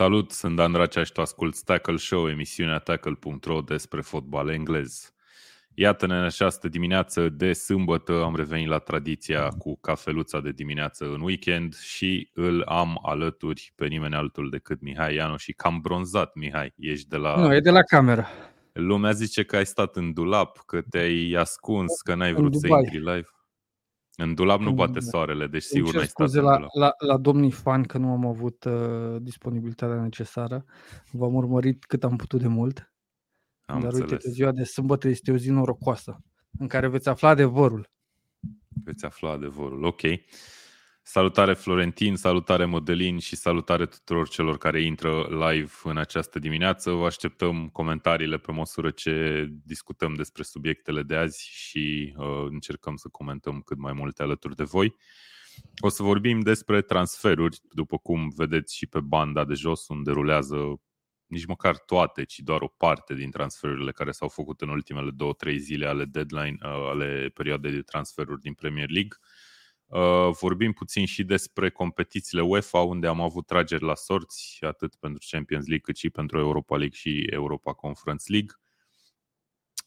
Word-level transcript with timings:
Salut, 0.00 0.30
sunt 0.30 0.56
Dan 0.56 0.72
Racea 0.72 1.02
și 1.02 1.12
tu 1.12 1.20
asculti 1.20 1.64
Tackle 1.64 1.96
Show, 1.96 2.28
emisiunea 2.28 2.78
tackle.ro 2.78 3.60
despre 3.60 4.00
fotbal 4.00 4.48
englez. 4.48 5.12
Iată-ne 5.74 6.16
în 6.16 6.24
această 6.24 6.68
dimineață 6.68 7.28
de 7.28 7.52
sâmbătă 7.52 8.22
am 8.22 8.36
revenit 8.36 8.68
la 8.68 8.78
tradiția 8.78 9.48
cu 9.48 9.78
cafeluța 9.80 10.40
de 10.40 10.50
dimineață 10.50 11.04
în 11.04 11.20
weekend 11.20 11.74
și 11.74 12.30
îl 12.34 12.62
am 12.62 12.98
alături 13.02 13.72
pe 13.74 13.86
nimeni 13.86 14.14
altul 14.14 14.50
decât 14.50 14.80
Mihai 14.80 15.14
Iano 15.14 15.36
și 15.36 15.52
cam 15.52 15.80
bronzat, 15.80 16.34
Mihai. 16.34 16.74
Ești 16.76 17.08
de 17.08 17.16
la... 17.16 17.36
Nu, 17.36 17.54
e 17.54 17.60
de 17.60 17.70
la 17.70 17.82
cameră. 17.82 18.26
Lumea 18.72 19.12
zice 19.12 19.42
că 19.44 19.56
ai 19.56 19.66
stat 19.66 19.96
în 19.96 20.12
dulap, 20.12 20.62
că 20.66 20.80
te-ai 20.90 21.32
ascuns, 21.38 22.00
că 22.00 22.14
n-ai 22.14 22.32
vrut 22.32 22.54
să 22.54 22.66
intri 22.66 22.98
live. 22.98 23.28
În 24.20 24.34
dulap 24.34 24.60
nu 24.60 24.72
bate 24.72 25.00
soarele, 25.00 25.46
deci 25.46 25.62
sigur 25.62 25.94
n-ai 25.94 26.06
stat 26.06 26.28
scuze 26.28 26.40
la, 26.40 26.66
la, 26.72 26.94
la 26.98 27.16
domnii 27.16 27.50
fan 27.50 27.82
că 27.82 27.98
nu 27.98 28.10
am 28.10 28.26
avut 28.26 28.64
uh, 28.64 29.16
disponibilitatea 29.20 30.02
necesară. 30.02 30.64
V-am 31.10 31.34
urmărit 31.34 31.84
cât 31.84 32.04
am 32.04 32.16
putut 32.16 32.40
de 32.40 32.48
mult. 32.48 32.92
Am 33.64 33.80
Dar 33.80 33.92
înțeles. 33.92 34.10
uite, 34.10 34.30
ziua 34.30 34.52
de 34.52 34.64
sâmbătă 34.64 35.08
este 35.08 35.32
o 35.32 35.36
zi 35.36 35.50
norocoasă 35.50 36.22
în 36.58 36.66
care 36.66 36.88
veți 36.88 37.08
afla 37.08 37.28
adevărul. 37.28 37.90
Veți 38.84 39.04
afla 39.04 39.30
adevărul, 39.30 39.84
ok. 39.84 40.00
Salutare 41.10 41.54
Florentin, 41.54 42.16
salutare 42.16 42.64
Modelin 42.64 43.18
și 43.18 43.36
salutare 43.36 43.86
tuturor 43.86 44.28
celor 44.28 44.58
care 44.58 44.82
intră 44.82 45.26
live 45.30 45.72
în 45.82 45.96
această 45.96 46.38
dimineață. 46.38 46.90
Vă 46.90 47.06
așteptăm 47.06 47.68
comentariile 47.68 48.36
pe 48.36 48.52
măsură 48.52 48.90
ce 48.90 49.46
discutăm 49.64 50.14
despre 50.14 50.42
subiectele 50.42 51.02
de 51.02 51.16
azi 51.16 51.48
și 51.50 52.14
uh, 52.16 52.46
încercăm 52.48 52.96
să 52.96 53.08
comentăm 53.08 53.60
cât 53.60 53.78
mai 53.78 53.92
multe 53.92 54.22
alături 54.22 54.56
de 54.56 54.62
voi. 54.62 54.94
O 55.78 55.88
să 55.88 56.02
vorbim 56.02 56.40
despre 56.40 56.82
transferuri, 56.82 57.58
după 57.72 57.98
cum 57.98 58.28
vedeți 58.36 58.76
și 58.76 58.86
pe 58.86 59.00
banda 59.00 59.44
de 59.44 59.54
jos, 59.54 59.88
unde 59.88 60.10
rulează 60.10 60.80
nici 61.26 61.46
măcar 61.46 61.78
toate, 61.78 62.24
ci 62.24 62.38
doar 62.38 62.60
o 62.60 62.74
parte 62.76 63.14
din 63.14 63.30
transferurile 63.30 63.92
care 63.92 64.10
s-au 64.10 64.28
făcut 64.28 64.60
în 64.60 64.68
ultimele 64.68 65.10
două-trei 65.10 65.58
zile 65.58 65.86
ale 65.86 66.04
deadline, 66.04 66.56
uh, 66.62 66.88
ale 66.90 67.30
perioadei 67.34 67.72
de 67.72 67.82
transferuri 67.82 68.40
din 68.40 68.54
Premier 68.54 68.90
League. 68.90 69.16
Uh, 69.20 69.37
vorbim 70.40 70.72
puțin 70.72 71.06
și 71.06 71.24
despre 71.24 71.70
competițiile 71.70 72.42
UEFA, 72.42 72.80
unde 72.80 73.06
am 73.06 73.20
avut 73.20 73.46
trageri 73.46 73.84
la 73.84 73.94
sorți, 73.94 74.58
atât 74.60 74.94
pentru 74.94 75.26
Champions 75.30 75.66
League, 75.66 75.84
cât 75.84 75.96
și 75.96 76.10
pentru 76.10 76.38
Europa 76.38 76.76
League 76.76 76.96
și 76.96 77.26
Europa 77.30 77.72
Conference 77.72 78.32
League. 78.32 78.54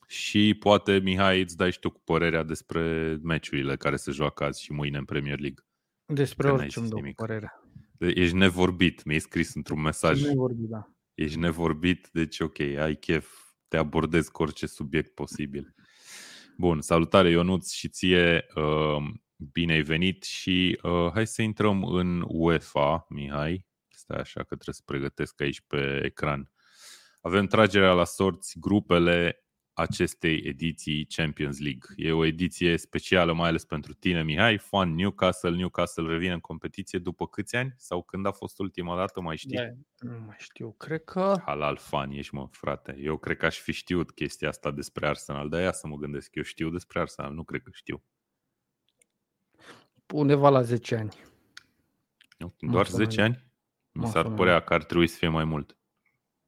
Și 0.07 0.53
poate, 0.59 0.99
Mihai, 0.99 1.41
îți 1.41 1.57
dai 1.57 1.71
și 1.71 1.79
tu 1.79 1.89
cu 1.89 2.01
părerea 2.03 2.43
despre 2.43 3.17
meciurile 3.23 3.77
care 3.77 3.95
se 3.95 4.11
joacă 4.11 4.43
azi 4.43 4.63
și 4.63 4.71
mâine 4.71 4.97
în 4.97 5.05
Premier 5.05 5.39
League. 5.39 5.65
Despre 6.05 6.47
Că 6.47 6.53
orice 6.53 6.79
îmi 6.79 6.89
dau 6.89 7.01
părerea. 7.15 7.63
Ești 7.97 8.35
nevorbit, 8.35 9.03
mi-ai 9.03 9.19
scris 9.19 9.55
într-un 9.55 9.81
mesaj. 9.81 10.17
Ești 10.17 10.27
nevorbit, 10.27 10.69
da. 10.69 10.87
Ești 11.13 11.37
nevorbit, 11.37 12.09
deci 12.11 12.39
ok, 12.39 12.59
ai 12.59 12.95
chef, 12.95 13.33
te 13.67 13.77
abordez 13.77 14.27
cu 14.27 14.41
orice 14.41 14.65
subiect 14.65 15.13
posibil. 15.13 15.75
Bun, 16.57 16.81
salutare 16.81 17.29
Ionuț 17.29 17.71
și 17.71 17.87
ție. 17.87 18.45
Uh, 18.55 19.03
Bine 19.51 19.73
ai 19.73 19.81
venit 19.81 20.23
și 20.23 20.79
uh, 20.81 21.11
hai 21.13 21.27
să 21.27 21.41
intrăm 21.41 21.83
în 21.83 22.23
UEFA, 22.27 23.05
Mihai. 23.09 23.65
Stai 23.89 24.19
așa 24.19 24.39
că 24.39 24.55
trebuie 24.55 24.75
să 24.75 24.81
pregătesc 24.85 25.41
aici 25.41 25.61
pe 25.67 26.01
ecran. 26.03 26.51
Avem 27.21 27.45
tragerea 27.45 27.91
la 27.93 28.03
sorți 28.03 28.59
grupele 28.59 29.45
acestei 29.73 30.41
ediții 30.43 31.05
Champions 31.05 31.59
League. 31.59 31.81
E 31.95 32.11
o 32.11 32.25
ediție 32.25 32.77
specială, 32.77 33.33
mai 33.33 33.49
ales 33.49 33.65
pentru 33.65 33.93
tine, 33.93 34.23
Mihai. 34.23 34.57
Fan 34.57 34.95
Newcastle. 34.95 35.49
Newcastle 35.49 36.07
revine 36.07 36.33
în 36.33 36.39
competiție 36.39 36.99
după 36.99 37.27
câți 37.27 37.55
ani? 37.55 37.73
Sau 37.77 38.03
când 38.03 38.25
a 38.25 38.31
fost 38.31 38.59
ultima 38.59 38.95
dată, 38.95 39.21
mai 39.21 39.37
știi? 39.37 39.57
Da, 39.57 39.69
nu 39.97 40.23
mai 40.25 40.35
știu. 40.39 40.71
Cred 40.71 41.03
că... 41.03 41.41
Halal 41.45 41.77
fan 41.77 42.11
ești, 42.11 42.35
mă, 42.35 42.47
frate. 42.51 42.97
Eu 42.99 43.17
cred 43.17 43.37
că 43.37 43.45
aș 43.45 43.57
fi 43.57 43.71
știut 43.71 44.11
chestia 44.11 44.49
asta 44.49 44.71
despre 44.71 45.07
Arsenal. 45.07 45.49
De 45.49 45.57
aia 45.57 45.71
să 45.71 45.87
mă 45.87 45.95
gândesc. 45.95 46.35
Eu 46.35 46.43
știu 46.43 46.69
despre 46.69 46.99
Arsenal. 46.99 47.33
Nu 47.33 47.43
cred 47.43 47.61
că 47.61 47.69
știu 47.73 48.03
undeva 50.13 50.49
la 50.49 50.61
10 50.61 50.95
ani. 50.95 51.13
Doar 52.59 52.87
10 52.87 53.21
ani? 53.21 53.45
Mi 53.91 54.07
s-ar 54.07 54.29
părea 54.29 54.59
că 54.59 54.73
ar 54.73 54.83
trebui 54.83 55.07
să 55.07 55.17
fie 55.17 55.27
mai 55.27 55.43
mult. 55.43 55.77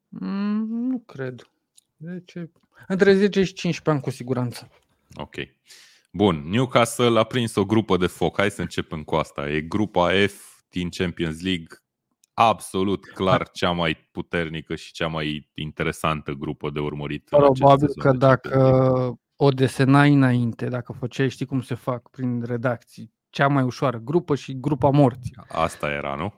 Mm, 0.08 0.68
nu 0.68 1.00
cred. 1.00 1.50
10... 1.98 2.52
Între 2.88 3.14
10 3.16 3.44
și 3.44 3.54
15 3.54 3.90
ani 3.90 4.02
cu 4.02 4.10
siguranță. 4.10 4.70
Ok. 5.14 5.36
Bun, 6.12 6.50
Newcastle 6.50 7.20
a 7.20 7.24
prins 7.24 7.56
o 7.56 7.66
grupă 7.66 7.98
de 7.98 8.08
foc. 8.08 8.38
Hai 8.38 8.52
să 8.52 8.62
începem 8.62 9.04
cu 9.04 9.16
asta. 9.16 9.50
E 9.50 9.62
grupa 9.62 10.10
F 10.28 10.64
din 10.70 10.90
Champions 10.90 11.42
League. 11.42 11.68
Absolut 12.34 13.06
clar 13.06 13.50
cea 13.50 13.72
mai 13.72 13.96
puternică 14.12 14.76
și 14.76 14.92
cea 14.92 15.08
mai 15.08 15.52
interesantă 15.54 16.32
grupă 16.32 16.70
de 16.70 16.80
urmărit. 16.80 17.26
Probabil 17.30 17.94
că 17.94 18.12
dacă 18.12 19.20
o 19.36 19.50
desenai 19.50 20.14
înainte, 20.14 20.68
dacă 20.68 20.92
făceai, 20.92 21.30
știi 21.30 21.46
cum 21.46 21.62
se 21.62 21.76
fac 21.76 22.10
prin 22.10 22.44
redacții, 22.44 23.14
cea 23.34 23.48
mai 23.48 23.64
ușoară 23.64 24.00
grupă 24.00 24.36
și 24.36 24.60
grupa 24.60 24.90
morții. 24.90 25.36
Asta 25.48 25.92
era, 25.92 26.16
nu? 26.16 26.34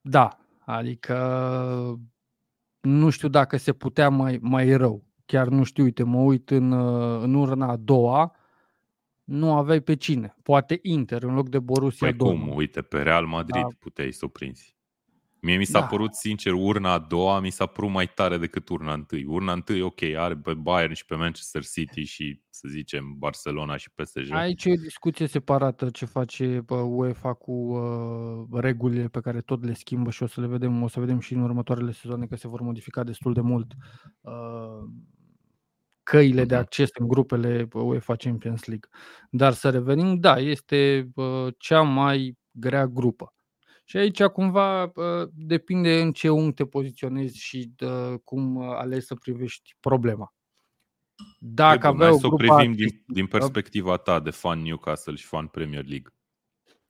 Da, 0.00 0.38
adică 0.64 1.16
nu 2.80 3.10
știu 3.10 3.28
dacă 3.28 3.56
se 3.56 3.72
putea 3.72 4.08
mai, 4.08 4.38
mai 4.40 4.76
rău. 4.76 5.04
Chiar 5.24 5.48
nu 5.48 5.62
știu, 5.62 5.84
uite, 5.84 6.02
mă 6.02 6.18
uit 6.18 6.50
în, 6.50 6.72
în 7.22 7.34
urna 7.34 7.68
a 7.68 7.76
doua, 7.76 8.36
nu 9.24 9.54
aveai 9.54 9.80
pe 9.80 9.96
cine. 9.96 10.36
Poate 10.42 10.78
Inter 10.82 11.22
în 11.22 11.34
loc 11.34 11.48
de 11.48 11.58
Borussia 11.58 12.06
păi 12.06 12.16
Dortmund. 12.16 12.48
cum? 12.48 12.56
Uite, 12.56 12.82
pe 12.82 13.02
Real 13.02 13.26
Madrid 13.26 13.62
da. 13.62 13.68
puteai 13.78 14.12
să 14.12 14.24
o 14.24 14.28
prinzi. 14.28 14.75
Mie 15.40 15.56
mi 15.56 15.64
s-a 15.64 15.80
da. 15.80 15.86
părut, 15.86 16.14
sincer, 16.14 16.52
urna 16.52 16.92
a 16.92 16.98
doua 16.98 17.40
mi 17.40 17.50
s-a 17.50 17.66
părut 17.66 17.90
mai 17.90 18.06
tare 18.06 18.36
decât 18.36 18.68
urna 18.68 18.92
întâi. 18.92 19.24
Urna 19.24 19.52
întâi, 19.52 19.80
ok, 19.80 20.02
are 20.02 20.36
pe 20.36 20.54
Bayern 20.54 20.92
și 20.92 21.04
pe 21.04 21.14
Manchester 21.14 21.64
City 21.64 22.02
și, 22.02 22.40
să 22.50 22.68
zicem, 22.68 23.14
Barcelona 23.18 23.76
și 23.76 23.90
PSG. 23.90 24.30
Aici 24.30 24.64
e 24.64 24.70
o 24.70 24.82
discuție 24.82 25.26
separată 25.26 25.90
ce 25.90 26.04
face 26.04 26.64
UEFA 26.68 27.34
cu 27.34 27.52
uh, 27.52 28.60
regulile 28.60 29.08
pe 29.08 29.20
care 29.20 29.40
tot 29.40 29.64
le 29.64 29.74
schimbă 29.74 30.10
și 30.10 30.22
o 30.22 30.26
să 30.26 30.40
le 30.40 30.46
vedem, 30.46 30.82
o 30.82 30.88
să 30.88 31.00
vedem 31.00 31.18
și 31.18 31.34
în 31.34 31.42
următoarele 31.42 31.92
sezoane 31.92 32.26
că 32.26 32.36
se 32.36 32.48
vor 32.48 32.60
modifica 32.60 33.04
destul 33.04 33.32
de 33.32 33.40
mult 33.40 33.72
uh, 34.20 34.84
căile 36.02 36.42
uh-huh. 36.42 36.46
de 36.46 36.54
mhm. 36.54 36.62
acces 36.62 36.90
în 36.98 37.08
grupele 37.08 37.68
UEFA 37.72 38.16
Champions 38.16 38.64
League. 38.64 38.88
Dar 39.30 39.52
să 39.52 39.70
revenim, 39.70 40.20
da, 40.20 40.38
este 40.38 41.08
uh, 41.14 41.46
cea 41.58 41.80
mai 41.80 42.38
grea 42.50 42.86
grupă. 42.86 43.35
Și 43.88 43.96
aici 43.96 44.22
cumva 44.22 44.92
depinde 45.34 46.00
în 46.00 46.12
ce 46.12 46.28
unghi 46.28 46.54
te 46.54 46.66
poziționezi 46.66 47.38
și 47.38 47.70
de 47.76 48.20
cum 48.24 48.58
alegi 48.58 49.06
să 49.06 49.14
privești 49.14 49.76
problema. 49.80 50.34
Dacă 51.38 51.90
bun, 51.90 52.00
hai 52.00 52.12
să 52.12 52.26
o 52.26 52.36
privim 52.36 52.72
din, 52.72 53.02
din 53.06 53.26
perspectiva 53.26 53.96
ta 53.96 54.20
de 54.20 54.30
fan 54.30 54.62
Newcastle 54.62 55.14
și 55.14 55.26
fan 55.26 55.46
Premier 55.46 55.84
League. 55.84 56.12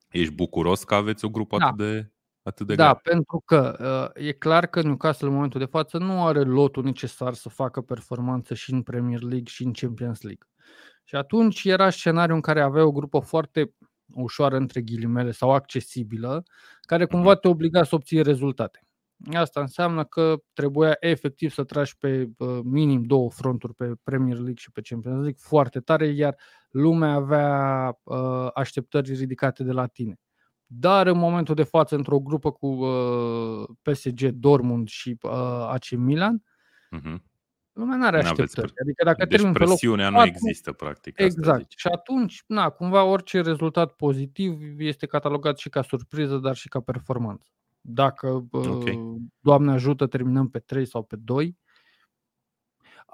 Ești 0.09 0.33
bucuros 0.33 0.83
că 0.83 0.95
aveți 0.95 1.25
o 1.25 1.29
grupă 1.29 1.57
da. 1.57 1.65
atât 1.65 1.77
de 1.77 2.11
atât 2.41 2.67
de 2.67 2.75
Da, 2.75 2.83
grea? 2.83 2.93
pentru 2.93 3.41
că 3.45 4.11
e 4.15 4.31
clar 4.31 4.67
că 4.67 4.81
Newcastle 4.81 5.27
în 5.27 5.33
momentul 5.33 5.59
de 5.59 5.65
față 5.65 5.97
nu 5.97 6.25
are 6.25 6.43
lotul 6.43 6.83
necesar 6.83 7.33
să 7.33 7.49
facă 7.49 7.81
performanță 7.81 8.53
și 8.53 8.73
în 8.73 8.81
Premier 8.81 9.21
League 9.21 9.47
și 9.47 9.63
în 9.63 9.73
Champions 9.73 10.21
League. 10.21 10.47
Și 11.03 11.15
atunci 11.15 11.63
era 11.63 11.89
scenariul 11.89 12.35
în 12.35 12.41
care 12.41 12.61
avea 12.61 12.85
o 12.85 12.91
grupă 12.91 13.19
foarte 13.19 13.73
ușoară 14.13 14.55
între 14.55 14.81
ghilimele 14.81 15.31
sau 15.31 15.51
accesibilă, 15.51 16.43
care 16.81 17.05
cumva 17.05 17.35
te 17.35 17.47
obliga 17.47 17.83
să 17.83 17.95
obții 17.95 18.21
rezultate. 18.21 18.81
Asta 19.33 19.59
înseamnă 19.59 20.03
că 20.03 20.35
trebuia 20.53 20.95
efectiv 20.99 21.51
să 21.51 21.63
tragi 21.63 21.97
pe 21.97 22.29
minim 22.63 23.03
două 23.03 23.29
fronturi, 23.29 23.73
pe 23.73 23.93
Premier 24.03 24.35
League 24.35 24.57
și 24.57 24.71
pe 24.71 24.81
Champions 24.81 25.17
League, 25.17 25.39
foarte 25.39 25.79
tare, 25.79 26.07
iar 26.07 26.35
lumea 26.69 27.13
avea 27.13 27.99
așteptări 28.53 29.13
ridicate 29.13 29.63
de 29.63 29.71
la 29.71 29.85
tine. 29.85 30.19
Dar 30.65 31.07
în 31.07 31.17
momentul 31.17 31.55
de 31.55 31.63
față, 31.63 31.95
într-o 31.95 32.19
grupă 32.19 32.51
cu 32.51 32.77
PSG, 33.81 34.29
Dortmund 34.29 34.87
și 34.87 35.17
AC 35.67 35.89
Milan, 35.89 36.43
uh-huh. 36.97 37.17
Lumea 37.77 37.97
nu 37.97 38.05
are 38.05 38.17
așteptări. 38.17 38.73
Adică 38.81 39.03
dacă 39.03 39.25
deci 39.25 39.37
termin 39.37 39.53
presiunea 39.53 40.09
pe 40.09 40.15
loc, 40.15 40.21
nu 40.21 40.27
există, 40.27 40.71
practic. 40.71 41.19
Exact. 41.19 41.71
Și 41.75 41.87
atunci, 41.87 42.43
na, 42.47 42.69
cumva 42.69 43.03
orice 43.03 43.41
rezultat 43.41 43.91
pozitiv 43.91 44.59
este 44.77 45.05
catalogat 45.05 45.57
și 45.57 45.69
ca 45.69 45.81
surpriză, 45.81 46.37
dar 46.37 46.55
și 46.55 46.67
ca 46.67 46.79
performanță. 46.79 47.47
Dacă, 47.81 48.47
okay. 48.51 48.99
Doamne 49.39 49.71
ajută, 49.71 50.07
terminăm 50.07 50.49
pe 50.49 50.59
3 50.59 50.85
sau 50.87 51.03
pe 51.03 51.15
2, 51.15 51.57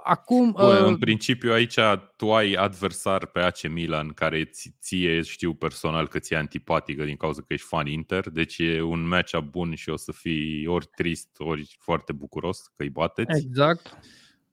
Acum, 0.06 0.51
Bă, 0.51 0.80
uh... 0.80 0.88
în 0.88 0.98
principiu 0.98 1.51
aici 1.51 1.80
tu 2.16 2.33
ai 2.33 2.54
adversar 2.54 3.25
pe 3.25 3.39
AC 3.39 3.68
Milan 3.68 4.09
care 4.09 4.50
ție 4.80 5.21
știu 5.21 5.54
personal 5.54 6.07
că 6.07 6.19
ți-e 6.19 6.38
antipatică 6.38 7.04
din 7.04 7.16
cauza 7.16 7.42
că 7.42 7.54
ești 7.54 7.68
fan 7.68 7.88
Inter, 7.88 8.30
deci 8.30 8.57
e 8.57 8.81
un 8.81 9.07
match 9.07 9.38
bun 9.39 9.75
și 9.75 9.89
o 9.89 9.95
să 9.95 10.12
fii 10.12 10.68
ori 10.68 10.88
trist, 10.95 11.30
ori 11.38 11.75
foarte 11.80 12.13
bucuros 12.13 12.71
că 12.75 12.83
îi 12.83 12.89
bateți. 12.89 13.45
Exact 13.45 13.98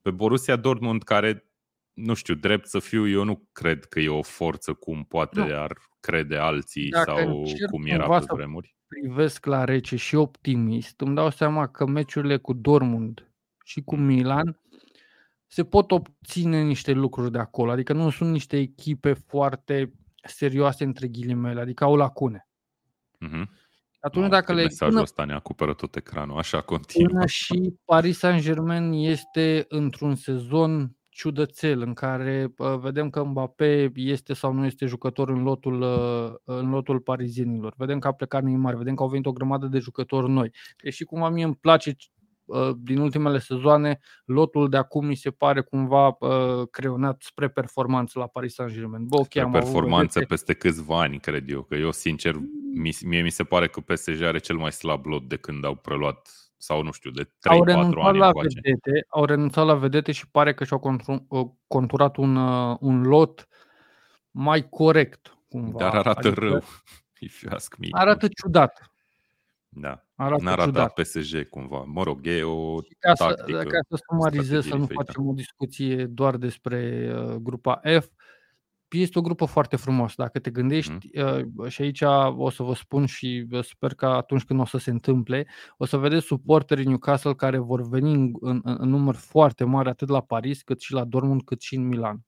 pe 0.02 0.10
Borussia 0.10 0.56
Dortmund 0.56 1.02
care 1.02 1.44
nu 1.92 2.14
știu, 2.14 2.34
drept 2.34 2.66
să 2.66 2.78
fiu, 2.78 3.08
eu 3.08 3.24
nu 3.24 3.48
cred 3.52 3.84
că 3.84 4.00
e 4.00 4.08
o 4.08 4.22
forță 4.22 4.72
cum 4.72 5.04
poate 5.04 5.40
nu. 5.40 5.56
ar 5.56 5.78
crede 6.00 6.36
alții 6.36 6.88
Dacă 6.88 7.10
sau 7.16 7.42
cum 7.70 7.86
era 7.86 8.18
pe 8.18 8.24
vremuri. 8.28 8.76
privesc 8.86 9.46
la 9.46 9.64
rece 9.64 9.96
și 9.96 10.14
optimist, 10.14 11.00
îmi 11.00 11.14
dau 11.14 11.30
seama 11.30 11.68
că 11.68 11.86
meciurile 11.86 12.36
cu 12.36 12.52
Dortmund 12.52 13.30
și 13.64 13.82
cu 13.82 13.96
Milan 13.96 14.60
se 15.46 15.64
pot 15.64 15.90
obține 15.90 16.62
niște 16.62 16.92
lucruri 16.92 17.32
de 17.32 17.38
acolo. 17.38 17.70
Adică 17.70 17.92
nu 17.92 18.10
sunt 18.10 18.30
niște 18.30 18.58
echipe 18.58 19.12
foarte 19.12 19.92
serioase 20.22 20.84
între 20.84 21.08
ghilimele, 21.08 21.60
adică 21.60 21.84
au 21.84 21.96
lacune. 21.96 22.48
Mm-hmm. 23.26 23.44
Atunci 24.00 24.24
no, 24.24 24.30
dacă 24.30 24.52
le 24.52 24.62
mesajul 24.62 24.88
până, 24.88 25.02
ăsta 25.02 25.24
ne 25.24 25.32
acoperă 25.32 25.74
tot 25.74 25.96
ecranul, 25.96 26.38
așa 26.38 26.60
continuă. 26.60 27.08
Până 27.08 27.26
și 27.26 27.74
Paris 27.84 28.18
Saint-Germain 28.18 28.92
este 28.92 29.64
într-un 29.68 30.14
sezon 30.14 30.94
ciudățel 31.08 31.80
în 31.80 31.94
care 31.94 32.54
uh, 32.56 32.78
vedem 32.78 33.10
că 33.10 33.24
Mbappé 33.24 33.90
este 33.94 34.34
sau 34.34 34.52
nu 34.52 34.64
este 34.64 34.86
jucător 34.86 35.28
în 35.28 35.42
lotul, 35.42 35.80
uh, 35.80 36.34
în 36.44 36.70
lotul 36.70 37.00
parizienilor. 37.00 37.74
Vedem 37.76 37.98
că 37.98 38.06
a 38.08 38.12
plecat 38.12 38.42
Neymar, 38.42 38.74
vedem 38.74 38.94
că 38.94 39.02
au 39.02 39.08
venit 39.08 39.26
o 39.26 39.32
grămadă 39.32 39.66
de 39.66 39.78
jucători 39.78 40.30
noi. 40.30 40.50
Deși 40.82 41.04
cumva 41.04 41.28
mie 41.28 41.44
îmi 41.44 41.54
place 41.54 41.90
uh, 41.90 42.19
din 42.78 42.98
ultimele 42.98 43.38
sezoane, 43.38 44.00
lotul 44.24 44.68
de 44.68 44.76
acum 44.76 45.06
mi 45.06 45.14
se 45.14 45.30
pare 45.30 45.60
cumva 45.60 46.16
uh, 46.18 46.68
creionat 46.70 47.22
spre 47.22 47.48
performanță 47.48 48.18
la 48.18 48.26
Paris 48.26 48.54
Saint-Germain. 48.54 49.06
Bă, 49.06 49.16
okay, 49.16 49.44
spre 49.46 49.58
performanță 49.58 50.18
avut, 50.18 50.28
peste 50.28 50.52
câțiva 50.54 51.00
ani, 51.00 51.18
cred 51.18 51.50
eu. 51.50 51.62
Că 51.62 51.74
eu, 51.74 51.90
sincer, 51.90 52.34
mie 53.04 53.22
mi 53.22 53.30
se 53.30 53.44
pare 53.44 53.68
că 53.68 53.80
PSG 53.80 54.22
are 54.22 54.38
cel 54.38 54.56
mai 54.56 54.72
slab 54.72 55.04
lot 55.04 55.28
de 55.28 55.36
când 55.36 55.64
au 55.64 55.74
preluat 55.74 56.28
sau 56.56 56.82
nu 56.82 56.92
știu, 56.92 57.10
de 57.10 57.24
3-4 57.24 57.28
ani 57.94 58.18
la 58.18 58.30
vedete, 58.32 59.06
Au 59.08 59.24
renunțat 59.24 59.66
la 59.66 59.74
vedete 59.74 60.12
și 60.12 60.30
pare 60.30 60.54
că 60.54 60.64
și-au 60.64 60.96
uh, 61.28 61.46
conturat 61.66 62.16
un, 62.16 62.36
uh, 62.36 62.76
un 62.80 63.02
lot 63.02 63.48
mai 64.30 64.68
corect. 64.68 65.38
Cumva. 65.48 65.78
Dar 65.78 65.94
arată 65.94 66.28
adică 66.28 66.40
rău, 66.40 66.62
if 67.18 67.42
you 67.42 67.52
ask 67.54 67.76
me. 67.76 67.86
Arată 67.90 68.28
ciudat. 68.28 68.89
Da, 69.72 70.04
arată 70.14 70.42
n-arată 70.42 70.70
ciudat. 70.70 70.92
PSG 70.92 71.48
cumva. 71.48 71.84
Mă 71.86 72.02
rog, 72.02 72.26
e 72.26 72.42
o 72.42 72.80
ca 72.98 73.12
tactică. 73.12 73.58
Să, 73.58 73.64
ca 73.64 73.78
să 73.88 74.02
sumarizez, 74.08 74.66
să 74.66 74.76
nu 74.76 74.86
facem 74.86 75.26
o 75.26 75.32
discuție 75.32 76.06
doar 76.06 76.36
despre 76.36 77.10
uh, 77.14 77.34
grupa 77.34 77.80
F, 78.00 78.06
este 78.88 79.18
o 79.18 79.22
grupă 79.22 79.44
foarte 79.44 79.76
frumoasă. 79.76 80.14
Dacă 80.16 80.38
te 80.38 80.50
gândești, 80.50 80.92
mm. 80.92 81.68
și 81.68 81.82
aici 81.82 82.02
o 82.36 82.50
să 82.50 82.62
vă 82.62 82.74
spun 82.74 83.06
și 83.06 83.46
sper 83.60 83.94
că 83.94 84.06
atunci 84.06 84.44
când 84.44 84.60
o 84.60 84.64
să 84.64 84.78
se 84.78 84.90
întâmple, 84.90 85.46
o 85.76 85.84
să 85.84 85.96
vedeți 85.96 86.26
suporterii 86.26 86.86
Newcastle 86.86 87.34
care 87.34 87.58
vor 87.58 87.88
veni 87.88 88.12
în, 88.12 88.32
în, 88.40 88.60
în 88.62 88.88
număr 88.88 89.14
foarte 89.14 89.64
mare 89.64 89.88
atât 89.88 90.08
la 90.08 90.20
Paris, 90.20 90.62
cât 90.62 90.80
și 90.80 90.92
la 90.92 91.04
Dortmund, 91.04 91.42
cât 91.42 91.60
și 91.60 91.74
în 91.74 91.86
Milan. 91.86 92.24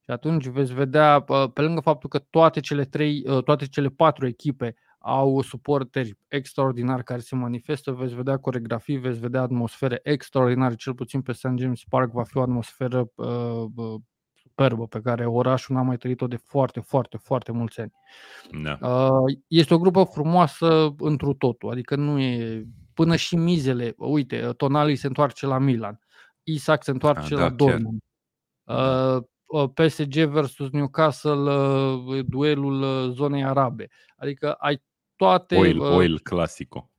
Și 0.00 0.10
atunci 0.10 0.46
veți 0.46 0.74
vedea, 0.74 1.20
pe 1.52 1.60
lângă 1.60 1.80
faptul 1.80 2.08
că 2.08 2.18
toate 2.18 2.60
cele 2.60 2.84
trei, 2.84 3.22
toate 3.44 3.66
cele 3.66 3.88
patru 3.88 4.26
echipe 4.26 4.74
au 5.08 5.42
suporteri 5.42 6.18
extraordinari 6.28 7.04
care 7.04 7.20
se 7.20 7.34
manifestă, 7.34 7.92
veți 7.92 8.14
vedea 8.14 8.36
coregrafii, 8.36 8.96
veți 8.96 9.18
vedea 9.18 9.40
atmosfere 9.40 10.00
extraordinare, 10.02 10.74
cel 10.74 10.94
puțin 10.94 11.22
pe 11.22 11.32
St. 11.32 11.52
James 11.56 11.82
Park 11.88 12.12
va 12.12 12.22
fi 12.22 12.36
o 12.36 12.42
atmosferă 12.42 13.10
uh, 13.14 13.94
superbă 14.34 14.86
pe 14.86 15.00
care 15.00 15.26
orașul 15.26 15.74
n-a 15.74 15.82
mai 15.82 15.96
trăit-o 15.96 16.26
de 16.26 16.36
foarte, 16.36 16.80
foarte, 16.80 17.16
foarte 17.16 17.52
mulți 17.52 17.80
ani. 17.80 17.92
Da. 18.62 18.78
Uh, 18.88 19.36
este 19.46 19.74
o 19.74 19.78
grupă 19.78 20.02
frumoasă 20.02 20.94
întru 20.98 21.32
totul, 21.32 21.70
adică 21.70 21.96
nu 21.96 22.20
e 22.20 22.66
până 22.94 23.16
și 23.16 23.36
mizele, 23.36 23.94
uite, 23.96 24.52
Tonali 24.56 24.96
se 24.96 25.06
întoarce 25.06 25.46
la 25.46 25.58
Milan, 25.58 26.00
Isaac 26.42 26.84
se 26.84 26.90
întoarce 26.90 27.34
A, 27.34 27.36
ah, 27.36 27.42
la 27.42 27.48
da, 27.48 27.54
Dortmund. 27.54 28.02
Da. 28.64 29.14
Uh, 29.14 29.22
uh 29.46 29.70
PSG 29.74 30.14
versus 30.14 30.70
Newcastle, 30.70 31.52
uh, 31.52 32.24
duelul 32.26 33.10
zonei 33.12 33.44
arabe. 33.44 33.88
Adică 34.16 34.52
ai 34.52 34.84
toate... 35.16 35.56
Oil, 35.56 35.80
oil 35.80 36.18
clasico. 36.18 36.90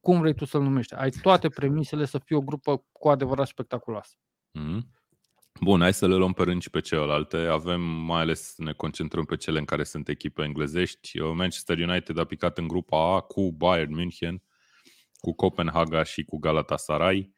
Cum 0.00 0.20
vrei 0.20 0.34
tu 0.34 0.44
să-l 0.44 0.62
numești. 0.62 0.94
Ai 0.94 1.10
toate 1.10 1.48
premisele 1.48 2.04
să 2.04 2.18
fie 2.18 2.36
o 2.36 2.40
grupă 2.40 2.84
cu 2.92 3.08
adevărat 3.08 3.46
spectaculoasă. 3.46 4.14
Mm-hmm. 4.58 4.80
Bun, 5.60 5.80
hai 5.80 5.94
să 5.94 6.06
le 6.06 6.14
luăm 6.14 6.32
pe 6.32 6.42
rând 6.42 6.62
și 6.62 6.70
pe 6.70 6.80
celelalte. 6.80 7.36
Avem, 7.36 7.80
mai 7.80 8.20
ales 8.20 8.54
ne 8.56 8.72
concentrăm 8.72 9.24
pe 9.24 9.36
cele 9.36 9.58
în 9.58 9.64
care 9.64 9.84
sunt 9.84 10.08
echipe 10.08 10.42
englezești. 10.42 11.18
Manchester 11.20 11.78
United 11.78 12.18
a 12.18 12.24
picat 12.24 12.58
în 12.58 12.68
grupa 12.68 13.14
A 13.14 13.20
cu 13.20 13.52
Bayern 13.52 13.94
München, 13.94 14.42
cu 15.18 15.32
Copenhaga 15.32 16.02
și 16.02 16.24
cu 16.24 16.38
Galatasaray. 16.38 17.34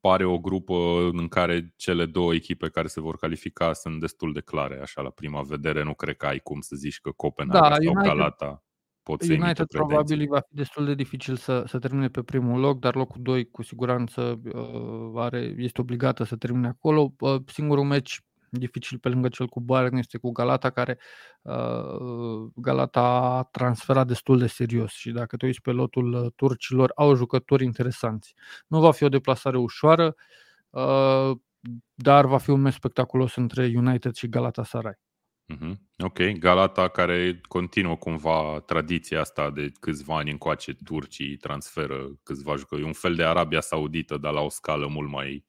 Pare 0.00 0.24
o 0.24 0.38
grupă 0.38 0.74
în 1.12 1.28
care 1.28 1.74
cele 1.76 2.06
două 2.06 2.34
echipe 2.34 2.68
care 2.68 2.86
se 2.86 3.00
vor 3.00 3.16
califica 3.16 3.72
sunt 3.72 4.00
destul 4.00 4.32
de 4.32 4.40
clare, 4.40 4.80
așa 4.82 5.02
la 5.02 5.10
prima 5.10 5.42
vedere. 5.42 5.82
Nu 5.82 5.94
cred 5.94 6.16
că 6.16 6.26
ai 6.26 6.38
cum 6.38 6.60
să 6.60 6.76
zici 6.76 7.00
că 7.00 7.10
Copenhaga 7.10 7.68
da, 7.68 7.74
sau 7.74 7.92
United, 7.92 8.12
Galata 8.12 8.64
pot 9.10 9.22
să 9.22 9.32
United 9.32 9.66
probabil 9.66 10.26
va 10.28 10.40
fi 10.40 10.54
destul 10.54 10.84
de 10.84 10.94
dificil 10.94 11.36
să, 11.36 11.64
să 11.66 11.78
termine 11.78 12.08
pe 12.08 12.22
primul 12.22 12.60
loc, 12.60 12.78
dar 12.78 12.94
locul 12.94 13.22
2 13.22 13.50
cu 13.50 13.62
siguranță 13.62 14.40
uh, 14.54 15.12
are, 15.14 15.54
este 15.58 15.80
obligată 15.80 16.24
să 16.24 16.36
termine 16.36 16.68
acolo. 16.68 17.12
Uh, 17.18 17.40
singurul 17.46 17.84
meci 17.84 18.20
dificil 18.50 18.98
pe 18.98 19.08
lângă 19.08 19.28
cel 19.28 19.46
cu 19.46 19.60
Bayern 19.60 19.96
este 19.96 20.18
cu 20.18 20.30
Galata, 20.30 20.70
care 20.70 20.98
uh, 21.42 22.50
Galata 22.54 23.00
a 23.00 23.42
transferat 23.42 24.06
destul 24.06 24.38
de 24.38 24.46
serios 24.46 24.92
și 24.92 25.10
dacă 25.10 25.36
te 25.36 25.46
uiți 25.46 25.60
pe 25.60 25.70
lotul 25.70 26.12
uh, 26.12 26.32
turcilor, 26.36 26.92
au 26.94 27.14
jucători 27.14 27.64
interesanți. 27.64 28.34
Nu 28.66 28.80
va 28.80 28.90
fi 28.90 29.04
o 29.04 29.08
deplasare 29.08 29.58
ușoară, 29.58 30.14
uh, 30.70 31.30
dar 31.94 32.26
va 32.26 32.38
fi 32.38 32.50
un 32.50 32.60
meci 32.60 32.74
spectaculos 32.74 33.36
între 33.36 33.72
United 33.74 34.14
și 34.14 34.28
Galatasaray. 34.28 34.98
Mm-hmm. 35.50 35.74
Ok, 35.98 36.18
Galata 36.38 36.88
care 36.88 37.40
continuă 37.48 37.96
cumva 37.96 38.62
tradiția 38.66 39.20
asta 39.20 39.50
de 39.50 39.72
câțiva 39.80 40.16
ani 40.16 40.30
încoace, 40.30 40.76
turcii 40.84 41.36
transferă 41.36 42.08
câțiva 42.22 42.56
jucători. 42.56 42.86
un 42.86 42.92
fel 42.92 43.14
de 43.14 43.24
Arabia 43.24 43.60
Saudită, 43.60 44.16
dar 44.16 44.32
la 44.32 44.40
o 44.40 44.48
scală 44.48 44.86
mult 44.86 45.10
mai, 45.10 45.44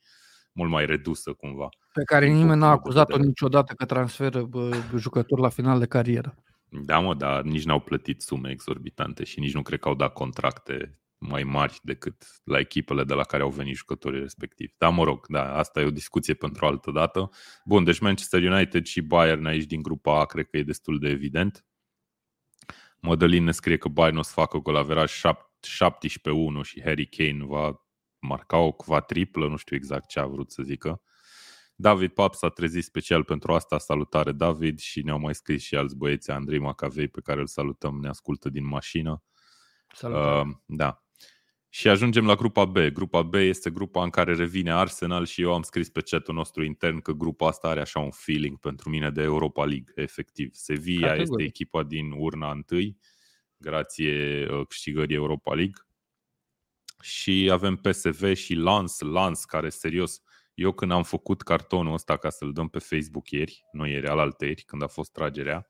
mult 0.51 0.69
mai 0.69 0.85
redusă 0.85 1.33
cumva. 1.33 1.69
Pe 1.93 2.03
care 2.03 2.27
nimeni 2.27 2.59
n-a 2.59 2.69
acuzat-o 2.69 3.17
niciodată 3.17 3.73
că 3.73 3.85
transferă 3.85 4.49
jucători 4.95 5.41
la 5.41 5.49
final 5.49 5.79
de 5.79 5.85
carieră. 5.85 6.35
Da, 6.69 6.99
mă, 6.99 7.13
dar 7.13 7.41
nici 7.41 7.65
n-au 7.65 7.79
plătit 7.79 8.21
sume 8.21 8.49
exorbitante 8.49 9.23
și 9.23 9.39
nici 9.39 9.53
nu 9.53 9.61
cred 9.61 9.79
că 9.79 9.87
au 9.87 9.95
dat 9.95 10.13
contracte 10.13 11.00
mai 11.23 11.43
mari 11.43 11.79
decât 11.83 12.41
la 12.43 12.59
echipele 12.59 13.03
de 13.03 13.13
la 13.13 13.23
care 13.23 13.43
au 13.43 13.49
venit 13.49 13.75
jucătorii 13.75 14.19
respectivi. 14.19 14.73
Da, 14.77 14.89
mă 14.89 15.03
rog, 15.03 15.25
da, 15.27 15.55
asta 15.55 15.79
e 15.81 15.85
o 15.85 15.91
discuție 15.91 16.33
pentru 16.33 16.65
altă 16.65 16.91
dată. 16.91 17.29
Bun, 17.65 17.83
deci 17.83 17.99
Manchester 17.99 18.51
United 18.51 18.85
și 18.85 19.01
Bayern 19.01 19.45
aici 19.45 19.63
din 19.63 19.81
grupa 19.81 20.19
A 20.19 20.25
cred 20.25 20.49
că 20.49 20.57
e 20.57 20.63
destul 20.63 20.99
de 20.99 21.09
evident. 21.09 21.65
Mădălin 22.99 23.43
ne 23.43 23.51
scrie 23.51 23.77
că 23.77 23.87
Bayern 23.87 24.17
o 24.17 24.21
să 24.21 24.31
facă 24.33 24.57
gol 24.57 24.75
averaj 24.75 25.11
17-1 25.11 25.21
și 26.63 26.81
Harry 26.81 27.05
Kane 27.05 27.45
va 27.45 27.85
marca 28.19 28.57
o 28.57 28.75
triplă, 29.07 29.47
nu 29.47 29.55
știu 29.55 29.75
exact 29.75 30.07
ce 30.07 30.19
a 30.19 30.25
vrut 30.25 30.51
să 30.51 30.63
zică. 30.63 31.01
David 31.75 32.11
Pap 32.11 32.33
s-a 32.33 32.49
trezit 32.49 32.83
special 32.83 33.23
pentru 33.23 33.53
asta. 33.53 33.77
Salutare, 33.77 34.31
David, 34.31 34.79
și 34.79 35.01
ne-au 35.01 35.19
mai 35.19 35.35
scris 35.35 35.61
și 35.63 35.75
alți 35.75 35.95
băieți, 35.95 36.31
Andrei 36.31 36.59
Macavei, 36.59 37.07
pe 37.07 37.21
care 37.21 37.39
îl 37.39 37.47
salutăm, 37.47 37.99
ne 37.99 38.07
ascultă 38.07 38.49
din 38.49 38.67
mașină. 38.67 39.23
Salutare. 39.93 40.49
Uh, 40.49 40.55
da. 40.65 41.03
Și 41.73 41.87
ajungem 41.87 42.25
la 42.25 42.35
grupa 42.35 42.65
B. 42.65 42.77
Grupa 42.77 43.21
B 43.21 43.33
este 43.33 43.69
grupa 43.69 44.03
în 44.03 44.09
care 44.09 44.35
revine 44.35 44.71
Arsenal 44.71 45.25
și 45.25 45.41
eu 45.41 45.53
am 45.53 45.61
scris 45.61 45.89
pe 45.89 46.01
chatul 46.01 46.33
nostru 46.33 46.63
intern 46.63 46.99
că 46.99 47.11
grupa 47.11 47.47
asta 47.47 47.67
are 47.67 47.79
așa 47.79 47.99
un 47.99 48.11
feeling 48.11 48.59
pentru 48.59 48.89
mine 48.89 49.09
de 49.09 49.21
Europa 49.21 49.65
League, 49.65 49.93
efectiv. 49.95 50.53
Sevilla 50.53 51.07
Categorie. 51.07 51.31
este 51.31 51.43
echipa 51.43 51.83
din 51.83 52.11
urna 52.11 52.51
întâi, 52.51 52.97
grație 53.57 54.47
uh, 54.51 54.67
câștigării 54.67 55.15
Europa 55.15 55.53
League. 55.53 55.81
Și 57.01 57.49
avem 57.51 57.75
PSV 57.75 58.33
și 58.33 58.53
Lans, 58.53 58.99
Lans 58.99 59.45
care 59.45 59.69
serios, 59.69 60.21
eu 60.53 60.71
când 60.71 60.91
am 60.91 61.03
făcut 61.03 61.41
cartonul 61.41 61.93
ăsta 61.93 62.17
ca 62.17 62.29
să-l 62.29 62.53
dăm 62.53 62.67
pe 62.67 62.79
Facebook 62.79 63.29
ieri, 63.29 63.63
nu 63.71 63.87
ieri, 63.87 64.07
alaltă 64.07 64.45
ieri, 64.45 64.63
când 64.63 64.83
a 64.83 64.87
fost 64.87 65.11
tragerea, 65.11 65.69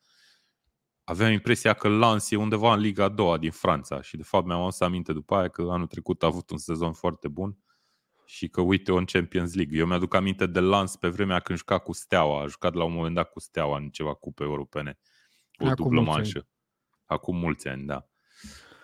aveam 1.12 1.32
impresia 1.32 1.74
că 1.74 1.90
Lens 1.90 2.32
e 2.32 2.36
undeva 2.36 2.74
în 2.74 2.80
Liga 2.80 3.04
a 3.04 3.10
doua 3.10 3.38
din 3.38 3.52
Franța 3.52 4.02
și 4.02 4.18
de 4.18 4.24
fapt 4.24 4.46
mi-am 4.46 4.62
adus 4.62 4.80
aminte 4.80 5.14
după 5.14 5.36
aia 5.36 5.48
că 5.48 5.62
anul 5.62 5.88
trecut 5.88 6.24
a 6.24 6.28
avut 6.28 6.50
un 6.50 6.58
sezon 6.58 6.94
foarte 6.94 7.28
bun 7.28 7.58
și 8.26 8.48
că 8.48 8.62
uite-o 8.62 8.96
în 8.96 9.06
Champions 9.06 9.54
League. 9.54 9.80
Eu 9.80 9.86
mi-aduc 9.86 10.14
aminte 10.14 10.46
de 10.46 10.60
Lens 10.60 10.96
pe 10.96 11.08
vremea 11.08 11.40
când 11.40 11.58
juca 11.58 11.78
cu 11.78 11.94
Steaua, 11.94 12.42
a 12.42 12.48
jucat 12.48 12.74
la 12.74 12.84
un 12.84 12.94
moment 12.94 13.16
dat 13.16 13.30
cu 13.32 13.40
Steaua 13.40 13.78
în 13.78 13.90
ceva 13.90 14.14
cupe 14.14 14.44
europene, 14.44 15.00
o 15.58 15.68
Acum 15.68 15.84
dublă 15.84 16.02
manșă. 16.02 16.48
Acum 17.06 17.38
mulți 17.38 17.68
ani, 17.68 17.86
da. 17.86 18.11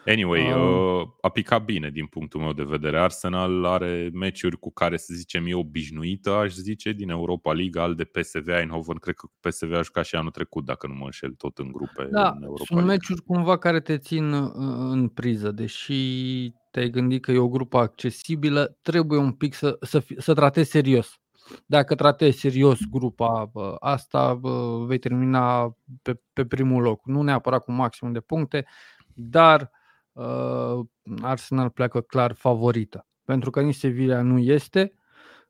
Anyway, 0.08 0.52
uh, 0.52 1.08
a 1.22 1.30
picat 1.30 1.66
bine 1.66 1.90
din 1.90 2.06
punctul 2.06 2.42
meu 2.42 2.54
de 2.54 2.64
vedere. 2.64 3.00
Arsenal 3.00 3.66
are 3.66 4.10
meciuri 4.14 4.60
cu 4.60 4.72
care, 4.72 4.98
să 4.98 5.14
zicem, 5.14 5.46
e 5.46 5.54
obișnuită, 5.54 6.32
aș 6.32 6.54
zice, 6.54 6.92
din 6.92 7.10
Europa 7.10 7.54
League, 7.54 7.82
al 7.82 7.96
de 7.96 8.04
PSV 8.04 8.48
Eindhoven. 8.48 8.98
Cred 8.98 9.16
că 9.16 9.28
PSV 9.40 9.74
a 9.74 9.82
jucat 9.82 10.06
și 10.06 10.16
anul 10.16 10.32
trecut, 10.32 10.66
dacă 10.66 10.88
nu 10.88 10.94
mă 10.94 11.06
înșel, 11.06 11.32
tot 11.32 11.58
în 11.58 11.72
grupe 11.72 12.08
da, 12.12 12.30
în 12.30 12.44
Europa 12.44 12.64
sunt 12.66 12.80
League. 12.80 12.96
meciuri 12.96 13.22
cumva 13.22 13.58
care 13.58 13.80
te 13.80 13.98
țin 13.98 14.32
uh, 14.34 14.52
în 14.92 15.08
priză, 15.08 15.52
deși 15.52 16.52
te-ai 16.72 16.90
gândit 16.90 17.22
că 17.22 17.32
e 17.32 17.38
o 17.38 17.50
grupă 17.50 17.78
accesibilă, 17.78 18.78
trebuie 18.82 19.20
un 19.20 19.32
pic 19.32 19.54
să, 19.54 19.78
să, 19.82 20.04
să 20.18 20.34
tratezi 20.34 20.70
serios. 20.70 21.20
Dacă 21.66 21.96
tratezi 21.96 22.40
serios 22.40 22.80
grupa 22.92 23.52
asta, 23.80 24.40
vei 24.86 24.98
termina 24.98 25.76
pe, 26.02 26.22
pe 26.34 26.46
primul 26.46 26.82
loc. 26.82 27.06
Nu 27.06 27.22
neapărat 27.22 27.64
cu 27.64 27.72
maximum 27.72 28.14
de 28.14 28.20
puncte, 28.20 28.66
dar 29.14 29.72
uh, 30.17 30.86
Arsenal 31.21 31.69
pleacă 31.69 32.01
clar 32.01 32.33
favorită. 32.33 33.07
Pentru 33.25 33.50
că 33.50 33.62
nici 33.62 33.75
Sevilla 33.75 34.21
nu 34.21 34.39
este, 34.39 34.93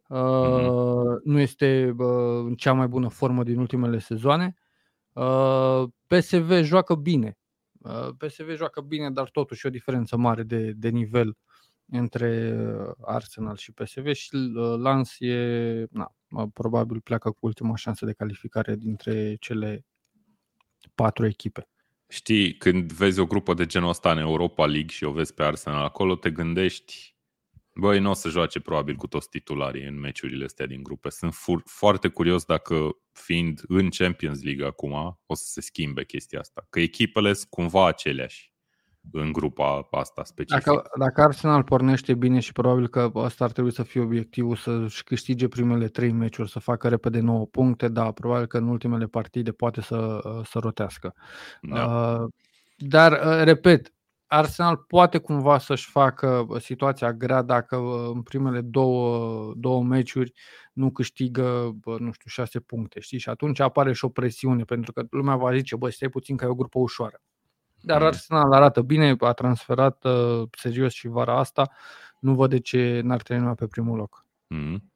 uh, 0.09 1.21
nu 1.23 1.39
este 1.39 1.95
uh, 1.97 2.45
în 2.45 2.55
cea 2.55 2.73
mai 2.73 2.87
bună 2.87 3.07
formă 3.07 3.43
din 3.43 3.57
ultimele 3.57 3.99
sezoane. 3.99 4.55
Uh, 5.13 5.83
PSV 6.07 6.51
joacă 6.61 6.95
bine. 6.95 7.37
Uh, 7.81 8.09
PSV 8.17 8.55
joacă 8.55 8.81
bine, 8.81 9.11
dar 9.11 9.29
totuși 9.29 9.65
o 9.65 9.69
diferență 9.69 10.17
mare 10.17 10.43
de, 10.43 10.71
de 10.71 10.89
nivel 10.89 11.37
între 11.91 12.57
Arsenal 13.01 13.55
și 13.55 13.71
PSV 13.71 14.13
și 14.13 14.29
Lans 14.77 15.15
e, 15.19 15.85
na, 15.91 16.13
probabil 16.53 17.01
pleacă 17.01 17.29
cu 17.31 17.45
ultima 17.45 17.75
șansă 17.75 18.05
de 18.05 18.13
calificare 18.13 18.75
dintre 18.75 19.35
cele 19.39 19.85
patru 20.95 21.25
echipe. 21.25 21.67
Știi, 22.09 22.57
când 22.57 22.91
vezi 22.93 23.19
o 23.19 23.25
grupă 23.25 23.53
de 23.53 23.65
genul 23.65 23.89
ăsta 23.89 24.11
în 24.11 24.17
Europa 24.17 24.65
League 24.65 24.89
și 24.89 25.03
o 25.03 25.11
vezi 25.11 25.33
pe 25.33 25.43
Arsenal 25.43 25.83
acolo, 25.83 26.15
te 26.15 26.31
gândești, 26.31 27.15
băi, 27.73 27.99
nu 27.99 28.09
o 28.09 28.13
să 28.13 28.29
joace 28.29 28.59
probabil 28.59 28.95
cu 28.95 29.07
toți 29.07 29.29
titularii 29.29 29.83
în 29.83 29.99
meciurile 29.99 30.45
astea 30.45 30.65
din 30.65 30.83
grupe. 30.83 31.09
Sunt 31.09 31.33
fur- 31.33 31.63
foarte 31.65 32.07
curios 32.07 32.45
dacă, 32.45 32.89
fiind 33.11 33.61
în 33.67 33.89
Champions 33.89 34.43
League 34.43 34.65
acum, 34.65 35.19
o 35.25 35.35
să 35.35 35.45
se 35.45 35.61
schimbe 35.61 36.05
chestia 36.05 36.39
asta. 36.39 36.67
Că 36.69 36.79
echipele 36.79 37.33
sunt 37.33 37.49
cumva 37.49 37.87
aceleași 37.87 38.51
în 39.11 39.31
grupa 39.31 39.87
asta 39.91 40.23
specifică. 40.23 40.71
Dacă, 40.71 40.89
dacă 40.99 41.21
Arsenal 41.21 41.63
pornește 41.63 42.13
bine 42.13 42.39
și 42.39 42.51
probabil 42.51 42.87
că 42.87 43.11
asta 43.13 43.43
ar 43.43 43.51
trebui 43.51 43.73
să 43.73 43.83
fie 43.83 44.01
obiectivul, 44.01 44.55
să-și 44.55 45.03
câștige 45.03 45.47
primele 45.47 45.87
trei 45.87 46.11
meciuri, 46.11 46.49
să 46.49 46.59
facă 46.59 46.87
repede 46.87 47.19
9 47.19 47.45
puncte, 47.45 47.87
da, 47.87 48.11
probabil 48.11 48.45
că 48.45 48.57
în 48.57 48.67
ultimele 48.67 49.05
partide 49.05 49.51
poate 49.51 49.81
să, 49.81 50.21
să 50.45 50.59
rotească. 50.59 51.13
Da. 51.61 51.85
Uh, 51.85 52.27
dar, 52.77 53.11
uh, 53.11 53.43
repet, 53.43 53.93
Arsenal 54.27 54.77
poate 54.77 55.17
cumva 55.17 55.57
să-și 55.57 55.89
facă 55.89 56.47
situația 56.59 57.13
grea 57.13 57.41
dacă 57.41 57.75
uh, 57.75 58.09
în 58.13 58.21
primele 58.21 58.61
două, 58.61 59.53
două 59.55 59.83
meciuri 59.83 60.33
nu 60.73 60.91
câștigă, 60.91 61.75
nu 61.83 62.11
știu, 62.11 62.29
șase 62.29 62.59
puncte, 62.59 62.99
știi? 62.99 63.17
Și 63.17 63.29
atunci 63.29 63.59
apare 63.59 63.93
și 63.93 64.05
o 64.05 64.09
presiune, 64.09 64.63
pentru 64.63 64.91
că 64.91 65.03
lumea 65.09 65.35
va 65.35 65.55
zice, 65.55 65.75
bă, 65.75 65.89
stai 65.89 66.09
puțin 66.09 66.35
că 66.37 66.45
e 66.45 66.47
o 66.47 66.55
grupă 66.55 66.79
ușoară. 66.79 67.21
Dar 67.81 68.01
mm. 68.01 68.07
Arsenal 68.07 68.53
arată 68.53 68.81
bine, 68.81 69.15
a 69.19 69.33
transferat 69.33 70.03
uh, 70.03 70.47
serios 70.51 70.93
și 70.93 71.07
vara 71.07 71.37
asta. 71.37 71.71
Nu 72.19 72.35
văd 72.35 72.49
de 72.49 72.59
ce 72.59 73.01
n-ar 73.03 73.21
termina 73.21 73.53
pe 73.53 73.67
primul 73.67 73.97
loc. 73.97 74.25
Mm. 74.47 74.91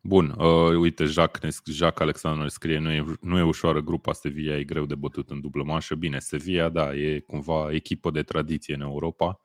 Bun, 0.00 0.34
uh, 0.38 0.76
uite, 0.76 1.04
Jacques, 1.04 1.62
Jacques 1.64 2.00
Alexandru 2.00 2.42
ne 2.42 2.48
scrie, 2.48 2.78
nu 2.78 2.90
e, 2.90 3.04
nu 3.20 3.38
e 3.38 3.42
ușoară 3.42 3.80
grupa 3.80 4.12
Sevilla, 4.12 4.56
e 4.56 4.64
greu 4.64 4.86
de 4.86 4.94
bătut 4.94 5.30
în 5.30 5.40
dublă 5.40 5.62
manșă. 5.62 5.94
Bine, 5.94 6.18
Sevilla, 6.18 6.68
da, 6.68 6.94
e 6.94 7.18
cumva 7.18 7.72
echipă 7.72 8.10
de 8.10 8.22
tradiție 8.22 8.74
în 8.74 8.80
Europa 8.80 9.40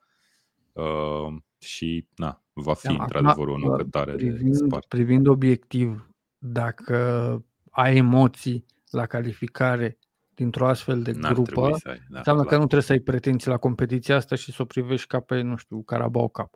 uh, 0.72 1.36
și, 1.58 2.06
na, 2.16 2.42
va 2.52 2.74
fi 2.74 2.86
da, 2.86 3.02
într-adevăr 3.02 3.48
o 3.48 3.58
nucătare 3.58 4.12
privind, 4.12 4.52
de 4.52 4.64
spart. 4.66 4.86
Privind 4.88 5.26
obiectiv, 5.26 6.10
dacă 6.38 7.44
ai 7.70 7.96
emoții 7.96 8.66
la 8.90 9.06
calificare 9.06 9.98
dintr-o 10.40 10.66
astfel 10.66 11.02
de 11.02 11.12
N-ar 11.12 11.32
grupă, 11.32 11.76
să 11.80 11.88
ai, 11.88 12.00
da, 12.08 12.18
înseamnă 12.18 12.42
clar. 12.42 12.54
că 12.54 12.60
nu 12.60 12.66
trebuie 12.66 12.82
să 12.82 12.92
ai 12.92 12.98
pretenții 12.98 13.50
la 13.50 13.56
competiția 13.56 14.16
asta 14.16 14.34
și 14.34 14.52
să 14.52 14.62
o 14.62 14.64
privești 14.64 15.06
ca 15.06 15.20
pe, 15.20 15.40
nu 15.40 15.56
știu, 15.56 15.82
Carabao 15.82 16.28
Cup. 16.28 16.54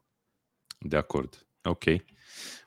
De 0.79 0.97
acord. 0.97 1.47
Ok. 1.63 1.85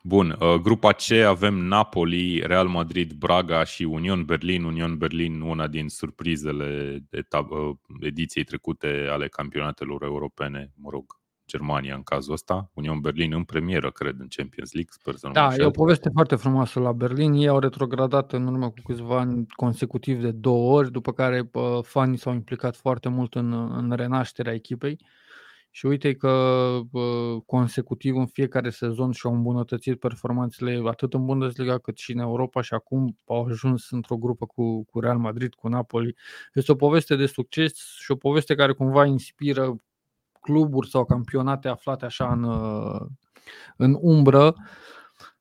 Bun. 0.04 0.38
Uh, 0.40 0.54
grupa 0.54 0.94
C 0.94 1.12
avem 1.12 1.54
Napoli, 1.54 2.40
Real 2.40 2.68
Madrid, 2.68 3.14
Braga 3.14 3.64
și 3.64 3.84
Union 3.84 4.26
Berlin. 4.26 4.64
Union 4.64 4.98
Berlin, 4.98 5.42
una 5.42 5.68
din 5.68 5.90
surprizele 5.90 7.00
etab- 7.12 7.50
uh, 7.50 7.76
ediției 8.02 8.44
trecute 8.44 9.08
ale 9.10 9.28
campionatelor 9.28 10.04
europene, 10.04 10.72
mă 10.76 10.90
rog, 10.90 11.20
Germania 11.48 11.96
în 11.96 12.04
cazul 12.04 12.34
ăsta, 12.34 12.72
Union 12.74 13.00
Berlin 13.00 13.34
în 13.34 13.44
premieră, 13.44 13.92
cred, 13.92 14.16
în 14.20 14.28
Champions 14.30 14.74
League, 14.74 14.92
sper 14.94 15.16
să 15.16 15.28
nu 15.28 15.34
Da, 15.34 15.56
e 15.58 15.64
o 15.64 15.70
poveste 15.70 16.10
foarte 16.14 16.36
frumoasă 16.36 16.80
la 16.80 16.92
Berlin. 16.92 17.34
Ei 17.34 17.48
au 17.48 17.60
retrogradat 17.60 18.34
în 18.34 18.48
urmă 18.48 18.70
cu 18.70 18.82
câțiva 18.86 19.20
ani 19.20 19.46
consecutiv 19.56 20.22
de 20.22 20.32
două 20.32 20.78
ori, 20.78 20.92
după 20.92 21.12
care 21.14 21.50
uh, 21.54 21.80
fanii 21.82 22.18
s-au 22.18 22.34
implicat 22.34 22.76
foarte 22.76 23.10
mult 23.10 23.36
în, 23.36 23.54
în 23.54 23.92
renașterea 23.96 24.54
echipei. 24.54 25.00
Și 25.72 25.86
uite 25.86 26.14
că 26.14 26.30
uh, 26.92 27.42
consecutiv 27.46 28.16
în 28.16 28.26
fiecare 28.26 28.70
sezon 28.70 29.12
și-au 29.12 29.34
îmbunătățit 29.34 30.00
performanțele 30.00 30.82
atât 30.86 31.14
în 31.14 31.26
Bundesliga 31.26 31.78
cât 31.78 31.98
și 31.98 32.12
în 32.12 32.20
Europa 32.20 32.62
și 32.62 32.74
acum 32.74 33.18
au 33.26 33.46
ajuns 33.46 33.92
într-o 33.92 34.18
grupă 34.18 34.46
cu, 34.46 34.84
cu 34.84 35.00
Real 35.00 35.18
Madrid, 35.18 35.54
cu 35.54 35.68
Napoli. 35.68 36.16
Este 36.54 36.72
o 36.72 36.76
poveste 36.76 37.16
de 37.16 37.26
succes 37.26 37.74
și 38.00 38.12
o 38.12 38.16
poveste 38.16 38.56
care 38.56 38.74
cumva 38.74 39.06
inspiră 39.06 39.82
cluburi 40.42 40.90
sau 40.90 41.06
campionate 41.06 41.68
aflate 41.68 42.06
așa 42.06 42.32
în, 42.32 42.44
uh, 42.44 43.02
în 43.78 43.98
umbră, 44.02 44.56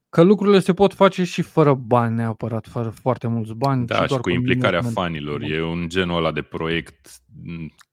că 0.09 0.23
lucrurile 0.23 0.59
se 0.59 0.75
pot 0.75 0.95
face 0.95 1.25
și 1.25 1.43
fără 1.43 1.75
bani 1.75 2.15
neapărat, 2.15 2.67
fără 2.67 2.91
foarte 2.91 3.27
mulți 3.27 3.53
bani. 3.53 3.87
Da, 3.87 4.07
și, 4.07 4.13
și 4.13 4.21
cu 4.21 4.31
implicarea 4.31 4.83
fanilor. 4.83 5.43
E 5.43 5.63
un 5.63 5.89
genul 5.89 6.17
ăla 6.17 6.33
de 6.33 6.43
proiect 6.43 7.23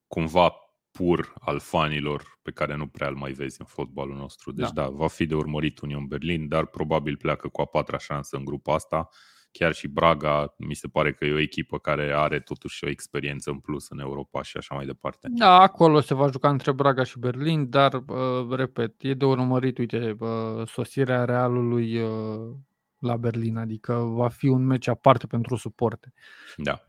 cumva 0.07 0.53
pur 0.91 1.33
al 1.39 1.59
fanilor 1.59 2.39
pe 2.41 2.51
care 2.51 2.75
nu 2.75 2.87
prea 2.87 3.07
îl 3.07 3.15
mai 3.15 3.31
vezi 3.31 3.55
în 3.59 3.65
fotbalul 3.65 4.15
nostru. 4.15 4.51
Deci 4.51 4.71
da, 4.71 4.81
da 4.81 4.89
va 4.89 5.07
fi 5.07 5.25
de 5.25 5.35
urmărit 5.35 5.79
Union 5.79 6.05
Berlin, 6.05 6.47
dar 6.47 6.65
probabil 6.65 7.17
pleacă 7.17 7.47
cu 7.47 7.61
a 7.61 7.65
patra 7.65 7.97
șansă 7.97 8.37
în 8.37 8.45
grupa 8.45 8.73
asta 8.73 9.09
chiar 9.53 9.73
și 9.73 9.87
Braga 9.87 10.53
mi 10.57 10.73
se 10.73 10.87
pare 10.87 11.13
că 11.13 11.25
e 11.25 11.33
o 11.33 11.39
echipă 11.39 11.77
care 11.77 12.13
are 12.15 12.39
totuși 12.39 12.83
o 12.83 12.89
experiență 12.89 13.49
în 13.49 13.59
plus 13.59 13.89
în 13.89 13.99
Europa 13.99 14.41
și 14.41 14.57
așa 14.57 14.75
mai 14.75 14.85
departe. 14.85 15.27
Da, 15.31 15.61
acolo 15.61 15.99
se 15.99 16.13
va 16.13 16.27
juca 16.31 16.49
între 16.49 16.71
Braga 16.71 17.03
și 17.03 17.19
Berlin, 17.19 17.69
dar, 17.69 17.93
uh, 17.93 18.49
repet, 18.49 18.93
e 18.97 19.13
de 19.13 19.25
urmărit, 19.25 19.77
uite, 19.77 20.15
uh, 20.19 20.67
sosirea 20.67 21.25
Realului 21.25 22.01
uh, 22.01 22.55
la 22.99 23.17
Berlin, 23.17 23.57
adică 23.57 23.93
va 23.93 24.27
fi 24.27 24.47
un 24.47 24.65
meci 24.65 24.87
aparte 24.87 25.27
pentru 25.27 25.55
suporte. 25.55 26.13
Da, 26.57 26.83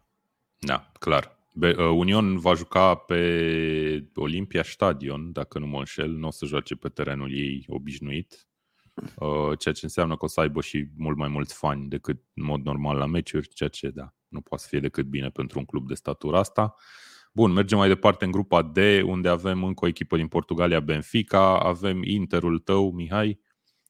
da, 0.59 0.90
clar. 0.99 1.33
Union 1.97 2.38
va 2.38 2.54
juca 2.54 2.94
pe 2.94 4.11
Olimpia 4.14 4.62
Stadion, 4.62 5.33
dacă 5.33 5.59
nu 5.59 5.66
mă 5.66 5.78
înșel, 5.78 6.11
nu 6.11 6.26
o 6.26 6.30
să 6.30 6.47
joace 6.47 6.75
pe 6.75 6.88
terenul 6.88 7.33
ei 7.33 7.64
obișnuit, 7.68 8.47
Uh, 8.47 8.53
ceea 9.58 9.74
ce 9.74 9.84
înseamnă 9.84 10.16
că 10.16 10.24
o 10.24 10.28
să 10.28 10.40
aibă 10.40 10.60
și 10.60 10.88
mult 10.96 11.16
mai 11.16 11.28
mulți 11.28 11.54
fani 11.54 11.88
decât 11.88 12.22
în 12.34 12.44
mod 12.44 12.64
normal 12.64 12.96
la 12.96 13.06
meciuri, 13.06 13.48
ceea 13.48 13.68
ce 13.68 13.90
da, 13.90 14.14
nu 14.28 14.40
poate 14.40 14.62
să 14.62 14.68
fie 14.68 14.80
decât 14.80 15.06
bine 15.06 15.30
pentru 15.30 15.58
un 15.58 15.64
club 15.64 15.88
de 15.88 15.94
statura 15.94 16.38
asta. 16.38 16.74
Bun, 17.32 17.52
mergem 17.52 17.78
mai 17.78 17.88
departe 17.88 18.24
în 18.24 18.30
grupa 18.30 18.62
D, 18.62 18.76
unde 19.04 19.28
avem 19.28 19.64
încă 19.64 19.84
o 19.84 19.88
echipă 19.88 20.16
din 20.16 20.28
Portugalia, 20.28 20.80
Benfica, 20.80 21.58
avem 21.58 22.02
Interul 22.02 22.58
tău, 22.58 22.92
Mihai, 22.92 23.40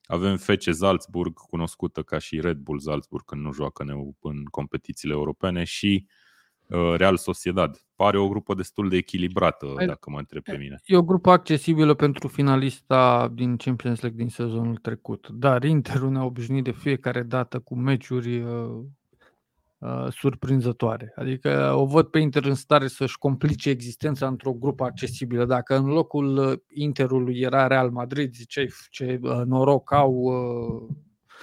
avem 0.04 0.36
FC 0.36 0.62
Salzburg, 0.70 1.38
cunoscută 1.38 2.02
ca 2.02 2.18
și 2.18 2.40
Red 2.40 2.56
Bull 2.56 2.80
Salzburg 2.80 3.24
când 3.24 3.42
nu 3.42 3.52
joacă 3.52 3.84
în 4.20 4.44
competițiile 4.44 5.14
europene 5.14 5.64
și 5.64 6.06
Uh, 6.06 6.23
Real 6.96 7.16
Sociedad. 7.16 7.84
Pare 7.96 8.18
o 8.18 8.28
grupă 8.28 8.54
destul 8.54 8.88
de 8.88 8.96
echilibrată, 8.96 9.72
Hai, 9.76 9.86
dacă 9.86 10.10
mă 10.10 10.18
întreb 10.18 10.42
pe 10.42 10.56
mine. 10.56 10.80
E 10.84 10.96
o 10.96 11.02
grupă 11.02 11.30
accesibilă 11.30 11.94
pentru 11.94 12.28
finalista 12.28 13.32
din 13.34 13.56
Champions 13.56 14.00
League 14.00 14.18
din 14.18 14.30
sezonul 14.30 14.76
trecut. 14.76 15.28
Dar 15.28 15.64
Interul 15.64 16.10
ne-a 16.10 16.24
obișnuit 16.24 16.64
de 16.64 16.70
fiecare 16.70 17.22
dată 17.22 17.58
cu 17.58 17.74
meciuri 17.74 18.40
uh, 18.40 18.82
uh, 19.78 20.06
surprinzătoare. 20.10 21.12
Adică 21.16 21.72
o 21.76 21.86
văd 21.86 22.06
pe 22.06 22.18
Inter 22.18 22.44
în 22.44 22.54
stare 22.54 22.88
să-și 22.88 23.18
complice 23.18 23.70
existența 23.70 24.26
într-o 24.26 24.52
grupă 24.52 24.84
accesibilă. 24.84 25.44
Dacă 25.44 25.76
în 25.76 25.86
locul 25.86 26.36
uh, 26.36 26.58
Interului 26.68 27.40
era 27.40 27.66
Real 27.66 27.90
Madrid, 27.90 28.34
ziceai 28.34 28.70
ce 28.90 29.18
uh, 29.22 29.42
noroc 29.44 29.92
au 29.92 30.12
uh, 30.12 30.96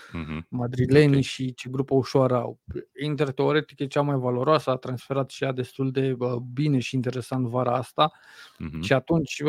uh-huh. 0.09 0.47
madrilenii 0.49 1.07
okay. 1.07 1.21
și 1.21 1.53
ce 1.53 1.69
grupă 1.69 1.95
ușoară 1.95 2.35
au. 2.35 2.59
Inter 3.03 3.31
teoretic 3.31 3.79
e 3.79 3.85
cea 3.85 4.01
mai 4.01 4.15
valoroasă, 4.15 4.69
a 4.69 4.75
transferat 4.75 5.29
și 5.29 5.43
ea 5.43 5.51
destul 5.51 5.91
de 5.91 6.17
bine 6.53 6.79
și 6.79 6.95
interesant 6.95 7.47
vara 7.47 7.75
asta 7.75 8.11
uh-huh. 8.11 8.81
și 8.81 8.93
atunci 8.93 9.43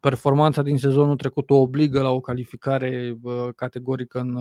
performanța 0.00 0.62
din 0.62 0.78
sezonul 0.78 1.16
trecut 1.16 1.50
o 1.50 1.56
obligă 1.56 2.02
la 2.02 2.10
o 2.10 2.20
calificare 2.20 3.18
categorică 3.56 4.18
în, 4.18 4.36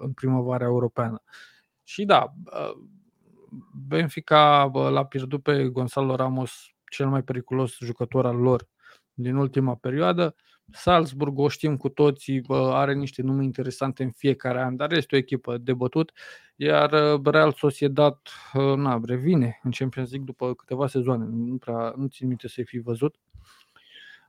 în 0.00 0.12
primăvara 0.12 0.64
europeană. 0.64 1.22
Și 1.82 2.04
da, 2.04 2.32
Benfica 3.88 4.70
l-a 4.72 5.04
pierdut 5.04 5.42
pe 5.42 5.68
Gonzalo 5.68 6.14
Ramos, 6.14 6.52
cel 6.90 7.08
mai 7.08 7.22
periculos 7.22 7.76
jucător 7.78 8.26
al 8.26 8.36
lor 8.36 8.68
din 9.12 9.34
ultima 9.34 9.74
perioadă. 9.74 10.34
Salzburg, 10.72 11.38
o 11.38 11.48
știm 11.48 11.76
cu 11.76 11.88
toții, 11.88 12.42
are 12.48 12.94
niște 12.94 13.22
nume 13.22 13.44
interesante 13.44 14.02
în 14.02 14.10
fiecare 14.10 14.60
an, 14.60 14.76
dar 14.76 14.92
este 14.92 15.14
o 15.14 15.18
echipă 15.18 15.58
de 15.58 15.74
bătut, 15.74 16.12
iar 16.56 16.92
uh, 16.92 17.20
Real 17.24 17.52
Sociedad 17.52 18.18
uh, 18.54 18.74
na, 18.76 19.00
revine 19.04 19.60
în 19.62 19.70
Champions 19.70 20.10
League 20.10 20.26
după 20.26 20.54
câteva 20.54 20.86
sezoane, 20.86 21.24
nu, 21.30 21.56
prea, 21.56 21.92
nu 21.96 22.06
țin 22.06 22.26
minte 22.28 22.48
să-i 22.48 22.64
fi 22.64 22.78
văzut. 22.78 23.16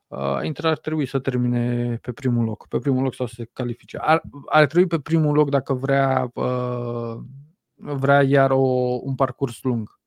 uh, 0.08 0.40
Inter 0.44 0.66
ar 0.66 0.78
trebui 0.78 1.06
să 1.06 1.20
termine 1.20 1.96
pe 2.02 2.12
primul 2.12 2.44
loc, 2.44 2.68
pe 2.68 2.80
primul 2.80 3.04
loc 3.04 3.14
sau 3.14 3.26
să 3.26 3.34
se 3.38 3.50
califice. 3.54 3.98
Ar, 3.98 4.22
ar 4.46 4.66
trebui 4.66 4.88
pe 4.88 5.00
primul 5.00 5.34
loc 5.36 5.50
dacă 5.50 5.74
vrea, 5.74 6.32
uh, 6.34 7.18
vrea 7.76 8.22
iar 8.24 8.52
o, 8.52 9.00
un 9.04 9.16
parcurs 9.16 9.64
lung. 9.64 10.00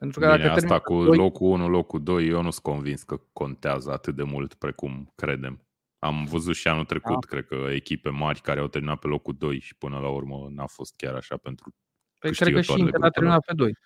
Pentru 0.00 0.20
că 0.20 0.26
Bine, 0.26 0.46
dacă 0.46 0.52
asta 0.52 0.78
cu 0.78 1.04
2... 1.04 1.16
locul 1.16 1.50
1, 1.50 1.68
locul 1.68 2.02
2, 2.02 2.28
eu 2.28 2.42
nu 2.42 2.50
sunt 2.50 2.64
convins 2.64 3.02
că 3.02 3.20
contează 3.32 3.90
atât 3.92 4.16
de 4.16 4.22
mult 4.22 4.54
precum 4.54 5.12
credem. 5.14 5.64
Am 6.00 6.24
văzut 6.24 6.54
și 6.54 6.68
anul 6.68 6.84
trecut, 6.84 7.20
da. 7.20 7.26
cred 7.26 7.46
că 7.46 7.54
echipe 7.54 8.08
mari 8.08 8.40
care 8.40 8.60
au 8.60 8.68
terminat 8.68 8.98
pe 8.98 9.06
locul 9.06 9.34
2 9.38 9.60
și 9.60 9.74
până 9.74 9.98
la 9.98 10.08
urmă 10.08 10.48
n-a 10.50 10.66
fost 10.66 10.94
chiar 10.96 11.14
așa 11.14 11.36
pentru 11.36 11.74
Păi 12.18 12.34
cred 12.34 12.54
că 12.54 12.60
și 12.60 12.78
Inter 12.78 13.02
a 13.02 13.10
terminat 13.10 13.44
pe 13.44 13.54
2. 13.54 13.76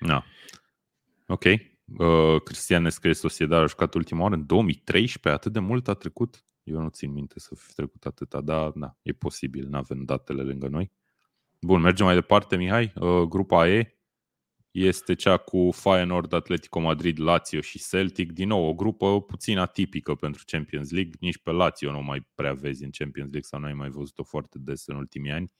Da. 0.00 0.24
Ok. 1.26 1.44
Uh, 1.44 2.42
Cristian 2.44 2.82
ne 2.82 2.88
scrie 2.88 3.12
Sociedad 3.12 3.62
a 3.62 3.66
jucat 3.66 3.94
ultima 3.94 4.22
oară 4.22 4.34
în 4.34 4.46
2013, 4.46 5.40
atât 5.40 5.52
de 5.52 5.58
mult 5.58 5.88
a 5.88 5.94
trecut. 5.94 6.44
Eu 6.62 6.80
nu 6.80 6.88
țin 6.88 7.12
minte 7.12 7.40
să 7.40 7.54
fi 7.54 7.74
trecut 7.74 8.04
atâta, 8.06 8.40
dar 8.40 8.70
da, 8.70 8.96
e 9.02 9.12
posibil, 9.12 9.66
nu 9.68 9.76
avem 9.76 10.04
datele 10.04 10.42
lângă 10.42 10.68
noi. 10.68 10.92
Bun, 11.60 11.80
mergem 11.80 12.06
mai 12.06 12.14
departe, 12.14 12.56
Mihai. 12.56 12.92
Uh, 12.96 13.22
grupa 13.22 13.68
E 13.68 13.96
este 14.72 15.14
cea 15.14 15.36
cu 15.36 15.70
Feyenoord, 15.72 16.32
Atletico 16.32 16.80
Madrid, 16.80 17.20
Lazio 17.20 17.60
și 17.60 17.82
Celtic. 17.88 18.32
Din 18.32 18.48
nou, 18.48 18.68
o 18.68 18.74
grupă 18.74 19.20
puțin 19.20 19.58
atipică 19.58 20.14
pentru 20.14 20.42
Champions 20.46 20.90
League. 20.90 21.12
Nici 21.20 21.38
pe 21.38 21.50
Lazio 21.50 21.92
nu 21.92 22.02
mai 22.02 22.28
prea 22.34 22.52
vezi 22.52 22.84
în 22.84 22.90
Champions 22.90 23.30
League 23.30 23.48
sau 23.48 23.60
nu 23.60 23.66
ai 23.66 23.74
mai 23.74 23.88
văzut-o 23.88 24.22
foarte 24.22 24.58
des 24.58 24.86
în 24.86 24.96
ultimii 24.96 25.30
ani. 25.30 25.52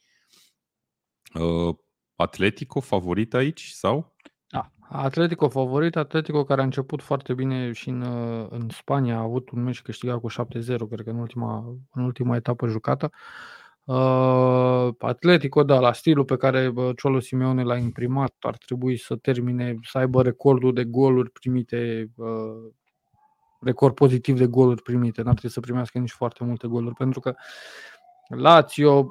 Uh, 1.35 1.77
Atletico 2.15 2.81
favorit 2.81 3.35
aici 3.35 3.69
sau? 3.69 4.17
Da, 4.49 4.73
Atletico 4.89 5.49
favorit, 5.49 5.97
Atletico 5.97 6.45
care 6.45 6.61
a 6.61 6.65
început 6.65 7.03
foarte 7.03 7.35
bine 7.35 7.73
și 7.73 7.89
în, 7.89 8.01
uh, 8.01 8.47
în 8.51 8.69
Spania, 8.69 9.17
a 9.17 9.23
avut 9.23 9.51
un 9.51 9.63
meci 9.63 9.83
câștigat 9.83 10.21
cu 10.21 10.29
7-0, 10.29 10.87
cred 10.89 11.05
că 11.05 11.11
în 11.11 11.19
ultima, 11.19 11.77
în 11.91 12.05
ultima 12.05 12.37
etapă 12.37 12.67
jucată. 12.67 13.11
Uh, 13.13 13.62
Atletico, 14.99 15.63
da, 15.63 15.81
la 15.81 15.93
stilul 15.93 16.25
pe 16.25 16.37
care 16.37 16.73
Ciolo 16.97 17.21
Simeone 17.21 17.63
l-a 17.63 17.77
imprimat, 17.77 18.35
ar 18.41 18.57
trebui 18.57 18.97
să 18.97 19.17
termine, 19.17 19.79
să 19.83 19.99
aibă 19.99 20.23
recordul 20.23 20.73
de 20.73 20.85
goluri 20.85 21.31
primite, 21.31 22.11
uh, 22.17 22.73
record 23.61 23.95
pozitiv 23.95 24.39
de 24.39 24.47
goluri 24.47 24.83
primite. 24.83 25.23
N-ar 25.23 25.33
trebui 25.33 25.51
să 25.51 25.61
primească 25.61 25.99
nici 25.99 26.11
foarte 26.11 26.45
multe 26.45 26.67
goluri, 26.67 26.95
pentru 26.95 27.21
că 27.21 27.35
Lazio 28.29 29.09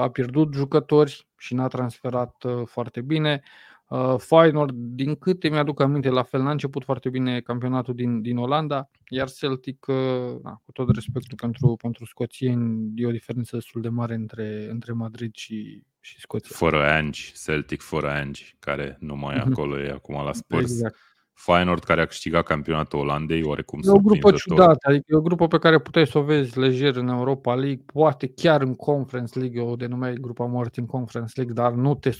a 0.00 0.10
pierdut 0.10 0.54
jucători 0.54 1.28
și 1.36 1.54
n-a 1.54 1.66
transferat 1.66 2.42
uh, 2.42 2.62
foarte 2.66 3.00
bine. 3.00 3.42
Uh, 3.44 3.71
Feyenoord, 4.18 4.74
din 4.74 5.14
câte 5.14 5.48
mi-aduc 5.48 5.80
aminte, 5.80 6.08
la 6.08 6.22
fel 6.22 6.42
n-a 6.42 6.50
început 6.50 6.84
foarte 6.84 7.08
bine 7.08 7.40
campionatul 7.40 7.94
din, 7.94 8.22
din 8.22 8.36
Olanda, 8.36 8.90
iar 9.08 9.30
Celtic, 9.30 9.86
uh, 9.88 10.40
na, 10.42 10.60
cu 10.64 10.72
tot 10.72 10.94
respectul 10.94 11.36
pentru, 11.40 11.76
pentru 11.76 12.04
scoțieni, 12.04 12.92
e 12.96 13.06
o 13.06 13.10
diferență 13.10 13.56
destul 13.56 13.80
de 13.80 13.88
mare 13.88 14.14
între, 14.14 14.68
între 14.70 14.92
Madrid 14.92 15.34
și, 15.34 15.82
și 16.00 16.20
Scoția. 16.20 16.56
Fără 16.56 16.82
Ange, 16.82 17.32
Celtic 17.44 17.80
fără 17.80 18.10
Ange, 18.10 18.44
care 18.58 18.96
nu 19.00 19.16
mai 19.16 19.36
e 19.36 19.38
mhm. 19.38 19.50
acolo, 19.50 19.80
e 19.80 19.90
acum 19.90 20.14
la 20.24 20.32
Spurs. 20.32 20.70
Exact. 20.70 21.11
Feyenoord 21.32 21.84
care 21.84 22.00
a 22.00 22.06
câștigat 22.06 22.44
campionatul 22.44 22.98
Olandei, 22.98 23.42
oarecum 23.42 23.80
E 23.84 23.90
o 23.90 23.98
grupă 23.98 24.32
ciudată, 24.32 24.88
adică 24.88 25.04
e 25.06 25.16
o 25.16 25.20
grupă 25.20 25.46
pe 25.46 25.58
care 25.58 25.78
puteai 25.80 26.06
să 26.06 26.18
o 26.18 26.22
vezi 26.22 26.58
lejer 26.58 26.96
în 26.96 27.08
Europa 27.08 27.54
League, 27.54 27.84
poate 27.86 28.28
chiar 28.28 28.60
în 28.60 28.74
Conference 28.74 29.38
League, 29.38 29.60
o 29.60 29.76
denumeai 29.76 30.14
grupa 30.14 30.44
morții 30.44 30.82
în 30.82 30.88
Conference 30.88 31.32
League, 31.36 31.54
dar 31.54 31.72
nu 31.72 31.94
te 31.94 32.10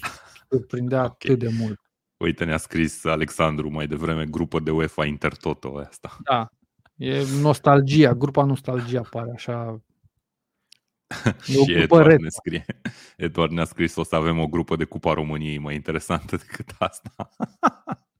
surprindea 0.50 1.04
okay. 1.04 1.14
atât 1.14 1.38
de 1.38 1.54
mult. 1.58 1.80
Uite, 2.16 2.44
ne-a 2.44 2.56
scris 2.56 3.04
Alexandru 3.04 3.70
mai 3.70 3.86
devreme, 3.86 4.24
grupă 4.24 4.60
de 4.60 4.70
UEFA 4.70 5.04
Intertoto 5.04 5.78
asta. 5.78 6.16
Da, 6.22 6.48
e 6.96 7.22
nostalgia, 7.40 8.14
grupa 8.14 8.44
nostalgia 8.44 9.00
pare 9.10 9.30
așa 9.34 9.80
și 11.42 11.72
Eduard 11.72 12.20
ne, 12.20 12.28
scrie, 12.28 12.64
Eduard 13.16 13.52
ne-a 13.52 13.64
scris 13.64 13.96
o 13.96 14.02
să 14.02 14.16
avem 14.16 14.38
o 14.38 14.46
grupă 14.46 14.76
de 14.76 14.84
Cupa 14.84 15.12
României 15.12 15.58
mai 15.58 15.74
interesantă 15.74 16.36
decât 16.36 16.74
asta. 16.78 17.10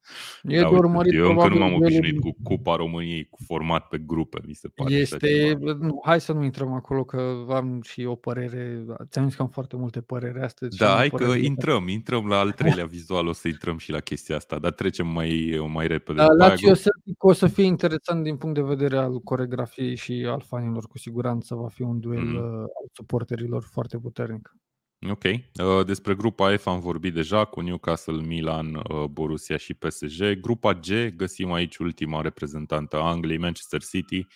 E 0.43 0.61
da, 0.61 0.69
urmărit 0.69 1.15
eu 1.15 1.31
încă 1.31 1.49
nu 1.49 1.59
m-am 1.59 1.75
obișnuit 1.75 2.21
cu 2.21 2.37
Cupa 2.43 2.77
României 2.77 3.27
cu 3.31 3.39
format 3.47 3.89
pe 3.89 3.99
grupe, 3.99 4.41
mi 4.47 4.55
se 4.55 4.69
pare. 4.69 4.95
Este, 4.95 5.59
nu, 5.79 6.01
hai 6.05 6.21
să 6.21 6.33
nu 6.33 6.45
intrăm 6.45 6.73
acolo 6.73 7.05
că 7.05 7.47
am 7.49 7.81
și 7.83 8.05
o 8.05 8.15
părere, 8.15 8.85
ți-am 9.09 9.25
zis 9.27 9.35
că 9.35 9.43
am 9.43 9.49
foarte 9.49 9.77
multe 9.77 10.01
păreri 10.01 10.41
astăzi. 10.41 10.77
Da, 10.77 10.95
hai 10.95 11.11
că 11.11 11.25
intrăm, 11.25 11.89
intrăm 11.89 12.27
la 12.27 12.39
al 12.39 12.53
treilea 12.61 12.85
vizual, 12.85 13.27
o 13.27 13.33
să 13.33 13.49
intrăm 13.49 13.79
și 13.79 13.91
la 13.91 14.01
chestia 14.01 14.37
asta, 14.37 14.59
dar 14.59 14.73
trecem 14.73 15.07
mai, 15.07 15.61
mai 15.69 15.87
repede. 15.87 16.19
Da, 16.19 16.27
la 16.27 16.57
ce 16.57 16.71
o 16.71 16.75
să, 16.75 16.91
o 17.19 17.33
să 17.33 17.47
fie 17.47 17.65
interesant 17.65 18.23
din 18.23 18.37
punct 18.37 18.55
de 18.55 18.63
vedere 18.63 18.97
al 18.97 19.19
coregrafiei 19.19 19.97
și 19.97 20.27
al 20.29 20.43
fanilor, 20.47 20.87
cu 20.87 20.99
siguranță 20.99 21.55
va 21.55 21.69
fi 21.69 21.83
un 21.83 22.01
duel 22.01 22.25
mm. 22.25 22.37
al 22.37 22.71
suporterilor 22.93 23.69
foarte 23.71 23.99
puternic. 23.99 24.57
Ok. 25.11 25.23
Uh, 25.25 25.85
despre 25.87 26.15
grupa 26.15 26.57
F 26.57 26.67
am 26.67 26.81
vorbit 26.81 27.15
deja 27.15 27.45
cu 27.45 27.61
Newcastle, 27.61 28.23
Milan, 28.23 28.75
uh, 28.75 29.05
Borussia 29.05 29.57
și 29.57 29.75
PSG. 29.75 30.41
Grupa 30.41 30.75
G 30.75 30.87
găsim 31.17 31.53
aici 31.53 31.77
ultima 31.77 32.21
reprezentantă 32.21 32.97
a 32.97 33.09
Angliei, 33.09 33.39
Manchester 33.39 33.83
City, 33.83 34.27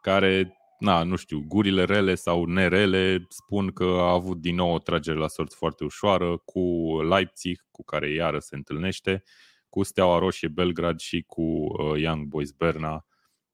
care, 0.00 0.56
na, 0.78 1.02
nu 1.02 1.16
știu, 1.16 1.44
gurile 1.48 1.84
rele 1.84 2.14
sau 2.14 2.44
nerele 2.44 3.26
spun 3.28 3.70
că 3.70 3.84
a 3.84 4.12
avut 4.12 4.40
din 4.40 4.54
nou 4.54 4.74
o 4.74 4.78
tragere 4.78 5.18
la 5.18 5.28
sorți 5.28 5.56
foarte 5.56 5.84
ușoară 5.84 6.36
cu 6.36 6.60
Leipzig, 7.02 7.66
cu 7.70 7.84
care 7.84 8.10
iară 8.10 8.38
se 8.38 8.56
întâlnește, 8.56 9.22
cu 9.68 9.82
Steaua 9.82 10.18
Roșie 10.18 10.48
Belgrad 10.48 10.98
și 10.98 11.24
cu 11.26 11.42
uh, 11.42 12.00
Young 12.00 12.26
Boys 12.26 12.50
Berna 12.50 13.07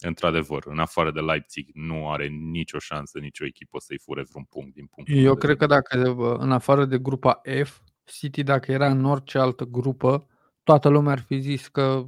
într-adevăr, 0.07 0.63
în 0.67 0.79
afară 0.79 1.11
de 1.11 1.21
Leipzig, 1.21 1.69
nu 1.73 2.11
are 2.11 2.27
nicio 2.27 2.79
șansă, 2.79 3.19
nicio 3.19 3.45
echipă 3.45 3.79
să-i 3.81 3.99
fure 3.99 4.25
vreun 4.31 4.45
punct 4.45 4.75
din 4.75 4.87
punct. 4.87 5.11
Eu 5.13 5.35
cred 5.35 5.57
că 5.57 5.67
dacă, 5.67 6.15
în 6.39 6.53
afară 6.53 6.85
de 6.85 6.99
grupa 6.99 7.41
F, 7.65 7.79
City, 8.05 8.43
dacă 8.43 8.73
era 8.73 8.91
în 8.91 9.05
orice 9.05 9.39
altă 9.39 9.65
grupă, 9.65 10.27
toată 10.63 10.89
lumea 10.89 11.13
ar 11.13 11.21
fi 11.21 11.41
zis 11.41 11.69
că, 11.69 12.05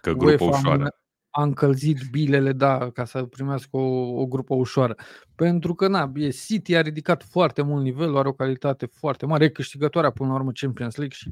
că 0.00 0.12
grupă 0.12 0.44
ușoară. 0.44 0.92
A 1.30 1.42
încălzit 1.42 1.98
bilele, 2.10 2.52
da, 2.52 2.90
ca 2.90 3.04
să 3.04 3.24
primească 3.24 3.76
o, 3.76 4.20
o 4.20 4.26
grupă 4.26 4.54
ușoară. 4.54 4.96
Pentru 5.34 5.74
că, 5.74 5.88
na, 5.88 6.12
e 6.14 6.28
City 6.28 6.76
a 6.76 6.80
ridicat 6.80 7.22
foarte 7.22 7.62
mult 7.62 7.82
nivel, 7.82 8.16
are 8.16 8.28
o 8.28 8.32
calitate 8.32 8.86
foarte 8.86 9.26
mare, 9.26 9.44
e 9.44 9.48
câștigătoarea 9.48 10.10
până 10.10 10.28
la 10.28 10.34
urmă 10.34 10.50
Champions 10.54 10.96
League 10.96 11.16
și 11.16 11.30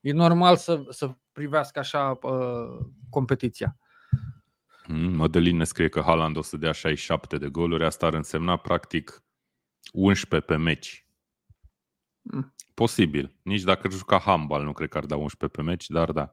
e 0.00 0.12
normal 0.12 0.56
să, 0.56 0.84
să 0.88 1.10
privească 1.32 1.78
așa 1.78 2.18
uh, 2.22 2.86
competiția. 3.10 3.76
Mm, 4.88 5.16
Mădălin 5.16 5.56
ne 5.56 5.64
scrie 5.64 5.88
că 5.88 6.00
Haaland 6.00 6.36
o 6.36 6.42
să 6.42 6.56
dea 6.56 6.72
67 6.72 7.38
de 7.38 7.48
goluri. 7.48 7.84
Asta 7.84 8.06
ar 8.06 8.14
însemna 8.14 8.56
practic 8.56 9.22
11 9.92 10.48
pe 10.52 10.56
meci. 10.56 11.06
Mm. 12.22 12.54
Posibil. 12.74 13.36
Nici 13.42 13.62
dacă 13.62 13.90
juca 13.90 14.18
handball, 14.18 14.64
nu 14.64 14.72
cred 14.72 14.88
că 14.88 14.98
ar 14.98 15.04
da 15.04 15.16
11 15.16 15.58
pe 15.58 15.62
meci, 15.62 15.86
dar 15.86 16.12
da, 16.12 16.32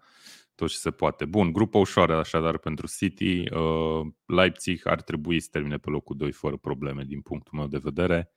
tot 0.56 0.70
ce 0.70 0.78
se 0.78 0.92
poate. 0.92 1.26
Bun, 1.26 1.52
grupă 1.52 1.78
ușoară 1.78 2.16
așadar 2.16 2.58
pentru 2.58 2.88
City. 2.98 3.54
Uh, 3.54 4.08
Leipzig 4.26 4.88
ar 4.88 5.02
trebui 5.02 5.40
să 5.40 5.48
termine 5.52 5.78
pe 5.78 5.90
locul 5.90 6.18
2 6.18 6.32
fără 6.32 6.58
probleme 6.58 7.04
din 7.04 7.22
punctul 7.22 7.58
meu 7.58 7.68
de 7.68 7.78
vedere. 7.78 8.32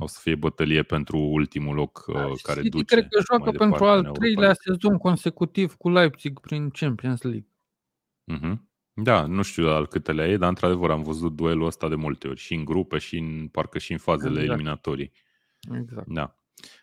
O 0.00 0.06
să 0.06 0.18
fie 0.22 0.34
bătălie 0.34 0.82
pentru 0.82 1.18
ultimul 1.18 1.74
loc 1.74 2.04
uh, 2.06 2.14
da, 2.14 2.32
care 2.42 2.60
City 2.60 2.68
duce. 2.68 2.94
cred 2.94 3.08
că 3.08 3.22
joacă 3.26 3.50
pentru 3.50 3.84
al 3.84 4.04
treilea 4.04 4.54
sezon 4.54 4.98
consecutiv 4.98 5.74
cu 5.74 5.88
Leipzig 5.88 6.40
prin 6.40 6.70
Champions 6.70 7.22
League. 7.22 7.48
Uh-huh. 8.32 8.71
Da, 8.94 9.26
nu 9.26 9.42
știu 9.42 9.68
al 9.68 9.86
câtelea 9.86 10.28
e, 10.28 10.36
dar 10.36 10.48
într-adevăr 10.48 10.90
am 10.90 11.02
văzut 11.02 11.36
duelul 11.36 11.66
ăsta 11.66 11.88
de 11.88 11.94
multe 11.94 12.28
ori, 12.28 12.40
și 12.40 12.54
în 12.54 12.64
grupe, 12.64 12.98
și 12.98 13.18
în, 13.18 13.48
parcă 13.48 13.78
și 13.78 13.92
în 13.92 13.98
fazele 13.98 14.40
exact. 14.40 14.48
eliminatorii. 14.48 15.12
Exact. 15.80 16.06
Da. 16.06 16.36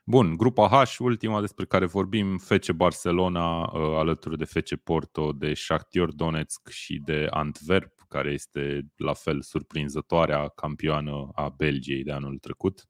Bun, 0.06 0.38
grupa 0.38 0.86
H, 0.86 0.98
ultima 1.00 1.40
despre 1.42 1.66
care 1.66 1.86
vorbim, 1.86 2.38
FC 2.38 2.72
Barcelona 2.72 3.62
uh, 3.62 3.72
alături 3.98 4.38
de 4.38 4.46
FC 4.46 4.76
Porto, 4.76 5.32
de 5.32 5.54
Shakhtar 5.54 6.10
Donetsk 6.10 6.70
și 6.70 7.00
de 7.00 7.28
Antwerp, 7.30 8.06
care 8.08 8.32
este 8.32 8.92
la 8.96 9.14
fel 9.14 9.42
surprinzătoarea 9.42 10.48
campioană 10.48 11.30
a 11.34 11.50
Belgiei 11.50 12.04
de 12.04 12.12
anul 12.12 12.38
trecut. 12.38 12.90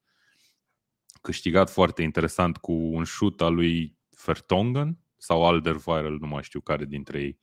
Câștigat 1.21 1.69
foarte 1.69 2.01
interesant 2.01 2.58
cu 2.58 2.71
un 2.71 3.03
șut 3.03 3.41
al 3.41 3.55
lui 3.55 3.97
Vertonghen 4.25 4.99
sau 5.17 5.45
Alderweireld, 5.45 6.21
nu 6.21 6.27
mai 6.27 6.43
știu 6.43 6.62
care 6.62 6.86
dintre 6.86 7.21
ei 7.21 7.39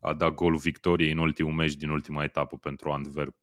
a 0.00 0.14
dat 0.14 0.34
golul 0.34 0.58
victoriei 0.58 1.12
în 1.12 1.18
ultimul 1.18 1.52
meci 1.52 1.74
din 1.74 1.90
ultima 1.90 2.24
etapă 2.24 2.56
pentru 2.56 2.90
Antwerp. 2.90 3.36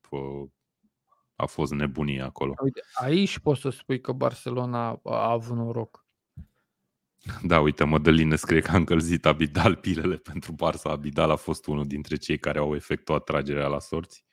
A 1.36 1.46
fost 1.46 1.74
nebunie 1.74 2.22
acolo. 2.22 2.54
Uite, 2.63 2.82
aici 2.94 3.39
poți 3.39 3.62
să 3.62 3.70
spui 3.70 4.02
că 4.02 4.12
Barcelona 4.12 5.00
a 5.04 5.32
avut 5.32 5.58
noroc. 5.58 6.06
Da, 7.44 7.60
uite, 7.60 7.84
Mădălin 7.84 8.28
ne 8.28 8.36
scrie 8.36 8.62
că 8.62 8.72
a 8.72 8.76
încălzit 8.76 9.26
Abidal 9.26 9.76
pilele 9.76 10.15
pentru 10.15 10.54
Barça. 10.54 10.84
Abidal 10.84 11.30
a 11.30 11.36
fost 11.36 11.68
unul 11.68 11.88
dintre 11.88 12.15
cei 12.15 12.38
care 12.38 12.60
au 12.60 12.76
efectuat 12.76 13.24
tragerea 13.24 13.68
la 13.68 13.80
sorți. 13.80 14.26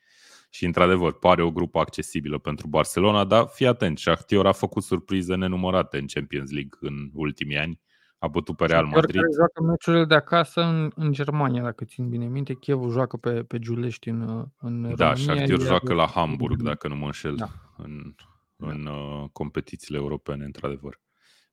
Și, 0.51 0.65
într-adevăr, 0.65 1.19
pare 1.19 1.43
o 1.43 1.51
grupă 1.51 1.79
accesibilă 1.79 2.39
pentru 2.39 2.67
Barcelona, 2.67 3.25
dar 3.25 3.47
fii 3.47 3.67
atent, 3.67 3.99
Shakhtar 3.99 4.47
a 4.47 4.53
făcut 4.53 4.83
surprize 4.83 5.35
nenumărate 5.35 5.99
în 5.99 6.07
Champions 6.07 6.51
League 6.51 6.79
în 6.81 7.11
ultimii 7.15 7.57
ani 7.57 7.81
a 8.23 8.29
bătut 8.29 8.57
pe 8.57 8.67
Real 8.67 8.85
Madrid. 8.85 9.21
Care 9.21 9.33
joacă 9.35 9.63
meciurile 9.63 10.05
de 10.05 10.15
acasă 10.15 10.61
în, 10.61 10.91
în 10.95 11.13
Germania, 11.13 11.63
dacă 11.63 11.85
țin 11.85 12.09
bine 12.09 12.27
minte. 12.27 12.55
Chievul 12.55 12.91
joacă 12.91 13.17
pe, 13.17 13.43
pe 13.43 13.59
Giulești 13.59 14.09
în, 14.09 14.21
în 14.59 14.95
da, 14.97 15.13
România. 15.13 15.35
Shakhtar 15.35 15.61
joacă 15.61 15.93
la 15.93 16.07
Hamburg, 16.07 16.63
dacă 16.63 16.89
nu 16.89 16.97
mă 16.97 17.05
înșel, 17.05 17.37
da. 17.37 17.49
în, 17.77 18.15
în 18.57 18.87
uh, 18.87 19.29
competițiile 19.33 19.99
europene, 19.99 20.45
într-adevăr. 20.45 21.01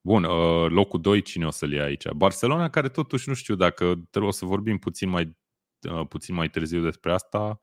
Bun, 0.00 0.24
uh, 0.24 0.66
locul 0.68 1.00
2, 1.00 1.22
cine 1.22 1.46
o 1.46 1.50
să-l 1.50 1.72
ia 1.72 1.84
aici? 1.84 2.08
Barcelona, 2.08 2.68
care 2.70 2.88
totuși 2.88 3.28
nu 3.28 3.34
știu 3.34 3.54
dacă 3.54 4.00
trebuie 4.10 4.32
să 4.32 4.44
vorbim 4.44 4.78
puțin 4.78 5.08
mai, 5.08 5.36
uh, 5.90 6.06
puțin 6.08 6.34
mai 6.34 6.48
târziu 6.48 6.82
despre 6.82 7.12
asta, 7.12 7.62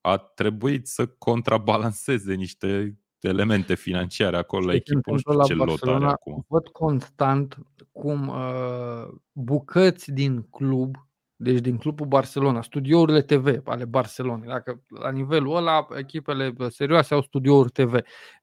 a 0.00 0.16
trebuit 0.16 0.86
să 0.86 1.06
contrabalanceze 1.06 2.34
niște 2.34 2.98
elemente 3.20 3.74
financiare 3.74 4.36
acolo 4.36 4.66
la 4.66 4.74
echipă. 4.74 5.10
Nu 5.10 5.18
știu 5.18 5.42
ce 5.42 5.54
lot 5.54 5.82
are 5.82 6.04
acum. 6.04 6.44
Văd 6.48 6.68
constant 6.68 7.58
cum 7.92 8.28
uh, 8.28 9.08
bucăți 9.32 10.12
din 10.12 10.42
club, 10.50 10.96
deci 11.36 11.60
din 11.60 11.76
clubul 11.76 12.06
Barcelona, 12.06 12.62
studiourile 12.62 13.22
TV 13.22 13.60
ale 13.64 13.84
Barcelonei, 13.84 14.48
dacă 14.48 14.82
la 14.88 15.10
nivelul 15.10 15.56
ăla 15.56 15.86
echipele 15.96 16.54
serioase 16.68 17.14
au 17.14 17.22
studiouri 17.22 17.70
TV, 17.70 17.94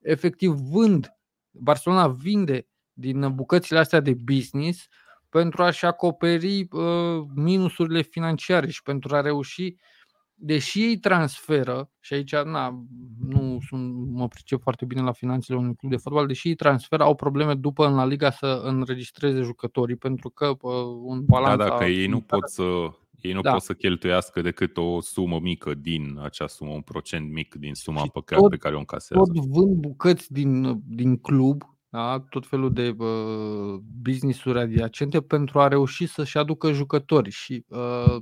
efectiv 0.01 0.51
vând, 0.51 1.07
Barcelona 1.51 2.07
vinde 2.07 2.67
din 2.93 3.35
bucățile 3.35 3.79
astea 3.79 3.99
de 3.99 4.13
business 4.13 4.87
pentru 5.29 5.63
a-și 5.63 5.85
acoperi 5.85 6.67
uh, 6.71 7.25
minusurile 7.35 8.01
financiare 8.01 8.69
și 8.69 8.83
pentru 8.83 9.15
a 9.15 9.21
reuși 9.21 9.75
deși 10.39 10.81
ei 10.83 10.97
transferă, 10.97 11.89
și 11.99 12.13
aici 12.13 12.35
na, 12.35 12.83
nu 13.19 13.57
sunt, 13.67 13.95
mă 14.11 14.27
pricep 14.27 14.61
foarte 14.61 14.85
bine 14.85 15.01
la 15.01 15.11
finanțele 15.11 15.57
unui 15.57 15.75
club 15.75 15.91
de 15.91 15.97
fotbal, 15.97 16.27
deși 16.27 16.47
ei 16.47 16.55
transferă, 16.55 17.03
au 17.03 17.15
probleme 17.15 17.53
după 17.53 17.85
în 17.85 17.95
la 17.95 18.05
Liga 18.05 18.31
să 18.31 18.61
înregistreze 18.63 19.41
jucătorii, 19.41 19.95
pentru 19.95 20.29
că 20.29 20.47
uh, 20.47 20.71
un 21.03 21.25
balans. 21.25 21.57
Da, 21.57 21.67
dacă 21.67 21.83
ei 21.85 22.07
nu 22.07 22.21
pot 22.21 22.49
să 22.49 22.63
ei 23.21 23.33
nu 23.33 23.41
da. 23.41 23.51
pot 23.51 23.61
să 23.61 23.73
cheltuiască 23.73 24.41
decât 24.41 24.77
o 24.77 25.01
sumă 25.01 25.39
mică 25.39 25.73
din 25.73 26.19
acea 26.23 26.47
sumă, 26.47 26.71
un 26.71 26.81
procent 26.81 27.31
mic 27.31 27.55
din 27.55 27.73
suma 27.73 28.07
pe 28.13 28.21
care, 28.25 28.41
tot, 28.41 28.49
pe 28.49 28.57
care 28.57 28.75
o 28.75 28.79
încasează. 28.79 29.23
Tot 29.23 29.45
vând 29.45 29.75
bucăți 29.75 30.33
din, 30.33 30.81
din 30.85 31.17
club, 31.17 31.63
da? 31.89 32.19
tot 32.29 32.47
felul 32.47 32.73
de 32.73 32.95
uh, 32.97 33.79
business-uri 34.01 34.59
adiacente 34.59 35.21
pentru 35.21 35.59
a 35.59 35.67
reuși 35.67 36.05
să-și 36.05 36.37
aducă 36.37 36.71
jucători 36.71 37.29
și 37.29 37.65
uh, 37.67 38.15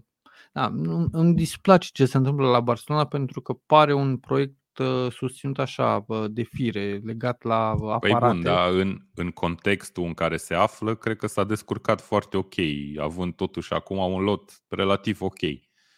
da, 0.55 0.71
îmi 1.11 1.33
displace 1.33 1.89
ce 1.93 2.05
se 2.05 2.17
întâmplă 2.17 2.47
la 2.47 2.59
Barcelona 2.59 3.05
pentru 3.05 3.41
că 3.41 3.53
pare 3.53 3.93
un 3.93 4.17
proiect 4.17 4.77
uh, 4.77 5.11
susținut 5.11 5.59
așa 5.59 6.05
de 6.27 6.43
fire, 6.43 7.01
legat 7.03 7.43
la 7.43 7.69
aparate. 7.69 8.07
Păi 8.07 8.31
bun, 8.31 8.41
dar 8.41 8.71
în, 8.71 8.97
în 9.15 9.31
contextul 9.31 10.03
în 10.03 10.13
care 10.13 10.37
se 10.37 10.53
află, 10.53 10.95
cred 10.95 11.17
că 11.17 11.27
s-a 11.27 11.43
descurcat 11.43 12.01
foarte 12.01 12.37
ok, 12.37 12.53
având 12.97 13.35
totuși 13.35 13.73
acum 13.73 13.97
un 13.97 14.23
lot 14.23 14.63
relativ 14.67 15.21
ok. 15.21 15.39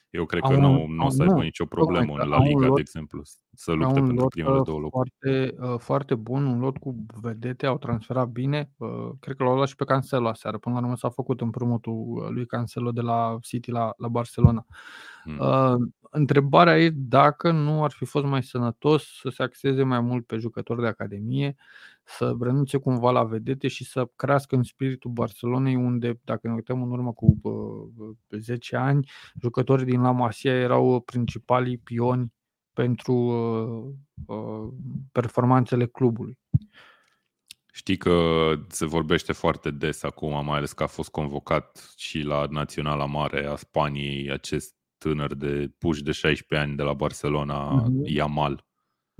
Eu 0.09 0.25
cred 0.25 0.41
că 0.41 0.55
nu, 0.55 0.85
nu 0.87 1.05
o 1.05 1.09
să 1.09 1.21
aibă 1.21 1.43
nicio 1.43 1.65
problemă 1.65 2.15
în 2.17 2.29
La 2.29 2.37
Liga, 2.37 2.65
lot, 2.65 2.75
de 2.75 2.81
exemplu, 2.81 3.21
să 3.53 3.71
lupte 3.71 3.93
pentru 3.93 4.15
lot 4.15 4.29
primele 4.29 4.57
uh, 4.57 4.63
două 4.65 4.79
locuri. 4.79 5.13
Foarte, 5.19 5.55
uh, 5.59 5.79
foarte 5.79 6.15
bun, 6.15 6.45
un 6.45 6.59
lot 6.59 6.77
cu 6.77 7.05
vedete, 7.21 7.65
au 7.65 7.77
transferat 7.77 8.27
bine. 8.27 8.71
Uh, 8.77 9.09
cred 9.19 9.35
că 9.35 9.43
l-au 9.43 9.55
luat 9.55 9.67
și 9.67 9.75
pe 9.75 9.83
Cancelo 9.83 10.27
aseară. 10.27 10.57
Până 10.57 10.75
la 10.75 10.81
urmă 10.81 10.95
s-a 10.95 11.09
făcut 11.09 11.41
împrumutul 11.41 12.27
lui 12.33 12.45
Cancelo 12.45 12.91
de 12.91 13.01
la 13.01 13.37
City 13.41 13.71
la, 13.71 13.93
la 13.97 14.07
Barcelona. 14.07 14.65
Hmm. 15.23 15.37
Uh, 15.39 15.87
întrebarea 16.11 16.79
e 16.79 16.89
dacă 16.95 17.51
nu 17.51 17.83
ar 17.83 17.91
fi 17.91 18.05
fost 18.05 18.25
mai 18.25 18.43
sănătos 18.43 19.03
să 19.21 19.29
se 19.29 19.43
axeze 19.43 19.83
mai 19.83 19.99
mult 19.99 20.25
pe 20.25 20.37
jucători 20.37 20.81
de 20.81 20.87
academie, 20.87 21.55
să 22.07 22.35
renunțe 22.39 22.77
cumva 22.77 23.11
la 23.11 23.23
vedete 23.23 23.67
și 23.67 23.85
să 23.85 24.09
crească 24.15 24.55
în 24.55 24.63
spiritul 24.63 25.11
Barcelonei, 25.11 25.75
unde, 25.75 26.19
dacă 26.23 26.47
ne 26.47 26.53
uităm 26.53 26.81
în 26.81 26.91
urmă 26.91 27.13
cu 27.13 27.37
uh, 27.41 28.39
10 28.39 28.75
ani, 28.75 29.09
jucătorii 29.41 29.85
din 29.85 30.01
La 30.01 30.11
Masia 30.11 30.53
erau 30.53 30.99
principalii 30.99 31.77
pioni 31.77 32.33
pentru 32.73 33.13
uh, 33.13 34.35
uh, 34.37 34.73
performanțele 35.11 35.85
clubului. 35.85 36.39
Știi 37.73 37.97
că 37.97 38.53
se 38.67 38.85
vorbește 38.85 39.33
foarte 39.33 39.71
des 39.71 40.03
acum, 40.03 40.45
mai 40.45 40.57
ales 40.57 40.73
că 40.73 40.83
a 40.83 40.87
fost 40.87 41.09
convocat 41.09 41.93
și 41.97 42.21
la 42.21 42.45
Naționala 42.49 43.05
Mare 43.05 43.45
a 43.45 43.55
Spaniei 43.55 44.31
acest 44.31 44.75
tânăr 44.97 45.33
de 45.33 45.71
puși 45.77 46.03
de 46.03 46.11
16 46.11 46.67
ani 46.67 46.77
de 46.77 46.83
la 46.83 46.93
Barcelona, 46.93 47.83
uh-huh. 47.83 48.03
Yamal. 48.03 48.65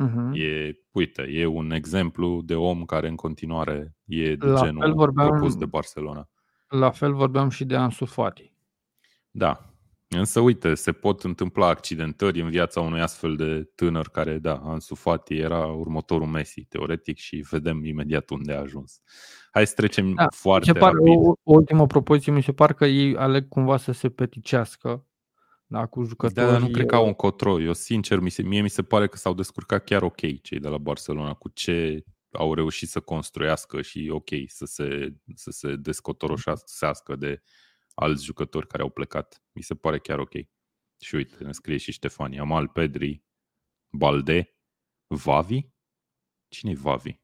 Uh-huh. 0.03 0.33
E, 0.33 0.73
uite, 0.91 1.21
e 1.21 1.45
un 1.45 1.71
exemplu 1.71 2.41
de 2.41 2.55
om 2.55 2.85
care 2.85 3.07
în 3.07 3.15
continuare 3.15 3.95
e 4.05 4.35
de 4.35 4.45
la 4.45 4.61
genul 4.63 4.93
vorbeam, 4.93 5.27
propus 5.27 5.55
de 5.55 5.65
Barcelona. 5.65 6.29
La 6.67 6.91
fel 6.91 7.13
vorbeam 7.13 7.49
și 7.49 7.65
de 7.65 7.75
Ansu 7.75 8.05
Fati. 8.05 8.53
Da, 9.31 9.77
Însă, 10.09 10.39
uite, 10.39 10.73
se 10.73 10.91
pot 10.91 11.23
întâmpla 11.23 11.67
accidentări 11.67 12.41
în 12.41 12.49
viața 12.49 12.81
unui 12.81 13.01
astfel 13.01 13.35
de 13.35 13.71
tânăr 13.75 14.09
care, 14.09 14.37
da, 14.37 14.61
Ansu 14.63 14.95
Fati 14.95 15.37
era 15.37 15.65
următorul 15.65 16.27
Messi, 16.27 16.65
teoretic, 16.65 17.17
și 17.17 17.45
vedem 17.49 17.85
imediat 17.85 18.29
unde 18.29 18.53
a 18.53 18.59
ajuns. 18.59 19.01
Hai 19.51 19.67
să 19.67 19.73
trecem 19.75 20.13
da, 20.13 20.27
foarte 20.29 20.73
par, 20.73 20.93
rapid. 20.93 21.17
O, 21.17 21.29
o 21.43 21.53
ultimă 21.53 21.87
propoziție, 21.87 22.31
mi 22.31 22.43
se 22.43 22.53
pare 22.53 22.73
că 22.73 22.85
ei 22.85 23.15
aleg 23.15 23.47
cumva 23.47 23.77
să 23.77 23.91
se 23.91 24.09
peticească 24.09 25.05
da, 25.69 25.85
cu 25.85 26.03
jucători. 26.03 26.45
Da, 26.45 26.51
dar 26.51 26.61
nu 26.61 26.69
cred 26.69 26.85
că 26.85 26.95
au 26.95 27.05
un 27.05 27.13
control. 27.13 27.63
Eu, 27.63 27.73
sincer, 27.73 28.19
mi 28.19 28.29
se, 28.29 28.41
mie 28.41 28.61
mi 28.61 28.69
se 28.69 28.83
pare 28.83 29.07
că 29.07 29.17
s-au 29.17 29.33
descurcat 29.33 29.83
chiar 29.83 30.01
ok 30.01 30.41
cei 30.41 30.59
de 30.59 30.67
la 30.67 30.77
Barcelona 30.77 31.33
cu 31.33 31.49
ce 31.49 32.03
au 32.31 32.53
reușit 32.53 32.89
să 32.89 32.99
construiască 32.99 33.81
și 33.81 34.09
ok 34.11 34.29
să 34.47 34.65
se, 34.65 35.15
să 35.35 35.51
se 35.51 35.75
descotoroșească 35.75 37.15
de 37.15 37.41
alți 37.93 38.23
jucători 38.23 38.67
care 38.67 38.83
au 38.83 38.89
plecat. 38.89 39.43
Mi 39.51 39.61
se 39.61 39.75
pare 39.75 39.99
chiar 39.99 40.19
ok. 40.19 40.33
Și 40.99 41.15
uite, 41.15 41.43
ne 41.43 41.51
scrie 41.51 41.77
și 41.77 41.91
Ștefania. 41.91 42.41
Amal, 42.41 42.67
Pedri, 42.67 43.23
Balde, 43.89 44.55
Vavi? 45.07 45.69
Cine 46.47 46.71
e 46.71 46.75
Vavi? 46.75 47.19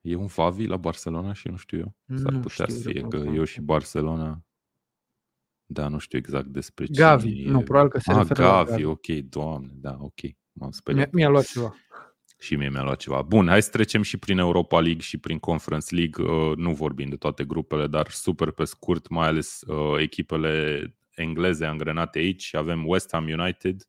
E 0.00 0.14
un 0.14 0.26
Vavi 0.26 0.66
la 0.66 0.76
Barcelona 0.76 1.32
și 1.32 1.48
nu 1.48 1.56
știu 1.56 1.78
eu. 1.78 2.18
S-ar 2.18 2.40
putea 2.40 2.66
să 2.68 2.88
fie 2.88 3.00
că 3.00 3.16
eu 3.16 3.44
și 3.44 3.60
Barcelona 3.60 4.44
da, 5.72 5.88
nu 5.88 5.98
știu 5.98 6.18
exact 6.18 6.46
despre 6.46 6.84
ce. 6.84 7.00
Gavi, 7.00 7.42
nu, 7.44 7.60
probabil 7.60 7.90
că 7.90 7.98
se 7.98 8.12
ah, 8.12 8.16
referă 8.16 8.42
Gavi, 8.42 8.70
la 8.70 8.70
Gavi, 8.70 8.84
ok, 8.84 9.06
doamne, 9.06 9.70
da, 9.74 9.96
ok. 10.00 10.20
M-am 10.52 10.70
speriat. 10.70 11.12
Mi-a, 11.12 11.24
mi-a 11.24 11.28
luat 11.28 11.46
ceva. 11.46 11.74
Și 12.38 12.56
mie 12.56 12.68
mi-a 12.68 12.82
luat 12.82 12.96
ceva. 12.96 13.22
Bun, 13.22 13.48
hai 13.48 13.62
să 13.62 13.70
trecem 13.70 14.02
și 14.02 14.16
prin 14.16 14.38
Europa 14.38 14.80
League 14.80 15.00
și 15.00 15.18
prin 15.18 15.38
Conference 15.38 15.94
League. 15.94 16.24
Uh, 16.24 16.56
nu 16.56 16.72
vorbim 16.72 17.08
de 17.08 17.16
toate 17.16 17.44
grupele, 17.44 17.86
dar 17.86 18.10
super 18.10 18.50
pe 18.50 18.64
scurt, 18.64 19.08
mai 19.08 19.26
ales 19.26 19.60
uh, 19.66 20.00
echipele 20.00 20.84
engleze 21.14 21.66
angrenate 21.66 22.18
aici. 22.18 22.54
Avem 22.54 22.86
West 22.86 23.12
Ham 23.12 23.24
United, 23.24 23.88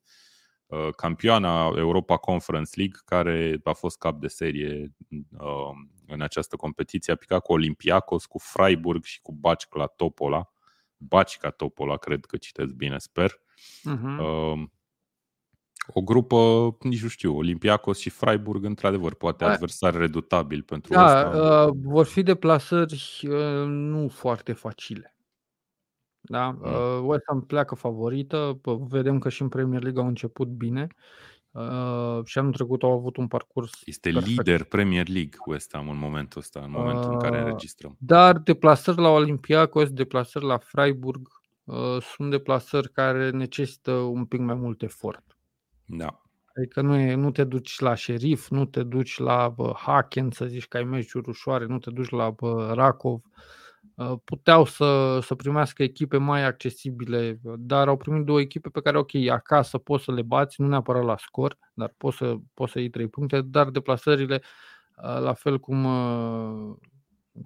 uh, 0.66 0.88
campioana 0.96 1.72
Europa 1.76 2.16
Conference 2.16 2.70
League, 2.74 2.98
care 3.04 3.60
a 3.64 3.72
fost 3.72 3.98
cap 3.98 4.20
de 4.20 4.28
serie 4.28 4.94
uh, 5.10 5.70
în 6.06 6.20
această 6.20 6.56
competiție. 6.56 7.12
A 7.12 7.16
picat 7.16 7.42
cu 7.42 7.52
Olympiacos, 7.52 8.26
cu 8.26 8.38
Freiburg 8.38 9.04
și 9.04 9.20
cu 9.20 9.32
Baci 9.32 9.66
la 9.70 9.86
Topola. 9.86 10.53
Bacica 11.08 11.50
Topola, 11.50 11.96
cred 11.96 12.24
că 12.24 12.36
citesc 12.36 12.72
bine, 12.72 12.98
sper. 12.98 13.40
Uh-huh. 13.90 14.18
Uh, 14.18 14.62
o 15.86 16.02
grupă, 16.02 16.36
nici 16.80 17.02
nu 17.02 17.08
știu, 17.08 17.36
Olympiacos 17.36 17.98
și 17.98 18.10
Freiburg, 18.10 18.64
într-adevăr, 18.64 19.14
poate 19.14 19.44
adversar 19.44 19.94
redutabil 19.94 20.62
pentru 20.62 20.92
da, 20.92 21.04
asta. 21.04 21.38
Uh, 21.38 21.76
vor 21.82 22.06
fi 22.06 22.22
deplasări 22.22 23.20
uh, 23.22 23.64
nu 23.66 24.08
foarte 24.08 24.52
facile. 24.52 25.16
Da? 26.20 26.50
Mm. 26.50 26.62
Uh, 26.62 27.00
West 27.02 27.22
Ham 27.26 27.40
pleacă 27.40 27.74
favorită, 27.74 28.60
vedem 28.88 29.18
că 29.18 29.28
și 29.28 29.42
în 29.42 29.48
Premier 29.48 29.82
League 29.82 30.02
au 30.02 30.08
început 30.08 30.48
bine. 30.48 30.86
Uh, 30.90 31.33
și 32.24 32.38
anul 32.38 32.52
trecut 32.52 32.82
au 32.82 32.92
avut 32.92 33.16
un 33.16 33.26
parcurs 33.26 33.72
Este 33.84 34.10
perfect. 34.10 34.36
lider 34.36 34.64
Premier 34.64 35.08
League 35.08 35.38
West 35.46 35.70
Ham 35.72 35.88
în 35.88 35.98
momentul 35.98 36.40
ăsta, 36.40 36.60
în 36.60 36.70
momentul 36.70 37.04
uh, 37.04 37.10
în 37.12 37.18
care 37.18 37.36
uh, 37.36 37.44
înregistrăm. 37.44 37.96
Dar 37.98 38.38
deplasări 38.38 39.00
la 39.00 39.08
Olympiacos, 39.08 39.90
deplasări 39.90 40.44
la 40.44 40.58
Freiburg 40.58 41.28
uh, 41.64 42.00
sunt 42.00 42.30
deplasări 42.30 42.92
care 42.92 43.30
necesită 43.30 43.92
un 43.92 44.24
pic 44.24 44.40
mai 44.40 44.54
mult 44.54 44.82
efort. 44.82 45.38
Da. 45.84 46.22
Adică 46.56 46.80
nu, 46.80 46.96
e, 46.96 47.14
nu 47.14 47.30
te 47.30 47.44
duci 47.44 47.78
la 47.78 47.94
șerif, 47.94 48.48
nu 48.48 48.64
te 48.64 48.82
duci 48.82 49.18
la 49.18 49.48
bă, 49.48 49.72
Haken 49.76 50.30
să 50.30 50.44
zici 50.44 50.66
că 50.66 50.76
ai 50.76 50.84
meciuri 50.84 51.28
ușoare, 51.28 51.66
nu 51.66 51.78
te 51.78 51.90
duci 51.90 52.08
la 52.10 52.30
bă, 52.30 52.72
Rakov. 52.74 53.20
Ă, 53.20 53.30
puteau 54.24 54.64
să, 54.64 55.18
să 55.22 55.34
primească 55.34 55.82
echipe 55.82 56.16
mai 56.16 56.44
accesibile, 56.44 57.40
dar 57.42 57.88
au 57.88 57.96
primit 57.96 58.24
două 58.24 58.40
echipe 58.40 58.68
pe 58.68 58.80
care, 58.80 58.98
ok, 58.98 59.14
acasă 59.14 59.78
poți 59.78 60.04
să 60.04 60.12
le 60.12 60.22
bați, 60.22 60.60
nu 60.60 60.68
neapărat 60.68 61.04
la 61.04 61.16
scor, 61.16 61.58
dar 61.74 61.94
poți 61.96 62.16
să, 62.16 62.36
poți 62.54 62.72
să 62.72 62.78
iei 62.78 62.90
trei 62.90 63.08
puncte, 63.08 63.40
dar 63.40 63.70
deplasările, 63.70 64.42
ă, 65.04 65.18
la 65.18 65.32
fel 65.32 65.58
cum, 65.58 65.84
ă, 65.84 66.78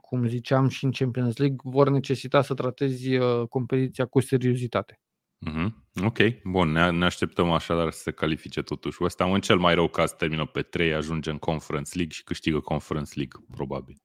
cum 0.00 0.26
ziceam 0.26 0.68
și 0.68 0.84
în 0.84 0.92
Champions 0.92 1.36
League, 1.36 1.56
vor 1.62 1.88
necesita 1.88 2.42
să 2.42 2.54
tratezi 2.54 3.18
competiția 3.48 4.06
cu 4.06 4.20
seriozitate. 4.20 5.00
Mm-hmm. 5.46 5.68
Ok, 6.04 6.18
bun, 6.44 6.72
ne, 6.72 6.90
ne 6.90 7.04
așteptăm 7.04 7.50
așadar 7.50 7.90
să 7.90 8.00
se 8.00 8.10
califice 8.10 8.62
totuși 8.62 9.02
West 9.02 9.20
Ham. 9.20 9.32
În 9.32 9.40
cel 9.40 9.58
mai 9.58 9.74
rău 9.74 9.88
caz 9.88 10.12
termină 10.12 10.46
pe 10.46 10.62
3, 10.62 10.94
ajunge 10.94 11.30
în 11.30 11.38
Conference 11.38 11.90
League 11.94 12.14
și 12.14 12.24
câștigă 12.24 12.60
Conference 12.60 13.12
League, 13.14 13.44
probabil. 13.50 14.02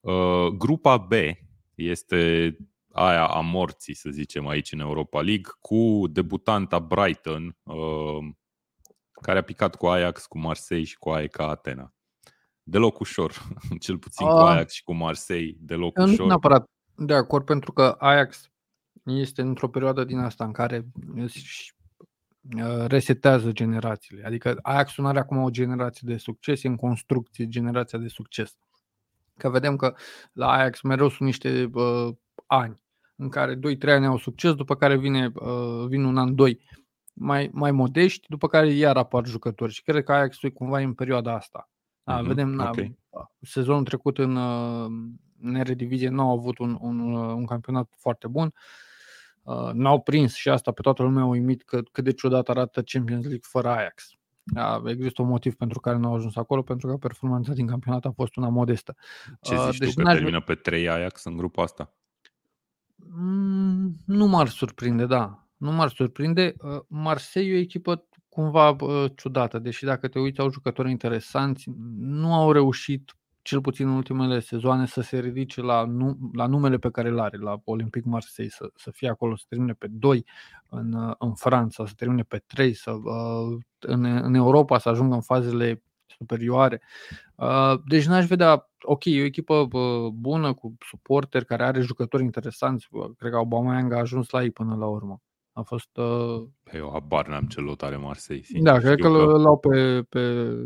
Uh, 0.00 0.46
grupa 0.46 0.96
B 0.96 1.12
este 1.88 2.56
aia 2.92 3.26
a 3.26 3.40
morții, 3.40 3.94
să 3.94 4.10
zicem, 4.10 4.46
aici 4.46 4.72
în 4.72 4.80
Europa 4.80 5.20
League, 5.20 5.50
cu 5.60 6.04
debutanta 6.10 6.78
Brighton, 6.78 7.56
uh, 7.62 8.28
care 9.22 9.38
a 9.38 9.42
picat 9.42 9.76
cu 9.76 9.86
Ajax, 9.86 10.26
cu 10.26 10.38
Marseille 10.38 10.84
și 10.84 10.96
cu 10.98 11.10
AEK 11.10 11.38
Atena. 11.38 11.94
Deloc 12.62 12.98
ușor, 12.98 13.32
cel 13.84 13.98
puțin 13.98 14.26
cu 14.26 14.32
Ah. 14.32 14.50
Ajax 14.50 14.72
și 14.72 14.82
cu 14.82 14.92
Marseille, 14.92 15.56
deloc 15.58 15.96
Eu 15.96 16.02
nu 16.02 16.08
sunt 16.08 16.12
ușor. 16.12 16.26
neapărat 16.26 16.64
de 16.96 17.14
acord 17.14 17.44
pentru 17.44 17.72
că 17.72 17.96
Ajax 17.98 18.50
este 19.04 19.42
într-o 19.42 19.68
perioadă 19.68 20.04
din 20.04 20.18
asta 20.18 20.44
în 20.44 20.52
care 20.52 20.86
își 21.14 21.74
uh, 22.56 22.84
resetează 22.86 23.52
generațiile. 23.52 24.24
Adică 24.24 24.58
Ajax 24.62 24.96
nu 24.96 25.06
are 25.06 25.18
acum 25.18 25.36
o 25.36 25.50
generație 25.50 26.08
de 26.12 26.16
succes, 26.16 26.62
e 26.62 26.68
în 26.68 26.76
construcție 26.76 27.48
generația 27.48 27.98
de 27.98 28.08
succes. 28.08 28.58
Că 29.40 29.48
vedem 29.48 29.76
că 29.76 29.94
la 30.32 30.50
Ajax 30.50 30.80
mereu 30.80 31.08
sunt 31.08 31.20
niște 31.20 31.70
uh, 31.72 32.08
ani 32.46 32.82
în 33.16 33.28
care 33.28 33.56
2-3 33.56 33.58
ani 33.86 34.06
au 34.06 34.18
succes, 34.18 34.54
după 34.54 34.74
care 34.74 34.96
vine, 34.96 35.32
uh, 35.34 35.86
vine 35.88 36.06
un 36.06 36.18
an, 36.18 36.34
doi 36.34 36.60
mai, 37.12 37.50
mai 37.52 37.70
modești, 37.72 38.26
după 38.28 38.48
care 38.48 38.70
iar 38.72 38.96
apar 38.96 39.26
jucători. 39.26 39.72
Și 39.72 39.82
cred 39.82 40.04
că 40.04 40.12
Ajax 40.12 40.42
e 40.42 40.50
cumva 40.50 40.78
în 40.78 40.94
perioada 40.94 41.34
asta. 41.34 41.70
Da, 42.02 42.16
Mhm, 42.16 42.26
vedem, 42.26 42.48
na, 42.48 42.68
ok. 42.68 42.86
sezonul 43.40 43.84
trecut 43.84 44.18
în, 44.18 44.36
uh, 44.36 44.90
în 45.42 45.54
Eredivisie 45.54 46.08
nu 46.08 46.22
au 46.22 46.38
avut 46.38 46.58
un, 46.58 46.78
un, 46.80 47.12
uh, 47.12 47.34
un 47.34 47.46
campionat 47.46 47.92
foarte 47.96 48.28
bun. 48.28 48.54
Uh, 49.42 49.70
N-au 49.72 50.00
prins 50.00 50.34
și 50.34 50.48
asta 50.48 50.70
pe 50.72 50.80
toată 50.80 51.02
lumea 51.02 51.22
a 51.22 51.26
uimit 51.26 51.62
că, 51.62 51.82
cât 51.92 52.04
de 52.04 52.12
ciudat 52.12 52.48
arată 52.48 52.82
Champions 52.82 53.22
League 53.22 53.42
fără 53.42 53.68
Ajax. 53.68 54.10
Da, 54.52 54.82
există 54.86 55.22
un 55.22 55.28
motiv 55.28 55.54
pentru 55.54 55.80
care 55.80 55.96
nu 55.96 56.08
au 56.08 56.14
ajuns 56.14 56.36
acolo, 56.36 56.62
pentru 56.62 56.88
că 56.88 56.96
performanța 56.96 57.52
din 57.52 57.66
campionat 57.66 58.04
a 58.04 58.10
fost 58.10 58.36
una 58.36 58.48
modestă. 58.48 58.96
Ce 59.40 59.54
Uh, 59.54 59.68
zici 59.70 59.78
deci 59.78 59.88
tu, 59.88 59.94
că 59.96 60.02
n-aș- 60.02 60.14
termină 60.14 60.40
pe 60.40 60.54
3 60.54 60.88
Ajax 60.88 61.24
în 61.24 61.36
grupa 61.36 61.62
asta? 61.62 61.94
Mm, 62.96 63.96
Nu 64.06 64.26
m-ar 64.26 64.48
surprinde, 64.48 65.06
da. 65.06 65.48
Nu 65.56 65.72
m-ar 65.72 65.88
surprinde. 65.88 66.54
Uh, 66.58 66.80
Marseille 66.88 67.52
e 67.52 67.56
o 67.56 67.60
echipă 67.60 68.04
cumva 68.28 68.68
uh, 68.70 69.10
ciudată, 69.16 69.58
deși 69.58 69.84
dacă 69.84 70.08
te 70.08 70.18
uiți 70.18 70.40
au 70.40 70.50
jucători 70.50 70.90
interesanți, 70.90 71.64
nu 71.96 72.34
au 72.34 72.52
reușit, 72.52 73.14
cel 73.42 73.60
puțin 73.60 73.88
în 73.88 73.94
ultimele 73.94 74.40
sezoane, 74.40 74.86
să 74.86 75.00
se 75.00 75.18
ridice 75.18 75.60
la, 75.60 75.84
nu, 75.84 76.18
la 76.32 76.46
numele 76.46 76.78
pe 76.78 76.90
care 76.90 77.08
îl 77.08 77.20
are, 77.20 77.36
la 77.36 77.60
Olympic 77.64 78.04
Marseille, 78.04 78.52
să, 78.56 78.70
să 78.74 78.90
fie 78.90 79.08
acolo, 79.08 79.36
să 79.36 79.44
termine 79.48 79.72
pe 79.72 79.86
2 79.90 80.24
în, 80.68 80.92
uh, 80.92 81.14
în 81.18 81.34
Franța, 81.34 81.86
să 81.86 81.92
termine 81.96 82.22
pe 82.22 82.42
3, 82.46 82.74
să, 82.74 82.90
uh, 82.90 83.58
în, 83.78 84.04
în 84.04 84.34
Europa 84.34 84.78
să 84.78 84.88
ajungă 84.88 85.14
în 85.14 85.20
fazele 85.20 85.82
superioare. 86.06 86.82
Uh, 87.34 87.74
Deci 87.86 88.06
n-aș 88.06 88.26
vedea, 88.26 88.70
ok, 88.82 89.04
e 89.04 89.20
o 89.20 89.24
echipă 89.24 89.64
bă, 89.64 90.08
bună 90.12 90.54
cu 90.54 90.74
suporteri 90.90 91.44
care 91.44 91.64
are 91.64 91.80
jucători 91.80 92.22
interesanți. 92.22 92.88
Bă, 92.90 93.08
Cred 93.18 93.30
că 93.30 93.36
Aubameyang 93.36 93.92
a 93.92 93.98
ajuns 93.98 94.30
la 94.30 94.42
ei 94.42 94.50
până 94.50 94.74
la 94.74 94.86
urmă. 94.86 95.20
A 95.52 95.62
fost 95.62 95.96
uh, 95.96 96.42
Pe 96.62 96.76
eu 96.76 96.90
habar 96.92 97.28
n-am 97.28 97.44
ce 97.44 97.60
lot 97.60 97.82
are 97.82 97.96
Marseille. 97.96 98.42
Sincer. 98.42 98.72
da, 98.72 98.78
cred 98.78 98.98
Știu 98.98 99.12
că 99.12 99.32
îl 99.32 99.46
au 99.46 99.58
pe, 99.58 100.02
pe 100.08 100.18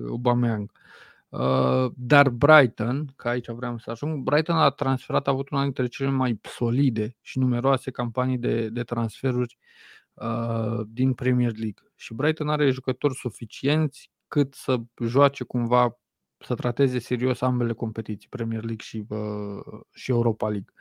Aubameyang. 0.08 0.70
Uh, 0.72 0.78
dar 1.94 2.28
Brighton, 2.28 3.12
că 3.16 3.28
aici 3.28 3.48
vreau 3.48 3.78
să 3.78 3.90
ajung, 3.90 4.22
Brighton 4.22 4.56
a 4.56 4.70
transferat, 4.70 5.26
a 5.26 5.30
avut 5.30 5.50
una 5.50 5.62
dintre 5.62 5.86
cele 5.86 6.10
mai 6.10 6.40
solide 6.42 7.16
și 7.20 7.38
numeroase 7.38 7.90
campanii 7.90 8.38
de, 8.38 8.68
de 8.68 8.82
transferuri 8.82 9.58
uh, 10.14 10.80
din 10.88 11.12
Premier 11.12 11.52
League. 11.52 11.82
Și 11.94 12.14
Brighton 12.14 12.48
are 12.48 12.70
jucători 12.70 13.14
suficienți 13.14 14.10
cât 14.28 14.54
să 14.54 14.76
joace 15.04 15.44
cumva, 15.44 15.98
să 16.38 16.54
trateze 16.54 16.98
serios 16.98 17.40
ambele 17.40 17.72
competiții, 17.72 18.28
Premier 18.28 18.62
League 18.62 18.84
și, 18.84 19.04
uh, 19.08 19.80
și 19.92 20.10
Europa 20.10 20.48
League. 20.48 20.72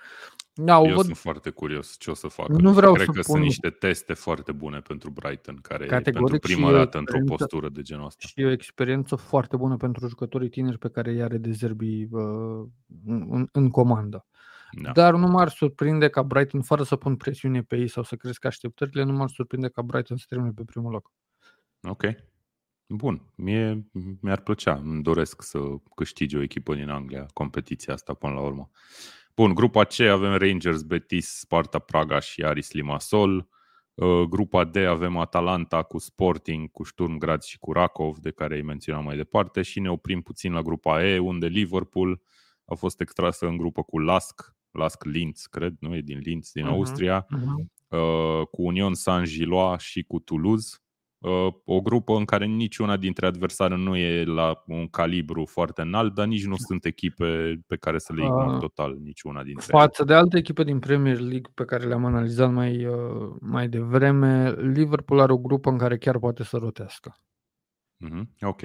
Da, 0.55 0.79
o 0.79 0.87
Eu 0.87 0.95
văd 0.95 1.05
sunt 1.05 1.17
foarte 1.17 1.49
curios 1.49 1.95
ce 1.97 2.09
o 2.09 2.13
să 2.13 2.27
facă. 2.27 2.51
Nu 2.51 2.71
vreau 2.73 2.93
Cred 2.93 3.05
să 3.05 3.11
că 3.11 3.19
pun- 3.19 3.23
sunt 3.23 3.41
niște 3.43 3.69
teste 3.69 4.13
foarte 4.13 4.51
bune 4.51 4.79
pentru 4.79 5.09
Brighton, 5.09 5.55
care 5.61 5.83
e 5.83 5.87
Categoric 5.87 6.29
pentru 6.29 6.47
și 6.47 6.55
prima 6.55 6.69
e 6.69 6.73
dată 6.73 6.97
într-o 6.97 7.15
experiență- 7.17 7.45
postură 7.45 7.69
de 7.69 7.81
genul 7.81 8.05
ăsta. 8.05 8.27
și 8.27 8.33
e 8.41 8.45
o 8.45 8.51
experiență 8.51 9.15
foarte 9.15 9.55
bună 9.57 9.77
pentru 9.77 10.07
jucătorii 10.07 10.49
tineri 10.49 10.77
pe 10.77 10.89
care 10.89 11.11
i-are 11.13 11.37
de 11.37 11.51
Zerbi 11.51 12.03
uh, 12.11 12.65
în, 13.05 13.47
în 13.51 13.69
comandă. 13.69 14.25
Da. 14.81 14.91
Dar 14.91 15.15
nu 15.15 15.27
m-ar 15.27 15.49
surprinde 15.49 16.09
ca 16.09 16.23
Brighton, 16.23 16.61
fără 16.61 16.83
să 16.83 16.95
pun 16.95 17.15
presiune 17.15 17.61
pe 17.61 17.75
ei 17.77 17.87
sau 17.87 18.03
să 18.03 18.15
cresc 18.15 18.45
așteptările, 18.45 19.03
nu 19.03 19.13
m-ar 19.13 19.29
surprinde 19.29 19.69
ca 19.69 19.81
Brighton 19.81 20.17
să 20.17 20.25
termine 20.29 20.51
pe 20.55 20.63
primul 20.65 20.91
loc. 20.91 21.11
Ok. 21.81 22.03
Bun. 22.87 23.21
Mie 23.35 23.87
mi-ar 24.21 24.39
plăcea, 24.41 24.73
îmi 24.83 25.03
doresc 25.03 25.41
să 25.41 25.59
câștige 25.95 26.37
o 26.37 26.41
echipă 26.41 26.75
din 26.75 26.89
Anglia 26.89 27.25
competiția 27.33 27.93
asta 27.93 28.13
până 28.13 28.33
la 28.33 28.39
urmă. 28.41 28.69
Bun, 29.35 29.53
grupa 29.53 29.83
C 29.85 29.99
avem 29.99 30.35
Rangers, 30.37 30.81
Betis, 30.81 31.27
Sparta 31.39 31.79
Praga 31.79 32.19
și 32.19 32.43
Aris 32.43 32.71
Limassol. 32.71 33.47
Uh, 33.93 34.21
Grupa 34.29 34.63
D 34.63 34.75
avem 34.75 35.17
Atalanta 35.17 35.83
cu 35.83 35.97
Sporting, 35.97 36.71
cu 36.71 36.83
Sturm 36.83 37.17
Graz 37.17 37.43
și 37.45 37.57
cu 37.59 37.71
Rakov, 37.71 38.17
de 38.17 38.31
care 38.31 38.53
ai 38.55 38.61
menționat 38.61 39.03
mai 39.03 39.15
departe 39.15 39.61
și 39.61 39.79
ne 39.79 39.89
oprim 39.91 40.21
puțin 40.21 40.53
la 40.53 40.61
grupa 40.61 41.05
E, 41.05 41.19
unde 41.19 41.47
Liverpool 41.47 42.21
a 42.65 42.75
fost 42.75 43.01
extrasă 43.01 43.45
în 43.47 43.57
grupă 43.57 43.83
cu 43.83 43.99
Lask, 43.99 44.55
Lask 44.71 45.03
Linz, 45.03 45.45
cred, 45.45 45.75
nu 45.79 45.95
e 45.95 46.01
din 46.01 46.17
Linz, 46.19 46.51
din 46.51 46.63
Mhm. 46.65 46.73
Austria, 46.73 47.25
Uh-huh. 47.25 47.97
uh, 47.97 48.47
cu 48.51 48.61
Union 48.63 48.93
Saint-Gillois 48.93 49.81
și 49.81 50.03
cu 50.03 50.19
Toulouse. 50.19 50.77
Uh, 51.23 51.53
o 51.65 51.81
grupă 51.81 52.13
în 52.13 52.25
care 52.25 52.45
niciuna 52.45 52.97
dintre 52.97 53.25
adversari 53.25 53.81
nu 53.81 53.95
e 53.95 54.23
la 54.23 54.63
un 54.67 54.87
calibru 54.87 55.45
foarte 55.45 55.81
înalt, 55.81 56.13
dar 56.13 56.25
nici 56.25 56.45
nu 56.45 56.55
sunt 56.57 56.85
echipe 56.85 57.59
pe 57.67 57.75
care 57.75 57.97
să 57.97 58.13
le 58.13 58.23
ignor 58.23 58.53
Uh, 58.53 58.59
total, 58.59 58.97
niciuna 59.03 59.43
dintre 59.43 59.65
ele. 59.69 59.81
Față 59.81 60.03
de 60.03 60.13
alte 60.13 60.37
echipe 60.37 60.63
din 60.63 60.79
Premier 60.79 61.19
League 61.19 61.51
pe 61.53 61.65
care 61.65 61.85
le-am 61.85 62.05
analizat 62.05 62.51
mai, 62.51 62.85
uh, 62.85 63.35
mai 63.39 63.67
devreme, 63.67 64.51
Liverpool 64.51 65.19
are 65.19 65.31
o 65.31 65.37
grupă 65.37 65.69
în 65.69 65.77
care 65.77 65.97
chiar 65.97 66.19
poate 66.19 66.43
să 66.43 66.57
rotească. 66.57 67.15
Mhm, 67.97 68.29
Ok. 68.41 68.61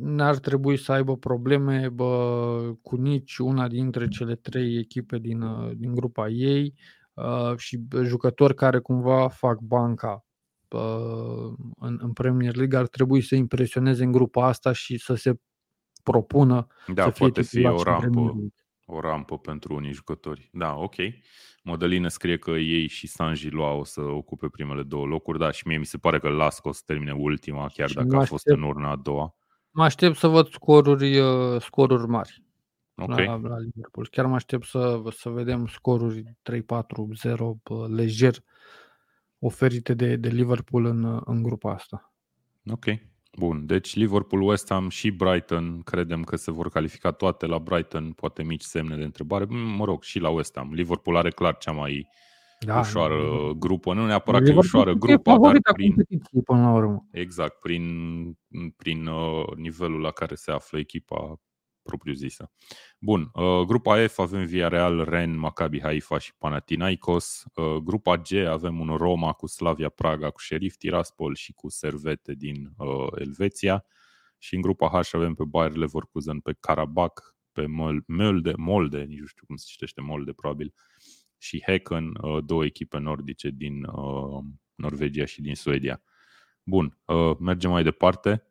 N-ar 0.00 0.38
trebui 0.38 0.76
să 0.76 0.92
aibă 0.92 1.16
probleme 1.16 1.88
bă, 1.88 2.72
cu 2.82 2.96
nici 2.96 3.38
una 3.38 3.68
dintre 3.68 4.08
cele 4.08 4.34
trei 4.34 4.76
echipe 4.76 5.18
din, 5.18 5.40
uh, 5.40 5.70
din 5.76 5.94
grupa 5.94 6.28
ei 6.28 6.74
uh, 7.14 7.56
și 7.56 7.76
bă, 7.76 8.02
jucători 8.04 8.54
care 8.54 8.78
cumva 8.78 9.28
fac 9.28 9.58
banca 9.60 10.10
uh, 10.10 10.27
în, 11.78 11.98
în 12.02 12.12
Premier 12.12 12.56
League 12.56 12.78
ar 12.78 12.86
trebui 12.86 13.20
să 13.20 13.34
impresioneze 13.34 14.04
în 14.04 14.12
grupa 14.12 14.46
asta 14.46 14.72
și 14.72 14.98
să 14.98 15.14
se 15.14 15.40
propună 16.02 16.66
Da, 16.94 17.02
să 17.02 17.10
fie 17.10 17.18
poate 17.26 17.42
fi 17.42 17.66
o 17.66 17.70
titulați 17.70 17.88
în 17.88 17.94
Premier 18.00 18.14
rampă, 18.14 18.20
League. 18.20 18.54
o 18.86 19.00
rampă 19.00 19.38
pentru 19.38 19.74
unii 19.74 19.92
jucători. 19.92 20.48
Da, 20.52 20.74
ok. 20.76 20.94
Modelină 21.62 22.08
scrie 22.08 22.38
că 22.38 22.50
ei 22.50 22.86
și 22.86 23.06
Saint-Gillois 23.06 23.80
o 23.80 23.84
să 23.84 24.00
ocupe 24.00 24.48
primele 24.48 24.82
două 24.82 25.06
locuri, 25.06 25.38
da, 25.38 25.50
și 25.50 25.66
mie 25.66 25.78
mi 25.78 25.86
se 25.86 25.98
pare 25.98 26.18
că 26.18 26.28
Lasco 26.28 26.68
o 26.68 26.72
să 26.72 26.82
termine 26.86 27.12
ultima, 27.12 27.68
chiar 27.74 27.88
Și 27.88 27.94
dacă 27.94 28.08
mă 28.14 28.16
a 28.16 28.24
fost 28.24 28.46
aștept- 28.46 28.56
în 28.64 28.68
urna 28.68 28.90
a 28.90 28.96
doua. 28.96 29.34
Mă 29.70 29.84
aștept 29.84 30.16
să 30.16 30.26
văd 30.28 30.48
scoruri, 30.50 31.18
uh, 31.18 31.60
scoruri 31.60 32.06
mari 32.08 32.42
Ok. 32.96 33.08
la, 33.08 33.24
la 33.24 33.58
Liverpool. 33.58 34.08
Chiar 34.10 34.26
mă 34.26 34.34
aștept 34.34 34.64
să, 34.64 35.02
să 35.10 35.28
vedem 35.28 35.66
scoruri 35.66 36.22
3-4-0 36.42 37.56
bă, 37.62 37.86
lejer 37.90 38.36
oferite 39.38 39.94
de, 39.94 40.16
de 40.16 40.28
Liverpool 40.28 40.84
în, 40.84 41.22
în 41.24 41.42
grupa 41.42 41.72
asta. 41.72 42.12
Ok. 42.70 42.84
Bun. 43.38 43.66
Deci 43.66 43.94
Liverpool, 43.94 44.42
West 44.42 44.68
Ham 44.72 44.88
și 44.88 45.10
Brighton 45.10 45.80
credem 45.82 46.22
că 46.24 46.36
se 46.36 46.50
vor 46.50 46.68
califica 46.70 47.10
toate 47.12 47.46
la 47.46 47.58
Brighton, 47.58 48.12
poate 48.12 48.42
mici 48.42 48.62
semne 48.62 48.96
de 48.96 49.04
întrebare. 49.04 49.44
Mm, 49.48 49.58
Mă 49.76 49.84
rog, 49.84 50.02
și 50.02 50.18
la 50.18 50.28
West 50.28 50.56
Ham. 50.56 50.72
Liverpool 50.72 51.16
are 51.16 51.30
clar 51.30 51.56
cea 51.56 51.72
mai 51.72 52.08
Da, 52.60 52.78
ușoară 52.78 53.14
Liverpool- 53.14 53.58
grupă. 53.58 53.94
Nu 53.94 54.06
neapărat 54.06 54.40
că 54.42 54.46
e 54.46 54.50
Liverpool 54.50 54.80
ușoară 54.82 54.90
e 54.90 54.98
grupa, 55.14 55.22
dar 55.30 55.34
favorita 55.34 55.72
prin, 55.72 55.88
competiției 55.88 56.42
până 56.42 56.60
la 56.60 56.72
urmă. 56.72 57.06
exact, 57.12 57.60
prin, 57.60 57.84
prin 58.76 59.06
uh, 59.06 59.56
nivelul 59.56 60.00
la 60.00 60.10
care 60.10 60.34
se 60.34 60.50
află 60.50 60.78
echipa 60.78 61.40
propriu-zisă. 61.88 62.50
Bun, 62.98 63.30
uh, 63.32 63.60
grupa 63.66 64.06
F 64.06 64.18
avem 64.18 64.44
Villarreal, 64.44 65.04
Ren, 65.04 65.38
Maccabi 65.38 65.80
Haifa 65.80 66.18
și 66.18 66.34
Panathinaikos. 66.38 67.44
Uh, 67.54 67.76
grupa 67.76 68.16
G 68.16 68.32
avem 68.32 68.80
un 68.80 68.96
Roma 68.96 69.32
cu 69.32 69.46
Slavia 69.46 69.88
Praga, 69.88 70.30
cu 70.30 70.40
Sheriff 70.40 70.76
Tiraspol 70.76 71.34
și 71.34 71.52
cu 71.52 71.68
Servete 71.68 72.34
din 72.34 72.72
uh, 72.76 73.06
Elveția. 73.14 73.84
Și 74.38 74.54
în 74.54 74.60
grupa 74.60 74.88
H 74.88 75.14
avem 75.14 75.34
pe 75.34 75.44
Bayer 75.44 75.74
Leverkusen, 75.76 76.40
pe 76.40 76.56
Karabakh, 76.60 77.22
pe 77.52 77.66
Mol- 77.66 78.04
Molde, 78.06 78.52
Molde, 78.56 79.02
nici 79.02 79.18
nu 79.18 79.26
știu 79.26 79.46
cum 79.46 79.56
se 79.56 79.64
citește 79.68 80.00
Molde 80.00 80.32
probabil, 80.32 80.74
și 81.38 81.62
Häcken, 81.66 82.12
uh, 82.22 82.44
două 82.44 82.64
echipe 82.64 82.98
nordice 82.98 83.50
din 83.50 83.84
uh, 83.84 84.44
Norvegia 84.74 85.24
și 85.24 85.40
din 85.40 85.54
Suedia. 85.54 86.02
Bun, 86.62 86.98
uh, 87.04 87.36
mergem 87.38 87.70
mai 87.70 87.82
departe 87.82 88.46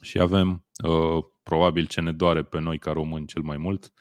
și 0.00 0.18
avem 0.20 0.66
uh, 0.84 1.24
probabil 1.42 1.86
ce 1.86 2.00
ne 2.00 2.12
doare 2.12 2.42
pe 2.42 2.60
noi 2.60 2.78
ca 2.78 2.92
români 2.92 3.26
cel 3.26 3.42
mai 3.42 3.56
mult, 3.56 3.92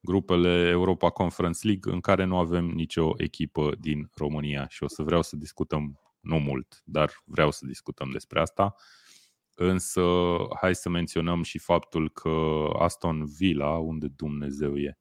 grupele 0.00 0.68
Europa 0.68 1.10
Conference 1.10 1.66
League 1.66 1.92
în 1.92 2.00
care 2.00 2.24
nu 2.24 2.36
avem 2.36 2.64
nicio 2.64 3.14
echipă 3.16 3.74
din 3.78 4.10
România 4.14 4.68
și 4.68 4.82
o 4.82 4.88
să 4.88 5.02
vreau 5.02 5.22
să 5.22 5.36
discutăm, 5.36 6.00
nu 6.20 6.38
mult, 6.38 6.82
dar 6.84 7.12
vreau 7.24 7.50
să 7.50 7.66
discutăm 7.66 8.10
despre 8.10 8.40
asta. 8.40 8.74
însă 9.54 10.02
hai 10.60 10.74
să 10.74 10.88
menționăm 10.88 11.42
și 11.42 11.58
faptul 11.58 12.10
că 12.10 12.64
Aston 12.78 13.24
Villa, 13.26 13.78
unde 13.78 14.06
Dumnezeu 14.08 14.76
e? 14.76 14.98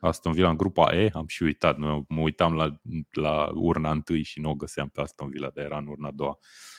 Aston 0.00 0.32
Villa 0.32 0.50
în 0.50 0.56
grupa 0.56 0.94
E, 0.94 1.10
am 1.12 1.26
și 1.26 1.42
uitat, 1.42 1.78
mă 1.78 2.20
uitam 2.20 2.54
la, 2.54 2.80
la 3.10 3.50
urna 3.54 3.90
întâi 3.90 4.22
și 4.22 4.40
nu 4.40 4.50
o 4.50 4.54
găseam 4.54 4.88
pe 4.88 5.00
Aston 5.00 5.28
Villa, 5.28 5.50
dar 5.54 5.64
era 5.64 5.78
în 5.78 5.86
urna 5.86 6.08
a 6.08 6.12
doua. 6.14 6.38
Uh, 6.40 6.73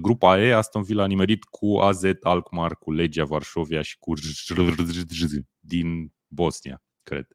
grupa 0.00 0.40
E, 0.40 0.54
Aston 0.54 0.82
Villa 0.82 1.02
a 1.02 1.06
nimerit 1.06 1.44
cu 1.44 1.76
AZ 1.76 2.02
Alkmaar, 2.20 2.76
cu 2.76 2.92
Legia 2.92 3.24
Varșovia 3.24 3.82
și 3.82 3.98
cu 3.98 4.12
din 5.60 6.12
Bosnia, 6.26 6.82
cred. 7.02 7.26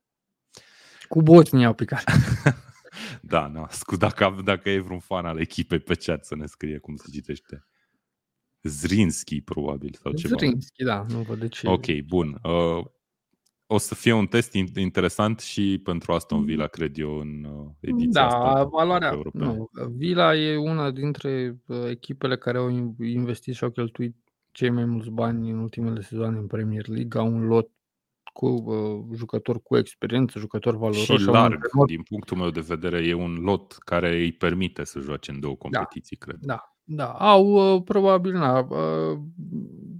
Cu 1.08 1.22
Bosnia 1.22 1.68
au 1.68 1.74
picat. 1.74 2.04
da, 3.22 3.48
nu, 3.48 3.66
scu, 3.70 3.96
dacă, 3.96 4.42
dacă 4.44 4.70
e 4.70 4.80
vreun 4.80 5.00
fan 5.00 5.26
al 5.26 5.40
echipei 5.40 5.80
pe 5.80 5.96
chat 5.96 6.26
să 6.26 6.36
ne 6.36 6.46
scrie 6.46 6.78
cum 6.78 6.96
se 6.96 7.08
citește. 7.12 7.68
Zrinski, 8.62 9.42
probabil, 9.42 9.98
sau 10.02 10.12
ceva. 10.12 10.36
Zrinski, 10.38 10.84
da, 10.84 11.06
nu 11.10 11.22
văd 11.22 11.40
de 11.40 11.48
ce. 11.48 11.68
Ok, 11.68 11.86
bun. 12.06 12.40
Uh, 12.44 12.86
o 13.72 13.78
să 13.78 13.96
fie 13.96 14.14
un 14.14 14.28
test 14.28 14.54
interesant 14.76 15.40
și 15.40 15.82
pentru 15.84 16.14
Aston 16.14 16.46
Villa, 16.46 16.68
cred 16.68 16.98
eu, 16.98 17.18
în 17.18 17.44
uh, 17.44 17.66
ediția 17.80 18.28
da, 18.28 18.28
asta. 18.28 18.64
valoarea, 18.64 19.22
nu, 19.34 19.70
Villa 19.96 20.36
e 20.36 20.58
una 20.58 20.92
dintre 20.92 21.62
uh, 21.66 21.90
echipele 21.90 22.38
care 22.38 22.58
au 22.58 22.70
investit 23.00 23.56
și 23.56 23.64
au 23.64 23.70
cheltuit 23.70 24.16
cei 24.52 24.70
mai 24.70 24.86
mulți 24.86 25.10
bani 25.10 25.50
în 25.50 25.58
ultimele 25.58 26.02
sezoane 26.02 26.38
în 26.38 26.48
Premier 26.48 26.88
League, 26.88 27.22
au 27.22 27.28
un 27.28 27.46
lot 27.46 27.70
cu 28.34 28.48
uh, 28.48 29.16
jucători 29.16 29.62
cu 29.62 29.78
experiență, 29.78 30.40
jucători 30.40 30.78
valoroși. 30.78 31.16
Și 31.16 31.26
larg, 31.26 31.62
din 31.86 32.02
punctul 32.02 32.38
meu 32.38 32.50
de 32.50 32.60
vedere, 32.60 33.08
e 33.08 33.14
un 33.14 33.34
lot 33.34 33.74
care 33.74 34.16
îi 34.16 34.32
permite 34.32 34.84
să 34.84 35.00
joace 35.00 35.32
în 35.32 35.40
două 35.40 35.56
da, 35.60 35.68
competiții, 35.70 36.18
da, 36.18 36.26
cred. 36.26 36.40
Da, 36.42 36.76
da, 36.92 37.12
au 37.12 37.76
uh, 37.76 37.82
probabil 37.84 38.34
na, 38.34 38.60
uh, 38.60 39.20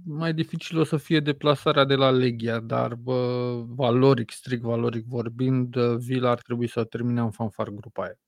mai 0.04 0.34
dificil 0.34 0.78
o 0.78 0.84
să 0.84 0.96
fie 0.96 1.20
deplasarea 1.20 1.84
de 1.84 1.94
la 1.94 2.10
Legia, 2.10 2.60
dar 2.60 2.92
uh, 3.04 3.64
valoric, 3.66 4.30
strict 4.30 4.62
valoric 4.62 5.04
vorbind, 5.04 5.76
uh, 5.76 5.96
Villa 5.96 6.30
ar 6.30 6.40
trebui 6.40 6.68
să 6.68 6.84
termine 6.84 7.20
în 7.20 7.30
fanfar 7.30 7.68
grupa 7.68 8.02
aia. 8.02 8.18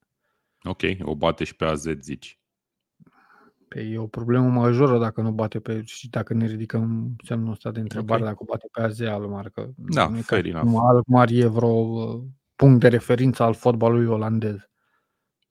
Ok, 0.65 0.81
o 1.03 1.15
bate 1.15 1.45
și 1.45 1.57
pe 1.57 1.65
AZ, 1.65 1.87
zici. 2.01 2.39
Pe 3.69 3.79
păi, 3.79 3.93
e 3.93 3.99
o 3.99 4.07
problemă 4.07 4.49
majoră 4.49 4.99
dacă 4.99 5.21
nu 5.21 5.31
bate 5.31 5.61
pe 5.61 5.83
și 5.85 6.09
dacă 6.09 6.35
ne 6.35 6.47
ridicăm 6.47 7.17
semnul 7.25 7.53
ăsta 7.53 7.71
de 7.71 7.81
întrebare 7.81 8.21
okay. 8.21 8.33
dacă 8.33 8.45
bate 8.49 8.69
pe 8.73 8.81
AZ 8.81 9.01
Almar, 9.01 9.49
că 9.49 9.69
da, 9.77 10.11
fair 10.23 10.47
enough. 10.47 10.81
Almar 10.81 11.29
e 11.31 11.47
vreo 11.47 11.69
uh, 11.69 12.23
punct 12.57 12.81
de 12.81 12.89
referință 12.89 13.43
al 13.43 13.55
fotbalului 13.55 14.07
olandez. 14.07 14.71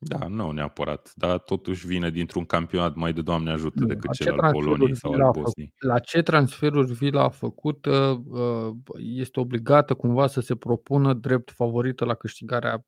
Da, 0.03 0.27
nu 0.27 0.51
neapărat, 0.51 1.11
dar 1.15 1.39
totuși 1.39 1.87
vine 1.87 2.09
dintr-un 2.09 2.45
campionat 2.45 2.95
mai 2.95 3.13
de 3.13 3.21
Doamne 3.21 3.51
ajută 3.51 3.85
decât 3.85 4.11
cel 4.11 4.39
al 4.39 4.51
Poloniei 4.51 4.95
sau 4.95 5.13
al 5.13 5.31
Bosniei. 5.31 5.73
La 5.79 5.99
ce 5.99 6.21
transferuri 6.21 6.93
Vila 6.93 7.23
a 7.23 7.29
făcut 7.29 7.85
uh, 7.85 8.17
uh, 8.25 8.73
este 8.97 9.39
obligată 9.39 9.93
cumva 9.93 10.27
să 10.27 10.41
se 10.41 10.55
propună 10.55 11.13
drept 11.13 11.51
favorită 11.51 12.05
la 12.05 12.13
câștigarea 12.13 12.85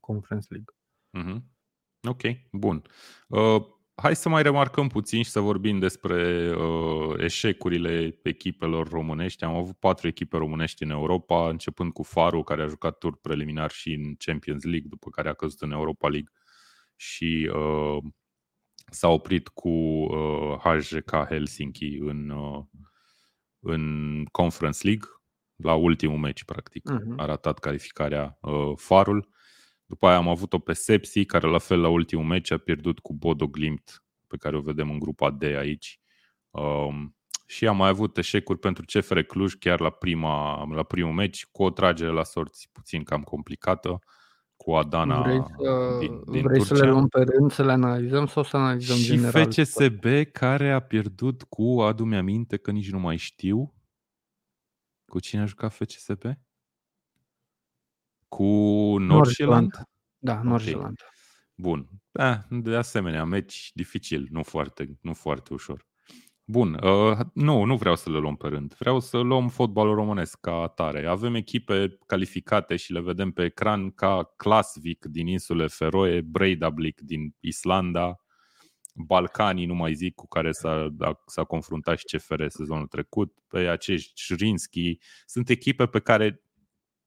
Conference 0.00 0.46
League. 0.48 0.74
Uh-huh. 1.18 1.42
Ok, 2.08 2.20
bun. 2.52 2.82
Uh, 3.28 3.62
hai 3.94 4.16
să 4.16 4.28
mai 4.28 4.42
remarcăm 4.42 4.88
puțin 4.88 5.22
și 5.22 5.30
să 5.30 5.40
vorbim 5.40 5.78
despre 5.78 6.50
uh, 6.56 7.14
eșecurile 7.18 8.18
echipelor 8.22 8.88
românești. 8.88 9.44
Am 9.44 9.54
avut 9.54 9.76
patru 9.76 10.06
echipe 10.06 10.36
românești 10.36 10.82
în 10.82 10.90
Europa, 10.90 11.48
începând 11.48 11.92
cu 11.92 12.02
Faru, 12.02 12.42
care 12.42 12.62
a 12.62 12.66
jucat 12.66 12.98
tur 12.98 13.16
preliminar 13.20 13.70
și 13.70 13.92
în 13.92 14.14
Champions 14.18 14.64
League, 14.64 14.88
după 14.88 15.10
care 15.10 15.28
a 15.28 15.34
căzut 15.34 15.60
în 15.60 15.70
Europa 15.70 16.08
League 16.08 16.32
și 17.00 17.50
uh, 17.54 18.02
s-a 18.90 19.08
oprit 19.08 19.48
cu 19.48 19.68
uh, 19.68 20.58
HJK 20.58 21.10
Helsinki 21.10 21.96
în, 21.98 22.30
uh, 22.30 22.64
în 23.60 24.24
Conference 24.24 24.86
League, 24.86 25.08
la 25.56 25.74
ultimul 25.74 26.18
meci, 26.18 26.44
practic. 26.44 26.90
Uh-huh. 26.90 27.16
A 27.16 27.24
ratat 27.24 27.58
calificarea 27.58 28.38
uh, 28.40 28.72
Farul. 28.76 29.28
După 29.86 30.06
aia 30.06 30.16
am 30.16 30.28
avut-o 30.28 30.58
pe 30.58 30.72
Sepsi, 30.72 31.24
care 31.24 31.46
la 31.46 31.58
fel 31.58 31.80
la 31.80 31.88
ultimul 31.88 32.24
meci 32.24 32.50
a 32.50 32.58
pierdut 32.58 32.98
cu 32.98 33.14
Bodo 33.14 33.46
Glimt, 33.46 34.04
pe 34.26 34.36
care 34.36 34.56
o 34.56 34.60
vedem 34.60 34.90
în 34.90 34.98
grupa 34.98 35.30
D 35.30 35.42
aici. 35.42 36.00
Um, 36.50 37.16
și 37.46 37.66
am 37.66 37.76
mai 37.76 37.88
avut 37.88 38.16
eșecuri 38.16 38.58
pentru 38.58 38.84
CFR 38.84 39.20
Cluj 39.20 39.54
chiar 39.54 39.80
la, 39.80 39.90
prima, 39.90 40.64
la 40.74 40.82
primul 40.82 41.12
meci, 41.12 41.46
cu 41.46 41.62
o 41.62 41.70
tragere 41.70 42.10
la 42.10 42.24
sorți 42.24 42.68
puțin 42.72 43.02
cam 43.02 43.22
complicată 43.22 43.98
cu 44.64 44.74
Adana 44.74 45.22
vrei 45.22 45.42
să, 45.58 45.96
din, 45.98 46.22
din 46.30 46.42
vrei 46.42 46.58
Turcia. 46.58 46.74
să 46.74 46.84
le 46.84 46.90
luăm 46.90 47.08
pe 47.08 47.22
rând, 47.22 47.52
să 47.52 47.64
le 47.64 47.72
analizăm 47.72 48.26
sau 48.26 48.42
să 48.42 48.56
analizăm 48.56 48.96
și 48.96 49.04
general? 49.04 49.50
Și 49.50 49.64
FCSB 49.64 50.04
care 50.32 50.72
a 50.72 50.80
pierdut 50.80 51.42
cu, 51.42 51.80
adu-mi 51.82 52.16
aminte 52.16 52.56
că 52.56 52.70
nici 52.70 52.90
nu 52.90 52.98
mai 52.98 53.16
știu, 53.16 53.74
cu 55.04 55.20
cine 55.20 55.40
a 55.40 55.44
jucat 55.44 55.72
FCSB? 55.72 56.22
Cu 58.28 58.44
Nordsjælland? 58.98 59.82
Da, 60.18 60.42
Nordsjælland. 60.42 61.00
Okay. 61.00 61.08
Bun. 61.54 61.88
Da, 62.10 62.46
de 62.50 62.76
asemenea, 62.76 63.24
meci 63.24 63.70
dificil, 63.74 64.28
nu 64.30 64.42
foarte, 64.42 64.98
nu 65.00 65.14
foarte 65.14 65.54
ușor. 65.54 65.88
Bun, 66.50 66.78
uh, 66.82 67.18
nu, 67.34 67.64
nu 67.64 67.76
vreau 67.76 67.96
să 67.96 68.10
le 68.10 68.18
luăm 68.18 68.36
pe 68.36 68.48
rând. 68.48 68.74
Vreau 68.78 69.00
să 69.00 69.18
luăm 69.18 69.48
fotbalul 69.48 69.94
românesc 69.94 70.40
ca 70.40 70.52
atare. 70.54 71.06
Avem 71.06 71.34
echipe 71.34 71.98
calificate 72.06 72.76
și 72.76 72.92
le 72.92 73.00
vedem 73.00 73.30
pe 73.30 73.44
ecran 73.44 73.90
ca 73.90 74.32
Klasvik 74.36 75.04
din 75.04 75.26
insule 75.26 75.66
Feroe, 75.66 76.20
Breidablik 76.20 77.00
din 77.00 77.34
Islanda, 77.40 78.16
Balcanii, 78.94 79.66
nu 79.66 79.74
mai 79.74 79.94
zic, 79.94 80.14
cu 80.14 80.28
care 80.28 80.52
s-a, 80.52 80.94
s-a 81.26 81.44
confruntat 81.44 81.98
și 81.98 82.04
CFR 82.04 82.46
sezonul 82.48 82.86
trecut, 82.86 83.32
pe 83.48 83.58
acești 83.58 84.12
Șrinski. 84.14 84.98
Sunt 85.26 85.48
echipe 85.48 85.86
pe 85.86 86.00
care 86.00 86.42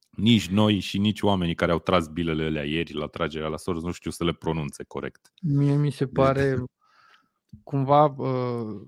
nici 0.09 0.47
noi 0.47 0.79
și 0.79 0.97
nici 0.97 1.21
oamenii 1.21 1.55
care 1.55 1.71
au 1.71 1.79
tras 1.79 2.07
bilele 2.07 2.43
alea 2.43 2.63
ieri 2.63 2.93
la 2.93 3.07
tragerea 3.07 3.47
la 3.47 3.57
sorți 3.57 3.85
nu 3.85 3.91
știu 3.91 4.11
să 4.11 4.23
le 4.23 4.33
pronunțe 4.33 4.83
corect. 4.83 5.33
Mie 5.41 5.75
mi 5.75 5.91
se 5.91 6.07
pare 6.07 6.63
cumva 7.63 8.05
uh, 8.05 8.81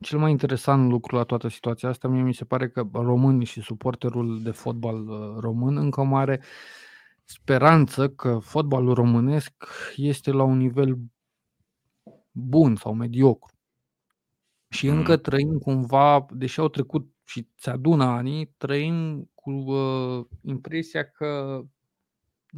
cel 0.00 0.18
mai 0.18 0.30
interesant 0.30 0.90
lucru 0.90 1.16
la 1.16 1.24
toată 1.24 1.48
situația 1.48 1.88
asta, 1.88 2.08
mie 2.08 2.22
mi 2.22 2.34
se 2.34 2.44
pare 2.44 2.68
că 2.68 2.88
românii 2.92 3.46
și 3.46 3.60
suporterul 3.60 4.42
de 4.42 4.50
fotbal 4.50 5.08
uh, 5.08 5.36
român 5.38 5.76
încă 5.76 6.02
mai 6.02 6.20
are 6.20 6.42
speranță 7.24 8.08
că 8.08 8.38
fotbalul 8.38 8.94
românesc 8.94 9.52
este 9.96 10.30
la 10.30 10.42
un 10.42 10.56
nivel 10.56 10.98
bun 12.30 12.76
sau 12.76 12.94
mediocru. 12.94 13.54
Și 14.68 14.86
încă 14.86 15.12
mm. 15.12 15.18
trăim 15.18 15.58
cumva, 15.58 16.26
deși 16.30 16.60
au 16.60 16.68
trecut 16.68 17.08
și 17.24 17.48
ți 17.58 17.68
adună 17.68 18.04
anii, 18.04 18.54
trăim 18.56 19.30
cu 19.34 19.50
uh, 19.50 20.26
impresia 20.42 21.04
că 21.04 21.60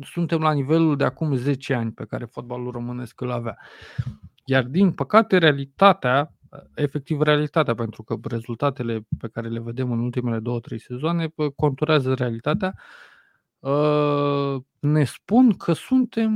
suntem 0.01 0.41
la 0.41 0.53
nivelul 0.53 0.97
de 0.97 1.05
acum 1.05 1.35
10 1.35 1.75
ani 1.75 1.93
pe 1.93 2.05
care 2.05 2.25
fotbalul 2.25 2.71
românesc 2.71 3.21
îl 3.21 3.31
avea. 3.31 3.59
Iar 4.45 4.65
din 4.65 4.93
păcate, 4.93 5.39
realitatea 5.39 6.36
efectiv 6.75 7.21
realitatea, 7.21 7.75
pentru 7.75 8.03
că 8.03 8.17
rezultatele 8.23 9.07
pe 9.19 9.29
care 9.29 9.49
le 9.49 9.61
vedem 9.61 9.93
în 9.93 9.99
ultimele 9.99 10.39
două, 10.39 10.61
trei 10.61 10.81
sezoane 10.81 11.29
conturează 11.57 12.15
realitatea. 12.15 12.75
Ă, 13.63 14.65
ne 14.79 15.05
spun 15.05 15.53
că 15.53 15.73
suntem 15.73 16.33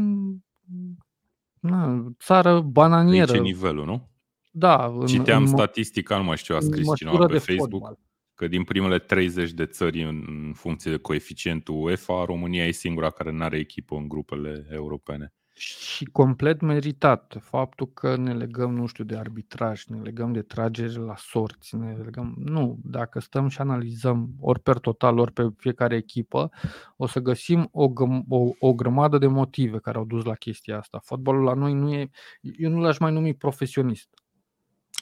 na, 1.60 2.12
țară 2.18 2.60
bananieră. 2.60 3.30
De 3.30 3.36
ce 3.36 3.42
nivelul, 3.42 3.84
nu? 3.84 4.08
Da. 4.50 4.86
În, 4.86 5.06
Citeam 5.06 5.42
în, 5.42 5.48
statistica, 5.48 6.16
nu 6.16 6.24
mai 6.24 6.36
știu, 6.36 6.56
a 6.56 6.60
scris 6.60 6.94
cineva 6.94 7.26
pe 7.26 7.38
Facebook, 7.38 7.70
fotbal. 7.70 7.98
că 8.34 8.46
din 8.46 8.64
primele 8.64 8.98
30 8.98 9.50
de 9.50 9.66
țări 9.66 10.02
în 10.02 10.52
funcție 10.54 10.90
de 10.90 10.96
coeficientul 10.96 11.82
UEFA, 11.82 12.24
România 12.24 12.66
e 12.66 12.70
singura 12.70 13.10
care 13.10 13.32
nu 13.32 13.42
are 13.42 13.58
echipă 13.58 13.94
în 13.94 14.08
grupele 14.08 14.66
europene 14.70 15.34
și 15.60 16.04
complet 16.04 16.60
meritat 16.60 17.36
faptul 17.40 17.90
că 17.94 18.16
ne 18.16 18.34
legăm, 18.34 18.74
nu 18.74 18.86
știu, 18.86 19.04
de 19.04 19.16
arbitraj, 19.16 19.84
ne 19.84 20.00
legăm 20.00 20.32
de 20.32 20.42
tragere 20.42 20.98
la 20.98 21.14
sorți, 21.16 21.76
ne 21.76 21.92
legăm... 21.92 22.34
Nu, 22.44 22.78
dacă 22.82 23.20
stăm 23.20 23.48
și 23.48 23.60
analizăm 23.60 24.30
ori 24.40 24.60
per 24.60 24.78
total, 24.78 25.18
ori 25.18 25.32
pe 25.32 25.48
fiecare 25.56 25.96
echipă, 25.96 26.50
o 26.96 27.06
să 27.06 27.20
găsim 27.20 27.68
o, 27.72 27.92
o, 28.28 28.50
o 28.58 28.74
grămadă 28.74 29.18
de 29.18 29.26
motive 29.26 29.78
care 29.78 29.98
au 29.98 30.04
dus 30.04 30.24
la 30.24 30.34
chestia 30.34 30.78
asta. 30.78 31.00
Fotbalul 31.04 31.42
la 31.42 31.54
noi 31.54 31.72
nu 31.72 31.92
e... 31.92 32.10
Eu 32.40 32.70
nu 32.70 32.80
l-aș 32.80 32.98
mai 32.98 33.12
numi 33.12 33.34
profesionist. 33.34 34.08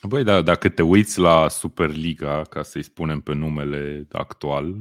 Băi, 0.09 0.25
da, 0.25 0.43
dacă 0.43 0.69
te 0.69 0.83
uiți 0.83 1.19
la 1.19 1.49
Superliga, 1.49 2.43
ca 2.43 2.63
să-i 2.63 2.83
spunem 2.83 3.21
pe 3.21 3.35
numele 3.35 4.07
actual, 4.13 4.75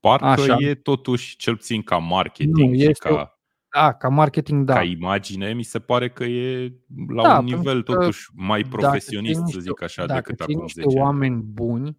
parcă 0.00 0.26
Așa. 0.26 0.56
e 0.58 0.74
totuși, 0.74 1.36
cel 1.36 1.56
puțin 1.56 1.82
ca 1.82 1.96
marketing 1.96 2.70
nu, 2.70 2.78
și 2.78 2.90
ca 2.90 3.33
da, 3.74 3.92
ca 3.92 4.08
marketing, 4.08 4.64
da. 4.64 4.74
Ca 4.74 4.82
imagine, 4.82 5.52
mi 5.52 5.62
se 5.62 5.78
pare 5.78 6.08
că 6.08 6.24
e 6.24 6.72
la 7.14 7.22
da, 7.22 7.38
un 7.38 7.44
nivel 7.44 7.82
totuși 7.82 8.30
mai 8.34 8.62
profesionist, 8.62 9.40
niște, 9.40 9.54
să 9.54 9.60
zic 9.60 9.82
așa, 9.82 10.06
decât 10.06 10.40
acum 10.40 10.66
10 10.66 10.88
ani. 10.88 11.00
oameni 11.00 11.42
buni 11.42 11.98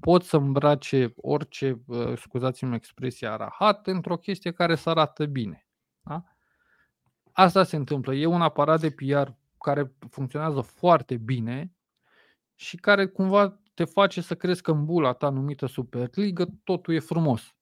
pot 0.00 0.24
să 0.24 0.36
îmbrace 0.36 1.12
orice, 1.16 1.80
scuzați-mi 2.16 2.74
expresia, 2.74 3.36
rahat 3.36 3.86
într-o 3.86 4.16
chestie 4.16 4.50
care 4.50 4.74
să 4.74 4.90
arată 4.90 5.26
bine. 5.26 5.66
Da? 6.02 6.24
Asta 7.32 7.62
se 7.62 7.76
întâmplă. 7.76 8.14
E 8.14 8.26
un 8.26 8.40
aparat 8.40 8.80
de 8.80 8.90
PR 8.90 9.28
care 9.60 9.92
funcționează 10.10 10.60
foarte 10.60 11.16
bine 11.16 11.72
și 12.54 12.76
care 12.76 13.06
cumva 13.06 13.60
te 13.74 13.84
face 13.84 14.20
să 14.20 14.34
crezi 14.34 14.62
că 14.62 14.70
în 14.70 14.84
bula 14.84 15.12
ta 15.12 15.28
numită 15.28 15.66
Superligă 15.66 16.48
totul 16.64 16.94
e 16.94 16.98
frumos. 16.98 17.54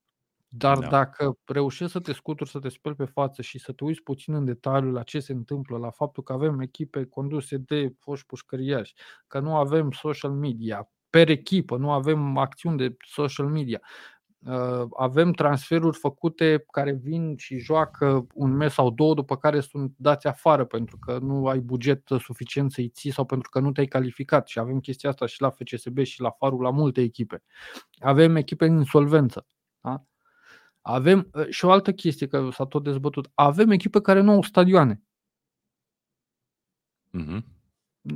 Dar 0.59 0.79
Da. 0.79 0.87
dacă 0.89 1.39
reușești 1.45 1.93
să 1.93 2.01
te 2.01 2.13
scuturi, 2.13 2.51
să 2.51 2.59
te 2.59 2.69
speli 2.69 2.95
pe 2.95 3.05
față 3.05 3.43
și 3.43 3.59
să 3.59 3.73
te 3.73 3.85
uiți 3.85 4.03
puțin 4.03 4.35
în 4.35 4.45
detaliu 4.45 4.91
la 4.91 5.03
ce 5.03 5.21
se 5.21 5.33
întâmplă, 5.33 5.79
la 5.79 5.91
faptul 5.91 6.23
că 6.23 6.33
avem 6.33 6.61
echipe 6.61 7.05
conduse 7.05 7.57
de 7.57 7.95
foști 7.99 8.27
pușcăriași, 8.27 8.95
că 9.27 9.41
nu 9.41 9.57
avem 9.57 9.91
social 9.91 10.31
media, 10.33 10.91
per 11.11 11.29
echipă, 11.29 11.77
nu 11.77 11.91
avem 11.93 12.37
acțiuni 12.37 12.77
de 12.77 12.97
social 13.07 13.47
media, 13.47 13.81
uh, 14.47 14.87
avem 14.97 15.33
transferuri 15.33 15.99
făcute 15.99 16.65
care 16.71 16.93
vin 16.93 17.37
și 17.37 17.59
joacă 17.59 18.27
un 18.35 18.51
mes 18.57 18.73
sau 18.73 18.91
două, 18.91 19.15
după 19.15 19.37
care 19.37 19.61
sunt 19.61 19.93
dați 19.97 20.27
afară 20.27 20.65
pentru 20.65 20.99
că 20.99 21.19
nu 21.23 21.47
ai 21.47 21.59
buget 21.61 22.03
suficient 22.21 22.73
să-i 22.73 22.89
ții 22.89 23.11
sau 23.11 23.25
pentru 23.25 23.51
că 23.51 23.61
nu 23.61 23.73
te-ai 23.73 23.87
calificat. 23.87 24.49
Și 24.49 24.59
avem 24.59 24.81
chestia 24.81 25.11
asta 25.11 25.27
și 25.27 25.41
la 25.41 25.51
FCSB 25.51 25.99
și 26.05 26.21
la 26.21 26.31
Farul, 26.31 26.63
la 26.63 26.71
multe 26.71 27.01
echipe. 27.01 27.43
Avem 27.99 28.37
echipe 28.37 28.65
în 28.67 28.77
insolvență. 28.77 29.47
Da? 29.81 30.05
Avem 30.89 31.29
uh, 31.33 31.49
și 31.49 31.65
o 31.65 31.71
altă 31.71 31.93
chestie 31.93 32.27
că 32.27 32.49
s-a 32.53 32.65
tot 32.65 32.83
dezbătut. 32.83 33.31
Avem 33.35 33.71
echipe 33.71 34.01
care 34.01 34.21
nu 34.21 34.31
au 34.33 34.43
stadioane. 34.43 35.03
Mhm. 37.11 37.45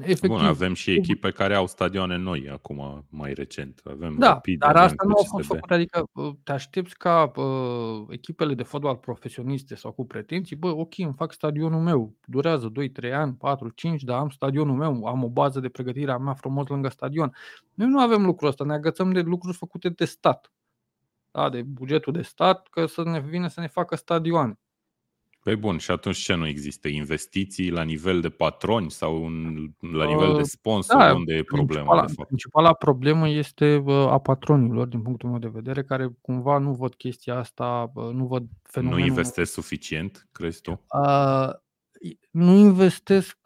Efectiv. 0.00 0.30
Bun, 0.30 0.44
avem 0.44 0.74
și 0.74 0.90
echipe 0.90 1.30
care 1.30 1.54
au 1.54 1.66
stadioane 1.66 2.16
noi 2.16 2.48
acum, 2.50 3.06
mai 3.08 3.32
recent. 3.32 3.80
Avem 3.84 4.16
Da, 4.18 4.28
Rapid, 4.28 4.58
dar 4.58 4.76
avem 4.76 4.82
asta 4.82 5.04
nu 5.06 5.10
a 5.10 5.22
fost 5.22 5.30
FCSB. 5.30 5.54
făcut. 5.54 5.70
Adică 5.70 6.04
uh, 6.12 6.32
te 6.42 6.52
aștepți 6.52 6.96
ca 6.96 7.32
uh, 7.34 8.06
echipele 8.08 8.54
de 8.54 8.62
fotbal 8.62 8.96
profesioniste 8.96 9.74
sau 9.74 9.92
cu 9.92 10.06
pretenții, 10.06 10.56
bă, 10.56 10.68
ok, 10.68 10.98
îmi 10.98 11.14
fac 11.16 11.32
stadionul 11.32 11.80
meu, 11.80 12.16
durează 12.26 12.68
2, 12.68 12.90
3 12.90 13.12
ani, 13.12 13.34
4, 13.34 13.68
5, 13.68 14.02
dar 14.02 14.18
am 14.18 14.28
stadionul 14.28 14.76
meu, 14.76 15.04
am 15.04 15.24
o 15.24 15.28
bază 15.28 15.60
de 15.60 15.68
pregătire 15.68 16.12
a 16.12 16.18
mea 16.18 16.34
frumos 16.34 16.66
lângă 16.68 16.88
stadion. 16.88 17.34
Noi 17.74 17.88
nu 17.88 18.00
avem 18.00 18.24
lucrul 18.24 18.48
ăsta, 18.48 18.64
ne 18.64 18.72
agățăm 18.72 19.12
de 19.12 19.20
lucruri 19.20 19.56
făcute 19.56 19.88
de 19.88 20.04
stat. 20.04 20.52
Da, 21.30 21.48
de 21.48 21.62
bugetul 21.62 22.12
de 22.12 22.22
stat, 22.22 22.68
că 22.68 22.86
să 22.86 23.02
ne 23.02 23.20
vină 23.20 23.48
să 23.48 23.60
ne 23.60 23.66
facă 23.66 23.96
stadioane. 23.96 24.58
Păi 25.42 25.56
bun, 25.56 25.78
și 25.78 25.90
atunci 25.90 26.16
ce 26.16 26.34
nu 26.34 26.46
există? 26.46 26.88
Investiții 26.88 27.70
la 27.70 27.82
nivel 27.82 28.20
de 28.20 28.28
patroni 28.28 28.90
sau 28.90 29.26
în, 29.26 29.68
la 29.92 30.04
nivel 30.04 30.32
de 30.32 30.40
Uh, 30.40 30.44
sponsori? 30.44 30.98
Da, 30.98 31.14
unde 31.14 31.34
e 31.34 31.42
problema, 31.42 31.66
principala, 31.66 32.06
de 32.06 32.12
fapt? 32.12 32.26
principala 32.26 32.72
problemă 32.72 33.28
este 33.28 33.76
uh, 33.76 33.94
a 33.94 34.18
patronilor, 34.18 34.86
din 34.86 35.02
punctul 35.02 35.28
meu 35.28 35.38
de 35.38 35.48
vedere, 35.48 35.82
care 35.82 36.08
cumva 36.20 36.58
nu 36.58 36.72
văd 36.72 36.94
chestia 36.94 37.38
asta, 37.38 37.90
uh, 37.94 38.12
nu 38.12 38.26
văd 38.26 38.42
Nu 38.42 38.48
fenomenul 38.62 39.06
investesc 39.06 39.52
suficient, 39.52 40.28
crezi 40.32 40.60
tu? 40.60 40.70
Uh, 40.70 41.50
nu 42.30 42.54
investesc 42.54 43.38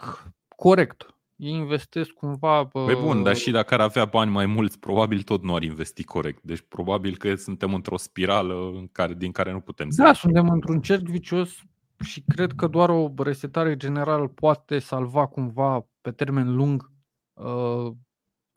corect. 0.56 1.13
Ei 1.36 1.52
investesc 1.52 2.10
cumva. 2.10 2.66
Păi 2.66 2.94
bun, 2.94 3.22
dar 3.22 3.32
uh, 3.34 3.38
și 3.38 3.50
dacă 3.50 3.74
ar 3.74 3.80
avea 3.80 4.04
bani 4.04 4.30
mai 4.30 4.46
mulți, 4.46 4.78
probabil 4.78 5.22
tot 5.22 5.42
nu 5.42 5.54
ar 5.54 5.62
investi 5.62 6.04
corect. 6.04 6.42
Deci 6.42 6.60
probabil 6.68 7.16
că 7.16 7.34
suntem 7.34 7.74
într-o 7.74 7.96
spirală 7.96 8.70
în 8.74 8.88
care, 8.88 9.14
din 9.14 9.32
care 9.32 9.52
nu 9.52 9.60
putem 9.60 9.90
să 9.90 10.02
Da, 10.02 10.08
ieșim. 10.08 10.30
suntem 10.30 10.48
într-un 10.52 10.80
cerc 10.80 11.02
vicios 11.02 11.62
și 12.04 12.22
cred 12.26 12.52
că 12.52 12.66
doar 12.66 12.90
o 12.90 13.12
resetare 13.16 13.76
generală 13.76 14.28
poate 14.28 14.78
salva 14.78 15.26
cumva 15.26 15.86
pe 16.00 16.10
termen 16.10 16.54
lung 16.54 16.92
uh, 17.32 17.92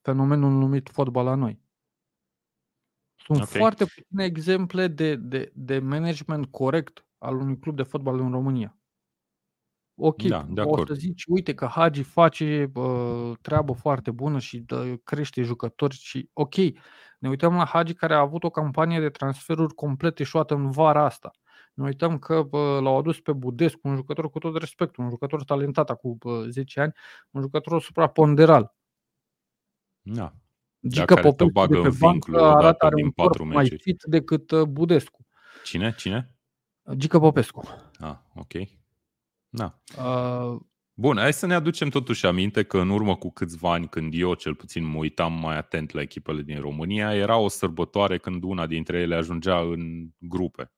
fenomenul 0.02 0.52
numit 0.52 0.90
fotbal 0.90 1.26
la 1.26 1.36
noi. 1.36 1.62
Sunt 3.16 3.42
Ok. 3.42 3.48
foarte 3.48 3.86
puține 3.86 4.24
exemple 4.24 4.88
de, 4.88 5.16
de, 5.16 5.52
de 5.56 5.80
management 5.80 6.46
corect 6.46 7.06
al 7.18 7.36
unui 7.36 7.60
club 7.60 7.76
de 7.76 7.84
fotbal 7.84 8.20
în 8.20 8.32
România. 8.32 8.77
Ok, 10.00 10.22
Da, 10.24 10.46
de 10.50 10.62
o 10.62 10.64
acord. 10.64 10.88
să 10.88 10.94
zici, 10.94 11.24
uite 11.28 11.54
că 11.54 11.66
Hagi 11.66 12.04
face 12.04 12.72
uh, 12.74 13.32
treabă 13.42 13.74
foarte 13.74 14.12
bună 14.12 14.40
și 14.40 14.58
dă, 14.58 14.96
crește 15.04 15.42
jucători 15.42 15.96
și 15.96 16.30
ok. 16.34 16.56
Ne 17.20 17.30
uităm 17.30 17.56
la 17.56 17.66
Hagi 17.66 17.94
care 17.94 18.14
a 18.14 18.20
avut 18.20 18.44
o 18.44 18.50
campanie 18.50 19.00
de 19.00 19.10
transferuri 19.10 19.74
complet 19.74 20.20
eșuată 20.20 20.54
în 20.54 20.70
vara 20.72 21.06
asta. 21.06 21.32
Ne 21.74 21.84
uităm 21.84 22.20
că 22.20 22.42
bă, 22.42 22.80
l-au 22.82 22.98
adus 22.98 23.20
pe 23.20 23.34
Budescu, 23.34 23.88
un 23.88 23.96
jucător 23.96 24.30
cu 24.30 24.40
tot 24.40 24.58
respectul, 24.58 25.04
un 25.04 25.10
jucător 25.10 25.44
talentat 25.44 25.90
acum 25.90 26.16
bă, 26.20 26.46
10 26.50 26.80
ani, 26.80 26.94
un 27.30 27.42
jucător 27.42 27.82
supraponderal. 27.82 28.76
Da. 30.02 30.34
Gică 30.88 31.06
care 31.06 31.22
te 31.22 31.28
Popescu 31.28 31.52
bagă 31.52 31.74
de 31.74 31.82
pe 31.82 31.88
în 31.88 31.94
vincul 31.94 32.34
bancă 32.34 32.48
odată 32.48 32.58
arată 32.58 32.86
are 32.86 32.96
din 32.96 33.06
un 33.06 33.12
corp 33.12 33.28
patru 33.28 33.46
mai 33.46 33.56
meciuri. 33.56 33.82
fit 33.82 34.02
decât 34.04 34.52
uh, 34.52 34.62
Budescu. 34.62 35.26
Cine? 35.64 35.94
Cine? 35.98 36.32
Gică 36.94 37.20
Popescu. 37.20 37.64
Ah, 38.00 38.18
ok. 38.36 38.54
Da. 39.50 39.80
Uh, 39.98 40.60
Bun, 41.00 41.18
hai 41.18 41.34
să 41.34 41.46
ne 41.46 41.54
aducem 41.54 41.90
totuși 41.90 42.26
aminte 42.26 42.64
că 42.64 42.78
în 42.78 42.90
urmă 42.90 43.16
cu 43.16 43.32
câțiva 43.32 43.72
ani, 43.72 43.88
când 43.88 44.14
eu 44.16 44.34
cel 44.34 44.56
puțin 44.56 44.84
mă 44.84 44.98
uitam 44.98 45.34
mai 45.34 45.58
atent 45.58 45.92
la 45.92 46.02
echipele 46.02 46.42
din 46.42 46.60
România, 46.60 47.16
era 47.16 47.38
o 47.38 47.48
sărbătoare 47.48 48.18
când 48.18 48.44
una 48.44 48.68
dintre 48.68 49.00
ele 49.00 49.16
ajungea 49.16 49.60
în 49.60 50.08
grupe. 50.18 50.72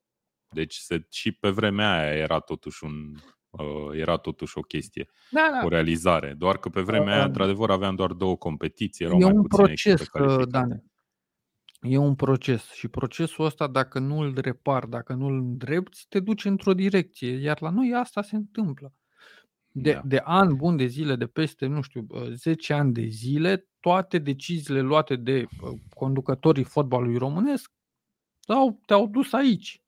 Deci 0.56 0.76
se, 0.76 1.06
și 1.10 1.32
pe 1.32 1.50
vremea 1.50 2.00
aia 2.00 2.14
era 2.14 2.40
totuși 2.40 2.84
un 2.84 3.16
uh, 3.50 4.00
era 4.00 4.18
totuși 4.18 4.58
o 4.58 4.62
chestie, 4.62 5.10
da, 5.30 5.50
da. 5.52 5.66
o 5.66 5.68
realizare. 5.68 6.34
Doar 6.38 6.58
că 6.58 6.70
pe 6.70 6.82
vremea 6.82 7.14
aia, 7.14 7.22
Uh, 7.22 7.28
într-adevăr, 7.28 7.70
aveam 7.70 7.96
doar 7.96 8.12
două 8.12 8.38
competiții, 8.38 9.06
erau 9.06 9.20
E 9.20 9.24
mai 9.24 9.32
un 9.32 9.42
puține 9.42 9.66
proces, 9.66 10.02
echipe 10.02 10.04
uh, 10.04 10.22
calificate. 10.22 10.50
Dane. 10.50 10.84
E 11.82 11.98
un 11.98 12.16
proces 12.16 12.72
și 12.72 12.88
procesul 12.88 13.46
ăsta, 13.46 13.68
dacă 13.68 14.00
nu 14.00 14.20
îl 14.20 14.34
repar, 14.42 14.86
dacă 14.86 15.14
nu 15.14 15.26
îl 15.26 15.34
îndrepți, 15.38 16.06
te 16.10 16.20
duce 16.20 16.48
într-o 16.48 16.74
direcție. 16.74 17.34
Iar 17.36 17.62
la 17.62 17.70
noi 17.70 17.94
asta 17.94 18.22
se 18.22 18.36
întâmplă. 18.36 18.94
De, 19.72 19.92
Da. 19.94 20.02
de 20.06 20.22
ani 20.24 20.56
buni 20.56 20.78
de 20.78 20.86
zile, 20.86 21.16
de 21.16 21.28
peste, 21.28 21.66
nu 21.66 21.82
știu, 21.82 22.06
uh, 22.10 22.32
10 22.32 22.74
ani 22.74 22.94
de 22.94 23.06
zile, 23.06 23.68
toate 23.80 24.18
deciziile 24.18 24.82
luate 24.82 25.16
de 25.16 25.46
uh, 25.62 25.80
conducătorii 25.90 26.64
fotbalului 26.64 27.18
românesc 27.18 27.72
au, 28.48 28.80
te-au 28.86 29.08
dus 29.08 29.34
aici. 29.34 29.82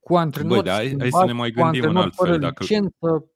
Cu 0.00 0.16
antrenori 0.16 0.64
dar 0.64 0.74
hai- 0.74 0.82
hai 0.84 0.90
să 0.90 0.96
schimbați, 0.98 1.26
ne 1.26 1.32
mai 1.32 1.50
cu 1.50 1.60
gândim 1.62 1.80
în 1.82 1.86
antrenori 1.86 2.04
altfel, 2.04 2.26
fără 2.26 2.38
dacă- 2.38 2.62
licență. 2.62 3.31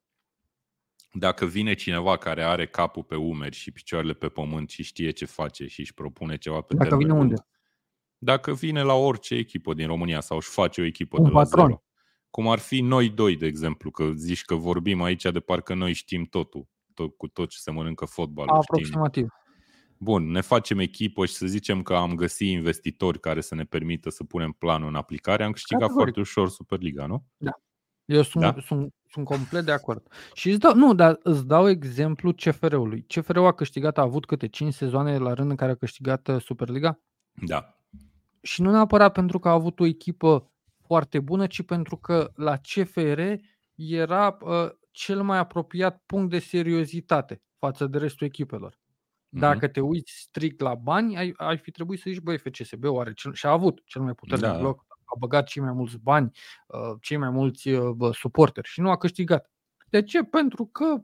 Dacă 1.11 1.45
vine 1.45 1.73
cineva 1.73 2.17
care 2.17 2.43
are 2.43 2.67
capul 2.67 3.03
pe 3.03 3.15
umeri 3.15 3.55
și 3.55 3.71
picioarele 3.71 4.13
pe 4.13 4.27
pământ 4.29 4.69
și 4.69 4.83
știe 4.83 5.11
ce 5.11 5.25
face 5.25 5.67
și 5.67 5.79
își 5.79 5.93
propune 5.93 6.37
ceva 6.37 6.61
pe 6.61 6.73
Dacă 6.73 6.89
termen 6.89 6.97
vine 7.05 7.17
lung, 7.17 7.29
unde? 7.29 7.47
Dacă 8.17 8.53
vine 8.53 8.81
la 8.81 8.93
orice 8.93 9.35
echipă 9.35 9.73
din 9.73 9.87
România 9.87 10.19
sau 10.19 10.37
își 10.37 10.49
face 10.49 10.81
o 10.81 10.83
echipă 10.83 11.17
Un 11.17 11.23
de 11.23 11.29
la 11.29 11.41
patron. 11.41 11.65
zero, 11.65 11.83
cum 12.29 12.47
ar 12.47 12.59
fi 12.59 12.81
noi 12.81 13.09
doi, 13.09 13.35
de 13.35 13.45
exemplu, 13.45 13.91
că 13.91 14.11
zici 14.15 14.43
că 14.43 14.55
vorbim 14.55 15.01
aici 15.01 15.23
de 15.23 15.39
parcă 15.39 15.73
noi 15.73 15.93
știm 15.93 16.25
totul, 16.25 16.67
tot, 16.93 17.17
cu 17.17 17.27
tot 17.27 17.49
ce 17.49 17.57
se 17.57 17.71
mănâncă 17.71 18.05
fotbalul. 18.05 18.61
Știm. 18.61 18.75
Aproximativ. 18.75 19.27
Bun, 19.99 20.31
ne 20.31 20.41
facem 20.41 20.79
echipă 20.79 21.25
și 21.25 21.33
să 21.33 21.45
zicem 21.47 21.81
că 21.81 21.95
am 21.95 22.15
găsit 22.15 22.47
investitori 22.47 23.19
care 23.19 23.41
să 23.41 23.55
ne 23.55 23.63
permită 23.63 24.09
să 24.09 24.23
punem 24.23 24.51
planul 24.51 24.87
în 24.87 24.95
aplicare, 24.95 25.43
am 25.43 25.51
câștigat 25.51 25.81
Categoric. 25.81 26.13
foarte 26.13 26.29
ușor 26.29 26.49
Superliga, 26.49 27.05
nu? 27.05 27.25
Eu 28.07 28.21
sunt, 28.21 28.43
Da? 28.43 28.51
da? 28.51 28.61
sunt, 28.61 28.93
sunt 29.09 29.25
complet 29.25 29.65
de 29.65 29.71
acord. 29.71 30.07
Și 30.33 30.49
îți 30.49 30.59
dau, 30.59 30.75
nu, 30.75 30.93
dar 30.93 31.19
îți 31.23 31.45
dau 31.45 31.69
exemplu 31.69 32.33
CFR-ului. 32.33 33.05
CFR-ul 33.07 33.45
a 33.45 33.53
câștigat, 33.53 33.97
a 33.97 34.01
avut 34.01 34.25
câte 34.25 34.47
5 34.47 34.73
sezoane 34.73 35.17
la 35.17 35.33
rând 35.33 35.49
în 35.49 35.55
care 35.55 35.71
a 35.71 35.75
câștigat 35.75 36.27
uh, 36.27 36.41
Superliga? 36.41 36.99
Da. 37.45 37.77
Și 38.41 38.61
nu 38.61 38.71
neapărat 38.71 39.11
pentru 39.13 39.39
că 39.39 39.47
a 39.47 39.51
avut 39.51 39.79
o 39.79 39.85
echipă 39.85 40.51
foarte 40.85 41.19
bună, 41.19 41.47
ci 41.47 41.61
pentru 41.63 41.97
că 41.97 42.31
la 42.35 42.57
CFR 42.57 43.21
era 43.75 44.37
uh, 44.41 44.69
cel 44.91 45.21
mai 45.21 45.37
apropiat 45.37 46.03
punct 46.05 46.29
de 46.29 46.39
seriozitate 46.39 47.41
față 47.57 47.87
de 47.87 47.97
restul 47.97 48.27
echipelor. 48.27 48.77
Mhm. 49.29 49.39
Dacă 49.41 49.67
te 49.67 49.79
uiți 49.79 50.11
strict 50.11 50.59
la 50.59 50.75
bani, 50.75 51.17
ai, 51.17 51.33
ai 51.37 51.57
fi 51.57 51.71
trebuit 51.71 51.99
să 51.99 52.09
zici, 52.09 52.21
băi, 52.21 52.37
FCSB 52.37 52.85
are 52.97 53.13
cel, 53.13 53.33
și 53.33 53.45
a 53.45 53.51
avut 53.51 53.81
cel 53.85 54.01
mai 54.01 54.13
puternic 54.13 54.47
Da, 54.47 54.61
da. 54.61 54.73
Da. 55.07 55.13
bloc, 55.15 55.15
a 55.15 55.17
băgat 55.19 55.47
cei 55.47 55.61
mai 55.61 55.73
mulți 55.73 55.97
bani, 55.97 56.31
uh, 56.67 56.97
cei 57.01 57.17
mai 57.17 57.29
mulți 57.29 57.69
uh, 57.69 57.89
bă, 57.89 58.11
suporteri 58.13 58.67
și 58.67 58.81
nu 58.81 58.89
a 58.89 58.97
câștigat. 58.97 59.51
De 59.89 60.03
ce? 60.03 60.23
Pentru 60.23 60.65
că 60.65 61.01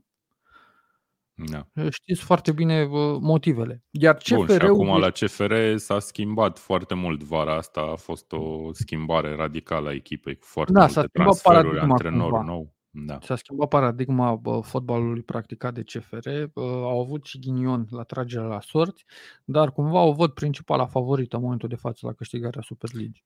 da. 1.36 1.68
uh, 1.76 1.88
știți 1.89 2.22
foarte 2.22 2.51
bine 2.51 2.84
uh, 2.84 3.18
motivele. 3.20 3.84
Iar 3.89 4.18
Bun, 4.30 4.47
și 4.47 4.54
CFR-ul 4.54 4.70
acum 4.70 4.99
la 4.99 5.10
CFR 5.10 5.54
s-a 5.76 5.99
schimbat 5.99 6.60
foarte 6.60 6.93
mult 6.93 7.24
vara 7.24 7.56
asta, 7.56 7.82
a 7.82 7.95
fost 7.95 8.32
o 8.32 8.74
schimbare 8.74 9.36
radicală 9.36 9.89
a 9.89 9.93
echipei 9.93 10.36
cu 10.36 10.45
foarte 10.45 10.72
Da, 10.72 10.80
multe 10.80 10.93
s-a 10.93 11.06
schimbat 11.08 11.39
transferuri, 11.41 11.64
paradigma 11.64 11.93
antrenor 11.93 12.30
cumva. 12.30 12.43
nou. 12.43 12.74
Da. 12.95 13.18
S-a 13.22 13.36
schimbat 13.36 13.68
paradigma 13.68 14.36
bă, 14.36 14.60
fotbalului 14.60 15.22
practicat 15.22 15.74
de 15.74 15.84
CFR, 15.84 16.30
bă, 16.54 16.62
au 16.62 17.01
avut 17.01 17.26
și 17.26 17.39
ghinion 17.39 17.88
la 17.89 18.04
tragerea 18.04 18.47
la 18.47 18.62
sorți, 18.62 19.06
dar 19.45 19.72
cumva 19.72 20.01
o 20.01 20.14
văd 20.14 20.32
principala 20.32 20.86
favorită 20.86 21.36
în 21.36 21.41
momentul 21.41 21.70
de 21.70 21.76
față 21.76 22.06
la 22.06 22.14
câștigarea 22.14 22.62
Superligii. 22.62 23.26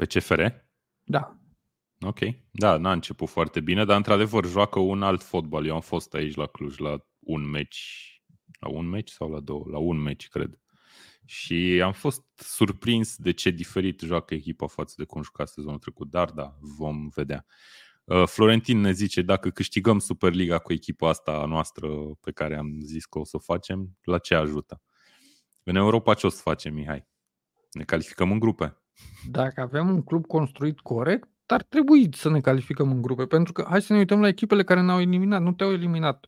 Pe 0.00 0.06
CFR? 0.06 0.42
Da, 1.04 1.40
Ok. 2.00 2.18
Da, 2.50 2.76
n-a 2.76 2.92
început 2.92 3.28
foarte 3.28 3.60
bine, 3.60 3.84
dar 3.84 3.96
într-adevăr 3.96 4.46
joacă 4.46 4.78
un 4.78 5.02
alt 5.02 5.22
fotbal. 5.22 5.66
Eu 5.66 5.74
am 5.74 5.80
fost 5.80 6.14
aici 6.14 6.34
la 6.34 6.46
Cluj 6.46 6.78
la 6.78 7.06
un 7.18 7.50
meci, 7.50 8.22
la 8.60 8.68
un 8.68 8.88
meci 8.88 9.10
sau 9.10 9.30
la 9.30 9.40
două? 9.40 9.64
La 9.70 9.78
un 9.78 9.96
meci, 10.02 10.28
cred. 10.28 10.58
Și 11.24 11.80
am 11.84 11.92
fost 11.92 12.22
surprins 12.36 13.16
de 13.16 13.30
ce 13.32 13.50
diferit 13.50 14.00
joacă 14.00 14.34
echipa 14.34 14.66
față 14.66 14.94
de 14.96 15.04
cum 15.04 15.22
juca 15.22 15.44
sezonul 15.44 15.78
trecut, 15.78 16.10
dar 16.10 16.30
da, 16.30 16.56
vom 16.60 17.08
vedea. 17.08 17.46
Uh, 18.04 18.26
Florentin 18.26 18.80
ne 18.80 18.92
zice, 18.92 19.22
dacă 19.22 19.50
câștigăm 19.50 19.98
Superliga 19.98 20.58
cu 20.58 20.72
echipa 20.72 21.08
asta 21.08 21.32
a 21.32 21.46
noastră 21.46 21.88
pe 22.20 22.32
care 22.32 22.56
am 22.56 22.80
zis 22.80 23.04
că 23.04 23.18
o 23.18 23.24
să 23.24 23.36
o 23.36 23.40
facem, 23.40 23.98
la 24.02 24.18
ce 24.18 24.34
ajută? 24.34 24.82
În 25.62 25.76
Europa 25.76 26.14
ce 26.14 26.26
o 26.26 26.30
să 26.30 26.40
facem, 26.42 26.74
Mihai? 26.74 27.08
Ne 27.72 27.84
calificăm 27.84 28.32
în 28.32 28.38
grupe. 28.38 28.79
Dacă 29.30 29.60
avem 29.60 29.88
un 29.88 30.02
club 30.02 30.26
construit 30.26 30.80
corect, 30.80 31.28
ar 31.46 31.62
trebui 31.62 32.08
să 32.16 32.30
ne 32.30 32.40
calificăm 32.40 32.90
în 32.90 33.02
grupe. 33.02 33.26
Pentru 33.26 33.52
că 33.52 33.64
hai 33.68 33.82
să 33.82 33.92
ne 33.92 33.98
uităm 33.98 34.20
la 34.20 34.28
echipele 34.28 34.64
care 34.64 34.80
ne-au 34.82 35.00
eliminat. 35.00 35.42
Nu 35.42 35.52
te-au 35.52 35.72
eliminat 35.72 36.26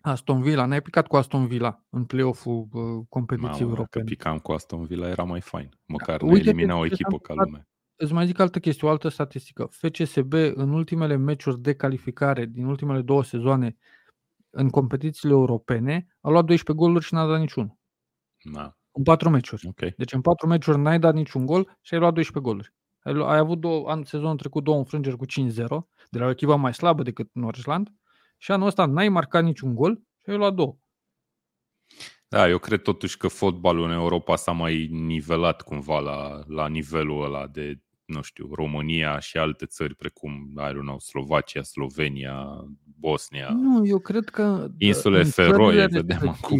Aston 0.00 0.42
Villa. 0.42 0.64
N-ai 0.66 0.82
picat 0.82 1.06
cu 1.06 1.16
Aston 1.16 1.46
Villa 1.46 1.84
în 1.90 2.04
play-off-ul 2.04 2.68
uh, 2.72 3.04
competiției 3.08 3.50
Mamă, 3.52 3.60
dacă 3.60 3.68
europene. 3.68 4.04
picam 4.04 4.38
cu 4.38 4.52
Aston 4.52 4.84
Villa 4.84 5.08
era 5.08 5.22
mai 5.22 5.40
fain. 5.40 5.68
Măcar 5.86 6.22
ne 6.22 6.26
Da, 6.26 6.32
Uite-te 6.32 6.48
elimina 6.48 6.76
o 6.76 6.82
ce 6.82 6.88
s-a 6.88 6.94
echipă 6.94 7.18
ca 7.18 7.32
întâmplat. 7.32 7.46
lume. 7.46 7.68
Îți 7.96 8.12
mai 8.12 8.26
zic 8.26 8.38
altă 8.38 8.58
chestie, 8.58 8.88
o 8.88 8.90
altă 8.90 9.08
statistică. 9.08 9.68
FCSB 9.70 10.32
în 10.32 10.70
ultimele 10.72 11.16
meciuri 11.16 11.60
de 11.60 11.74
calificare 11.74 12.44
din 12.46 12.64
ultimele 12.64 13.02
două 13.02 13.22
sezoane 13.24 13.76
în 14.50 14.70
competițiile 14.70 15.34
europene 15.34 16.06
a 16.20 16.30
luat 16.30 16.44
12 16.44 16.84
goluri 16.84 17.04
și 17.04 17.14
n-a 17.14 17.26
dat 17.26 17.40
niciunul. 17.40 17.76
Da, 18.52 18.77
În 18.98 19.04
patru 19.04 19.30
meciuri. 19.30 19.66
ok. 19.66 19.94
Deci 19.96 20.12
în 20.12 20.20
patru 20.20 20.46
meciuri 20.46 20.78
n-ai 20.78 20.98
dat 20.98 21.14
niciun 21.14 21.46
gol 21.46 21.76
și 21.80 21.94
ai 21.94 22.00
luat 22.00 22.14
12 22.14 22.52
goluri. 22.52 22.74
Ai, 23.02 23.12
lu- 23.12 23.24
ai 23.24 23.38
avut 23.38 23.60
două, 23.60 23.90
an, 23.90 24.04
sezonul 24.04 24.36
trecut 24.36 24.64
două 24.64 24.76
înfrângeri 24.78 25.16
cu 25.16 25.26
5-0 25.26 25.88
de 26.10 26.18
la 26.18 26.26
o 26.26 26.30
echipă 26.30 26.56
mai 26.56 26.74
slabă 26.74 27.02
decât 27.02 27.30
Northland 27.32 27.92
și 28.36 28.52
anul 28.52 28.66
ăsta 28.66 28.86
n-ai 28.86 29.08
marcat 29.08 29.44
niciun 29.44 29.74
gol 29.74 30.00
și 30.24 30.30
ai 30.30 30.36
luat 30.36 30.54
două. 30.54 30.76
Da, 32.28 32.48
eu 32.48 32.58
cred 32.58 32.82
totuși 32.82 33.16
că 33.16 33.28
fotbalul 33.28 33.84
în 33.84 33.90
Europa 33.90 34.36
s-a 34.36 34.52
mai 34.52 34.88
nivelat 34.90 35.62
cumva 35.62 35.98
la, 35.98 36.42
la 36.46 36.68
nivelul 36.68 37.24
ăla 37.24 37.46
de, 37.46 37.80
nu 38.04 38.22
știu, 38.22 38.54
România 38.54 39.18
și 39.18 39.38
alte 39.38 39.66
țări 39.66 39.94
precum, 39.94 40.32
I 40.56 40.72
don't 40.72 40.80
know, 40.80 40.98
Slovacia, 40.98 41.62
Slovenia, 41.62 42.64
Bosnia, 42.98 43.48
Nu, 43.48 43.86
eu 43.86 43.98
cred 43.98 44.24
că 44.28 44.68
insule 44.78 45.18
în 45.18 45.30
Feroe, 45.30 45.76
țările 45.76 45.86
vedem 46.00 46.28
acum. 46.28 46.58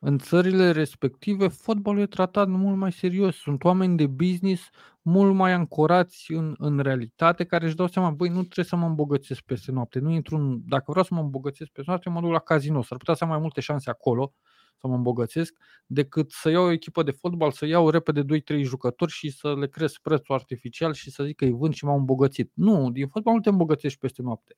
Respective, 0.00 0.10
în 0.10 0.18
țările 0.18 0.70
respective, 0.70 1.48
fotbalul 1.48 2.00
e 2.00 2.06
tratat 2.06 2.48
mult 2.48 2.76
mai 2.76 2.92
serios. 2.92 3.36
Sunt 3.36 3.64
oameni 3.64 3.96
de 3.96 4.06
business 4.06 4.68
mult 5.02 5.34
mai 5.34 5.52
ancorați 5.52 6.32
în, 6.32 6.54
în 6.58 6.78
realitate, 6.78 7.44
care 7.44 7.66
își 7.66 7.76
dau 7.76 7.86
seama, 7.86 8.10
băi, 8.10 8.28
nu 8.28 8.42
trebuie 8.42 8.64
să 8.64 8.76
mă 8.76 8.86
îmbogățesc 8.86 9.40
peste 9.40 9.72
noapte. 9.72 9.98
Nu 9.98 10.10
intru 10.10 10.36
în, 10.36 10.60
dacă 10.64 10.84
vreau 10.86 11.04
să 11.04 11.14
mă 11.14 11.20
îmbogățesc 11.20 11.70
peste 11.70 11.90
noapte, 11.90 12.08
mă 12.08 12.20
duc 12.20 12.30
la 12.30 12.38
casino. 12.38 12.82
S-ar 12.82 12.98
putea 12.98 13.14
să 13.14 13.24
am 13.24 13.30
mai 13.30 13.38
multe 13.38 13.60
șanse 13.60 13.90
acolo 13.90 14.32
să 14.80 14.86
mă 14.86 14.94
îmbogățesc, 14.94 15.54
decât 15.86 16.30
să 16.30 16.50
iau 16.50 16.64
o 16.64 16.70
echipă 16.70 17.02
de 17.02 17.10
fotbal, 17.10 17.50
să 17.50 17.66
iau 17.66 17.90
repede 17.90 18.22
2-3 18.22 18.62
jucători 18.62 19.10
și 19.12 19.30
să 19.30 19.54
le 19.58 19.68
cresc 19.68 20.00
prețul 20.00 20.34
artificial 20.34 20.92
și 20.92 21.10
să 21.10 21.24
zic 21.24 21.36
că 21.36 21.44
îi 21.44 21.52
vând 21.52 21.74
și 21.74 21.84
m-au 21.84 21.96
îmbogățit. 21.96 22.50
Nu, 22.54 22.90
din 22.90 23.08
fotbal 23.08 23.34
nu 23.34 23.40
te 23.40 23.48
îmbogățești 23.48 23.98
peste 23.98 24.22
noapte. 24.22 24.56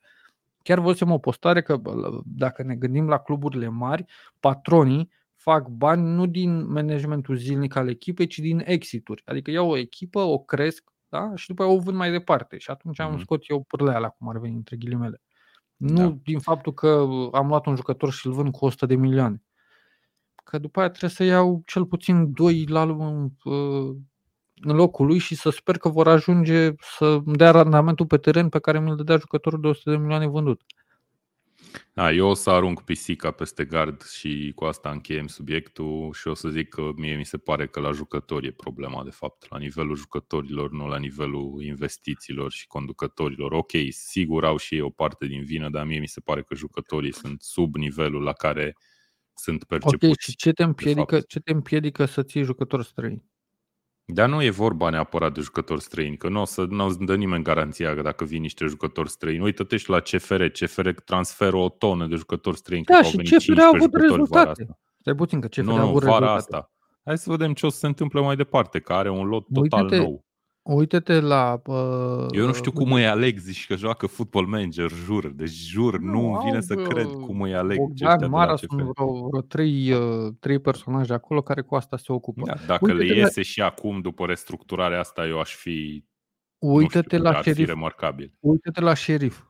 Chiar 0.63 0.79
văzusem 0.79 1.11
o 1.11 1.19
postare 1.19 1.63
că 1.63 1.77
bă, 1.77 2.21
dacă 2.25 2.63
ne 2.63 2.75
gândim 2.75 3.09
la 3.09 3.19
cluburile 3.19 3.69
mari, 3.69 4.05
patronii 4.41 5.11
fac 5.51 5.69
bani 5.69 6.03
nu 6.15 6.27
din 6.27 6.73
managementul 6.73 7.37
zilnic 7.37 7.77
al 7.77 7.89
echipei, 7.89 8.27
ci 8.27 8.39
din 8.39 8.63
exituri. 8.65 9.23
Adică 9.27 9.51
iau 9.51 9.71
o 9.71 9.77
echipă, 9.77 10.21
o 10.21 10.39
cresc 10.39 10.85
da? 11.09 11.33
și 11.35 11.49
după 11.49 11.63
aia 11.63 11.73
o 11.73 11.79
vând 11.79 11.97
mai 11.97 12.11
departe. 12.11 12.59
Și 12.59 12.71
atunci 12.71 13.01
am 13.01 13.13
Mhm. 13.13 13.21
scot 13.23 13.43
eu 13.49 13.63
pârleala, 13.63 14.09
cum 14.09 14.29
ar 14.29 14.39
veni 14.39 14.55
între 14.55 14.77
ghilimele. 14.77 15.21
Nu 15.77 15.97
Da. 16.11 16.17
din 16.25 16.39
faptul 16.39 16.75
că 16.75 17.07
am 17.33 17.49
luat 17.49 17.67
un 17.67 17.77
jucător 17.77 18.13
și 18.13 18.27
îl 18.27 18.33
vând 18.33 18.53
cu 18.53 18.65
100 18.65 18.87
de 18.87 18.95
milioane. 18.95 19.43
Că 20.45 20.59
după 20.59 20.79
aia 20.81 20.89
trebuie 20.89 21.11
să 21.11 21.25
iau 21.25 21.63
cel 21.67 21.87
puțin 21.87 22.33
doi 22.33 22.67
la 22.67 22.83
uh, 22.85 23.97
în 24.63 24.77
locul 24.77 25.07
lui 25.07 25.19
și 25.19 25.35
să 25.35 25.51
sper 25.51 25.77
că 25.79 25.89
vor 25.89 26.09
ajunge 26.09 26.73
să 26.99 27.05
îmi 27.25 27.37
dea 27.37 27.51
randamentul 27.51 28.07
pe 28.07 28.17
teren 28.17 28.49
pe 28.49 28.59
care 28.59 28.81
mi-l 28.81 28.97
dădea 28.97 29.17
jucătorul 29.17 29.61
de 29.61 29.67
100 29.69 29.91
de 29.91 29.97
milioane 29.97 30.27
vândut. 30.27 30.63
Da, 31.93 32.13
eu 32.13 32.29
o 32.29 32.35
să 32.35 32.51
arunc 32.51 32.83
pisica 32.83 33.31
peste 33.31 33.65
gard 33.65 34.03
și 34.03 34.53
cu 34.55 34.65
asta 34.65 34.91
încheiem 34.91 35.27
subiectul 35.27 36.13
și 36.13 36.29
o 36.29 36.35
să 36.35 36.49
zic 36.49 36.69
că 36.69 36.91
mie 36.97 37.17
mi 37.17 37.25
se 37.25 37.39
pare 37.39 37.67
că 37.67 37.81
la 37.81 37.93
jucători 37.93 38.47
e 38.47 38.51
problema 38.51 39.05
de 39.05 39.11
fapt, 39.11 39.51
la 39.51 39.59
nivelul 39.59 39.97
jucătorilor, 39.97 40.71
nu 40.71 40.87
la 40.87 40.99
nivelul 40.99 41.63
investițiilor 41.63 42.53
și 42.53 42.67
conducătorilor. 42.67 43.53
Ok, 43.53 43.71
sigur 43.91 44.45
au 44.45 44.57
și 44.57 44.75
ei 44.75 44.81
o 44.81 44.91
parte 44.91 45.27
din 45.27 45.45
vină, 45.45 45.69
dar 45.71 45.87
mie 45.87 45.99
mi 45.99 46.09
se 46.09 46.21
pare 46.21 46.43
că 46.43 46.55
jucătorii 46.55 47.13
sunt 47.13 47.43
sub 47.43 47.77
nivelul 47.77 48.23
la 48.23 48.33
care 48.33 48.77
sunt 49.35 49.65
percepuți. 49.65 50.07
Ok, 50.07 50.19
și 50.19 50.37
ce 50.37 50.53
te 50.53 50.63
împiedică, 50.63 51.15
fapt. 51.15 51.29
ce 51.29 51.41
te 51.41 51.53
împiedică 51.53 52.05
să 52.05 52.23
ții 52.23 52.43
jucători 52.43 52.85
străini? 52.85 53.25
Dar 54.13 54.29
nu 54.29 54.43
e 54.43 54.51
vorba 54.51 54.91
neapărat 54.91 55.33
de 55.35 55.41
jucători 55.41 55.81
străini, 55.83 56.17
că 56.17 56.29
nu 56.29 56.41
o 56.41 56.45
să 56.45 56.67
nu 56.71 56.85
o 56.85 56.89
să 56.91 56.97
dă 57.01 57.17
nimeni 57.17 57.43
garanția 57.43 57.95
că 57.95 58.03
dacă 58.03 58.25
vin 58.25 58.41
niște 58.41 58.65
jucători 58.65 59.11
străini. 59.11 59.43
Uită-te 59.43 59.77
și 59.77 59.91
la 59.91 60.01
CFR. 60.01 60.45
CFR 60.45 60.89
transferă 60.91 61.57
o 61.57 61.69
tonă 61.69 62.07
de 62.07 62.15
jucători 62.17 62.57
străini. 62.57 62.85
Da, 62.85 62.99
cred 62.99 63.05
că 63.05 63.09
și 63.11 63.17
au 63.17 63.23
venit 63.25 63.45
CFR 63.47 63.61
a 63.61 63.67
avut 63.67 63.79
15 63.79 64.09
jucători 64.15 64.29
vara 64.29 64.43
rezultate. 64.43 64.63
asta. 64.63 64.79
Stai 65.01 65.15
puțin 65.15 65.41
că 65.41 65.47
ce 65.49 65.63
nu, 65.63 65.73
a 65.73 65.77
nu, 65.77 65.83
avut 65.83 66.03
vara 66.03 66.19
rezultate. 66.19 66.39
asta. 66.39 66.73
Hai 67.05 67.19
să 67.19 67.31
vedem 67.31 67.53
ce 67.53 67.67
o 67.67 67.69
să 67.69 67.79
se 67.79 67.87
întâmple 67.87 68.21
mai 68.21 68.37
departe, 68.37 68.79
că 68.81 68.93
are 68.93 69.11
un 69.11 69.27
lot 69.27 69.47
total 69.53 69.83
Uite-te- 69.85 70.03
nou. 70.03 70.25
Uite-te 70.71 71.21
la... 71.21 71.61
Uh, 71.67 72.27
Eu 72.31 72.47
nu 72.47 72.53
știu 72.53 72.73
cum 72.73 72.93
îi 72.93 73.07
aleg, 73.07 73.39
zici 73.39 73.67
că 73.67 73.77
joacă 73.77 74.07
football 74.07 74.47
manager, 74.47 74.91
jur. 74.91 75.27
Deci 75.29 75.51
jur, 75.51 75.99
nu, 75.99 76.11
Nu, 76.13 76.29
îmi 76.33 76.39
vine 76.45 76.55
au, 76.55 76.61
să 76.61 76.75
bă, 76.75 76.83
cred 76.83 77.07
cum 77.07 77.41
îi 77.41 77.55
aleg 77.55 77.79
Bogdan, 77.79 77.93
ăștia 78.11 78.17
de 78.17 78.25
la 78.25 78.31
Mara 78.31 78.55
CFR. 78.55 78.65
sunt 78.67 78.81
vreo, 78.83 79.29
vreo 79.29 79.41
trei, 79.41 79.93
uh, 79.93 80.33
trei 80.41 80.59
personaje 80.59 81.13
acolo 81.13 81.43
care 81.43 81.61
cu 81.61 81.75
asta 81.75 81.97
se 81.97 82.13
ocupă. 82.13 82.43
Da, 82.45 82.55
dacă 82.67 82.87
le 82.87 82.93
Uite-te 82.93 83.15
la- 83.15 83.19
iese 83.21 83.43
și 83.43 83.63
acum, 83.63 84.01
după 84.01 84.27
restructurarea 84.27 85.01
asta, 85.01 85.27
eu 85.27 85.41
aș 85.41 85.55
fi, 85.55 86.05
nu 86.59 86.73
Uite-te 86.75 87.17
știu, 87.17 87.23
la 87.23 87.29
ar 87.29 87.37
fi 87.43 87.49
șerif. 87.49 87.67
remarcabil. 87.69 88.33
Uite-te 88.41 88.81
la 88.81 88.95
șerif. 88.95 89.43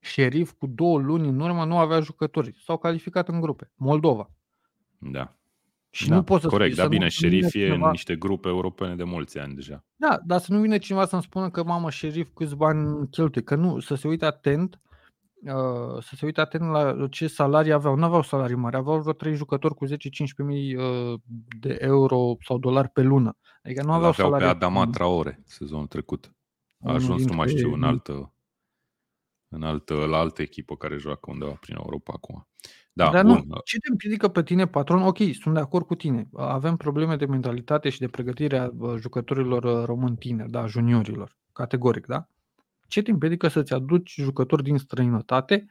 Șerif 0.00 0.52
cu 0.52 0.66
două 0.66 0.98
luni 0.98 1.28
în 1.28 1.40
urmă 1.40 1.64
nu 1.64 1.78
avea 1.78 2.00
jucători. 2.00 2.52
S-au 2.64 2.78
calificat 2.78 3.28
în 3.28 3.40
grupe. 3.40 3.72
Moldova. 3.74 4.30
Da. 4.98 5.36
Și 5.94 6.08
da, 6.08 6.14
nu 6.14 6.22
poți 6.22 6.42
să 6.42 6.48
corect, 6.48 6.72
spui, 6.72 6.82
dar 6.82 6.92
să 6.92 6.98
bine, 6.98 7.04
nu, 7.04 7.10
să 7.10 7.24
nu 7.24 7.30
vină 7.30 7.40
șerif 7.48 7.54
e 7.62 7.66
în 7.66 7.72
cineva- 7.72 7.90
niște 7.90 8.16
grupe 8.16 8.48
europene 8.48 8.94
de 8.94 9.04
mulți 9.04 9.38
ani 9.38 9.54
deja. 9.54 9.84
Da, 9.96 10.18
dar 10.24 10.40
să 10.40 10.52
nu 10.52 10.60
vină 10.60 10.78
cineva 10.78 11.06
să-mi 11.06 11.22
spună 11.22 11.50
că 11.50 11.64
mamă, 11.64 11.90
șerif 11.90 12.28
câți 12.34 12.56
bani 12.56 13.08
cheltuie. 13.08 13.44
Că 13.44 13.54
nu, 13.54 13.80
să 13.80 13.94
se 13.94 14.08
uite 14.08 14.24
atent 14.24 14.80
uh, 15.44 16.02
să 16.02 16.14
se 16.16 16.24
uite 16.24 16.40
atent 16.40 16.70
la 16.70 17.08
ce 17.10 17.26
salarii 17.26 17.72
aveau. 17.72 17.94
Nu 17.96 18.04
aveau 18.04 18.22
salarii 18.22 18.56
mari, 18.56 18.76
aveau 18.76 19.00
vreo 19.00 19.12
3 19.12 19.34
jucători 19.34 19.74
cu 19.74 19.86
10-15 19.86 19.88
mii 20.36 20.74
uh, 20.76 21.20
de 21.60 21.76
euro 21.80 22.36
sau 22.44 22.58
dolari 22.58 22.88
pe 22.88 23.02
lună. 23.02 23.36
Adică 23.62 23.80
nu 23.82 23.86
Nu 23.88 23.92
aveau 23.94 24.10
aveau 24.10 24.30
pe 24.30 24.36
salarii. 24.36 24.56
Adama 24.56 24.86
Traore 24.86 25.42
sezonul 25.44 25.86
trecut. 25.86 26.24
A 26.26 26.32
Unul 26.78 26.96
ajuns, 26.96 27.24
nu 27.24 27.34
mai 27.34 27.46
dintre 27.46 27.64
știu, 27.64 27.76
în 27.76 27.82
ei. 27.82 27.88
altă, 27.88 28.32
în 29.48 29.62
altă, 29.62 29.94
la 29.94 30.16
altă 30.18 30.42
echipă 30.42 30.76
care 30.76 30.96
joacă 30.96 31.30
undeva 31.30 31.52
prin 31.60 31.76
Europa 31.76 32.12
acum. 32.16 32.46
Da, 32.94 33.10
Dar 33.10 33.24
bun. 33.24 33.42
nu, 33.46 33.58
ce 33.64 33.78
te 33.78 33.88
împiedică 33.90 34.28
pe 34.28 34.42
tine, 34.42 34.66
patron? 34.66 35.02
Ok, 35.02 35.18
sunt 35.40 35.54
de 35.54 35.60
acord 35.60 35.86
cu 35.86 35.94
tine. 35.94 36.28
Avem 36.36 36.76
probleme 36.76 37.16
de 37.16 37.26
mentalitate 37.26 37.88
și 37.88 37.98
de 37.98 38.08
pregătire 38.08 38.58
a 38.58 38.70
uh, 38.78 38.94
jucătorilor 39.00 39.64
uh, 39.64 39.84
români 39.84 40.16
tineri, 40.16 40.50
da, 40.50 40.66
juniorilor, 40.66 41.36
categoric, 41.52 42.06
da? 42.06 42.28
Ce 42.88 43.02
te 43.02 43.10
împiedică 43.10 43.48
să-ți 43.48 43.72
aduci 43.72 44.14
jucători 44.20 44.62
din 44.62 44.78
străinătate 44.78 45.66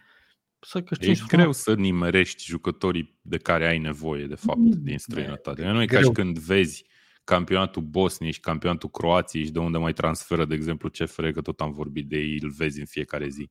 să 0.59 0.77
E 0.77 0.81
câștigi 0.81 1.25
greu 1.25 1.39
frumos? 1.39 1.57
să 1.57 1.73
nimerești 1.73 2.43
jucătorii 2.45 3.17
de 3.21 3.37
care 3.37 3.67
ai 3.67 3.77
nevoie, 3.77 4.25
de 4.25 4.35
fapt, 4.35 4.57
Mm, 4.59 4.71
din 4.83 4.97
străinătate. 4.97 5.61
e 5.61 5.71
Nu 5.71 5.81
e 5.81 5.85
ca 5.85 5.95
greu. 5.97 6.07
și 6.07 6.13
când 6.13 6.39
vezi 6.39 6.85
campionatul 7.23 7.81
Bosniei 7.81 8.31
și 8.31 8.39
campionatul 8.39 8.89
Croației 8.89 9.43
și 9.45 9.51
de 9.51 9.59
unde 9.59 9.77
mai 9.77 9.93
transferă, 9.93 10.45
de 10.45 10.55
exemplu, 10.55 10.89
CFR, 10.89 11.27
că 11.27 11.41
tot 11.41 11.59
am 11.61 11.71
vorbit 11.71 12.07
de 12.07 12.17
ei, 12.17 12.37
îl 12.41 12.49
vezi 12.49 12.79
în 12.79 12.85
fiecare 12.85 13.27
zi. 13.27 13.49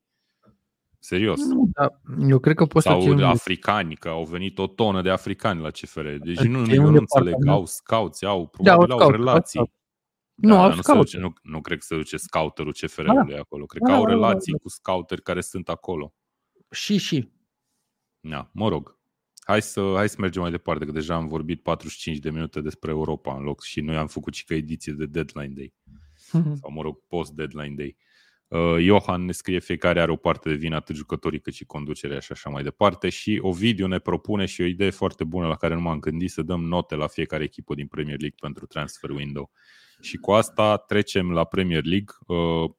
Serios. 1.02 1.38
Nu, 1.46 1.70
dar 1.72 2.00
eu 2.28 2.38
cred 2.38 2.56
că 2.56 2.66
poți 2.66 2.86
Sau 2.86 3.00
să 3.00 3.06
ții 3.06 3.16
de 3.16 3.22
un- 3.22 3.28
africani, 3.28 3.94
că 3.96 4.08
au 4.08 4.24
venit 4.24 4.58
o 4.58 4.66
tonă 4.66 5.02
de 5.02 5.10
africani 5.10 5.60
la 5.60 5.70
CFR. 5.70 6.08
Deci 6.08 6.36
Să 6.36 6.44
nu, 6.44 6.64
ții 6.64 6.74
eu 6.74 6.84
un 6.84 6.90
nu 6.92 6.98
înțeleg. 6.98 7.24
departament. 7.24 7.48
Au 7.58 7.66
scouți, 7.66 8.24
au, 8.24 8.40
Da, 8.42 8.48
probabil 8.50 8.90
au 8.92 8.98
au 8.98 9.02
scout, 9.08 9.14
relații. 9.24 9.58
au 9.58 9.70
Nu, 10.34 10.48
Da, 10.48 10.54
au 10.54 10.60
dar 10.68 10.76
nu, 10.76 10.82
se 10.82 10.82
scout. 10.82 10.98
duce, 11.04 11.18
nu, 11.18 11.32
nu 11.42 11.60
cred 11.60 11.78
că 11.78 11.84
se 11.88 11.94
duce 11.96 12.16
scouterul 12.16 12.72
CFR-ului 12.72 13.36
acolo. 13.38 13.64
Cred 13.66 13.82
că 13.82 13.88
Da, 13.90 13.96
au 13.96 14.04
da, 14.04 14.10
da, 14.10 14.16
da, 14.18 14.26
relații 14.26 14.52
da. 14.52 14.58
cu 14.58 14.68
scouteri 14.68 15.22
care 15.22 15.40
sunt 15.40 15.68
acolo. 15.68 16.14
Și, 16.70 16.96
și. 16.96 17.32
Da, 18.20 18.50
mă 18.52 18.68
rog. 18.68 18.98
Hai 19.44 19.62
să, 19.62 19.92
hai 19.94 20.08
să 20.08 20.16
mergem 20.18 20.42
mai 20.42 20.50
departe, 20.50 20.84
că 20.84 20.92
deja 20.92 21.14
am 21.14 21.26
vorbit 21.28 21.62
45 21.62 22.18
de 22.18 22.30
minute 22.30 22.60
despre 22.60 22.90
Europa 22.90 23.34
în 23.36 23.42
loc 23.42 23.62
și 23.62 23.80
noi 23.80 23.96
am 23.96 24.06
făcut 24.06 24.34
și 24.34 24.44
că 24.44 24.54
ediție 24.54 24.92
de 24.92 25.06
Deadline 25.06 25.52
Day. 25.54 25.74
Sau, 26.60 26.72
mă 26.72 26.82
rog, 26.82 26.98
post-Deadline 27.06 27.74
Day. 27.76 27.96
Uh, 27.98 28.08
Johan 28.78 29.24
ne 29.24 29.32
scrie 29.32 29.58
fiecare 29.58 30.00
are 30.00 30.10
o 30.10 30.16
parte 30.16 30.48
de 30.48 30.54
vină, 30.54 30.76
atât 30.76 30.96
jucătorii 30.96 31.40
cât 31.40 31.54
și 31.54 31.64
conducerea 31.64 32.20
și 32.20 32.32
așa 32.32 32.50
mai 32.50 32.62
departe. 32.62 33.08
Și 33.08 33.38
Ovidiu 33.42 33.86
ne 33.86 33.98
propune 33.98 34.46
și 34.46 34.60
o 34.60 34.64
idee 34.64 34.90
foarte 34.90 35.24
bună 35.24 35.46
la 35.46 35.56
care 35.56 35.74
nu 35.74 35.80
m-am 35.80 36.00
gândit 36.00 36.30
să 36.30 36.42
dăm 36.42 36.64
note 36.64 36.94
la 36.94 37.06
fiecare 37.06 37.44
echipă 37.44 37.74
din 37.74 37.86
Premier 37.86 38.18
League 38.18 38.38
pentru 38.40 38.66
transfer 38.66 39.10
window. 39.10 39.50
Și 40.00 40.16
cu 40.16 40.32
asta 40.32 40.76
trecem 40.76 41.32
la 41.32 41.44
Premier 41.44 41.84
League. 41.84 42.14
Uh, 42.26 42.70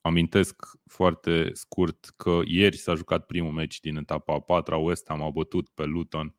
amintesc 0.00 0.62
foarte 0.86 1.50
scurt 1.52 2.12
că 2.16 2.40
ieri 2.44 2.76
s-a 2.76 2.94
jucat 2.94 3.26
primul 3.26 3.52
meci 3.52 3.80
din 3.80 3.96
etapa 3.96 4.34
a 4.34 4.40
patra. 4.40 4.76
West 4.76 5.08
Ham 5.08 5.22
a 5.22 5.30
bătut 5.30 5.68
pe 5.68 5.84
Luton 5.84 6.36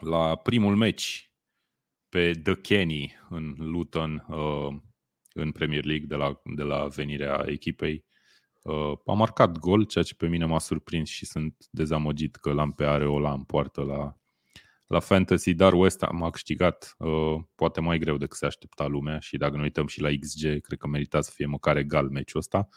la 0.00 0.36
primul 0.36 0.76
meci 0.76 1.32
pe 2.08 2.32
The 2.32 2.54
Kenny 2.54 3.14
în 3.28 3.54
Luton 3.58 4.26
uh, 4.28 4.76
în 5.34 5.52
Premier 5.52 5.84
League 5.84 6.06
de 6.06 6.14
la, 6.14 6.40
de 6.44 6.62
la 6.62 6.86
venirea 6.86 7.44
echipei. 7.46 8.04
Uh, 8.62 8.92
a 9.06 9.12
marcat 9.12 9.58
gol, 9.58 9.84
ceea 9.84 10.04
ce 10.04 10.14
pe 10.14 10.26
mine 10.26 10.44
m-a 10.44 10.58
surprins 10.58 11.08
și 11.08 11.26
sunt 11.26 11.66
dezamăgit 11.70 12.36
că 12.36 12.52
l-am 12.52 12.72
pe 12.72 12.84
Areola 12.84 13.32
în 13.32 13.42
poartă 13.42 13.82
la, 13.82 14.16
la 14.86 15.00
Fantasy, 15.00 15.54
dar 15.54 15.72
West 15.72 16.04
Ham 16.04 16.22
a 16.22 16.30
câștigat 16.30 16.94
uh, 16.98 17.36
poate 17.54 17.80
mai 17.80 17.98
greu 17.98 18.16
decât 18.16 18.38
se 18.38 18.46
aștepta 18.46 18.86
lumea 18.86 19.18
și 19.18 19.36
dacă 19.36 19.56
ne 19.56 19.62
uităm 19.62 19.86
și 19.86 20.00
la 20.00 20.08
XG, 20.20 20.60
cred 20.60 20.78
că 20.78 20.86
merita 20.86 21.20
să 21.20 21.30
fie 21.34 21.46
măcar 21.46 21.76
egal 21.76 22.08
meciul 22.08 22.40
ăsta. 22.40 22.68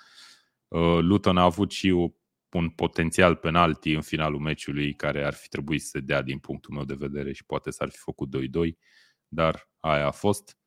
Uh, 0.68 0.98
Luton 1.00 1.38
a 1.38 1.44
avut 1.44 1.72
și 1.72 2.12
un 2.52 2.70
potențial 2.70 3.36
penalti 3.36 3.94
în 3.94 4.02
finalul 4.02 4.40
meciului 4.40 4.94
care 4.94 5.26
ar 5.26 5.34
fi 5.34 5.48
trebuit 5.48 5.82
să 5.82 5.88
se 5.88 6.00
dea 6.00 6.22
din 6.22 6.38
punctul 6.38 6.74
meu 6.74 6.84
de 6.84 6.94
vedere 6.94 7.34
și 7.34 7.46
poate 7.46 7.72
s-ar 7.72 7.90
fi 7.90 7.98
făcut 7.98 8.30
2-2, 8.38 8.72
dar 9.28 9.70
aia 9.80 10.06
a 10.06 10.12
fost. 10.12 10.58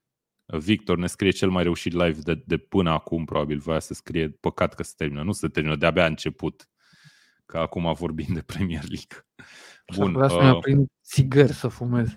Victor 0.58 0.98
ne 0.98 1.06
scrie 1.06 1.30
cel 1.30 1.50
mai 1.50 1.62
reușit 1.62 1.92
live 1.92 2.20
de, 2.22 2.42
de 2.46 2.56
până 2.56 2.90
acum, 2.90 3.24
probabil 3.24 3.58
voia 3.58 3.78
să 3.78 3.94
scrie, 3.94 4.28
păcat 4.28 4.74
că 4.74 4.82
se 4.82 4.92
termină, 4.96 5.22
nu 5.22 5.32
se 5.32 5.48
termină, 5.48 5.76
de-abia 5.76 6.02
a 6.02 6.06
început, 6.06 6.68
că 7.46 7.58
acum 7.58 7.92
vorbim 7.92 8.26
de 8.34 8.42
Premier 8.42 8.84
League. 8.88 9.26
Bun. 9.96 10.12
Vreau 10.12 10.28
să-mi 10.28 10.48
uh, 10.48 10.54
aprind 10.54 10.88
țigări 11.10 11.52
să 11.52 11.68
fumez. 11.68 12.16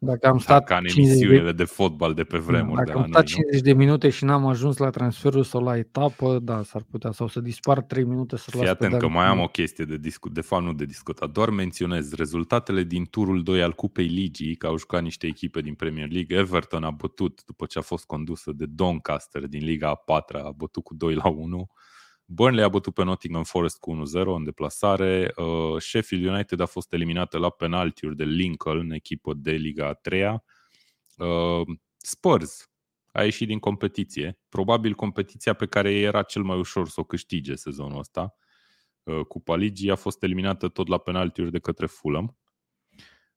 Dacă 0.00 0.26
am 0.26 0.38
stat 0.38 0.64
ca 0.64 0.76
în 0.76 0.84
emisiunile 0.84 1.42
de... 1.42 1.52
de 1.52 1.64
fotbal 1.64 2.14
de 2.14 2.24
pe 2.24 2.38
vremuri. 2.38 2.76
Dacă 2.76 2.92
de 2.92 2.98
am 2.98 3.06
stat 3.08 3.24
50 3.24 3.54
nu? 3.54 3.66
de 3.66 3.72
minute 3.72 4.08
și 4.08 4.24
n-am 4.24 4.46
ajuns 4.46 4.76
la 4.76 4.90
transferul 4.90 5.42
sau 5.42 5.62
la 5.62 5.76
etapă, 5.76 6.38
da, 6.38 6.62
s-ar 6.62 6.82
putea. 6.90 7.12
Sau 7.12 7.28
să 7.28 7.40
dispar 7.40 7.80
3 7.80 8.04
minute 8.04 8.36
să 8.36 8.50
Fii 8.50 8.68
atent 8.68 8.96
că 8.96 9.08
mai 9.08 9.26
am 9.26 9.40
o 9.40 9.46
chestie 9.46 9.84
de 9.84 9.96
discut, 9.96 10.32
de 10.32 10.40
fapt 10.40 10.62
nu 10.62 10.72
de 10.72 10.84
discutat, 10.84 11.30
doar 11.30 11.50
menționez 11.50 12.12
rezultatele 12.12 12.82
din 12.82 13.04
turul 13.04 13.42
2 13.42 13.62
al 13.62 13.72
Cupei 13.72 14.06
Ligii, 14.06 14.54
că 14.54 14.66
au 14.66 14.78
jucat 14.78 15.02
niște 15.02 15.26
echipe 15.26 15.60
din 15.60 15.74
Premier 15.74 16.10
League. 16.10 16.36
Everton 16.36 16.84
a 16.84 16.90
bătut, 16.90 17.42
după 17.46 17.66
ce 17.66 17.78
a 17.78 17.82
fost 17.82 18.04
condusă 18.04 18.52
de 18.52 18.66
Doncaster 18.66 19.46
din 19.46 19.64
Liga 19.64 19.88
a 19.88 19.94
4 19.94 20.38
a 20.38 20.52
bătut 20.56 20.84
cu 20.84 20.94
2 20.94 21.14
la 21.14 21.28
1 21.28 21.70
Burnley 22.24 22.64
a 22.64 22.68
bătut 22.68 22.94
pe 22.94 23.04
Nottingham 23.04 23.44
Forest 23.44 23.78
cu 23.78 23.94
1-0 23.94 24.24
în 24.24 24.44
deplasare. 24.44 25.32
Uh, 25.36 25.80
Sheffield 25.80 26.24
United 26.24 26.60
a 26.60 26.66
fost 26.66 26.92
eliminată 26.92 27.38
la 27.38 27.50
penaltiuri 27.50 28.16
de 28.16 28.24
Lincoln, 28.24 28.90
echipă 28.90 29.34
de 29.34 29.50
Liga 29.50 29.86
a 29.86 29.92
3 29.92 30.22
uh, 31.16 31.66
Spurs 31.96 32.72
a 33.12 33.22
ieșit 33.22 33.46
din 33.46 33.58
competiție. 33.58 34.38
Probabil 34.48 34.94
competiția 34.94 35.52
pe 35.52 35.66
care 35.66 35.94
era 35.94 36.22
cel 36.22 36.42
mai 36.42 36.58
ușor 36.58 36.88
să 36.88 37.00
o 37.00 37.04
câștige 37.04 37.54
sezonul 37.54 37.98
ăsta. 37.98 38.34
Uh, 39.02 39.20
Cupa 39.20 39.56
Ligii 39.56 39.90
a 39.90 39.96
fost 39.96 40.22
eliminată 40.22 40.68
tot 40.68 40.88
la 40.88 40.98
penaltiuri 40.98 41.50
de 41.50 41.58
către 41.58 41.86
Fulham. 41.86 42.36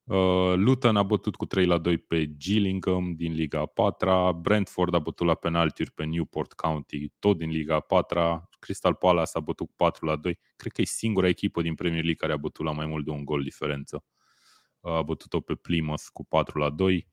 Uh, 0.03 0.53
Luton 0.55 0.95
a 0.95 1.03
bătut 1.03 1.35
cu 1.35 1.45
3 1.45 1.65
la 1.65 1.77
2 1.77 1.97
pe 1.97 2.35
Gillingham 2.37 3.13
din 3.15 3.33
Liga 3.33 3.59
a 3.59 3.65
4 3.65 4.39
Brentford 4.41 4.93
a 4.93 4.99
bătut 4.99 5.27
la 5.27 5.35
penaltiuri 5.35 5.91
pe 5.91 6.03
Newport 6.03 6.53
County, 6.53 7.09
tot 7.19 7.37
din 7.37 7.49
Liga 7.49 7.75
a 7.75 7.79
4 7.79 8.49
Crystal 8.65 8.93
Palace 8.93 9.31
a 9.33 9.39
bătut 9.39 9.67
cu 9.67 9.73
4 9.75 10.05
la 10.05 10.15
2. 10.15 10.39
Cred 10.55 10.71
că 10.71 10.81
e 10.81 10.85
singura 10.85 11.27
echipă 11.27 11.61
din 11.61 11.75
Premier 11.75 12.03
League 12.03 12.19
care 12.19 12.33
a 12.33 12.37
bătut 12.37 12.65
la 12.65 12.71
mai 12.71 12.85
mult 12.85 13.05
de 13.05 13.11
un 13.11 13.25
gol 13.25 13.43
diferență. 13.43 14.03
Uh, 14.79 14.91
a 14.91 15.01
bătut-o 15.01 15.39
pe 15.39 15.55
Plymouth 15.55 16.03
cu 16.13 16.25
4 16.25 16.59
la 16.59 16.69
2. 16.69 17.07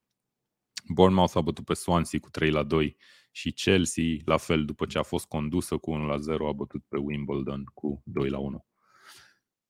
Bournemouth 0.89 1.37
a 1.37 1.41
bătut 1.41 1.65
pe 1.65 1.75
Swansea 1.75 2.19
cu 2.19 2.31
3 2.31 2.51
la 2.51 2.63
2 2.63 2.97
și 3.31 3.53
Chelsea, 3.53 4.05
la 4.25 4.37
fel, 4.37 4.65
după 4.65 4.87
ce 4.87 4.99
a 4.99 5.03
fost 5.03 5.27
condusă 5.27 5.77
cu 5.77 5.91
1 5.91 6.07
la 6.07 6.17
0, 6.17 6.49
a 6.49 6.53
bătut 6.53 6.85
pe 6.89 6.97
Wimbledon 6.97 7.65
cu 7.75 8.03
2 8.05 8.29
la 8.29 8.39
1. 8.39 8.67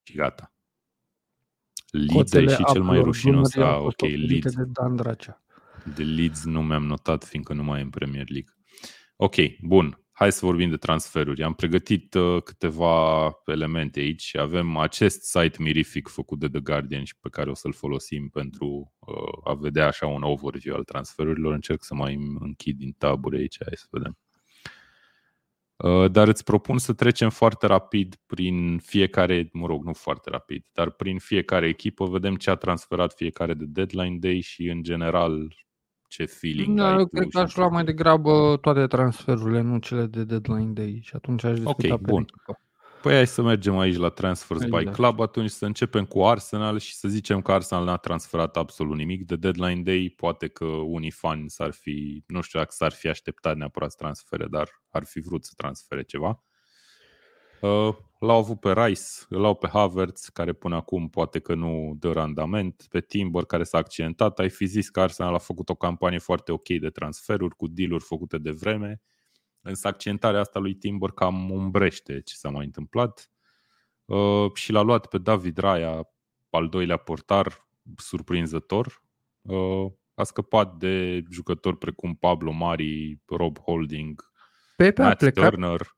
Și 0.03 0.14
gata. 0.14 0.53
Leeds 1.91 2.33
e 2.33 2.47
și 2.47 2.64
cel 2.72 2.83
mai 2.83 3.03
rușinos. 3.03 3.55
Ah, 3.55 3.78
ok, 3.78 4.01
Leeds. 4.01 4.55
De, 4.55 4.64
Dan 4.64 4.97
Dracea. 4.97 5.43
de 5.95 6.03
Leeds 6.03 6.45
nu 6.45 6.62
mi-am 6.62 6.85
notat, 6.85 7.24
fiindcă 7.24 7.53
nu 7.53 7.62
mai 7.62 7.78
e 7.78 7.83
în 7.83 7.91
Premier 7.91 8.28
League. 8.28 8.55
Ok, 9.16 9.35
bun. 9.61 10.01
Hai 10.22 10.32
să 10.32 10.46
vorbim 10.46 10.70
de 10.70 10.76
transferuri. 10.76 11.42
Am 11.42 11.54
pregătit 11.54 12.14
uh, 12.14 12.42
câteva 12.42 13.30
elemente 13.46 14.00
aici. 14.00 14.36
Avem 14.36 14.76
acest 14.76 15.22
site 15.22 15.62
mirific 15.62 16.08
făcut 16.08 16.38
de 16.38 16.48
The 16.48 16.60
Guardian 16.60 17.04
și 17.04 17.16
pe 17.20 17.28
care 17.28 17.50
o 17.50 17.54
să-l 17.54 17.72
folosim 17.72 18.28
pentru 18.28 18.92
uh, 18.98 19.38
a 19.44 19.54
vedea 19.54 19.86
așa 19.86 20.06
un 20.06 20.22
overview 20.22 20.76
al 20.76 20.84
transferurilor. 20.84 21.52
Încerc 21.52 21.84
să 21.84 21.94
mai 21.94 22.14
închid 22.38 22.78
din 22.78 22.94
taburi 22.98 23.36
aici, 23.36 23.56
hai 23.64 23.72
să 23.74 23.86
vedem. 23.90 24.18
Uh, 25.76 26.10
dar 26.10 26.28
îți 26.28 26.44
propun 26.44 26.78
să 26.78 26.92
trecem 26.92 27.30
foarte 27.30 27.66
rapid 27.66 28.16
prin 28.26 28.78
fiecare, 28.78 29.48
mă 29.52 29.66
rog, 29.66 29.84
nu 29.84 29.92
foarte 29.92 30.30
rapid, 30.30 30.64
dar 30.72 30.90
prin 30.90 31.18
fiecare 31.18 31.68
echipă, 31.68 32.06
vedem 32.06 32.36
ce 32.36 32.50
a 32.50 32.54
transferat 32.54 33.12
fiecare 33.14 33.54
de 33.54 33.64
deadline 33.68 34.16
day 34.18 34.40
și 34.40 34.68
în 34.68 34.82
general 34.82 35.48
ce 36.12 36.24
feeling 36.24 36.78
da, 36.78 36.92
ai 36.92 36.98
eu 36.98 37.06
cred 37.06 37.28
că 37.28 37.38
aș 37.38 37.56
lua 37.56 37.68
mai 37.68 37.84
degrabă 37.84 38.58
toate 38.60 38.86
transferurile, 38.86 39.60
nu 39.60 39.78
cele 39.78 40.06
de 40.06 40.24
deadline 40.24 40.72
day 40.72 41.00
și 41.02 41.12
atunci 41.14 41.44
aș 41.44 41.58
discuta 41.58 41.94
Ok, 41.94 42.00
bun. 42.00 42.20
Echipă. 42.20 42.60
Păi 43.02 43.14
hai 43.14 43.26
să 43.26 43.42
mergem 43.42 43.78
aici 43.78 43.96
la 43.96 44.08
Transfers 44.08 44.62
exact. 44.62 44.84
by 44.84 44.90
Club, 44.90 45.20
atunci 45.20 45.50
să 45.50 45.64
începem 45.64 46.04
cu 46.04 46.24
Arsenal 46.24 46.78
și 46.78 46.94
să 46.94 47.08
zicem 47.08 47.42
că 47.42 47.52
Arsenal 47.52 47.84
n-a 47.84 47.96
transferat 47.96 48.56
absolut 48.56 48.96
nimic. 48.96 49.26
De 49.26 49.36
deadline 49.36 49.82
day 49.82 50.12
poate 50.16 50.48
că 50.48 50.64
unii 50.64 51.10
fani 51.10 51.50
s-ar 51.50 51.70
fi, 51.72 52.24
nu 52.26 52.40
știu 52.40 52.58
dacă 52.58 52.70
s-ar 52.74 52.92
fi 52.92 53.08
așteptat 53.08 53.56
neapărat 53.56 53.90
să 53.90 53.96
transfere, 53.98 54.46
dar 54.46 54.82
ar 54.90 55.04
fi 55.04 55.20
vrut 55.20 55.44
să 55.44 55.52
transfere 55.56 56.02
ceva. 56.02 56.44
Uh, 57.60 57.96
l-au 58.22 58.38
avut 58.38 58.60
pe 58.60 58.72
Rice, 58.72 59.02
l-au 59.28 59.54
pe 59.54 59.68
Havertz, 59.68 60.28
care 60.28 60.52
până 60.52 60.76
acum 60.76 61.08
poate 61.08 61.38
că 61.38 61.54
nu 61.54 61.96
dă 61.98 62.12
randament, 62.12 62.86
pe 62.90 63.00
Timber, 63.00 63.44
care 63.44 63.64
s-a 63.64 63.78
accidentat. 63.78 64.38
Ai 64.38 64.50
fi 64.50 64.66
zis 64.66 64.88
că 64.88 65.00
Arsenal 65.00 65.34
a 65.34 65.38
făcut 65.38 65.68
o 65.68 65.74
campanie 65.74 66.18
foarte 66.18 66.52
ok 66.52 66.68
de 66.68 66.90
transferuri, 66.90 67.56
cu 67.56 67.66
deal-uri 67.66 68.04
făcute 68.04 68.38
de 68.38 68.50
vreme 68.50 69.02
Însă 69.62 69.88
accentarea 69.88 70.40
asta 70.40 70.58
lui 70.58 70.74
Timber 70.74 71.10
cam 71.10 71.50
umbrește 71.50 72.20
ce 72.20 72.34
s-a 72.34 72.50
mai 72.50 72.64
întâmplat. 72.64 73.30
Uh, 74.04 74.52
și 74.54 74.72
l-a 74.72 74.80
luat 74.80 75.06
pe 75.06 75.18
David 75.18 75.58
Raya, 75.58 76.08
al 76.50 76.68
doilea 76.68 76.96
portar, 76.96 77.68
surprinzător. 77.96 79.02
Uh, 79.42 79.86
a 80.14 80.22
scăpat 80.22 80.76
de 80.76 81.24
jucători 81.30 81.76
precum 81.76 82.14
Pablo 82.14 82.50
Mari, 82.50 83.18
Rob 83.26 83.58
Holding, 83.58 84.32
Pepe 84.76 85.02
Matt 85.02 85.14
a 85.14 85.16
plecat. 85.16 85.50
Turner. 85.50 85.96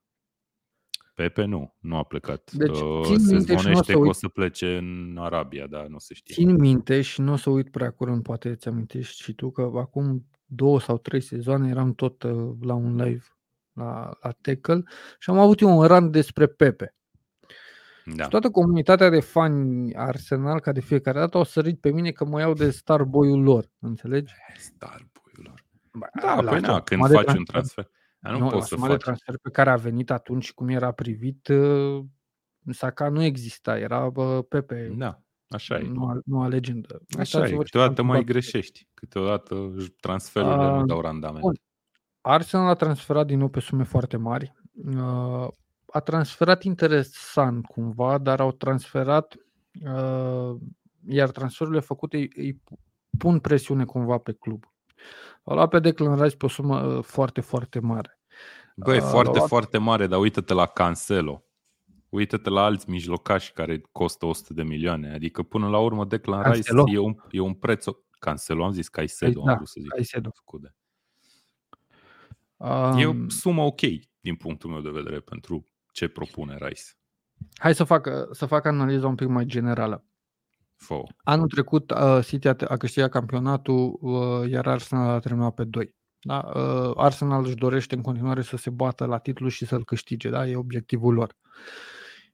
Pepe 1.14 1.44
nu, 1.44 1.74
nu 1.80 1.96
a 1.96 2.02
plecat. 2.02 2.52
Deci, 2.52 2.80
uh, 2.80 3.16
se 3.16 3.38
zvonește 3.38 3.92
că 3.92 3.98
o 3.98 4.12
să 4.12 4.28
plece 4.28 4.76
în 4.76 5.16
Arabia, 5.18 5.66
dar 5.66 5.86
nu 5.86 5.98
se 5.98 6.14
știe. 6.14 6.34
Țin 6.34 6.54
minte 6.54 7.00
și 7.00 7.20
nu 7.20 7.32
o 7.32 7.36
să 7.36 7.50
uit 7.50 7.70
prea 7.70 7.90
curând, 7.90 8.22
poate 8.22 8.48
îți 8.48 8.68
amintești 8.68 9.22
și 9.22 9.32
tu, 9.32 9.50
că 9.50 9.70
acum 9.74 10.26
două 10.44 10.80
sau 10.80 10.98
trei 10.98 11.20
sezoane 11.20 11.68
eram 11.68 11.94
tot 11.94 12.22
uh, 12.22 12.52
la 12.60 12.74
un 12.74 12.96
live 12.96 13.24
la, 13.72 14.10
la 14.22 14.30
tackle 14.40 14.82
și 15.18 15.30
am 15.30 15.38
avut 15.38 15.60
eu 15.60 15.78
un 15.78 15.86
run 15.86 16.10
despre 16.10 16.46
Pepe. 16.46 16.94
Da. 18.04 18.22
Și 18.22 18.28
toată 18.28 18.50
comunitatea 18.50 19.08
de 19.08 19.20
fani 19.20 19.94
Arsenal, 19.94 20.60
ca 20.60 20.72
de 20.72 20.80
fiecare 20.80 21.18
dată, 21.18 21.36
au 21.36 21.44
sărit 21.44 21.80
pe 21.80 21.90
mine 21.90 22.10
că 22.10 22.24
mă 22.24 22.40
iau 22.40 22.52
de 22.52 22.70
Starboy-ul 22.70 23.42
lor, 23.42 23.70
înțelegi? 23.78 24.32
Eh, 24.48 24.54
Starboy-ul 24.58 25.42
lor. 25.42 25.64
Da, 26.22 26.50
păi 26.50 26.60
na, 26.60 26.80
când 26.80 27.00
faci 27.00 27.10
transfer. 27.10 27.36
un 27.36 27.44
transfer. 27.44 27.88
Nu, 28.30 28.38
nu 28.38 28.48
poți 28.48 28.68
să 28.68 28.76
faci. 28.76 29.00
transfer 29.00 29.38
pe 29.42 29.50
care 29.50 29.70
a 29.70 29.76
venit 29.76 30.10
atunci, 30.10 30.52
cum 30.52 30.68
era 30.68 30.92
privit, 30.92 31.48
uh, 31.48 32.04
Saka 32.70 33.08
nu 33.08 33.22
exista, 33.22 33.78
era 33.78 34.08
bă, 34.08 34.42
Pepe. 34.42 34.94
Da, 34.96 35.20
așa 35.48 35.78
e. 35.78 35.82
Nu, 35.82 36.20
nu 36.24 36.42
a 36.42 36.48
legendă. 36.48 37.02
Așa 37.18 37.46
e, 37.46 37.56
câteodată 37.56 38.02
mai 38.02 38.24
greșești, 38.24 38.88
câteodată 38.94 39.74
transferurile 40.00 40.66
uh, 40.66 40.72
nu 40.72 40.84
dau 40.84 41.00
randament. 41.00 41.40
Bun. 41.40 41.60
Arsenal 42.20 42.68
a 42.68 42.74
transferat 42.74 43.26
din 43.26 43.38
nou 43.38 43.48
pe 43.48 43.60
sume 43.60 43.84
foarte 43.84 44.16
mari. 44.16 44.54
Uh, 44.72 45.48
a 45.86 46.00
transferat 46.00 46.62
interesant 46.62 47.66
cumva, 47.66 48.18
dar 48.18 48.40
au 48.40 48.52
transferat, 48.52 49.36
uh, 49.84 50.56
iar 51.06 51.30
transferurile 51.30 51.80
făcute 51.80 52.16
îi, 52.16 52.30
îi 52.36 52.60
pun 53.18 53.38
presiune 53.38 53.84
cumva 53.84 54.18
pe 54.18 54.32
club. 54.32 54.73
Au 55.44 55.54
luat 55.54 55.68
pe 55.68 55.78
Declan 55.78 56.22
Rice 56.22 56.36
pe 56.36 56.44
o 56.44 56.48
sumă 56.48 56.80
uh, 56.80 57.04
foarte, 57.04 57.40
foarte 57.40 57.78
mare. 57.78 58.18
Băi, 58.76 59.00
foarte, 59.00 59.36
luat... 59.36 59.48
foarte 59.48 59.78
mare, 59.78 60.06
dar 60.06 60.18
uită-te 60.18 60.54
la 60.54 60.66
Cancelo. 60.66 61.44
Uită-te 62.08 62.50
la 62.50 62.64
alți 62.64 62.90
mijlocași 62.90 63.52
care 63.52 63.82
costă 63.92 64.26
100 64.26 64.52
de 64.52 64.62
milioane. 64.62 65.14
Adică 65.14 65.42
până 65.42 65.68
la 65.68 65.78
urmă 65.78 66.04
Declan 66.04 66.42
Cancelo. 66.42 66.84
Rice 66.84 66.96
e 66.96 67.00
un, 67.00 67.16
e 67.30 67.40
un 67.40 67.54
preț... 67.54 67.84
Cancelo, 68.18 68.64
am 68.64 68.72
zis 68.72 68.88
Caicedo, 68.88 69.42
da, 69.44 69.50
am 69.50 69.56
vrut 69.56 69.68
să 69.68 69.78
zic. 69.80 69.90
Caicedo. 69.90 70.30
Scude. 70.34 70.74
Um, 72.56 72.98
e 72.98 73.06
o 73.06 73.28
sumă 73.28 73.62
ok 73.62 73.80
din 74.20 74.34
punctul 74.34 74.70
meu 74.70 74.80
de 74.80 74.90
vedere 74.90 75.20
pentru 75.20 75.68
ce 75.92 76.08
propune 76.08 76.56
Rice. 76.60 76.82
Hai 77.54 77.74
să 77.74 77.84
fac, 77.84 78.08
să 78.30 78.46
fac 78.46 78.64
analiza 78.64 79.06
un 79.06 79.14
pic 79.14 79.28
mai 79.28 79.44
generală. 79.44 80.04
Fă. 80.84 81.02
Anul 81.22 81.46
trecut 81.46 81.90
uh, 81.90 82.18
City 82.24 82.48
a, 82.48 82.56
a 82.68 82.76
câștigat 82.76 83.10
campionatul, 83.10 83.98
uh, 84.00 84.50
iar 84.50 84.66
Arsenal 84.66 85.08
a 85.08 85.18
terminat 85.18 85.54
pe 85.54 85.64
2. 85.64 85.94
Da? 86.20 86.52
Uh, 86.54 86.92
Arsenal 86.96 87.44
își 87.44 87.54
dorește 87.54 87.94
în 87.94 88.02
continuare 88.02 88.42
să 88.42 88.56
se 88.56 88.70
bată 88.70 89.04
la 89.04 89.18
titlu 89.18 89.48
și 89.48 89.66
să-l 89.66 89.84
câștige. 89.84 90.28
Da? 90.28 90.46
E 90.46 90.56
obiectivul 90.56 91.14
lor. 91.14 91.36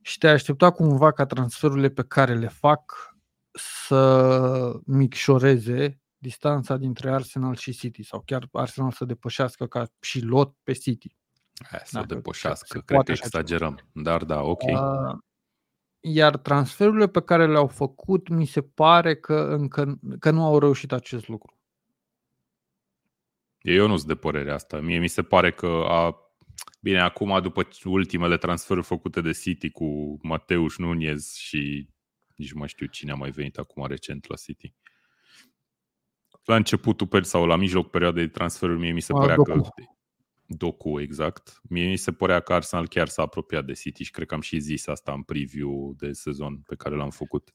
Și 0.03 0.19
te 0.19 0.29
aștepta 0.29 0.71
cumva 0.71 1.13
ca 1.13 1.27
transferurile 1.27 1.89
pe 1.89 2.05
care 2.05 2.35
le 2.35 2.49
fac 2.49 3.15
să 3.53 4.81
micșoreze 4.85 6.01
distanța 6.19 6.77
dintre 6.77 7.11
Arsenal 7.11 7.55
și 7.55 7.73
City 7.73 8.03
sau 8.03 8.23
chiar 8.25 8.49
Arsenal 8.53 8.91
să 8.91 9.05
depășească 9.05 9.67
ca 9.67 9.87
și 10.01 10.21
lot 10.21 10.55
pe 10.63 10.73
City. 10.73 11.17
Hai 11.71 11.81
să 11.85 11.99
da, 11.99 12.05
depășească, 12.05 12.79
cred 12.79 13.03
că 13.03 13.13
exagerăm, 13.13 13.75
ceva. 13.75 14.11
dar 14.11 14.25
da, 14.25 14.43
ok. 14.43 14.63
Uh, 14.63 15.19
Iar 16.01 16.37
transferurile 16.37 17.09
pe 17.09 17.23
care 17.23 17.47
le-au 17.47 17.67
făcut, 17.67 18.29
mi 18.29 18.47
se 18.47 18.63
pare 18.63 19.17
că 19.17 19.35
încă 19.35 19.99
că 20.19 20.31
nu 20.31 20.45
au 20.45 20.59
reușit 20.59 20.93
acest 20.93 21.29
lucru. 21.29 21.59
Eu 23.61 23.87
nu 23.87 23.97
sunt 23.97 24.09
de 24.09 24.15
părere 24.15 24.53
asta. 24.53 24.81
Mie 24.81 24.99
mi 24.99 25.09
se 25.09 25.23
pare 25.23 25.53
că 25.53 25.85
a... 25.89 26.15
Bine, 26.81 27.01
acum 27.01 27.41
după 27.43 27.69
ultimele 27.85 28.37
transferuri 28.37 28.87
făcute 28.87 29.21
de 29.21 29.33
City 29.33 29.71
cu 29.71 30.19
Mateus 30.23 30.73
Șnunez 30.73 31.33
și 31.35 31.89
nici 32.37 32.53
nu 32.53 32.59
mai 32.59 32.69
știu 32.69 32.87
cine 32.87 33.13
a 33.13 33.15
mai 33.15 33.31
venit 33.31 33.59
acum 33.59 33.87
recent 33.87 34.27
la 34.29 34.35
City. 34.35 34.75
La 36.45 36.57
începutul 36.57 37.23
sau 37.23 37.47
la 37.47 37.57
mijloc 37.57 37.91
perioadei 37.91 38.25
de 38.25 38.31
transferuri, 38.31 38.79
mie 38.79 38.93
mi 38.93 39.01
se 39.01 39.13
părea 39.13 39.35
Docu. 39.35 39.51
că 39.51 39.71
Docu, 40.53 41.01
exact. 41.01 41.61
Mie 41.69 41.89
mi 41.89 41.97
se 41.97 42.13
părea 42.13 42.41
că 42.41 42.53
Arsenal 42.53 42.89
chiar 42.89 43.09
s-a 43.09 43.23
apropiat 43.23 43.65
de 43.65 43.73
City 43.73 44.03
și 44.03 44.11
cred 44.11 44.27
că 44.27 44.35
am 44.35 44.41
și 44.41 44.59
zis 44.59 44.87
asta 44.87 45.13
în 45.13 45.23
preview 45.23 45.95
de 45.99 46.13
sezon 46.13 46.63
pe 46.67 46.75
care 46.77 46.95
l-am 46.95 47.11
făcut. 47.11 47.55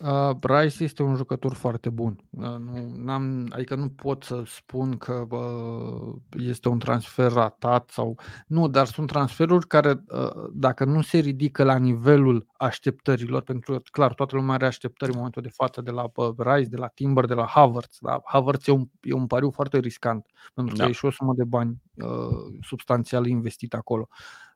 Uh, 0.00 0.30
Bryce 0.30 0.84
este 0.84 1.02
un 1.02 1.14
jucător 1.16 1.54
foarte 1.54 1.90
bun. 1.90 2.18
Uh, 2.30 2.56
nu, 2.58 2.94
n-am, 2.96 3.48
adică 3.50 3.74
nu 3.74 3.88
pot 3.88 4.22
să 4.22 4.42
spun 4.46 4.96
că 4.96 5.26
uh, 5.30 6.14
este 6.38 6.68
un 6.68 6.78
transfer 6.78 7.32
ratat 7.32 7.90
sau 7.90 8.18
nu, 8.46 8.68
dar 8.68 8.86
sunt 8.86 9.06
transferuri 9.06 9.66
care, 9.66 10.04
uh, 10.08 10.30
dacă 10.52 10.84
nu 10.84 11.02
se 11.02 11.18
ridică 11.18 11.64
la 11.64 11.76
nivelul 11.76 12.46
așteptărilor, 12.56 13.42
pentru 13.42 13.72
că, 13.72 13.80
clar, 13.90 14.14
toată 14.14 14.36
lumea 14.36 14.54
are 14.54 14.66
așteptări 14.66 15.10
în 15.10 15.16
momentul 15.16 15.42
de 15.42 15.48
față 15.48 15.80
de 15.80 15.90
la 15.90 16.10
uh, 16.14 16.28
Bryce, 16.28 16.68
de 16.68 16.76
la 16.76 16.88
Timber, 16.88 17.24
de 17.24 17.34
la 17.34 17.46
Havertz. 17.46 17.98
Da? 18.00 18.20
Havertz 18.24 18.68
e 18.68 18.70
un, 18.70 18.88
e 19.02 19.12
un 19.12 19.26
pariu 19.26 19.50
foarte 19.50 19.78
riscant, 19.78 20.26
pentru 20.54 20.74
că 20.74 20.82
da. 20.82 20.88
e 20.88 20.92
și 20.92 21.04
o 21.04 21.10
sumă 21.10 21.32
de 21.36 21.44
bani 21.44 21.82
uh, 21.94 22.58
substanțial 22.60 23.26
investit 23.26 23.74
acolo. 23.74 24.08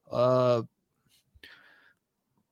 Uh, 0.02 0.58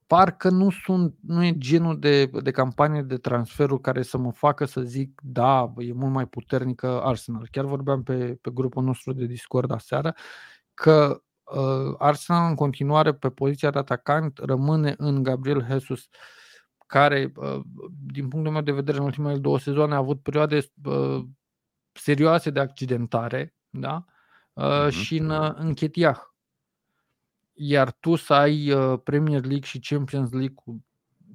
parcă 0.06 0.48
nu 0.50 0.70
sunt, 0.70 1.14
nu 1.20 1.44
e 1.44 1.58
genul 1.58 1.98
de, 1.98 2.26
de 2.26 2.50
campanie 2.50 3.02
de 3.02 3.16
transferul 3.16 3.80
care 3.80 4.02
să 4.02 4.18
mă 4.18 4.32
facă 4.32 4.64
să 4.64 4.80
zic 4.80 5.20
da, 5.24 5.72
e 5.76 5.92
mult 5.92 6.12
mai 6.12 6.26
puternică 6.26 7.02
Arsenal. 7.02 7.48
Chiar 7.50 7.64
vorbeam 7.64 8.02
pe, 8.02 8.38
pe 8.40 8.50
grupul 8.54 8.84
nostru 8.84 9.12
de 9.12 9.24
Discord 9.24 9.70
aseară 9.70 10.14
că 10.74 11.22
uh, 11.44 11.94
Arsenal 11.98 12.48
în 12.48 12.54
continuare 12.54 13.14
pe 13.14 13.30
poziția 13.30 13.70
de 13.70 13.78
atacant 13.78 14.38
rămâne 14.38 14.94
în 14.98 15.22
Gabriel 15.22 15.66
Jesus 15.68 16.08
care, 16.86 17.32
uh, 17.36 17.60
din 18.12 18.28
punctul 18.28 18.52
meu 18.52 18.62
de 18.62 18.72
vedere, 18.72 18.98
în 18.98 19.04
ultimele 19.04 19.38
două 19.38 19.58
sezoane 19.58 19.94
a 19.94 19.96
avut 19.96 20.22
perioade 20.22 20.60
uh, 20.84 21.24
serioase 21.92 22.50
de 22.50 22.60
accidentare 22.60 23.54
da? 23.68 24.04
uh, 24.52 24.86
uh-huh. 24.86 24.90
și 24.90 25.16
în, 25.16 25.54
în 25.56 25.74
Chetiah 25.74 26.18
iar 27.56 27.92
tu 27.92 28.14
să 28.14 28.34
ai 28.34 28.72
uh, 28.72 28.98
Premier 29.04 29.40
League 29.40 29.66
și 29.66 29.78
Champions 29.78 30.30
League 30.30 30.54
cu 30.54 30.84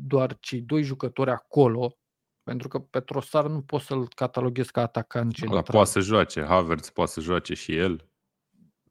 doar 0.07 0.37
cei 0.39 0.61
doi 0.61 0.83
jucători 0.83 1.29
acolo, 1.29 1.97
pentru 2.43 2.67
că 2.67 2.79
pe 2.79 2.99
Trossard 2.99 3.49
nu 3.49 3.61
poți 3.61 3.85
să-l 3.85 4.07
cataloghezi 4.15 4.71
ca 4.71 4.81
atacant 4.81 5.33
central. 5.33 5.63
poate 5.63 5.89
să 5.89 5.99
joace, 5.99 6.43
Havertz 6.43 6.89
poate 6.89 7.11
să 7.11 7.21
joace 7.21 7.53
și 7.53 7.75
el. 7.75 8.05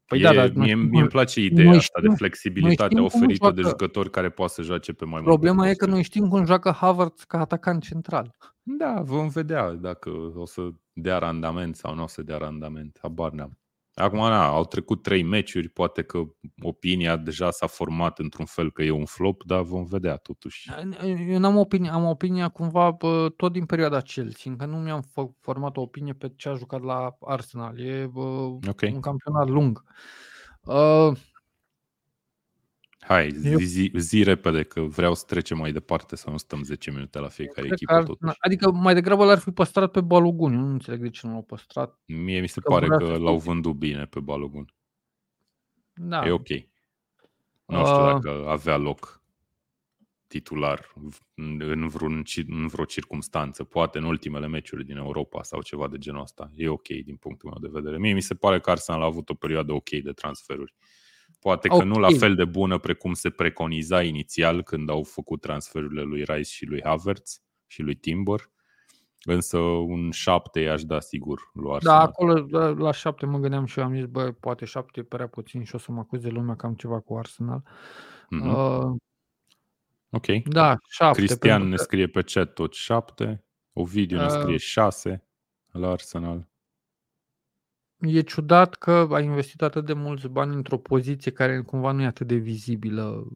Păi 0.05 0.19
e, 0.19 0.23
da, 0.23 0.33
dar 0.33 0.51
mie, 0.53 0.75
mie 0.75 0.99
îmi 0.99 1.09
place 1.09 1.41
ideea 1.41 1.69
asta 1.69 1.99
știm, 1.99 2.09
de 2.09 2.15
flexibilitate 2.15 2.99
oferită 2.99 3.51
de 3.51 3.61
jucători 3.61 4.09
care 4.09 4.29
poate 4.29 4.53
să 4.53 4.61
joace 4.61 4.93
pe 4.93 5.05
mai 5.05 5.21
multe 5.21 5.29
Problema 5.29 5.69
e 5.69 5.73
că 5.73 5.85
noi 5.85 6.03
știm 6.03 6.27
cum 6.27 6.45
joacă 6.45 6.71
Havertz 6.71 7.23
ca 7.23 7.39
atacant 7.39 7.83
central. 7.83 8.35
Da, 8.63 9.01
vom 9.01 9.27
vedea 9.27 9.71
dacă 9.71 10.09
o 10.35 10.45
să 10.45 10.69
dea 10.93 11.17
randament 11.17 11.75
sau 11.75 11.95
nu 11.95 12.03
o 12.03 12.07
să 12.07 12.21
dea 12.21 12.37
randament. 12.37 12.97
Habar 13.01 13.31
n-am. 13.31 13.60
Acum, 13.93 14.19
na, 14.19 14.45
au 14.45 14.65
trecut 14.65 15.01
trei 15.01 15.23
meciuri, 15.23 15.69
poate 15.69 16.01
că 16.01 16.21
opinia 16.61 17.15
deja 17.17 17.51
s-a 17.51 17.67
format 17.67 18.19
într-un 18.19 18.45
fel 18.45 18.71
că 18.71 18.83
e 18.83 18.91
un 18.91 19.05
flop, 19.05 19.43
dar 19.43 19.61
vom 19.61 19.85
vedea 19.85 20.15
totuși. 20.15 20.71
Eu 21.27 21.39
n-am 21.39 21.57
opinie, 21.57 21.89
am 21.89 22.05
opinia 22.05 22.49
cumva 22.49 22.97
tot 23.35 23.51
din 23.51 23.65
perioada 23.65 24.01
Chelsea, 24.01 24.51
încă 24.51 24.65
nu 24.65 24.77
mi-am 24.77 25.01
format 25.39 25.77
o 25.77 25.81
opinie 25.81 26.13
pe 26.13 26.33
ce 26.35 26.49
a 26.49 26.55
jucat 26.55 26.81
la 26.81 27.17
Arsenal. 27.21 27.79
E 27.79 28.11
okay. 28.67 28.91
un 28.93 28.99
campionat 28.99 29.49
lung. 29.49 29.83
Uh, 30.63 31.11
Hai, 33.11 33.31
zi, 33.31 33.55
zi, 33.57 33.91
zi 33.95 34.23
repede 34.23 34.63
că 34.63 34.81
vreau 34.81 35.13
să 35.13 35.23
trecem 35.27 35.57
mai 35.57 35.71
departe, 35.71 36.15
să 36.15 36.29
nu 36.29 36.37
stăm 36.37 36.63
10 36.63 36.91
minute 36.91 37.19
la 37.19 37.27
fiecare 37.27 37.67
echipă 37.71 37.93
ar, 37.93 38.03
totuși. 38.03 38.35
Adică 38.39 38.71
mai 38.71 38.93
degrabă 38.93 39.25
l-ar 39.25 39.39
fi 39.39 39.51
păstrat 39.51 39.91
pe 39.91 40.01
Balogun, 40.01 40.59
nu 40.59 40.71
înțeleg 40.71 41.01
de 41.01 41.09
ce 41.09 41.27
nu 41.27 41.33
l-au 41.33 41.41
păstrat. 41.41 41.99
Mie 42.05 42.39
mi 42.39 42.47
se 42.47 42.59
că 42.59 42.69
pare 42.69 42.87
că 42.87 43.17
l-au 43.17 43.37
vândut 43.37 43.75
bine 43.75 44.05
pe 44.05 44.19
Balogun. 44.19 44.73
Da. 45.93 46.27
E 46.27 46.31
ok. 46.31 46.49
Nu 47.65 47.85
știu 47.85 48.05
uh... 48.05 48.11
dacă 48.11 48.45
avea 48.47 48.77
loc 48.77 49.21
titular 50.27 50.93
în, 51.35 51.87
vreun, 51.87 52.23
în 52.47 52.67
vreo 52.67 52.85
circunstanță, 52.85 53.63
poate 53.63 53.97
în 53.97 54.03
ultimele 54.03 54.47
meciuri 54.47 54.85
din 54.85 54.97
Europa 54.97 55.43
sau 55.43 55.61
ceva 55.61 55.87
de 55.87 55.97
genul 55.97 56.21
ăsta. 56.21 56.51
E 56.55 56.67
ok 56.67 56.87
din 56.87 57.15
punctul 57.15 57.49
meu 57.49 57.69
de 57.69 57.79
vedere. 57.79 57.97
Mie 57.97 58.13
mi 58.13 58.21
se 58.21 58.35
pare 58.35 58.59
că 58.59 58.71
Arsenal 58.71 59.01
a 59.01 59.05
avut 59.05 59.29
o 59.29 59.33
perioadă 59.33 59.73
ok 59.73 59.89
de 59.89 60.11
transferuri. 60.11 60.73
Poate 61.41 61.67
că 61.67 61.73
okay. 61.73 61.87
nu 61.87 61.99
la 61.99 62.07
fel 62.17 62.35
de 62.35 62.45
bună 62.45 62.77
precum 62.77 63.13
se 63.13 63.29
preconiza 63.29 64.01
inițial 64.03 64.63
când 64.63 64.89
au 64.89 65.03
făcut 65.03 65.41
transferurile 65.41 66.01
lui 66.01 66.23
Rice 66.23 66.51
și 66.51 66.65
lui 66.65 66.81
Havertz 66.83 67.41
și 67.67 67.81
lui 67.81 67.95
Timber, 67.95 68.49
însă 69.23 69.57
un 69.57 70.11
7 70.11 70.59
i-aș 70.59 70.83
da 70.83 70.99
sigur 70.99 71.49
lui 71.53 71.67
da, 71.67 71.73
Arsenal. 71.73 71.97
Da, 71.97 72.03
acolo 72.03 72.73
la 72.73 72.91
7 72.91 73.25
mă 73.25 73.37
gândeam 73.37 73.65
și 73.65 73.79
eu, 73.79 73.85
am 73.85 73.93
zis, 73.93 74.05
bă, 74.05 74.31
poate 74.31 74.65
7 74.65 75.03
părea 75.03 75.27
puțin 75.27 75.63
și 75.63 75.75
o 75.75 75.77
să 75.77 75.91
mă 75.91 75.99
acuze 75.99 76.29
lumea 76.29 76.55
că 76.55 76.65
am 76.65 76.73
ceva 76.73 76.99
cu 76.99 77.17
Arsenal. 77.17 77.63
Mm-hmm. 77.63 78.55
Uh, 78.55 78.95
ok. 80.09 80.43
Da, 80.43 80.77
7. 80.89 81.17
Cristian 81.17 81.67
ne 81.67 81.75
scrie 81.75 82.07
pe 82.07 82.21
chat 82.21 82.53
tot 82.53 82.73
7, 82.73 83.43
Ovidiu 83.73 84.17
uh, 84.17 84.23
ne 84.23 84.29
scrie 84.29 84.57
6 84.57 85.23
la 85.71 85.89
Arsenal 85.89 86.49
e 88.01 88.21
ciudat 88.21 88.75
că 88.75 89.07
ai 89.11 89.23
investit 89.23 89.61
atât 89.61 89.85
de 89.85 89.93
mulți 89.93 90.27
bani 90.27 90.55
într-o 90.55 90.77
poziție 90.77 91.31
care 91.31 91.61
cumva 91.61 91.91
nu 91.91 92.01
e 92.01 92.05
atât 92.05 92.27
de 92.27 92.35
vizibilă 92.35 93.27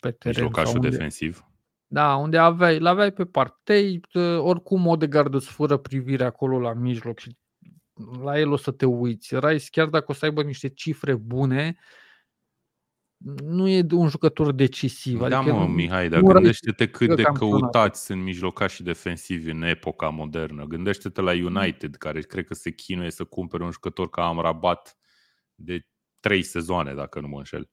pe 0.00 0.10
teren. 0.10 0.42
Mijlocașul 0.42 0.74
unde, 0.74 0.88
defensiv. 0.88 1.44
Da, 1.86 2.14
unde 2.14 2.38
aveai, 2.38 2.78
l-aveai 2.78 3.12
pe 3.12 3.24
partei, 3.24 4.00
oricum 4.38 4.86
Odegaard 4.86 5.34
îți 5.34 5.50
fură 5.50 5.76
privirea 5.76 6.26
acolo 6.26 6.60
la 6.60 6.72
mijloc 6.72 7.18
și 7.18 7.36
la 8.22 8.38
el 8.38 8.50
o 8.50 8.56
să 8.56 8.70
te 8.70 8.86
uiți. 8.86 9.38
Rice, 9.38 9.66
chiar 9.70 9.88
dacă 9.88 10.04
o 10.08 10.14
să 10.14 10.24
aibă 10.24 10.42
niște 10.42 10.68
cifre 10.68 11.14
bune, 11.14 11.78
nu 13.44 13.68
e 13.68 13.86
un 13.90 14.08
jucător 14.08 14.52
decisiv. 14.52 15.18
Da, 15.18 15.38
adică 15.38 15.54
mă, 15.54 15.60
nu, 15.60 15.66
Mihai, 15.66 16.08
dar 16.08 16.20
gândește-te 16.20 16.88
cât 16.88 17.16
de 17.16 17.22
căutați 17.22 18.04
sunt 18.04 18.22
mijlocași 18.22 18.82
defensivi 18.82 19.50
în 19.50 19.62
epoca 19.62 20.08
modernă. 20.08 20.64
Gândește-te 20.64 21.20
la 21.20 21.32
mm. 21.32 21.44
United, 21.44 21.94
care 21.94 22.20
cred 22.20 22.46
că 22.46 22.54
se 22.54 22.70
chinuie 22.70 23.10
să 23.10 23.24
cumpere 23.24 23.64
un 23.64 23.70
jucător 23.70 24.10
ca 24.10 24.26
Amrabat 24.26 24.98
de 25.54 25.86
trei 26.20 26.42
sezoane, 26.42 26.94
dacă 26.94 27.20
nu 27.20 27.28
mă 27.28 27.38
înșel. 27.38 27.70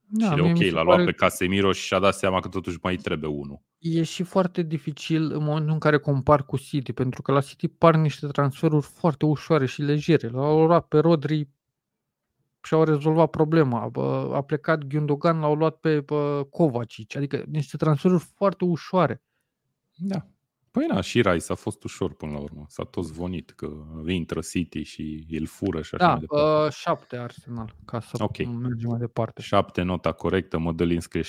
Da, 0.00 0.28
și 0.28 0.34
de 0.34 0.40
ok, 0.40 0.72
l-a 0.72 0.82
luat 0.82 0.96
pare... 0.96 1.04
pe 1.04 1.12
Casemiro 1.12 1.72
și 1.72 1.86
și-a 1.86 1.98
dat 1.98 2.14
seama 2.14 2.40
că 2.40 2.48
totuși 2.48 2.78
mai 2.82 2.96
trebuie 2.96 3.30
unul. 3.30 3.62
E 3.78 4.02
și 4.02 4.22
foarte 4.22 4.62
dificil 4.62 5.32
în 5.32 5.44
momentul 5.44 5.72
în 5.72 5.78
care 5.78 5.98
compar 5.98 6.44
cu 6.44 6.56
City, 6.56 6.92
pentru 6.92 7.22
că 7.22 7.32
la 7.32 7.40
City 7.40 7.68
par 7.68 7.94
niște 7.94 8.26
transferuri 8.26 8.86
foarte 8.86 9.24
ușoare 9.24 9.66
și 9.66 9.82
legere. 9.82 10.28
L-au 10.28 10.66
luat 10.66 10.86
pe 10.86 10.98
Rodri 10.98 11.48
și-au 12.62 12.84
rezolvat 12.84 13.30
problema. 13.30 13.90
A 14.32 14.42
plecat 14.42 14.84
Gundogan, 14.84 15.40
l-au 15.40 15.54
luat 15.54 15.76
pe 15.76 16.04
Kovacic, 16.50 17.16
adică 17.16 17.44
niște 17.46 17.76
transferuri 17.76 18.24
foarte 18.34 18.64
ușoare. 18.64 19.22
Da. 19.94 20.26
Păi 20.70 20.86
na, 20.86 21.00
și 21.00 21.22
Rice 21.22 21.52
a 21.52 21.54
fost 21.54 21.84
ușor 21.84 22.14
până 22.14 22.32
la 22.32 22.38
urmă. 22.38 22.64
S-a 22.68 22.84
tot 22.84 23.04
zvonit 23.04 23.50
că 23.50 23.70
intră 24.06 24.40
City 24.40 24.82
și 24.82 25.26
îl 25.30 25.46
fură 25.46 25.82
și 25.82 25.94
așa 25.94 26.04
da, 26.04 26.10
mai 26.10 26.20
departe. 26.20 26.66
Uh, 26.66 26.72
șapte 26.72 27.16
Arsenal, 27.16 27.76
ca 27.84 28.00
să 28.00 28.22
okay. 28.22 28.46
mergem 28.46 28.90
mai 28.90 28.98
departe. 28.98 29.42
Șapte, 29.42 29.82
nota 29.82 30.12
corectă, 30.12 30.58
Modelin 30.58 31.00
scrie 31.00 31.22
7,49, 31.22 31.28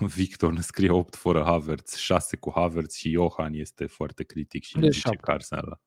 Victor 0.16 0.52
ne 0.52 0.60
scrie 0.60 0.90
8 0.90 1.16
fără 1.16 1.42
Havertz, 1.42 1.94
6 1.96 2.36
cu 2.36 2.52
Havertz 2.54 2.94
și 2.94 3.10
Johan 3.10 3.52
este 3.54 3.86
foarte 3.86 4.24
critic 4.24 4.62
și 4.62 4.78
ne 4.78 4.88
zice 4.88 5.16
că 5.16 5.30
Arsenal 5.30 5.80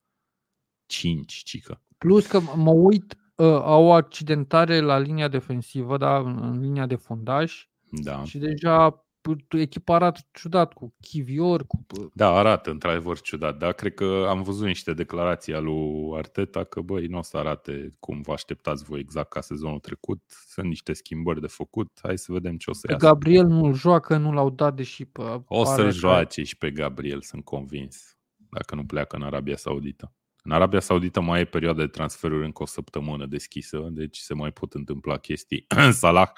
5, 0.86 1.32
cică. 1.32 1.82
Plus 1.98 2.26
că 2.26 2.40
mă 2.40 2.70
uit 2.70 3.12
uh, 3.12 3.27
au 3.44 3.84
o 3.84 3.92
accidentare 3.92 4.80
la 4.80 4.98
linia 4.98 5.28
defensivă, 5.28 5.96
da, 5.96 6.18
în, 6.18 6.38
în 6.42 6.60
linia 6.60 6.86
de 6.86 6.96
fundaj. 6.96 7.68
Da. 7.90 8.24
Și 8.24 8.38
deja 8.38 9.02
echipa 9.48 9.94
arată 9.94 10.20
ciudat 10.32 10.72
cu 10.72 10.94
Chivior. 11.00 11.66
Cu... 11.66 11.84
Da, 12.14 12.30
arată 12.30 12.70
într-adevăr 12.70 13.20
ciudat, 13.20 13.56
dar 13.56 13.72
cred 13.72 13.94
că 13.94 14.26
am 14.28 14.42
văzut 14.42 14.66
niște 14.66 14.92
declarații 14.92 15.54
ale 15.54 15.64
lui 15.64 16.16
Arteta 16.16 16.64
că 16.64 16.80
băi, 16.80 17.06
nu 17.06 17.18
o 17.18 17.22
să 17.22 17.36
arate 17.36 17.94
cum 17.98 18.20
vă 18.20 18.32
așteptați 18.32 18.84
voi 18.84 19.00
exact 19.00 19.28
ca 19.28 19.40
sezonul 19.40 19.78
trecut, 19.78 20.22
sunt 20.46 20.66
niște 20.66 20.92
schimbări 20.92 21.40
de 21.40 21.46
făcut, 21.46 21.98
hai 22.02 22.18
să 22.18 22.32
vedem 22.32 22.56
ce 22.56 22.70
o 22.70 22.72
să 22.72 22.86
iasă. 22.90 23.06
Gabriel 23.06 23.46
nu 23.46 23.72
joacă, 23.72 24.16
nu 24.16 24.32
l-au 24.32 24.50
dat 24.50 24.74
deși 24.74 25.04
pe 25.04 25.22
O 25.46 25.64
să 25.64 25.90
joace 25.90 26.42
și 26.42 26.56
pe 26.56 26.70
Gabriel, 26.70 27.20
sunt 27.20 27.44
convins, 27.44 28.16
dacă 28.50 28.74
nu 28.74 28.84
pleacă 28.84 29.16
în 29.16 29.22
Arabia 29.22 29.56
Saudită. 29.56 30.12
În 30.42 30.50
Arabia 30.50 30.80
Saudită 30.80 31.20
mai 31.20 31.40
e 31.40 31.44
perioada 31.44 31.80
de 31.80 31.86
transferuri 31.86 32.44
încă 32.44 32.62
o 32.62 32.66
săptămână 32.66 33.26
deschisă, 33.26 33.88
deci 33.90 34.16
se 34.16 34.34
mai 34.34 34.52
pot 34.52 34.74
întâmpla 34.74 35.18
chestii. 35.18 35.66
Salah 35.90 36.30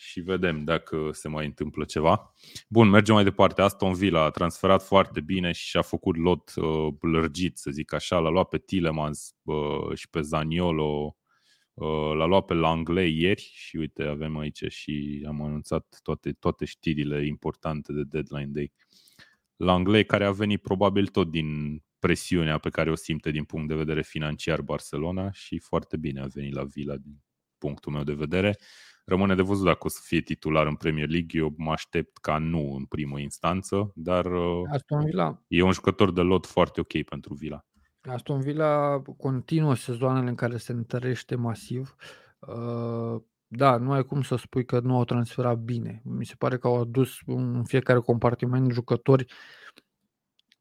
și 0.00 0.20
vedem 0.20 0.64
dacă 0.64 1.10
se 1.12 1.28
mai 1.28 1.46
întâmplă 1.46 1.84
ceva. 1.84 2.34
Bun, 2.68 2.88
mergem 2.88 3.14
mai 3.14 3.24
departe. 3.24 3.62
Aston 3.62 3.94
Villa 3.94 4.22
a 4.22 4.30
transferat 4.30 4.82
foarte 4.82 5.20
bine 5.20 5.52
și 5.52 5.66
și-a 5.66 5.82
făcut 5.82 6.16
lot 6.16 6.52
uh, 6.56 6.94
lărgit, 7.00 7.58
să 7.58 7.70
zic 7.70 7.92
așa. 7.92 8.18
L-a 8.18 8.28
luat 8.28 8.48
pe 8.48 8.58
Tilemans 8.58 9.34
uh, 9.42 9.94
și 9.94 10.10
pe 10.10 10.20
Zaniolo, 10.20 11.16
uh, 11.74 12.12
l-a 12.14 12.24
luat 12.24 12.44
pe 12.44 12.54
Langley 12.54 13.20
ieri 13.20 13.50
și 13.54 13.76
uite, 13.76 14.02
avem 14.02 14.38
aici 14.38 14.64
și 14.68 15.24
am 15.28 15.42
anunțat 15.42 15.98
toate, 16.02 16.32
toate 16.32 16.64
știrile 16.64 17.26
importante 17.26 17.92
de 17.92 18.02
deadline 18.02 18.50
day. 18.52 18.72
Langley 19.56 20.04
care 20.04 20.24
a 20.24 20.32
venit 20.32 20.62
probabil 20.62 21.06
tot 21.06 21.30
din 21.30 21.82
presiunea 22.00 22.58
pe 22.58 22.68
care 22.68 22.90
o 22.90 22.94
simte 22.94 23.30
din 23.30 23.44
punct 23.44 23.68
de 23.68 23.74
vedere 23.74 24.02
financiar 24.02 24.62
Barcelona 24.62 25.30
și 25.30 25.58
foarte 25.58 25.96
bine 25.96 26.20
a 26.20 26.26
venit 26.26 26.54
la 26.54 26.64
Villa 26.64 26.96
din 26.96 27.22
punctul 27.58 27.92
meu 27.92 28.02
de 28.02 28.12
vedere. 28.12 28.56
Rămâne 29.04 29.34
de 29.34 29.42
văzut 29.42 29.64
dacă 29.64 29.78
o 29.82 29.88
să 29.88 30.00
fie 30.04 30.20
titular 30.20 30.66
în 30.66 30.74
Premier 30.74 31.08
League. 31.08 31.40
Eu 31.40 31.54
mă 31.56 31.72
aștept 31.72 32.18
ca 32.18 32.38
nu 32.38 32.74
în 32.74 32.84
primă 32.84 33.18
instanță, 33.18 33.92
dar 33.94 34.24
uh, 34.24 34.62
Aston 34.72 35.04
Villa. 35.04 35.42
e 35.48 35.62
un 35.62 35.72
jucător 35.72 36.12
de 36.12 36.20
lot 36.20 36.46
foarte 36.46 36.80
ok 36.80 37.02
pentru 37.02 37.34
Villa. 37.34 37.64
Aston 38.00 38.40
Villa 38.40 39.02
continuă 39.16 39.74
sezoanele 39.74 40.28
în 40.28 40.34
care 40.34 40.56
se 40.56 40.72
întărește 40.72 41.34
masiv. 41.34 41.96
Uh, 42.38 43.22
da, 43.46 43.76
nu 43.76 43.92
ai 43.92 44.04
cum 44.04 44.22
să 44.22 44.36
spui 44.36 44.64
că 44.64 44.80
nu 44.80 44.96
au 44.96 45.04
transferat 45.04 45.58
bine. 45.58 46.02
Mi 46.04 46.26
se 46.26 46.34
pare 46.38 46.58
că 46.58 46.66
au 46.66 46.80
adus 46.80 47.18
în 47.26 47.64
fiecare 47.64 47.98
compartiment 47.98 48.72
jucători 48.72 49.26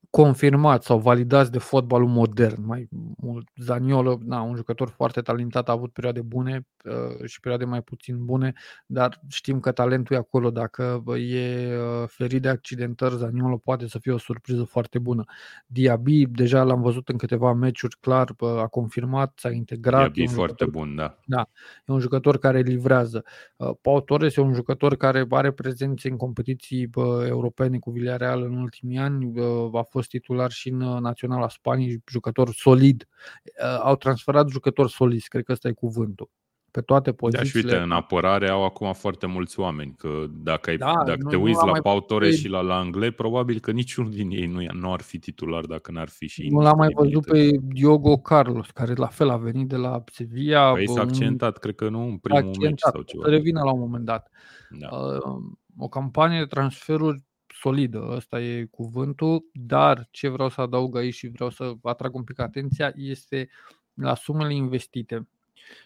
confirmați 0.10 0.86
sau 0.86 1.00
validați 1.00 1.52
de 1.52 1.58
fotbalul 1.58 2.08
modern. 2.08 2.66
Mai 2.66 2.88
mult 3.18 3.48
Zaniolo, 3.56 4.20
na, 4.26 4.42
un 4.42 4.56
jucător 4.56 4.90
foarte 4.90 5.22
talentat, 5.22 5.70
a 5.70 5.72
avut 5.72 5.92
perioade 5.92 6.22
bune 6.22 6.68
uh, 6.86 7.26
și 7.26 7.40
perioade 7.40 7.66
mai 7.66 7.82
puțin 7.82 8.26
bune, 8.26 8.54
dar 8.86 9.22
știm 9.28 9.60
că 9.60 9.72
talentul 9.72 10.16
e 10.16 10.20
acolo. 10.20 10.50
Dacă 10.50 11.04
e 11.18 11.76
uh, 11.76 12.08
ferit 12.08 12.42
de 12.42 12.50
accidentări, 12.50 13.18
Zaniolo 13.18 13.58
poate 13.58 13.88
să 13.88 14.00
fie 14.00 14.12
o 14.12 14.18
surpriză 14.18 14.64
foarte 14.64 15.00
bună. 15.00 15.24
Diaby, 15.66 16.26
deja 16.26 16.64
l-am 16.64 16.82
văzut 16.82 17.10
în 17.10 17.18
câteva 17.18 17.54
meciuri, 17.54 17.98
clar, 18.00 18.34
uh, 18.40 18.50
a 18.50 18.68
confirmat, 18.68 19.34
s-a 19.36 19.52
integrat. 19.52 20.12
Diaby 20.12 20.22
e 20.32 20.36
foarte 20.36 20.64
jucător, 20.64 20.86
bun, 20.86 20.96
da. 20.96 21.18
Da, 21.26 21.50
e 21.88 21.94
un 21.94 22.00
jucător 22.00 22.38
care 22.38 22.60
livrează. 22.60 23.24
Uh, 23.56 23.72
Pau 23.82 24.02
Torres 24.02 24.36
e 24.36 24.42
un 24.42 24.54
jucător 24.54 24.96
care 24.96 25.26
are 25.30 25.52
prezențe 25.52 26.10
în 26.10 26.18
competiții 26.18 26.90
uh, 26.94 27.06
europene 27.28 27.80
cu 27.80 27.92
Villarreal 27.92 28.42
în 28.42 28.58
ultimii 28.58 28.98
ani, 28.98 29.40
uh, 29.40 29.70
a 29.74 29.82
fost 29.82 29.99
fost 30.00 30.12
titular 30.12 30.52
și 30.52 30.70
în 30.70 30.82
uh, 30.82 31.00
Naționala 31.00 31.50
Spaniei, 31.50 32.04
jucător 32.12 32.54
solid. 32.54 33.08
Uh, 33.44 33.80
au 33.84 33.96
transferat 33.96 34.50
jucători 34.50 34.92
solizi, 34.92 35.28
cred 35.28 35.44
că 35.44 35.52
ăsta 35.52 35.68
e 35.68 35.72
cuvântul. 35.72 36.30
Pe 36.72 36.82
toate 36.82 37.14
pozițiile. 37.14 37.52
Da, 37.52 37.60
și 37.60 37.66
uite, 37.66 37.84
în 37.84 37.92
apărare 37.92 38.50
au 38.50 38.64
acum 38.64 38.94
foarte 38.94 39.26
mulți 39.26 39.60
oameni, 39.60 39.94
că 39.98 40.26
dacă, 40.30 40.70
ai, 40.70 40.78
da, 40.78 40.94
dacă 41.06 41.20
nu, 41.22 41.30
te 41.30 41.36
uiți 41.36 41.66
la 41.66 41.72
Pau 41.72 42.00
Torres 42.02 42.38
și 42.38 42.48
la 42.48 42.62
Langley, 42.62 43.12
probabil 43.12 43.60
că 43.60 43.72
niciunul 43.72 44.12
din 44.12 44.30
ei 44.30 44.46
nu, 44.46 44.62
nu 44.72 44.94
ar 44.94 45.02
fi 45.02 45.20
titular 45.20 45.66
dacă 45.66 45.92
n-ar 45.92 46.10
fi 46.10 46.28
și... 46.28 46.48
Nu 46.48 46.60
l-am 46.60 46.78
mai 46.78 46.90
văzut 46.94 47.26
pe 47.26 47.50
Diogo 47.62 48.18
Carlos, 48.18 48.70
care 48.70 48.94
la 48.94 49.08
fel 49.08 49.30
a 49.30 49.38
venit 49.38 49.68
de 49.68 49.76
la 49.76 50.04
Sevilla. 50.12 50.72
Păi 50.72 50.90
s-a 50.90 51.02
accentat, 51.02 51.58
cred 51.58 51.76
că 51.76 51.90
nu, 51.90 52.02
în 52.02 52.18
primul 52.18 52.56
meci 52.62 52.80
sau 52.92 53.02
ceva. 53.02 53.24
Să 53.24 53.30
revină 53.30 53.64
la 53.64 53.72
un 53.72 53.80
moment 53.80 54.06
dat. 54.06 54.30
Da. 54.70 54.88
Uh, 54.88 55.44
o 55.78 55.88
campanie 55.88 56.40
de 56.40 56.46
transferuri 56.46 57.24
solidă, 57.60 58.08
ăsta 58.10 58.42
e 58.42 58.66
cuvântul, 58.66 59.46
dar 59.54 60.08
ce 60.12 60.28
vreau 60.28 60.50
să 60.50 60.62
adaug 60.62 60.98
aici 60.98 61.14
și 61.14 61.28
vreau 61.28 61.50
să 61.50 61.74
atrag 61.82 62.16
un 62.16 62.24
pic 62.24 62.40
atenția 62.40 62.92
este 62.96 63.50
la 63.94 64.16
sumele 64.16 64.54
investite 64.54 65.28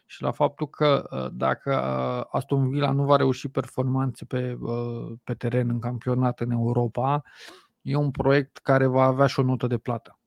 și 0.06 0.22
la 0.22 0.32
faptul 0.32 0.70
că 0.70 1.08
ă, 1.12 1.30
dacă 1.34 1.72
ă, 1.72 2.28
Aston 2.32 2.70
Villa 2.70 2.92
nu 2.92 3.04
va 3.04 3.16
reuși 3.16 3.50
performanțe 3.50 4.26
pe, 4.26 4.58
ă, 4.62 5.14
pe 5.24 5.34
teren 5.34 5.70
în 5.70 5.80
campionat 5.80 6.40
în 6.40 6.52
Europa, 6.52 7.22
e 7.82 7.96
un 7.96 8.12
proiect 8.12 8.58
care 8.58 8.86
va 8.86 9.04
avea 9.04 9.26
și 9.26 9.40
o 9.40 9.44
notă 9.44 9.68
de 9.68 9.78
plată. 9.78 10.18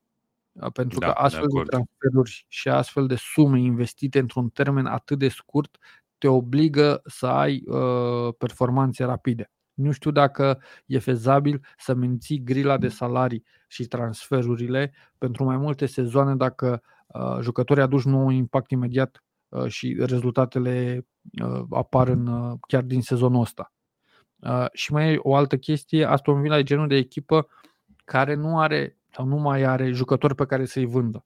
Pentru 0.73 0.99
da, 0.99 1.07
că 1.07 1.13
astfel 1.13 1.47
de, 1.55 1.63
de 1.63 1.69
transferuri 1.69 2.45
și 2.49 2.69
astfel 2.69 3.07
de 3.07 3.17
sume 3.19 3.61
investite 3.61 4.19
într-un 4.19 4.49
termen 4.49 4.87
atât 4.87 5.19
de 5.19 5.29
scurt 5.29 5.79
te 6.19 6.29
obligă 6.29 7.03
să 7.05 7.27
ai 7.27 7.63
uh, 7.67 8.35
performanțe 8.39 9.05
rapide. 9.05 9.51
Nu 9.77 9.93
știu 9.93 10.11
dacă 10.11 10.61
e 10.87 10.99
fezabil 10.99 11.61
să 11.79 11.95
menții 11.95 12.43
grila 12.43 12.79
de 12.79 12.89
salarii 12.89 13.45
și 13.69 13.85
transferurile 13.85 14.93
pentru 15.19 15.45
mai 15.45 15.57
multe 15.57 15.87
sezoane 15.87 16.37
dacă 16.37 16.83
uh, 17.07 17.39
jucătorii 17.41 17.83
aduci 17.83 18.05
nu 18.05 18.25
un 18.25 18.33
impact 18.33 18.71
imediat 18.71 19.25
uh, 19.49 19.67
și 19.67 19.97
rezultatele 19.99 21.07
uh, 21.43 21.63
apar 21.71 22.09
în, 22.09 22.27
uh, 22.27 22.59
chiar 22.69 22.83
din 22.83 23.03
sezonul 23.03 23.41
ăsta. 23.41 23.73
Uh, 24.37 24.67
și 24.73 24.93
mai 24.93 25.13
e 25.13 25.19
o 25.23 25.35
altă 25.35 25.57
chestie, 25.57 26.05
Aston 26.05 26.41
Villa 26.41 26.59
e 26.59 26.63
genul 26.63 26.89
de 26.89 26.97
echipă 26.97 27.49
care 28.05 28.35
nu 28.35 28.59
are 28.59 28.97
sau 29.13 29.27
nu 29.27 29.37
mai 29.37 29.63
are 29.63 29.91
jucători 29.91 30.35
pe 30.35 30.47
care 30.47 30.65
să-i 30.65 30.87
vândă. 30.87 31.25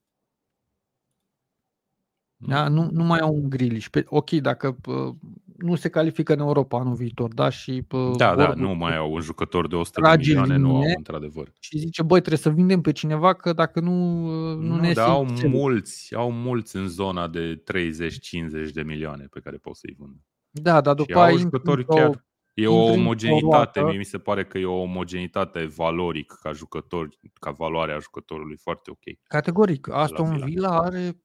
Da? 2.36 2.68
Nu, 2.68 2.88
nu 2.92 3.04
mai 3.04 3.18
au 3.18 3.34
un 3.34 3.50
Grilish. 3.50 3.88
Pe, 3.88 4.04
ok, 4.08 4.30
dacă 4.30 4.76
uh, 4.86 5.14
nu 5.60 5.74
se 5.74 5.88
califică 5.88 6.32
în 6.32 6.38
Europa 6.38 6.78
anul 6.78 6.94
viitor, 6.94 7.34
da? 7.34 7.48
Și, 7.48 7.86
uh, 7.90 8.16
da, 8.16 8.34
da, 8.34 8.52
nu 8.56 8.74
mai 8.74 8.96
au 8.96 9.12
un 9.12 9.20
jucător 9.20 9.68
de 9.68 9.74
100 9.76 10.00
de 10.00 10.16
milioane, 10.16 10.56
nu 10.56 10.76
au, 10.76 10.92
într-adevăr. 10.96 11.52
Și 11.58 11.78
zice, 11.78 12.02
băi, 12.02 12.18
trebuie 12.18 12.40
să 12.40 12.50
vindem 12.50 12.80
pe 12.80 12.92
cineva, 12.92 13.34
că 13.34 13.52
dacă 13.52 13.80
nu, 13.80 14.24
uh, 14.24 14.56
nu, 14.56 14.74
nu 14.74 14.80
ne 14.80 14.92
da, 14.92 15.04
au 15.04 15.26
mulți, 15.46 16.14
au 16.14 16.32
mulți 16.32 16.76
în 16.76 16.88
zona 16.88 17.28
de 17.28 17.62
30-50 18.68 18.72
de 18.72 18.82
milioane 18.82 19.26
pe 19.30 19.40
care 19.40 19.56
pot 19.56 19.76
să-i 19.76 19.96
vândă. 19.98 20.18
Da, 20.50 20.80
dar 20.80 20.94
după 20.94 21.18
aia 21.18 21.36
jucători 21.36 21.84
chiar 21.84 22.24
E 22.54 22.66
o 22.66 22.92
omogenitate, 22.92 23.82
mie 23.82 23.96
mi 23.96 24.04
se 24.04 24.18
pare 24.18 24.44
că 24.44 24.58
e 24.58 24.64
o 24.64 24.80
omogenitate 24.80 25.64
valoric 25.64 26.32
ca 26.42 26.52
jucător, 26.52 27.08
ca 27.40 27.50
valoarea 27.50 27.98
jucătorului 27.98 28.56
foarte 28.56 28.90
ok. 28.90 29.18
Categoric. 29.22 29.88
Aston 29.88 30.30
Villa. 30.30 30.44
Villa 30.44 30.78
are, 30.78 31.22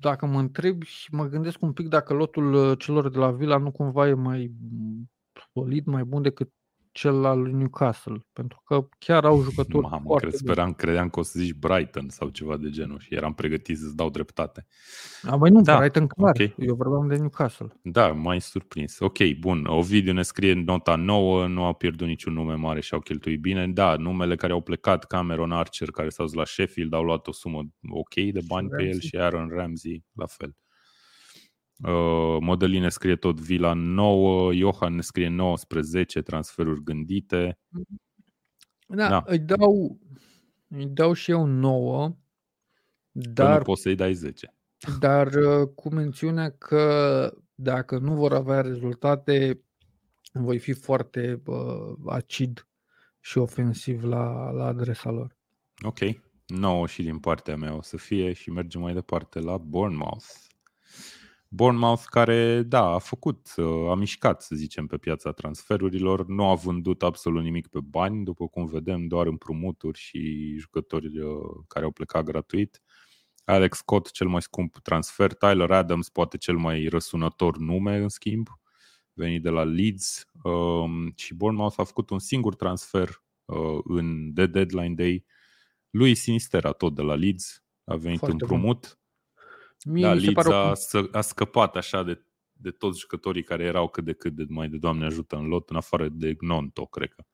dacă 0.00 0.26
mă 0.26 0.38
întreb 0.38 0.82
și 0.82 1.14
mă 1.14 1.24
gândesc 1.24 1.62
un 1.62 1.72
pic 1.72 1.88
dacă 1.88 2.14
lotul 2.14 2.52
uh, 2.52 2.78
celor 2.78 3.08
de 3.08 3.18
la 3.18 3.30
Villa 3.30 3.56
nu 3.56 3.70
cumva 3.70 4.08
e 4.08 4.12
mai 4.12 4.52
solid, 5.52 5.86
mai 5.86 6.04
bun 6.04 6.22
decât 6.22 6.52
cel 6.92 7.24
al 7.24 7.40
lui 7.40 7.52
Newcastle, 7.52 8.26
pentru 8.32 8.62
că 8.64 8.88
chiar 8.98 9.24
au 9.24 9.42
jucători 9.42 9.86
Mamă, 9.86 10.02
foarte 10.04 10.26
cred, 10.26 10.38
speram, 10.38 10.72
credeam 10.72 11.08
că 11.08 11.20
o 11.20 11.22
să 11.22 11.38
zici 11.38 11.54
Brighton 11.54 12.08
sau 12.08 12.28
ceva 12.28 12.56
de 12.56 12.70
genul 12.70 12.98
și 12.98 13.14
eram 13.14 13.34
pregătit 13.34 13.78
să-ți 13.78 13.96
dau 13.96 14.10
dreptate. 14.10 14.66
A, 15.22 15.36
băi 15.36 15.50
nu, 15.50 15.60
da, 15.60 15.78
Brighton 15.78 16.06
clar, 16.06 16.30
okay. 16.30 16.54
eu 16.58 16.74
vorbeam 16.74 17.08
de 17.08 17.16
Newcastle. 17.16 17.72
Da, 17.82 18.12
mai 18.12 18.40
surprins. 18.40 18.98
Ok, 18.98 19.18
bun, 19.38 19.66
Ovidiu 19.66 20.12
ne 20.12 20.22
scrie 20.22 20.52
nota 20.52 20.96
nouă, 20.96 21.46
nu 21.46 21.64
au 21.64 21.74
pierdut 21.74 22.06
niciun 22.06 22.32
nume 22.32 22.54
mare 22.54 22.80
și 22.80 22.94
au 22.94 23.00
cheltuit 23.00 23.40
bine. 23.40 23.68
Da, 23.68 23.96
numele 23.96 24.36
care 24.36 24.52
au 24.52 24.60
plecat, 24.60 25.04
Cameron 25.04 25.52
Archer, 25.52 25.90
care 25.90 26.08
s-au 26.08 26.26
dus 26.26 26.34
la 26.34 26.44
Sheffield, 26.44 26.92
au 26.92 27.02
luat 27.02 27.26
o 27.26 27.32
sumă 27.32 27.62
ok 27.88 28.14
de 28.14 28.40
bani 28.46 28.68
pe 28.68 28.82
el 28.82 29.00
și 29.00 29.16
Aaron 29.16 29.48
Ramsey, 29.48 30.04
la 30.12 30.26
fel. 30.26 30.56
Uh, 31.82 32.36
Modeline 32.40 32.88
scrie 32.88 33.16
tot 33.16 33.40
Vila 33.40 33.72
9, 33.72 34.54
Johan 34.54 34.94
ne 34.94 35.00
scrie 35.00 35.28
19 35.28 36.22
transferuri 36.22 36.82
gândite. 36.82 37.58
Da, 38.86 39.08
da. 39.08 39.22
Îi, 39.26 39.38
dau, 39.38 39.98
îi 40.68 40.86
dau 40.86 41.12
și 41.12 41.30
eu 41.30 41.44
9, 41.44 42.16
dar... 43.10 43.58
nu 43.58 43.64
poți 43.64 43.82
să-i 43.82 43.94
dai 43.94 44.14
10. 44.14 44.54
Dar 44.98 45.34
uh, 45.34 45.68
cu 45.74 45.88
mențiunea 45.88 46.50
că 46.50 47.34
dacă 47.54 47.98
nu 47.98 48.14
vor 48.14 48.32
avea 48.32 48.60
rezultate, 48.60 49.64
voi 50.32 50.58
fi 50.58 50.72
foarte 50.72 51.42
uh, 51.46 51.92
acid 52.06 52.68
și 53.20 53.38
ofensiv 53.38 54.04
la, 54.04 54.50
la 54.50 54.66
adresa 54.66 55.10
lor. 55.10 55.36
Ok. 55.82 55.98
9 56.46 56.86
și 56.86 57.02
din 57.02 57.18
partea 57.18 57.56
mea 57.56 57.74
o 57.74 57.82
să 57.82 57.96
fie 57.96 58.32
și 58.32 58.50
mergem 58.50 58.80
mai 58.80 58.94
departe 58.94 59.38
la 59.38 59.56
Bournemouth. 59.56 60.26
Bournemouth 61.52 62.02
care, 62.04 62.62
da, 62.62 62.84
a 62.84 62.98
făcut, 62.98 63.54
a 63.90 63.94
mișcat, 63.94 64.42
să 64.42 64.54
zicem, 64.54 64.86
pe 64.86 64.96
piața 64.96 65.32
transferurilor, 65.32 66.26
nu 66.26 66.48
a 66.48 66.54
vândut 66.54 67.02
absolut 67.02 67.42
nimic 67.42 67.66
pe 67.66 67.80
bani, 67.80 68.24
după 68.24 68.48
cum 68.48 68.66
vedem, 68.66 69.06
doar 69.06 69.26
împrumuturi 69.26 69.98
și 69.98 70.54
jucători 70.58 71.18
uh, 71.18 71.64
care 71.68 71.84
au 71.84 71.90
plecat 71.90 72.24
gratuit. 72.24 72.80
Alex 73.44 73.76
Scott, 73.76 74.10
cel 74.10 74.26
mai 74.26 74.42
scump 74.42 74.78
transfer, 74.78 75.34
Tyler 75.34 75.70
Adams, 75.70 76.08
poate 76.08 76.36
cel 76.36 76.56
mai 76.56 76.86
răsunător 76.86 77.58
nume, 77.58 77.96
în 77.96 78.08
schimb, 78.08 78.48
venit 79.12 79.42
de 79.42 79.50
la 79.50 79.64
Leeds 79.64 80.24
um, 80.42 81.12
și 81.16 81.34
Bournemouth 81.34 81.74
a 81.78 81.84
făcut 81.84 82.10
un 82.10 82.18
singur 82.18 82.54
transfer 82.54 83.22
uh, 83.44 83.78
în 83.84 84.32
de 84.32 84.46
deadline 84.46 84.94
day. 84.94 85.24
Lui 85.90 86.14
Sinistera, 86.14 86.72
tot 86.72 86.94
de 86.94 87.02
la 87.02 87.14
Leeds, 87.14 87.62
a 87.84 87.96
venit 87.96 88.18
Foarte 88.18 88.36
împrumut. 88.40 88.80
Bun 88.80 88.99
Mie 89.84 90.02
da, 90.02 90.12
Leeds 90.12 90.46
a, 90.46 90.72
a 91.12 91.20
scăpat 91.20 91.76
așa 91.76 92.02
de, 92.02 92.24
de 92.52 92.70
toți 92.70 92.98
jucătorii 92.98 93.42
care 93.42 93.64
erau 93.64 93.88
cât 93.88 94.04
de 94.04 94.12
cât 94.12 94.32
de 94.32 94.44
mai 94.48 94.68
de 94.68 94.76
Doamne 94.76 95.04
ajută 95.04 95.36
în 95.36 95.46
lot, 95.46 95.70
în 95.70 95.76
afară 95.76 96.08
de 96.08 96.34
Gnonto, 96.34 96.86
cred 96.86 97.12
că. 97.12 97.24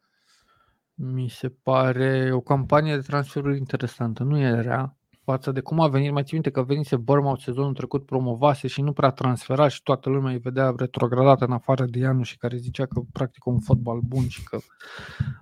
Mi 0.94 1.28
se 1.28 1.48
pare 1.48 2.32
o 2.32 2.40
campanie 2.40 2.94
de 2.94 3.00
transferuri 3.00 3.58
interesantă. 3.58 4.22
Nu 4.22 4.38
e 4.38 4.60
rea. 4.60 4.96
față 5.24 5.52
de 5.52 5.60
cum 5.60 5.80
a 5.80 5.88
venit, 5.88 6.12
mai 6.12 6.22
ții 6.22 6.32
minte 6.32 6.50
că 6.50 6.62
venise 6.62 6.96
Bournemouth 6.96 7.42
sezonul 7.42 7.74
trecut, 7.74 8.06
promovase 8.06 8.68
și 8.68 8.82
nu 8.82 8.92
prea 8.92 9.10
transfera 9.10 9.68
și 9.68 9.82
toată 9.82 10.08
lumea 10.08 10.32
îi 10.32 10.38
vedea 10.38 10.74
retrogradată 10.76 11.44
în 11.44 11.52
afară 11.52 11.84
de 11.84 11.98
Ianu 11.98 12.22
și 12.22 12.36
care 12.36 12.56
zicea 12.56 12.86
că 12.86 13.00
practic 13.12 13.46
un 13.46 13.60
fotbal 13.60 14.00
bun 14.00 14.28
și 14.28 14.44
că 14.44 14.58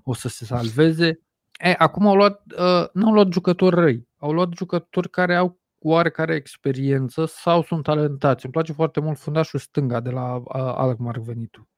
o 0.05 0.15
să 0.15 0.29
se 0.29 0.45
salveze. 0.45 1.21
E, 1.59 1.75
acum 1.79 2.07
au 2.07 2.15
luat, 2.15 2.43
uh, 2.59 2.89
nu 2.93 3.07
au 3.07 3.13
luat 3.13 3.33
jucători 3.33 3.75
răi, 3.75 4.09
au 4.17 4.33
luat 4.33 4.49
jucători 4.57 5.11
care 5.11 5.37
au 5.37 5.59
oarecare 5.87 6.35
experiență 6.35 7.25
sau 7.27 7.63
sunt 7.63 7.83
talentați. 7.83 8.45
Îmi 8.45 8.53
place 8.53 8.73
foarte 8.73 9.01
mult 9.01 9.19
fundașul 9.19 9.59
stânga 9.59 10.01
de 10.01 10.11
la 10.11 10.35
uh, 10.37 10.43
Alkmaar 10.55 11.19
venitul. 11.19 11.69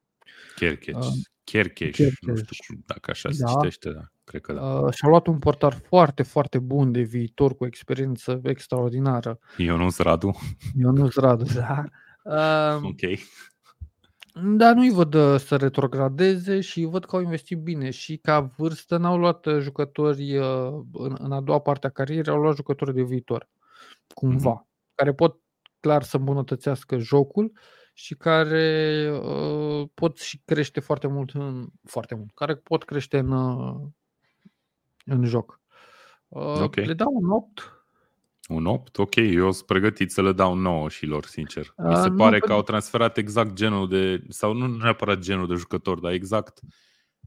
Kerkeș. 0.55 0.95
Uh, 0.95 1.07
Kerkeș, 1.45 1.99
nu 2.21 2.37
știu 2.37 2.57
cum, 2.67 2.83
dacă 2.87 3.11
așa 3.11 3.31
se 3.31 3.43
da. 3.45 3.51
citește, 3.51 3.91
da. 3.91 4.01
Cred 4.25 4.41
că 4.41 4.53
da. 4.53 4.63
Uh, 4.63 4.93
și-a 4.93 5.09
luat 5.09 5.27
un 5.27 5.39
portar 5.39 5.81
foarte, 5.89 6.23
foarte 6.23 6.59
bun 6.59 6.93
de 6.93 7.01
viitor, 7.01 7.57
cu 7.57 7.67
experiență 7.67 8.41
extraordinară. 8.45 9.39
Ionuț 9.57 9.99
Radu. 9.99 10.39
Ionuț 10.79 11.15
Radu, 11.15 11.45
da. 11.59 11.85
Uh, 12.23 12.83
ok. 12.83 13.19
Dar 14.43 14.75
nu-i 14.75 14.91
văd 14.91 15.15
uh, 15.15 15.39
să 15.39 15.57
retrogradeze 15.57 16.61
și 16.61 16.85
văd 16.85 17.05
că 17.05 17.17
au 17.17 17.23
investit 17.23 17.59
bine 17.59 17.91
și 17.91 18.17
ca 18.17 18.41
vârstă 18.57 18.97
n-au 18.97 19.19
luat 19.19 19.47
uh, 19.47 19.59
jucători 19.61 20.37
uh, 20.37 20.69
în, 20.93 21.17
în 21.19 21.33
a 21.33 21.41
doua 21.41 21.59
parte 21.59 21.87
a 21.87 21.91
carierei, 21.91 22.33
au 22.33 22.41
luat 22.41 22.57
jucători 22.57 22.95
de 22.95 23.03
viitor, 23.03 23.49
cumva, 24.15 24.63
mm-hmm. 24.63 24.95
care 24.95 25.15
pot 25.15 25.41
clar 25.81 26.03
să 26.03 26.17
îmbunătățească 26.17 26.99
jocul 26.99 27.53
și 27.93 28.15
care 28.15 29.09
uh, 29.23 29.89
pot 29.95 30.19
și 30.19 30.41
crește 30.45 30.81
foarte 30.81 31.07
mult, 31.07 31.31
în, 31.31 31.67
foarte 31.85 32.15
mult, 32.15 32.31
care 32.35 32.55
pot 32.55 32.85
crește 32.85 33.19
în, 33.19 33.33
în 35.05 35.25
joc. 35.25 35.61
Uh, 36.29 36.61
okay. 36.61 36.85
Le 36.85 36.95
dau 36.95 37.13
un 37.13 37.31
8. 37.31 37.71
Un 38.49 38.67
8? 38.67 38.99
Ok, 38.99 39.15
eu 39.15 39.53
sunt 39.53 39.67
pregătit 39.67 40.11
să 40.11 40.23
le 40.23 40.33
dau 40.33 40.55
9 40.55 40.89
și 40.89 41.07
lor, 41.07 41.25
sincer. 41.25 41.75
Mi 41.77 41.97
se 41.97 42.09
uh, 42.09 42.15
pare 42.17 42.39
că 42.39 42.53
au 42.53 42.63
transferat 42.63 43.17
exact 43.17 43.53
genul 43.53 43.89
de, 43.89 44.23
sau 44.29 44.53
nu 44.53 44.67
neapărat 44.67 45.19
genul 45.19 45.47
de 45.47 45.55
jucător, 45.55 46.01
dar 46.01 46.13
exact 46.13 46.61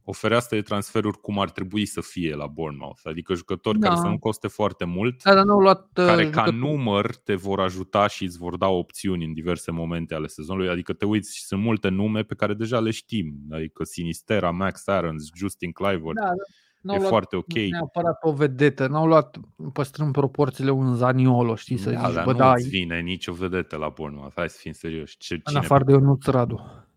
o 0.09 0.11
fereastră 0.11 0.55
de 0.55 0.61
transferuri 0.61 1.21
cum 1.21 1.39
ar 1.39 1.49
trebui 1.49 1.85
să 1.85 2.01
fie 2.01 2.35
la 2.35 2.47
Bournemouth. 2.47 3.01
Adică 3.03 3.33
jucători 3.33 3.79
da. 3.79 3.87
care 3.87 3.99
să 3.99 4.07
nu 4.07 4.19
coste 4.19 4.47
foarte 4.47 4.85
mult, 4.85 5.23
da, 5.23 5.33
dar 5.33 5.43
nu 5.43 5.59
luat, 5.59 5.79
uh, 5.79 6.05
care 6.05 6.23
jucători. 6.23 6.51
ca 6.51 6.57
număr 6.57 7.15
te 7.15 7.35
vor 7.35 7.59
ajuta 7.59 8.07
și 8.07 8.23
îți 8.23 8.37
vor 8.37 8.57
da 8.57 8.67
opțiuni 8.67 9.25
în 9.25 9.33
diverse 9.33 9.71
momente 9.71 10.13
ale 10.13 10.27
sezonului. 10.27 10.69
Adică 10.69 10.93
te 10.93 11.05
uiți 11.05 11.35
și 11.35 11.43
sunt 11.43 11.61
multe 11.61 11.89
nume 11.89 12.23
pe 12.23 12.35
care 12.35 12.53
deja 12.53 12.79
le 12.79 12.91
știm. 12.91 13.33
Adică 13.51 13.83
Sinistera, 13.83 14.51
Max 14.51 14.87
Aarons, 14.87 15.29
Justin 15.35 15.71
Clivert. 15.71 16.15
Da, 16.15 16.21
da 16.21 16.31
N-au 16.81 16.95
e 16.95 16.99
luat 16.99 17.09
foarte 17.09 17.35
ok. 17.35 17.53
neapărat 17.53 18.17
o 18.21 18.31
vedetă, 18.31 18.87
n-au 18.87 19.07
luat 19.07 19.37
păstrând 19.73 20.11
proporțiile 20.11 20.71
un 20.71 20.95
Zaniolo, 20.95 21.55
știi, 21.55 21.77
să 21.77 21.91
da, 21.91 22.05
zici, 22.05 22.13
dar 22.13 22.23
bă, 22.23 22.31
nu 22.31 22.37
da, 22.37 22.53
vine 22.53 22.99
nicio 22.99 23.33
vedetă 23.33 23.75
la 23.75 23.89
Bournemouth, 23.89 24.33
hai 24.35 24.49
să 24.49 24.57
fim 24.59 24.71
serioși. 24.71 25.17
Ce, 25.17 25.41
în 25.43 25.55
afară 25.55 25.83
de 25.83 25.91
Ionuț 25.91 26.25
Radu. 26.25 26.87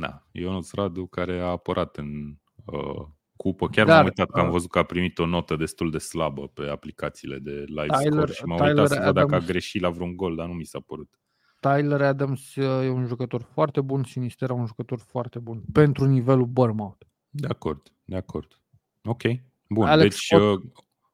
Da, 0.00 0.26
Ionuț 0.32 0.72
Radu 0.72 1.06
care 1.06 1.40
a 1.40 1.46
apărat 1.46 1.96
în 1.96 2.36
uh, 2.64 3.06
cupă. 3.36 3.68
Chiar 3.68 3.86
dar, 3.86 3.96
m-am 3.96 4.04
uitat 4.04 4.30
că 4.30 4.40
am 4.40 4.46
uh, 4.46 4.52
văzut 4.52 4.70
că 4.70 4.78
a 4.78 4.82
primit 4.82 5.18
o 5.18 5.26
notă 5.26 5.56
destul 5.56 5.90
de 5.90 5.98
slabă 5.98 6.48
pe 6.48 6.68
aplicațiile 6.68 7.38
de 7.38 7.64
live 7.66 7.86
Tyler, 7.86 8.12
score 8.12 8.32
și 8.32 8.44
m-am 8.44 8.56
Tyler 8.56 8.72
uitat 8.72 8.88
să 8.88 9.02
văd 9.04 9.14
dacă 9.14 9.34
a 9.34 9.38
greșit 9.38 9.80
la 9.80 9.90
vreun 9.90 10.16
gol, 10.16 10.34
dar 10.34 10.46
nu 10.46 10.52
mi 10.52 10.64
s-a 10.64 10.80
părut. 10.80 11.18
Tyler 11.60 12.02
Adams 12.02 12.54
uh, 12.56 12.84
e 12.84 12.88
un 12.88 13.06
jucător 13.06 13.42
foarte 13.42 13.80
bun, 13.80 14.04
Sinistera 14.04 14.52
un 14.52 14.66
jucător 14.66 14.98
foarte 14.98 15.38
bun 15.38 15.62
pentru 15.72 16.04
nivelul 16.04 16.46
Bournemouth. 16.46 17.06
De 17.30 17.46
acord, 17.46 17.92
de 18.04 18.16
acord. 18.16 18.60
Ok, 19.04 19.22
bun. 19.68 19.86
Alex 19.86 20.14
deci, 20.14 20.24
Scott, 20.24 20.64
uh, 20.64 20.70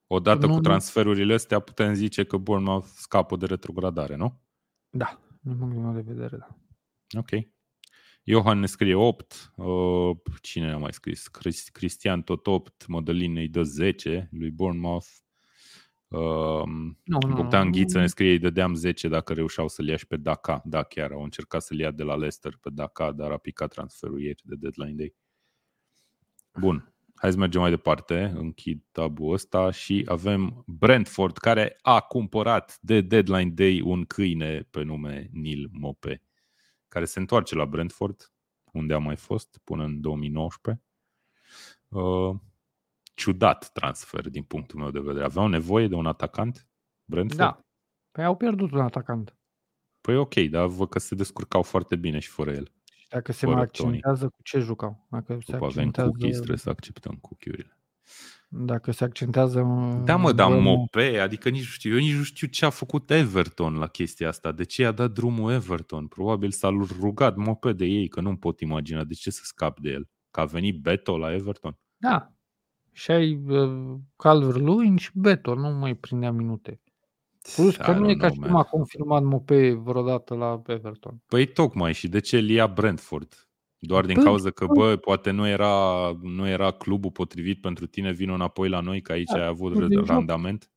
odată 0.06 0.46
nu, 0.46 0.54
cu 0.54 0.60
transferurile 0.60 1.34
astea, 1.34 1.58
putem 1.58 1.94
zice 1.94 2.24
că 2.24 2.36
Bournemouth 2.36 2.86
scapă 2.86 3.36
de 3.36 3.46
retrogradare, 3.46 4.16
nu? 4.16 4.40
Da, 4.90 5.20
din 5.40 5.56
punctul 5.56 5.82
meu 5.82 5.92
de 5.92 6.12
vedere, 6.12 6.36
da. 6.36 6.48
Ok. 7.18 7.30
Johan 8.30 8.58
ne 8.58 8.66
scrie 8.66 8.94
8, 8.94 9.52
uh, 9.56 10.16
cine 10.40 10.72
a 10.72 10.76
mai 10.76 10.92
scris? 10.92 11.28
Cristian 11.72 12.22
tot 12.22 12.46
8, 12.46 12.86
Mădălin 12.86 13.36
îi 13.36 13.48
dă 13.48 13.62
10 13.62 14.28
lui 14.32 14.50
Bournemouth. 14.50 15.06
Uh, 16.08 16.62
no, 17.04 17.18
Bogdan 17.34 17.64
no, 17.64 17.70
Ghiță 17.70 17.98
ne 17.98 18.06
scrie, 18.06 18.30
îi 18.30 18.38
dădeam 18.38 18.74
10 18.74 19.08
dacă 19.08 19.32
reușeau 19.32 19.68
să-l 19.68 19.88
ia 19.88 19.96
și 19.96 20.06
pe 20.06 20.16
Daka. 20.16 20.62
Da, 20.64 20.82
chiar 20.82 21.12
au 21.12 21.22
încercat 21.22 21.62
să-l 21.62 21.78
ia 21.78 21.90
de 21.90 22.02
la 22.02 22.14
Leicester 22.14 22.58
pe 22.60 22.70
Daka, 22.72 23.12
dar 23.12 23.30
a 23.30 23.36
picat 23.36 23.70
transferul 23.70 24.20
ieri 24.20 24.42
de 24.44 24.54
deadline 24.58 24.94
day. 24.96 25.14
Bun. 26.60 26.94
Hai 27.14 27.32
să 27.32 27.38
mergem 27.38 27.60
mai 27.60 27.70
departe, 27.70 28.32
închid 28.36 28.82
tabul 28.92 29.32
ăsta 29.32 29.70
și 29.70 30.04
avem 30.08 30.64
Brentford 30.66 31.36
care 31.36 31.78
a 31.82 32.00
cumpărat 32.00 32.78
de 32.80 33.00
deadline 33.00 33.50
day 33.50 33.80
un 33.80 34.04
câine 34.04 34.68
pe 34.70 34.82
nume 34.82 35.28
Neil 35.32 35.68
Mope, 35.72 36.22
care 36.90 37.04
se 37.04 37.18
întoarce 37.18 37.54
la 37.54 37.64
Brentford, 37.64 38.32
unde 38.72 38.94
a 38.94 38.98
mai 38.98 39.16
fost 39.16 39.60
până 39.64 39.84
în 39.84 40.00
2019. 40.00 40.84
Uh, 41.88 42.36
ciudat 43.14 43.72
transfer 43.72 44.28
din 44.28 44.42
punctul 44.42 44.78
meu 44.80 44.90
de 44.90 45.00
vedere. 45.00 45.24
Aveau 45.24 45.46
nevoie 45.46 45.88
de 45.88 45.94
un 45.94 46.06
atacant 46.06 46.68
Brentford? 47.04 47.40
Da. 47.40 47.64
Păi 48.10 48.24
au 48.24 48.36
pierdut 48.36 48.72
un 48.72 48.80
atacant. 48.80 49.36
Păi 50.00 50.16
ok, 50.16 50.34
dar 50.34 50.66
văd 50.66 50.88
că 50.88 50.98
se 50.98 51.14
descurcau 51.14 51.62
foarte 51.62 51.96
bine 51.96 52.18
și 52.18 52.28
fără 52.28 52.52
el. 52.52 52.72
Dacă 53.08 53.32
se 53.32 53.46
mai 53.46 53.62
accentează, 53.62 54.28
cu 54.28 54.42
ce 54.42 54.58
jucau? 54.58 55.06
Dacă 55.10 55.38
se 55.40 55.52
După 55.52 55.64
accentează... 55.64 56.08
avem 56.08 56.10
cookies, 56.10 56.36
trebuie 56.36 56.56
să 56.56 56.70
acceptăm 56.70 57.14
cookie-urile. 57.14 57.79
Dacă 58.52 58.90
se 58.90 59.04
accentează... 59.04 59.62
Da, 60.04 60.16
mă, 60.16 60.32
dar 60.32 60.58
Mope, 60.58 61.18
adică 61.18 61.48
nici 61.48 61.60
nu 61.60 61.66
știu, 61.66 61.92
eu 61.92 61.98
nici 61.98 62.16
nu 62.16 62.22
știu 62.22 62.46
ce 62.46 62.64
a 62.64 62.70
făcut 62.70 63.10
Everton 63.10 63.74
la 63.74 63.86
chestia 63.86 64.28
asta. 64.28 64.52
De 64.52 64.64
ce 64.64 64.82
i-a 64.82 64.92
dat 64.92 65.10
drumul 65.10 65.52
Everton? 65.52 66.06
Probabil 66.06 66.50
s-a 66.50 66.68
rugat 67.00 67.36
Mope 67.36 67.72
de 67.72 67.84
ei, 67.84 68.08
că 68.08 68.20
nu 68.20 68.36
pot 68.36 68.60
imagina 68.60 69.04
de 69.04 69.14
ce 69.14 69.30
să 69.30 69.40
scap 69.44 69.80
de 69.80 69.90
el. 69.90 70.08
Că 70.30 70.40
a 70.40 70.44
venit 70.44 70.80
Beto 70.80 71.18
la 71.18 71.32
Everton. 71.32 71.78
Da. 71.96 72.32
Și 72.92 73.10
ai 73.10 73.42
uh, 73.46 73.96
Calvert-Lewin 74.16 74.96
și 74.96 75.10
Beto, 75.14 75.54
nu 75.54 75.68
mai 75.68 75.94
prindea 75.94 76.32
minute. 76.32 76.80
Plus 77.54 77.76
că 77.76 77.92
nu 77.92 78.10
e 78.10 78.14
ca 78.14 78.30
și 78.30 78.38
cum 78.38 78.56
a 78.56 78.62
confirmat 78.62 79.22
Mope 79.22 79.72
vreodată 79.72 80.34
la 80.34 80.62
Everton. 80.66 81.22
Păi 81.26 81.46
tocmai 81.46 81.92
și 81.92 82.08
de 82.08 82.20
ce 82.20 82.38
îl 82.38 82.48
ia 82.48 82.66
Brentford? 82.66 83.49
Doar 83.82 84.06
din 84.06 84.14
păi, 84.14 84.24
cauza 84.24 84.50
că, 84.50 84.66
bă, 84.66 84.96
poate 84.96 85.30
nu 85.30 85.48
era, 85.48 86.12
nu 86.22 86.48
era 86.48 86.70
clubul 86.70 87.10
potrivit 87.10 87.60
pentru 87.60 87.86
tine, 87.86 88.12
vin 88.12 88.30
înapoi 88.30 88.68
la 88.68 88.80
noi, 88.80 89.00
că 89.00 89.12
aici 89.12 89.30
da, 89.30 89.40
ai 89.40 89.46
avut 89.46 90.06
randament? 90.06 90.70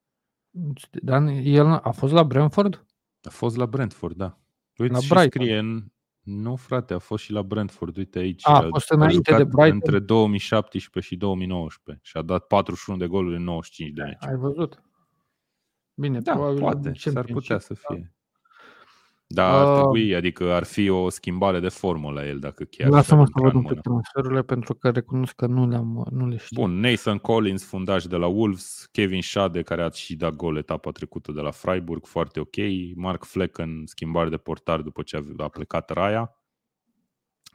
Dar 0.92 1.28
el 1.44 1.66
a 1.66 1.92
fost 1.92 2.14
la 2.14 2.24
Brentford? 2.24 2.86
A 3.22 3.30
fost 3.30 3.56
la 3.56 3.66
Brentford, 3.66 4.16
da. 4.16 4.38
Uite 4.78 4.94
la 4.94 5.00
și 5.00 5.08
Brighton. 5.08 5.42
scrie 5.42 5.58
în... 5.58 5.84
Nu, 6.24 6.56
frate, 6.56 6.94
a 6.94 7.00
fost 7.00 7.24
și 7.24 7.32
la 7.32 7.44
Brentford. 7.44 7.98
Uite 7.98 8.20
aici. 8.20 8.48
A, 8.48 8.58
a 8.58 8.68
fost 8.70 8.92
înainte 8.92 9.36
de 9.36 9.44
Brighton. 9.44 9.72
Între 9.72 10.00
2017 10.00 11.14
și 11.14 11.20
2019 11.20 12.06
și 12.06 12.18
a 12.18 12.22
dat 12.22 12.48
41 12.48 13.00
de 13.00 13.08
goluri 13.08 13.36
în 13.36 13.44
95 13.44 13.96
de 13.96 14.04
meci. 14.04 14.18
Ai 14.20 14.36
văzut? 14.36 14.82
Bine, 15.94 16.20
da, 16.20 16.34
probabil 16.34 16.60
poate, 16.60 16.92
s-ar 16.96 17.26
putea 17.26 17.60
să 17.60 17.74
da. 17.74 17.96
fie. 17.96 18.14
Da, 19.34 19.60
ar 19.60 19.68
uh, 19.68 19.82
trebui, 19.82 20.16
adică 20.16 20.54
ar 20.54 20.64
fi 20.64 20.90
o 20.90 21.10
schimbare 21.10 21.60
de 21.60 21.70
formă 21.70 22.12
la 22.12 22.28
el 22.28 22.40
dacă 22.40 22.64
chiar... 22.64 22.90
Lasă-mă 22.90 23.26
să 23.26 23.32
văd 23.34 23.54
un 23.54 23.64
pic 23.64 23.80
transferurile 23.82 24.42
pentru 24.42 24.74
că 24.74 24.90
recunosc 24.90 25.36
că 25.36 25.46
nu, 25.46 25.68
le-am, 25.68 26.08
nu 26.12 26.28
le 26.28 26.38
știu. 26.38 26.62
Bun, 26.62 26.80
Nathan 26.80 27.18
Collins, 27.18 27.66
fundaș 27.66 28.06
de 28.06 28.16
la 28.16 28.28
Wolves, 28.28 28.88
Kevin 28.92 29.22
Shade, 29.22 29.62
care 29.62 29.84
a 29.84 29.90
și 29.90 30.16
dat 30.16 30.36
gol 30.36 30.58
etapa 30.58 30.92
trecută 30.92 31.32
de 31.32 31.42
la 31.42 31.52
Freiburg, 31.52 32.06
foarte 32.06 32.40
ok, 32.40 32.56
Mark 32.96 33.24
Flecken, 33.24 33.84
schimbare 33.86 34.30
de 34.30 34.38
portar 34.38 34.82
după 34.82 35.02
ce 35.02 35.24
a 35.38 35.48
plecat 35.48 35.90
Raya 35.90 36.38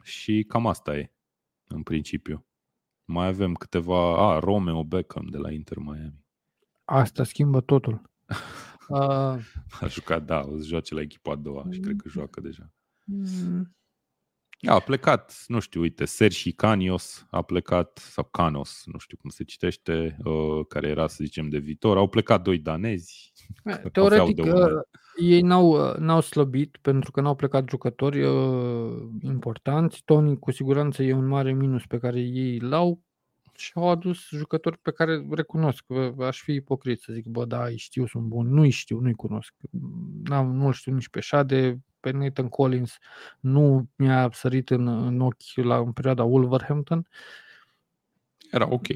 și 0.03 0.45
cam 0.47 0.67
asta 0.67 0.97
e, 0.97 1.11
în 1.67 1.83
principiu. 1.83 2.45
Mai 3.05 3.27
avem 3.27 3.53
câteva... 3.53 4.29
A, 4.29 4.39
Romeo 4.39 4.83
Beckham 4.83 5.25
de 5.25 5.37
la 5.37 5.51
Inter 5.51 5.77
Miami. 5.77 6.25
Asta 6.83 7.23
schimbă 7.23 7.61
totul. 7.61 8.01
Uh, 8.89 9.37
a 9.79 9.87
jucat, 9.87 10.25
da, 10.25 10.39
o 10.39 10.57
să 10.57 10.63
joace 10.63 10.93
la 10.93 11.01
echipa 11.01 11.31
a 11.31 11.35
doua 11.35 11.65
și 11.71 11.79
cred 11.79 11.95
că 11.95 12.09
joacă 12.09 12.41
deja. 12.41 12.71
Mm. 13.05 13.73
A 14.67 14.79
plecat, 14.79 15.43
nu 15.47 15.59
știu, 15.59 15.81
uite, 15.81 16.05
Sergi 16.05 16.51
Canios 16.51 17.27
a 17.29 17.41
plecat, 17.41 17.97
sau 17.97 18.23
Canos, 18.23 18.83
nu 18.85 18.97
știu 18.97 19.17
cum 19.17 19.29
se 19.29 19.43
citește, 19.43 20.17
uh, 20.23 20.65
care 20.67 20.87
era, 20.87 21.07
să 21.07 21.23
zicem, 21.23 21.49
de 21.49 21.57
viitor. 21.57 21.97
Au 21.97 22.07
plecat 22.07 22.41
doi 22.41 22.57
danezi. 22.57 23.33
Teoretic, 23.91 24.43
uh, 24.43 24.53
ei 25.21 25.41
n-au, 25.41 25.69
uh, 25.69 25.95
n-au 25.97 26.21
slăbit 26.21 26.77
pentru 26.81 27.11
că 27.11 27.21
n-au 27.21 27.35
plecat 27.35 27.69
jucători 27.69 28.23
uh, 28.23 28.97
importanți. 29.21 30.01
Tony 30.05 30.39
cu 30.39 30.51
siguranță 30.51 31.03
e 31.03 31.13
un 31.13 31.27
mare 31.27 31.53
minus 31.53 31.85
pe 31.85 31.97
care 31.97 32.19
ei 32.19 32.59
l-au 32.59 33.03
și 33.59 33.71
au 33.75 33.89
adus 33.89 34.27
jucători 34.27 34.77
pe 34.77 34.91
care 34.91 35.27
recunosc. 35.31 35.85
Aș 36.19 36.41
fi 36.41 36.53
ipocrit 36.53 37.01
să 37.01 37.13
zic, 37.13 37.25
bă, 37.25 37.45
da, 37.45 37.65
îi 37.65 37.77
știu, 37.77 38.07
sunt 38.07 38.23
bun. 38.23 38.53
Nu-i 38.53 38.69
știu, 38.69 38.99
nu-i 38.99 39.13
cunosc. 39.13 39.53
N-am, 40.23 40.55
nu 40.55 40.71
știu 40.71 40.93
nici 40.93 41.09
pe 41.09 41.21
Shade, 41.21 41.79
pe 41.99 42.11
Nathan 42.11 42.49
Collins 42.49 42.97
nu 43.39 43.89
mi-a 43.95 44.29
sărit 44.33 44.69
în, 44.69 44.87
în 44.87 45.21
ochi 45.21 45.55
la, 45.55 45.77
în 45.77 45.91
perioada 45.91 46.23
Wolverhampton. 46.23 47.07
Era 48.51 48.67
ok. 48.69 48.87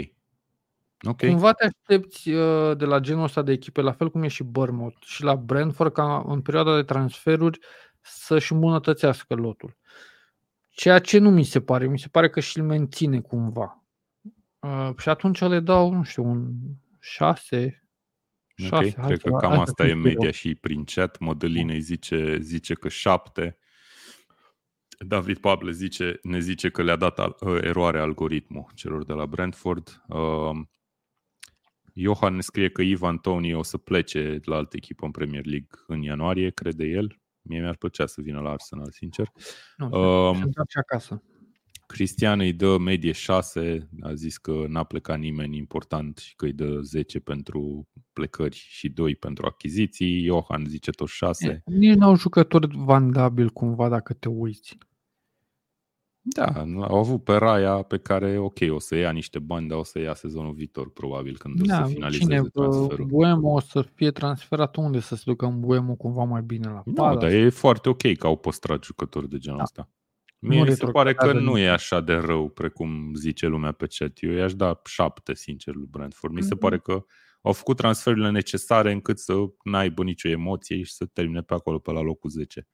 Okay. 1.05 1.29
Cumva 1.29 1.53
te 1.53 1.65
aștepți 1.65 2.29
uh, 2.29 2.77
de 2.77 2.85
la 2.85 2.99
genul 2.99 3.23
ăsta 3.23 3.41
de 3.41 3.51
echipe, 3.51 3.81
la 3.81 3.91
fel 3.91 4.09
cum 4.09 4.23
e 4.23 4.27
și 4.27 4.43
Bournemouth 4.43 4.97
și 5.05 5.23
la 5.23 5.35
Brentford, 5.35 5.93
ca 5.93 6.23
în 6.27 6.41
perioada 6.41 6.75
de 6.75 6.83
transferuri 6.83 7.59
să-și 8.01 8.53
îmbunătățească 8.53 9.33
lotul. 9.33 9.77
Ceea 10.69 10.99
ce 10.99 11.17
nu 11.17 11.29
mi 11.29 11.43
se 11.43 11.61
pare, 11.61 11.87
mi 11.87 11.99
se 11.99 12.07
pare 12.07 12.29
că 12.29 12.39
și-l 12.39 12.63
menține 12.63 13.19
cumva. 13.19 13.82
Uh, 14.63 14.89
și 14.97 15.09
atunci 15.09 15.39
le 15.39 15.59
dau, 15.59 15.93
nu 15.93 16.03
știu, 16.03 16.23
un 16.23 16.51
6, 16.99 17.83
Ok, 18.71 19.05
cred 19.05 19.21
că 19.21 19.29
cam 19.29 19.59
asta 19.59 19.87
e 19.87 19.93
media 19.93 20.31
și 20.31 20.55
prin 20.55 20.83
chat. 20.83 21.19
Modeline 21.19 21.77
zice, 21.77 22.37
zice 22.41 22.73
că 22.73 22.89
7. 22.89 23.57
David 24.99 25.37
Pable 25.37 25.71
zice, 25.71 26.19
ne 26.21 26.39
zice 26.39 26.69
că 26.69 26.83
le-a 26.83 26.95
dat 26.95 27.19
al, 27.19 27.37
uh, 27.39 27.57
eroare 27.61 27.99
algoritmul 27.99 28.65
celor 28.75 29.05
de 29.05 29.13
la 29.13 29.25
Brentford. 29.25 30.03
Uh, 30.07 30.59
Johan 31.93 32.35
ne 32.35 32.41
scrie 32.41 32.69
că 32.69 32.81
Ivan 32.81 33.17
Tony 33.17 33.53
o 33.53 33.63
să 33.63 33.77
plece 33.77 34.39
la 34.43 34.55
altă 34.55 34.75
echipă 34.75 35.05
în 35.05 35.11
Premier 35.11 35.45
League 35.45 35.69
în 35.87 36.01
ianuarie, 36.01 36.49
crede 36.49 36.85
el. 36.85 37.21
Mie 37.41 37.59
mi-ar 37.59 37.75
plăcea 37.75 38.05
să 38.05 38.21
vină 38.21 38.39
la 38.39 38.49
Arsenal, 38.49 38.91
sincer. 38.91 39.31
Nu, 39.77 39.85
uh, 39.85 40.35
se 40.37 40.43
întoarce 40.43 40.79
acasă. 40.79 41.23
Cristian 41.93 42.39
îi 42.39 42.53
dă 42.53 42.77
medie 42.77 43.11
6, 43.11 43.89
a 44.01 44.13
zis 44.13 44.37
că 44.37 44.65
n-a 44.67 44.83
plecat 44.83 45.19
nimeni 45.19 45.57
important 45.57 46.17
și 46.17 46.35
că 46.35 46.45
îi 46.45 46.53
dă 46.53 46.79
10 46.81 47.19
pentru 47.19 47.87
plecări 48.13 48.55
și 48.55 48.89
2 48.89 49.15
pentru 49.15 49.45
achiziții. 49.45 50.23
Johan 50.23 50.65
zice 50.67 50.91
tot 50.91 51.07
6. 51.07 51.63
Nici 51.65 51.95
n-au 51.95 52.15
jucători 52.15 52.67
vandabil 52.77 53.49
cumva 53.49 53.89
dacă 53.89 54.13
te 54.13 54.29
uiți. 54.29 54.77
Da, 56.21 56.45
au 56.87 56.97
avut 56.97 57.23
pe 57.23 57.33
Raia 57.33 57.81
pe 57.81 57.97
care, 57.97 58.37
ok, 58.37 58.57
o 58.69 58.79
să 58.79 58.95
ia 58.95 59.11
niște 59.11 59.39
bani, 59.39 59.67
dar 59.67 59.77
o 59.77 59.83
să 59.83 59.99
ia 59.99 60.13
sezonul 60.13 60.53
viitor, 60.53 60.91
probabil, 60.91 61.37
când 61.37 61.61
da, 61.61 61.81
o 61.81 61.85
să 61.85 61.93
finalizeze 61.93 62.35
cine, 62.35 62.41
transferul. 62.53 63.05
Buemo 63.05 63.53
o 63.53 63.59
să 63.59 63.81
fie 63.81 64.11
transferat 64.11 64.75
unde 64.75 64.99
să 64.99 65.15
se 65.15 65.23
ducă 65.25 65.45
în 65.45 65.59
Buemo 65.59 65.95
cumva 65.95 66.23
mai 66.23 66.41
bine 66.41 66.67
la 66.67 66.81
Nu, 66.85 66.93
no, 67.05 67.15
dar 67.15 67.31
e 67.31 67.49
foarte 67.49 67.89
ok 67.89 68.15
că 68.17 68.27
au 68.27 68.37
păstrat 68.37 68.83
jucători 68.83 69.29
de 69.29 69.37
genul 69.37 69.57
da. 69.57 69.63
ăsta. 69.63 69.89
Mie 70.47 70.63
mi 70.63 70.71
se 70.71 70.85
pare 70.85 71.13
că 71.13 71.33
nu 71.33 71.57
e 71.57 71.69
așa 71.69 72.01
de 72.01 72.13
rău, 72.13 72.49
precum 72.49 73.13
zice 73.15 73.47
lumea 73.47 73.71
pe 73.71 73.87
chat. 73.97 74.11
Eu 74.15 74.31
i-aș 74.31 74.53
da 74.53 74.81
șapte, 74.85 75.33
sincer, 75.33 75.75
lui 75.75 75.87
Brentford. 75.89 76.33
Mi 76.33 76.41
se 76.41 76.55
mm-hmm. 76.55 76.59
pare 76.59 76.77
că 76.79 77.05
au 77.41 77.53
făcut 77.53 77.77
transferurile 77.77 78.29
necesare 78.29 78.91
încât 78.91 79.19
să 79.19 79.33
n-aibă 79.63 80.03
nicio 80.03 80.29
emoție 80.29 80.83
și 80.83 80.93
să 80.93 81.05
termine 81.05 81.41
pe 81.41 81.53
acolo, 81.53 81.79
pe 81.79 81.91
la 81.91 82.01
locul 82.01 82.29
10. 82.29 82.67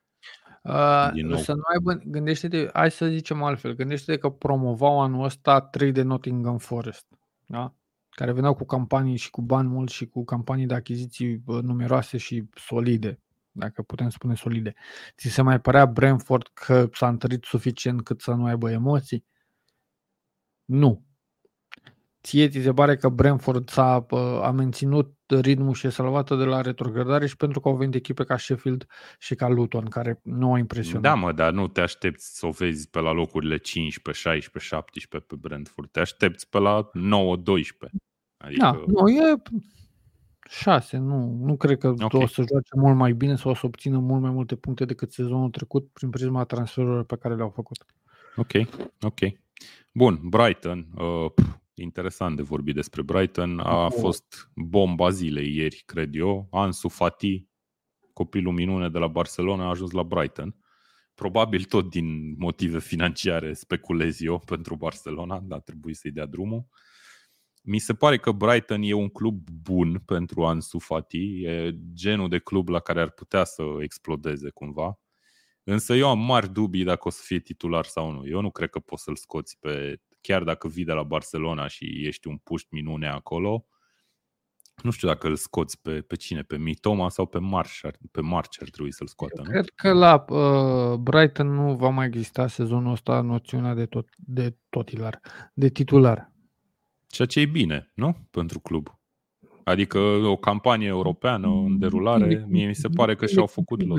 Uh, 0.62 1.10
să 1.36 1.52
nu 1.52 1.62
aibă, 1.72 2.02
gândește-te, 2.04 2.68
hai 2.72 2.90
să 2.90 3.06
zicem 3.06 3.42
altfel, 3.42 3.74
gândește-te 3.74 4.18
că 4.18 4.28
promovau 4.28 5.00
anul 5.00 5.24
ăsta 5.24 5.60
3 5.60 5.92
de 5.92 6.02
Nottingham 6.02 6.58
Forest, 6.58 7.06
da? 7.46 7.74
care 8.10 8.32
veneau 8.32 8.54
cu 8.54 8.64
campanii 8.64 9.16
și 9.16 9.30
cu 9.30 9.42
bani 9.42 9.68
mulți 9.68 9.94
și 9.94 10.06
cu 10.06 10.24
campanii 10.24 10.66
de 10.66 10.74
achiziții 10.74 11.42
numeroase 11.46 12.16
și 12.16 12.44
solide, 12.54 13.20
dacă 13.52 13.82
putem 13.82 14.08
spune 14.08 14.34
solide. 14.34 14.74
Ți 15.16 15.28
se 15.28 15.42
mai 15.42 15.60
părea 15.60 15.86
Brentford 15.86 16.50
că 16.54 16.88
s-a 16.92 17.08
întărit 17.08 17.44
suficient 17.44 18.02
cât 18.02 18.20
să 18.20 18.30
nu 18.30 18.44
aibă 18.44 18.70
emoții? 18.70 19.24
Nu. 20.64 21.08
Ție 22.22 22.48
ți 22.48 22.60
se 22.60 22.72
pare 22.72 22.96
că 22.96 23.08
Brentford 23.08 23.68
s-a, 23.68 24.06
a 24.42 24.50
menținut 24.50 25.14
ritmul 25.26 25.74
și 25.74 25.86
e 25.86 25.90
salvată 25.90 26.36
de 26.36 26.44
la 26.44 26.60
retrogradare 26.60 27.26
și 27.26 27.36
pentru 27.36 27.60
că 27.60 27.68
au 27.68 27.76
venit 27.76 27.94
echipe 27.94 28.24
ca 28.24 28.36
Sheffield 28.36 28.86
și 29.18 29.34
ca 29.34 29.48
Luton, 29.48 29.84
care 29.84 30.20
nu 30.22 30.50
au 30.50 30.56
impresionat. 30.56 31.02
Da, 31.02 31.14
mă, 31.14 31.32
dar 31.32 31.52
nu 31.52 31.68
te 31.68 31.80
aștepți 31.80 32.38
să 32.38 32.46
o 32.46 32.50
vezi 32.50 32.90
pe 32.90 33.00
la 33.00 33.12
locurile 33.12 33.56
15, 33.56 34.28
16, 34.28 34.74
17 34.74 35.34
pe 35.34 35.48
Brentford. 35.48 35.90
Te 35.90 36.00
aștepți 36.00 36.48
pe 36.48 36.58
la 36.58 36.90
9, 36.92 37.36
12. 37.36 37.98
Adică... 38.36 38.60
Da, 38.62 38.84
nu, 38.86 39.08
e 39.08 39.42
6. 40.50 40.96
Nu, 40.96 41.38
nu 41.40 41.56
cred 41.56 41.78
că 41.78 41.88
okay. 41.88 42.22
o 42.22 42.26
să 42.26 42.44
joace 42.48 42.76
mult 42.76 42.96
mai 42.96 43.12
bine 43.12 43.36
sau 43.36 43.50
o 43.50 43.54
să 43.54 43.66
obțină 43.66 43.98
mult 43.98 44.20
mai 44.20 44.30
multe 44.30 44.56
puncte 44.56 44.84
decât 44.84 45.12
sezonul 45.12 45.50
trecut 45.50 45.88
prin 45.92 46.10
prisma 46.10 46.44
transferurilor 46.44 47.04
pe 47.04 47.16
care 47.16 47.34
le-au 47.34 47.48
făcut. 47.48 47.84
Ok, 48.36 48.52
ok. 49.00 49.18
Bun, 49.92 50.20
Brighton. 50.22 50.86
Uh, 50.96 51.32
interesant 51.74 52.36
de 52.36 52.42
vorbit 52.42 52.74
despre 52.74 53.02
Brighton. 53.02 53.58
A 53.58 53.88
fost 53.88 54.50
bomba 54.54 55.10
zilei 55.10 55.56
ieri, 55.56 55.82
cred 55.86 56.14
eu. 56.14 56.48
Ansu 56.50 56.88
Fati, 56.88 57.46
copilul 58.12 58.52
minune 58.52 58.88
de 58.88 58.98
la 58.98 59.06
Barcelona, 59.06 59.64
a 59.64 59.68
ajuns 59.68 59.90
la 59.90 60.02
Brighton. 60.02 60.56
Probabil 61.14 61.64
tot 61.64 61.90
din 61.90 62.34
motive 62.38 62.78
financiare 62.78 63.52
speculez 63.52 64.20
eu 64.20 64.38
pentru 64.52 64.76
Barcelona, 64.76 65.40
dar 65.40 65.60
trebuie 65.60 65.94
să-i 65.94 66.10
dea 66.10 66.26
drumul. 66.26 66.66
Mi 67.62 67.78
se 67.78 67.94
pare 67.94 68.18
că 68.18 68.32
Brighton 68.32 68.82
e 68.82 68.92
un 68.92 69.08
club 69.08 69.50
bun 69.50 70.02
pentru 70.06 70.44
Ansu 70.44 70.78
Fati, 70.78 71.42
e 71.44 71.74
genul 71.92 72.28
de 72.28 72.38
club 72.38 72.68
la 72.68 72.80
care 72.80 73.00
ar 73.00 73.10
putea 73.10 73.44
să 73.44 73.62
explodeze 73.80 74.50
cumva. 74.50 74.98
Însă 75.64 75.94
eu 75.94 76.08
am 76.08 76.18
mari 76.18 76.52
dubii 76.52 76.84
dacă 76.84 77.08
o 77.08 77.10
să 77.10 77.20
fie 77.24 77.38
titular 77.38 77.84
sau 77.84 78.10
nu. 78.10 78.26
Eu 78.26 78.40
nu 78.40 78.50
cred 78.50 78.70
că 78.70 78.78
poți 78.78 79.02
să-l 79.02 79.16
scoți 79.16 79.58
pe 79.58 80.00
chiar 80.20 80.42
dacă 80.42 80.68
vii 80.68 80.84
de 80.84 80.92
la 80.92 81.02
Barcelona 81.02 81.66
și 81.66 82.06
ești 82.06 82.28
un 82.28 82.36
puști 82.36 82.68
minune 82.70 83.08
acolo, 83.08 83.66
nu 84.82 84.90
știu 84.90 85.08
dacă 85.08 85.26
îl 85.26 85.36
scoți 85.36 85.80
pe, 85.80 86.00
pe 86.00 86.16
cine, 86.16 86.42
pe 86.42 86.56
Mitoma 86.56 87.08
sau 87.08 87.26
pe 87.26 87.38
March, 87.38 87.80
pe 88.10 88.20
March 88.20 88.56
ar 88.60 88.68
trebui 88.68 88.92
să-l 88.92 89.06
scoată, 89.06 89.34
Eu 89.36 89.44
nu? 89.44 89.50
Cred 89.50 89.68
că 89.74 89.92
la 89.92 90.24
uh, 90.28 90.98
Brighton 90.98 91.54
nu 91.54 91.76
va 91.76 91.88
mai 91.88 92.06
exista 92.06 92.46
sezonul 92.46 92.92
ăsta 92.92 93.20
noțiunea 93.20 93.74
de, 93.74 93.86
tot, 93.86 94.08
de 94.16 94.56
totilar, 94.68 95.20
de 95.54 95.68
titular. 95.68 96.29
Ceea 97.10 97.28
ce 97.28 97.40
e 97.40 97.46
bine, 97.46 97.90
nu? 97.94 98.16
Pentru 98.30 98.58
club. 98.58 98.98
Adică 99.64 99.98
o 100.24 100.36
campanie 100.36 100.88
europeană 100.88 101.46
în 101.46 101.78
derulare, 101.78 102.44
mie 102.48 102.66
mi 102.66 102.74
se 102.74 102.88
pare 102.88 103.14
că 103.14 103.26
și-au 103.26 103.46
făcut 103.46 103.86
loc. 103.86 103.98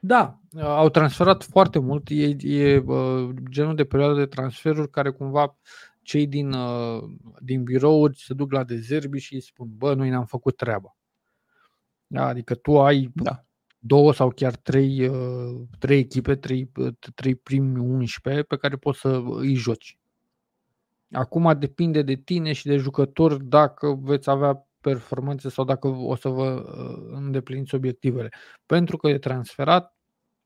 Da, 0.00 0.40
au 0.60 0.88
transferat 0.88 1.42
foarte 1.42 1.78
mult. 1.78 2.08
E, 2.08 2.36
e 2.40 2.76
uh, 2.86 3.30
genul 3.50 3.74
de 3.74 3.84
perioadă 3.84 4.18
de 4.18 4.26
transferuri 4.26 4.90
care 4.90 5.10
cumva 5.10 5.56
cei 6.02 6.26
din, 6.26 6.52
uh, 6.52 7.02
din 7.40 7.62
birouri 7.62 8.18
se 8.18 8.34
duc 8.34 8.52
la 8.52 8.64
dezerbi 8.64 9.18
și 9.18 9.34
îi 9.34 9.40
spun, 9.40 9.68
bă, 9.76 9.94
noi 9.94 10.08
ne-am 10.08 10.24
făcut 10.24 10.56
treaba. 10.56 10.96
Da, 12.06 12.26
adică 12.26 12.54
tu 12.54 12.80
ai 12.80 13.10
da. 13.14 13.44
două 13.78 14.12
sau 14.12 14.30
chiar 14.30 14.56
trei, 14.56 15.08
uh, 15.08 15.60
trei 15.78 15.98
echipe, 15.98 16.34
trei, 16.34 16.70
uh, 16.76 16.92
trei 17.14 17.34
primi 17.34 17.78
11 17.78 18.42
pe 18.42 18.56
care 18.56 18.76
poți 18.76 19.00
să 19.00 19.22
îi 19.24 19.54
joci. 19.54 19.98
Acum 21.12 21.58
depinde 21.58 22.02
de 22.02 22.14
tine 22.14 22.52
și 22.52 22.66
de 22.66 22.76
jucători 22.76 23.44
dacă 23.44 23.98
veți 24.00 24.30
avea 24.30 24.66
performanțe 24.80 25.48
sau 25.48 25.64
dacă 25.64 25.88
o 25.88 26.14
să 26.14 26.28
vă 26.28 26.52
uh, 26.52 27.16
îndepliniți 27.16 27.74
obiectivele. 27.74 28.28
Pentru 28.66 28.96
că 28.96 29.08
e 29.08 29.18
transferat, 29.18 29.96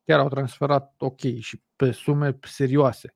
chiar 0.04 0.18
au 0.18 0.28
transferat 0.28 0.94
ok 0.98 1.20
și 1.38 1.62
pe 1.76 1.90
sume 1.90 2.38
serioase. 2.42 3.14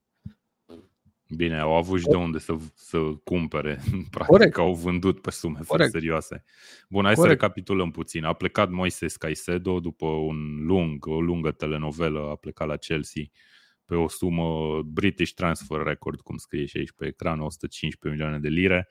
Bine, 1.35 1.59
au 1.59 1.75
avut 1.75 1.99
și 1.99 2.07
de 2.07 2.15
unde 2.15 2.39
să, 2.39 2.55
să 2.75 2.97
cumpere. 3.23 3.79
Practic 4.11 4.25
Corect. 4.25 4.57
au 4.57 4.73
vândut 4.73 5.21
pe 5.21 5.31
sume 5.31 5.59
Corect. 5.67 5.91
serioase. 5.91 6.43
Bun, 6.89 7.03
hai 7.03 7.13
Corect. 7.13 7.33
să 7.33 7.41
recapitulăm 7.41 7.91
puțin. 7.91 8.23
A 8.23 8.33
plecat 8.33 8.69
Moises 8.69 9.15
Caicedo 9.15 9.79
după 9.79 10.05
un 10.05 10.65
lung, 10.65 11.05
o 11.05 11.21
lungă 11.21 11.51
telenovelă, 11.51 12.29
a 12.29 12.35
plecat 12.35 12.67
la 12.67 12.75
Chelsea 12.75 13.23
pe 13.91 13.97
o 13.97 14.07
sumă 14.07 14.81
British 14.81 15.33
Transfer 15.33 15.81
Record, 15.83 16.21
cum 16.21 16.37
scrie 16.37 16.65
și 16.65 16.77
aici 16.77 16.91
pe 16.91 17.05
ecran, 17.05 17.39
115 17.39 18.19
milioane 18.19 18.49
de 18.49 18.49
lire. 18.49 18.89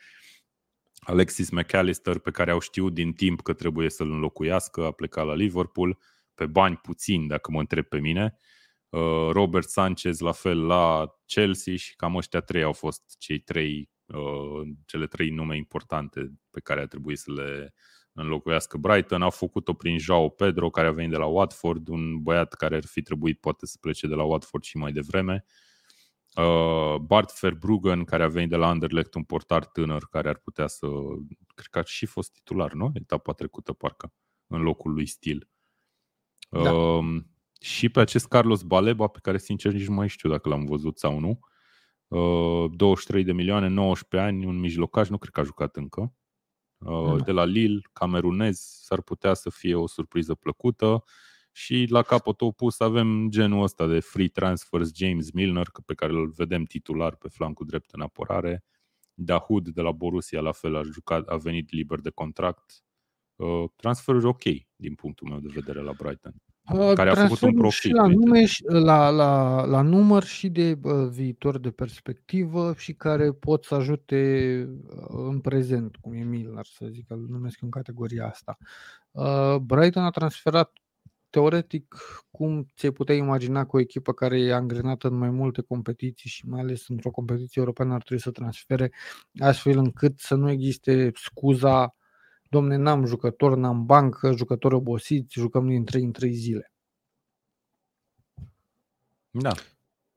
Alexis 0.98 1.50
McAllister, 1.50 2.18
pe 2.18 2.30
care 2.30 2.50
au 2.50 2.58
știut 2.58 2.94
din 2.94 3.12
timp 3.12 3.42
că 3.42 3.52
trebuie 3.52 3.90
să-l 3.90 4.10
înlocuiască, 4.10 4.84
a 4.84 4.90
plecat 4.90 5.26
la 5.26 5.34
Liverpool 5.34 5.98
pe 6.34 6.46
bani 6.46 6.76
puțini, 6.76 7.28
dacă 7.28 7.50
mă 7.50 7.60
întreb 7.60 7.84
pe 7.84 7.98
mine. 7.98 8.36
Uh, 8.88 9.28
Robert 9.30 9.68
Sanchez 9.68 10.18
la 10.18 10.32
fel 10.32 10.66
la 10.66 11.14
Chelsea 11.26 11.76
și 11.76 11.96
cam 11.96 12.16
ăștia 12.16 12.40
trei 12.40 12.62
au 12.62 12.72
fost 12.72 13.02
cei 13.18 13.38
trei, 13.38 13.90
uh, 14.06 14.68
cele 14.86 15.06
trei 15.06 15.30
nume 15.30 15.56
importante 15.56 16.32
pe 16.50 16.60
care 16.60 16.80
a 16.80 16.86
trebuit 16.86 17.18
să 17.18 17.32
le 17.32 17.74
înlocuiască 18.20 18.76
Brighton. 18.78 19.22
Au 19.22 19.30
făcut-o 19.30 19.72
prin 19.72 19.98
Joao 19.98 20.28
Pedro, 20.28 20.70
care 20.70 20.86
a 20.86 20.92
venit 20.92 21.10
de 21.10 21.16
la 21.16 21.26
Watford, 21.26 21.88
un 21.88 22.22
băiat 22.22 22.54
care 22.54 22.76
ar 22.76 22.84
fi 22.84 23.02
trebuit 23.02 23.40
poate 23.40 23.66
să 23.66 23.76
plece 23.80 24.06
de 24.06 24.14
la 24.14 24.22
Watford 24.22 24.64
și 24.64 24.76
mai 24.76 24.92
devreme. 24.92 25.44
Uh, 26.36 26.96
Bart 26.96 27.40
Verbruggen, 27.40 28.04
care 28.04 28.22
a 28.22 28.28
venit 28.28 28.48
de 28.48 28.56
la 28.56 28.68
Anderlecht, 28.68 29.14
un 29.14 29.22
portar 29.22 29.64
tânăr 29.64 30.06
care 30.10 30.28
ar 30.28 30.36
putea 30.36 30.66
să... 30.66 30.86
Cred 31.54 31.66
că 31.66 31.78
a 31.78 31.82
și 31.82 32.06
fost 32.06 32.32
titular, 32.32 32.72
nu? 32.72 32.90
Etapa 32.94 33.32
trecută, 33.32 33.72
parcă, 33.72 34.12
în 34.46 34.62
locul 34.62 34.92
lui 34.92 35.06
Stil. 35.06 35.48
Da. 36.48 36.72
Uh, 36.72 37.22
și 37.60 37.88
pe 37.88 38.00
acest 38.00 38.26
Carlos 38.26 38.62
Baleba, 38.62 39.06
pe 39.06 39.18
care 39.22 39.38
sincer 39.38 39.72
nici 39.72 39.86
nu 39.86 39.94
mai 39.94 40.08
știu 40.08 40.30
dacă 40.30 40.48
l-am 40.48 40.64
văzut 40.64 40.98
sau 40.98 41.18
nu. 41.18 41.40
Uh, 42.08 42.70
23 42.74 43.24
de 43.24 43.32
milioane, 43.32 43.68
19 43.68 44.30
ani, 44.30 44.46
un 44.46 44.58
mijlocaș, 44.58 45.08
nu 45.08 45.18
cred 45.18 45.32
că 45.32 45.40
a 45.40 45.44
jucat 45.44 45.76
încă. 45.76 46.14
Uh, 46.86 47.24
de 47.24 47.32
la 47.32 47.44
Lille, 47.44 47.80
camerunez, 47.92 48.58
s-ar 48.58 49.02
putea 49.02 49.34
să 49.34 49.50
fie 49.50 49.74
o 49.74 49.86
surpriză 49.86 50.34
plăcută 50.34 51.04
și 51.52 51.86
la 51.88 52.02
capătul 52.02 52.46
opus 52.46 52.80
avem 52.80 53.28
genul 53.30 53.62
ăsta 53.62 53.86
de 53.86 54.00
free 54.00 54.28
transfers 54.28 54.94
James 54.94 55.30
Milner, 55.30 55.70
pe 55.86 55.94
care 55.94 56.12
îl 56.12 56.28
vedem 56.28 56.64
titular 56.64 57.16
pe 57.16 57.28
flancul 57.28 57.66
drept 57.66 57.90
în 57.90 58.00
apărare. 58.00 58.64
Dahoud 59.14 59.68
de 59.68 59.80
la 59.80 59.92
Borussia 59.92 60.40
la 60.40 60.52
fel 60.52 60.76
a, 60.76 60.82
jucat, 60.82 61.28
a 61.28 61.36
venit 61.36 61.70
liber 61.70 62.00
de 62.00 62.10
contract. 62.10 62.84
Uh, 63.36 63.64
transferuri 63.76 64.24
ok 64.24 64.42
din 64.76 64.94
punctul 64.94 65.28
meu 65.28 65.38
de 65.38 65.50
vedere 65.52 65.80
la 65.80 65.92
Brighton. 65.92 66.34
Uh, 66.72 66.92
care 66.94 67.10
a 67.10 67.14
făcut 67.14 67.40
un 67.40 67.54
profit. 67.54 67.92
La, 67.92 68.06
nume, 68.06 68.44
la, 68.66 69.08
la, 69.08 69.64
la 69.64 69.82
număr 69.82 70.24
și 70.24 70.48
de 70.48 70.78
uh, 70.82 71.08
viitor 71.10 71.58
de 71.58 71.70
perspectivă 71.70 72.74
și 72.76 72.92
care 72.92 73.32
pot 73.32 73.64
să 73.64 73.74
ajute 73.74 74.68
uh, 74.86 75.24
în 75.28 75.40
prezent, 75.40 75.96
cum 75.96 76.12
e 76.12 76.22
Milner, 76.22 76.66
să 76.72 76.86
zic, 76.90 77.04
îl 77.08 77.26
numesc 77.28 77.62
în 77.62 77.70
categoria 77.70 78.26
asta. 78.26 78.58
Uh, 79.10 79.56
Brighton 79.56 80.02
a 80.02 80.10
transferat 80.10 80.72
teoretic 81.30 81.96
cum 82.30 82.66
ți-ai 82.76 82.92
putea 82.92 83.14
imagina 83.14 83.64
că 83.66 83.76
o 83.76 83.80
echipă 83.80 84.12
care 84.12 84.40
e 84.40 84.54
angrenată 84.54 85.08
în 85.08 85.14
mai 85.14 85.30
multe 85.30 85.62
competiții 85.62 86.30
și 86.30 86.48
mai 86.48 86.60
ales 86.60 86.88
într-o 86.88 87.10
competiție 87.10 87.60
europeană 87.60 87.94
ar 87.94 88.02
trebui 88.02 88.22
să 88.22 88.30
transfere 88.30 88.92
astfel 89.38 89.78
încât 89.78 90.18
să 90.18 90.34
nu 90.34 90.50
existe 90.50 91.10
scuza 91.14 91.94
domne, 92.50 92.76
n-am 92.76 93.04
jucător, 93.04 93.56
n-am 93.56 93.86
bancă, 93.86 94.32
jucători 94.36 94.74
obosiți, 94.74 95.38
jucăm 95.38 95.68
din 95.68 95.84
3 95.84 96.02
în 96.02 96.12
3 96.12 96.32
zile. 96.32 96.72
Da. 99.30 99.52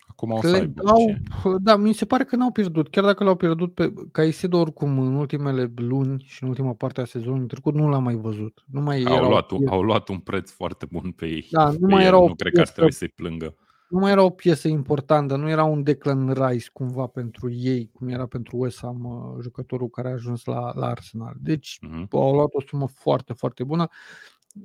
Acum 0.07 0.31
o 0.31 0.41
să 0.41 0.69
au, 0.85 1.15
Da, 1.57 1.76
mi 1.76 1.93
se 1.93 2.05
pare 2.05 2.23
că 2.23 2.35
n-au 2.35 2.51
pierdut. 2.51 2.89
Chiar 2.89 3.03
dacă 3.03 3.23
l-au 3.23 3.35
pierdut 3.35 3.73
pe 3.73 3.93
Caicedo 4.11 4.60
oricum 4.60 4.99
în 4.99 5.15
ultimele 5.15 5.72
luni 5.76 6.23
și 6.27 6.43
în 6.43 6.49
ultima 6.49 6.73
parte 6.73 7.01
a 7.01 7.05
sezonului 7.05 7.47
trecut, 7.47 7.73
nu 7.73 7.89
l-am 7.89 8.03
mai 8.03 8.15
văzut. 8.15 8.64
Nu 8.72 8.81
mai 8.81 9.03
au, 9.03 9.30
luat, 9.30 9.51
un, 9.51 9.68
au 9.68 9.81
luat 9.81 10.10
un 10.10 10.19
preț 10.19 10.51
foarte 10.51 10.85
bun 10.91 11.11
pe 11.11 11.26
ei. 11.26 11.47
Da, 11.51 11.72
nu 11.80 11.88
mai 11.88 12.05
erau 12.05 12.27
nu 12.27 12.35
cred 12.35 12.53
că 12.53 12.60
ar 12.60 12.69
trebui 12.69 12.93
să-i 12.93 13.14
plângă 13.15 13.55
nu 13.94 13.99
mai 13.99 14.11
era 14.11 14.24
o 14.24 14.30
piesă 14.30 14.68
importantă, 14.68 15.36
nu 15.36 15.49
era 15.49 15.64
un 15.64 15.84
Declan 15.84 16.34
Rice 16.34 16.70
cumva 16.74 17.07
pentru 17.07 17.52
ei, 17.52 17.90
cum 17.94 18.07
era 18.07 18.26
pentru 18.26 18.57
West 18.57 18.80
Ham, 18.80 19.03
uh, 19.03 19.41
jucătorul 19.41 19.90
care 19.90 20.07
a 20.07 20.11
ajuns 20.11 20.45
la, 20.45 20.72
la 20.76 20.88
Arsenal. 20.88 21.34
Deci 21.40 21.80
uh-huh. 21.80 22.07
au 22.11 22.34
luat 22.34 22.49
o 22.52 22.61
sumă 22.61 22.88
foarte, 22.88 23.34
foarte 23.34 23.64
bună. 23.64 23.88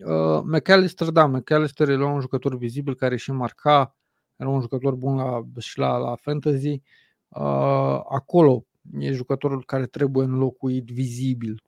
Uh, 0.05 0.41
McAllister, 0.45 1.11
da, 1.11 1.27
McAllister 1.27 1.89
era 1.89 2.07
un 2.07 2.21
jucător 2.21 2.57
vizibil 2.57 2.95
care 2.95 3.17
și 3.17 3.33
marca, 3.33 3.97
era 4.37 4.49
un 4.49 4.61
jucător 4.61 4.95
bun 4.95 5.17
la, 5.17 5.45
și 5.59 5.79
la, 5.79 5.97
la 5.97 6.15
fantasy. 6.17 6.83
Uh, 7.29 8.01
acolo 8.09 8.65
e 8.99 9.13
jucătorul 9.13 9.65
care 9.65 9.87
trebuie 9.87 10.25
înlocuit 10.25 10.91
vizibil. 10.91 11.63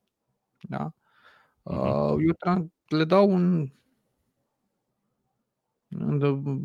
Da? 0.61 0.93
Uh, 1.63 1.75
uh-huh. 1.75 2.55
Eu 2.57 2.71
le 2.87 3.03
dau 3.03 3.29
un 3.29 3.71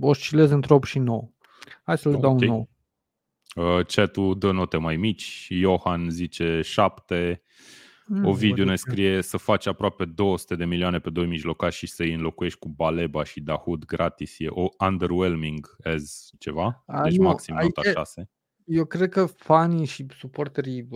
oscilez 0.00 0.50
între 0.50 0.74
8 0.74 0.88
și 0.88 0.98
9. 0.98 1.30
Hai 1.82 1.98
să 1.98 2.08
le 2.08 2.16
dau 2.16 2.34
okay. 2.34 2.48
un 2.48 2.54
9. 2.54 2.66
Uh, 3.56 3.86
chat-ul 3.86 4.38
dă 4.38 4.52
note 4.52 4.76
mai 4.76 4.96
mici. 4.96 5.48
Johan 5.50 6.10
zice 6.10 6.60
7. 6.60 7.42
Mm, 8.06 8.24
Ovidiu 8.24 8.64
ne 8.64 8.76
scrie 8.76 9.22
să 9.22 9.36
faci 9.36 9.66
aproape 9.66 10.04
200 10.04 10.54
de 10.54 10.64
milioane 10.64 10.98
pe 10.98 11.10
doi 11.10 11.26
mijlocași 11.26 11.78
și 11.78 11.86
să-i 11.86 12.12
înlocuiești 12.12 12.58
cu 12.58 12.68
Baleba 12.68 13.24
și 13.24 13.40
Dahud 13.40 13.84
gratis. 13.84 14.38
E 14.38 14.46
o 14.48 14.68
underwhelming 14.78 15.76
as 15.84 16.30
ceva. 16.38 16.82
A, 16.86 17.02
deci 17.02 17.16
nu, 17.16 17.24
maxim 17.24 17.56
nota 17.60 17.82
6. 17.82 18.30
Eu 18.64 18.84
cred 18.84 19.08
că 19.08 19.26
fanii 19.26 19.84
și 19.84 20.06
suporterii 20.18 20.88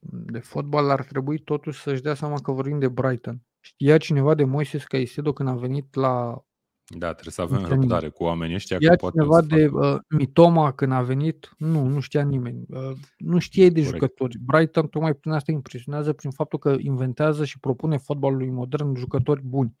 de 0.00 0.38
fotbal 0.38 0.90
ar 0.90 1.04
trebui 1.04 1.38
totuși 1.38 1.80
să-și 1.80 2.02
dea 2.02 2.14
seama 2.14 2.40
că 2.40 2.52
vorbim 2.52 2.78
de 2.78 2.88
Brighton. 2.88 3.42
Știa 3.60 3.98
cineva 3.98 4.34
de 4.34 4.44
Moises 4.44 4.84
Caicedo 4.84 5.32
când 5.32 5.48
a 5.48 5.54
venit 5.54 5.94
la 5.94 6.44
da, 6.92 7.12
trebuie 7.12 7.32
să 7.32 7.42
avem 7.42 7.64
răbdare 7.64 8.08
cu 8.08 8.22
oamenii 8.22 8.54
ăștia. 8.54 8.76
Ia 8.80 8.96
că 8.96 9.10
cineva 9.10 9.40
de 9.42 9.66
uh, 9.72 9.98
Mitoma 10.08 10.72
când 10.72 10.92
a 10.92 11.02
venit, 11.02 11.54
nu, 11.58 11.86
nu 11.86 12.00
știa 12.00 12.22
nimeni. 12.22 12.64
Uh, 12.68 12.96
nu 13.18 13.38
știe 13.38 13.68
de 13.68 13.82
Corect. 13.82 13.90
jucători. 13.90 14.38
Brighton 14.38 14.88
tocmai 14.88 15.14
prin 15.14 15.32
asta 15.32 15.52
impresionează 15.52 16.12
prin 16.12 16.30
faptul 16.30 16.58
că 16.58 16.76
inventează 16.78 17.44
și 17.44 17.58
propune 17.58 17.96
fotbalului 17.96 18.50
modern 18.50 18.94
jucători 18.96 19.42
buni. 19.42 19.76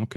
Ok. 0.00 0.12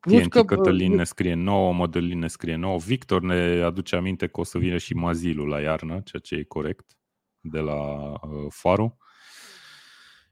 TNT 0.00 0.28
că, 0.28 0.44
Cătălin 0.44 0.94
ne 0.94 1.04
scrie 1.04 1.34
nouă, 1.34 1.72
Modelin 1.72 2.18
ne 2.18 2.28
scrie 2.28 2.56
nouă. 2.56 2.78
Victor 2.78 3.22
ne 3.22 3.62
aduce 3.62 3.96
aminte 3.96 4.26
că 4.26 4.40
o 4.40 4.44
să 4.44 4.58
vină 4.58 4.76
și 4.76 4.94
Mazilul 4.94 5.48
la 5.48 5.60
iarnă, 5.60 6.00
ceea 6.00 6.22
ce 6.22 6.34
e 6.34 6.42
corect, 6.42 6.98
de 7.40 7.58
la 7.58 8.10
uh, 8.10 8.46
Faru. 8.48 8.98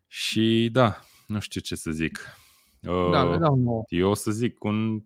Și 0.06 0.68
da, 0.72 1.00
nu 1.26 1.40
știu 1.40 1.60
ce 1.60 1.74
să 1.74 1.90
zic. 1.90 2.20
Da, 2.80 3.24
le 3.24 3.38
dau 3.38 3.54
9. 3.54 3.82
Eu 3.88 4.10
o 4.10 4.14
să 4.14 4.30
zic 4.30 4.64
un 4.64 5.02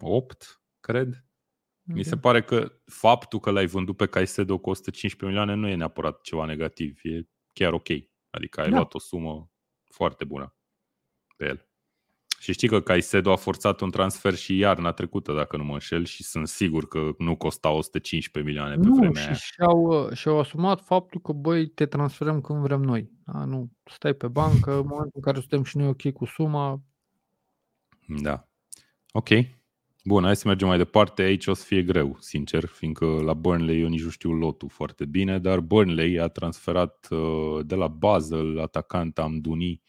8, 0.00 0.62
cred. 0.80 1.08
Okay. 1.08 1.96
Mi 1.96 2.02
se 2.02 2.16
pare 2.16 2.42
că 2.42 2.72
faptul 2.84 3.40
că 3.40 3.50
l-ai 3.50 3.66
vândut 3.66 3.96
pe 3.96 4.06
Caicedo 4.06 4.58
cu 4.58 4.70
115 4.70 5.24
milioane 5.26 5.60
nu 5.60 5.68
e 5.68 5.74
neapărat 5.74 6.20
ceva 6.20 6.44
negativ, 6.44 7.00
e 7.02 7.28
chiar 7.52 7.72
ok. 7.72 7.88
Adică 8.30 8.60
ai 8.60 8.70
da. 8.70 8.76
luat 8.76 8.94
o 8.94 8.98
sumă 8.98 9.50
foarte 9.84 10.24
bună 10.24 10.54
pe 11.36 11.44
el. 11.44 11.66
Și 12.38 12.52
știi 12.52 12.68
că 12.68 12.80
Caicedo 12.80 13.32
a 13.32 13.36
forțat 13.36 13.80
un 13.80 13.90
transfer 13.90 14.34
și 14.34 14.56
iarna 14.56 14.92
trecută, 14.92 15.32
dacă 15.32 15.56
nu 15.56 15.64
mă 15.64 15.72
înșel, 15.72 16.04
și 16.04 16.22
sunt 16.22 16.48
sigur 16.48 16.88
că 16.88 17.10
nu 17.18 17.36
costa 17.36 17.70
115 17.70 18.52
milioane 18.52 18.80
pe 18.80 18.88
nu, 18.88 18.94
vremea 18.94 19.20
și 19.20 19.26
aia. 19.26 19.34
Și-au, 19.34 20.10
și-au 20.12 20.38
asumat 20.38 20.80
faptul 20.80 21.20
că, 21.20 21.32
băi, 21.32 21.68
te 21.68 21.86
transferăm 21.86 22.40
când 22.40 22.62
vrem 22.62 22.80
noi. 22.80 23.10
Da? 23.24 23.44
Nu 23.44 23.70
stai 23.84 24.14
pe 24.14 24.28
bancă, 24.28 24.72
în 24.72 24.86
momentul 24.86 25.12
în 25.14 25.22
care 25.22 25.38
suntem 25.38 25.64
și 25.64 25.76
noi 25.76 25.88
ok 25.88 26.12
cu 26.12 26.24
suma, 26.24 26.82
da. 28.20 28.48
Ok. 29.12 29.28
Bun, 30.04 30.22
hai 30.24 30.36
să 30.36 30.48
mergem 30.48 30.68
mai 30.68 30.76
departe. 30.76 31.22
Aici 31.22 31.46
o 31.46 31.54
să 31.54 31.64
fie 31.64 31.82
greu, 31.82 32.16
sincer, 32.20 32.64
fiindcă 32.64 33.04
la 33.06 33.34
Burnley 33.34 33.80
eu 33.80 33.88
nici 33.88 34.02
nu 34.02 34.10
știu 34.10 34.32
lotul 34.32 34.68
foarte 34.68 35.04
bine, 35.04 35.38
dar 35.38 35.60
Burnley 35.60 36.20
a 36.20 36.28
transferat 36.28 37.06
uh, 37.10 37.66
de 37.66 37.74
la 37.74 37.88
Basel 37.88 38.60
atacant 38.60 39.18
Amduni, 39.18 39.82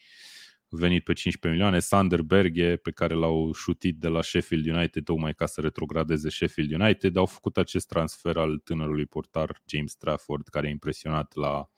venit 0.68 1.04
pe 1.04 1.12
15 1.12 1.48
milioane, 1.48 1.78
Sander 1.78 2.22
Berge, 2.22 2.76
pe 2.76 2.90
care 2.90 3.14
l-au 3.14 3.52
șutit 3.52 3.98
de 3.98 4.08
la 4.08 4.22
Sheffield 4.22 4.66
United 4.66 5.04
tocmai 5.04 5.34
ca 5.34 5.46
să 5.46 5.60
retrogradeze 5.60 6.28
Sheffield 6.28 6.72
United, 6.72 7.16
au 7.16 7.26
făcut 7.26 7.56
acest 7.56 7.88
transfer 7.88 8.36
al 8.36 8.58
tânărului 8.58 9.06
portar 9.06 9.62
James 9.66 9.94
Trafford, 9.94 10.48
care 10.48 10.66
a 10.66 10.70
impresionat 10.70 11.34
la 11.34 11.68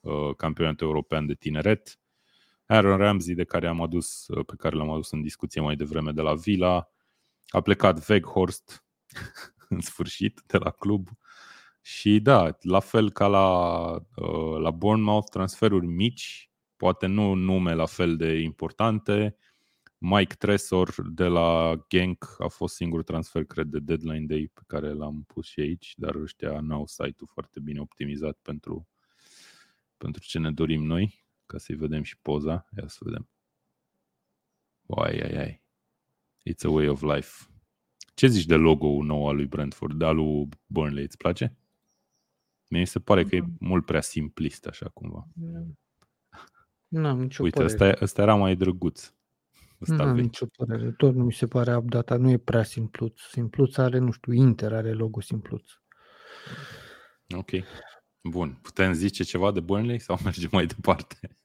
uh, 0.00 0.34
campionatul 0.36 0.86
european 0.86 1.26
de 1.26 1.34
tineret. 1.34 1.98
Aaron 2.70 2.96
Ramsey, 2.96 3.34
de 3.34 3.44
care 3.44 3.68
am 3.68 3.80
adus, 3.80 4.26
pe 4.46 4.54
care 4.58 4.76
l-am 4.76 4.90
adus 4.90 5.10
în 5.10 5.22
discuție 5.22 5.60
mai 5.60 5.76
devreme 5.76 6.12
de 6.12 6.20
la 6.20 6.34
Villa, 6.34 6.90
a 7.48 7.60
plecat 7.60 8.08
Weghorst 8.08 8.84
în 9.68 9.80
sfârșit 9.80 10.42
de 10.46 10.58
la 10.58 10.70
club. 10.70 11.08
Și 11.82 12.20
da, 12.20 12.56
la 12.60 12.80
fel 12.80 13.10
ca 13.10 13.26
la, 13.26 13.90
uh, 14.16 14.60
la 14.60 14.70
Bournemouth, 14.70 15.30
transferuri 15.30 15.86
mici, 15.86 16.50
poate 16.76 17.06
nu 17.06 17.34
nume 17.34 17.74
la 17.74 17.86
fel 17.86 18.16
de 18.16 18.40
importante. 18.40 19.36
Mike 19.98 20.34
Tresor 20.34 20.94
de 21.08 21.26
la 21.26 21.80
Genk 21.88 22.36
a 22.38 22.48
fost 22.48 22.74
singurul 22.74 23.04
transfer, 23.04 23.44
cred, 23.44 23.66
de 23.66 23.78
deadline 23.78 24.26
day 24.26 24.50
pe 24.54 24.60
care 24.66 24.92
l-am 24.92 25.24
pus 25.26 25.46
și 25.46 25.60
aici, 25.60 25.94
dar 25.96 26.14
ăștia 26.14 26.60
n-au 26.60 26.86
site-ul 26.86 27.28
foarte 27.32 27.60
bine 27.60 27.80
optimizat 27.80 28.38
pentru, 28.42 28.88
pentru 29.96 30.22
ce 30.22 30.38
ne 30.38 30.50
dorim 30.50 30.84
noi 30.84 31.19
ca 31.50 31.58
să-i 31.58 31.74
vedem 31.74 32.02
și 32.02 32.18
poza. 32.18 32.66
Ia 32.76 32.88
să 32.88 32.98
vedem. 33.00 33.28
Uai, 34.82 35.20
ai, 35.20 35.36
ai. 35.36 35.62
It's 36.50 36.64
a 36.64 36.68
way 36.68 36.88
of 36.88 37.02
life. 37.02 37.44
Ce 38.14 38.26
zici 38.26 38.46
de 38.46 38.54
logo-ul 38.54 39.04
nou 39.04 39.28
al 39.28 39.34
lui 39.34 39.46
Brentford, 39.46 39.98
de 39.98 40.04
al 40.04 40.16
lui 40.16 40.48
Burnley? 40.66 41.04
Îți 41.04 41.16
place? 41.16 41.56
Mi 42.68 42.86
se 42.86 43.00
pare 43.00 43.24
că 43.24 43.36
e 43.36 43.40
mm. 43.40 43.56
mult 43.60 43.84
prea 43.84 44.00
simplist 44.00 44.66
așa 44.66 44.88
cumva. 44.88 45.26
Nu 46.88 47.06
am 47.06 47.20
nicio 47.20 47.42
Uite, 47.42 47.64
ăsta, 47.64 47.96
ăsta 48.00 48.22
era 48.22 48.34
mai 48.34 48.56
drăguț. 48.56 49.12
nu 49.78 50.02
am 50.02 50.16
nicio 50.16 50.46
părere. 50.56 50.92
Tot 50.92 51.14
nu 51.14 51.24
mi 51.24 51.32
se 51.32 51.46
pare 51.46 51.76
updatat. 51.76 52.20
Nu 52.20 52.30
e 52.30 52.38
prea 52.38 52.62
simpluț. 52.62 53.20
Simpluț 53.20 53.76
are, 53.76 53.98
nu 53.98 54.10
știu, 54.10 54.32
Inter 54.32 54.72
are 54.72 54.92
logo 54.92 55.20
simpluț. 55.20 55.70
Ok. 57.36 57.50
Bun. 58.22 58.58
Putem 58.62 58.92
zice 58.92 59.24
ceva 59.24 59.50
de 59.50 59.60
Burnley 59.60 60.00
sau 60.00 60.18
mergem 60.24 60.48
mai 60.52 60.66
departe? 60.66 61.36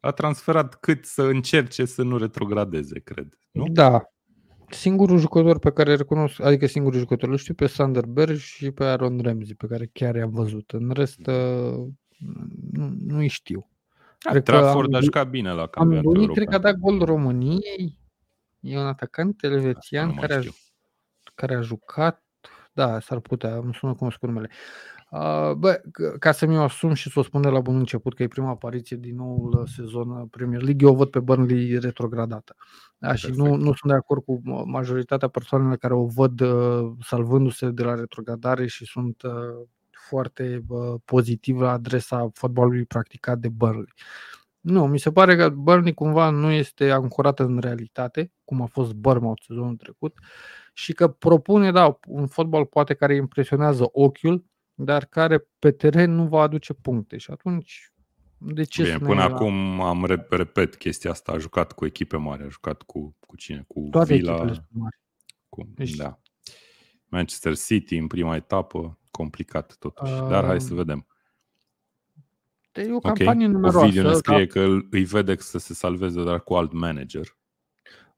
a 0.00 0.10
transferat 0.10 0.74
cât 0.74 1.04
să 1.04 1.22
încerce 1.22 1.84
să 1.84 2.02
nu 2.02 2.16
retrogradeze, 2.16 3.00
cred. 3.00 3.38
Nu? 3.50 3.64
Da. 3.68 4.02
Singurul 4.70 5.18
jucător 5.18 5.58
pe 5.58 5.72
care 5.72 5.94
recunosc, 5.94 6.40
adică 6.40 6.66
singurul 6.66 6.98
jucător, 6.98 7.28
îl 7.28 7.36
știu 7.36 7.54
pe 7.54 7.66
Sander 7.66 8.06
Berg 8.06 8.36
și 8.36 8.70
pe 8.70 8.84
Aaron 8.84 9.20
Ramsey, 9.20 9.54
pe 9.54 9.66
care 9.66 9.90
chiar 9.92 10.14
i-am 10.14 10.30
văzut. 10.30 10.70
În 10.70 10.90
rest, 10.90 11.26
uh, 11.26 11.86
nu, 12.70 12.94
nu-i 13.06 13.28
știu. 13.28 13.70
Cred 14.18 14.42
Trafford 14.42 14.94
a 14.94 15.00
jucat 15.00 15.30
bine 15.30 15.52
la 15.52 15.66
campionatul 15.66 16.14
european. 16.14 16.34
Cred 16.34 16.48
că 16.48 16.54
a 16.54 16.70
dat 16.70 16.74
gol 16.78 17.04
României. 17.04 17.98
E 18.60 18.78
un 18.78 18.86
atacant 18.86 19.42
elvețian 19.42 20.14
care 20.14 20.34
a, 20.34 20.40
care 21.34 21.54
a 21.54 21.60
jucat. 21.60 22.22
Da, 22.72 23.00
s-ar 23.00 23.20
putea, 23.20 23.56
îmi 23.56 23.74
sună 23.74 23.94
cunoscut 23.94 24.28
numele. 24.28 24.50
Bă, 25.56 25.80
ca 26.18 26.32
să 26.32 26.46
mi-o 26.46 26.62
asum 26.62 26.94
și 26.94 27.10
să 27.10 27.18
o 27.18 27.22
spun 27.22 27.40
de 27.40 27.48
la 27.48 27.60
bun 27.60 27.76
început 27.76 28.14
că 28.14 28.22
e 28.22 28.28
prima 28.28 28.50
apariție 28.50 28.96
din 28.96 29.16
noul 29.16 29.66
sezon 29.76 30.26
Premier 30.26 30.62
League, 30.62 30.86
eu 30.86 30.92
o 30.92 30.96
văd 30.96 31.10
pe 31.10 31.20
Burnley 31.20 31.78
retrogradată. 31.78 32.56
Da, 32.98 33.14
și 33.14 33.30
nu, 33.30 33.54
nu 33.54 33.64
sunt 33.64 33.92
de 33.92 33.94
acord 33.94 34.24
cu 34.24 34.40
majoritatea 34.64 35.28
persoanelor 35.28 35.76
care 35.76 35.94
o 35.94 36.06
văd 36.06 36.40
uh, 36.40 36.92
salvându-se 37.04 37.70
de 37.70 37.82
la 37.82 37.94
retrogradare 37.94 38.66
și 38.66 38.84
sunt 38.84 39.22
uh, 39.22 39.66
foarte 40.08 40.64
uh, 40.68 40.94
pozitiv 41.04 41.60
la 41.60 41.72
adresa 41.72 42.30
fotbalului 42.32 42.84
practicat 42.84 43.38
de 43.38 43.48
Burnley. 43.48 43.92
Nu, 44.60 44.86
mi 44.86 44.98
se 44.98 45.12
pare 45.12 45.36
că 45.36 45.48
Burnley 45.48 45.94
cumva 45.94 46.30
nu 46.30 46.50
este 46.50 46.90
ancorat 46.90 47.38
în 47.38 47.58
realitate, 47.58 48.32
cum 48.44 48.62
a 48.62 48.66
fost 48.66 48.92
Bournemouth 48.92 49.42
sezonul 49.46 49.76
trecut, 49.76 50.18
și 50.72 50.92
că 50.92 51.08
propune, 51.08 51.70
da, 51.72 51.98
un 52.06 52.26
fotbal 52.26 52.66
poate 52.66 52.94
care 52.94 53.14
impresionează 53.14 53.88
ochiul, 53.92 54.44
dar 54.80 55.04
care 55.04 55.48
pe 55.58 55.70
teren 55.70 56.14
nu 56.14 56.26
va 56.26 56.40
aduce 56.40 56.72
puncte. 56.72 57.16
Și 57.16 57.30
atunci, 57.30 57.92
de 58.38 58.64
ce 58.64 58.82
Bine, 58.82 58.98
până 58.98 59.22
acum 59.22 59.80
am 59.80 60.04
repet 60.30 60.76
chestia 60.76 61.10
asta, 61.10 61.32
a 61.32 61.38
jucat 61.38 61.72
cu 61.72 61.86
echipe 61.86 62.16
mari, 62.16 62.42
a 62.42 62.48
jucat 62.48 62.82
cu, 62.82 63.16
cu 63.26 63.36
cine? 63.36 63.64
Cu 63.68 63.88
Toate 63.90 64.14
Villa, 64.14 64.36
mari. 64.68 65.00
Cu, 65.48 65.68
deci... 65.74 65.94
da. 65.94 66.20
Manchester 67.06 67.56
City 67.56 67.96
în 67.96 68.06
prima 68.06 68.36
etapă, 68.36 68.98
complicat 69.10 69.76
totuși. 69.78 70.12
Uh... 70.12 70.28
Dar 70.28 70.44
hai 70.44 70.60
să 70.60 70.74
vedem. 70.74 71.06
E 72.72 72.92
o 72.92 72.98
campanie 72.98 73.46
okay. 73.46 73.46
numeroasă. 73.46 73.78
Ovidiu 73.78 74.02
ne 74.02 74.12
scrie 74.12 74.44
da. 74.44 74.52
că 74.52 74.78
îi 74.90 75.04
vede 75.04 75.36
să 75.36 75.58
se 75.58 75.74
salveze, 75.74 76.24
dar 76.24 76.42
cu 76.42 76.54
alt 76.54 76.72
manager. 76.72 77.36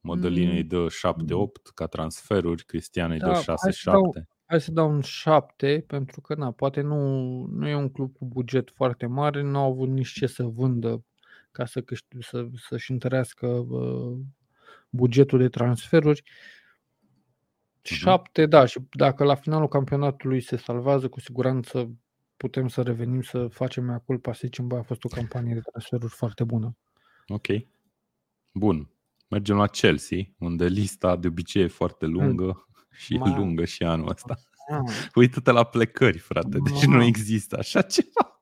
Modelină 0.01 0.53
îi 0.53 0.65
dă 0.65 0.87
7-8 0.87 1.75
ca 1.75 1.87
transferuri, 1.87 2.65
Cristian 2.65 3.11
îi 3.11 3.19
da, 3.19 3.33
dă 3.33 3.55
6-7. 4.23 4.40
Hai 4.51 4.61
să 4.61 4.71
dau 4.71 4.91
un 4.91 5.01
7, 5.01 5.85
pentru 5.87 6.21
că 6.21 6.35
na, 6.35 6.51
poate 6.51 6.81
nu, 6.81 6.97
nu 7.47 7.69
e 7.69 7.75
un 7.75 7.91
club 7.91 8.17
cu 8.17 8.25
buget 8.25 8.71
foarte 8.71 9.07
mare, 9.07 9.43
nu 9.43 9.59
au 9.59 9.71
avut 9.71 9.89
nici 9.89 10.13
ce 10.13 10.27
să 10.27 10.43
vândă 10.43 11.05
ca 11.51 11.65
să 11.65 11.81
câștig, 11.81 12.23
să, 12.23 12.49
să-și 12.69 12.91
întărească 12.91 13.47
uh, 13.47 14.19
bugetul 14.89 15.39
de 15.39 15.49
transferuri. 15.49 16.23
7, 17.83 18.43
uh-huh. 18.43 18.49
da, 18.49 18.65
și 18.65 18.79
dacă 18.91 19.25
la 19.25 19.35
finalul 19.35 19.69
campionatului 19.69 20.41
se 20.41 20.57
salvează, 20.57 21.09
cu 21.09 21.21
siguranță 21.21 21.91
putem 22.37 22.69
să 22.69 22.83
revenim 22.83 23.23
să 23.23 23.47
facem 23.47 23.85
mea 23.85 23.99
culpa, 23.99 24.33
să 24.33 24.41
zicem, 24.45 24.67
bă, 24.67 24.77
a 24.77 24.83
fost 24.83 25.05
o 25.05 25.09
campanie 25.09 25.55
de 25.55 25.61
transferuri 25.61 26.13
foarte 26.13 26.45
bună. 26.45 26.77
Ok. 27.29 27.47
Bun. 28.53 28.89
Mergem 29.29 29.57
la 29.57 29.67
Chelsea, 29.67 30.19
unde 30.39 30.67
lista 30.67 31.17
de 31.17 31.27
obicei 31.27 31.63
e 31.63 31.67
foarte 31.67 32.07
lungă 32.07 32.45
mm. 32.45 32.65
Și 33.01 33.17
Ma. 33.17 33.29
e 33.29 33.37
lungă 33.37 33.65
și 33.65 33.83
anul 33.83 34.09
ăsta. 34.09 34.35
Ma. 34.71 34.85
Uită-te 35.21 35.51
la 35.51 35.65
plecări, 35.65 36.19
frate, 36.19 36.59
deci 36.59 36.87
Ma. 36.87 36.97
nu 36.97 37.03
există 37.03 37.59
așa 37.59 37.83
ceva. 37.83 38.41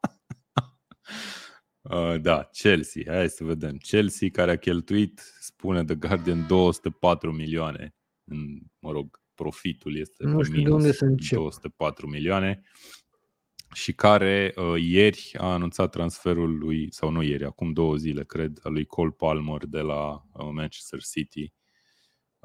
uh, 2.13 2.21
da, 2.21 2.43
Chelsea, 2.53 3.03
hai 3.07 3.29
să 3.29 3.45
vedem. 3.45 3.77
Chelsea 3.77 4.29
care 4.33 4.51
a 4.51 4.57
cheltuit, 4.57 5.23
spune 5.41 5.85
The 5.85 5.95
Guardian, 5.95 6.47
204 6.47 7.33
milioane. 7.33 7.95
În, 8.25 8.59
mă 8.79 8.91
rog, 8.91 9.21
profitul 9.35 9.97
este 9.97 10.25
nu 10.25 10.43
știu 10.43 10.63
de 10.63 10.71
unde 10.71 10.93
să 10.93 11.05
încep. 11.05 11.39
204 11.39 12.09
milioane 12.09 12.63
și 13.75 13.93
care 13.93 14.53
uh, 14.57 14.83
ieri 14.83 15.31
a 15.37 15.53
anunțat 15.53 15.91
transferul 15.91 16.59
lui, 16.59 16.93
sau 16.93 17.11
nu 17.11 17.23
ieri, 17.23 17.45
acum 17.45 17.73
două 17.73 17.97
zile, 17.97 18.25
cred, 18.25 18.59
al 18.63 18.73
lui 18.73 18.85
Cole 18.85 19.11
Palmer 19.11 19.67
de 19.67 19.81
la 19.81 20.11
uh, 20.13 20.49
Manchester 20.53 21.01
City. 21.03 21.53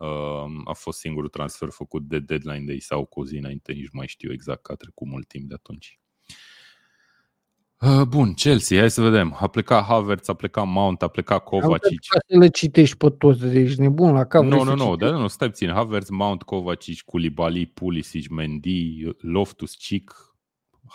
Uh, 0.03 0.61
a 0.63 0.73
fost 0.73 0.99
singurul 0.99 1.29
transfer 1.29 1.69
făcut 1.69 2.07
de 2.07 2.19
deadline 2.19 2.63
day 2.65 2.79
sau 2.79 3.05
cu 3.05 3.23
zi 3.23 3.35
înainte, 3.35 3.71
nici 3.71 3.89
mai 3.91 4.07
știu 4.07 4.31
exact 4.31 4.61
că 4.61 4.71
a 4.71 4.75
trecut 4.75 5.07
mult 5.07 5.27
timp 5.27 5.47
de 5.47 5.53
atunci. 5.53 5.99
Uh, 7.79 8.01
bun, 8.07 8.33
Chelsea, 8.33 8.79
hai 8.79 8.91
să 8.91 9.01
vedem. 9.01 9.37
A 9.39 9.47
plecat 9.47 9.83
Havertz, 9.83 10.27
a 10.27 10.33
plecat 10.33 10.67
Mount, 10.67 11.01
a 11.01 11.07
plecat 11.07 11.43
Kovacic. 11.43 11.99
Ca 12.07 12.19
să 12.27 12.37
le 12.37 12.47
citești 12.47 12.97
pe 12.97 13.09
toți, 13.09 13.45
ești 13.45 13.79
nebun 13.79 14.13
la 14.13 14.25
cap. 14.25 14.43
Nu, 14.43 14.63
nu, 14.63 14.75
nu, 14.75 14.95
dar 14.95 15.11
nu, 15.11 15.27
stai 15.27 15.49
puțin. 15.49 15.69
Havertz, 15.69 16.09
Mount, 16.09 16.43
Kovacic, 16.43 17.01
Koulibaly, 17.01 17.65
Pulisic, 17.65 18.29
Mendy, 18.29 19.03
Loftus, 19.17 19.75
Cheek, 19.75 20.35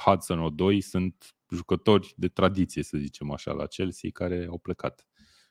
Hudson 0.05 0.41
Odoi 0.41 0.81
sunt 0.81 1.37
jucători 1.51 2.13
de 2.17 2.29
tradiție, 2.29 2.83
să 2.83 2.99
zicem 2.99 3.33
așa, 3.33 3.53
la 3.53 3.67
Chelsea, 3.67 4.11
care 4.13 4.47
au 4.51 4.59
plecat. 4.59 5.07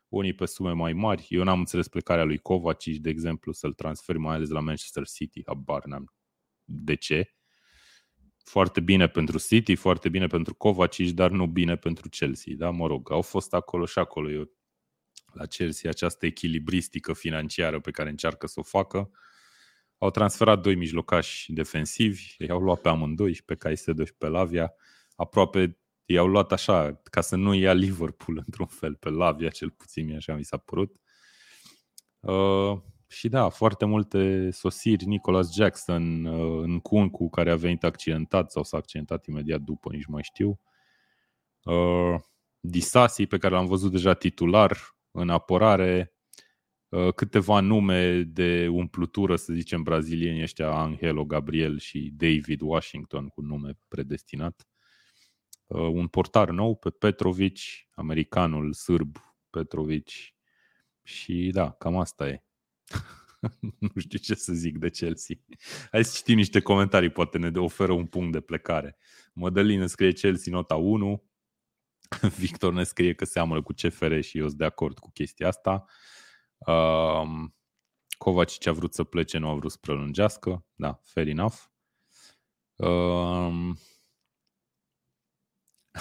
Unii 0.07 0.33
pe 0.33 0.45
sume 0.45 0.71
mai 0.71 0.93
mari. 0.93 1.27
Eu 1.29 1.43
n-am 1.43 1.59
înțeles 1.59 1.87
plecarea 1.87 2.23
lui 2.23 2.37
Kovacic, 2.37 3.01
de 3.01 3.09
exemplu, 3.09 3.51
să-l 3.51 3.73
transfer 3.73 4.17
mai 4.17 4.35
ales 4.35 4.49
la 4.49 4.59
Manchester 4.59 5.07
City. 5.07 5.41
Habar 5.45 5.85
n-am 5.85 6.13
de 6.63 6.95
ce. 6.95 7.31
Foarte 8.43 8.79
bine 8.79 9.07
pentru 9.07 9.39
City, 9.39 9.75
foarte 9.75 10.09
bine 10.09 10.27
pentru 10.27 10.55
Kovacic, 10.55 11.13
dar 11.13 11.31
nu 11.31 11.47
bine 11.47 11.75
pentru 11.75 12.09
Chelsea. 12.09 12.53
Da, 12.57 12.69
mă 12.69 12.87
rog, 12.87 13.11
au 13.11 13.21
fost 13.21 13.53
acolo 13.53 13.85
și 13.85 13.99
acolo. 13.99 14.31
Eu, 14.31 14.51
la 15.33 15.45
Chelsea 15.45 15.89
această 15.89 16.25
echilibristică 16.25 17.13
financiară 17.13 17.79
pe 17.79 17.91
care 17.91 18.09
încearcă 18.09 18.47
să 18.47 18.59
o 18.59 18.63
facă 18.63 19.11
au 19.97 20.09
transferat 20.09 20.61
doi 20.61 20.75
mijlocași 20.75 21.53
defensivi, 21.53 22.35
i-au 22.37 22.59
luat 22.59 22.81
pe 22.81 22.89
amândoi, 22.89 23.33
și 23.33 23.43
pe 23.43 23.55
Caicedo 23.55 24.05
și 24.05 24.15
pe 24.15 24.27
Lavia. 24.27 24.73
Aproape 25.15 25.79
i-au 26.07 26.27
luat 26.27 26.51
așa, 26.51 27.01
ca 27.03 27.21
să 27.21 27.35
nu 27.35 27.53
ia 27.53 27.73
Liverpool 27.73 28.37
într-un 28.45 28.65
fel 28.65 28.95
pe 28.95 29.09
Lavia, 29.09 29.49
cel 29.49 29.69
puțin 29.69 30.15
așa 30.15 30.35
mi 30.35 30.43
s-a 30.43 30.57
părut. 30.57 30.95
Uh, 32.19 32.77
și 33.07 33.29
da, 33.29 33.49
foarte 33.49 33.85
multe 33.85 34.49
sosiri, 34.51 35.05
Nicholas 35.05 35.53
Jackson 35.53 36.25
uh, 36.25 36.63
în 36.63 36.79
cu 37.09 37.29
care 37.29 37.51
a 37.51 37.55
venit 37.55 37.83
accidentat 37.83 38.51
sau 38.51 38.63
s-a 38.63 38.77
accidentat 38.77 39.25
imediat 39.25 39.61
după, 39.61 39.89
nici 39.91 40.05
mai 40.05 40.23
știu. 40.23 40.59
Uh, 41.63 42.15
Disasi, 42.59 43.25
pe 43.25 43.37
care 43.37 43.53
l-am 43.53 43.65
văzut 43.65 43.91
deja 43.91 44.13
titular 44.13 44.95
în 45.11 45.29
apărare, 45.29 46.17
Uh, 46.89 47.13
câteva 47.13 47.59
nume 47.59 48.21
de 48.21 48.67
umplutură, 48.67 49.35
să 49.35 49.53
zicem, 49.53 49.83
brazilieni 49.83 50.41
ăștia, 50.41 50.71
Angelo 50.71 51.25
Gabriel 51.25 51.79
și 51.79 52.13
David 52.15 52.61
Washington 52.61 53.27
cu 53.27 53.41
nume 53.41 53.71
predestinat. 53.87 54.67
Uh, 55.67 55.79
un 55.79 56.07
portar 56.07 56.49
nou 56.49 56.75
pe 56.75 56.89
Petrovic, 56.89 57.59
americanul 57.91 58.73
sârb 58.73 59.17
Petrovic 59.49 60.09
și 61.03 61.49
da, 61.53 61.71
cam 61.71 61.97
asta 61.97 62.27
e. 62.27 62.43
nu 63.79 63.91
știu 63.97 64.19
ce 64.19 64.35
să 64.35 64.53
zic 64.53 64.77
de 64.77 64.89
Chelsea. 64.89 65.35
Hai 65.91 66.05
să 66.05 66.13
citim 66.17 66.35
niște 66.35 66.59
comentarii, 66.59 67.09
poate 67.09 67.37
ne 67.37 67.59
oferă 67.59 67.91
un 67.91 68.05
punct 68.05 68.31
de 68.31 68.39
plecare. 68.39 68.97
Mădălin 69.33 69.87
scrie 69.87 70.11
Chelsea 70.11 70.53
nota 70.53 70.75
1, 70.75 71.23
Victor 72.39 72.73
ne 72.73 72.83
scrie 72.83 73.13
că 73.13 73.25
seamănă 73.25 73.61
cu 73.61 73.73
CFR 73.73 74.19
și 74.19 74.37
eu 74.37 74.45
sunt 74.47 74.57
de 74.57 74.65
acord 74.65 74.99
cu 74.99 75.11
chestia 75.11 75.47
asta. 75.47 75.85
Um, 76.57 77.55
Kovacic 78.17 78.67
a 78.67 78.71
vrut 78.71 78.93
să 78.93 79.03
plece, 79.03 79.37
nu 79.37 79.49
a 79.49 79.55
vrut 79.55 79.71
să 79.71 79.77
prelungească. 79.81 80.65
Da, 80.75 81.01
fair 81.03 81.27
enough. 81.27 81.55
Um, 82.75 83.77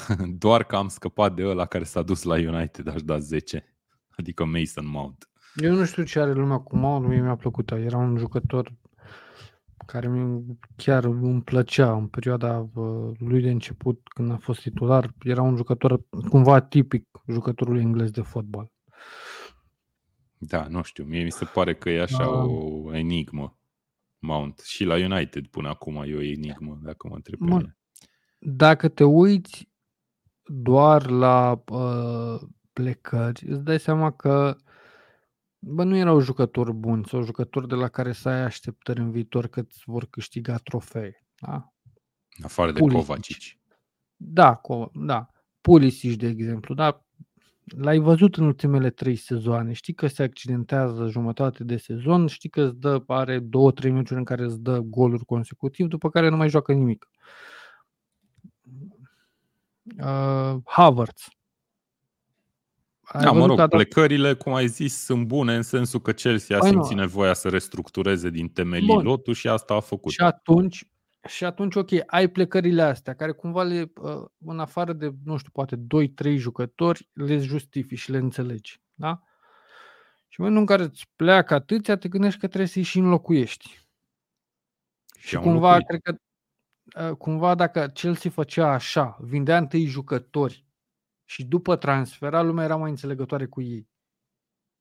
doar 0.44 0.64
că 0.64 0.76
am 0.76 0.88
scăpat 0.88 1.34
de 1.34 1.46
ăla 1.46 1.66
care 1.66 1.84
s-a 1.84 2.02
dus 2.02 2.22
la 2.22 2.34
United, 2.34 2.88
aș 2.88 3.02
da 3.02 3.18
10. 3.18 3.64
Adică 4.16 4.44
Mason 4.44 4.86
Mount. 4.86 5.30
Eu 5.54 5.74
nu 5.74 5.84
știu 5.84 6.02
ce 6.02 6.20
are 6.20 6.32
lumea 6.32 6.58
cu 6.58 6.76
Mount, 6.76 7.06
mie 7.06 7.20
mi-a 7.20 7.36
plăcut. 7.36 7.70
Era 7.70 7.96
un 7.96 8.16
jucător 8.16 8.72
care 9.86 10.08
mi 10.08 10.58
chiar 10.76 11.04
îmi 11.04 11.42
plăcea 11.42 11.92
în 11.92 12.06
perioada 12.06 12.68
lui 13.18 13.42
de 13.42 13.50
început, 13.50 14.00
când 14.08 14.30
a 14.30 14.36
fost 14.36 14.60
titular. 14.60 15.14
Era 15.22 15.42
un 15.42 15.56
jucător 15.56 16.00
cumva 16.28 16.60
tipic 16.60 17.08
jucătorul 17.28 17.78
englez 17.78 18.10
de 18.10 18.20
fotbal. 18.20 18.70
Da, 20.38 20.66
nu 20.68 20.82
știu. 20.82 21.04
Mie 21.04 21.22
mi 21.22 21.32
se 21.32 21.44
pare 21.44 21.74
că 21.74 21.90
e 21.90 22.02
așa 22.02 22.24
da. 22.24 22.44
o 22.44 22.94
enigmă. 22.94 23.58
Mount. 24.18 24.58
Și 24.58 24.84
la 24.84 24.94
United 24.94 25.46
până 25.46 25.68
acum 25.68 25.96
e 25.96 26.14
o 26.14 26.22
enigmă, 26.22 26.78
dacă 26.82 27.08
mă 27.08 27.14
întreb 27.14 27.38
pe 27.38 27.44
mine. 27.44 27.76
Dacă 28.38 28.88
te 28.88 29.04
uiți 29.04 29.68
doar 30.46 31.10
la 31.10 31.62
uh, 31.70 32.40
plecări, 32.72 33.46
îți 33.48 33.64
dai 33.64 33.80
seama 33.80 34.12
că 34.12 34.56
bă, 35.58 35.84
nu 35.84 35.96
erau 35.96 36.20
jucători 36.20 36.72
buni 36.72 37.04
sau 37.04 37.22
jucători 37.22 37.68
de 37.68 37.74
la 37.74 37.88
care 37.88 38.12
să 38.12 38.28
ai 38.28 38.42
așteptări 38.42 39.00
în 39.00 39.10
viitor 39.10 39.46
că 39.46 39.60
îți 39.60 39.82
vor 39.84 40.06
câștiga 40.10 40.56
trofee. 40.56 41.26
Da? 41.40 41.72
Afară 42.42 42.72
de 42.72 42.78
Pulisic. 42.78 43.06
Kovacic. 43.06 43.42
Da, 44.16 44.60
da. 44.92 45.30
Pulisic, 45.60 46.18
de 46.18 46.26
exemplu, 46.26 46.74
da, 46.74 47.00
L-ai 47.76 47.98
văzut 47.98 48.36
în 48.36 48.44
ultimele 48.44 48.90
trei 48.90 49.16
sezoane. 49.16 49.72
Știi 49.72 49.94
că 49.94 50.06
se 50.06 50.22
accidentează 50.22 51.06
jumătate 51.06 51.64
de 51.64 51.76
sezon, 51.76 52.26
știi 52.26 52.48
că 52.48 52.60
îți 52.60 52.76
dă, 52.76 53.02
are 53.06 53.38
două, 53.38 53.72
trei 53.72 53.90
meciuri 53.90 54.18
în 54.18 54.24
care 54.24 54.44
îți 54.44 54.60
dă 54.60 54.78
goluri 54.78 55.24
consecutiv, 55.24 55.86
după 55.86 56.10
care 56.10 56.28
nu 56.28 56.36
mai 56.36 56.48
joacă 56.48 56.72
nimic. 56.72 57.08
Uh, 57.10 57.55
Havertz. 60.64 61.28
da, 63.20 63.32
mă 63.32 63.46
rog, 63.46 63.56
dat... 63.56 63.68
plecările, 63.68 64.34
cum 64.34 64.54
ai 64.54 64.66
zis, 64.66 65.04
sunt 65.04 65.26
bune 65.26 65.54
în 65.54 65.62
sensul 65.62 66.00
că 66.00 66.12
Chelsea 66.12 66.56
a 66.56 66.60
păi 66.60 66.68
simțit 66.68 66.96
nevoia 66.96 67.34
să 67.34 67.48
restructureze 67.48 68.30
din 68.30 68.48
temelii 68.48 68.86
Bun. 68.86 69.04
lotul 69.04 69.34
și 69.34 69.48
asta 69.48 69.74
a 69.74 69.80
făcut. 69.80 70.12
Și 70.12 70.20
atunci, 70.20 70.86
și 71.26 71.44
atunci, 71.44 71.74
ok, 71.74 71.90
ai 72.06 72.28
plecările 72.28 72.82
astea, 72.82 73.14
care 73.14 73.32
cumva 73.32 73.62
le, 73.62 73.92
uh, 74.00 74.24
în 74.38 74.58
afară 74.58 74.92
de, 74.92 75.12
nu 75.24 75.36
știu, 75.36 75.50
poate 75.52 75.76
2-3 75.76 76.36
jucători, 76.36 77.08
le 77.12 77.38
justifici 77.38 77.98
și 77.98 78.10
le 78.10 78.18
înțelegi. 78.18 78.80
Da? 78.94 79.20
Și 80.28 80.40
în 80.40 80.46
momentul 80.46 80.60
în 80.60 80.66
care 80.76 80.82
îți 80.82 81.10
pleacă 81.16 81.54
atâția, 81.54 81.96
te 81.96 82.08
gândești 82.08 82.40
că 82.40 82.46
trebuie 82.46 82.68
să-i 82.68 82.82
și 82.82 82.98
înlocuiești. 82.98 83.86
Și, 85.18 85.28
și 85.28 85.36
cumva, 85.36 85.74
înlocuit. 85.74 85.86
cred 85.86 86.00
că 86.00 86.12
uh, 86.12 86.25
cumva 87.18 87.54
dacă 87.54 87.86
Chelsea 87.86 88.30
făcea 88.30 88.72
așa, 88.72 89.18
vindea 89.20 89.56
întâi 89.56 89.84
jucători 89.84 90.66
și 91.24 91.44
după 91.44 91.76
transfera, 91.76 92.42
lumea 92.42 92.64
era 92.64 92.76
mai 92.76 92.90
înțelegătoare 92.90 93.46
cu 93.46 93.60
ei. 93.60 93.88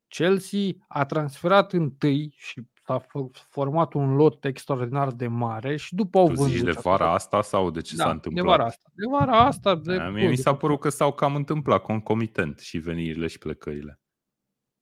Chelsea 0.07 0.69
a 0.87 1.05
transferat 1.05 1.73
întâi 1.73 2.33
și 2.37 2.61
s-a 2.85 3.05
format 3.49 3.93
un 3.93 4.15
lot 4.15 4.45
extraordinar 4.45 5.11
de 5.11 5.27
mare 5.27 5.75
și 5.75 5.95
după 5.95 6.17
au 6.17 6.27
tu 6.27 6.33
vândut. 6.33 6.55
zici 6.55 6.63
de 6.63 6.79
vara 6.81 7.13
asta 7.13 7.41
sau 7.41 7.71
de 7.71 7.81
ce 7.81 7.95
da, 7.95 8.03
s-a 8.03 8.09
întâmplat? 8.09 8.45
De 8.45 8.49
vara 8.51 8.65
asta. 8.65 8.89
De 8.93 9.05
vara 9.09 9.39
asta. 9.39 9.75
De 9.75 9.95
A, 9.95 10.09
mie 10.09 10.27
mi 10.27 10.35
s-a 10.35 10.55
părut 10.55 10.79
că 10.79 10.89
s-au 10.89 11.13
cam 11.13 11.35
întâmplat 11.35 11.81
concomitent 11.81 12.59
și 12.59 12.77
venirile 12.77 13.27
și 13.27 13.37
plecările. 13.37 13.99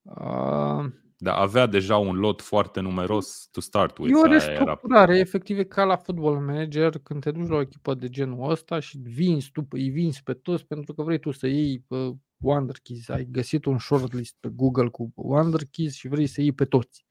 Uh, 0.02 0.86
Dar 1.24 1.38
avea 1.38 1.66
deja 1.66 1.98
un 1.98 2.16
lot 2.16 2.42
foarte 2.42 2.80
numeros 2.80 3.48
to 3.52 3.62
start 3.62 3.98
with. 3.98 4.12
E 4.12 4.16
o 4.16 4.24
aia 4.24 4.36
era- 4.36 4.46
restructurare, 4.46 5.18
efectiv 5.18 5.58
e 5.58 5.64
ca 5.64 5.84
la 5.84 5.96
football 5.96 6.40
manager 6.40 6.98
când 7.04 7.22
te 7.22 7.32
duci 7.32 7.48
la 7.48 7.56
o 7.56 7.62
echipă 7.62 7.94
de 7.94 8.10
genul 8.10 8.50
ăsta 8.50 8.80
și 8.80 8.98
vinzi 8.98 9.52
tu, 9.52 9.68
îi 9.70 9.90
vinzi 9.90 10.24
pe 10.24 10.34
toți 10.34 10.66
pentru 10.66 10.94
că 10.94 11.04
vrei 11.04 11.20
tu 11.20 11.32
să 11.32 11.48
iei 11.48 11.86
uh, 11.88 12.14
Wonder 12.38 12.76
Keys. 12.84 13.10
Ai 13.10 13.28
găsit 13.32 13.66
un 13.66 13.78
shortlist 13.78 14.36
pe 14.40 14.50
Google 14.52 14.88
cu 14.88 15.12
Wonder 15.16 15.62
Keys 15.72 15.94
și 15.94 16.08
vrei 16.08 16.28
să 16.28 16.42
iei 16.42 16.52
pe 16.52 16.66
toți. 16.66 17.06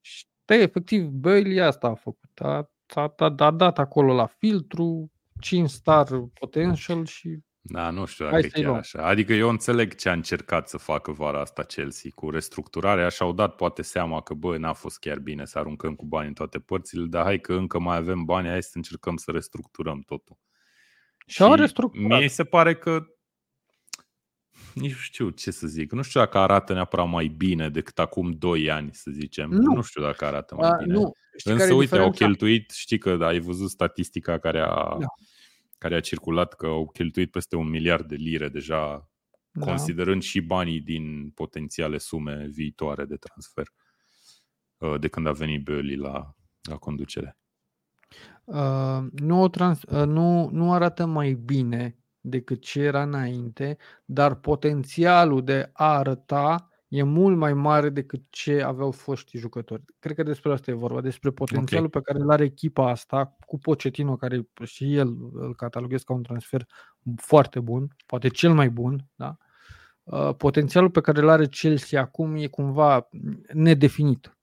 Și 0.00 0.26
da, 0.44 0.54
efectiv, 0.54 1.06
Bailey 1.08 1.60
asta 1.60 1.86
a 1.86 1.94
făcut. 1.94 2.30
A, 2.40 2.70
a, 2.94 3.14
a, 3.16 3.34
a 3.36 3.50
dat 3.50 3.78
acolo 3.78 4.14
la 4.14 4.26
filtru 4.26 5.10
5 5.40 5.70
star 5.70 6.06
potential 6.40 7.04
și 7.04 7.38
Da, 7.68 7.90
nu 7.90 8.04
știu 8.04 8.24
Hai 8.24 8.32
dacă 8.34 8.46
e 8.46 8.48
să-i 8.48 8.60
chiar 8.60 8.70
luăm. 8.70 8.80
așa. 8.80 9.02
Adică 9.06 9.32
eu 9.32 9.48
înțeleg 9.48 9.94
ce 9.94 10.08
a 10.08 10.12
încercat 10.12 10.68
să 10.68 10.76
facă 10.78 11.12
vara 11.12 11.40
asta 11.40 11.62
Chelsea 11.62 12.10
cu 12.14 12.30
restructurarea 12.30 13.08
și-au 13.08 13.32
dat 13.32 13.54
poate 13.56 13.82
seama 13.82 14.20
că 14.20 14.34
bă, 14.34 14.56
n-a 14.56 14.72
fost 14.72 14.98
chiar 14.98 15.18
bine 15.18 15.44
să 15.44 15.58
aruncăm 15.58 15.94
cu 15.94 16.04
bani 16.04 16.28
în 16.28 16.34
toate 16.34 16.58
părțile, 16.58 17.04
dar 17.06 17.22
hai 17.24 17.38
că 17.40 17.52
încă 17.54 17.78
mai 17.78 17.96
avem 17.96 18.24
bani, 18.24 18.48
hai 18.48 18.62
să 18.62 18.70
încercăm 18.74 19.16
să 19.16 19.30
restructurăm 19.30 20.00
totul. 20.00 20.36
și 21.26 21.42
au 21.42 21.54
restructurat. 21.54 22.18
Mie 22.18 22.28
se 22.28 22.44
pare 22.44 22.74
că 22.76 23.06
nici 24.74 24.90
nu 24.92 24.96
știu 24.98 25.30
ce 25.30 25.50
să 25.50 25.66
zic. 25.66 25.92
Nu 25.92 26.02
știu 26.02 26.20
dacă 26.20 26.38
arată 26.38 26.72
neapărat 26.72 27.08
mai 27.08 27.26
bine 27.26 27.68
decât 27.70 27.98
acum 27.98 28.30
2 28.32 28.70
ani, 28.70 28.90
să 28.92 29.10
zicem. 29.10 29.50
Nu. 29.50 29.74
nu 29.74 29.82
știu 29.82 30.02
dacă 30.02 30.24
arată 30.24 30.54
mai 30.54 30.68
A, 30.70 30.76
bine. 30.76 30.92
nu, 30.92 31.12
știi 31.38 31.50
care 31.50 31.62
Însă, 31.62 31.72
e 31.72 31.76
uite, 31.76 31.98
au 31.98 32.10
diferența? 32.10 32.24
cheltuit, 32.24 32.70
știi 32.70 32.98
că 32.98 33.18
ai 33.20 33.38
văzut 33.38 33.70
statistica 33.70 34.38
care 34.38 34.60
a, 34.60 34.96
Da. 34.98 35.06
Care 35.78 35.94
a 35.94 36.00
circulat, 36.00 36.54
că 36.54 36.66
au 36.66 36.88
cheltuit 36.88 37.30
peste 37.30 37.56
un 37.56 37.68
miliard 37.68 38.08
de 38.08 38.14
lire 38.14 38.48
deja, 38.48 39.10
Da. 39.50 39.66
considerând 39.66 40.22
și 40.22 40.40
banii 40.40 40.80
din 40.80 41.30
potențiale 41.30 41.98
sume 41.98 42.46
viitoare 42.46 43.04
de 43.04 43.16
transfer, 43.16 43.66
uh, 44.76 45.00
de 45.00 45.08
când 45.08 45.26
a 45.26 45.32
venit 45.32 45.64
Burnley 45.64 45.96
la, 45.96 46.34
la 46.68 46.76
conducere. 46.76 47.38
Uh, 48.44 49.06
nu, 49.12 49.42
o 49.42 49.48
trans, 49.48 49.82
uh, 49.82 50.04
nu, 50.06 50.48
nu 50.50 50.72
arată 50.72 51.06
mai 51.06 51.32
bine 51.32 51.98
decât 52.20 52.60
ce 52.60 52.80
era 52.80 53.02
înainte, 53.02 53.76
dar 54.04 54.34
potențialul 54.34 55.44
de 55.44 55.70
a 55.72 55.96
arăta 55.96 56.70
e 56.96 57.02
mult 57.02 57.36
mai 57.36 57.52
mare 57.54 57.88
decât 57.88 58.22
ce 58.30 58.62
aveau 58.62 58.90
foștii 58.90 59.38
jucători. 59.38 59.84
Cred 59.98 60.16
că 60.16 60.22
despre 60.22 60.52
asta 60.52 60.70
e 60.70 60.74
vorba, 60.74 61.00
despre 61.00 61.30
potențialul 61.30 61.88
pe 61.88 62.00
care 62.00 62.18
îl 62.18 62.30
are 62.30 62.44
echipa 62.44 62.90
asta 62.90 63.36
cu 63.46 63.58
Pochettino, 63.58 64.16
care 64.16 64.48
și 64.64 64.96
el 64.96 65.16
îl 65.32 65.54
cataloghez 65.54 66.02
ca 66.02 66.12
un 66.12 66.22
transfer 66.22 66.66
foarte 67.16 67.60
bun, 67.60 67.96
poate 68.06 68.28
cel 68.28 68.52
mai 68.54 68.70
bun, 68.70 69.04
da? 69.14 69.36
Uh, 70.02 70.34
Potențialul 70.36 70.90
pe 70.90 71.00
care 71.00 71.20
îl 71.20 71.28
are 71.28 71.46
Chelsea 71.46 72.00
acum 72.00 72.34
e 72.36 72.46
cumva 72.46 73.08
nedefinit. 73.52 74.36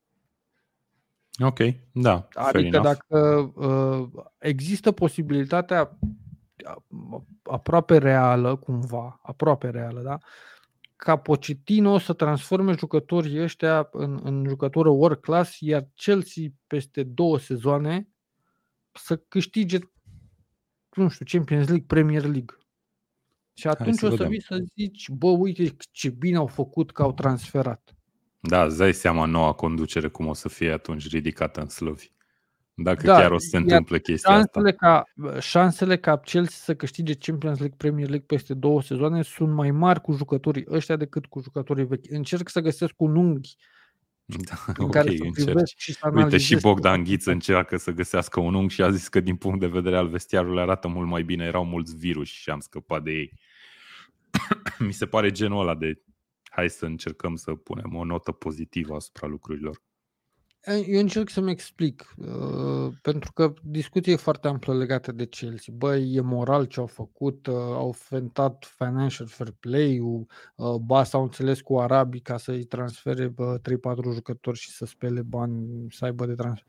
Ok, 1.44 1.60
da, 1.92 2.28
fair 2.30 2.56
Adică 2.56 2.76
enough. 2.76 2.84
dacă 2.84 3.38
uh, 3.56 4.24
există 4.38 4.92
posibilitatea 4.92 5.98
a- 6.64 6.84
aproape 7.44 7.98
reală, 7.98 8.56
cumva, 8.56 9.20
aproape 9.24 9.70
reală, 9.70 10.02
da? 10.02 10.18
Ca 11.04 11.18
Pochettino 11.18 11.98
să 11.98 12.14
transforme 12.14 12.76
jucătorii 12.78 13.42
ăștia 13.42 13.88
în, 13.92 14.20
în 14.24 14.46
jucătură 14.48 14.90
world 14.90 15.20
class, 15.20 15.60
iar 15.60 15.88
Chelsea 15.96 16.44
peste 16.68 17.04
două 17.04 17.40
sezoane 17.40 18.08
să 18.92 19.18
câștige, 19.18 19.78
nu 20.96 21.10
știu, 21.10 21.26
Champions 21.30 21.68
League, 21.68 21.86
Premier 21.88 22.22
League. 22.22 22.58
Și 23.54 23.68
atunci 23.68 23.96
să 23.96 24.06
o 24.06 24.10
să 24.10 24.16
vedem. 24.16 24.30
vii 24.32 24.42
să 24.42 24.60
zici, 24.76 25.10
bă, 25.10 25.28
uite 25.28 25.76
ce 25.92 26.10
bine 26.10 26.38
au 26.38 26.48
făcut 26.48 26.92
că 26.92 27.02
au 27.02 27.14
transferat. 27.14 27.96
Da, 28.40 28.64
îți 28.64 28.78
dai 28.78 28.94
seama 28.94 29.26
noua 29.26 29.54
conducere 29.54 30.08
cum 30.08 30.28
o 30.28 30.34
să 30.34 30.50
fie 30.50 30.72
atunci 30.72 31.10
ridicată 31.10 31.62
în 31.62 31.70
slăvi. 31.70 32.12
Dacă 32.76 33.06
Da, 33.06 33.16
chiar 33.16 33.32
o 33.32 33.38
să 33.38 33.48
se 33.50 33.56
iar 33.56 33.66
întâmple 33.66 34.00
chestia 34.00 34.32
asta. 34.34 34.50
Șansele 34.52 34.72
ca, 34.74 35.04
șansele 35.40 35.98
ca 35.98 36.18
Chelsea 36.18 36.58
să 36.58 36.76
câștige 36.76 37.14
Champions 37.14 37.58
League, 37.60 37.78
Premier 37.78 38.08
League 38.10 38.26
peste 38.28 38.54
două 38.54 38.82
sezoane 38.82 39.22
sunt 39.22 39.54
mai 39.54 39.72
mari 39.72 40.02
cu 40.02 40.12
jucătorii 40.14 40.66
ăștia 40.70 40.96
decât 40.96 41.26
cu 41.26 41.42
jucătorii 41.42 41.86
vechi. 41.86 42.10
Încerc 42.10 42.50
să 42.50 42.60
găsesc 42.60 42.94
un 42.98 43.16
unghi 43.16 43.56
Da, 44.26 44.56
în 44.78 44.86
ok, 44.86 44.92
care 44.92 45.16
să 45.16 45.24
încerci. 45.24 45.46
privesc 45.46 45.74
și 45.78 45.94
să 45.94 46.00
Uite, 46.06 46.18
și 46.18 46.24
analizez 46.24 46.62
Bogdan 46.62 47.04
Ghiță 47.04 47.32
încearcă 47.32 47.78
să 47.78 47.92
găsească 47.92 48.40
un 48.40 48.54
unghi 48.54 48.74
și 48.74 48.82
a 48.84 48.92
zis 48.92 49.08
că 49.08 49.20
din 49.20 49.36
punct 49.36 49.60
de 49.60 49.68
vedere 49.68 49.98
al 49.98 50.08
vestiarului 50.08 50.62
arată 50.62 50.88
mult 50.88 51.08
mai 51.08 51.24
bine. 51.24 51.46
Erau 51.46 51.66
mulți 51.66 51.96
virus 51.96 52.28
și 52.28 52.50
am 52.50 52.60
scăpat 52.60 53.04
de 53.04 53.12
ei. 53.12 53.34
Mi 54.88 54.94
se 54.94 55.06
pare 55.06 55.32
genul 55.32 55.62
ăla 55.62 55.76
de 55.76 56.02
hai 56.44 56.70
să 56.70 56.86
încercăm 56.86 57.36
să 57.36 57.52
punem 57.52 57.96
o 57.96 58.04
notă 58.04 58.32
pozitivă 58.32 58.96
asupra 58.96 59.28
lucrurilor. 59.28 59.82
Eu 60.66 61.00
încerc 61.00 61.30
să-mi 61.30 61.52
explic, 61.52 62.14
uh, 62.18 62.94
pentru 63.02 63.32
că 63.32 63.54
discuția 63.64 64.14
e 64.14 64.16
foarte 64.16 64.48
amplă 64.48 64.74
legată 64.78 65.12
de 65.12 65.26
Chelsea. 65.26 65.74
Băi, 65.78 66.14
e 66.14 66.22
moral 66.22 66.66
ce 66.66 66.80
au 66.80 66.86
făcut, 66.86 67.48
uh, 67.48 67.54
au 67.56 67.92
fentat 67.92 68.74
financial 68.78 69.28
fair 69.28 69.52
play-ul, 69.60 70.26
uh, 70.56 70.76
ba 70.76 71.04
s-au 71.04 71.22
înțeles 71.22 71.62
cu 71.62 71.80
arabii 71.80 72.20
ca 72.20 72.38
să-i 72.38 72.64
transfere 72.64 73.28
bă, 73.28 73.58
3-4 73.62 74.12
jucători 74.12 74.58
și 74.58 74.70
să 74.70 74.86
spele 74.86 75.22
bani, 75.22 75.88
să 75.90 76.06
aibă 76.06 76.26
de 76.26 76.34
transfer. 76.34 76.66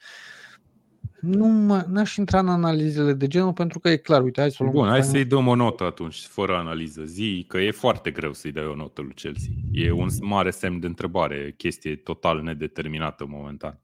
Nu 1.20 1.46
mă, 1.46 1.84
n-aș 1.88 2.16
intra 2.16 2.38
în 2.38 2.48
analizele 2.48 3.12
de 3.12 3.26
genul 3.26 3.52
pentru 3.52 3.78
că 3.78 3.88
e 3.88 3.96
clar, 3.96 4.22
uite, 4.22 4.40
hai 4.40 4.50
să 4.50 4.56
o 4.60 4.64
luăm 4.64 4.76
Bun, 4.76 4.86
hai 4.88 5.00
financial- 5.00 5.20
să-i 5.20 5.28
dăm 5.28 5.46
o 5.46 5.54
notă 5.54 5.84
atunci, 5.84 6.26
fără 6.26 6.54
analiză. 6.54 7.04
Zi 7.04 7.44
că 7.48 7.58
e 7.58 7.70
foarte 7.70 8.10
greu 8.10 8.32
să-i 8.32 8.52
dai 8.52 8.66
o 8.66 8.74
notă 8.74 9.02
lui 9.02 9.14
Chelsea. 9.14 9.52
E 9.72 9.90
un 9.90 10.08
mare 10.20 10.50
semn 10.50 10.80
de 10.80 10.86
întrebare, 10.86 11.54
chestie 11.56 11.96
total 11.96 12.42
nedeterminată 12.42 13.26
momentan. 13.28 13.83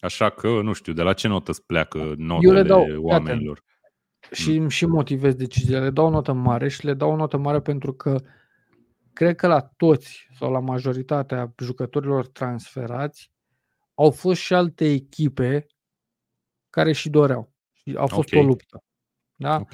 Așa 0.00 0.30
că, 0.30 0.48
nu 0.48 0.72
știu, 0.72 0.92
de 0.92 1.02
la 1.02 1.12
ce 1.12 1.28
notă 1.28 1.50
îți 1.50 1.66
pleacă 1.66 2.14
notele 2.16 2.62
dau- 2.62 2.84
fii 2.84 2.96
oamenilor? 2.96 3.62
și 4.32 4.54
îmi 4.54 4.70
și 4.70 4.86
motivez 4.86 5.34
deciziile. 5.34 5.80
Le 5.80 5.90
dau 5.90 6.06
o 6.06 6.10
notă 6.10 6.32
mare 6.32 6.68
și 6.68 6.84
le 6.84 6.94
dau 6.94 7.10
o 7.10 7.16
notă 7.16 7.36
mare 7.36 7.60
pentru 7.60 7.92
că 7.92 8.20
cred 9.12 9.36
că 9.36 9.46
la 9.46 9.60
toți 9.60 10.28
sau 10.38 10.52
la 10.52 10.58
majoritatea 10.58 11.54
jucătorilor 11.62 12.26
transferați 12.26 13.30
au 13.94 14.10
fost 14.10 14.40
și 14.40 14.54
alte 14.54 14.84
echipe 14.92 15.66
care 16.70 16.92
și 16.92 17.10
doreau. 17.10 17.52
Și 17.72 17.94
a 17.98 18.06
fost 18.06 18.32
Ok. 18.34 18.40
o 18.40 18.44
luptă. 18.44 18.84
Da? 19.34 19.56
Ok. 19.56 19.72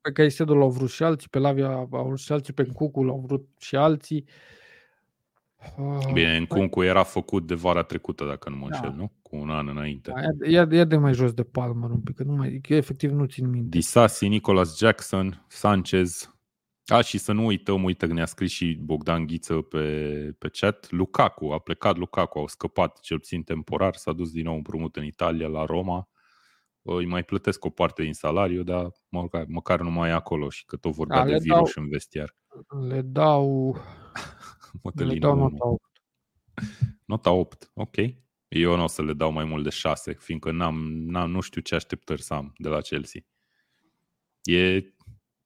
Pe 0.00 0.12
Caicedo 0.12 0.54
l-au 0.54 0.70
vrut 0.70 0.90
și 0.90 1.02
alții, 1.02 1.28
pe 1.28 1.38
Lavia 1.38 1.72
au 1.72 2.04
vrut 2.06 2.18
și 2.18 2.32
alții, 2.32 2.52
pe 2.52 2.64
Cucu 2.64 3.02
l-au 3.02 3.18
vrut 3.26 3.48
și 3.58 3.76
alții. 3.76 4.24
Ah, 4.26 4.32
Bine, 6.12 6.36
în 6.36 6.46
Cuncu 6.46 6.82
era 6.82 7.02
făcut 7.02 7.46
de 7.46 7.54
vara 7.54 7.82
trecută, 7.82 8.24
dacă 8.24 8.48
nu 8.50 8.56
mă 8.56 8.66
Da. 8.70 8.76
înșel, 8.76 8.92
nu? 8.96 9.12
Cu 9.22 9.36
un 9.36 9.50
an 9.50 9.68
înainte. 9.68 10.12
Da, 10.14 10.20
ia, 10.20 10.50
ia, 10.50 10.68
ia 10.70 10.84
de 10.84 10.96
mai 10.96 11.12
jos 11.14 11.32
de 11.32 11.42
Palmer 11.42 11.90
un 11.90 12.00
pic, 12.00 12.14
că, 12.14 12.22
nu 12.22 12.32
mai, 12.32 12.58
că 12.62 12.74
efectiv 12.74 13.10
nu 13.10 13.24
țin 13.24 13.48
minte. 13.50 13.68
Disasi, 13.76 14.28
Nicolas 14.28 14.78
Jackson, 14.78 15.44
Sanchez. 15.48 16.28
A, 16.86 17.00
și 17.00 17.18
să 17.18 17.32
nu 17.32 17.44
uităm, 17.46 17.84
uite 17.84 18.06
că 18.06 18.12
ne-a 18.12 18.26
scris 18.26 18.50
și 18.50 18.78
Bogdan 18.82 19.26
Ghiță 19.26 19.54
pe, 19.54 20.34
pe 20.38 20.48
chat, 20.52 20.90
Lukaku, 20.90 21.46
a 21.46 21.58
plecat 21.58 21.96
Lukaku, 21.96 22.38
au 22.38 22.46
scăpat 22.46 23.00
cel 23.00 23.18
puțin 23.18 23.42
temporar, 23.42 23.94
s-a 23.94 24.12
dus 24.12 24.30
din 24.32 24.44
nou 24.44 24.54
împrumut 24.54 24.96
în 24.96 25.04
Italia, 25.04 25.46
la 25.46 25.64
Roma. 25.64 26.08
Îi 26.82 27.06
mai 27.06 27.22
plătesc 27.22 27.64
o 27.64 27.70
parte 27.70 28.02
din 28.02 28.12
salariu, 28.12 28.62
dar 28.62 28.86
măcar, 29.08 29.44
măcar 29.48 29.80
nu 29.80 29.90
mai 29.90 30.08
e 30.10 30.12
acolo 30.12 30.48
și 30.50 30.64
că 30.64 30.76
tot 30.76 30.92
vorbea 30.92 31.18
Da, 31.18 31.24
de 31.24 31.30
le 31.30 31.38
virus 31.38 31.56
dau- 31.74 31.82
în 31.84 31.88
vestiar. 31.88 32.34
Le 32.88 33.00
dau, 33.02 33.76
le 34.74 34.80
Mătălină 34.82 35.18
dau 35.18 35.32
1. 35.32 35.48
nota 35.48 35.66
8. 35.66 36.02
Nota 37.04 37.30
8, 37.30 37.70
ok. 37.74 37.96
Eu 38.48 38.76
nu 38.76 38.82
o 38.82 38.86
să 38.86 39.02
le 39.02 39.12
dau 39.12 39.32
mai 39.32 39.44
mult 39.44 39.62
de 39.62 39.70
6, 39.70 40.12
fiindcă 40.12 40.50
n-am, 40.50 40.92
n-am, 40.92 41.30
nu 41.30 41.40
știu 41.40 41.60
ce 41.60 41.74
așteptări 41.74 42.22
să 42.22 42.34
am 42.34 42.52
de 42.56 42.68
la 42.68 42.80
Chelsea. 42.80 43.20
E 44.42 44.94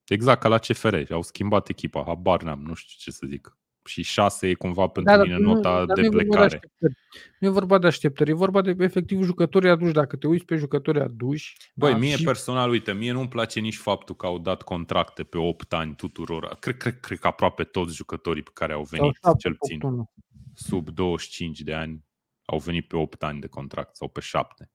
exact 0.04 0.40
ca 0.40 0.48
la 0.48 0.58
CFR, 0.58 1.12
au 1.12 1.22
schimbat 1.22 1.68
echipa, 1.68 2.04
habar 2.04 2.42
n-am, 2.42 2.62
nu 2.62 2.74
știu 2.74 2.96
ce 2.98 3.10
să 3.10 3.26
zic. 3.26 3.58
Și 3.88 4.02
6 4.02 4.46
e 4.48 4.54
cumva 4.54 4.86
pentru 4.86 5.14
dar 5.16 5.26
mine 5.26 5.38
nu- 5.38 5.52
nota 5.52 5.84
dar 5.84 5.94
de 5.96 6.00
nu 6.00 6.06
e 6.06 6.08
vorba 6.10 6.22
plecare. 6.22 6.44
așteptări. 6.54 6.94
Nu 7.40 7.46
e 7.46 7.50
vorba 7.50 7.78
de 7.78 7.86
așteptări, 7.86 8.30
e 8.30 8.34
vorba 8.34 8.60
de 8.60 8.74
efectiv 8.78 9.22
jucătorii 9.22 9.70
aduși. 9.70 9.92
Dacă 9.92 10.16
te 10.16 10.26
uiți 10.26 10.44
pe 10.44 10.56
jucătorii 10.56 11.00
aduși... 11.00 11.56
Băi, 11.74 11.90
da, 11.92 11.98
mie 11.98 12.16
și- 12.16 12.24
personal, 12.24 12.70
uite, 12.70 12.92
mie 12.92 13.12
nu-mi 13.12 13.28
place 13.28 13.60
nici 13.60 13.76
faptul 13.76 14.14
că 14.16 14.26
au 14.26 14.38
dat 14.38 14.62
contracte 14.62 15.24
pe 15.24 15.38
8 15.38 15.72
ani 15.72 15.94
tuturor. 15.94 16.56
Cred, 16.60 16.76
cred, 16.76 17.00
cred 17.00 17.18
că 17.18 17.26
aproape 17.26 17.64
toți 17.64 17.94
jucătorii 17.94 18.42
pe 18.42 18.50
care 18.54 18.72
au 18.72 18.84
sau 18.84 18.98
venit, 18.98 19.18
șapte, 19.22 19.38
cel 19.38 19.54
puțin 19.54 19.74
opt, 19.82 19.84
unu. 19.92 20.12
sub 20.54 20.88
25 20.90 21.60
de 21.60 21.74
ani, 21.74 22.04
au 22.44 22.58
venit 22.58 22.88
pe 22.88 22.96
8 22.96 23.22
ani 23.22 23.40
de 23.40 23.46
contract 23.46 23.96
sau 23.96 24.08
pe 24.08 24.20
7. 24.20 24.70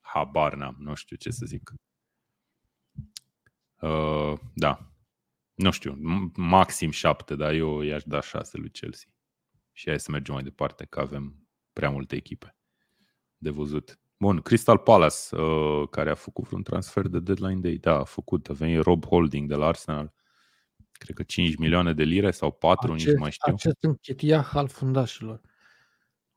Habar 0.00 0.54
n-am, 0.54 0.76
nu 0.78 0.94
știu 0.94 1.16
ce 1.16 1.30
să 1.30 1.44
zic. 1.46 1.72
Uh, 3.80 4.32
da. 4.54 4.91
Nu 5.54 5.70
știu, 5.70 5.98
maxim 6.34 6.90
șapte, 6.90 7.34
dar 7.34 7.52
eu 7.52 7.80
i-aș 7.80 8.02
da 8.02 8.20
șase 8.20 8.58
lui 8.58 8.70
Chelsea. 8.70 9.08
Și 9.72 9.88
hai 9.88 10.00
să 10.00 10.10
mergem 10.10 10.34
mai 10.34 10.42
departe, 10.42 10.84
că 10.84 11.00
avem 11.00 11.46
prea 11.72 11.90
multe 11.90 12.16
echipe 12.16 12.56
de 13.36 13.50
văzut. 13.50 14.00
Bun, 14.16 14.40
Crystal 14.40 14.78
Palace, 14.78 15.36
uh, 15.36 15.88
care 15.90 16.10
a 16.10 16.14
făcut 16.14 16.50
un 16.50 16.62
transfer 16.62 17.06
de 17.06 17.20
deadline 17.20 17.60
day, 17.60 17.74
da, 17.74 17.98
a 17.98 18.04
făcut, 18.04 18.48
a 18.48 18.52
venit 18.52 18.82
Rob 18.82 19.04
Holding 19.04 19.48
de 19.48 19.54
la 19.54 19.66
Arsenal, 19.66 20.12
cred 20.92 21.16
că 21.16 21.22
5 21.22 21.56
milioane 21.56 21.92
de 21.92 22.02
lire 22.02 22.30
sau 22.30 22.50
4, 22.50 22.92
acest, 22.92 23.08
nici 23.08 23.18
mai 23.18 23.30
știu. 23.30 23.52
Acest 23.52 23.76
închetiah 23.80 24.50
al 24.52 24.68
fundașilor. 24.68 25.40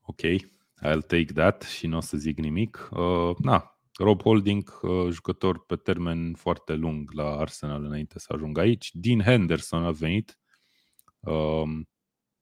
Ok, 0.01 0.21
I'll 0.21 1.05
take 1.07 1.33
that 1.33 1.61
și 1.61 1.87
nu 1.87 1.97
o 1.97 1.99
să 1.99 2.17
zic 2.17 2.37
nimic. 2.37 2.89
Uh, 2.91 3.35
na, 3.37 3.74
Rob 3.97 4.21
Holding, 4.21 4.79
uh, 4.81 5.11
jucător 5.11 5.65
pe 5.65 5.75
termen 5.75 6.33
foarte 6.33 6.73
lung 6.73 7.11
la 7.11 7.37
Arsenal 7.37 7.83
înainte 7.83 8.19
să 8.19 8.33
ajungă 8.33 8.59
aici. 8.59 8.89
Dean 8.93 9.21
Henderson 9.21 9.83
a 9.83 9.91
venit. 9.91 10.39
Uh, 11.19 11.63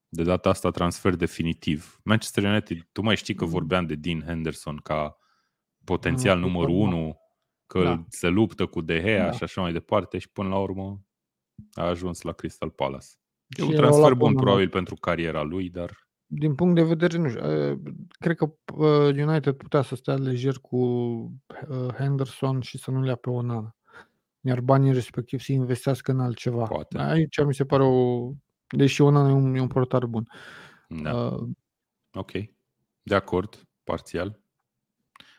de 0.08 0.24
data 0.24 0.50
asta 0.50 0.70
transfer 0.70 1.16
definitiv. 1.16 2.00
Manchester 2.04 2.44
United, 2.44 2.88
tu 2.92 3.02
mai 3.02 3.16
știi 3.16 3.36
că 3.36 3.44
mm. 3.44 3.50
vorbeam 3.50 3.86
de 3.86 3.96
Dean 3.96 4.22
Henderson 4.22 4.78
ca 4.78 5.18
potențial 5.84 6.38
mm, 6.38 6.44
numărul 6.44 6.76
1, 6.76 7.18
că 7.66 7.84
da. 7.84 8.04
se 8.08 8.28
luptă 8.28 8.66
cu 8.66 8.82
De 8.82 9.02
Gea 9.02 9.26
da. 9.26 9.32
și 9.32 9.44
așa 9.44 9.62
mai 9.62 9.72
departe 9.72 10.18
și 10.18 10.30
până 10.30 10.50
la 10.50 10.58
urmă 10.58 11.06
a 11.74 11.84
ajuns 11.84 12.22
la 12.22 12.32
Crystal 12.32 12.70
Palace. 12.70 13.08
E 13.48 13.64
un 13.64 13.76
transfer 13.76 14.14
bun 14.14 14.36
probabil 14.36 14.70
pentru 14.70 14.96
cariera 14.96 15.42
lui, 15.42 15.70
dar... 15.70 15.92
Din 16.26 16.56
punct 16.56 16.76
de 16.76 16.84
vedere, 16.84 17.18
nu 17.18 17.30
știu, 17.30 17.42
cred 18.10 18.36
că 18.36 18.54
United 19.08 19.56
putea 19.56 19.82
să 19.82 19.96
stea 19.96 20.16
lejer 20.16 20.56
cu 20.62 20.78
Henderson 21.98 22.62
și 22.62 22.78
să 22.78 22.92
nu 22.92 23.02
le 23.02 23.08
ia 23.08 23.16
pe 23.16 23.30
Onana. 23.30 23.76
Iar 24.42 24.62
banii 24.62 24.94
respectiv 24.94 25.40
să 25.40 25.52
investească 25.52 26.12
în 26.12 26.20
altceva. 26.20 26.64
Poate. 26.64 26.98
Aici 26.98 27.44
mi 27.44 27.54
se 27.54 27.66
pare 27.66 27.84
o... 27.84 28.30
Deși 28.68 29.02
Onana 29.02 29.30
e 29.30 29.32
un, 29.32 29.56
e 29.56 29.62
un 29.62 29.68
portar 29.68 30.06
bun. 30.06 30.30
Da. 30.88 31.16
Uh, 31.16 31.50
ok. 32.14 32.32
De 33.02 33.16
acord, 33.16 33.68
parțial. 33.84 34.43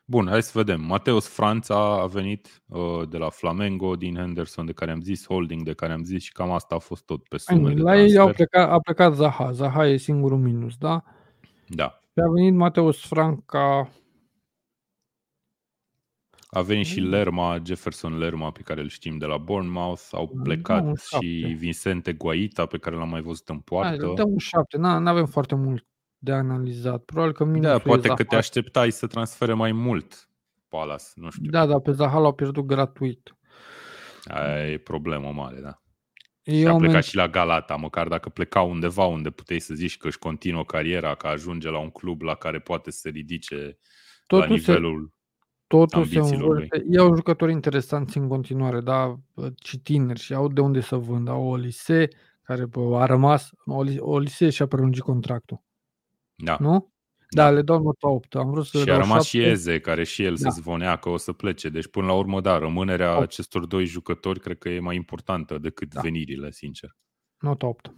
Bun, 0.06 0.26
hai 0.26 0.42
să 0.42 0.50
vedem. 0.54 0.80
Mateus 0.80 1.28
Franța 1.28 2.00
a 2.00 2.06
venit 2.06 2.62
uh, 2.66 3.08
de 3.08 3.16
la 3.16 3.28
Flamengo, 3.28 3.96
din 3.96 4.14
Henderson 4.14 4.66
de 4.66 4.72
care 4.72 4.90
am 4.90 5.00
zis, 5.00 5.26
Holding 5.26 5.62
de 5.62 5.72
care 5.72 5.92
am 5.92 6.04
zis 6.04 6.22
și 6.22 6.32
cam 6.32 6.50
asta 6.50 6.74
a 6.74 6.78
fost 6.78 7.04
tot 7.04 7.28
pe 7.28 7.36
sume 7.36 7.74
de 7.74 7.80
La 7.80 8.00
ei 8.00 8.18
au 8.18 8.32
plecat, 8.32 8.70
a 8.70 8.80
plecat 8.80 9.14
Zaha. 9.14 9.52
Zaha 9.52 9.86
e 9.86 9.96
singurul 9.96 10.38
minus, 10.38 10.76
da? 10.76 11.04
Da. 11.68 12.00
Și 12.02 12.20
a 12.26 12.30
venit 12.30 12.54
Mateus 12.54 13.06
Franca. 13.06 13.90
A 16.46 16.62
venit 16.62 16.86
și 16.86 17.00
mm. 17.00 17.08
Lerma, 17.08 17.62
Jefferson 17.64 18.18
Lerma, 18.18 18.50
pe 18.50 18.60
care 18.60 18.80
îl 18.80 18.88
știm 18.88 19.18
de 19.18 19.26
la 19.26 19.36
Bournemouth. 19.36 20.08
Au 20.10 20.30
mm, 20.32 20.42
plecat 20.42 20.84
da, 20.84 20.92
și 20.94 21.54
Vincente 21.58 22.12
Guaita, 22.12 22.66
pe 22.66 22.78
care 22.78 22.96
l-am 22.96 23.08
mai 23.08 23.20
văzut 23.20 23.48
în 23.48 23.58
poartă. 23.58 24.12
Da, 24.16 24.24
un 24.24 24.38
șapte. 24.38 24.76
Nu 24.76 24.86
avem 24.86 25.26
foarte 25.26 25.54
mult 25.54 25.86
de 26.24 26.32
analizat. 26.32 27.04
Probabil 27.04 27.32
că 27.32 27.44
minusul 27.44 27.70
Da, 27.70 27.78
poate 27.78 28.08
că 28.08 28.24
te 28.24 28.36
așteptai 28.36 28.90
să 28.90 29.06
transfere 29.06 29.52
mai 29.52 29.72
mult 29.72 30.28
Palace, 30.68 31.04
nu 31.14 31.30
știu. 31.30 31.50
Da, 31.50 31.66
da, 31.66 31.78
pe 31.78 31.92
Zaha 31.92 32.18
l-au 32.18 32.32
pierdut 32.32 32.64
gratuit. 32.64 33.36
Aia 34.24 34.70
e 34.70 34.78
problemă 34.78 35.32
mare, 35.32 35.60
da. 35.60 35.78
Eu 36.42 36.60
și 36.60 36.66
a 36.66 36.76
plecat 36.76 36.92
men... 36.92 37.02
și 37.02 37.16
la 37.16 37.28
Galata, 37.28 37.76
măcar 37.76 38.08
dacă 38.08 38.28
pleca 38.28 38.60
undeva 38.60 39.04
unde 39.04 39.30
puteai 39.30 39.58
să 39.58 39.74
zici 39.74 39.96
că 39.96 40.06
își 40.06 40.18
continuă 40.18 40.64
cariera, 40.64 41.14
că 41.14 41.26
ajunge 41.26 41.70
la 41.70 41.78
un 41.78 41.90
club 41.90 42.22
la 42.22 42.34
care 42.34 42.58
poate 42.58 42.90
să 42.90 42.98
se 42.98 43.08
ridice 43.08 43.78
totul 44.26 44.48
la 44.48 44.54
nivelul 44.54 45.12
se, 45.12 45.66
totul 45.66 46.06
se 46.06 46.18
învârte. 46.18 46.84
Iau 46.90 47.14
jucători 47.14 47.52
interesanți 47.52 48.18
în 48.18 48.28
continuare, 48.28 48.80
da, 48.80 49.14
și 49.64 49.78
tineri 49.78 50.20
și 50.20 50.34
au 50.34 50.48
de 50.48 50.60
unde 50.60 50.80
să 50.80 50.96
vând. 50.96 51.28
Au 51.28 51.46
Olise, 51.46 52.08
care 52.42 52.64
a 52.94 53.06
rămas, 53.06 53.50
Olise 53.98 54.50
și-a 54.50 54.66
prelungit 54.66 55.02
contractul. 55.02 55.62
Da. 56.34 56.56
Nu? 56.60 56.92
Da, 57.30 57.42
da, 57.42 57.50
le 57.50 57.62
dau 57.62 57.82
nota 57.82 58.08
8. 58.08 58.34
Am 58.34 58.50
vrut 58.50 58.66
să 58.66 58.82
și 58.82 58.90
a 58.90 58.96
rămas 58.96 59.24
7. 59.24 59.28
și 59.28 59.50
Eze, 59.50 59.80
care 59.80 60.04
și 60.04 60.22
el 60.24 60.36
da. 60.40 60.50
se 60.50 60.60
zvonea 60.60 60.96
că 60.96 61.08
o 61.08 61.16
să 61.16 61.32
plece. 61.32 61.68
Deci, 61.68 61.86
până 61.86 62.06
la 62.06 62.12
urmă, 62.12 62.40
da, 62.40 62.58
rămânerea 62.58 63.12
8. 63.12 63.22
acestor 63.22 63.66
doi 63.66 63.84
jucători 63.84 64.40
cred 64.40 64.58
că 64.58 64.68
e 64.68 64.80
mai 64.80 64.96
importantă 64.96 65.58
decât 65.58 65.94
da. 65.94 66.00
venirile, 66.00 66.50
sincer. 66.50 66.96
Nota 67.38 67.66
8. 67.66 67.94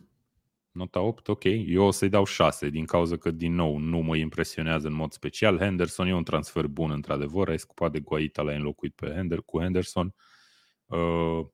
Nota 0.70 1.00
8, 1.00 1.28
ok. 1.28 1.44
Eu 1.44 1.82
o 1.82 1.90
să-i 1.90 2.08
dau 2.08 2.24
6, 2.24 2.68
din 2.68 2.84
cauza 2.84 3.16
că, 3.16 3.30
din 3.30 3.54
nou, 3.54 3.78
nu 3.78 3.98
mă 3.98 4.16
impresionează 4.16 4.86
în 4.86 4.94
mod 4.94 5.12
special. 5.12 5.58
Henderson 5.58 6.06
e 6.06 6.14
un 6.14 6.24
transfer 6.24 6.66
bun, 6.66 6.90
într-adevăr. 6.90 7.48
Ai 7.48 7.58
scupat 7.58 7.92
de 7.92 8.00
Guaita, 8.00 8.42
l-ai 8.42 8.56
înlocuit 8.56 8.94
pe 8.94 9.12
Hender, 9.14 9.40
cu 9.40 9.60
Henderson. 9.60 10.14
Uh, 10.86 11.46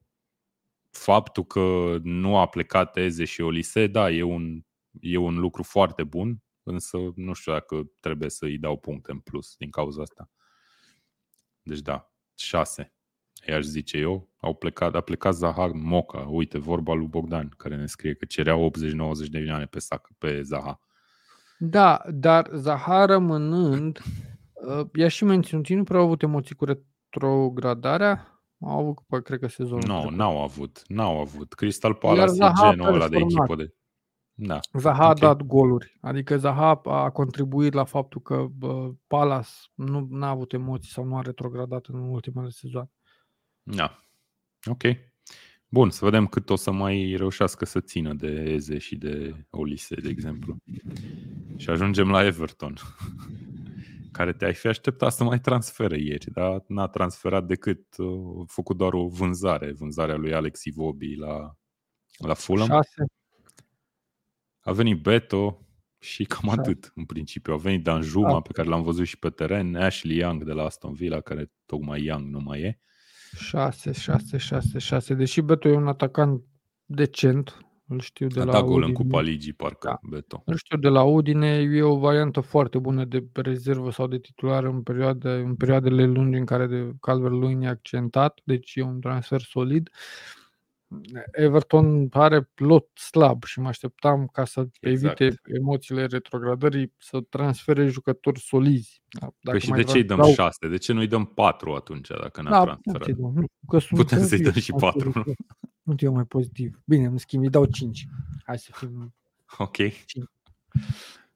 faptul 0.89 1.45
că 1.45 1.97
nu 2.03 2.37
a 2.37 2.47
plecat 2.47 2.97
Eze 2.97 3.25
și 3.25 3.41
Olise, 3.41 3.87
da, 3.87 4.11
e 4.11 4.23
un, 4.23 4.61
e 4.99 5.17
un 5.17 5.39
lucru 5.39 5.63
foarte 5.63 6.03
bun 6.03 6.43
însă 6.63 6.97
nu 7.15 7.33
știu 7.33 7.51
dacă 7.51 7.91
trebuie 7.99 8.29
să 8.29 8.45
îi 8.45 8.57
dau 8.57 8.77
puncte 8.77 9.11
în 9.11 9.19
plus 9.19 9.55
din 9.57 9.69
cauza 9.69 10.01
asta. 10.01 10.29
Deci 11.61 11.79
da, 11.79 12.11
6. 12.35 12.93
I-aș 13.47 13.63
zice 13.63 13.97
eu, 13.97 14.29
au 14.39 14.53
plecat, 14.53 14.95
a 14.95 15.01
plecat 15.01 15.33
Zahar 15.33 15.71
Moca, 15.71 16.19
uite, 16.29 16.57
vorba 16.57 16.93
lui 16.93 17.07
Bogdan, 17.07 17.53
care 17.57 17.75
ne 17.75 17.85
scrie 17.85 18.13
că 18.13 18.25
cerea 18.25 18.55
80-90 18.55 19.29
de 19.29 19.39
milioane 19.39 19.65
pe, 19.65 19.79
sac, 19.79 20.09
pe 20.17 20.41
Zaha. 20.41 20.79
Da, 21.57 22.01
dar 22.09 22.49
Zaha 22.53 23.05
rămânând, 23.05 23.99
uh, 24.79 24.85
i-a 24.93 25.07
și 25.07 25.23
menținut, 25.23 25.69
nu 25.69 25.83
prea 25.83 25.99
au 25.99 26.05
avut 26.05 26.21
emoții 26.21 26.55
cu 26.55 26.65
retrogradarea, 26.65 28.43
au 28.61 28.79
avut, 28.79 29.23
cred 29.23 29.39
că 29.39 29.47
sezonul 29.47 29.87
Nu, 29.87 30.03
no, 30.03 30.09
n-au 30.09 30.43
avut, 30.43 30.81
n-au 30.87 31.19
avut. 31.19 31.53
Crystal 31.53 31.93
Palace 31.93 32.43
e 32.43 32.51
genul 32.61 32.93
ăla 32.93 33.07
de 33.07 33.17
echipă 33.17 33.55
de... 33.55 33.73
Da. 34.35 34.59
Zaha 34.79 35.09
okay. 35.09 35.09
a 35.09 35.13
dat 35.13 35.41
goluri. 35.41 35.97
Adică 36.01 36.37
Zaha 36.37 36.81
a 36.83 37.09
contribuit 37.09 37.73
la 37.73 37.83
faptul 37.83 38.21
că 38.21 38.47
Palace 39.07 39.49
nu 39.73 40.09
a 40.19 40.29
avut 40.29 40.53
emoții 40.53 40.91
sau 40.91 41.03
nu 41.03 41.17
a 41.17 41.21
retrogradat 41.21 41.85
în 41.85 41.99
ultimele 41.99 42.49
sezoane. 42.49 42.89
Da. 43.63 43.99
Ok. 44.65 44.83
Bun, 45.73 45.89
să 45.89 46.05
vedem 46.05 46.27
cât 46.27 46.49
o 46.49 46.55
să 46.55 46.71
mai 46.71 47.15
reușească 47.17 47.65
să 47.65 47.79
țină 47.79 48.13
de 48.13 48.27
Eze 48.27 48.77
și 48.77 48.95
de 48.95 49.45
Olise, 49.49 49.95
de 49.95 50.09
exemplu. 50.09 50.57
Și 51.55 51.69
ajungem 51.69 52.09
la 52.09 52.25
Everton, 52.25 52.75
care 54.11 54.33
te-ai 54.33 54.53
fi 54.53 54.67
așteptat 54.67 55.11
să 55.11 55.23
mai 55.23 55.39
transfere 55.39 55.99
ieri, 55.99 56.31
dar 56.31 56.63
n-a 56.67 56.87
transferat 56.87 57.45
decât, 57.45 57.97
uh, 57.97 58.41
a 58.41 58.43
făcut 58.47 58.77
doar 58.77 58.93
o 58.93 59.07
vânzare, 59.07 59.71
vânzarea 59.71 60.15
lui 60.15 60.33
Alex 60.33 60.63
Ivobi 60.63 61.15
la, 61.15 61.55
la 62.17 62.33
Fulham. 62.33 62.67
6, 62.67 63.05
a 64.63 64.71
venit 64.71 65.01
Beto 65.01 65.67
și 65.99 66.23
cam 66.23 66.49
Așa. 66.49 66.61
atât, 66.61 66.91
în 66.95 67.05
principiu. 67.05 67.53
A 67.53 67.57
venit 67.57 67.83
Danjuma, 67.83 68.41
pe 68.41 68.51
care 68.51 68.67
l-am 68.67 68.83
văzut 68.83 69.05
și 69.05 69.19
pe 69.19 69.29
teren, 69.29 69.75
Ashley 69.75 70.17
Young 70.17 70.43
de 70.43 70.51
la 70.51 70.63
Aston 70.63 70.93
Villa, 70.93 71.21
care 71.21 71.51
tocmai 71.65 72.03
Young 72.03 72.27
nu 72.27 72.39
mai 72.39 72.61
e. 72.61 72.79
6, 73.35 73.91
6, 73.91 74.37
6, 74.37 74.79
6. 74.79 75.13
Deși 75.13 75.41
Beto 75.41 75.67
e 75.67 75.75
un 75.75 75.87
atacant 75.87 76.41
decent, 76.85 77.57
îl 77.87 77.99
știu 77.99 78.27
de 78.27 78.39
a 78.39 78.43
la 78.43 78.51
dat 78.51 78.63
gol 78.63 78.83
în 78.83 78.93
Cupa 78.93 79.21
Ligii, 79.21 79.53
parcă, 79.53 79.87
da. 79.87 80.09
Beto. 80.09 80.41
Îl 80.45 80.55
știu 80.55 80.77
de 80.77 80.87
la 80.87 81.03
Udine, 81.03 81.47
e 81.47 81.81
o 81.81 81.97
variantă 81.97 82.39
foarte 82.39 82.79
bună 82.79 83.05
de 83.05 83.25
rezervă 83.33 83.91
sau 83.91 84.07
de 84.07 84.19
titular 84.19 84.63
în, 84.63 84.81
perioade, 84.81 85.29
în 85.29 85.55
perioadele 85.55 86.05
lungi 86.05 86.37
în 86.37 86.45
care 86.45 86.67
de 86.67 86.91
Calvert-Lewin 86.99 87.61
e 87.61 87.67
accentat, 87.67 88.39
deci 88.43 88.75
e 88.75 88.81
un 88.81 88.99
transfer 88.99 89.41
solid. 89.41 89.89
Uh, 89.91 90.42
Everton 91.31 92.07
are 92.11 92.49
lot 92.55 92.87
slab 92.97 93.43
și 93.43 93.59
mă 93.59 93.67
așteptam 93.67 94.27
ca 94.27 94.45
să 94.45 94.67
exact. 94.79 95.19
evite 95.19 95.41
emoțiile 95.43 96.05
retrogradării 96.05 96.93
să 96.97 97.21
transfere 97.29 97.87
jucători 97.87 98.39
solizi. 98.39 99.01
Da, 99.19 99.27
dacă 99.41 99.57
păi 99.57 99.59
și 99.59 99.71
de 99.71 99.83
ce 99.83 99.97
îi 99.97 100.03
dăm 100.03 100.17
dau... 100.17 100.31
6? 100.31 100.67
De 100.67 100.77
ce 100.77 100.93
nu 100.93 100.99
îi 100.99 101.07
dăm 101.07 101.25
4 101.25 101.73
atunci 101.73 102.07
dacă 102.07 102.41
n-a 102.41 102.49
da, 102.49 102.63
transferat? 102.63 103.17
Nu, 103.17 103.45
că 103.67 103.79
sunt 103.79 103.99
Putem 103.99 104.25
să-i 104.25 104.41
dăm 104.41 104.53
și 104.53 104.71
4. 104.71 105.11
Nu, 105.15 105.33
nu 105.83 105.95
eu 105.97 106.13
mai 106.13 106.25
pozitiv. 106.25 106.79
Bine, 106.85 107.05
în 107.05 107.17
schimb 107.17 107.43
îi 107.43 107.49
dau 107.49 107.65
5. 107.65 108.07
Hai 108.45 108.59
să 108.59 108.71
fim... 108.73 109.13
Ok. 109.57 109.75
5. 110.05 110.25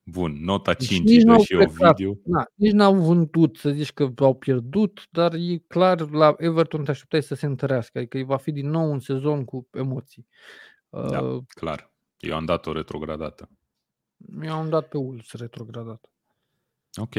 Bun, 0.09 0.37
nota 0.41 0.73
5 0.73 1.05
deci 1.05 1.23
dă 1.23 1.37
și 1.37 1.53
eu 1.53 1.69
video. 1.69 2.17
Na, 2.23 2.45
nici 2.53 2.71
n-au 2.71 2.95
vândut 2.95 3.57
să 3.57 3.69
zici 3.69 3.91
că 3.91 4.11
au 4.15 4.35
pierdut, 4.35 5.07
dar 5.11 5.33
e 5.33 5.57
clar, 5.67 6.09
la 6.09 6.35
Everton 6.37 6.83
te 6.83 6.91
așteptai 6.91 7.23
să 7.23 7.35
se 7.35 7.45
întărească, 7.45 7.97
adică 7.97 8.23
va 8.25 8.37
fi 8.37 8.51
din 8.51 8.69
nou 8.69 8.91
un 8.91 8.99
sezon 8.99 9.45
cu 9.45 9.67
emoții. 9.71 10.27
Da, 10.89 11.21
uh, 11.21 11.43
clar. 11.47 11.93
Eu 12.17 12.35
am 12.35 12.45
dat 12.45 12.65
o 12.65 12.71
retrogradată. 12.71 13.49
Eu 14.41 14.53
am 14.53 14.69
dat 14.69 14.87
pe 14.87 14.97
Wolves 14.97 15.31
retrogradat. 15.31 16.09
Ok. 16.95 17.13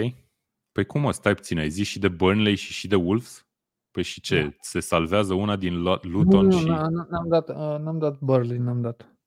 Păi 0.72 0.86
cum 0.86 1.04
o 1.04 1.10
stai 1.10 1.34
puțin? 1.34 1.58
Ai 1.58 1.70
zis 1.70 1.86
și 1.86 1.98
de 1.98 2.08
Burnley 2.08 2.54
și 2.54 2.72
și 2.72 2.88
de 2.88 2.96
Wolves? 2.96 3.46
Păi 3.90 4.02
și 4.02 4.20
ce? 4.20 4.42
Da. 4.42 4.48
Se 4.60 4.80
salvează 4.80 5.34
una 5.34 5.56
din 5.56 5.82
Luton 5.82 6.46
nu, 6.46 6.52
nu, 6.52 6.58
și... 6.58 6.66
n-am 6.66 7.26
dat, 7.28 7.48
uh, 7.48 7.54
n-am 7.56 7.98
dat 7.98 8.18
Burnley, 8.18 8.58
n-am 8.58 8.80
dat. 8.80 9.17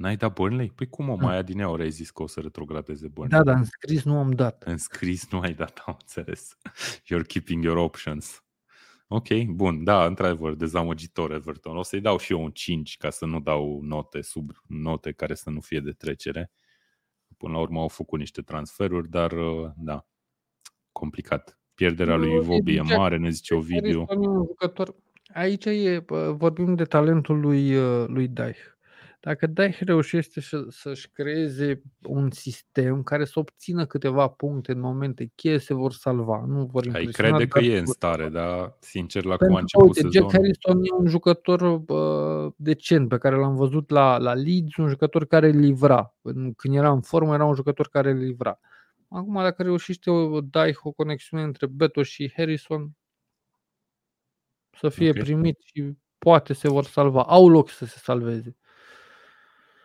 N-ai 0.00 0.16
dat 0.16 0.32
Burnley? 0.32 0.70
Păi 0.70 0.88
cum 0.88 1.08
o 1.08 1.14
mai 1.14 1.36
adineauri 1.36 1.82
ai 1.82 1.90
zis 1.90 2.10
că 2.10 2.22
o 2.22 2.26
să 2.26 2.40
retrogradeze 2.40 3.08
Burnley? 3.08 3.38
Da, 3.38 3.44
dar 3.44 3.56
în 3.56 3.64
scris 3.64 4.02
nu 4.02 4.18
am 4.18 4.30
dat. 4.30 4.62
În 4.62 4.76
scris 4.76 5.30
nu 5.30 5.40
ai 5.40 5.54
dat, 5.54 5.82
am 5.86 5.96
înțeles. 6.00 6.56
You're 7.04 7.26
keeping 7.26 7.64
your 7.64 7.76
options. 7.76 8.44
Ok, 9.08 9.28
bun, 9.46 9.84
da, 9.84 10.06
într-adevăr, 10.06 10.54
dezamăgitor 10.54 11.32
Everton. 11.32 11.76
O 11.76 11.82
să-i 11.82 12.00
dau 12.00 12.18
și 12.18 12.32
eu 12.32 12.42
un 12.42 12.50
5 12.50 12.96
ca 12.96 13.10
să 13.10 13.26
nu 13.26 13.40
dau 13.40 13.80
note 13.82 14.20
sub 14.20 14.50
note 14.66 15.12
care 15.12 15.34
să 15.34 15.50
nu 15.50 15.60
fie 15.60 15.80
de 15.80 15.92
trecere. 15.92 16.50
Până 17.36 17.52
la 17.52 17.58
urmă 17.58 17.80
au 17.80 17.88
făcut 17.88 18.18
niște 18.18 18.42
transferuri, 18.42 19.08
dar 19.08 19.32
uh, 19.32 19.70
da, 19.76 20.06
complicat. 20.92 21.58
Pierderea 21.74 22.16
lui 22.16 22.34
Ivobi 22.34 22.76
e 22.76 22.80
mare, 22.80 23.16
ne 23.16 23.30
zice 23.30 23.54
o 23.54 23.60
video. 23.60 24.06
Aici 25.34 25.64
e, 25.64 26.04
vorbim 26.30 26.74
de 26.74 26.84
talentul 26.84 27.40
lui, 27.40 27.76
uh, 27.76 28.06
lui 28.06 28.28
Daich. 28.28 28.78
Dacă 29.22 29.46
Daich 29.46 29.78
reușește 29.78 30.40
să-și 30.68 31.10
creeze 31.12 31.82
un 32.02 32.30
sistem 32.30 33.02
care 33.02 33.24
să 33.24 33.38
obțină 33.38 33.86
câteva 33.86 34.28
puncte 34.28 34.72
în 34.72 34.80
momente 34.80 35.32
cheie, 35.34 35.58
se 35.58 35.74
vor 35.74 35.92
salva. 35.92 36.44
Nu 36.46 36.64
vor 36.64 36.84
Ai 36.92 37.04
crede 37.04 37.46
că 37.46 37.58
e 37.58 37.78
în 37.78 37.86
stare, 37.86 38.28
dar 38.28 38.76
sincer 38.78 39.24
la 39.24 39.36
cum 39.36 39.54
a 39.54 39.58
început 39.58 39.86
uite, 39.86 40.00
sezonul... 40.00 40.30
Jack 40.30 40.32
Harrison 40.32 40.84
e 40.84 40.92
un 40.98 41.06
jucător 41.06 41.76
bă, 41.76 42.52
decent 42.56 43.08
pe 43.08 43.18
care 43.18 43.36
l-am 43.36 43.56
văzut 43.56 43.90
la, 43.90 44.18
la 44.18 44.34
Leeds, 44.34 44.76
un 44.76 44.88
jucător 44.88 45.26
care 45.26 45.48
livra. 45.48 46.14
Când 46.56 46.74
era 46.74 46.90
în 46.90 47.00
formă, 47.00 47.34
era 47.34 47.44
un 47.44 47.54
jucător 47.54 47.88
care 47.88 48.12
livra. 48.12 48.60
Acum, 49.08 49.34
dacă 49.34 49.62
reușește 49.62 50.10
o 50.10 50.40
dai 50.40 50.76
o 50.82 50.92
conexiune 50.92 51.42
între 51.42 51.66
Beto 51.66 52.02
și 52.02 52.32
Harrison, 52.36 52.90
să 54.78 54.88
fie 54.88 55.08
okay. 55.08 55.22
primit 55.22 55.58
și 55.64 55.92
poate 56.18 56.52
se 56.52 56.68
vor 56.68 56.84
salva. 56.84 57.22
Au 57.22 57.48
loc 57.48 57.70
să 57.70 57.84
se 57.84 57.98
salveze. 57.98 58.56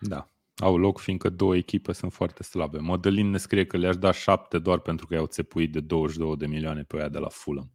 Da, 0.07 0.31
au 0.55 0.77
loc 0.77 0.99
fiindcă 0.99 1.29
două 1.29 1.55
echipe 1.55 1.91
sunt 1.93 2.13
foarte 2.13 2.43
slabe. 2.43 2.79
Modelin 2.79 3.29
ne 3.29 3.37
scrie 3.37 3.65
că 3.65 3.77
le-aș 3.77 3.95
da 3.95 4.11
șapte 4.11 4.59
doar 4.59 4.79
pentru 4.79 5.07
că 5.07 5.13
i-au 5.13 5.25
țepuit 5.25 5.71
de 5.71 5.79
22 5.79 6.37
de 6.37 6.47
milioane 6.47 6.83
pe 6.83 6.97
aia 6.97 7.09
de 7.09 7.17
la 7.17 7.29
Fulham. 7.29 7.71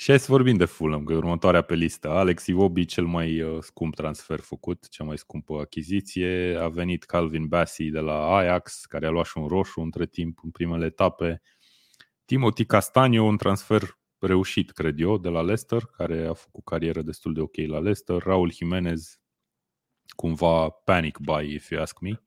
Și 0.00 0.10
hai 0.10 0.18
să 0.18 0.26
vorbim 0.28 0.56
de 0.56 0.64
Fulham, 0.64 1.04
că 1.04 1.12
e 1.12 1.16
următoarea 1.16 1.62
pe 1.62 1.74
listă. 1.74 2.08
Alex 2.08 2.46
Iwobi, 2.46 2.84
cel 2.84 3.04
mai 3.04 3.40
uh, 3.40 3.62
scump 3.62 3.94
transfer 3.94 4.40
făcut, 4.40 4.88
cea 4.88 5.04
mai 5.04 5.18
scumpă 5.18 5.58
achiziție. 5.60 6.58
A 6.60 6.68
venit 6.68 7.04
Calvin 7.04 7.46
Bassey 7.46 7.90
de 7.90 7.98
la 7.98 8.36
Ajax, 8.36 8.84
care 8.84 9.06
a 9.06 9.10
luat 9.10 9.26
și 9.26 9.38
un 9.38 9.46
roșu 9.46 9.80
între 9.80 10.06
timp 10.06 10.38
în 10.42 10.50
primele 10.50 10.86
etape. 10.86 11.42
Timothy 12.24 12.64
Castagno, 12.64 13.22
un 13.22 13.36
transfer 13.36 13.98
reușit, 14.18 14.70
cred 14.70 15.00
eu, 15.00 15.18
de 15.18 15.28
la 15.28 15.40
Leicester, 15.40 15.82
care 15.96 16.26
a 16.26 16.32
făcut 16.32 16.64
carieră 16.64 17.02
destul 17.02 17.32
de 17.32 17.40
ok 17.40 17.56
la 17.56 17.78
Leicester. 17.78 18.22
Raul 18.22 18.52
Jimenez, 18.52 19.18
cumva 20.16 20.68
panic 20.68 21.18
buy, 21.18 21.54
if 21.54 21.70
you 21.70 21.80
ask 21.80 22.00
me. 22.00 22.22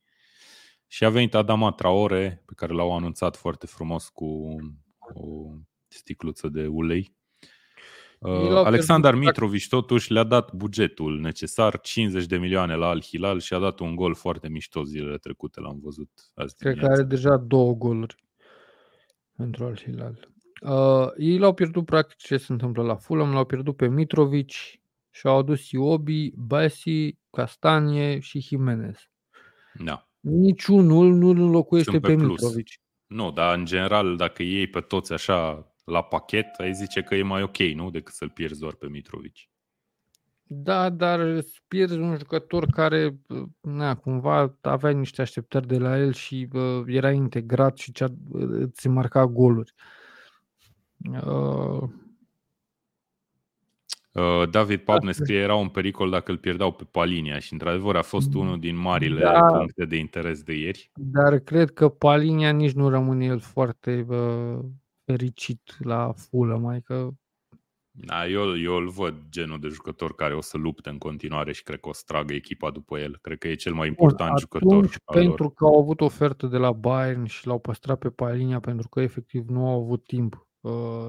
Și 0.88 1.06
a 1.06 1.10
venit 1.10 1.34
Adama 1.34 1.72
Traore, 1.72 2.44
pe 2.46 2.54
care 2.56 2.74
l-au 2.74 2.96
anunțat 2.96 3.36
foarte 3.36 3.66
frumos 3.66 4.10
cu 4.10 4.56
o 5.14 5.52
sticluță 5.88 6.48
de 6.48 6.68
ulei. 6.68 7.16
Uh, 8.20 8.52
Alexander 8.52 9.16
Mitrovic 9.16 9.68
totuși 9.68 10.12
le-a 10.12 10.24
dat 10.24 10.54
bugetul 10.54 11.20
necesar, 11.20 11.80
50 11.80 12.26
de 12.26 12.38
milioane 12.38 12.76
la 12.76 12.88
Al 12.88 13.02
Hilal 13.02 13.40
și 13.40 13.54
a 13.54 13.60
dat 13.60 13.80
un 13.80 13.96
gol 13.96 14.16
foarte 14.16 14.50
mișto 14.50 14.84
zilele 14.84 15.18
trecute, 15.18 15.60
l-am 15.60 15.80
văzut 15.82 16.10
azi 16.34 16.56
Cred 16.56 16.78
că 16.78 16.86
are 16.86 17.04
deja 17.04 17.38
două 17.38 17.74
goluri 17.74 18.16
pentru 19.36 19.66
Al 19.66 19.78
Hilal. 19.78 20.30
Uh, 20.62 21.12
ei 21.18 21.38
l-au 21.38 21.54
pierdut 21.54 21.86
practic 21.86 22.18
ce 22.18 22.38
se 22.38 22.52
întâmplă 22.52 22.84
la 22.84 22.96
Fulham, 22.96 23.34
l-au 23.34 23.46
pierdut 23.46 23.76
pe 23.76 23.88
Mitrovic 23.88 24.52
și 25.12 25.28
au 25.28 25.38
adus 25.38 25.70
Iobi, 25.70 26.32
Basi, 26.36 27.18
Castanie 27.30 28.20
și 28.20 28.40
Jimenez. 28.40 29.10
Da. 29.74 30.10
Niciunul 30.20 31.14
nu 31.14 31.30
înlocuiește 31.30 32.00
pe, 32.00 32.08
pe 32.08 32.16
Mitrovic. 32.16 32.68
Nu, 33.08 33.32
dar 33.32 33.58
în 33.58 33.66
general, 33.66 34.16
dacă 34.16 34.44
iei 34.44 34.68
pe 34.68 34.80
toți 34.80 35.14
așa 35.14 35.72
la 35.84 36.04
pachet, 36.04 36.46
ai 36.58 36.74
zice 36.74 37.02
că 37.02 37.16
e 37.16 37.24
mai 37.24 37.44
ok, 37.44 37.58
nu? 37.58 37.90
Decât 37.90 38.14
să-l 38.14 38.30
pierzi 38.30 38.60
doar 38.60 38.74
pe 38.74 38.88
Mitrovic. 38.88 39.36
Da, 40.44 40.90
dar 40.90 41.20
îți 41.20 41.64
pierzi 41.68 41.98
un 41.98 42.18
jucător 42.18 42.66
care, 42.66 43.20
na, 43.62 43.96
cumva 43.96 44.58
avea 44.62 44.92
niște 44.92 45.22
așteptări 45.22 45.68
de 45.68 45.78
la 45.78 45.98
el 45.98 46.14
și 46.14 46.48
uh, 46.52 46.84
era 46.86 47.12
integrat 47.12 47.78
și 47.78 47.92
cea, 47.92 48.08
îți 48.32 48.88
marca 48.88 49.26
goluri. 49.26 49.74
Uh, 49.78 50.02
Uh, 51.10 51.90
David 54.52 54.80
Pap 54.80 55.02
ne 55.02 55.12
scrie 55.12 55.40
era 55.40 55.56
un 55.56 55.70
pericol 55.70 56.10
dacă 56.10 56.32
îl 56.32 56.38
pierdeau 56.38 56.72
pe 56.72 56.84
Palinia 56.92 57.40
și 57.40 57.54
într-adevăr 57.54 57.96
a 57.96 58.02
fost 58.02 58.34
unul 58.34 58.60
din 58.60 58.76
marile 58.76 59.22
da, 59.22 59.42
puncte 59.42 59.86
de 59.86 59.96
interes 59.96 60.44
de 60.44 60.54
ieri. 60.54 60.92
Dar 60.94 61.40
cred 61.40 61.72
că 61.72 61.90
Palinia 61.90 62.52
nici 62.52 62.72
nu 62.72 62.90
rămâne 62.90 63.26
el 63.26 63.40
foarte 63.40 64.06
uh, 64.10 64.60
fericit 65.06 65.78
la 65.80 66.14
fulă, 66.16 66.58
mai 66.58 66.82
că 66.82 67.10
da, 67.94 68.28
eu, 68.28 68.60
eu 68.60 68.76
îl 68.76 68.90
văd 68.90 69.16
genul 69.30 69.60
de 69.60 69.68
jucător 69.68 70.16
care 70.16 70.36
o 70.36 70.42
să 70.42 70.58
lupte 70.58 70.90
în 70.90 70.98
continuare 70.98 71.52
și 71.52 71.64
cred 71.64 71.80
că 71.80 71.90
o 71.90 71.94
să 71.94 72.04
tragă 72.06 72.34
echipa 72.34 72.70
după 72.72 73.00
el. 73.00 73.18
Cred 73.22 73.38
că 73.38 73.48
e 73.48 73.56
cel 73.56 73.74
mai 73.74 73.88
important 73.88 74.30
Bun, 74.30 74.40
jucător. 74.40 75.00
pentru 75.14 75.44
lor. 75.44 75.54
că 75.54 75.66
au 75.66 75.80
avut 75.80 76.02
ofertă 76.02 76.48
de 76.48 76.58
la 76.58 76.72
Bayern 76.72 77.26
și 77.26 77.48
l-au 77.48 77.60
păstrat 77.60 78.00
pe 78.00 78.10
Palinia 78.10 78.60
pentru 78.60 78.90
că 78.90 79.02
efectiv 79.02 79.48
nu 79.48 79.68
au 79.68 79.82
avut 79.82 80.04
timp 80.04 80.34
uh, 80.34 80.42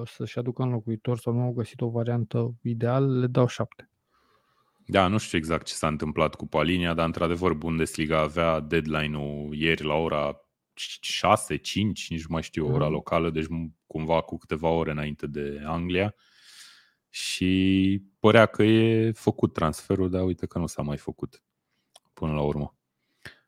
să-și 0.04 0.38
aducă 0.38 0.62
înlocuitor 0.62 1.18
sau 1.18 1.32
nu 1.32 1.40
au 1.40 1.52
găsit 1.52 1.80
o 1.80 1.88
variantă 1.88 2.54
ideală, 2.62 3.18
le 3.18 3.26
dau 3.26 3.46
șapte. 3.46 3.90
Da, 4.86 5.06
nu 5.06 5.18
știu 5.18 5.38
exact 5.38 5.66
ce 5.66 5.74
s-a 5.74 5.86
întâmplat 5.86 6.34
cu 6.34 6.46
Palinia, 6.46 6.94
dar 6.94 7.06
într-adevăr 7.06 7.54
Bundesliga 7.54 8.20
avea 8.20 8.60
deadline-ul 8.60 9.54
ieri 9.54 9.84
la 9.84 9.94
ora 9.94 10.36
6, 10.74 11.56
5, 11.56 12.10
nici 12.10 12.20
nu 12.20 12.26
mai 12.28 12.42
știu 12.42 12.72
ora 12.72 12.86
mm. 12.86 12.92
locală, 12.92 13.30
deci 13.30 13.46
cumva 13.86 14.20
cu 14.20 14.36
câteva 14.36 14.68
ore 14.68 14.90
înainte 14.90 15.26
de 15.26 15.62
Anglia 15.64 16.14
și 17.08 18.02
părea 18.18 18.46
că 18.46 18.62
e 18.62 19.12
făcut 19.12 19.52
transferul, 19.52 20.10
dar 20.10 20.24
uite 20.24 20.46
că 20.46 20.58
nu 20.58 20.66
s-a 20.66 20.82
mai 20.82 20.96
făcut 20.96 21.42
până 22.12 22.32
la 22.32 22.42
urmă. 22.42 22.76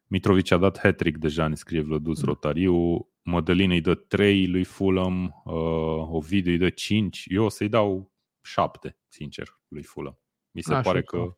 Mitrovic 0.06 0.51
a 0.51 0.56
dat 0.56 0.78
hat-trick 0.78 1.18
deja, 1.18 1.48
ne 1.48 1.55
scrie 1.55 1.81
Vlădus 1.81 2.20
mm. 2.20 2.24
Rotariu, 2.24 3.09
Mădălin 3.24 3.70
îi 3.70 3.80
dă 3.80 3.94
3 3.94 4.46
lui 4.48 4.64
Fulham, 4.64 5.42
uh, 5.44 6.09
Ovidiu 6.10 6.52
îi 6.52 6.59
dă 6.59 6.70
5, 6.70 7.24
eu 7.26 7.44
o 7.44 7.48
să-i 7.48 7.68
dau 7.68 8.12
7, 8.40 8.98
sincer, 9.09 9.59
lui 9.68 9.82
Fulham. 9.82 10.18
Mi 10.51 10.62
se, 10.62 10.80
pare 10.82 11.02
că, 11.02 11.36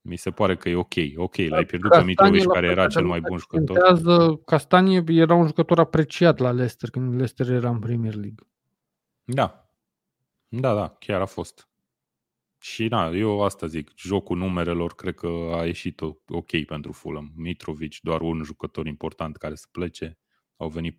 mi 0.00 0.16
se 0.16 0.30
pare 0.30 0.56
că 0.56 0.68
e 0.68 0.76
ok. 0.76 0.94
Ok, 1.16 1.36
l-ai 1.36 1.64
pierdut 1.64 1.90
Castanie 1.90 2.14
pe 2.14 2.22
Mitrovic, 2.22 2.52
care 2.52 2.66
era 2.66 2.86
cel 2.86 3.04
mai 3.04 3.20
bun 3.20 3.38
jucător. 3.38 4.42
Castanie 4.44 5.04
era 5.06 5.34
un 5.34 5.46
jucător 5.46 5.78
apreciat 5.78 6.38
la 6.38 6.50
Leicester, 6.50 6.90
când 6.90 7.10
Leicester 7.10 7.50
era 7.50 7.70
în 7.70 7.78
Premier 7.78 8.14
League. 8.14 8.46
Da. 9.24 9.70
Da, 10.48 10.74
da, 10.74 10.88
chiar 10.88 11.20
a 11.20 11.26
fost. 11.26 11.68
Și 12.58 12.88
da, 12.88 13.10
eu 13.10 13.42
asta 13.42 13.66
zic, 13.66 13.90
jocul 13.96 14.36
numerelor 14.36 14.94
cred 14.94 15.14
că 15.14 15.26
a 15.52 15.66
ieșit 15.66 16.00
ok 16.28 16.64
pentru 16.66 16.92
Fulham. 16.92 17.32
Mitrovic, 17.36 18.00
doar 18.00 18.20
un 18.20 18.42
jucător 18.42 18.86
important 18.86 19.36
care 19.36 19.54
să 19.54 19.66
plece 19.70 20.18
au 20.56 20.68
venit 20.68 20.98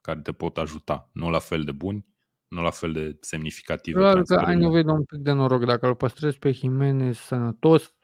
care 0.00 0.20
te 0.20 0.32
pot 0.32 0.58
ajuta. 0.58 1.10
Nu 1.12 1.30
la 1.30 1.38
fel 1.38 1.64
de 1.64 1.72
buni, 1.72 2.06
nu 2.48 2.62
la 2.62 2.70
fel 2.70 2.92
de 2.92 3.16
semnificative. 3.20 3.98
Doar 3.98 4.22
că 4.22 4.34
ai 4.34 4.56
nevoie 4.56 4.82
de 4.82 4.90
un 4.90 5.04
pic 5.04 5.18
de 5.18 5.32
noroc. 5.32 5.64
Dacă 5.64 5.86
îl 5.86 5.94
păstrezi 5.94 6.38
pe 6.38 6.50
Jimenez 6.50 7.16
sănătos, 7.16 7.94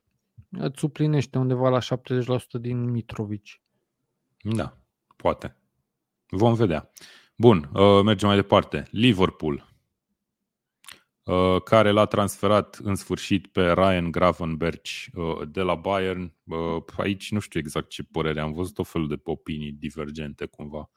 îți 0.51 0.78
suplinește 0.78 1.39
undeva 1.39 1.69
la 1.69 1.78
70% 1.78 2.61
din 2.61 2.90
Mitrovic. 2.90 3.47
Da, 4.43 4.77
poate. 5.16 5.57
Vom 6.28 6.55
vedea. 6.55 6.90
Bun, 7.36 7.70
uh, 7.73 8.02
mergem 8.05 8.28
mai 8.28 8.36
departe. 8.36 8.86
Liverpool. 8.90 9.70
Uh, 11.31 11.62
care 11.62 11.90
l-a 11.90 12.07
transferat 12.07 12.78
în 12.82 12.94
sfârșit 12.94 13.47
pe 13.47 13.73
Ryan 13.73 14.11
Gravenberch 14.11 14.90
uh, 15.12 15.48
de 15.48 15.61
la 15.61 15.74
Bayern. 15.74 16.35
Uh, 16.44 16.82
aici 16.97 17.31
nu 17.31 17.39
știu 17.39 17.61
exact 17.61 17.89
ce 17.89 18.02
părere, 18.02 18.40
am 18.40 18.52
văzut 18.52 18.78
o 18.78 18.82
fel 18.82 19.07
de 19.07 19.20
opinii 19.24 19.73
divergente 19.73 20.47
cumva 20.47 20.90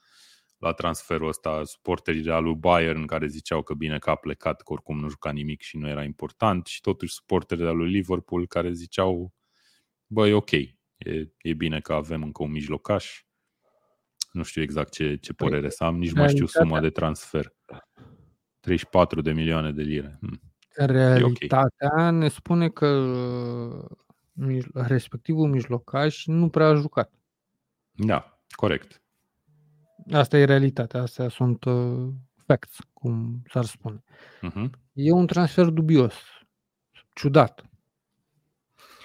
la 0.58 0.72
transferul 0.72 1.28
ăsta, 1.28 1.64
suporterii 1.64 2.22
de 2.22 2.32
lui 2.34 2.56
Bayern 2.56 3.06
care 3.06 3.28
ziceau 3.28 3.62
că 3.64 3.74
bine 3.74 3.98
că 4.00 4.10
a 4.10 4.16
plecat, 4.16 4.62
că 4.62 4.74
oricum 4.74 5.00
nu 5.00 5.10
juca 5.10 5.32
nimic 5.32 5.62
și 5.62 5.78
nu 5.78 5.88
era 5.88 6.04
important 6.04 6.66
și 6.66 6.82
totuși 6.82 7.14
suporterii 7.14 7.64
de 7.64 7.70
lui 7.70 7.92
Liverpool 7.92 8.48
care 8.48 8.72
ziceau 8.72 9.34
băi, 10.08 10.34
ok, 10.34 10.52
e, 10.52 10.76
e 11.38 11.54
bine 11.54 11.80
că 11.80 11.94
avem 11.94 12.24
încă 12.24 12.44
un 12.44 12.52
mijlocaș. 12.52 13.24
Nu 14.32 14.44
știu 14.44 14.62
exact 14.62 14.92
ce, 14.92 15.16
ce 15.16 15.34
păi, 15.34 15.48
părere 15.48 15.70
să 15.70 15.84
am, 15.84 15.98
nici 15.98 16.12
nu 16.12 16.22
mai 16.22 16.30
știu 16.30 16.46
suma 16.46 16.80
de 16.80 16.90
transfer. 16.90 17.54
34 18.64 19.22
de 19.22 19.32
milioane 19.32 19.72
de 19.72 19.82
lire. 19.82 20.18
Hmm. 20.20 20.42
Realitatea 20.76 21.92
okay. 21.92 22.14
ne 22.14 22.28
spune 22.28 22.70
că 22.70 22.88
respectivul 24.74 25.50
mijlocaș 25.50 26.26
nu 26.26 26.50
prea 26.50 26.68
a 26.68 26.76
jucat. 26.76 27.12
Da, 27.92 28.40
corect. 28.50 29.02
Asta 30.12 30.38
e 30.38 30.44
realitatea, 30.44 31.02
astea 31.02 31.30
sunt 31.30 31.64
uh, 31.64 32.10
facts, 32.46 32.78
cum 32.94 33.42
s-ar 33.52 33.66
spune. 33.66 34.04
Uh-huh. 34.42 34.70
E 34.94 35.12
un 35.12 35.28
transfer 35.28 35.66
dubios, 35.66 36.16
ciudat. 37.14 37.66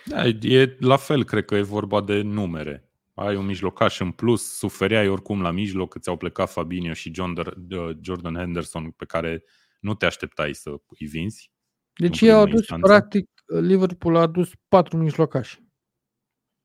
Da, 0.04 0.26
e 0.26 0.76
la 0.78 0.96
fel, 0.96 1.24
cred 1.24 1.44
că 1.44 1.54
e 1.54 1.62
vorba 1.62 2.00
de 2.00 2.22
numere 2.22 2.87
ai 3.18 3.36
un 3.36 3.46
mijlocaș 3.46 4.00
în 4.00 4.10
plus, 4.10 4.56
sufereai 4.56 5.08
oricum 5.08 5.40
la 5.42 5.50
mijloc, 5.50 5.92
că 5.92 5.98
ți-au 5.98 6.16
plecat 6.16 6.50
Fabinho 6.50 6.92
și 6.92 7.14
John, 7.14 7.38
uh, 7.38 7.96
Jordan 8.00 8.34
Henderson, 8.34 8.90
pe 8.90 9.04
care 9.04 9.44
nu 9.80 9.94
te 9.94 10.06
așteptai 10.06 10.54
să 10.54 10.70
îi 10.98 11.06
vinzi. 11.06 11.52
Deci 11.94 12.20
în 12.20 12.28
ei 12.28 12.34
au 12.34 12.42
primă 12.42 12.56
adus, 12.56 12.68
instanță. 12.68 12.86
practic, 12.86 13.30
Liverpool 13.60 14.16
a 14.16 14.20
adus 14.20 14.50
patru 14.68 14.96
mijlocași. 14.96 15.62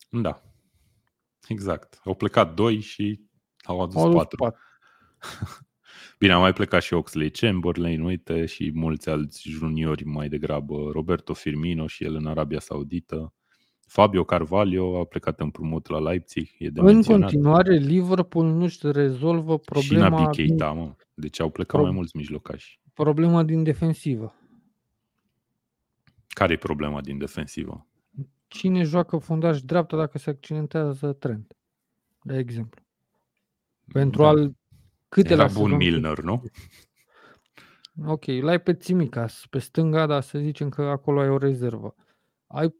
Da. 0.10 0.44
Exact. 1.48 2.00
Au 2.04 2.16
plecat 2.16 2.54
doi 2.54 2.80
și 2.80 3.22
au 3.64 3.82
adus 3.82 3.96
Au 3.96 4.04
adus 4.04 4.16
patru. 4.16 4.38
patru. 4.38 4.60
Bine, 6.20 6.34
a 6.34 6.38
mai 6.38 6.54
plecat 6.54 6.82
și 6.82 6.94
Oxley 6.94 7.30
Chamberlain, 7.30 8.02
uite, 8.02 8.46
și 8.46 8.72
mulți 8.74 9.10
alți 9.10 9.50
juniori 9.50 10.04
mai 10.04 10.30
degrabă. 10.30 10.90
Roberto 10.92 11.34
Firmino 11.34 11.88
și 11.88 12.04
el 12.04 12.16
în 12.16 12.28
Arabia 12.28 12.60
Saudită. 12.60 13.34
Fabio 13.94 14.24
Carvalho 14.24 14.99
a 14.99 15.03
plecat 15.06 15.40
împrumut 15.40 15.88
la 15.88 15.99
Leipzig, 15.99 16.48
e 16.57 16.70
de 16.70 16.80
În 16.80 16.86
menționat. 16.86 17.22
continuare, 17.22 17.76
Liverpool 17.76 18.45
nu-și 18.45 18.80
rezolvă 18.82 19.53
și 19.53 19.60
problema, 19.65 20.07
Naby 20.10 20.22
din, 20.22 20.48
Keita, 20.48 20.72
mă. 20.72 20.95
Deci 21.14 21.40
au 21.40 21.49
plecat 21.49 21.72
Pro- 21.80 21.82
mai 21.82 21.91
mulți 21.91 22.18
mijlocași. 22.18 22.80
problema 22.94 23.44
din 23.44 23.64
defensivă. 23.64 24.36
Care 26.28 26.53
e 26.53 26.57
problema 26.57 27.02
din 27.02 27.18
defensivă? 27.18 27.88
Cine 28.48 28.84
joacă 28.84 29.18
fundaș 29.18 29.61
dreapta 29.61 29.98
dacă 29.98 30.18
se 30.18 30.30
accidentează 30.30 31.14
Trent? 31.14 31.57
De 32.22 32.38
exemplu. 32.38 32.82
Pentru 33.91 34.22
Da. 34.22 34.28
al 34.28 34.56
câtelea 35.10 35.45
Era 35.45 35.53
bun 35.53 35.70
sezon- 35.72 35.78
Milner, 35.78 36.20
nu? 36.20 36.44
Ok, 38.06 38.26
l-ai 38.26 38.61
pe 38.61 38.74
Țimicas, 38.74 39.45
pe 39.49 39.60
stânga, 39.60 40.06
dar 40.06 40.22
să 40.22 40.40
zicem 40.40 40.70
că 40.70 40.82
acolo 40.82 41.20
ai 41.20 41.30
o 41.30 41.38
rezervă. 41.38 41.95
Ai 42.48 42.74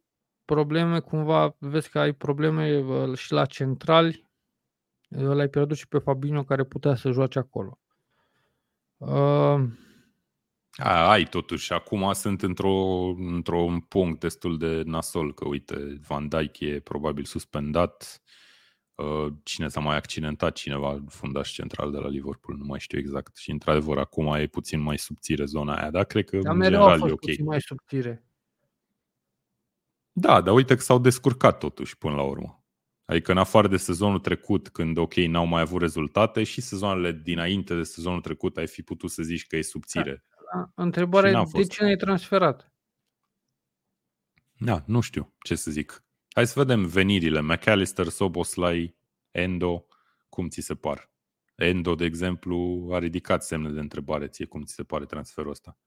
probleme, 0.45 0.99
cumva, 0.99 1.56
vezi 1.60 1.90
că 1.90 1.99
ai 1.99 2.14
probleme 2.14 2.80
uh, 2.80 3.18
și 3.18 3.32
la 3.32 3.45
centrali, 3.45 4.28
uh, 5.10 5.34
l-ai 5.34 5.48
pierdut 5.48 5.78
și 5.78 5.88
pe 5.88 5.98
Fabinho 5.98 6.44
care 6.44 6.64
putea 6.64 6.95
să 6.95 7.11
joace 7.11 7.40
acolo. 7.40 7.80
Uh, 8.98 9.61
A, 10.76 11.10
ai 11.10 11.24
totuși, 11.24 11.74
acum 11.74 12.14
sunt 12.14 12.41
într-o, 12.41 13.06
într-un 13.18 13.80
punct 13.80 14.20
destul 14.20 14.57
de 14.57 14.82
nasol, 14.86 15.34
că 15.34 15.48
uite, 15.48 15.99
Van 16.07 16.28
Dijk 16.28 16.60
e 16.60 16.80
probabil 16.80 17.24
suspendat, 17.24 18.22
Uh, 18.95 19.34
cine 19.44 19.68
s-a 19.68 19.80
mai 19.80 19.95
accidentat, 19.95 20.53
cineva, 20.53 21.03
fundaș 21.07 21.52
central 21.52 21.91
de 21.91 21.98
la 21.98 22.07
Liverpool, 22.07 22.57
nu 22.57 22.65
mai 22.65 22.80
știu 22.80 22.98
exact. 22.98 23.38
Și 23.38 23.52
într-adevăr, 23.52 23.98
acum 23.98 24.34
e 24.34 24.48
puțin 24.48 24.80
mai 24.80 24.98
subțire 24.98 25.45
zona 25.45 25.76
aia, 25.76 25.91
dar 25.91 26.06
cred 26.06 26.30
că 26.30 26.38
dar 26.38 26.52
în 26.52 26.57
mereu 26.57 26.84
a 26.84 26.94
general 26.94 26.99
fost 26.99 27.10
e 27.10 27.14
ok. 27.14 27.20
puțin 27.20 27.45
mai 27.45 27.61
subțire. 27.61 28.24
Da, 30.15 30.41
dar 30.41 30.53
uite 30.53 30.76
că 30.76 30.81
s-au 30.81 30.99
descurcat 30.99 31.57
totuși 31.57 31.98
până 31.98 32.15
la 32.15 32.22
urmă. 32.23 32.64
Adică 33.06 33.31
în 33.31 33.38
afară 33.38 33.68
de 33.68 33.77
sezonul 33.77 34.19
trecut, 34.19 34.69
când 34.69 34.98
ok, 34.98 35.14
n-au 35.15 35.45
mai 35.45 35.61
avut 35.61 35.81
rezultate, 35.81 36.44
și 36.44 36.61
sezoanele 36.61 37.11
dinainte 37.11 37.76
de 37.76 37.84
sezonul 37.84 38.22
trecut 38.22 38.57
ai 38.57 38.68
fi 38.68 38.81
putut 38.81 39.11
să 39.11 39.23
zici 39.23 39.48
că 39.48 39.56
e 39.56 39.61
subțire. 39.61 40.26
Da, 40.53 40.72
Întrebarea 40.76 41.30
Și 41.30 41.35
e 41.35 41.38
n-a 41.38 41.44
de 41.44 41.49
fost. 41.49 41.69
ce 41.69 41.84
n-ai 41.84 41.95
transferat? 41.95 42.73
Da, 44.57 44.84
nu 44.85 44.99
știu 44.99 45.34
ce 45.44 45.56
să 45.56 45.72
zic. 45.72 46.03
Hai 46.34 46.48
să 46.48 46.53
vedem 46.60 46.85
venirile. 46.85 47.41
McAllister, 47.41 48.07
Soboslai, 48.07 48.95
Endo, 49.31 49.85
cum 50.30 50.49
ți 50.49 50.61
se 50.61 50.76
par? 50.76 51.11
Endo, 51.56 51.95
de 51.95 52.06
exemplu, 52.06 52.90
a 52.91 52.98
ridicat 52.98 53.44
semne 53.44 53.69
de 53.69 53.80
întrebare 53.80 54.27
ție 54.27 54.45
cum 54.45 54.64
ți 54.64 54.73
se 54.73 54.84
pare 54.84 55.06
transferul 55.06 55.52
ăsta. 55.52 55.77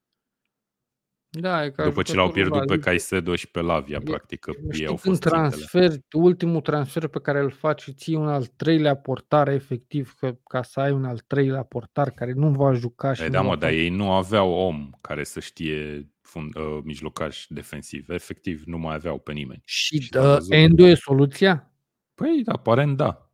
Da, 1.29 1.65
e 1.65 1.69
ca 1.69 1.83
După 1.83 2.01
ce 2.01 2.13
l-au 2.15 2.25
jucătorul 2.25 2.31
pierdut 2.33 2.53
la 2.53 2.59
pe 2.59 2.73
Liverpool. 2.73 2.79
Caicedo 2.97 3.35
și 3.35 3.47
pe 3.51 3.61
Lavia, 3.61 3.97
E- 4.01 4.03
practic, 4.03 4.39
că 4.39 4.51
ei 4.55 4.67
Știi 4.71 4.85
au 4.87 4.95
când 4.95 5.15
fost 5.15 5.21
țintele. 5.21 5.41
transfer, 5.49 5.91
ultimul 6.15 6.61
transfer 6.61 7.07
pe 7.07 7.19
care 7.19 7.39
îl 7.39 7.51
faci 7.51 7.81
și 7.81 7.93
ții 7.93 8.15
un 8.15 8.27
al 8.27 8.45
treilea 8.45 8.95
portar 8.95 9.47
efectiv, 9.47 10.13
că, 10.19 10.37
ca 10.49 10.61
să 10.63 10.79
ai 10.79 10.91
un 10.91 11.05
al 11.05 11.19
treilea 11.27 11.63
portar 11.63 12.11
care 12.11 12.31
nu 12.31 12.49
va 12.51 12.73
juca 12.73 13.13
și 13.13 13.21
E, 13.21 13.25
nu 13.25 13.31
da, 13.31 13.41
va 13.41 13.47
mă, 13.47 13.55
dar 13.55 13.69
face- 13.69 13.81
ei 13.81 13.89
nu 13.89 14.11
aveau 14.11 14.51
om 14.51 14.89
care 15.01 15.23
să 15.23 15.39
știe 15.39 16.09
fund, 16.21 16.55
uh, 16.55 16.79
mijlocaș 16.83 17.45
defensiv. 17.49 18.09
Efectiv, 18.09 18.63
nu 18.65 18.77
mai 18.77 18.95
aveau 18.95 19.19
pe 19.19 19.31
nimeni. 19.33 19.61
Și 19.65 20.01
și 20.01 20.07
s-a 20.11 20.21
dă, 20.21 20.33
văzut. 20.33 20.51
Endo 20.53 20.85
e 20.87 20.93
soluția? 20.93 21.71
Păi, 22.15 22.41
aparent, 22.45 22.97
da. 22.97 23.31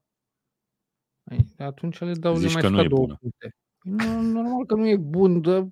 Păi, 1.24 1.46
atunci 1.58 2.00
le 2.00 2.14
dau 2.14 2.36
Zici 2.36 2.48
le 2.48 2.54
mai 2.54 2.62
că 2.62 2.68
nu 2.70 2.74
scad 2.76 2.86
e 2.86 2.88
două 2.88 3.02
bună. 3.06 3.18
puncte. 3.20 3.56
Păi 3.80 3.92
Nu, 3.92 4.22
normal 4.22 4.66
că 4.66 4.76
nu 4.76 4.88
e 4.88 4.98
bun, 4.98 5.42
dă, 5.42 5.68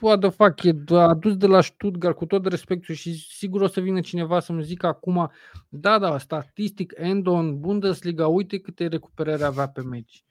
what 0.00 0.20
the 0.20 0.28
fuck, 0.28 0.62
e 0.62 0.72
d- 0.72 0.90
adus 0.90 1.36
de 1.36 1.46
la 1.46 1.60
Stuttgart 1.60 2.16
cu 2.16 2.26
tot 2.26 2.46
respectul 2.46 2.94
și 2.94 3.14
sigur 3.14 3.60
o 3.60 3.66
să 3.66 3.80
vină 3.80 4.00
cineva 4.00 4.40
să-mi 4.40 4.64
zică 4.64 4.86
acum, 4.86 5.30
da, 5.68 5.98
da, 5.98 6.18
statistic, 6.18 6.92
Endo 6.96 7.32
în 7.32 7.60
Bundesliga, 7.60 8.26
uite 8.26 8.58
câte 8.58 8.86
recuperări 8.86 9.42
avea 9.44 9.68
pe 9.68 9.82
meci. 9.82 10.24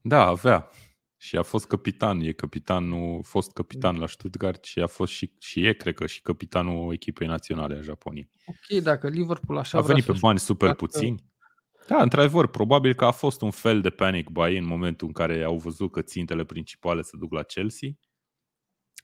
Da, 0.00 0.26
avea. 0.26 0.70
Și 1.16 1.36
a 1.36 1.42
fost 1.42 1.66
capitan, 1.66 2.20
e 2.20 2.32
capitanul, 2.32 3.22
fost 3.22 3.52
capitan 3.52 3.96
la 3.98 4.06
Stuttgart 4.06 4.64
și 4.64 4.80
a 4.80 4.86
fost 4.86 5.12
și, 5.12 5.32
și 5.38 5.66
e, 5.66 5.72
cred 5.72 5.94
că, 5.94 6.06
și 6.06 6.20
capitanul 6.22 6.92
echipei 6.92 7.26
naționale 7.26 7.76
a 7.76 7.80
Japoniei. 7.80 8.30
Ok, 8.46 8.82
dacă 8.82 9.08
Liverpool 9.08 9.58
așa 9.58 9.78
A 9.78 9.80
vrea 9.80 9.94
venit 9.94 10.06
să 10.08 10.12
pe 10.12 10.18
bani 10.20 10.38
super 10.38 10.68
facă- 10.68 10.86
puțini. 10.86 11.24
Da, 11.88 12.02
într-adevăr, 12.02 12.46
probabil 12.46 12.94
că 12.94 13.04
a 13.04 13.10
fost 13.10 13.40
un 13.40 13.50
fel 13.50 13.80
de 13.80 13.90
panic 13.90 14.28
buy 14.28 14.56
în 14.58 14.64
momentul 14.66 15.06
în 15.06 15.12
care 15.12 15.42
au 15.42 15.56
văzut 15.56 15.92
că 15.92 16.02
țintele 16.02 16.44
principale 16.44 17.02
se 17.02 17.16
duc 17.16 17.32
la 17.32 17.42
Chelsea. 17.42 17.88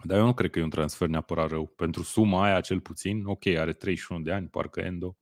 Dar 0.04 0.18
eu 0.18 0.24
nu 0.24 0.34
cred 0.34 0.50
că 0.50 0.58
e 0.58 0.62
un 0.62 0.70
transfer 0.70 1.08
neapărat 1.08 1.48
rău. 1.50 1.66
Pentru 1.66 2.02
suma 2.02 2.42
aia, 2.44 2.60
cel 2.60 2.80
puțin, 2.80 3.24
ok, 3.24 3.46
are 3.46 3.72
31 3.72 4.22
de 4.22 4.32
ani, 4.32 4.48
parcă 4.48 4.80
Endo, 4.80 5.16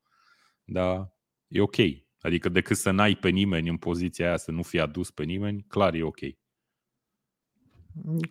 dar 0.65 1.13
e 1.49 1.61
ok. 1.61 1.77
Adică 2.21 2.49
decât 2.49 2.77
să 2.77 2.91
n-ai 2.91 3.15
pe 3.15 3.29
nimeni 3.29 3.69
în 3.69 3.77
poziția 3.77 4.27
aia, 4.27 4.37
să 4.37 4.51
nu 4.51 4.63
fie 4.63 4.81
adus 4.81 5.11
pe 5.11 5.25
nimeni, 5.25 5.65
clar 5.69 5.95
e 5.95 6.03
ok. 6.03 6.19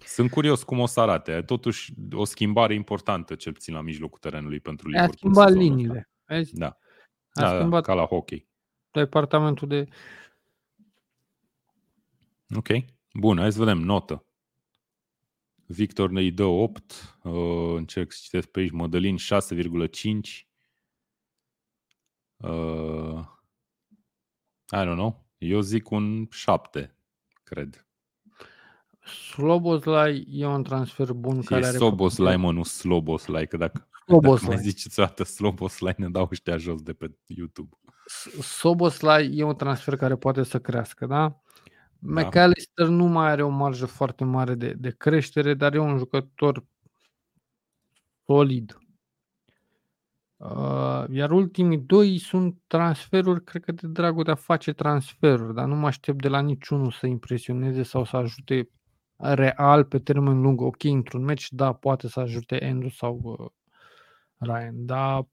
Sunt 0.05 0.29
curios 0.31 0.63
cum 0.63 0.79
o 0.79 0.85
să 0.85 0.99
arate. 0.99 1.41
Totuși, 1.41 1.93
o 2.11 2.23
schimbare 2.23 2.73
importantă, 2.73 3.35
cel 3.35 3.53
puțin 3.53 3.73
la 3.73 3.81
mijlocul 3.81 4.19
terenului 4.19 4.59
pentru 4.59 4.87
A 4.87 4.89
Liverpool. 4.91 5.15
schimbat 5.17 5.47
sezonul 5.47 5.67
ăsta. 5.69 5.75
liniile. 5.75 6.09
Vezi? 6.25 6.53
Da. 6.55 6.67
A 6.67 7.41
Da, 7.41 7.49
da, 7.51 7.55
schimbat 7.57 7.83
ca 7.83 7.93
la 7.93 8.05
hockey. 8.05 8.46
Departamentul 8.97 9.67
de... 9.67 9.87
Ok. 12.55 12.67
Bun, 13.13 13.37
hai 13.37 13.51
să 13.51 13.59
vedem 13.59 13.77
notă. 13.77 14.25
Victor 15.65 16.09
ne 16.09 16.29
dă 16.29 16.43
8, 16.43 17.17
uh, 17.23 17.33
încerc 17.75 18.11
să 18.11 18.19
citesc 18.23 18.47
pe 18.47 18.59
aici, 18.59 18.71
Mădălin 18.71 19.17
6,5. 19.17 20.47
Uh, 22.37 23.19
I 24.71 24.85
don't 24.85 24.95
know. 24.95 25.25
Eu 25.37 25.59
zic 25.59 25.89
un 25.89 26.27
7, 26.31 26.95
cred. 27.43 27.87
Slobozlai 29.07 30.27
e 30.29 30.45
un 30.45 30.63
transfer 30.63 31.13
bun 31.13 31.37
E 31.37 31.41
care 31.41 31.65
are 31.65 31.77
Soboslai, 31.77 32.37
mă, 32.37 32.51
nu 32.51 32.63
Sloboslai, 32.63 33.47
că 33.47 33.57
dacă, 33.57 33.77
dacă 33.77 34.01
Sloboslai. 34.05 34.55
mai 34.55 34.63
ziceți 34.63 34.99
o 34.99 35.03
dată 35.03 35.23
Sloboslai, 35.23 35.95
ne 35.97 36.09
dau 36.09 36.27
ăștia 36.31 36.57
jos 36.57 36.81
de 36.81 36.93
pe 36.93 37.17
YouTube. 37.25 37.77
S- 38.07 38.41
Soboslai 38.41 39.35
e 39.35 39.43
un 39.43 39.55
transfer 39.55 39.95
care 39.95 40.15
poate 40.15 40.43
să 40.43 40.59
crească, 40.59 41.05
da? 41.05 41.41
McAllister 41.99 42.87
nu 42.87 43.05
mai 43.05 43.29
are 43.29 43.43
o 43.43 43.49
marjă 43.49 43.85
foarte 43.85 44.23
mare 44.23 44.55
de, 44.55 44.73
de 44.73 44.89
creștere, 44.97 45.53
dar 45.53 45.73
e 45.73 45.79
un 45.79 45.97
jucător 45.97 46.65
solid. 48.25 48.77
Uh, 50.37 51.05
iar 51.09 51.31
ultimii 51.31 51.77
doi 51.77 52.17
sunt 52.17 52.57
transferuri, 52.67 53.43
cred 53.43 53.63
că 53.63 53.71
de 53.71 53.87
dragul 53.87 54.23
de 54.23 54.31
a 54.31 54.35
face 54.35 54.73
transferuri, 54.73 55.53
dar 55.53 55.65
nu 55.65 55.75
mă 55.75 55.87
aștept 55.87 56.21
de 56.21 56.27
la 56.27 56.41
niciunul 56.41 56.91
să 56.91 57.07
impresioneze 57.07 57.83
sau 57.83 58.05
să 58.05 58.17
ajute 58.17 58.69
real 59.17 59.83
pe 59.83 59.99
termen 59.99 60.41
lung. 60.41 60.61
Ok, 60.61 60.83
într-un 60.83 61.23
meci, 61.23 61.51
da, 61.51 61.73
poate 61.73 62.07
să 62.07 62.19
ajute 62.19 62.59
Andrew 62.63 62.89
sau 62.89 63.21
uh, 63.23 63.47
Ryan, 64.37 64.85
dar 64.85 65.19
uh, 65.19 65.25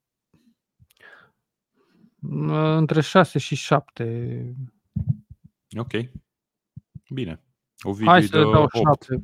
între 2.76 3.01
6 3.01 3.38
și 3.38 3.55
7 3.55 4.55
Ok. 5.78 5.90
Bine. 7.10 7.42
Ovidiu 7.82 8.10
Hai 8.10 8.20
îi 8.20 8.26
să 8.26 8.38
le 8.38 8.44
dă 8.44 8.51
dau 8.51 8.62
8. 8.62 8.74
7. 8.74 9.22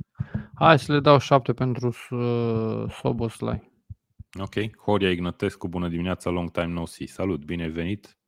Hai 0.54 0.78
să 0.78 0.92
le 0.92 1.00
dau 1.00 1.18
7 1.18 1.52
pentru 1.52 1.86
uh, 2.10 2.90
Soboslai. 2.90 3.70
Ok. 4.40 4.76
Horia 4.76 5.10
Ignatescu, 5.10 5.68
bună 5.68 5.88
dimineața, 5.88 6.30
long 6.30 6.50
time 6.50 6.66
no 6.66 6.86
see. 6.86 7.06
Salut, 7.06 7.44
bine 7.44 7.62
ai 7.62 7.70
venit. 7.70 8.18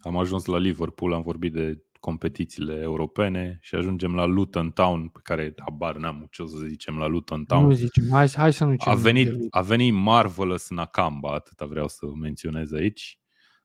Am 0.00 0.16
ajuns 0.16 0.44
la 0.44 0.58
Liverpool, 0.58 1.12
am 1.12 1.22
vorbit 1.22 1.52
de 1.52 1.84
competițiile 2.00 2.80
europene 2.80 3.58
și 3.62 3.74
ajungem 3.74 4.14
la 4.14 4.24
Luton 4.24 4.70
Town, 4.70 5.08
pe 5.08 5.18
care 5.22 5.54
habar 5.58 5.96
n-am 5.96 6.26
ce 6.30 6.42
o 6.42 6.46
să 6.46 6.56
zicem 6.56 6.98
la 6.98 7.06
Luton 7.06 7.44
Town. 7.44 7.66
Nu 7.66 7.72
zicem, 7.72 8.04
hai, 8.10 8.28
hai 8.28 8.52
să 8.52 8.64
nu 8.64 8.70
A 8.70 8.74
zicem. 8.74 8.98
venit, 8.98 9.46
a 9.50 9.60
venit 9.60 9.94
Marvelous 9.94 10.70
Nakamba, 10.70 11.32
atâta 11.34 11.66
vreau 11.66 11.88
să 11.88 12.06
menționez 12.20 12.72
aici, 12.72 13.19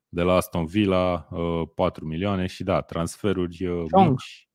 de 0.10 0.22
la 0.22 0.34
Aston 0.34 0.65
Villa, 0.65 1.27
uh, 1.32 1.69
4 1.76 2.06
milioane 2.06 2.45
și 2.48 2.64
da, 2.64 2.82
transferuri 2.82 3.65
uh, 3.65 3.86
Chong. 3.91 4.10
mici. 4.10 4.49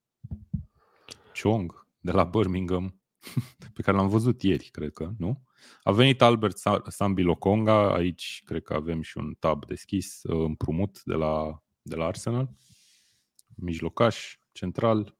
Chong, 1.42 1.86
de 2.00 2.10
la 2.10 2.24
Birmingham, 2.24 3.00
pe 3.74 3.82
care 3.82 3.96
l-am 3.96 4.08
văzut 4.08 4.42
ieri, 4.42 4.68
cred 4.72 4.92
că, 4.92 5.10
nu? 5.18 5.42
A 5.82 5.92
venit 5.92 6.22
Albert 6.22 6.58
Sa- 6.58 6.82
Sambi 6.88 7.22
Lokonga, 7.22 7.94
aici 7.94 8.42
cred 8.44 8.62
că 8.62 8.74
avem 8.74 9.02
și 9.02 9.18
un 9.18 9.34
tab 9.38 9.66
deschis, 9.66 10.22
uh, 10.22 10.44
împrumut 10.44 11.02
de 11.04 11.14
la, 11.14 11.62
de 11.82 11.94
la 11.96 12.04
Arsenal, 12.04 12.50
mijlocaș, 13.56 14.38
central, 14.52 15.18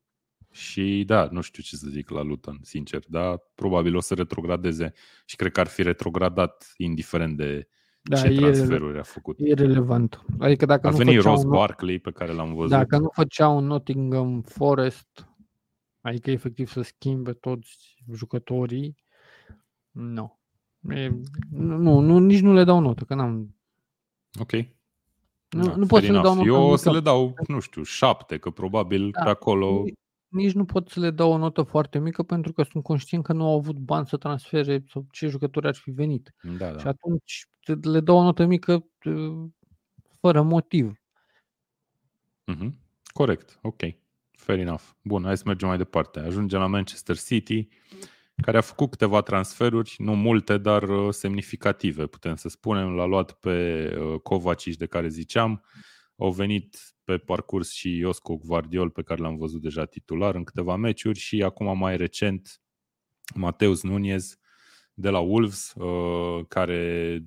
Și 0.53 1.03
da, 1.07 1.29
nu 1.31 1.41
știu 1.41 1.63
ce 1.63 1.77
să 1.77 1.87
zic 1.89 2.11
la 2.11 2.23
Luton, 2.23 2.59
sincer, 2.63 3.03
dar 3.09 3.39
probabil 3.55 3.97
o 3.97 4.01
să 4.01 4.15
retrogradeze 4.15 4.93
și 5.25 5.37
cred 5.37 5.53
că 5.53 5.61
ar 5.61 5.67
fi 5.67 5.83
retrogradat 5.83 6.73
indiferent 6.77 7.37
de 7.37 7.69
da, 8.03 8.17
ce 8.17 8.35
transferuri 8.35 8.99
a 8.99 9.03
făcut. 9.03 9.37
E 9.39 9.55
relevant. 9.55 10.25
Adică 10.39 10.67
dacă 10.67 10.87
a 10.87 10.91
nu 10.91 10.97
venit 10.97 11.23
Ross 11.23 11.45
un... 11.45 11.51
Barkley 11.51 11.99
pe 11.99 12.11
care 12.11 12.33
l-am 12.33 12.55
văzut. 12.55 12.71
Dacă 12.71 12.99
nu 12.99 13.11
făcea 13.13 13.49
un 13.49 13.67
Nottingham 13.67 14.43
Forest, 14.43 15.29
adică 16.01 16.31
efectiv 16.31 16.69
să 16.69 16.83
schimbe 16.83 17.33
toți 17.33 17.97
jucătorii, 18.13 18.97
nu. 19.91 20.39
E, 20.89 21.11
nu, 21.51 21.99
nu, 21.99 22.19
nici 22.19 22.41
nu 22.41 22.53
le 22.53 22.65
dau 22.65 22.81
notă, 22.81 23.05
că 23.05 23.15
n-am... 23.15 23.57
Ok. 24.41 24.53
Nu, 25.49 25.65
da, 25.65 25.75
nu 25.75 25.87
pot 25.87 26.03
să 26.03 26.13
le 26.13 26.21
dau 26.21 26.35
notă. 26.35 26.47
Eu 26.47 26.63
o 26.63 26.77
să 26.77 26.91
le 26.91 27.01
dau, 27.01 27.35
nu 27.47 27.61
știu, 27.61 27.83
șapte, 27.83 28.39
că 28.39 28.51
probabil 28.51 29.11
da, 29.11 29.23
pe 29.23 29.29
acolo... 29.29 29.85
Nici, 30.31 30.45
nici 30.45 30.53
nu 30.55 30.65
pot 30.65 30.89
să 30.89 31.01
le 31.01 31.11
dau 31.11 31.33
o 31.33 31.37
notă 31.37 31.63
foarte 31.63 31.99
mică 31.99 32.23
pentru 32.23 32.53
că 32.53 32.63
sunt 32.63 32.83
conștient 32.83 33.25
că 33.25 33.33
nu 33.33 33.45
au 33.45 33.57
avut 33.57 33.77
bani 33.77 34.07
să 34.07 34.17
transfere 34.17 34.85
sau 34.89 35.07
ce 35.11 35.29
jucători 35.29 35.67
ar 35.67 35.75
fi 35.75 35.91
venit. 35.91 36.35
Da, 36.59 36.71
da. 36.71 36.79
Și 36.79 36.87
atunci 36.87 37.47
le 37.83 38.01
dau 38.01 38.17
o 38.17 38.23
notă 38.23 38.45
mică 38.45 38.87
fără 40.21 40.43
motiv. 40.43 41.01
Mm-hmm. 42.53 42.71
Corect, 43.13 43.59
ok. 43.63 43.81
Fair 44.31 44.59
enough. 44.59 44.83
Bun, 45.03 45.23
hai 45.23 45.37
să 45.37 45.43
mergem 45.47 45.69
mai 45.69 45.77
departe. 45.77 46.21
Ajungem 46.21 46.61
la 46.61 46.67
Manchester 46.67 47.19
City, 47.19 47.69
care 48.43 48.57
a 48.57 48.61
făcut 48.61 48.91
câteva 48.91 49.21
transferuri, 49.21 49.95
nu 49.99 50.17
multe, 50.17 50.59
dar 50.59 50.83
uh, 50.83 51.13
semnificative, 51.13 52.07
putem 52.07 52.37
să 52.37 52.49
spunem. 52.49 52.95
L-a 52.95 53.05
luat 53.05 53.33
pe 53.33 53.87
uh, 53.99 54.21
Kovacic, 54.21 54.77
de 54.77 54.87
care 54.87 55.09
ziceam. 55.09 55.65
Au 56.17 56.31
venit 56.31 56.79
pe 57.11 57.19
parcurs 57.19 57.71
și 57.73 57.97
Iosco 57.97 58.37
Guardiol, 58.37 58.91
pe 58.91 59.03
care 59.03 59.21
l-am 59.21 59.37
văzut 59.37 59.63
deja 59.63 59.85
titular 59.85 60.35
în 60.35 60.45
câteva 60.45 60.77
meciuri 60.77 61.19
și 61.19 61.43
acum 61.43 61.79
mai 61.79 61.97
recent 61.97 62.61
Mateus 63.35 63.83
Nunez 63.83 64.39
de 64.95 65.09
la 65.09 65.19
Wolves, 65.19 65.73
uh, 65.73 66.45
care 66.49 67.23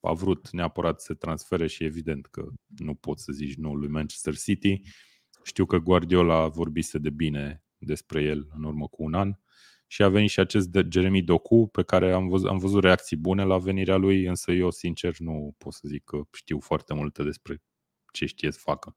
a 0.00 0.12
vrut 0.12 0.50
neapărat 0.50 1.00
să 1.00 1.06
se 1.06 1.14
transfere 1.14 1.66
și 1.66 1.84
evident 1.84 2.26
că 2.26 2.44
nu 2.76 2.94
pot 2.94 3.18
să 3.18 3.32
zici 3.32 3.54
nu 3.54 3.74
lui 3.74 3.88
Manchester 3.88 4.36
City. 4.36 4.80
Știu 5.42 5.66
că 5.66 5.78
Guardiola 5.78 6.48
vorbise 6.48 6.98
de 6.98 7.10
bine 7.10 7.64
despre 7.78 8.22
el 8.22 8.48
în 8.56 8.64
urmă 8.64 8.86
cu 8.86 9.02
un 9.02 9.14
an 9.14 9.34
și 9.86 10.02
a 10.02 10.08
venit 10.08 10.30
și 10.30 10.40
acest 10.40 10.68
de 10.68 10.86
Jeremy 10.90 11.22
Doku 11.22 11.68
pe 11.72 11.82
care 11.82 12.12
am 12.12 12.28
văzut, 12.28 12.48
am 12.48 12.58
văzut 12.58 12.82
reacții 12.82 13.16
bune 13.16 13.44
la 13.44 13.58
venirea 13.58 13.96
lui, 13.96 14.24
însă 14.24 14.52
eu 14.52 14.70
sincer 14.70 15.18
nu 15.18 15.54
pot 15.58 15.72
să 15.72 15.82
zic 15.84 16.04
că 16.04 16.20
știu 16.32 16.60
foarte 16.60 16.94
multe 16.94 17.22
despre 17.22 17.62
ce 18.12 18.26
știe 18.26 18.50
să 18.50 18.58
facă. 18.62 18.96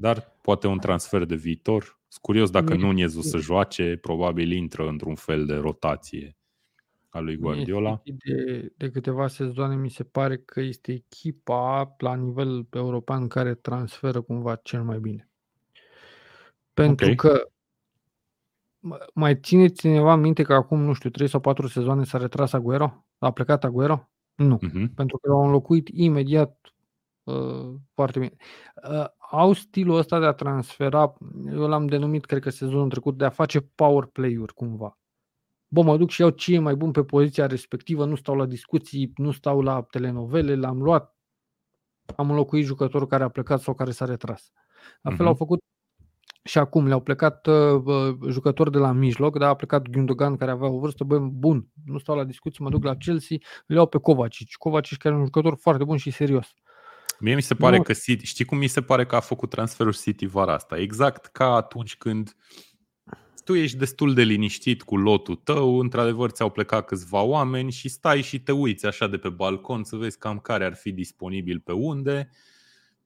Dar 0.00 0.36
poate 0.40 0.66
un 0.66 0.78
transfer 0.78 1.24
de 1.24 1.34
viitor. 1.34 1.82
Sunt 1.82 2.22
curios 2.22 2.50
dacă 2.50 2.74
Nunez 2.74 3.16
o 3.16 3.20
să 3.20 3.38
joace, 3.38 3.98
probabil 4.00 4.52
intră 4.52 4.88
într-un 4.88 5.14
fel 5.14 5.46
de 5.46 5.54
rotație 5.54 6.36
a 7.08 7.18
lui 7.18 7.36
Guardiola. 7.36 8.00
De, 8.04 8.72
de 8.76 8.90
câteva 8.90 9.28
sezoane 9.28 9.76
mi 9.76 9.90
se 9.90 10.04
pare 10.04 10.36
că 10.38 10.60
este 10.60 10.92
echipa 10.92 11.94
la 11.98 12.14
nivel 12.14 12.66
european 12.70 13.28
care 13.28 13.54
transferă 13.54 14.20
cumva 14.20 14.54
cel 14.54 14.82
mai 14.82 14.98
bine. 14.98 15.28
Pentru 16.72 17.10
okay. 17.10 17.16
că 17.16 17.50
mai 19.14 19.36
ține 19.40 19.68
cineva 19.68 20.14
minte 20.14 20.42
că 20.42 20.52
acum, 20.52 20.80
nu 20.80 20.92
știu, 20.92 21.10
3 21.10 21.28
sau 21.28 21.40
4 21.40 21.66
sezoane 21.66 22.04
s-a 22.04 22.18
retras 22.18 22.52
Aguero? 22.52 23.06
A 23.18 23.30
plecat 23.30 23.64
Aguero? 23.64 24.08
Nu. 24.34 24.56
Uh-huh. 24.56 24.94
Pentru 24.94 25.18
că 25.18 25.28
l-au 25.28 25.44
înlocuit 25.44 25.88
imediat 25.92 26.58
uh, 27.22 27.74
foarte 27.94 28.18
bine. 28.18 28.34
Uh, 28.90 29.06
au 29.30 29.52
stilul 29.52 29.96
ăsta 29.96 30.18
de 30.18 30.26
a 30.26 30.32
transfera, 30.32 31.12
eu 31.50 31.68
l-am 31.68 31.86
denumit, 31.86 32.24
cred 32.24 32.42
că 32.42 32.50
sezonul 32.50 32.88
trecut, 32.88 33.16
de 33.16 33.24
a 33.24 33.30
face 33.30 33.60
power 33.60 34.04
play-uri 34.04 34.54
cumva. 34.54 34.98
Bă, 35.68 35.82
mă 35.82 35.96
duc 35.96 36.10
și 36.10 36.20
iau 36.20 36.30
ce 36.30 36.54
e 36.54 36.58
mai 36.58 36.74
bun 36.74 36.90
pe 36.90 37.04
poziția 37.04 37.46
respectivă, 37.46 38.04
nu 38.04 38.14
stau 38.14 38.34
la 38.34 38.46
discuții, 38.46 39.12
nu 39.16 39.30
stau 39.30 39.60
la 39.60 39.82
telenovele, 39.82 40.54
l-am 40.54 40.82
luat, 40.82 41.16
am 42.16 42.30
înlocuit 42.30 42.64
jucătorul 42.64 43.06
care 43.06 43.24
a 43.24 43.28
plecat 43.28 43.60
sau 43.60 43.74
care 43.74 43.90
s-a 43.90 44.04
retras. 44.04 44.50
La 45.02 45.10
fel 45.10 45.24
uh-huh. 45.24 45.28
au 45.28 45.34
făcut 45.34 45.58
și 46.44 46.58
acum 46.58 46.86
le-au 46.86 47.00
plecat 47.00 47.46
uh, 47.46 48.14
jucători 48.28 48.70
de 48.70 48.78
la 48.78 48.92
mijloc, 48.92 49.38
dar 49.38 49.48
a 49.48 49.54
plecat 49.54 49.88
Gundogan 49.88 50.36
care 50.36 50.50
avea 50.50 50.68
o 50.68 50.78
vârstă, 50.78 51.04
bă, 51.04 51.18
bun, 51.18 51.68
nu 51.84 51.98
stau 51.98 52.16
la 52.16 52.24
discuții, 52.24 52.64
mă 52.64 52.70
duc 52.70 52.84
la 52.84 52.96
Chelsea, 52.96 53.36
le 53.66 53.74
iau 53.74 53.86
pe 53.86 53.98
Kovacic. 53.98 54.54
Kovacic 54.54 54.98
care 54.98 55.14
e 55.14 55.18
un 55.18 55.24
jucător 55.24 55.56
foarte 55.60 55.84
bun 55.84 55.96
și 55.96 56.10
serios. 56.10 56.54
Mie 57.20 57.34
mi 57.34 57.42
se 57.42 57.54
pare 57.54 57.76
nu. 57.76 57.82
că 57.82 57.92
City, 57.92 58.26
știi 58.26 58.44
cum 58.44 58.58
mi 58.58 58.66
se 58.66 58.82
pare 58.82 59.06
că 59.06 59.16
a 59.16 59.20
făcut 59.20 59.50
transferul 59.50 59.94
City 59.94 60.26
vara 60.26 60.54
asta? 60.54 60.78
Exact 60.78 61.26
ca 61.26 61.54
atunci 61.54 61.96
când 61.96 62.36
tu 63.44 63.54
ești 63.54 63.76
destul 63.76 64.14
de 64.14 64.22
liniștit 64.22 64.82
cu 64.82 64.96
lotul 64.96 65.34
tău, 65.34 65.78
într-adevăr 65.78 66.30
ți-au 66.30 66.50
plecat 66.50 66.86
câțiva 66.86 67.20
oameni 67.20 67.72
și 67.72 67.88
stai 67.88 68.22
și 68.22 68.40
te 68.40 68.52
uiți 68.52 68.86
așa 68.86 69.06
de 69.06 69.16
pe 69.16 69.28
balcon 69.28 69.84
să 69.84 69.96
vezi 69.96 70.18
cam 70.18 70.38
care 70.38 70.64
ar 70.64 70.74
fi 70.74 70.92
disponibil 70.92 71.60
pe 71.60 71.72
unde 71.72 72.30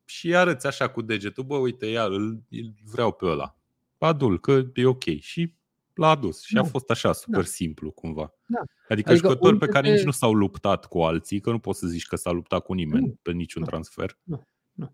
și 0.05 0.35
arăți 0.35 0.67
așa 0.67 0.89
cu 0.89 1.03
degetul, 1.03 1.45
bă, 1.45 1.57
uite, 1.57 1.87
ia, 1.87 2.05
îl, 2.05 2.43
îl 2.51 2.75
vreau 2.85 3.13
pe 3.13 3.27
ăla. 3.27 3.57
Adul, 3.99 4.41
că 4.41 4.63
e 4.75 4.87
ok. 4.87 5.05
Și 5.21 5.55
l-a 5.95 6.09
adus. 6.09 6.43
Și 6.43 6.55
da. 6.55 6.61
a 6.61 6.65
fost 6.65 6.91
așa 6.91 7.13
super 7.13 7.41
da. 7.41 7.47
simplu 7.47 7.91
cumva. 7.91 8.35
Da. 8.47 8.59
Adică, 8.89 9.11
adică 9.11 9.29
jucători 9.29 9.59
pe 9.59 9.67
care 9.67 9.89
de... 9.89 9.95
nici 9.95 10.05
nu 10.05 10.11
s-au 10.11 10.33
luptat 10.33 10.87
cu 10.87 10.99
alții, 10.99 11.41
că 11.41 11.51
nu 11.51 11.59
poți 11.59 11.79
să 11.79 11.87
zici 11.87 12.07
că 12.07 12.17
s-a 12.17 12.31
luptat 12.31 12.61
cu 12.61 12.73
nimeni 12.73 13.07
nu. 13.07 13.19
pe 13.23 13.33
niciun 13.33 13.63
nu. 13.63 13.69
transfer. 13.69 14.19
Nu. 14.23 14.47
Nu. 14.73 14.93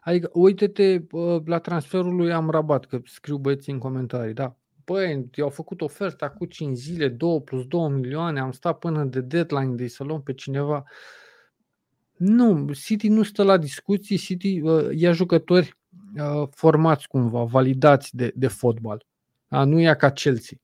Adică 0.00 0.30
uite-te 0.32 1.06
la 1.44 1.58
transferul 1.58 2.14
lui 2.14 2.32
Amrabat, 2.32 2.84
că 2.84 3.00
scriu 3.04 3.38
băieții 3.38 3.72
în 3.72 3.78
comentarii, 3.78 4.34
da. 4.34 4.56
Băi, 4.84 5.28
i-au 5.34 5.48
făcut 5.48 5.80
oferta 5.80 6.30
cu 6.30 6.44
5 6.44 6.76
zile, 6.76 7.08
2 7.08 7.42
plus 7.42 7.66
2 7.66 7.88
milioane, 7.88 8.40
am 8.40 8.52
stat 8.52 8.78
până 8.78 9.04
de 9.04 9.20
deadline 9.20 9.74
de 9.74 9.86
să 9.86 10.04
luăm 10.04 10.22
pe 10.22 10.32
cineva. 10.32 10.84
Nu, 12.16 12.72
City 12.72 13.08
nu 13.08 13.22
stă 13.22 13.42
la 13.42 13.56
discuții, 13.56 14.16
City 14.16 14.60
uh, 14.60 14.88
ia 14.94 15.12
jucători 15.12 15.76
uh, 16.16 16.48
formați 16.50 17.08
cumva, 17.08 17.44
validați 17.44 18.16
de, 18.16 18.32
de 18.34 18.46
fotbal. 18.46 19.06
Da? 19.48 19.64
Nu 19.64 19.78
ia 19.80 19.94
ca 19.94 20.10
Chelsea. 20.10 20.56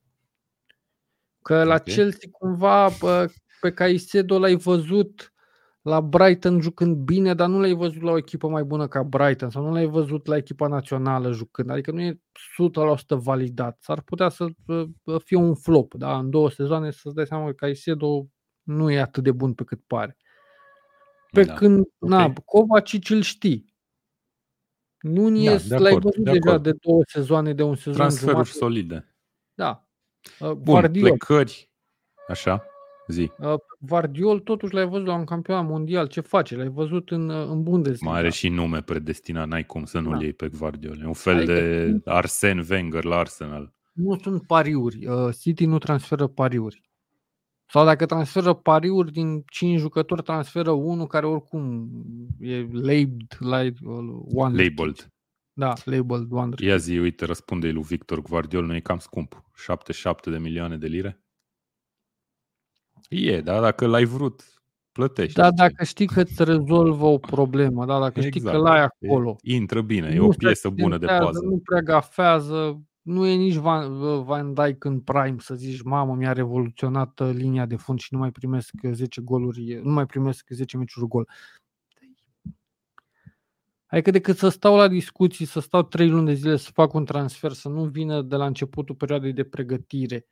Că 1.43 1.65
la 1.65 1.75
okay. 1.75 1.95
Chelsea 1.95 2.29
cumva 2.31 2.87
uh, 2.87 3.25
pe 3.61 3.73
Caicedo 3.73 4.39
l-ai 4.39 4.55
văzut 4.55 5.33
la 5.83 6.01
Brighton 6.01 6.61
jucând 6.61 6.97
bine, 6.97 7.35
dar 7.35 7.49
nu 7.49 7.61
l-ai 7.61 7.73
văzut 7.73 8.03
la 8.03 8.11
o 8.11 8.17
echipă 8.17 8.49
mai 8.49 8.63
bună 8.63 8.89
ca 8.89 9.03
Brighton 9.03 9.51
sau 9.51 9.65
nu 9.65 9.73
l-ai 9.73 9.87
văzut 9.87 10.27
la 10.27 10.37
echipa 10.37 10.67
națională 10.67 11.33
jucând. 11.33 11.71
Adică 11.71 11.91
nu 11.91 12.01
e 12.01 12.13
100% 12.15 12.21
validat. 13.09 13.79
S-ar 13.81 14.01
putea 14.01 14.29
să 14.29 14.47
uh, 14.67 15.21
fie 15.25 15.37
un 15.37 15.55
flop, 15.55 15.95
da? 15.95 16.19
în 16.19 16.31
două 16.31 16.51
sezoane 16.51 16.91
să-ți 16.91 17.15
dai 17.15 17.27
seama 17.27 17.47
că 17.47 17.53
Caicedo 17.53 18.27
nu 18.63 18.91
e 18.91 19.01
atât 19.01 19.23
de 19.23 19.33
bun 19.33 19.55
pe 19.55 19.65
cât 19.65 19.81
pare. 19.87 20.17
Pe 21.31 21.45
da. 21.45 21.55
când, 21.55 21.85
okay. 21.99 22.19
na, 22.19 22.33
Kovacic 22.45 23.11
îl 23.11 23.21
știi. 23.21 23.72
Nu 25.03 25.31
da, 25.69 25.79
l-ai 25.79 25.93
văzut 25.99 26.17
de 26.17 26.31
deja 26.31 26.39
acord. 26.47 26.63
de 26.63 26.73
două 26.83 27.03
sezoane, 27.07 27.53
de 27.53 27.63
un 27.63 27.75
sezon 27.75 27.93
Transferuri 27.93 28.33
jumate. 28.35 28.51
solide. 28.51 29.17
Da. 29.55 29.87
Uh, 30.41 30.51
Bun, 30.51 30.63
Guardiol. 30.65 31.09
plecări, 31.09 31.71
așa, 32.29 32.65
zi. 33.09 33.31
Uh, 33.39 33.55
Vardiol 33.79 34.39
totuși 34.41 34.75
l-ai 34.75 34.87
văzut 34.87 35.07
la 35.07 35.15
un 35.15 35.25
campionat 35.25 35.67
mondial. 35.67 36.07
Ce 36.07 36.21
face? 36.21 36.57
L-ai 36.57 36.69
văzut 36.69 37.11
în, 37.11 37.29
uh, 37.29 37.47
în 37.49 37.63
Bundesliga. 37.63 38.11
Mai 38.11 38.19
are 38.19 38.31
și 38.31 38.49
nume 38.49 38.83
predestinat, 38.83 39.49
n-ai 39.49 39.65
cum 39.65 39.85
să 39.85 39.99
nu-l 39.99 40.17
da. 40.17 40.23
iei 40.23 40.33
pe 40.33 40.47
Vardiol. 40.47 40.99
E 41.03 41.07
un 41.07 41.13
fel 41.13 41.37
adică 41.37 41.53
de 41.53 42.01
Arsene 42.05 42.65
Wenger 42.71 43.05
la 43.05 43.17
Arsenal. 43.17 43.73
Nu 43.93 44.19
sunt 44.23 44.47
pariuri. 44.47 45.07
City 45.41 45.67
nu 45.67 45.79
transferă 45.79 46.27
pariuri. 46.27 46.92
Sau 47.73 47.85
dacă 47.85 48.07
transferă 48.07 48.53
pariuri 48.53 49.13
din 49.13 49.43
5 49.47 49.79
jucători, 49.79 50.23
transferă 50.23 50.71
unul 50.71 51.07
care 51.07 51.27
oricum 51.27 51.91
e 52.41 52.59
labeled, 52.73 53.37
like, 53.39 53.75
one 54.35 54.63
labeled. 54.63 55.13
Da, 55.53 55.73
labeled 55.85 56.27
one. 56.31 56.55
Ia 56.59 56.77
zi, 56.77 56.99
uite, 56.99 57.25
răspunde 57.25 57.71
lui 57.71 57.83
Victor 57.83 58.23
Guardiol, 58.23 58.65
nu 58.65 58.75
e 58.75 58.81
cam 58.81 58.99
scump. 58.99 59.45
77 59.55 60.31
de 60.31 60.39
milioane 60.39 60.77
de 60.77 60.87
lire? 60.87 61.23
E, 63.09 63.41
da, 63.41 63.61
dacă 63.61 63.87
l-ai 63.87 64.05
vrut, 64.05 64.43
plătești. 64.93 65.39
Da, 65.39 65.51
dacă 65.51 65.85
știi 65.85 66.07
că 66.07 66.21
îți 66.21 66.45
rezolvă 66.45 67.07
o 67.07 67.19
problemă, 67.19 67.85
da, 67.87 67.99
dacă 67.99 68.13
exact. 68.17 68.35
știi 68.35 68.51
că 68.51 68.57
l-ai 68.57 68.83
acolo. 68.83 69.37
E, 69.41 69.55
intră 69.55 69.83
bine, 69.83 70.09
e 70.15 70.21
o 70.21 70.29
piesă 70.29 70.69
bună 70.69 70.99
de 70.99 71.07
pază. 71.07 71.41
Nu 71.43 71.59
prea 71.65 71.81
gafează, 71.81 72.83
nu 73.03 73.27
e 73.27 73.35
nici 73.35 73.55
Van, 73.55 74.03
Van 74.23 74.55
Dijk 74.55 74.85
în 74.85 75.01
prime 75.01 75.37
să 75.39 75.55
zici, 75.55 75.83
mamă, 75.83 76.15
mi-a 76.15 76.33
revoluționat 76.33 77.21
uh, 77.21 77.31
linia 77.33 77.67
de 77.67 77.77
fund 77.77 77.99
și 77.99 78.13
nu 78.13 78.19
mai 78.19 78.31
primesc 78.31 78.75
10 78.93 79.21
goluri, 79.21 79.81
nu 79.83 79.93
mai 79.93 80.07
primesc 80.07 80.47
10 80.49 80.77
meciuri 80.77 81.09
gol. 81.09 81.29
Adică 83.87 84.11
decât 84.11 84.37
să 84.37 84.49
stau 84.49 84.77
la 84.77 84.89
discuții, 84.89 85.45
să 85.45 85.61
stau 85.61 85.83
3 85.83 86.09
luni 86.09 86.27
de 86.27 86.33
zile 86.33 86.57
să 86.57 86.71
fac 86.73 86.95
un 86.95 87.05
transfer, 87.05 87.53
să 87.53 87.69
nu 87.69 87.85
vină 87.85 88.23
de 88.23 88.37
la 88.37 88.47
începutul 88.47 88.95
perioadei 88.95 89.33
de 89.33 89.45
pregătire. 89.45 90.27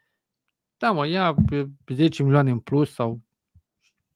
Da, 0.77 0.93
mă, 0.93 1.07
ia 1.07 1.35
10 1.93 2.23
milioane 2.23 2.51
în 2.51 2.59
plus 2.59 2.93
sau 2.93 3.21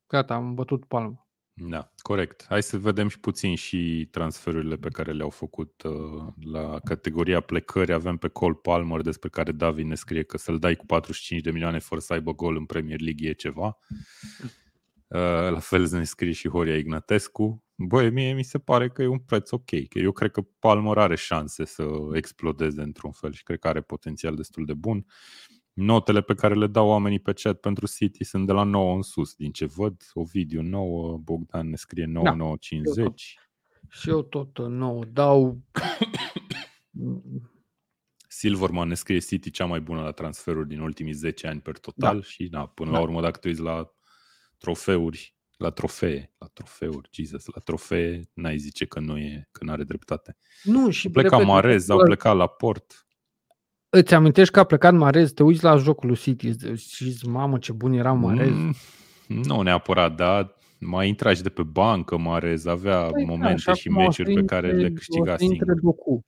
gata, 0.07 0.35
am 0.35 0.55
bătut 0.55 0.85
palmă. 0.85 1.24
Da, 1.57 1.93
corect. 1.97 2.45
Hai 2.49 2.63
să 2.63 2.79
vedem 2.79 3.09
și 3.09 3.21
puțin 3.21 3.55
și 3.55 4.09
transferurile 4.11 4.77
pe 4.77 4.89
care 4.89 5.13
le-au 5.13 5.31
făcut 5.31 5.83
uh, 5.83 6.27
la 6.53 6.79
categoria 6.85 7.41
plecări. 7.41 7.93
Avem 7.93 8.17
pe 8.17 8.29
Cole 8.29 8.59
Palmer, 8.63 9.01
despre 9.01 9.29
care 9.29 9.53
David 9.53 9.87
ne 9.87 9.95
scrie 9.95 10.23
că 10.23 10.37
să-l 10.37 10.59
dai 10.59 10.77
cu 10.77 10.87
45 10.87 11.41
de 11.43 11.51
milioane 11.51 11.79
fără 11.79 12.01
să 12.01 12.13
aibă 12.13 12.35
gol 12.35 12.57
în 12.57 12.65
Premier 12.65 13.01
League 13.01 13.29
e 13.29 13.33
ceva. 13.33 13.79
Uh, 15.07 15.51
la 15.51 15.59
fel 15.59 15.89
ne 15.91 16.05
scrie 16.05 16.33
și 16.33 16.49
Horia 16.49 16.77
Ignatescu. 16.77 17.65
Băi, 17.75 18.11
mie 18.11 18.33
mi 18.33 18.45
se 18.45 18.59
pare 18.59 18.89
că 18.89 19.03
e 19.03 19.07
un 19.07 19.19
preț 19.19 19.51
ok. 19.51 19.89
Că 19.89 19.99
eu 19.99 20.13
cred 20.13 20.31
că 20.31 20.43
Palmer 20.59 20.99
are 20.99 21.17
șanse 21.17 21.65
să 21.65 21.87
explodeze 22.13 22.83
într-un 22.83 23.13
fel 23.13 23.33
și 23.33 23.43
cred 23.43 23.59
că 23.59 23.69
are 23.69 23.81
potențial 23.81 24.35
destul 24.35 24.65
de 24.65 24.75
bun. 24.75 25.07
Notele 25.75 26.21
pe 26.21 26.35
care 26.35 26.55
le 26.55 26.67
dau 26.67 26.89
oamenii 26.89 27.19
pe 27.19 27.33
chat 27.33 27.61
pentru 27.61 27.87
City 27.87 28.25
sunt 28.25 28.47
de 28.47 28.53
la 28.53 28.63
9 28.63 28.95
în 28.95 29.03
sus, 29.03 29.35
din 29.35 29.53
ce 29.53 29.65
văd. 29.65 30.11
Ovidiu 30.13 30.63
9, 30.63 31.19
Bogdan 31.19 31.69
ne 31.69 31.77
scrie 31.77 32.05
9, 32.05 32.25
da, 32.25 32.35
9, 32.35 32.57
50. 32.57 33.39
Și 33.89 34.09
eu 34.09 34.23
tot 34.23 34.59
9 34.59 35.05
dau... 35.05 35.63
Silverman 38.29 38.89
ne 38.89 38.95
scrie 38.95 39.19
City 39.19 39.51
cea 39.51 39.65
mai 39.65 39.81
bună 39.81 40.03
la 40.03 40.11
transferuri 40.11 40.69
din 40.69 40.81
ultimii 40.81 41.13
10 41.13 41.47
ani 41.47 41.61
per 41.61 41.79
total 41.79 42.17
da. 42.17 42.23
și 42.23 42.49
na, 42.51 42.67
până 42.67 42.91
da. 42.91 42.97
la 42.97 43.03
urmă 43.03 43.21
dacă 43.21 43.39
te 43.39 43.49
uiți 43.49 43.61
la 43.61 43.95
trofeuri, 44.59 45.37
la 45.57 45.71
trofee, 45.71 46.35
la 46.39 46.47
trofeuri, 46.47 47.09
Jesus, 47.13 47.47
la 47.47 47.61
trofee, 47.61 48.31
n-ai 48.33 48.59
zice 48.59 48.85
că 48.85 49.01
nu 49.01 49.19
e, 49.19 49.49
că 49.53 49.65
nu 49.65 49.73
are 49.73 49.85
dreptate. 49.85 50.37
Nu, 50.63 50.91
și 50.91 51.07
au 51.07 51.13
plecat 51.13 51.45
Marez, 51.45 51.89
au 51.89 52.05
plecat 52.05 52.37
la 52.37 52.47
port. 52.47 53.04
Îți 53.97 54.15
amintești 54.15 54.53
că 54.53 54.61
a 54.61 54.65
plecat 54.65 54.95
Marez, 54.95 55.33
te 55.33 55.43
uiți 55.43 55.65
la 55.65 55.77
jocul 55.77 56.09
lui 56.09 56.17
City 56.17 56.77
și 56.77 57.11
zici, 57.11 57.25
mamă 57.25 57.59
ce 57.59 57.73
bun 57.73 57.93
era 57.93 58.13
Marez. 58.13 58.51
Mm, 58.51 58.75
nu 59.27 59.61
neapărat, 59.61 60.15
dar 60.15 60.57
mai 60.79 61.09
intra 61.09 61.35
și 61.35 61.43
de 61.43 61.49
pe 61.49 61.63
bancă 61.63 62.17
Marez, 62.17 62.67
avea 62.67 63.07
păi, 63.07 63.25
da, 63.25 63.31
momente 63.31 63.63
da, 63.67 63.73
și 63.73 63.89
meciuri 63.89 64.35
pe 64.35 64.45
care 64.45 64.73
le 64.73 64.91
câștiga 64.91 65.37
singur. 65.37 65.81
Docu. 65.81 66.21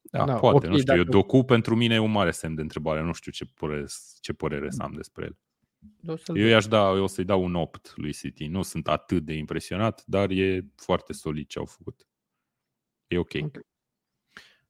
Da, 0.00 0.24
da, 0.24 0.34
poate, 0.34 0.56
okay, 0.56 0.70
nu 0.70 0.78
știu, 0.78 0.86
dacă... 0.86 0.98
eu 0.98 1.04
Docu 1.04 1.42
pentru 1.42 1.76
mine 1.76 1.94
e 1.94 1.98
un 1.98 2.10
mare 2.10 2.30
semn 2.30 2.54
de 2.54 2.60
întrebare, 2.60 3.02
nu 3.02 3.12
știu 3.12 3.32
ce 3.32 3.44
părere, 3.54 3.84
ce 4.20 4.32
părere 4.32 4.70
să 4.70 4.82
am 4.82 4.92
despre 4.96 5.24
el. 5.24 5.36
Eu 6.34 6.46
i-aș 6.46 6.66
da, 6.66 6.90
eu 6.90 7.02
o 7.02 7.06
să-i 7.06 7.24
dau 7.24 7.44
un 7.44 7.54
8 7.54 7.92
lui 7.96 8.12
City. 8.12 8.46
Nu 8.46 8.62
sunt 8.62 8.88
atât 8.88 9.24
de 9.24 9.32
impresionat, 9.34 10.02
dar 10.06 10.30
e 10.30 10.66
foarte 10.76 11.12
solid 11.12 11.46
ce 11.46 11.58
au 11.58 11.64
făcut. 11.64 12.06
E 13.06 13.18
ok. 13.18 13.34
okay. 13.42 13.50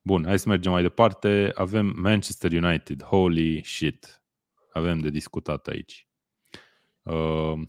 Bun, 0.08 0.24
hai 0.24 0.38
să 0.38 0.48
mergem 0.48 0.72
mai 0.72 0.82
departe. 0.82 1.50
Avem 1.54 1.86
Manchester 1.96 2.52
United. 2.52 3.02
Holy 3.02 3.62
shit. 3.64 4.22
Avem 4.72 4.98
de 4.98 5.10
discutat 5.10 5.66
aici. 5.66 6.08
Uh, 7.02 7.60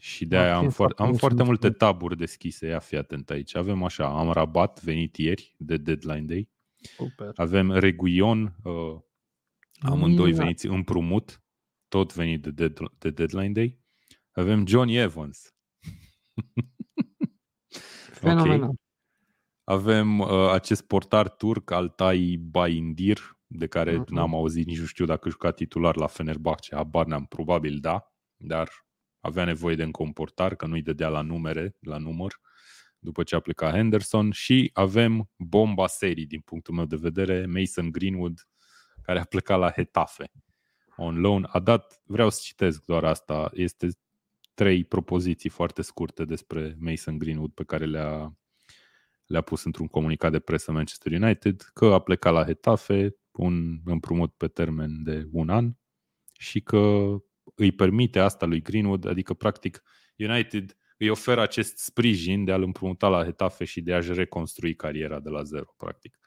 și 0.00 0.26
de 0.26 0.36
aia 0.36 0.56
am, 0.56 0.70
foar- 0.70 0.92
am 0.96 1.06
foarte 1.18 1.42
multe 1.42 1.70
taburi 1.70 2.16
deschise. 2.16 2.66
Ia 2.66 2.78
fi 2.78 2.96
atent 2.96 3.30
aici. 3.30 3.54
Avem 3.54 3.82
așa, 3.82 4.18
am 4.18 4.30
Rabat 4.32 4.82
venit 4.82 5.16
ieri 5.16 5.54
de 5.58 5.76
deadline 5.76 6.20
day. 6.20 6.48
Super. 6.96 7.32
Avem 7.36 7.70
Reguion, 7.72 8.56
uh, 8.64 8.98
amândoi 9.80 10.30
veniți 10.32 10.66
împrumut, 10.66 11.42
tot 11.88 12.14
venit 12.14 12.42
de, 12.42 12.68
dead- 12.68 12.98
de 12.98 13.10
deadline 13.10 13.52
day. 13.52 13.78
Avem 14.30 14.66
John 14.66 14.88
Evans. 14.88 15.54
Fenomenal. 18.12 18.62
Okay. 18.62 18.76
Avem 19.64 20.18
uh, 20.18 20.50
acest 20.50 20.82
portar 20.82 21.28
turc, 21.28 21.70
Altai 21.70 22.36
Baindir, 22.40 23.36
de 23.46 23.66
care 23.66 24.00
uh-huh. 24.00 24.08
n-am 24.08 24.34
auzit, 24.34 24.66
nici 24.66 24.78
nu 24.78 24.86
știu 24.86 25.04
dacă 25.04 25.28
juca 25.28 25.50
titular 25.50 25.96
la 25.96 26.06
Fenerbahce, 26.06 26.74
habar 26.74 27.06
n-am, 27.06 27.24
probabil 27.24 27.78
da, 27.80 28.12
dar 28.36 28.70
avea 29.20 29.44
nevoie 29.44 29.74
de 29.74 29.82
încă 29.82 30.02
un 30.02 30.12
portar, 30.12 30.54
că 30.54 30.66
nu-i 30.66 30.82
dădea 30.82 31.08
la 31.08 31.20
numere, 31.20 31.76
la 31.80 31.98
număr, 31.98 32.40
după 32.98 33.22
ce 33.22 33.34
a 33.34 33.40
plecat 33.40 33.74
Henderson 33.74 34.30
și 34.30 34.70
avem 34.72 35.30
bomba 35.36 35.86
serii, 35.86 36.26
din 36.26 36.40
punctul 36.40 36.74
meu 36.74 36.84
de 36.84 36.96
vedere, 36.96 37.46
Mason 37.46 37.90
Greenwood, 37.90 38.48
care 39.02 39.18
a 39.18 39.24
plecat 39.24 39.58
la 39.58 39.70
Hetafe 39.70 40.30
on 40.96 41.20
loan. 41.20 41.48
A 41.50 41.58
dat, 41.58 42.02
vreau 42.04 42.30
să 42.30 42.40
citesc 42.42 42.84
doar 42.84 43.04
asta, 43.04 43.50
este 43.54 43.88
trei 44.54 44.84
propoziții 44.84 45.50
foarte 45.50 45.82
scurte 45.82 46.24
despre 46.24 46.76
Mason 46.78 47.18
Greenwood 47.18 47.50
pe 47.50 47.64
care 47.64 47.84
le-a 47.84 48.36
le-a 49.32 49.40
pus 49.40 49.64
într-un 49.64 49.86
comunicat 49.86 50.32
de 50.32 50.38
presă 50.38 50.72
Manchester 50.72 51.12
United 51.12 51.70
că 51.74 51.84
a 51.84 51.98
plecat 51.98 52.32
la 52.32 52.44
Hetafe, 52.44 53.16
un 53.32 53.80
împrumut 53.84 54.32
pe 54.36 54.48
termen 54.48 55.02
de 55.02 55.28
un 55.30 55.48
an 55.48 55.72
și 56.38 56.60
că 56.60 57.16
îi 57.54 57.72
permite 57.72 58.18
asta 58.18 58.46
lui 58.46 58.62
Greenwood, 58.62 59.06
adică 59.06 59.34
practic 59.34 59.82
United 60.16 60.76
îi 60.98 61.08
oferă 61.08 61.40
acest 61.40 61.78
sprijin 61.78 62.44
de 62.44 62.52
a-l 62.52 62.62
împrumuta 62.62 63.08
la 63.08 63.24
Hetafe 63.24 63.64
și 63.64 63.80
de 63.80 63.94
a-și 63.94 64.12
reconstrui 64.12 64.74
cariera 64.74 65.20
de 65.20 65.28
la 65.28 65.42
zero, 65.42 65.74
practic. 65.76 66.18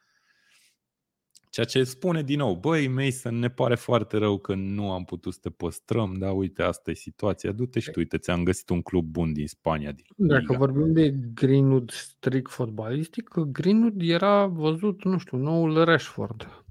Ceea 1.56 1.68
ce 1.68 1.84
spune 1.84 2.22
din 2.22 2.38
nou, 2.38 2.56
băi, 2.56 2.88
Mason, 2.88 3.40
ne 3.40 3.50
pare 3.50 3.76
foarte 3.76 4.18
rău 4.18 4.38
că 4.38 4.56
nu 4.56 4.92
am 4.92 5.04
putut 5.04 5.34
să 5.34 5.40
te 5.42 5.50
păstrăm, 5.50 6.14
dar 6.14 6.32
uite, 6.36 6.62
asta 6.62 6.92
e 6.92 6.94
situația, 6.94 7.52
du-te 7.52 7.80
și 7.80 7.92
tu, 7.92 8.00
uite, 8.00 8.18
ți-am 8.18 8.44
găsit 8.44 8.70
un 8.70 8.82
club 8.82 9.06
bun 9.06 9.34
din 9.34 9.48
Spania. 9.48 9.92
Din 9.92 10.06
Dacă 10.16 10.42
Liga. 10.42 10.58
vorbim 10.58 10.94
de 10.94 11.16
Greenwood 11.34 11.92
strict 11.92 12.52
fotbalistic, 12.52 13.30
Greenwood 13.34 14.02
era 14.02 14.46
văzut, 14.46 15.04
nu 15.04 15.18
știu, 15.18 15.38
noul 15.38 15.84
Rashford. 15.84 16.64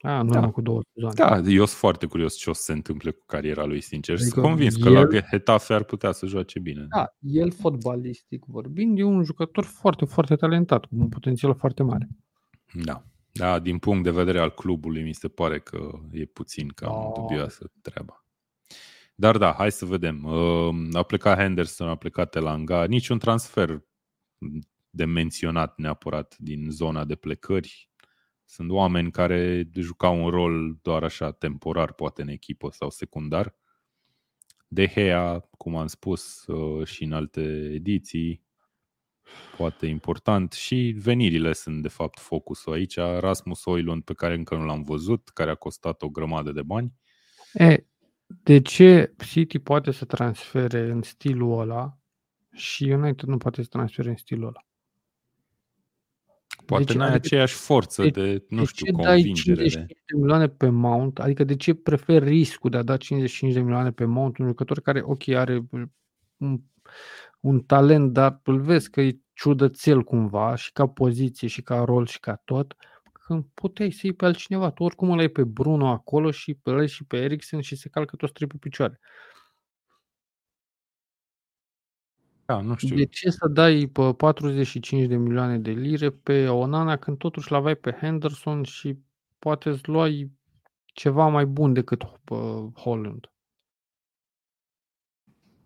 A, 0.00 0.22
nu 0.22 0.30
da. 0.30 0.50
cu 0.50 0.60
două 0.60 0.80
sezoane. 0.92 1.42
Da, 1.42 1.50
eu 1.50 1.64
sunt 1.64 1.78
foarte 1.78 2.06
curios 2.06 2.34
ce 2.34 2.50
o 2.50 2.52
să 2.52 2.62
se 2.62 2.72
întâmple 2.72 3.10
cu 3.10 3.24
cariera 3.26 3.64
lui, 3.64 3.80
sincer. 3.80 4.14
Adică 4.14 4.30
sunt 4.30 4.44
convins 4.44 4.76
el... 4.76 4.82
că 4.82 4.90
la 4.90 5.20
Hetafe 5.20 5.74
ar 5.74 5.84
putea 5.84 6.12
să 6.12 6.26
joace 6.26 6.58
bine. 6.58 6.86
Da, 6.96 7.14
el 7.20 7.50
fotbalistic 7.50 8.44
vorbind 8.46 8.98
e 8.98 9.02
un 9.02 9.24
jucător 9.24 9.64
foarte, 9.64 10.04
foarte 10.04 10.36
talentat, 10.36 10.84
cu 10.84 10.94
un 10.98 11.08
potențial 11.08 11.54
foarte 11.54 11.82
mare. 11.82 12.08
Da. 12.84 13.04
Da, 13.32 13.58
din 13.58 13.78
punct 13.78 14.04
de 14.04 14.10
vedere 14.10 14.40
al 14.40 14.54
clubului, 14.54 15.02
mi 15.02 15.14
se 15.14 15.28
pare 15.28 15.60
că 15.60 15.90
e 16.12 16.24
puțin 16.24 16.68
cam 16.68 17.06
oh. 17.06 17.12
dubioasă 17.14 17.70
treaba. 17.82 18.24
Dar 19.14 19.38
da, 19.38 19.52
hai 19.52 19.72
să 19.72 19.84
vedem. 19.84 20.24
Uh, 20.24 20.88
a 20.92 21.02
plecat 21.02 21.38
Henderson, 21.38 21.88
a 21.88 21.96
plecat 21.96 22.36
Elanga, 22.36 22.84
niciun 22.84 23.18
transfer 23.18 23.82
de 24.90 25.04
menționat 25.04 25.78
neapărat 25.78 26.36
din 26.38 26.70
zona 26.70 27.04
de 27.04 27.14
plecări. 27.14 27.90
Sunt 28.44 28.70
oameni 28.70 29.10
care 29.10 29.68
jucau 29.74 30.24
un 30.24 30.30
rol 30.30 30.78
doar 30.82 31.02
așa 31.02 31.30
temporar, 31.30 31.92
poate 31.92 32.22
în 32.22 32.28
echipă 32.28 32.70
sau 32.70 32.90
secundar. 32.90 33.54
De 34.68 34.86
Gea, 34.86 35.48
cum 35.56 35.76
am 35.76 35.86
spus 35.86 36.46
uh, 36.46 36.86
și 36.86 37.04
în 37.04 37.12
alte 37.12 37.70
ediții, 37.74 38.42
poate 39.56 39.86
important 39.86 40.52
și 40.52 40.94
venirile 40.98 41.52
sunt 41.52 41.82
de 41.82 41.88
fapt 41.88 42.18
focusul 42.18 42.72
aici. 42.72 42.96
Rasmus 42.96 43.64
Oilund 43.64 44.02
pe 44.02 44.14
care 44.14 44.34
încă 44.34 44.56
nu 44.56 44.64
l-am 44.64 44.82
văzut, 44.82 45.28
care 45.28 45.50
a 45.50 45.54
costat 45.54 46.02
o 46.02 46.08
grămadă 46.08 46.52
de 46.52 46.62
bani. 46.62 46.92
E, 47.52 47.84
de 48.26 48.60
ce 48.60 49.14
City 49.26 49.58
poate 49.58 49.90
să 49.90 50.04
transfere 50.04 50.90
în 50.90 51.02
stilul 51.02 51.60
ăla 51.60 51.98
și 52.52 52.84
United 52.84 53.28
nu 53.28 53.36
poate 53.36 53.62
să 53.62 53.68
transfere 53.70 54.08
în 54.08 54.16
stilul 54.16 54.46
ăla? 54.46 54.64
Poate 56.66 56.84
deci, 56.84 56.96
n-ai 56.96 57.08
adică, 57.08 57.26
aceeași 57.26 57.54
forță 57.54 58.02
de, 58.02 58.10
de 58.10 58.44
nu 58.48 58.58
de 58.58 58.64
știu, 58.66 58.86
ce 58.86 58.92
convingere. 58.92 59.54
Dai 59.54 59.68
55 59.68 60.04
de 60.06 60.16
milioane 60.16 60.48
pe 60.48 60.68
Mount? 60.68 61.18
Adică 61.18 61.44
de 61.44 61.56
ce 61.56 61.74
preferi 61.74 62.28
riscul 62.28 62.70
de 62.70 62.76
a 62.76 62.82
da 62.82 62.96
55 62.96 63.52
de 63.52 63.60
milioane 63.60 63.90
pe 63.90 64.04
Mount, 64.04 64.38
un 64.38 64.46
jucător 64.46 64.80
care, 64.80 65.02
ok, 65.04 65.28
are 65.28 65.66
un 66.36 66.60
un 67.40 67.60
talent, 67.60 68.12
dar 68.12 68.40
îl 68.44 68.60
vezi 68.60 68.90
că 68.90 69.00
e 69.00 69.18
ciudățel 69.34 70.02
cumva 70.02 70.54
și 70.54 70.72
ca 70.72 70.86
poziție 70.86 71.48
și 71.48 71.62
ca 71.62 71.82
rol 71.84 72.06
și 72.06 72.20
ca 72.20 72.42
tot, 72.44 72.74
când 73.26 73.44
puteai 73.54 73.90
să 73.92 74.00
iei 74.02 74.14
pe 74.14 74.24
altcineva. 74.24 74.70
Tu 74.70 74.82
oricum 74.82 75.10
îl 75.10 75.18
ai 75.18 75.28
pe 75.28 75.44
Bruno 75.44 75.88
acolo 75.88 76.30
și 76.30 76.54
pe 76.54 76.86
și 76.86 77.04
pe 77.04 77.16
Eriksen 77.16 77.60
și 77.60 77.76
se 77.76 77.88
calcă 77.88 78.16
toți 78.16 78.32
trei 78.32 78.48
pe 78.48 78.56
picioare. 78.60 79.00
Da, 82.48 82.60
nu 82.60 82.76
știu. 82.76 82.96
De 82.96 83.04
ce 83.06 83.30
să 83.30 83.48
dai 83.48 83.86
pe 83.92 84.12
45 84.16 85.06
de 85.08 85.16
milioane 85.16 85.58
de 85.58 85.70
lire 85.70 86.10
pe 86.10 86.48
Onana 86.48 86.96
când 86.96 87.18
totuși 87.18 87.50
l-aveai 87.52 87.74
pe 87.76 87.90
Henderson 88.00 88.62
și 88.62 88.98
poate 89.38 89.68
îți 89.68 89.88
luai 89.88 90.30
ceva 90.86 91.26
mai 91.28 91.46
bun 91.46 91.72
decât 91.72 92.02
Holland? 92.74 93.29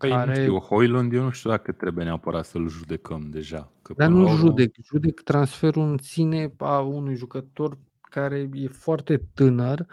Păi 0.08 0.16
care... 0.16 0.34
nu 0.34 0.42
știu, 0.42 0.58
Hoyland, 0.58 1.12
eu 1.12 1.22
nu 1.22 1.30
știu 1.30 1.50
dacă 1.50 1.72
trebuie 1.72 2.04
neapărat 2.04 2.44
să-l 2.44 2.68
judecăm 2.68 3.28
deja. 3.30 3.72
Că 3.82 3.94
Dar 3.96 4.08
nu 4.08 4.28
judec, 4.28 4.74
judec 4.82 5.20
transferul 5.20 5.82
în 5.82 5.98
sine 5.98 6.54
a 6.58 6.80
unui 6.80 7.14
jucător 7.14 7.78
care 8.00 8.48
e 8.52 8.66
foarte 8.66 9.28
tânăr, 9.34 9.86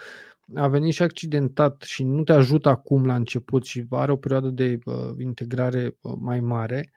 a 0.55 0.67
venit 0.67 0.93
și 0.93 1.03
accidentat 1.03 1.81
și 1.81 2.03
nu 2.03 2.23
te 2.23 2.33
ajută 2.33 2.69
acum 2.69 3.05
la 3.05 3.15
început 3.15 3.65
și 3.65 3.85
are 3.89 4.11
o 4.11 4.15
perioadă 4.15 4.47
de 4.47 4.79
uh, 4.85 4.95
integrare 5.17 5.97
uh, 6.01 6.13
mai 6.19 6.39
mare, 6.39 6.91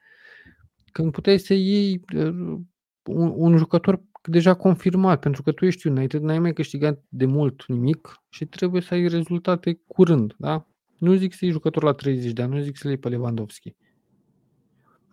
când 0.91 1.11
puteai 1.11 1.37
să 1.37 1.53
iei 1.53 2.01
uh, 2.15 2.57
un, 3.03 3.31
un 3.35 3.57
jucător 3.57 4.01
deja 4.23 4.53
confirmat, 4.53 5.19
pentru 5.19 5.43
că 5.43 5.51
tu 5.51 5.65
ești 5.65 5.87
United, 5.87 6.21
n-ai 6.21 6.39
mai 6.39 6.53
câștigat 6.53 7.03
de 7.09 7.25
mult 7.25 7.65
nimic 7.67 8.23
și 8.29 8.45
trebuie 8.45 8.81
să 8.81 8.93
ai 8.93 9.07
rezultate 9.07 9.79
curând, 9.87 10.35
da? 10.37 10.67
Nu 10.97 11.13
zic 11.15 11.33
să 11.33 11.39
iei 11.41 11.53
jucător 11.53 11.83
la 11.83 11.91
30 11.91 12.31
de 12.31 12.41
ani, 12.41 12.53
nu 12.53 12.61
zic 12.61 12.75
să 12.77 12.81
le 12.83 12.89
iei 12.89 12.99
pe 12.99 13.09
Lewandowski. 13.09 13.75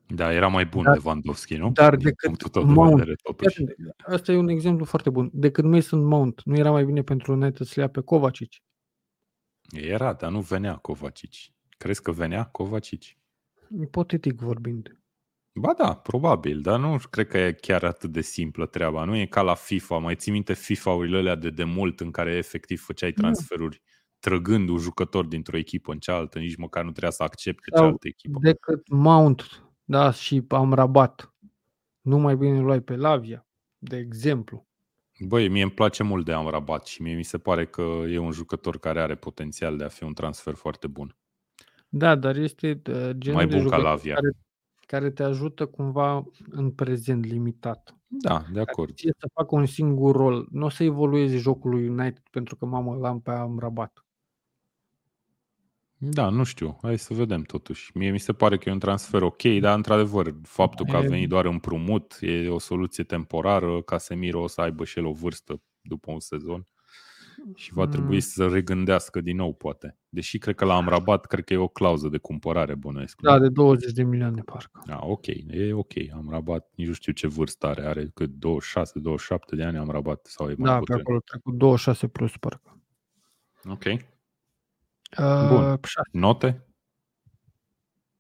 Da, 0.07 0.33
era 0.33 0.47
mai 0.49 0.67
bun 0.67 0.83
Dar- 0.85 0.95
Lewandowski, 0.97 1.57
nu? 1.57 1.71
dar 1.73 1.95
Din 1.97 2.05
decât 2.05 2.27
punctul 2.27 2.49
tău 2.49 2.65
de 2.65 2.73
Mount. 2.73 2.95
vedere, 2.99 3.15
totuși. 3.23 3.65
Asta 4.07 4.33
e 4.33 4.37
un 4.37 4.49
exemplu 4.49 4.85
foarte 4.85 5.11
bun. 5.11 5.31
Decât 5.33 5.65
Mason 5.65 6.05
Mount, 6.05 6.43
nu 6.45 6.57
era 6.57 6.71
mai 6.71 6.85
bine 6.85 7.03
pentru 7.03 7.33
United 7.33 7.67
să 7.67 7.73
le 7.77 7.83
ia 7.83 7.89
pe 7.89 8.01
Kovacic? 8.01 8.53
Era, 9.71 10.13
dar 10.13 10.31
nu 10.31 10.41
venea 10.41 10.75
Kovacic. 10.77 11.33
Crezi 11.79 12.03
că 12.03 12.13
venea 12.13 12.45
Kovacic? 12.45 13.03
Ipotetic 13.81 14.41
vorbind. 14.41 14.97
Ba 15.55 15.75
da, 15.79 15.95
probabil, 15.97 16.61
dar 16.61 16.79
nu 16.79 16.97
cred 17.11 17.27
că 17.27 17.39
e 17.39 17.53
chiar 17.53 17.85
atât 17.85 18.11
de 18.13 18.21
simplă 18.21 18.67
treaba. 18.67 19.05
Nu 19.05 19.17
e 19.17 19.27
ca 19.27 19.43
la 19.43 19.55
FIFA. 19.55 19.99
Mai 19.99 20.17
ții 20.17 20.33
minte 20.33 20.53
FIFA-urile 20.55 21.19
alea 21.19 21.35
de 21.35 21.51
demult 21.51 22.01
în 22.01 22.11
care 22.11 22.31
efectiv 22.37 22.81
făceai 22.83 23.13
Nu. 23.17 23.23
transferuri 23.23 23.83
trăgând 24.23 24.69
un 24.69 24.79
jucător 24.79 25.27
dintr-o 25.27 25.57
echipă 25.57 25.93
în 25.93 25.99
cealaltă, 25.99 26.39
nici 26.39 26.57
măcar 26.57 26.83
nu 26.85 26.91
trebuia 26.91 27.11
să 27.11 27.23
accepte 27.23 27.67
Sau 27.71 27.79
cealaltă 27.79 28.09
echipă. 28.09 28.39
Decât 28.43 28.89
Mount, 28.89 29.65
da, 29.85 30.11
și 30.11 30.45
am 30.49 30.73
rabat. 30.73 31.35
Nu 32.01 32.19
mai 32.19 32.37
bine 32.37 32.59
îl 32.59 32.65
luai 32.65 32.81
pe 32.81 32.97
Lavia, 32.97 33.47
de 33.79 33.97
exemplu. 33.97 34.67
Băi, 35.21 35.49
mie 35.49 35.63
îmi 35.63 35.73
place 35.73 36.03
mult 36.03 36.25
de 36.25 36.33
Amrabat 36.33 36.87
și 36.87 37.03
mie 37.03 37.15
mi 37.15 37.23
se 37.23 37.39
pare 37.39 37.67
că 37.67 37.83
e 38.09 38.19
un 38.19 38.31
jucător 38.31 38.79
care 38.79 39.01
are 39.01 39.15
potențial 39.15 39.77
de 39.77 39.85
a 39.85 39.89
fi 39.89 40.05
un 40.05 40.15
transfer 40.15 40.55
foarte 40.55 40.87
bun. 40.87 41.17
Da, 41.89 42.15
dar 42.15 42.37
este 42.37 42.83
uh, 42.89 43.11
genul 43.11 43.39
Mai 43.39 43.47
de 43.47 43.57
bun 43.57 43.69
ca 43.69 43.77
jucător 43.77 43.83
Lavia. 43.83 44.15
care, 44.15 44.37
care 44.87 45.11
te 45.11 45.23
ajută 45.23 45.67
cumva 45.67 46.25
în 46.51 46.71
prezent 46.71 47.25
limitat. 47.25 47.97
Da, 48.07 48.45
de 48.53 48.61
acord. 48.61 48.95
Ție 48.95 49.15
să 49.19 49.31
facă 49.35 49.55
un 49.55 49.67
singur 49.67 50.17
rol. 50.17 50.49
Nu 50.51 50.65
o 50.65 50.69
să 50.69 50.85
evolueze 50.85 51.37
jocul 51.37 51.71
lui 51.71 51.89
United 51.89 52.23
pentru 52.31 52.57
că 52.57 52.67
mamă 52.67 52.97
l-am 52.97 53.21
pe 53.21 53.31
Amrabat. 53.31 54.05
Da, 56.05 56.29
nu 56.29 56.45
știu. 56.45 56.79
Hai 56.83 56.99
să 56.99 57.15
vedem 57.15 57.43
totuși. 57.43 57.91
Mie 57.95 58.11
mi 58.11 58.19
se 58.21 58.33
pare 58.33 58.59
că 58.59 58.69
e 58.69 58.73
un 58.73 58.79
transfer 58.79 59.23
ok, 59.23 59.43
dar 59.61 59.77
într-adevăr, 59.77 60.35
faptul 60.43 60.87
că 60.87 60.97
a 60.97 61.03
E- 61.03 61.09
venit 61.09 61.29
doar 61.29 61.45
împrumut 61.45 62.17
e 62.21 62.49
o 62.49 62.59
soluție 62.59 63.05
temporară. 63.05 63.83
Casemiro 63.83 64.43
o 64.43 64.47
să 64.47 64.61
aibă 64.61 64.85
și 64.85 64.99
el 64.99 65.05
o 65.07 65.13
vârstă 65.13 65.61
după 65.81 66.11
un 66.13 66.21
sezon 66.21 66.67
și 67.55 67.73
va 67.73 67.87
trebui 67.87 68.15
Mm. 68.15 68.21
să 68.21 68.47
regândească 68.49 69.21
din 69.21 69.37
nou, 69.37 69.55
poate. 69.55 69.97
Deși 70.09 70.39
cred 70.39 70.55
că 70.55 70.65
la 70.65 70.75
Amrabat, 70.77 71.27
cred 71.27 71.45
că 71.45 71.53
e 71.53 71.57
o 71.57 71.69
clauză 71.69 72.09
de 72.09 72.19
cumpărare 72.19 72.75
bănuiesc. 72.75 73.21
nu? 73.21 73.29
Da, 73.31 73.39
de 73.39 73.49
20 73.49 73.93
de 73.93 74.03
milioane 74.03 74.43
parcă. 74.43 74.83
Ah, 74.87 74.99
ok, 75.01 75.27
e 75.27 75.73
ok. 75.73 75.93
Amrabat, 76.15 76.71
nici 76.75 76.87
nu 76.87 76.93
știu 76.93 77.13
ce 77.13 77.27
vârstă 77.27 77.67
are. 77.67 77.83
Are 77.87 78.11
cât 78.15 78.31
26-27 78.31 79.57
de 79.57 79.63
ani 79.65 79.77
Amrabat 79.77 80.27
sau 80.27 80.51
e 80.51 80.55
mai 80.59 80.69
Da, 80.71 80.73
pe 80.75 80.79
bătrân. 80.79 81.01
acolo 81.01 81.19
trecut 81.25 81.55
26 81.55 82.07
plus 82.09 82.37
parcă. 82.37 82.81
Ok. 83.69 83.83
Uh, 85.19 85.75
șase, 85.83 86.09
Note? 86.13 86.67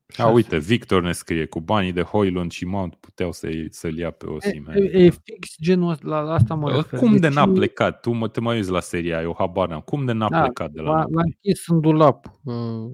A, 0.09 0.13
șase. 0.13 0.33
uite, 0.33 0.59
Victor 0.59 1.03
ne 1.03 1.13
scrie, 1.13 1.47
cu 1.47 1.61
banii 1.61 1.93
de 1.93 2.03
Hoylund 2.03 2.51
și 2.51 2.65
Mount 2.65 2.95
puteau 2.95 3.33
să-i, 3.33 3.67
să-l 3.71 3.97
ia 3.99 4.11
pe 4.11 4.27
E, 4.27 4.29
Osimhen. 4.29 4.77
e, 4.77 5.05
e 5.05 5.11
fix 5.11 5.55
genul 5.61 5.91
ăsta, 5.91 6.07
la, 6.09 6.21
la 6.21 6.33
asta 6.33 6.55
mă 6.55 6.71
refer. 6.71 6.99
Cum 6.99 7.13
de 7.13 7.19
Deci, 7.19 7.33
n-a 7.33 7.47
plecat? 7.49 8.01
Tu 8.01 8.11
mă, 8.13 8.29
te 8.29 8.41
mai 8.41 8.57
uiți 8.57 8.71
la 8.71 8.81
seria, 8.81 9.21
eu 9.23 9.35
habar 9.39 9.69
n-am. 9.69 9.81
Cum 9.81 10.05
de 10.05 10.13
n-a 10.13 10.29
Da, 10.29 10.41
plecat 10.41 10.71
de 10.71 10.81
la 10.81 10.89
L-a, 10.91 10.95
l-a 10.97 11.01
Napoli? 11.01 11.25
închis 11.43 11.67
în 11.67 11.81
dulap 11.81 12.27
uh, 12.45 12.91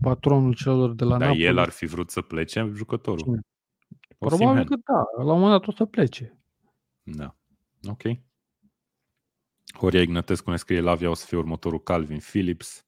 patronul 0.00 0.54
celor 0.54 0.92
de 0.94 1.04
la 1.04 1.10
Dar 1.10 1.20
Napoli. 1.20 1.44
el 1.44 1.58
ar 1.58 1.68
fi 1.68 1.86
vrut 1.86 2.10
să 2.10 2.20
plece, 2.20 2.70
jucătorul. 2.74 3.18
Cine? 3.22 3.40
Osimhen. 4.18 4.46
Probabil 4.46 4.64
că 4.68 4.92
da, 4.92 5.24
la 5.24 5.32
un 5.32 5.40
moment 5.40 5.60
dat 5.60 5.68
o 5.68 5.72
să 5.76 5.84
plece. 5.84 6.38
Da. 7.02 7.34
Ok. 7.90 8.02
Horia 9.76 10.00
Ignatescu 10.00 10.50
ne 10.50 10.56
scrie 10.56 10.80
Lavia 10.80 11.10
o 11.10 11.14
să 11.14 11.26
fie 11.26 11.36
următorul 11.36 11.82
Calvin 11.82 12.18
Phillips. 12.18 12.86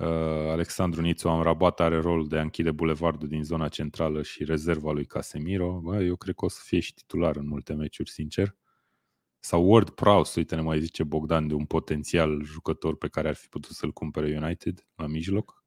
Uh, 0.00 0.06
Alexandru 0.50 1.00
Nițu 1.00 1.28
Amrabat 1.28 1.80
are 1.80 2.00
rolul 2.00 2.28
de 2.28 2.38
a 2.38 2.42
închide 2.42 2.70
bulevardul 2.70 3.28
din 3.28 3.44
zona 3.44 3.68
centrală 3.68 4.22
și 4.22 4.44
rezerva 4.44 4.92
lui 4.92 5.04
Casemiro. 5.04 5.80
Bă, 5.82 6.02
eu 6.02 6.16
cred 6.16 6.34
că 6.34 6.44
o 6.44 6.48
să 6.48 6.60
fie 6.64 6.80
și 6.80 6.94
titular 6.94 7.36
în 7.36 7.48
multe 7.48 7.74
meciuri, 7.74 8.10
sincer. 8.10 8.56
Sau 9.40 9.70
Ward 9.70 9.90
Prowse, 9.90 10.38
uite, 10.38 10.54
ne 10.54 10.60
mai 10.60 10.80
zice 10.80 11.04
Bogdan 11.04 11.46
de 11.46 11.54
un 11.54 11.64
potențial 11.64 12.42
jucător 12.42 12.96
pe 12.96 13.08
care 13.08 13.28
ar 13.28 13.34
fi 13.34 13.48
putut 13.48 13.76
să-l 13.76 13.92
cumpere 13.92 14.36
United 14.36 14.86
la 14.94 15.06
mijloc. 15.06 15.64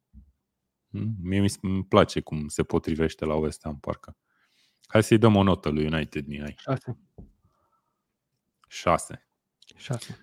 Mm, 0.87 1.15
Mie 1.21 1.39
mi 1.39 1.49
îmi 1.61 1.85
place 1.85 2.19
cum 2.19 2.47
se 2.47 2.63
potrivește 2.63 3.25
la 3.25 3.35
West 3.35 3.59
Ham, 3.63 3.79
parcă. 3.79 4.17
Hai 4.87 5.03
să-i 5.03 5.17
dăm 5.17 5.35
o 5.35 5.43
notă 5.43 5.69
lui 5.69 5.85
United, 5.85 6.27
Mihai. 6.27 6.55
6. 6.57 6.97
6. 8.67 9.30
6. 9.77 10.17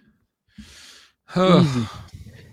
Ah. 1.24 1.38
Easy. 1.38 1.78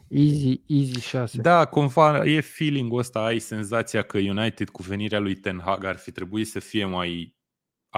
Easy, 0.07 0.61
easy 0.67 0.99
6. 0.99 1.41
Da, 1.41 1.65
cumva 1.65 2.25
e 2.25 2.41
feeling-ul 2.41 2.97
ăsta, 2.99 3.23
ai 3.23 3.39
senzația 3.39 4.01
că 4.03 4.17
United 4.17 4.69
cu 4.69 4.81
venirea 4.83 5.19
lui 5.19 5.35
Ten 5.35 5.59
Hag 5.59 5.83
ar 5.83 5.97
fi 5.97 6.11
trebuit 6.11 6.47
să 6.47 6.59
fie 6.59 6.85
mai 6.85 7.07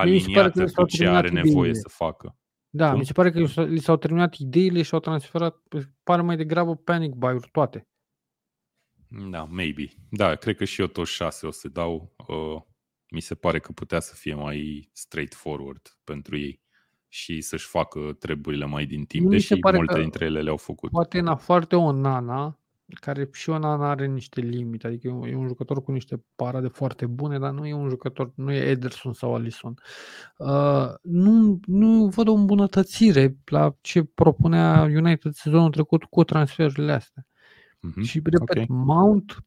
mi 0.05 0.19
se 0.19 0.25
pare 0.31 0.49
că 0.49 0.59
aliniată 0.59 0.65
s-au 0.65 0.83
cu 0.83 0.89
ce 0.89 0.97
terminat 0.97 1.23
are 1.23 1.29
nevoie 1.33 1.53
ideile. 1.69 1.73
să 1.79 1.89
facă. 1.89 2.37
Da, 2.69 2.89
Cum? 2.89 2.99
mi 2.99 3.05
se 3.05 3.13
pare 3.13 3.31
că 3.31 3.39
li 3.39 3.47
s-au- 3.47 3.65
li 3.65 3.79
s-au 3.79 3.97
terminat 3.97 4.35
ideile 4.35 4.81
și 4.81 4.93
au 4.93 4.99
transferat, 4.99 5.63
pare 6.03 6.21
mai 6.21 6.37
degrabă 6.37 6.75
panic 6.75 7.13
buy-uri 7.13 7.49
toate. 7.51 7.87
Da, 9.29 9.43
maybe. 9.43 9.87
Da, 10.09 10.35
cred 10.35 10.55
că 10.55 10.65
și 10.65 10.81
eu 10.81 10.87
tot 10.87 11.07
6 11.07 11.47
o 11.47 11.51
să 11.51 11.67
dau. 11.67 12.13
Uh, 12.27 12.61
mi 13.11 13.19
se 13.19 13.35
pare 13.35 13.59
că 13.59 13.71
putea 13.71 13.99
să 13.99 14.15
fie 14.15 14.33
mai 14.33 14.89
straightforward 14.93 15.97
pentru 16.03 16.37
ei 16.37 16.61
și 17.07 17.41
să-și 17.41 17.67
facă 17.67 17.99
treburile 18.19 18.65
mai 18.65 18.85
din 18.85 19.05
timp, 19.05 19.25
Mi 19.25 19.39
se 19.39 19.47
deși 19.49 19.61
pare 19.61 19.77
multe 19.77 19.93
că 19.93 19.99
dintre 19.99 20.25
ele 20.25 20.41
le-au 20.41 20.57
făcut. 20.57 20.91
Poate 20.91 21.19
în 21.19 21.35
foarte 21.35 21.75
o 21.75 21.91
Nana, 21.91 22.59
care 22.95 23.29
și 23.31 23.49
o 23.49 23.57
Nana 23.57 23.89
are 23.89 24.05
niște 24.05 24.41
limite, 24.41 24.87
adică 24.87 25.07
e 25.07 25.11
un, 25.11 25.27
e 25.27 25.35
un 25.35 25.47
jucător 25.47 25.83
cu 25.83 25.91
niște 25.91 26.23
parade 26.35 26.67
foarte 26.67 27.05
bune, 27.05 27.39
dar 27.39 27.51
nu 27.51 27.67
e 27.67 27.73
un 27.73 27.89
jucător, 27.89 28.31
nu 28.35 28.51
e 28.51 28.69
Ederson 28.69 29.13
sau 29.13 29.35
Alisson. 29.35 29.73
Uh, 30.37 30.89
nu, 31.01 31.59
nu 31.65 32.07
văd 32.07 32.27
o 32.27 32.33
îmbunătățire 32.33 33.37
la 33.45 33.75
ce 33.81 34.03
propunea 34.03 34.81
United 34.81 35.33
sezonul 35.33 35.69
trecut 35.69 36.03
cu 36.03 36.23
transferurile 36.23 36.91
astea. 36.91 37.25
Mhm. 37.79 38.01
Și, 38.01 38.21
repet, 38.23 38.63
ok. 38.63 38.67
Mount, 38.67 39.45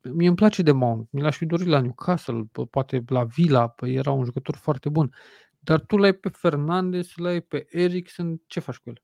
mie 0.00 0.26
îmi 0.26 0.36
place 0.36 0.62
de 0.62 0.72
Mount, 0.72 1.08
mi 1.10 1.20
l-aș 1.20 1.36
fi 1.36 1.46
dorit 1.46 1.66
la 1.66 1.80
Newcastle, 1.80 2.44
po- 2.44 2.70
poate 2.70 3.02
la 3.06 3.24
Villa, 3.24 3.68
păi 3.68 3.94
era 3.94 4.10
un 4.10 4.24
jucător 4.24 4.54
foarte 4.54 4.88
bun. 4.88 5.14
Dar 5.60 5.80
tu 5.80 5.96
l-ai 5.96 6.12
pe 6.12 6.28
Fernandez, 6.28 7.12
l-ai 7.16 7.40
pe 7.40 7.66
Eriksen, 7.70 8.40
ce 8.46 8.60
faci 8.60 8.76
cu 8.76 8.88
el? 8.88 9.02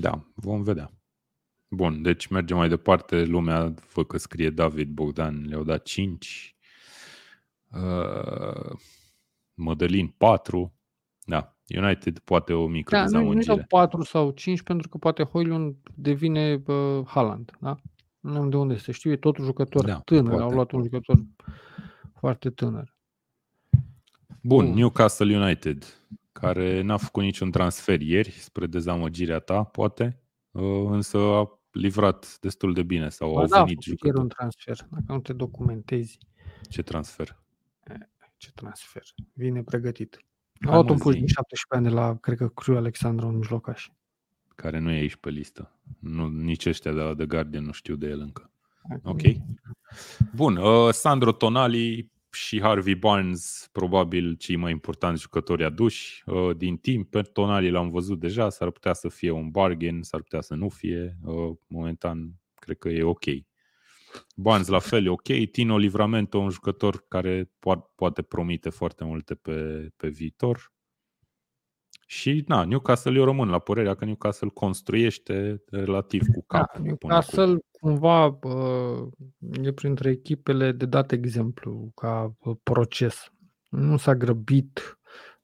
Da, 0.00 0.26
vom 0.34 0.62
vedea. 0.62 0.92
Bun, 1.68 2.02
deci 2.02 2.26
mergem 2.26 2.56
mai 2.56 2.68
departe. 2.68 3.24
Lumea, 3.24 3.74
văd 3.94 4.06
că 4.06 4.18
scrie 4.18 4.50
David 4.50 4.88
Bogdan, 4.88 5.44
le-au 5.48 5.62
dat 5.62 5.82
5. 5.82 6.56
Uh, 7.72 8.76
Mădălin 9.54 10.08
4. 10.08 10.74
Da, 11.24 11.56
United 11.68 12.18
poate 12.18 12.52
o 12.52 12.66
mică 12.66 12.90
Da, 12.96 12.98
nu, 12.98 13.04
nu 13.04 13.34
dezamăgire. 13.34 13.54
dau 13.54 13.64
4 13.68 14.02
sau 14.02 14.30
5 14.30 14.62
pentru 14.62 14.88
că 14.88 14.98
poate 14.98 15.22
Hoylund 15.22 15.76
devine 15.94 16.62
uh, 16.66 17.02
Haaland, 17.06 17.50
da? 17.60 17.76
Nu 18.20 18.40
am 18.40 18.50
de 18.50 18.56
unde 18.56 18.76
să 18.78 18.90
știu, 18.92 19.10
e 19.10 19.16
tot 19.16 19.38
un 19.38 19.44
jucător 19.44 19.84
Da, 19.84 20.00
tânăr, 20.00 20.28
poate. 20.28 20.42
au 20.44 20.50
luat 20.50 20.70
un 20.72 20.82
jucător 20.82 21.16
foarte 22.18 22.50
tânăr. 22.50 22.95
Bun, 24.46 24.64
Bun. 24.64 24.74
Newcastle 24.74 25.36
United, 25.36 25.84
care 26.32 26.80
n-a 26.80 26.96
făcut 26.96 27.22
niciun 27.22 27.50
transfer 27.50 28.00
ieri, 28.00 28.30
spre 28.30 28.66
dezamăgirea 28.66 29.38
ta, 29.38 29.62
poate, 29.64 30.20
uh, 30.50 30.86
însă 30.90 31.18
a 31.18 31.60
livrat 31.70 32.38
destul 32.40 32.72
de 32.72 32.82
bine 32.82 33.08
sau 33.08 33.32
Ba 33.32 33.40
au 33.40 33.46
da, 33.46 33.56
a 33.60 33.64
venit 33.64 33.84
făcut 33.84 33.86
ieri 33.86 33.98
jucători. 34.00 34.22
un 34.22 34.28
transfer, 34.28 34.76
dacă 34.90 35.12
nu 35.12 35.20
te 35.20 35.32
documentezi. 35.32 36.18
Ce 36.70 36.82
transfer? 36.82 37.36
Ce 38.36 38.50
transfer? 38.54 39.02
Vine 39.32 39.62
pregătit. 39.62 40.18
Hai, 40.60 40.74
Au 40.74 40.82
luat 40.82 40.84
mă, 40.86 40.92
un 40.92 40.98
puș 40.98 41.12
zi. 41.12 41.18
din 41.18 41.26
17 41.28 41.66
ani 41.68 41.84
de 41.84 41.90
la, 42.00 42.16
cred 42.16 42.36
că, 42.36 42.48
Criu 42.48 42.76
Alexandru, 42.76 43.26
un 43.26 43.36
mijlocaș. 43.36 43.88
Care 44.54 44.78
nu 44.78 44.90
e 44.90 44.98
aici 44.98 45.16
pe 45.16 45.30
listă. 45.30 45.78
Nu, 45.98 46.28
nici 46.28 46.66
ăștia 46.66 46.92
de 46.92 47.00
la 47.00 47.14
The 47.14 47.26
Guardian 47.26 47.64
nu 47.64 47.72
știu 47.72 47.96
de 47.96 48.06
el 48.06 48.20
încă. 48.20 48.50
Ok. 49.02 49.20
Bun, 50.34 50.56
uh, 50.56 50.92
Sandro 50.92 51.32
Tonali 51.32 52.10
și 52.30 52.60
Harvey 52.60 52.94
Barnes, 52.94 53.68
probabil 53.72 54.34
cei 54.34 54.56
mai 54.56 54.70
importanti 54.70 55.20
jucători 55.20 55.64
aduși 55.64 56.22
uh, 56.26 56.56
din 56.56 56.76
timp. 56.76 57.10
Pe 57.10 57.22
Tonali 57.22 57.70
l-am 57.70 57.90
văzut 57.90 58.18
deja, 58.18 58.50
s-ar 58.50 58.70
putea 58.70 58.92
să 58.92 59.08
fie 59.08 59.30
un 59.30 59.50
bargain, 59.50 60.02
s-ar 60.02 60.22
putea 60.22 60.40
să 60.40 60.54
nu 60.54 60.68
fie. 60.68 61.16
Uh, 61.24 61.56
momentan, 61.66 62.32
cred 62.54 62.78
că 62.78 62.88
e 62.88 63.02
ok. 63.02 63.24
Barnes 64.36 64.66
la 64.68 64.78
fel 64.78 65.04
e 65.04 65.08
ok. 65.08 65.50
Tino 65.52 65.76
Livramento, 65.76 66.38
un 66.38 66.50
jucător 66.50 67.04
care 67.08 67.44
po- 67.44 67.94
poate 67.94 68.22
promite 68.22 68.70
foarte 68.70 69.04
multe 69.04 69.34
pe, 69.34 69.88
pe 69.96 70.08
viitor. 70.08 70.74
Și, 72.08 72.44
na, 72.46 72.64
Newcastle 72.64 73.18
eu 73.18 73.24
rămân 73.24 73.48
la 73.48 73.58
părerea 73.58 73.94
că 73.94 74.04
Newcastle 74.04 74.48
construiește 74.48 75.62
relativ 75.66 76.26
cu 76.26 76.44
Da, 76.48 76.58
cap. 76.58 76.72
până 76.72 76.92
acum. 76.92 77.08
Newcastle 77.08 77.58
cumva 77.86 78.38
uh, 78.42 79.08
e 79.62 79.72
printre 79.72 80.10
echipele 80.10 80.72
de 80.72 80.86
dat 80.86 81.12
exemplu 81.12 81.92
ca 81.94 82.34
uh, 82.38 82.56
proces. 82.62 83.32
Nu 83.68 83.96
s-a 83.96 84.14
grăbit, 84.14 84.98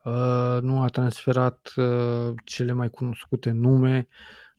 uh, 0.04 0.58
nu 0.60 0.82
a 0.82 0.86
transferat 0.86 1.72
uh, 1.76 2.32
cele 2.44 2.72
mai 2.72 2.90
cunoscute 2.90 3.50
nume, 3.50 4.08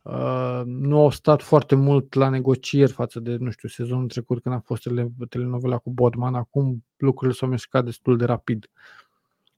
Uh, 0.04 0.62
nu 0.66 1.00
au 1.00 1.10
stat 1.10 1.42
foarte 1.42 1.76
mult 1.76 2.14
la 2.14 2.30
negocieri 2.30 2.92
față 2.92 3.20
de, 3.20 3.36
nu 3.36 3.52
știu, 3.52 3.70
sezonul 3.70 4.08
trecut 4.08 4.42
când 4.42 4.56
a 4.56 4.60
fost 4.60 4.88
telenovela 5.30 5.78
cu 5.78 5.90
Bodman. 5.90 6.36
Acum 6.36 6.86
lucrurile 6.98 7.38
s-au 7.38 7.50
mișcat 7.50 7.86
destul 7.86 8.18
de 8.18 8.26
rapid. 8.26 8.70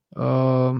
Uh, 0.08 0.74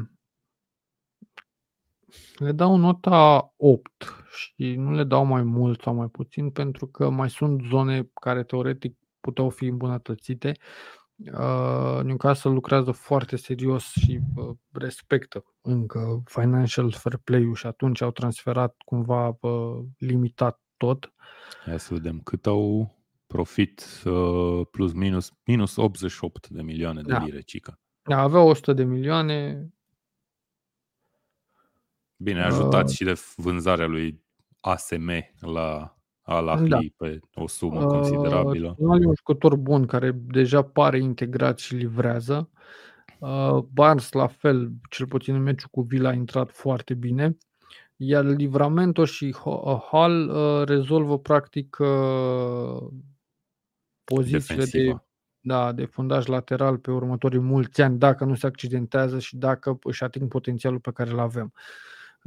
le 2.37 2.53
dau 2.53 2.77
nota 2.77 3.53
8 3.57 4.26
și 4.37 4.75
nu 4.75 4.93
le 4.93 5.05
dau 5.05 5.25
mai 5.25 5.43
mult 5.43 5.81
sau 5.81 5.95
mai 5.95 6.09
puțin 6.09 6.51
pentru 6.51 6.87
că 6.87 7.11
mai 7.11 7.31
sunt 7.31 7.63
zone 7.63 8.11
care 8.21 8.45
teoretic 8.45 8.97
puteau 9.21 9.51
fi 9.51 9.65
îmbunătățite. 9.65 10.53
Uh, 11.17 12.01
Newcastle 12.03 12.51
lucrează 12.51 12.91
foarte 12.91 13.37
serios 13.37 13.85
și 13.85 14.21
uh, 14.35 14.57
respectă 14.73 15.45
încă 15.61 16.23
financial 16.25 16.93
fair 16.93 17.17
play-ul 17.25 17.55
și 17.55 17.67
atunci 17.67 18.01
au 18.01 18.11
transferat 18.11 18.75
cumva 18.85 19.37
uh, 19.41 19.85
limitat 19.99 20.61
tot. 20.77 21.13
Hai 21.65 21.81
să 21.81 21.95
vedem 21.95 22.21
cât 22.21 22.47
au 22.47 22.95
profit 23.27 24.03
uh, 24.05 24.67
plus 24.71 24.93
minus 24.93 25.33
minus 25.45 25.77
88 25.77 26.49
de 26.49 26.63
milioane 26.63 27.03
de 27.03 27.13
da. 27.13 27.25
lire, 27.25 27.41
cică. 27.41 27.81
Da, 28.03 28.19
aveau 28.19 28.49
100 28.49 28.73
de 28.73 28.85
milioane. 28.85 29.69
Bine, 32.17 32.43
ajutat 32.43 32.89
uh, 32.89 32.95
și 32.95 33.05
de 33.05 33.21
vânzarea 33.37 33.87
lui 33.87 34.25
ASM 34.67 35.11
la 35.41 35.97
al 36.23 36.49
Ahli 36.49 36.69
da. 36.69 36.79
pe 36.97 37.21
o 37.35 37.47
sumă 37.47 37.85
uh, 37.85 37.87
considerabilă. 37.87 38.75
Uh, 38.79 39.01
e 39.03 39.07
un 39.07 39.15
jucător 39.17 39.57
bun 39.57 39.87
care 39.87 40.11
deja 40.11 40.63
pare 40.63 40.99
integrat 40.99 41.59
și 41.59 41.75
livrează. 41.75 42.51
Uh, 43.19 43.59
Barnes 43.73 44.13
la 44.13 44.27
fel, 44.27 44.73
cel 44.91 45.07
puțin 45.07 45.35
în 45.35 45.43
meciul 45.43 45.69
cu 45.71 45.83
Villa 45.83 46.09
a 46.09 46.13
intrat 46.13 46.51
foarte 46.51 46.95
bine. 46.95 47.37
Iar 47.97 48.25
Livramento 48.25 49.05
și 49.05 49.35
Hall 49.91 50.29
uh, 50.29 50.67
rezolvă 50.67 51.19
practic 51.19 51.77
uh, 51.79 52.89
pozițiile 54.05 54.65
de, 54.65 54.97
da, 55.41 55.73
de 55.73 55.85
fundaj 55.85 56.27
lateral 56.27 56.79
pe 56.79 56.91
următorii 56.91 57.41
mulți 57.41 57.83
ani, 57.83 57.99
dacă 57.99 58.25
nu 58.25 58.35
se 58.35 58.47
accidentează 58.47 59.19
și 59.19 59.37
dacă 59.37 59.79
își 59.83 60.05
ating 60.05 60.29
potențialul 60.29 60.81
pe 60.81 60.91
care 60.93 61.11
îl 61.11 61.19
avem. 61.19 61.53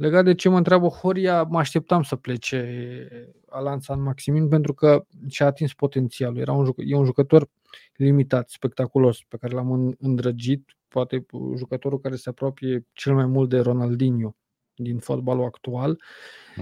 Legat 0.00 0.24
de 0.24 0.34
ce 0.34 0.48
mă 0.48 0.56
întreabă 0.56 0.86
Horia, 0.86 1.42
mă 1.42 1.58
așteptam 1.58 2.02
să 2.02 2.16
plece 2.16 3.30
Alan 3.48 3.80
San 3.80 4.02
Maximin 4.02 4.48
pentru 4.48 4.74
că 4.74 5.04
și-a 5.28 5.46
atins 5.46 5.74
potențialul. 5.74 6.38
Era 6.38 6.52
un, 6.52 6.64
juc- 6.64 6.84
e 6.86 6.96
un 6.96 7.04
jucător 7.04 7.48
limitat, 7.96 8.48
spectaculos, 8.48 9.22
pe 9.28 9.36
care 9.36 9.54
l-am 9.54 9.96
îndrăgit, 9.98 10.76
poate 10.88 11.26
jucătorul 11.56 12.00
care 12.00 12.16
se 12.16 12.28
apropie 12.28 12.86
cel 12.92 13.14
mai 13.14 13.26
mult 13.26 13.48
de 13.48 13.58
Ronaldinho 13.58 14.34
din 14.74 14.98
fotbalul 14.98 15.44
actual. 15.44 16.02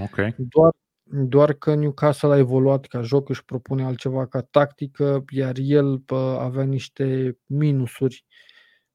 Okay. 0.02 0.34
Doar, 0.38 0.72
doar 1.02 1.52
că 1.52 1.74
Newcastle 1.74 2.32
a 2.32 2.38
evoluat 2.38 2.86
ca 2.86 3.00
joc, 3.00 3.28
își 3.28 3.44
propune 3.44 3.84
altceva 3.84 4.26
ca 4.26 4.40
tactică, 4.40 5.24
iar 5.30 5.54
el 5.58 5.98
pă, 5.98 6.38
avea 6.40 6.64
niște 6.64 7.38
minusuri 7.46 8.24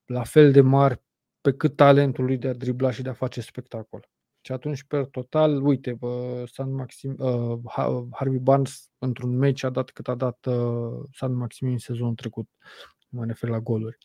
la 0.06 0.24
fel 0.24 0.52
de 0.52 0.62
mari 0.62 1.02
pe 1.42 1.54
cât 1.54 1.76
talentul 1.76 2.26
lui 2.26 2.38
de 2.38 2.48
a 2.48 2.54
dribla 2.54 2.92
și 2.92 3.02
de 3.02 3.10
a 3.10 3.14
face 3.14 3.42
spectacol. 3.42 4.12
Și 4.46 4.52
atunci, 4.52 4.84
pe 4.84 5.04
total, 5.12 5.66
uite, 5.66 5.98
San 6.46 6.74
Maxim, 6.74 7.16
uh, 7.18 7.60
Harvey 8.12 8.40
Barnes 8.40 8.90
într-un 8.98 9.38
meci 9.38 9.64
a 9.64 9.70
dat 9.70 9.90
cât 9.90 10.08
a 10.08 10.16
dat 10.16 10.46
uh, 10.46 11.04
San 11.12 11.34
Maxim 11.34 11.68
în 11.68 11.78
sezonul 11.78 12.16
trecut. 12.16 12.50
Mă 13.10 13.26
refer 13.26 13.50
la 13.50 13.60
goluri. 13.60 13.98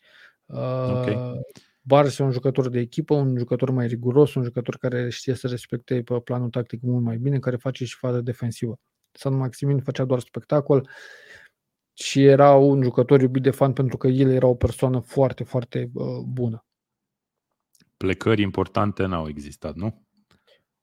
Uh, 0.45 0.57
okay. 0.89 1.39
Barnes 1.81 2.17
e 2.17 2.23
un 2.23 2.31
jucător 2.31 2.69
de 2.69 2.79
echipă, 2.79 3.13
un 3.13 3.37
jucător 3.37 3.69
mai 3.69 3.87
riguros, 3.87 4.33
un 4.33 4.43
jucător 4.43 4.77
care 4.77 5.09
știe 5.09 5.33
să 5.33 5.47
respecte 5.47 6.01
pe 6.03 6.19
planul 6.19 6.49
tactic 6.49 6.81
mult 6.81 7.03
mai 7.03 7.17
bine, 7.17 7.39
care 7.39 7.55
face 7.55 7.85
și 7.85 7.95
fază 7.95 8.21
defensivă. 8.21 8.79
San 9.11 9.33
Maximin 9.33 9.81
făcea 9.81 10.05
doar 10.05 10.19
spectacol 10.19 10.89
și 11.93 12.23
era 12.23 12.55
un 12.55 12.83
jucător 12.83 13.21
iubit 13.21 13.43
de 13.43 13.51
fan 13.51 13.73
pentru 13.73 13.97
că 13.97 14.07
el 14.07 14.29
era 14.29 14.47
o 14.47 14.55
persoană 14.55 14.99
foarte, 14.99 15.43
foarte 15.43 15.89
uh, 15.93 16.19
bună. 16.25 16.65
Plecări 17.97 18.41
importante 18.41 19.05
n-au 19.05 19.27
existat, 19.27 19.75
nu? 19.75 20.07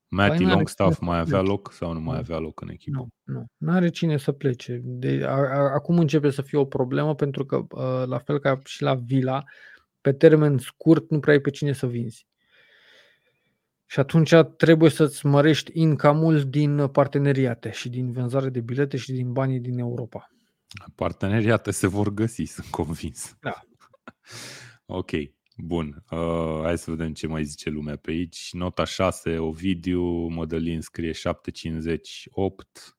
Matty 0.09 0.45
păi 0.45 0.53
Longstaff 0.53 1.01
mai 1.01 1.19
avea 1.19 1.41
loc 1.41 1.73
sau 1.73 1.93
nu 1.93 2.01
mai 2.01 2.19
avea 2.19 2.39
loc 2.39 2.61
în 2.61 2.69
echipă? 2.69 2.97
Nu, 2.97 3.35
nu. 3.35 3.45
Nu 3.57 3.73
are 3.73 3.89
cine 3.89 4.17
să 4.17 4.33
plece. 4.33 4.81
De, 4.83 5.25
a, 5.25 5.35
a, 5.35 5.73
acum 5.75 5.99
începe 5.99 6.31
să 6.31 6.43
fie 6.43 6.59
o 6.59 6.65
problemă 6.65 7.15
pentru 7.15 7.45
că, 7.45 7.57
uh, 7.57 8.07
la 8.07 8.19
fel 8.19 8.39
ca 8.39 8.61
și 8.65 8.83
la 8.83 8.95
Vila, 8.95 9.45
pe 10.01 10.13
termen 10.13 10.59
scurt 10.59 11.11
nu 11.11 11.21
prea 11.21 11.35
ai 11.35 11.41
pe 11.41 11.51
cine 11.51 11.73
să 11.73 11.87
vinzi. 11.87 12.27
Și 13.87 14.01
atunci 14.01 14.35
trebuie 14.57 14.91
să-ți 14.91 15.27
mărești 15.27 15.71
income 15.75 16.43
din 16.43 16.89
parteneriate 16.89 17.71
și 17.71 17.89
din 17.89 18.13
vânzare 18.13 18.49
de 18.49 18.61
bilete 18.61 18.97
și 18.97 19.13
din 19.13 19.33
banii 19.33 19.61
din 19.61 19.79
Europa. 19.79 20.31
Parteneriate 20.95 21.71
se 21.71 21.87
vor 21.87 22.15
găsi, 22.15 22.45
sunt 22.45 22.67
convins. 22.67 23.37
Da. 23.41 23.63
ok. 25.01 25.11
Bun, 25.59 26.05
uh, 26.11 26.61
hai 26.63 26.79
să 26.79 26.91
vedem 26.91 27.13
ce 27.13 27.27
mai 27.27 27.45
zice 27.45 27.71
lumea 27.71 27.97
pe 27.97 28.11
aici. 28.11 28.49
Nota 28.53 28.85
6, 28.85 29.39
Ovidiu, 29.39 30.03
Modelin 30.29 30.81
scrie 30.81 31.13
758, 31.13 32.99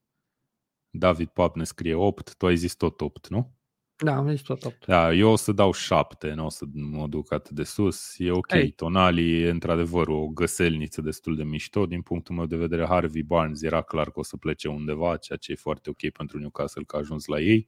David 0.89 1.27
Pap 1.27 1.55
ne 1.55 1.63
scrie 1.63 1.93
8, 1.93 2.35
tu 2.35 2.45
ai 2.45 2.55
zis 2.55 2.75
tot 2.75 3.01
8, 3.01 3.27
nu? 3.27 3.55
Da, 4.03 4.15
am 4.15 4.29
zis 4.29 4.41
tot 4.41 4.63
8. 4.63 4.85
Da, 4.85 5.13
eu 5.13 5.29
o 5.29 5.35
să 5.35 5.51
dau 5.51 5.71
7, 5.71 6.33
nu 6.33 6.45
o 6.45 6.49
să 6.49 6.65
mă 6.73 7.07
duc 7.07 7.31
atât 7.31 7.55
de 7.55 7.63
sus. 7.63 8.13
E 8.17 8.31
ok, 8.31 8.51
hey. 8.51 8.71
Tonali 8.71 9.41
e 9.41 9.49
într-adevăr 9.49 10.07
o 10.07 10.27
găselniță 10.27 11.01
destul 11.01 11.35
de 11.35 11.43
mișto. 11.43 11.85
Din 11.85 12.01
punctul 12.01 12.35
meu 12.35 12.45
de 12.45 12.55
vedere, 12.55 12.85
Harvey 12.85 13.23
Barnes 13.23 13.61
era 13.61 13.81
clar 13.81 14.11
că 14.11 14.19
o 14.19 14.23
să 14.23 14.37
plece 14.37 14.67
undeva, 14.67 15.17
ceea 15.17 15.37
ce 15.37 15.51
e 15.51 15.55
foarte 15.55 15.89
ok 15.89 16.09
pentru 16.09 16.39
Newcastle 16.39 16.83
că 16.83 16.95
a 16.95 16.99
ajuns 16.99 17.25
la 17.25 17.39
ei. 17.39 17.67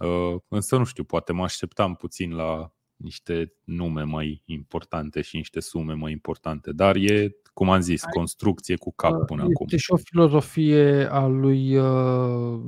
Uh, 0.00 0.40
însă 0.48 0.76
nu 0.76 0.84
știu, 0.84 1.04
poate 1.04 1.32
mă 1.32 1.42
așteptam 1.42 1.94
puțin 1.94 2.34
la 2.34 2.74
niște 2.96 3.52
nume 3.64 4.02
mai 4.02 4.42
importante 4.44 5.20
și 5.20 5.36
niște 5.36 5.60
sume 5.60 5.92
mai 5.92 6.12
importante. 6.12 6.72
Dar 6.72 6.96
e, 6.96 7.36
cum 7.52 7.70
am 7.70 7.80
zis, 7.80 8.02
construcție 8.04 8.76
cu 8.76 8.92
cap 8.92 9.26
până 9.26 9.42
este 9.42 9.52
acum. 9.54 9.66
Este 9.66 9.76
și 9.76 9.92
o 9.92 9.96
filozofie 9.96 11.10
a 11.10 11.26
lui 11.26 11.76
uh, 11.76 12.60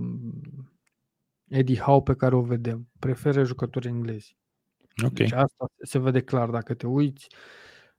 Eddie 1.48 1.76
Howe 1.76 2.02
pe 2.02 2.14
care 2.14 2.34
o 2.34 2.40
vedem. 2.40 2.88
Preferă 2.98 3.44
jucători 3.44 3.88
englezi. 3.88 4.36
Okay. 4.96 5.10
Deci 5.12 5.32
asta 5.32 5.66
se 5.82 5.98
vede 5.98 6.20
clar 6.20 6.50
dacă 6.50 6.74
te 6.74 6.86
uiți. 6.86 7.26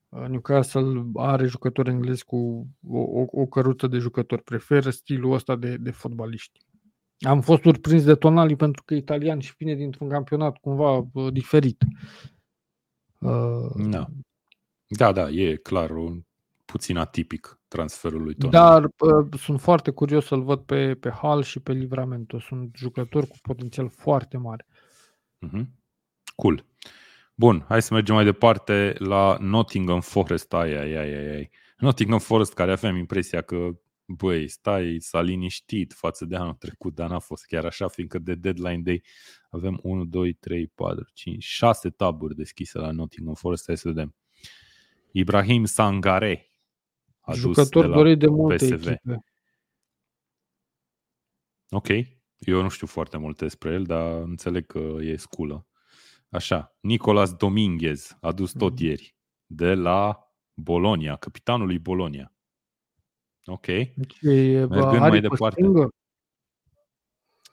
Uh, 0.10 0.26
Newcastle 0.28 1.04
are 1.14 1.46
jucători 1.46 1.90
englezi 1.90 2.26
cu 2.26 2.68
o, 2.88 3.00
o, 3.00 3.26
o 3.32 3.46
căruță 3.46 3.88
de 3.88 3.98
jucători. 3.98 4.44
Preferă 4.44 4.90
stilul 4.90 5.34
ăsta 5.34 5.56
de, 5.56 5.78
de 5.78 5.92
fotbaliști. 5.92 6.60
Am 7.20 7.42
fost 7.42 7.62
surprins 7.62 8.04
de 8.04 8.16
Tonali 8.16 8.56
pentru 8.56 8.84
că 8.86 8.94
italian 8.94 9.40
și 9.40 9.54
vine 9.58 9.76
dintr-un 9.76 10.10
campionat 10.10 10.58
cumva 10.58 10.92
uh, 11.14 11.34
diferit. 11.34 11.84
Uh, 13.18 13.90
da. 13.90 14.08
da, 14.88 15.12
da, 15.12 15.30
e 15.30 15.56
clar 15.56 15.90
un 15.90 16.22
puțin 16.66 16.98
atipic 16.98 17.60
transferul 17.68 18.24
lui 18.24 18.36
Tonali. 18.36 18.58
Dar 18.58 18.84
uh, 18.84 19.40
sunt 19.40 19.62
foarte 19.62 19.92
curios 19.92 20.26
să-l 20.26 20.44
văd 20.44 20.60
pe, 20.60 20.96
pe 20.96 21.10
Hal 21.10 21.44
și 21.44 21.60
pe 21.60 21.72
Livramento. 21.72 22.40
Sunt 22.40 22.76
jucători 22.76 23.28
cu 23.28 23.38
potențial 23.42 23.90
foarte 23.90 24.38
mare. 24.38 24.66
Uh-huh. 25.48 25.66
Cool. 26.36 26.66
Bun, 27.36 27.66
hai 27.68 27.82
să 27.82 27.94
mergem 27.94 28.16
mai 28.16 28.24
departe 28.24 28.96
la 28.98 29.38
Nottingham 29.40 30.02
Forest. 30.02 30.54
Ai, 30.54 30.74
ai, 30.74 30.96
ai, 30.96 31.14
ai, 31.14 31.36
ai. 31.36 31.50
Nottingham 31.78 32.20
Forest, 32.20 32.54
care 32.54 32.72
aveam 32.72 32.96
impresia 32.96 33.42
că 33.42 33.70
băi, 34.12 34.48
stai, 34.48 34.98
s-a 35.00 35.22
liniștit 35.22 35.94
față 35.94 36.26
de 36.26 36.36
anul 36.36 36.54
trecut, 36.54 36.96
dar 36.96 37.10
n-a 37.10 37.20
fost 37.20 37.46
chiar 37.46 37.66
așa, 37.66 37.88
fiindcă 37.88 38.20
de 38.20 38.36
deadline 38.36 38.82
day 38.82 39.04
avem 39.50 39.80
1, 39.84 40.06
2, 40.06 40.34
3, 40.34 40.68
4, 40.68 41.10
5, 41.14 41.44
6 41.44 41.90
taburi 41.90 42.36
deschise 42.36 42.78
la 42.78 42.92
Nottingham 42.92 43.34
Forest. 43.34 43.66
Hai 43.66 43.78
să 43.78 43.88
vedem. 43.88 44.16
Ibrahim 45.12 45.66
Sangare. 45.66 46.52
Jucător 47.34 47.86
de 47.86 47.92
dorit 47.92 48.20
de 48.20 48.28
multe 48.28 48.56
PSV. 48.56 48.88
echipe. 48.88 49.24
Ok. 51.70 51.88
Eu 52.38 52.62
nu 52.62 52.70
știu 52.70 52.88
foarte 52.88 53.18
multe 53.18 53.44
despre 53.44 53.74
el, 53.74 53.84
dar 53.84 54.22
înțeleg 54.22 54.66
că 54.66 54.98
e 55.00 55.16
sculă. 55.16 55.68
Așa. 56.30 56.78
Nicolas 56.80 57.34
Dominguez, 57.34 58.18
adus 58.22 58.52
tot 58.52 58.74
mm-hmm. 58.74 58.84
ieri, 58.84 59.16
de 59.46 59.74
la 59.74 60.20
Bolonia, 60.54 61.16
capitanul 61.16 61.68
lui 61.68 61.80
Bolonia. 61.80 62.34
Ok. 63.46 63.66
Deci, 63.66 64.22
Mergând 64.22 65.00
mai 65.00 65.22
departe. 65.22 65.62
Stângă? 65.62 65.90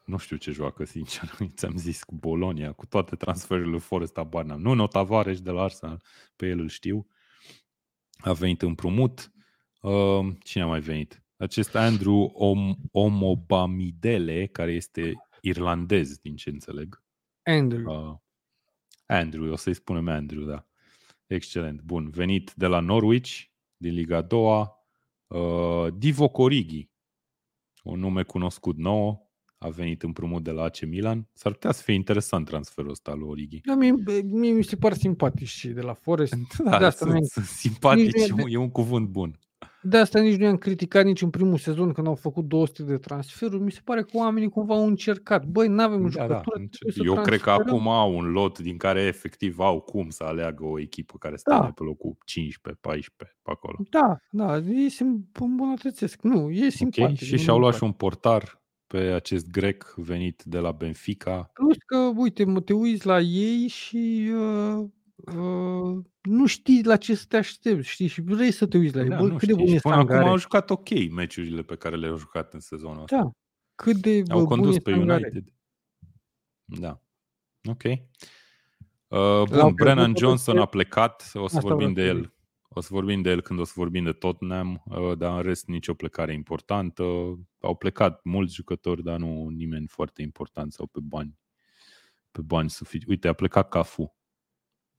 Nu 0.05 0.17
știu 0.17 0.37
ce 0.37 0.51
joacă, 0.51 0.85
sincer. 0.85 1.31
Ți-am 1.57 1.77
zis 1.77 2.03
cu 2.03 2.15
Bolonia, 2.15 2.73
cu 2.73 2.87
toate 2.87 3.17
transferurile 3.17 3.71
lui 3.71 3.81
Forest 3.81 4.19
Barnum. 4.19 4.61
Nu, 4.61 4.73
Notavares 4.75 5.41
de 5.41 5.51
la 5.51 5.63
Arsenal, 5.63 6.03
pe 6.37 6.47
el 6.47 6.59
îl 6.59 6.69
știu. 6.69 7.07
A 8.19 8.33
venit 8.33 8.63
împrumut. 8.63 9.33
Uh, 9.81 10.27
cine 10.43 10.63
a 10.63 10.67
mai 10.67 10.81
venit? 10.81 11.23
Acest 11.37 11.75
Andrew 11.75 12.33
Om- 12.35 12.77
Omobamidele, 12.91 14.47
care 14.47 14.73
este 14.73 15.13
irlandez, 15.41 16.19
din 16.19 16.37
ce 16.37 16.51
înțeleg. 16.51 17.03
Andrew. 17.43 18.11
Uh, 18.11 18.17
Andrew, 19.07 19.53
o 19.53 19.57
să-i 19.57 19.75
spunem 19.75 20.09
Andrew, 20.09 20.45
da. 20.45 20.67
Excelent. 21.27 21.83
Bun. 21.83 22.11
Venit 22.11 22.53
de 22.55 22.67
la 22.67 22.81
Norwich, 22.81 23.45
din 23.77 23.93
Liga 23.93 24.23
2 24.23 24.76
Uh, 25.27 25.87
Divo 25.95 26.29
Corigi 26.29 26.91
un 27.85 27.99
nume 27.99 28.23
cunoscut 28.23 28.77
nou, 28.77 29.31
a 29.59 29.69
venit 29.69 30.03
împrumut 30.03 30.43
de 30.43 30.51
la 30.51 30.63
AC 30.63 30.81
Milan. 30.85 31.29
S-ar 31.33 31.53
putea 31.53 31.73
să 31.73 31.83
fie 31.83 31.95
interesant 31.95 32.47
transferul 32.47 32.91
ăsta 32.91 33.15
lui 33.15 33.29
Origi. 33.29 33.61
Da, 33.61 33.75
mie, 33.75 33.93
mie 34.25 34.53
mi 34.53 34.65
se 34.65 34.77
par 34.77 34.93
simpatici 34.93 35.49
și 35.49 35.69
de 35.69 35.81
la 35.81 35.93
Forest. 35.95 36.35
Da, 36.65 36.79
de 36.79 36.85
asta 36.85 37.05
sunt, 37.05 37.19
nu- 37.19 37.25
sunt 37.25 37.45
simpatici, 37.45 38.13
nici 38.15 38.29
e 38.29 38.33
nu 38.33 38.43
un- 38.43 38.49
e 38.51 38.57
un 38.57 38.71
cuvânt 38.71 39.09
bun. 39.09 39.39
De 39.83 39.97
asta 39.97 40.21
nici 40.21 40.37
nu 40.37 40.45
i-am 40.45 40.57
criticat 40.57 41.05
nici 41.05 41.23
în 41.23 41.31
primul 41.31 41.59
sezon 41.59 41.93
când 41.93 42.07
au 42.07 42.15
făcut 42.15 42.45
200 42.45 42.83
de 42.83 42.97
transferuri. 42.97 43.63
Mi 43.63 43.73
se 43.73 43.81
pare 43.85 44.03
că 44.03 44.09
oamenii 44.13 44.49
cumva 44.49 44.75
au 44.75 44.87
încercat. 44.87 45.45
Băi, 45.45 45.69
nu 45.69 45.83
avem 45.83 46.03
Da, 46.03 46.09
jucătură. 46.09 46.29
da. 46.35 46.41
trebuie 46.41 46.93
să 46.93 47.01
Eu 47.05 47.15
cred 47.23 47.39
că 47.39 47.45
transferăm. 47.45 47.75
acum 47.75 47.89
au 47.89 48.17
un 48.17 48.31
lot 48.31 48.59
din 48.59 48.77
care 48.77 49.01
efectiv 49.01 49.59
au 49.59 49.81
cum 49.81 50.09
să 50.09 50.25
aleagă 50.25 50.65
o 50.65 50.79
echipă 50.81 51.15
care 51.19 51.37
stă 51.37 51.51
Da. 51.51 51.61
pe 51.75 51.83
locul 51.83 52.17
15, 52.25 52.81
14, 52.83 53.37
pe 53.43 53.51
acolo. 53.51 53.77
Da, 53.91 54.17
da, 54.31 54.57
ei 54.59 54.89
se 54.89 55.05
îmbunătățesc. 55.41 56.23
Nu, 56.23 56.51
e 56.51 56.69
simpatic. 56.71 57.11
Ok, 57.11 57.17
și 57.27 57.33
nu 57.33 57.39
și-au 57.39 57.59
luat 57.59 57.75
și 57.75 57.83
neapărat. 57.83 57.83
un 57.83 58.09
portar 58.09 58.63
pe 58.87 58.97
acest 58.99 59.51
grec 59.51 59.95
venit 59.97 60.43
de 60.45 60.59
la 60.59 60.71
Benfica. 60.73 61.51
Plus 61.53 61.77
că, 61.87 61.97
uite, 62.17 62.45
mă 62.45 62.61
te 62.61 62.73
uiți 62.73 63.07
la 63.07 63.21
ei 63.21 63.67
și 63.69 64.31
uh, 64.35 64.85
uh, 65.35 66.05
nu 66.23 66.47
știi 66.47 66.85
la 66.85 66.97
ce 66.97 67.15
să 67.15 67.25
te 67.29 67.37
aștepți, 67.37 67.89
știi? 67.89 68.07
Și 68.07 68.21
vrei 68.21 68.51
să 68.51 68.67
te 68.67 68.77
uiți 68.79 68.95
la 68.97 69.03
ei. 69.03 69.09
Da, 69.09 69.17
Bă, 69.17 69.27
nu 69.27 69.37
cât 69.37 69.39
de 69.49 69.53
știi. 69.53 69.57
bun 69.57 69.67
Și 69.67 69.75
e 69.75 69.79
până 69.81 69.95
acum 69.95 70.07
Sangare. 70.09 70.29
au 70.31 70.39
jucat 70.39 70.71
ok 70.71 70.89
meciurile 71.11 71.63
pe 71.63 71.77
care 71.77 71.97
le-au 71.97 72.17
jucat 72.17 72.55
în 72.55 72.61
sezonul 72.61 73.03
ăsta. 73.03 73.17
Da, 73.17 73.31
cât 73.75 73.97
de 73.97 74.23
Au 74.29 74.39
bă, 74.39 74.45
bun 74.45 74.45
condus 74.47 74.77
e 74.77 74.79
pe 74.79 74.91
Sangare. 74.91 75.23
United. 75.33 75.53
Da. 76.65 77.01
Ok. 77.69 77.83
Uh, 77.85 77.99
L-au 79.19 79.45
bun, 79.45 79.47
pierdut 79.49 79.75
Brennan 79.75 80.07
totuși 80.07 80.25
Johnson 80.25 80.55
pe- 80.55 80.61
a 80.61 80.65
plecat, 80.65 81.31
o 81.35 81.49
să 81.49 81.57
Asta 81.57 81.61
vorbim 81.69 81.93
de 81.93 82.01
vreau 82.03 82.17
să 82.17 82.23
el. 82.23 82.31
O 82.69 82.81
să 82.81 82.89
vorbim 82.91 83.23
de 83.23 83.31
el 83.31 83.41
când 83.41 83.59
o 83.61 83.65
să 83.65 83.73
vorbim 83.77 84.05
de 84.05 84.13
Tottenham, 84.13 84.83
uh, 84.85 85.17
dar 85.19 85.37
în 85.37 85.43
rest 85.43 85.67
nicio 85.67 85.95
plecare 85.95 86.33
importantă. 86.33 87.03
Au 87.61 87.75
plecat 87.75 88.25
mulți 88.25 88.55
jucători, 88.55 89.03
dar 89.03 89.19
nu 89.19 89.49
nimeni 89.49 89.87
foarte 89.87 90.23
important 90.23 90.73
sau 90.73 90.87
pe 90.87 90.99
bani. 91.03 91.39
Pe 92.31 92.41
bani 92.43 92.71
suficient. 92.71 93.09
Uite, 93.09 93.29
a 93.29 93.33
plecat 93.33 93.69
Cafu. 93.69 94.16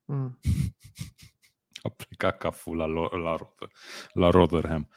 Mm. 0.07 0.39
A 1.83 1.89
plecat 1.89 2.37
Cafu 2.37 2.73
la, 2.73 2.85
Lo- 2.85 3.17
la, 3.23 3.35
Rother- 3.35 3.71
la 4.13 4.29
Rotherham. 4.29 4.89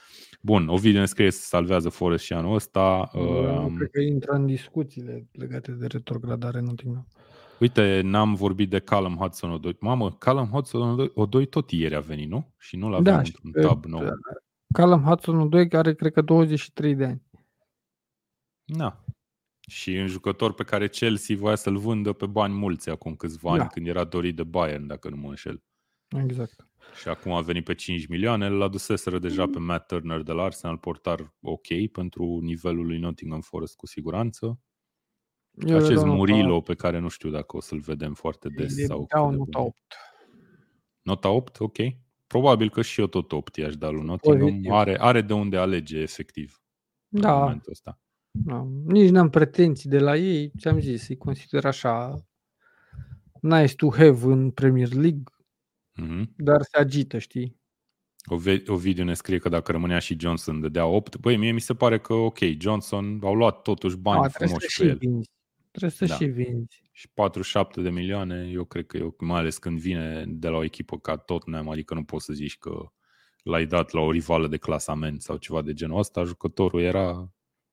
Bun, 0.43 0.69
Ovidiu 0.69 0.99
ne 0.99 1.07
scrie 1.07 1.31
să 1.31 1.41
salvează 1.43 1.89
Forest 1.89 2.24
și 2.24 2.32
anul 2.32 2.55
ăsta. 2.55 3.11
Nu 3.15 3.20
Um, 3.65 3.77
cred 3.77 3.91
că 3.91 4.01
intră 4.01 4.32
în 4.32 4.47
discuțiile 4.47 5.28
legate 5.32 5.73
de 5.73 5.87
retrogradare 5.87 6.59
în 6.59 6.65
Nottingham. 6.65 7.07
Uite, 7.61 8.01
n-am 8.01 8.35
vorbit 8.35 8.70
de 8.70 8.78
Callum 8.78 9.16
Hudson 9.16 9.51
Odoi. 9.51 9.77
Mamă, 9.81 10.12
Callum 10.12 10.47
Hudson 10.47 11.11
Odoi 11.15 11.47
tot 11.47 11.70
ieri 11.70 11.95
a 11.95 12.01
venit, 12.01 12.28
nu? 12.28 12.55
Și 12.59 12.77
nu 12.77 12.89
l-aveam 12.89 13.16
Da, 13.16 13.23
și 13.23 13.32
într-un 13.43 13.51
pe- 13.62 13.69
tab 13.69 13.85
nou. 13.85 14.03
Callum 14.73 15.03
Hudson 15.03 15.49
2 15.49 15.69
are 15.73 15.95
cred 15.95 16.12
că 16.12 16.20
23 16.20 16.95
de 16.95 17.05
ani. 17.05 17.23
Da. 18.65 19.05
Și 19.71 19.91
un 19.91 20.07
jucător 20.07 20.53
pe 20.55 20.63
care 20.65 20.89
Chelsea 20.89 21.37
voia 21.37 21.55
să-l 21.55 21.77
vândă 21.79 22.13
pe 22.13 22.27
bani 22.27 22.55
mulți 22.55 22.89
acum 22.91 23.15
câțiva 23.17 23.51
ani, 23.51 23.59
Da. 23.59 23.67
când 23.67 23.87
era 23.87 24.05
dorit 24.05 24.37
de 24.37 24.45
Bayern, 24.45 24.87
dacă 24.87 25.09
nu 25.09 25.17
mă 25.17 25.29
înșel. 25.29 25.63
Exact. 26.25 26.67
Și 27.01 27.09
acum 27.09 27.33
a 27.33 27.41
venit 27.41 27.65
pe 27.65 27.75
5 27.75 28.07
milioane, 28.07 28.49
l-a 28.49 28.69
duseseră 28.69 29.19
deja 29.19 29.47
pe 29.47 29.59
Matt 29.59 29.87
Turner 29.87 30.23
de 30.23 30.33
la 30.33 30.43
Arsenal, 30.43 30.77
portar 30.79 31.35
ok 31.41 31.67
pentru 31.93 32.39
nivelul 32.43 32.87
lui 32.87 32.99
Nottingham 32.99 33.41
Forest 33.41 33.77
cu 33.77 33.87
siguranță. 33.87 34.61
Eu 35.67 35.77
Acest 35.77 35.93
dau 35.95 36.05
nota- 36.05 36.17
Murilo 36.17 36.61
pe 36.61 36.75
care 36.75 36.99
nu 36.99 37.09
știu 37.09 37.31
dacă 37.31 37.57
o 37.57 37.61
să-l 37.61 37.79
vedem 37.79 38.15
foarte 38.15 38.49
des. 38.49 38.77
îi 38.77 38.85
sau 38.85 39.07
dau 39.15 39.29
cât 39.29 39.31
de 39.33 39.37
nota 39.39 39.59
bun 39.59 39.63
e. 39.63 39.67
8. 39.67 39.77
Nota 41.03 41.29
8, 41.29 41.61
ok. 41.61 41.77
Probabil 42.27 42.71
că 42.71 42.83
și 42.83 43.01
eu 43.01 43.07
tot 43.07 43.33
8 43.33 43.57
i-aș 43.57 43.77
da 43.77 43.91
lui 43.91 44.03
Nottingham. 44.03 44.41
Pozitiv. 44.49 44.71
Are, 44.71 45.01
are 45.01 45.21
de 45.21 45.33
unde 45.33 45.57
alege, 45.57 45.99
efectiv, 45.99 46.63
în 47.09 47.21
Da, 47.21 47.39
momentul 47.39 47.73
ăsta. 47.73 47.99
Da, 48.31 48.66
nici 48.85 49.11
n-am 49.11 49.31
pretenții 49.31 49.90
de 49.90 49.98
la 49.98 50.16
ei, 50.16 50.52
ți-am 50.59 50.81
zis, 50.81 51.09
îi 51.09 51.16
consider 51.16 51.65
așa 51.65 52.27
nice 53.40 53.74
to 53.74 53.90
have 53.93 54.24
în 54.27 54.51
Premier 54.51 54.93
League, 54.93 55.23
Mhm. 55.94 56.32
dar 56.36 56.62
se 56.62 56.78
agită, 56.78 57.19
știi? 57.19 57.59
Ove- 58.27 58.62
Ovidiu 58.66 59.05
ne 59.05 59.15
scrie 59.15 59.39
că 59.39 59.48
dacă 59.48 59.73
rămânea 59.73 59.98
și 59.98 60.16
Johnson 60.20 60.61
dădea 60.61 60.86
8. 60.86 61.16
Băi, 61.16 61.36
mie 61.36 61.52
mi 61.52 61.61
se 61.61 61.74
pare 61.74 61.98
că, 62.01 62.12
ok, 62.15 62.39
Johnson 62.59 63.19
au 63.23 63.35
luat 63.35 63.62
totuși 63.62 63.97
bani 63.97 64.24
A, 64.24 64.28
trebuie 64.28 64.48
să 64.48 64.55
frumoși 64.55 64.74
și 64.74 64.81
pe 64.81 64.86
el. 64.89 64.97
vinzi. 64.97 65.28
Trebuie 65.70 65.90
să 65.90 66.05
Da. 66.05 66.15
și 66.15 66.24
vinzi. 66.24 66.82
Și 66.93 67.09
47 67.15 67.81
de 67.81 67.90
milioane, 67.90 68.48
eu 68.52 68.65
cred 68.65 68.86
că, 68.86 68.97
eu, 68.97 69.15
mai 69.19 69.39
ales 69.39 69.59
când 69.59 69.78
vine 69.78 70.24
de 70.28 70.48
la 70.48 70.57
o 70.57 70.65
echipă 70.65 70.98
ca 70.98 71.16
Tottenham, 71.16 71.69
adică 71.69 71.94
nu 71.94 72.05
poți 72.05 72.24
să 72.24 72.32
zici 72.32 72.59
că 72.59 72.86
l-ai 73.43 73.66
dat 73.66 73.90
la 73.93 74.01
o 74.01 74.11
rivală 74.11 74.47
de 74.48 74.57
clasament 74.57 75.23
sau 75.23 75.36
ceva 75.36 75.62
de 75.62 75.73
genul 75.73 75.98
ăsta, 75.98 76.24
jucătorul 76.24 76.81
era 76.81 77.32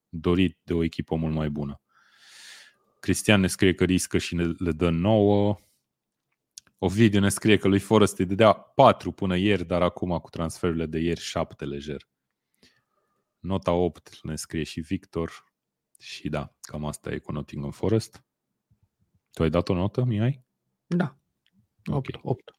dorit 0.09 0.57
de 0.63 0.73
o 0.73 0.83
echipă 0.83 1.15
mult 1.15 1.33
mai 1.33 1.49
bună. 1.49 1.81
Cristian 2.99 3.39
ne 3.39 3.47
scrie 3.47 3.73
că 3.73 3.83
riscă 3.83 4.17
și 4.17 4.35
ne, 4.35 4.43
le 4.43 4.71
dă 4.71 4.89
9. 4.89 5.55
Ovidiu 6.77 7.19
ne 7.19 7.29
scrie 7.29 7.57
că 7.57 7.67
lui 7.67 7.79
Forest 7.79 8.19
îi 8.19 8.25
dădea 8.25 8.53
4 8.53 9.11
până 9.11 9.37
ieri, 9.37 9.65
dar 9.65 9.81
acum 9.81 10.17
cu 10.17 10.29
transferurile 10.29 10.85
de 10.85 10.99
ieri 10.99 11.19
7 11.19 11.65
lejer. 11.65 12.09
Nota 13.39 13.71
8 13.71 14.19
ne 14.23 14.35
scrie 14.35 14.63
și 14.63 14.79
Victor. 14.79 15.45
Și 15.99 16.29
da, 16.29 16.55
cam 16.61 16.85
asta 16.85 17.11
e 17.11 17.17
cu 17.17 17.31
Nottingham 17.31 17.71
Forest. 17.71 18.23
Tu 19.31 19.43
ai 19.43 19.49
dat 19.49 19.69
o 19.69 19.73
notă, 19.73 20.03
Mihai? 20.03 20.45
Da. 20.85 21.17
Ok. 21.85 22.05
8, 22.07 22.19
8. 22.23 22.56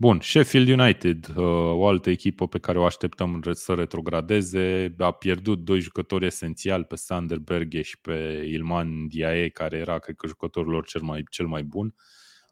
Bun, 0.00 0.20
Sheffield 0.20 0.68
United, 0.68 1.28
uh, 1.28 1.44
o 1.72 1.86
altă 1.86 2.10
echipă 2.10 2.48
pe 2.48 2.58
care 2.58 2.78
o 2.78 2.84
așteptăm 2.84 3.40
re- 3.44 3.52
să 3.52 3.74
retrogradeze, 3.74 4.94
a 4.98 5.10
pierdut 5.10 5.64
doi 5.64 5.80
jucători 5.80 6.26
esențiali 6.26 6.84
pe 6.84 6.96
Sander 6.96 7.38
Berge 7.38 7.82
și 7.82 8.00
pe 8.00 8.44
Ilman 8.46 9.08
Diaye, 9.08 9.48
care 9.48 9.76
era, 9.76 9.98
cred 9.98 10.16
că, 10.16 10.26
jucătorul 10.26 10.72
lor 10.72 10.86
cel 10.86 11.00
mai, 11.00 11.24
cel 11.30 11.46
mai 11.46 11.62
bun. 11.62 11.94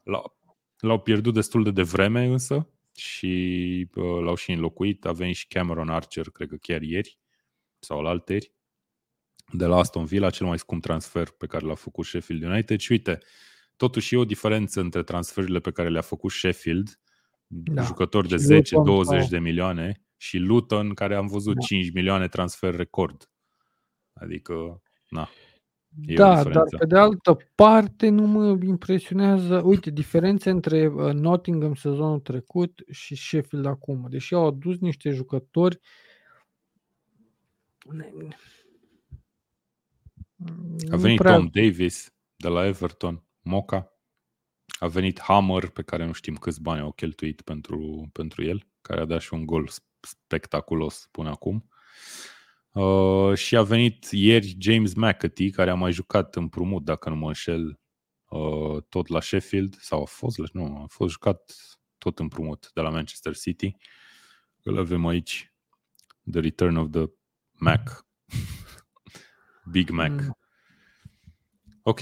L-au, 0.02 0.38
l-au 0.78 1.00
pierdut 1.00 1.34
destul 1.34 1.62
de 1.62 1.70
devreme 1.70 2.24
însă 2.24 2.68
și 2.94 3.88
uh, 3.94 4.22
l-au 4.22 4.34
și 4.34 4.52
înlocuit. 4.52 5.04
A 5.04 5.12
venit 5.12 5.36
și 5.36 5.46
Cameron 5.46 5.88
Archer, 5.88 6.30
cred 6.30 6.48
că 6.48 6.56
chiar 6.56 6.82
ieri 6.82 7.18
sau 7.78 8.00
la 8.00 8.08
alteri, 8.08 8.52
de 9.52 9.66
la 9.66 9.76
Aston 9.76 10.04
Villa, 10.04 10.30
cel 10.30 10.46
mai 10.46 10.58
scump 10.58 10.82
transfer 10.82 11.30
pe 11.30 11.46
care 11.46 11.66
l-a 11.66 11.74
făcut 11.74 12.04
Sheffield 12.04 12.42
United. 12.42 12.80
Și 12.80 12.92
uite, 12.92 13.18
totuși 13.78 14.14
e 14.14 14.18
o 14.18 14.24
diferență 14.24 14.80
între 14.80 15.02
transferurile 15.02 15.58
pe 15.60 15.70
care 15.70 15.88
le-a 15.88 16.00
făcut 16.00 16.30
Sheffield, 16.30 16.98
Da. 17.46 17.82
jucători 17.82 18.28
de 18.28 18.36
Și 18.36 18.42
10-20 18.44 18.70
Luton 18.70 19.04
sau- 19.20 19.28
de 19.28 19.38
milioane, 19.38 20.02
și 20.16 20.38
Luton, 20.38 20.94
care 20.94 21.14
am 21.14 21.26
văzut 21.26 21.54
Da. 21.54 21.60
5 21.60 21.92
milioane 21.92 22.28
transfer 22.28 22.74
record. 22.74 23.30
Adică, 24.12 24.82
na, 25.08 25.28
e 26.06 26.12
o 26.12 26.16
da, 26.16 26.34
dar 26.34 26.44
diferență. 26.46 26.76
pe 26.76 26.86
de 26.86 26.98
altă 26.98 27.36
parte 27.54 28.08
nu 28.08 28.26
mă 28.26 28.58
impresionează. 28.64 29.60
Uite, 29.64 29.90
diferența 29.90 30.50
între 30.50 30.86
uh, 30.86 31.12
Nottingham 31.12 31.74
sezonul 31.74 32.20
trecut 32.20 32.82
și 32.90 33.14
Sheffield 33.16 33.66
acum. 33.66 34.06
Deși 34.10 34.34
au 34.34 34.46
adus 34.46 34.78
niște 34.78 35.10
jucători 35.10 35.80
A 40.90 40.94
nu 40.94 40.98
venit 40.98 41.18
prea- 41.18 41.34
Tom 41.36 41.48
Davis 41.52 42.14
de 42.36 42.48
la 42.48 42.66
Everton, 42.66 43.22
Moca. 43.48 43.92
A 44.78 44.86
venit 44.86 45.20
Hammer, 45.20 45.68
pe 45.68 45.82
care 45.82 46.04
nu 46.04 46.12
știm 46.12 46.36
câți 46.36 46.62
bani 46.62 46.80
au 46.80 46.92
cheltuit 46.92 47.40
pentru, 47.40 48.08
pentru 48.12 48.44
el, 48.44 48.66
care 48.80 49.00
a 49.00 49.04
dat 49.04 49.20
și 49.20 49.34
un 49.34 49.46
gol 49.46 49.68
spectaculos 50.00 51.08
până 51.10 51.28
acum. 51.28 51.68
Uh, 52.72 53.34
și 53.34 53.56
a 53.56 53.62
venit 53.62 54.08
ieri 54.10 54.56
James 54.58 54.94
McAtee, 54.94 55.50
care 55.50 55.70
a 55.70 55.74
mai 55.74 55.92
jucat 55.92 56.36
împrumut, 56.36 56.84
dacă 56.84 57.08
nu 57.08 57.16
mă 57.16 57.26
înșel, 57.26 57.80
uh, 58.28 58.82
tot 58.88 59.06
la 59.06 59.20
Sheffield, 59.20 59.76
sau 59.80 60.02
a 60.02 60.04
fost, 60.04 60.38
la, 60.38 60.46
nu, 60.52 60.82
a 60.82 60.86
fost 60.88 61.12
jucat 61.12 61.54
tot 61.98 62.18
împrumut 62.18 62.70
de 62.74 62.80
la 62.80 62.90
Manchester 62.90 63.36
City. 63.36 63.76
Îl 64.62 64.78
avem 64.78 65.06
aici, 65.06 65.54
The 66.30 66.40
Return 66.40 66.76
of 66.76 66.90
the 66.90 67.04
Mac. 67.52 68.06
Big 69.72 69.90
Mac. 69.90 70.10
Mm. 70.10 70.38
Ok. 71.82 72.00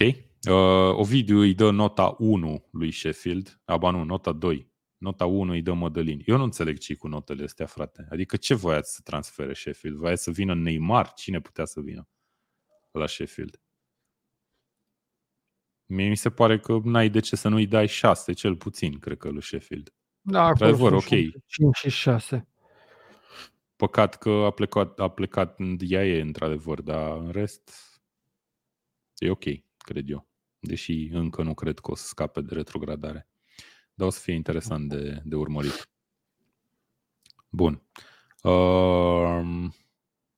Uh, 0.51 0.97
Ovidiu 0.97 1.39
îi 1.39 1.55
dă 1.55 1.71
nota 1.71 2.15
1 2.19 2.69
lui 2.71 2.91
Sheffield. 2.91 3.61
Aba 3.65 3.91
nu, 3.91 4.05
nota 4.05 4.33
2. 4.33 4.71
Nota 4.99 5.27
1 5.27 5.53
îi 5.53 5.63
dă 5.63 5.73
Mădălin. 5.73 6.23
Eu 6.27 6.37
nu 6.37 6.43
înțeleg 6.43 6.79
ce 6.79 6.95
cu 6.95 7.09
notele 7.09 7.45
astea, 7.45 7.67
frate. 7.67 8.07
Adică 8.11 8.37
ce 8.37 8.55
voiați 8.55 8.95
să 8.95 9.01
transfere 9.05 9.55
Sheffield? 9.55 9.97
Voiați 9.97 10.23
să 10.23 10.31
vină 10.31 10.55
Neymar? 10.55 11.13
Cine 11.13 11.41
putea 11.41 11.65
să 11.65 11.81
vină 11.81 12.09
la 12.91 13.07
Sheffield? 13.07 13.61
Mie 15.87 16.09
mi 16.09 16.17
se 16.17 16.31
pare 16.31 16.59
că 16.59 16.81
n-ai 16.85 17.09
de 17.09 17.21
ce 17.21 17.37
să 17.37 17.49
nu-i 17.49 17.67
dai 17.67 17.87
6, 17.89 18.33
cel 18.33 18.57
puțin, 18.57 18.99
cred 18.99 19.19
că, 19.19 19.29
lui 19.29 19.43
Sheffield. 19.43 19.95
Da, 20.21 20.43
acolo 20.43 20.51
Într-adevăr, 20.51 21.01
sunt 21.01 21.33
ok. 21.33 21.43
5 21.47 21.77
și 21.77 21.91
6. 21.91 22.49
Păcat 23.77 24.19
că 24.19 24.31
a 24.31 24.51
plecat, 24.51 25.01
a 25.01 25.09
plecat 25.09 25.59
în 25.59 25.77
Diaye, 25.77 26.21
într-adevăr, 26.21 26.81
dar 26.81 27.17
în 27.17 27.31
rest 27.31 27.71
e 29.17 29.31
ok, 29.31 29.45
cred 29.77 30.11
eu. 30.11 30.29
Deși 30.67 31.09
încă 31.13 31.43
nu 31.43 31.55
cred 31.55 31.79
că 31.79 31.91
o 31.91 31.95
să 31.95 32.07
scape 32.07 32.41
de 32.41 32.55
retrogradare. 32.55 33.29
Dar 33.95 34.07
o 34.07 34.11
să 34.11 34.21
fie 34.21 34.35
interesant 34.35 34.89
de, 34.89 35.21
de 35.25 35.35
urmărit. 35.35 35.89
Bun. 37.51 37.83
Um, 38.43 39.75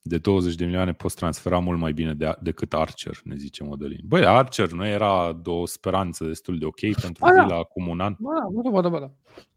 de 0.02 0.18
20 0.18 0.54
de 0.54 0.64
milioane 0.64 0.92
poți 0.92 1.16
transfera 1.16 1.58
mult 1.58 1.78
mai 1.78 1.92
bine 1.92 2.14
de, 2.14 2.36
decât 2.40 2.74
Archer, 2.74 3.20
ne 3.24 3.36
zice 3.36 3.64
Modelin. 3.64 4.00
Băi, 4.04 4.26
Archer 4.26 4.70
nu 4.70 4.86
era 4.86 5.40
o 5.44 5.66
speranță 5.66 6.24
destul 6.24 6.58
de 6.58 6.64
ok 6.64 6.80
pentru 6.80 7.24
ba, 7.24 7.30
Villa 7.30 7.46
da. 7.46 7.56
acum 7.56 7.88
un 7.88 8.00
an? 8.00 8.16
Ba 8.18 8.62
da, 8.62 8.70
ba 8.70 8.80
da, 8.80 8.88
ba 8.88 8.98
da. 8.98 9.10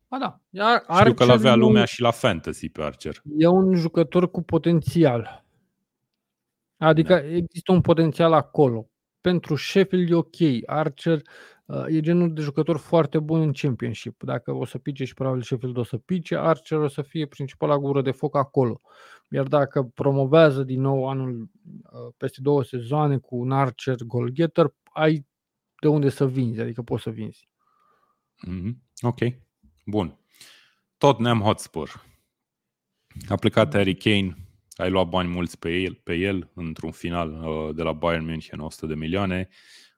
Ba 0.08 0.18
da. 0.18 0.40
Iar 0.50 0.84
Archer 0.88 0.98
Știu 0.98 1.14
că 1.14 1.26
l-avea 1.26 1.56
lumea 1.56 1.86
și 1.86 2.02
la 2.02 2.12
fantasy 2.12 2.70
pe 2.70 2.82
Archer. 2.82 3.22
E 3.38 3.48
un 3.48 3.76
jucător 3.76 4.32
cu 4.32 4.42
potențial. 4.42 5.46
Adică 6.78 7.14
da. 7.14 7.36
există 7.36 7.72
un 7.72 7.82
potențial 7.82 8.34
acolo. 8.34 8.91
Pentru 9.22 9.56
Sheffield 9.56 10.10
e 10.10 10.16
ok. 10.16 10.36
Archer 10.66 11.22
uh, 11.66 11.86
e 11.88 12.00
genul 12.00 12.34
de 12.34 12.42
jucător 12.42 12.78
foarte 12.78 13.20
bun 13.20 13.42
în 13.42 13.54
Championship. 13.54 14.24
Dacă 14.24 14.52
o 14.52 14.66
să 14.66 14.78
pice 14.78 15.06
și 15.06 15.14
probabil 15.14 15.42
Sheffield 15.42 15.78
o 15.78 15.84
să 15.84 15.98
pice, 15.98 16.36
Archer 16.36 16.78
o 16.78 16.88
să 16.88 17.02
fie 17.02 17.26
principala 17.26 17.78
gură 17.78 18.02
de 18.02 18.12
foc 18.12 18.36
acolo. 18.36 18.82
Iar 19.30 19.48
dacă 19.48 19.84
promovează 19.84 20.64
din 20.64 20.82
nou 20.82 21.10
anul 21.10 21.50
uh, 21.62 22.14
peste 22.18 22.42
două 22.42 22.64
sezoane 22.64 23.18
cu 23.18 23.36
un 23.36 23.52
Archer 23.52 23.96
goalgetter, 24.04 24.74
ai 24.94 25.26
de 25.82 25.88
unde 25.88 26.10
să 26.10 26.28
vinzi, 26.28 26.62
adică 26.62 26.82
poți 26.82 27.04
să 27.04 27.10
vinzi. 27.10 27.50
Mm-hmm. 28.48 28.76
Ok, 29.02 29.20
bun. 29.86 30.08
Tot 30.08 30.18
Tottenham 30.98 31.40
Hotspur. 31.42 32.06
A 33.30 33.36
plecat 33.36 33.74
Harry 33.74 33.96
Kane, 33.96 34.36
ai 34.82 34.90
luat 34.90 35.08
bani 35.08 35.30
mulți 35.30 35.60
pe 35.60 35.78
el, 35.78 35.94
pe 36.04 36.14
el 36.14 36.52
într-un 36.54 36.92
final 36.92 37.32
uh, 37.32 37.76
de 37.76 37.84
la 37.84 37.94
Bayern 37.94 38.26
München, 38.26 38.60
100 38.60 38.86
de 38.86 38.96
milioane. 38.96 39.48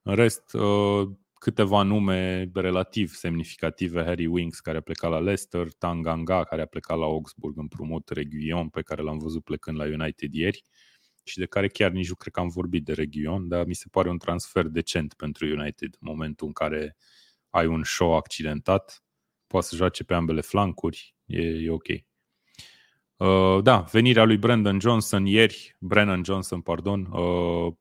În 0.01 0.15
rest, 0.15 0.53
uh, 0.53 1.10
câteva 1.34 1.81
nume 1.81 2.49
relativ 2.53 3.14
semnificative, 3.14 4.03
Harry 4.03 4.26
Winks 4.26 4.60
care 4.60 4.77
a 4.77 4.81
plecat 4.81 5.10
la 5.10 5.19
Leicester, 5.19 5.73
Tanganga 5.73 6.43
care 6.43 6.61
a 6.61 6.65
plecat 6.65 6.97
la 6.97 7.05
Augsburg 7.05 7.57
împrumut, 7.57 8.10
Reguion 8.10 8.69
pe 8.69 8.81
care 8.81 9.01
l-am 9.01 9.18
văzut 9.18 9.43
plecând 9.43 9.77
la 9.77 9.84
United 9.84 10.34
ieri 10.34 10.64
și 11.23 11.38
de 11.38 11.45
care 11.45 11.68
chiar 11.68 11.91
nici 11.91 12.10
nu 12.10 12.15
cred 12.15 12.34
că 12.34 12.39
am 12.39 12.49
vorbit 12.49 12.84
de 12.84 12.93
Reguion, 12.93 13.47
dar 13.47 13.65
mi 13.65 13.76
se 13.76 13.88
pare 13.91 14.10
un 14.10 14.18
transfer 14.18 14.68
decent 14.68 15.14
pentru 15.14 15.45
United 15.45 15.95
în 15.99 16.07
momentul 16.10 16.47
în 16.47 16.53
care 16.53 16.97
ai 17.49 17.65
un 17.65 17.84
show 17.84 18.15
accidentat, 18.15 19.03
poate 19.47 19.65
să 19.65 19.76
joace 19.76 20.03
pe 20.03 20.14
ambele 20.14 20.41
flancuri, 20.41 21.15
e, 21.26 21.41
e 21.41 21.69
ok. 21.69 21.88
Uh, 23.23 23.61
da, 23.61 23.79
venirea 23.91 24.23
lui 24.23 24.37
Brandon 24.37 24.79
Johnson 24.79 25.25
ieri, 25.25 25.75
Brennan 25.79 26.23
Johnson, 26.23 26.61
pardon, 26.61 27.05
uh, 27.05 27.73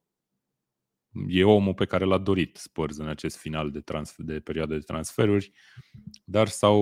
e 1.28 1.44
omul 1.44 1.74
pe 1.74 1.85
care 1.85 2.05
l-a 2.05 2.19
dorit 2.19 2.56
Spurs 2.56 2.97
în 2.97 3.09
acest 3.09 3.36
final 3.36 3.70
de, 3.70 3.81
transfer, 3.81 4.24
de 4.24 4.40
perioadă 4.40 4.74
de 4.74 4.81
transferuri, 4.81 5.52
dar 6.24 6.48
s-au, 6.48 6.81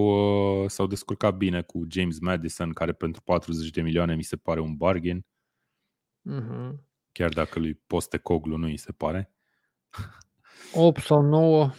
uh, 0.63 0.71
s-au 0.71 0.87
descurcat 0.87 1.37
bine 1.37 1.63
cu 1.63 1.87
James 1.89 2.19
Madison, 2.19 2.73
care 2.73 2.93
pentru 2.93 3.23
40 3.23 3.71
de 3.71 3.83
milioane 3.83 4.15
mi 4.15 4.23
se 4.23 4.37
pare 4.37 4.61
un 4.61 4.77
bargain. 4.77 5.27
Uh-huh. 6.31 6.71
Chiar 7.13 7.33
dacă 7.33 7.59
lui 7.59 7.75
Poste 7.75 8.19
Coglu 8.19 8.57
nu 8.57 8.67
îi 8.67 8.77
se 8.77 8.93
pare. 8.93 9.35
8 10.75 11.03
sau 11.03 11.23
9. 11.23 11.71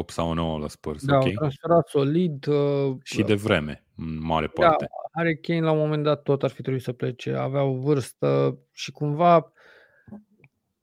8 0.00 0.12
sau 0.12 0.32
9 0.32 0.58
la 0.58 0.68
Spurs, 0.68 1.04
da, 1.04 1.16
ok. 1.16 1.32
transferat 1.34 1.88
solid. 1.88 2.46
Uh, 2.46 2.96
și 3.02 3.22
de 3.22 3.34
vreme, 3.34 3.84
în 3.96 4.18
mare 4.22 4.50
da, 4.54 4.66
parte. 4.66 4.84
Da, 4.84 5.20
are 5.20 5.34
Kane 5.34 5.60
la 5.60 5.70
un 5.70 5.78
moment 5.78 6.04
dat 6.04 6.22
tot 6.22 6.42
ar 6.42 6.50
fi 6.50 6.62
trebuit 6.62 6.82
să 6.82 6.92
plece. 6.92 7.32
Avea 7.32 7.62
o 7.62 7.74
vârstă 7.74 8.58
și 8.72 8.90
cumva 8.90 9.52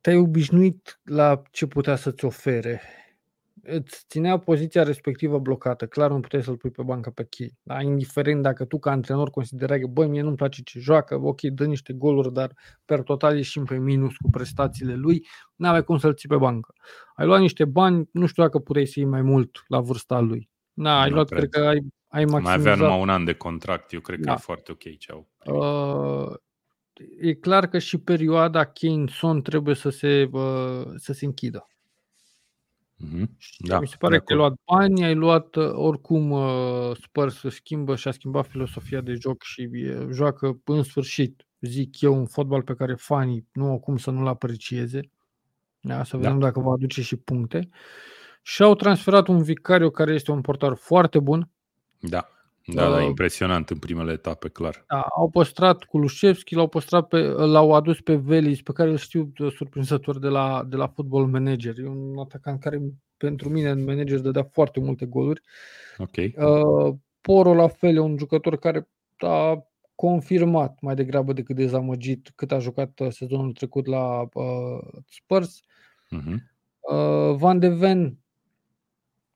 te-ai 0.02 0.18
obișnuit 0.18 1.00
la 1.04 1.42
ce 1.52 1.66
putea 1.66 1.96
să-ți 1.96 2.26
ofere. 2.26 2.82
Îți 3.70 4.06
ținea 4.08 4.38
poziția 4.38 4.84
respectivă 4.84 5.40
blocată. 5.40 5.88
Clar 5.88 6.12
nu 6.12 6.20
puteai 6.20 6.44
să-l 6.44 6.58
pui 6.58 6.72
pe 6.72 6.84
bancă 6.84 7.10
pe 7.10 7.26
chei. 7.26 7.58
Da? 7.64 7.82
Indiferent 7.82 8.42
dacă 8.42 8.66
tu 8.66 8.80
ca 8.80 8.92
antrenor 8.92 9.30
considerai 9.30 9.80
că, 9.80 9.88
băi, 9.88 10.08
mie 10.08 10.22
nu-mi 10.22 10.36
place 10.36 10.62
ce 10.62 10.80
joacă, 10.80 11.16
ok, 11.16 11.42
dă 11.42 11.66
niște 11.66 11.94
goluri, 11.94 12.34
dar 12.34 12.52
per 12.86 13.02
total 13.02 13.36
ieșim 13.36 13.66
pe 13.66 13.78
minus 13.78 14.16
cu 14.16 14.30
prestațiile 14.30 14.96
lui, 14.96 15.26
nu 15.56 15.68
avea 15.68 15.82
cum 15.82 15.98
să-l 15.98 16.14
ții 16.14 16.30
pe 16.30 16.36
bancă. 16.36 16.74
Ai 17.16 17.26
luat 17.26 17.40
niște 17.40 17.66
bani, 17.66 18.10
nu 18.12 18.26
știu 18.26 18.44
dacă 18.44 18.60
puteai 18.60 18.86
să 18.86 19.00
iei 19.00 19.08
mai 19.08 19.22
mult 19.22 19.64
la 19.68 19.80
vârsta 19.80 20.20
lui. 20.20 20.50
Da, 20.74 21.02
ai 21.02 21.10
luat, 21.10 21.30
cred 21.30 21.50
că 21.50 21.60
ai, 21.60 21.86
ai 22.08 22.26
maximizat. 22.26 22.44
Mai 22.44 22.54
avea 22.54 22.76
numai 22.76 23.02
un 23.02 23.10
an 23.10 23.26
de 23.26 23.34
contract, 23.34 23.94
eu 23.94 24.00
cred 24.00 24.20
da. 24.20 24.32
că 24.32 24.38
e 24.40 24.44
foarte 24.44 24.72
ok 24.72 24.98
ce 24.98 25.12
au. 25.12 25.28
Uh, 25.46 26.36
e 27.20 27.34
clar 27.34 27.68
că 27.68 27.80
și 27.80 27.98
perioada 27.98 28.66
Kane-Son 28.66 29.42
trebuie 29.42 29.76
să 29.76 29.90
se, 29.90 30.30
să 30.96 31.14
se 31.14 31.26
închidă. 31.26 31.68
Mm-hmm. 33.06 33.28
Da, 33.58 33.80
mi 33.80 33.88
se 33.88 33.96
pare 34.00 34.18
că 34.18 34.24
ai 34.28 34.38
luat 34.38 34.54
bani, 34.66 35.06
ai 35.06 35.16
luat 35.16 35.56
oricum 35.56 36.36
Spurs 37.02 37.40
să 37.40 37.50
schimbă 37.50 37.96
și 37.96 38.08
a 38.08 38.12
schimbat 38.12 38.48
filosofia 38.48 39.02
de 39.02 39.14
joc 39.14 39.44
și 39.44 39.70
joacă 40.12 40.60
în 40.66 40.84
sfârșit, 40.84 41.46
zic 41.60 42.02
eu, 42.02 42.16
un 42.16 42.26
fotbal 42.26 42.62
pe 42.62 42.74
care 42.74 42.94
fanii 42.94 43.48
nu 43.52 43.70
au 43.70 43.80
cum 43.80 43.98
să 43.98 44.12
nu-l 44.12 44.28
aprecieze. 44.28 45.10
Da, 45.80 46.04
să 46.04 46.18
vedem 46.18 46.40
da. 46.40 46.46
dacă 46.46 46.60
va 46.60 46.72
aduce 46.72 47.02
și 47.02 47.16
puncte. 47.16 47.70
Și 48.42 48.64
au 48.64 48.76
transferat 48.76 49.28
un 49.28 49.44
vicariu 49.44 49.90
care 49.90 50.14
este 50.14 50.32
un 50.32 50.42
portar 50.42 50.76
foarte 50.76 51.20
bun. 51.20 51.50
Da. 52.00 52.30
Da, 52.74 52.90
da, 52.90 53.02
impresionant 53.02 53.70
în 53.70 53.78
primele 53.78 54.12
etape, 54.12 54.50
clar. 54.50 54.86
Da, 54.88 55.02
au 55.02 55.30
păstrat 55.30 55.86
Lușevski, 55.92 56.56
l-au 56.56 56.68
păstrat 56.68 57.08
pe, 57.08 57.20
l-au 57.28 57.74
adus 57.74 58.02
pe 58.02 58.16
Velis, 58.16 58.62
pe 58.62 58.72
care 58.72 58.90
îl 58.90 58.98
știu 58.98 59.32
surprinzător 59.56 60.20
de 60.20 60.28
la, 60.28 60.64
de 60.68 60.76
la 60.76 60.88
Football 60.88 61.26
Manager. 61.28 61.80
E 61.80 61.88
un 61.88 62.18
atacant 62.20 62.60
care 62.60 62.82
pentru 63.18 63.50
mine 63.50 63.70
în 63.70 63.84
manager 63.84 64.20
dădea 64.20 64.44
foarte 64.44 64.80
multe 64.80 65.06
goluri. 65.06 65.42
Ok. 65.98 66.16
Uh, 66.18 66.96
Poro 67.22 67.54
la 67.54 67.68
fel 67.68 67.96
e 67.96 68.00
un 68.00 68.18
jucător 68.18 68.58
care 68.58 68.90
a 69.18 69.68
confirmat 69.96 70.78
mai 70.82 70.96
degrabă 70.96 71.34
decât 71.34 71.56
dezamăgit 71.56 72.32
cât 72.36 72.52
a 72.52 72.60
jucat 72.60 73.00
uh, 73.00 73.12
sezonul 73.12 73.54
trecut 73.54 73.86
la 73.86 74.22
uh, 74.22 75.02
Spurs. 75.06 75.62
Uh-huh. 76.16 76.36
Uh, 76.80 77.36
Van 77.36 77.60
de 77.60 77.68
Ven 77.68 78.18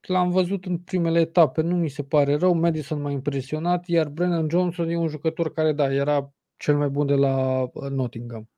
l-am 0.06 0.30
văzut 0.30 0.64
în 0.64 0.78
primele 0.78 1.20
etape, 1.20 1.60
nu 1.60 1.76
mi 1.76 1.88
se 1.88 2.02
pare 2.02 2.34
rău, 2.34 2.54
Madison 2.54 3.00
m-a 3.00 3.10
impresionat, 3.10 3.86
iar 3.86 4.08
Brennan 4.08 4.48
Johnson 4.50 4.88
e 4.88 4.96
un 4.96 5.08
jucător 5.08 5.52
care, 5.52 5.72
da, 5.72 5.92
era 5.92 6.32
cel 6.56 6.76
mai 6.76 6.88
bun 6.88 7.06
de 7.06 7.14
la 7.14 7.62
uh, 7.62 7.90
Nottingham. 7.90 8.48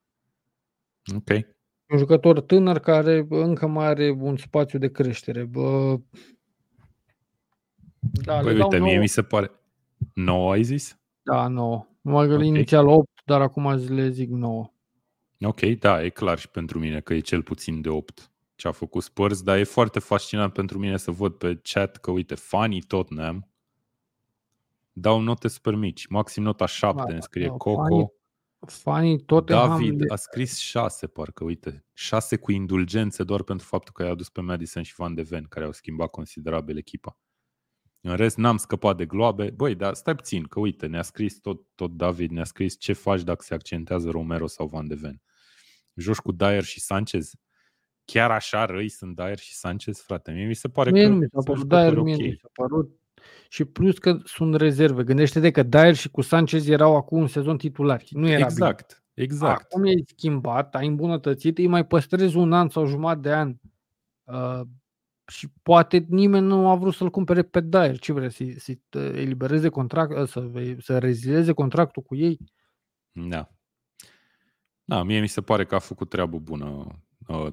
Ok. 1.16 1.28
Un 1.88 1.98
jucător 1.98 2.40
tânăr 2.40 2.78
care 2.78 3.26
încă 3.28 3.66
mai 3.66 3.86
are 3.86 4.10
un 4.10 4.36
spațiu 4.36 4.78
de 4.78 4.90
creștere. 4.90 5.44
Bă, 5.44 5.96
da, 8.00 8.38
păi 8.38 8.60
uite, 8.60 8.78
mie 8.78 8.98
mi 8.98 9.06
se 9.06 9.22
pare... 9.22 9.50
9 10.14 10.52
ai 10.52 10.62
zis? 10.62 10.98
Da, 11.22 11.48
9. 11.48 11.86
Mă 12.00 12.24
okay. 12.24 12.46
inițial 12.46 12.86
8, 12.86 13.08
dar 13.24 13.40
acum 13.40 13.94
le 13.94 14.08
zic 14.08 14.30
9. 14.30 14.72
Ok, 15.40 15.60
da, 15.60 16.02
e 16.02 16.08
clar 16.08 16.38
și 16.38 16.48
pentru 16.48 16.78
mine 16.78 17.00
că 17.00 17.14
e 17.14 17.20
cel 17.20 17.42
puțin 17.42 17.80
de 17.80 17.88
8 17.88 18.30
ce 18.54 18.68
a 18.68 18.72
făcut 18.72 19.02
Spurs, 19.02 19.42
dar 19.42 19.56
e 19.56 19.64
foarte 19.64 19.98
fascinant 19.98 20.52
pentru 20.52 20.78
mine 20.78 20.96
să 20.96 21.10
văd 21.10 21.34
pe 21.34 21.60
chat 21.62 21.96
că, 21.96 22.10
uite, 22.10 22.34
fanii 22.34 22.82
Tottenham 22.82 23.48
dau 24.92 25.20
note 25.20 25.48
super 25.48 25.74
mici, 25.74 26.06
maxim 26.06 26.42
nota 26.42 26.66
7 26.66 27.02
da, 27.06 27.12
îmi 27.12 27.22
scrie 27.22 27.46
da, 27.46 27.52
Coco. 27.52 27.82
Fanii, 27.82 28.12
fanii 28.66 29.18
Tottenham... 29.24 29.68
David 29.68 30.10
a 30.10 30.16
scris 30.16 30.58
6, 30.58 31.06
parcă, 31.06 31.44
uite, 31.44 31.84
6 31.92 32.36
cu 32.36 32.52
indulgențe 32.52 33.24
doar 33.24 33.42
pentru 33.42 33.66
faptul 33.66 33.92
că 33.92 34.02
i-a 34.02 34.10
adus 34.10 34.28
pe 34.28 34.40
Madison 34.40 34.82
și 34.82 34.94
Van 34.96 35.14
de 35.14 35.22
Ven, 35.22 35.44
care 35.44 35.64
au 35.64 35.72
schimbat 35.72 36.10
considerabil 36.10 36.76
echipa. 36.76 37.18
În 38.00 38.16
rest, 38.16 38.36
n-am 38.36 38.56
scăpat 38.56 38.96
de 38.96 39.06
gloabe. 39.06 39.50
Băi, 39.50 39.74
dar 39.74 39.94
stai 39.94 40.14
puțin, 40.14 40.42
că 40.42 40.60
uite, 40.60 40.86
ne-a 40.86 41.02
scris 41.02 41.38
tot, 41.38 41.60
tot 41.74 41.96
David, 41.96 42.30
ne-a 42.30 42.44
scris 42.44 42.78
ce 42.78 42.92
faci 42.92 43.22
dacă 43.22 43.44
se 43.44 43.54
accentează 43.54 44.10
Romero 44.10 44.46
sau 44.46 44.66
Van 44.66 44.86
de 44.86 44.94
Ven. 44.94 45.22
Joci 45.94 46.16
cu 46.16 46.32
Dyer 46.32 46.62
și 46.64 46.80
Sanchez? 46.80 47.30
Chiar 48.04 48.30
așa 48.30 48.64
răi 48.64 48.88
sunt 48.88 49.16
Dyer 49.16 49.38
și 49.38 49.54
Sanchez, 49.54 50.00
frate? 50.00 50.32
Mie 50.32 50.46
mi 50.46 50.54
se 50.54 50.68
pare 50.68 50.90
mie 50.90 51.02
că 51.02 51.08
nu 51.08 51.16
mi 51.16 51.26
s-a 51.32 51.40
părut 51.44 51.68
Dyer, 51.68 51.96
okay. 51.96 52.02
mie 52.02 52.16
mi 52.16 52.38
s-a 52.40 52.48
părut 52.52 52.98
și 53.48 53.64
plus 53.64 53.98
că 53.98 54.18
sunt 54.24 54.54
rezerve. 54.54 55.04
Gândește-te 55.04 55.50
că 55.50 55.62
Dyer 55.62 55.94
și 55.94 56.10
cu 56.10 56.20
Sanchez 56.20 56.68
erau 56.68 56.96
acum 56.96 57.18
un 57.18 57.26
sezon 57.26 57.56
titulari. 57.56 58.08
Nu 58.10 58.28
era 58.28 58.44
exact, 58.44 59.04
bine. 59.14 59.26
exact. 59.26 59.72
Acum 59.72 59.84
e 59.84 59.92
schimbat, 60.06 60.74
ai 60.74 60.86
îmbunătățit, 60.86 61.58
îi 61.58 61.66
mai 61.66 61.86
păstrezi 61.86 62.36
un 62.36 62.52
an 62.52 62.68
sau 62.68 62.86
jumătate 62.86 63.20
de 63.20 63.34
an 63.34 63.54
uh, 64.24 64.66
și 65.26 65.48
poate 65.62 66.06
nimeni 66.08 66.46
nu 66.46 66.68
a 66.68 66.74
vrut 66.74 66.94
să-l 66.94 67.10
cumpere 67.10 67.42
pe 67.42 67.60
Dyer. 67.60 67.98
Ce 67.98 68.12
vrea, 68.12 68.28
să, 68.28 68.44
să 68.56 68.72
elibereze 68.98 69.68
contract, 69.68 70.28
să, 70.28 70.50
să 70.80 70.98
rezileze 70.98 71.52
contractul 71.52 72.02
cu 72.02 72.14
ei? 72.14 72.38
Da. 73.12 73.48
Da, 74.84 75.02
mie 75.02 75.20
mi 75.20 75.28
se 75.28 75.40
pare 75.40 75.64
că 75.64 75.74
a 75.74 75.78
făcut 75.78 76.08
treabă 76.08 76.38
bună 76.38 76.66
Uh, 76.66 76.90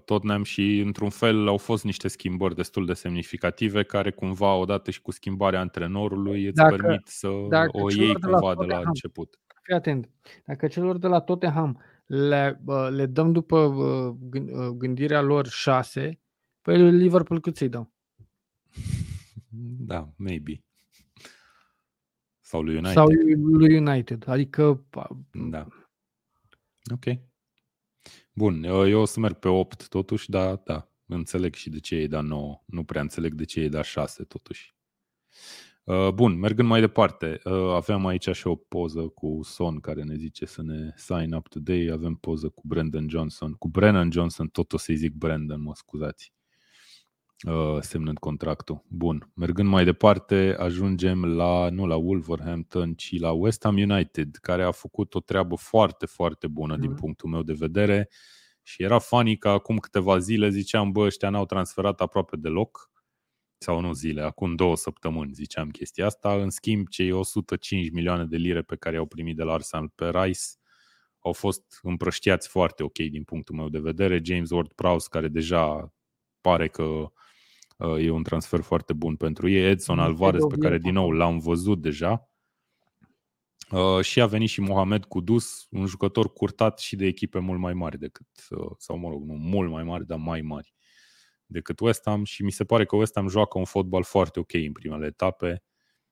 Tottenham 0.06 0.44
și 0.44 0.80
într-un 0.80 1.10
fel 1.10 1.48
au 1.48 1.58
fost 1.58 1.84
niște 1.84 2.08
schimbări 2.08 2.56
destul 2.56 2.86
de 2.86 2.94
semnificative 2.94 3.84
care 3.84 4.12
cumva 4.12 4.56
odată 4.56 4.92
și 4.92 5.02
cu 5.02 5.12
schimbarea 5.12 5.60
antrenorului 5.60 6.46
îți 6.46 6.56
dacă, 6.56 6.76
permit 6.76 7.08
să 7.08 7.28
o 7.68 7.92
iei 7.92 8.14
de 8.14 8.20
cumva 8.20 8.56
de 8.56 8.66
la 8.66 8.82
început. 8.86 9.40
Fii 9.64 9.74
atent, 9.74 10.10
dacă 10.46 10.68
celor 10.68 10.98
de 10.98 11.08
la 11.08 11.20
Tottenham 11.20 11.84
le, 12.06 12.62
le 12.90 13.06
dăm 13.06 13.32
după 13.32 13.70
gândirea 14.78 15.22
lor 15.22 15.48
șase, 15.48 16.20
păi 16.62 16.92
Liverpool 16.92 17.40
cât 17.40 17.56
să-i 17.56 17.70
dăm? 17.70 17.94
Da, 19.80 20.14
maybe. 20.16 20.64
Sau 22.40 22.62
lui 22.62 22.76
United. 22.76 22.94
Sau 22.94 23.08
lui 23.52 23.78
United. 23.78 24.28
Adică 24.28 24.86
da. 25.32 25.68
Ok. 26.94 27.31
Bun, 28.42 28.64
eu, 28.64 28.88
eu 28.88 29.02
o 29.02 29.06
să 29.06 29.20
merg 29.20 29.36
pe 29.36 29.48
8 29.48 29.88
totuși, 29.88 30.30
dar 30.30 30.62
da, 30.66 30.92
înțeleg 31.06 31.54
și 31.54 31.70
de 31.70 31.80
ce 31.80 31.96
e 31.96 32.08
dat 32.08 32.24
9. 32.24 32.62
Nu 32.66 32.84
prea 32.84 33.02
înțeleg 33.02 33.34
de 33.34 33.46
ce 33.46 33.60
e 33.60 33.70
dat 33.70 33.86
6 33.86 34.24
totuși. 34.24 34.76
Uh, 35.84 36.10
bun, 36.10 36.40
mergând 36.40 36.68
mai 36.68 36.80
departe, 36.80 37.40
uh, 37.44 37.54
aveam 37.54 38.06
aici 38.06 38.30
și 38.30 38.48
o 38.48 38.56
poză 38.56 39.02
cu 39.02 39.40
Son 39.44 39.80
care 39.80 40.04
ne 40.04 40.16
zice 40.16 40.46
să 40.46 40.62
ne 40.62 40.94
sign 40.96 41.34
up 41.34 41.48
today, 41.48 41.90
avem 41.92 42.16
poză 42.16 42.50
cu 42.50 42.62
Brandon 42.66 43.10
Johnson, 43.10 43.52
cu 43.54 43.68
Brennan 43.68 44.12
Johnson, 44.12 44.48
tot 44.48 44.74
o 44.74 44.78
să-i 44.78 44.96
zic 44.96 45.14
Brandon, 45.14 45.62
mă 45.62 45.76
scuzați, 45.76 46.34
uh, 46.34 46.41
semnând 47.80 48.18
contractul. 48.18 48.84
Bun, 48.88 49.32
mergând 49.36 49.70
mai 49.70 49.84
departe, 49.84 50.56
ajungem 50.60 51.26
la, 51.26 51.70
nu 51.70 51.86
la 51.86 51.96
Wolverhampton, 51.96 52.94
ci 52.94 53.20
la 53.20 53.32
West 53.32 53.64
Ham 53.64 53.76
United, 53.76 54.36
care 54.42 54.64
a 54.64 54.72
făcut 54.72 55.16
o 55.16 55.20
treabă 55.20 55.56
foarte, 55.56 56.06
foarte 56.06 56.48
bună 56.48 56.76
mm. 56.76 56.82
din 56.82 56.94
punctul 56.94 57.30
meu 57.30 57.44
de 57.44 57.54
vedere 57.54 58.10
și 58.62 58.84
era 58.84 59.00
funny 59.00 59.38
că 59.38 59.50
acum 59.50 59.78
câteva 59.78 60.18
zile 60.18 60.50
ziceam, 60.50 60.92
bă, 60.92 61.02
ăștia 61.02 61.30
n-au 61.30 61.46
transferat 61.46 62.02
aproape 62.02 62.38
deloc, 62.38 62.90
sau 63.58 63.80
nu 63.80 63.94
zile, 63.94 64.22
acum 64.22 64.56
două 64.56 64.76
săptămâni 64.76 65.34
ziceam 65.34 65.70
chestia 65.70 66.06
asta. 66.06 66.34
În 66.34 66.50
schimb, 66.50 66.88
cei 66.88 67.12
105 67.12 67.92
milioane 67.92 68.26
de 68.26 68.38
lire 68.38 68.62
pe 68.62 68.76
care 68.76 68.96
i-au 68.96 69.06
primit 69.06 69.36
de 69.36 69.44
la 69.44 69.54
Arsenal 69.54 69.92
pe 69.96 70.10
Rice 70.10 70.42
au 71.20 71.34
fost 71.34 71.80
împrăștiați 71.82 72.48
foarte 72.48 72.84
ok 72.84 72.94
din 72.94 73.24
punctul 73.24 73.56
meu 73.56 73.70
de 73.70 73.80
vedere. 73.80 74.22
James 74.24 74.50
Ward-Prowse, 74.52 75.08
care 75.10 75.28
deja 75.28 75.94
pare 76.42 76.68
că 76.68 76.84
uh, 76.84 77.10
e 78.00 78.10
un 78.10 78.24
transfer 78.24 78.62
foarte 78.62 78.94
bun 78.94 79.16
pentru 79.16 79.50
ei. 79.50 79.70
Edson 79.70 80.00
Alvarez, 80.00 80.44
pe 80.50 80.58
care 80.58 80.78
din 80.78 80.94
nou 80.94 81.12
l-am 81.12 81.40
văzut 81.40 81.82
deja. 81.82 82.30
Uh, 83.72 84.02
și 84.02 84.22
a 84.22 84.26
venit 84.26 84.50
și 84.50 84.62
Mohamed 84.62 85.06
Kudus, 85.06 85.68
un 85.70 85.86
jucător 85.86 86.34
curtat 86.34 86.80
și 86.80 86.96
de 86.96 87.06
echipe 87.06 87.40
mult 87.40 87.60
mai 87.60 87.74
mari 87.74 87.98
decât, 87.98 88.28
uh, 88.50 88.72
sau 88.78 88.98
mă 88.98 89.10
rog, 89.10 89.24
nu 89.24 89.34
mult 89.34 89.72
mai 89.72 89.84
mari, 89.84 90.06
dar 90.06 90.18
mai 90.18 90.42
mari 90.42 90.74
decât 91.52 91.80
West 91.80 92.02
Ham 92.06 92.24
și 92.24 92.44
mi 92.44 92.52
se 92.52 92.64
pare 92.64 92.86
că 92.86 92.96
West 92.96 93.16
Ham 93.16 93.28
joacă 93.28 93.58
un 93.58 93.66
fotbal 93.66 94.04
foarte 94.04 94.40
ok 94.40 94.54
în 94.54 94.72
primele 94.72 95.06
etape. 95.06 95.64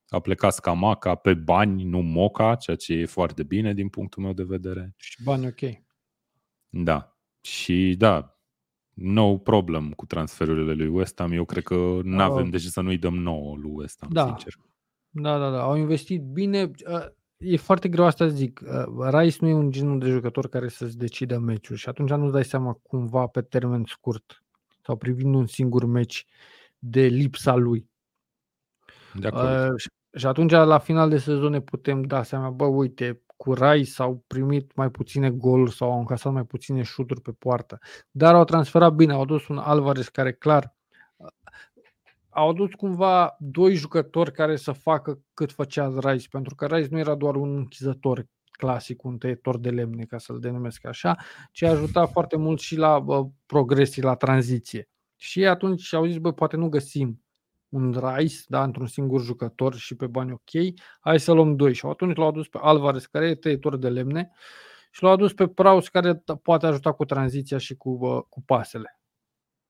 A 0.08 0.20
plecat 0.20 0.54
Scamaca 0.54 1.16
pe 1.16 1.34
bani, 1.34 1.84
nu 1.84 2.02
Moca, 2.02 2.56
ceea 2.56 2.76
ce 2.76 2.94
e 2.94 3.06
foarte 3.06 3.44
bine 3.44 3.74
din 3.74 3.90
punctul 3.90 4.24
meu 4.24 4.34
de 4.34 4.44
vedere. 4.44 4.94
Și 4.98 5.24
bani 5.24 5.48
ok. 5.48 5.60
Da. 6.70 7.18
Și 7.42 7.96
da, 7.98 8.39
no 9.02 9.38
problem 9.38 9.92
cu 9.92 10.06
transferurile 10.06 10.74
lui 10.74 10.88
West 10.88 11.20
Ham. 11.20 11.32
Eu 11.32 11.46
cred 11.46 11.64
că 11.64 12.00
nu 12.04 12.22
avem 12.22 12.46
uh, 12.46 12.52
de 12.52 12.58
ce 12.58 12.70
să 12.70 12.82
nu-i 12.82 12.98
dăm 12.98 13.16
nouă 13.16 13.56
lui 13.56 13.72
West 13.74 13.98
Ham, 14.02 14.10
da. 14.12 14.26
sincer. 14.26 14.54
Da, 15.10 15.38
da, 15.38 15.50
da. 15.50 15.62
Au 15.62 15.76
investit 15.76 16.22
bine. 16.22 16.72
E 17.38 17.58
foarte 17.58 17.90
greu 17.90 18.06
asta 18.06 18.28
să 18.28 18.36
zic. 18.36 18.62
Rice 19.10 19.38
nu 19.42 19.48
e 19.48 19.54
un 19.54 19.72
genul 19.72 20.00
de 20.00 20.10
jucător 20.10 20.48
care 20.48 20.68
să-ți 20.68 20.98
decidă 20.98 21.38
meciul 21.38 21.76
și 21.76 21.90
atunci 21.90 22.10
nu 22.10 22.30
dai 22.30 22.46
seama 22.46 22.74
cumva 22.74 23.28
pe 23.28 23.42
termen 23.42 23.84
scurt 23.88 24.44
sau 24.82 24.96
privind 24.96 25.36
un 25.36 25.48
singur 25.48 25.86
meci 25.86 26.26
de 26.80 27.02
lipsa 27.02 27.56
lui. 27.56 27.90
De 29.14 29.28
acord. 29.28 29.72
Uh, 29.72 29.76
și 30.18 30.26
atunci, 30.26 30.52
la 30.52 30.78
final 30.78 31.10
de 31.10 31.18
sezon, 31.18 31.52
ne 31.52 31.62
putem 31.62 32.02
da 32.02 32.24
seama, 32.24 32.50
bă, 32.50 32.66
uite, 32.66 33.22
cu 33.40 33.54
Rai 33.54 33.84
s-au 33.84 34.24
primit 34.28 34.76
mai 34.76 34.90
puține 34.90 35.30
goluri 35.30 35.76
sau 35.76 35.92
au 35.92 36.00
încasat 36.00 36.34
mai 36.34 36.44
puține 36.44 36.82
șuturi 36.82 37.22
pe 37.22 37.32
poartă. 37.32 37.80
Dar 38.12 38.36
au 38.36 38.44
transferat 38.44 38.94
bine, 38.94 39.14
au 39.14 39.22
adus 39.22 39.48
un 39.48 39.58
Alvarez 39.58 40.08
care 40.08 40.34
clar 40.34 40.78
au 42.30 42.50
adus 42.50 42.74
cumva 42.74 43.36
doi 43.40 43.74
jucători 43.74 44.32
care 44.32 44.56
să 44.56 44.72
facă 44.72 45.20
cât 45.34 45.52
făcea 45.52 45.94
Rice, 46.00 46.28
pentru 46.30 46.56
că 46.56 46.66
Rice 46.66 46.88
nu 46.92 47.00
era 47.00 47.16
doar 47.16 47.36
un 47.36 47.56
închizător 47.56 48.26
clasic, 48.52 49.04
un 49.04 49.18
tăietor 49.18 49.58
de 49.58 49.70
lemne, 49.70 50.04
ca 50.04 50.18
să-l 50.18 50.40
denumesc 50.40 50.86
așa, 50.86 51.18
ce 51.52 51.68
a 51.68 51.72
ajutat 51.72 52.12
foarte 52.12 52.38
mult 52.38 52.60
și 52.60 52.76
la 52.76 53.00
bă, 53.00 53.28
progresii, 53.46 54.02
la 54.02 54.16
tranziție. 54.16 54.90
Și 55.16 55.46
atunci 55.46 55.94
au 55.94 56.06
zis, 56.06 56.18
bă, 56.18 56.34
poate 56.34 56.56
nu 56.56 56.70
găsim 56.70 57.24
un 57.70 58.00
Rice, 58.04 58.38
da, 58.48 58.64
într-un 58.64 58.88
singur 58.88 59.22
jucător 59.22 59.76
și 59.76 59.96
pe 59.96 60.08
bani 60.08 60.32
ok, 60.32 60.50
hai 61.00 61.20
să 61.20 61.32
luăm 61.32 61.56
doi. 61.56 61.74
Și 61.74 61.86
atunci 61.86 62.18
l-au 62.18 62.28
adus 62.28 62.48
pe 62.48 62.58
Alvarez, 62.62 63.06
care 63.06 63.30
e 63.30 63.36
tăietor 63.36 63.78
de 63.78 63.90
lemne, 63.90 64.32
și 64.92 65.04
l-au 65.04 65.12
adus 65.12 65.34
pe 65.34 65.48
Praus, 65.48 65.88
care 65.88 66.24
poate 66.42 66.66
ajuta 66.66 66.92
cu 66.92 67.06
tranziția 67.06 67.58
și 67.58 67.76
cu, 67.76 67.98
bă, 67.98 68.22
cu 68.22 68.42
pasele. 68.42 69.00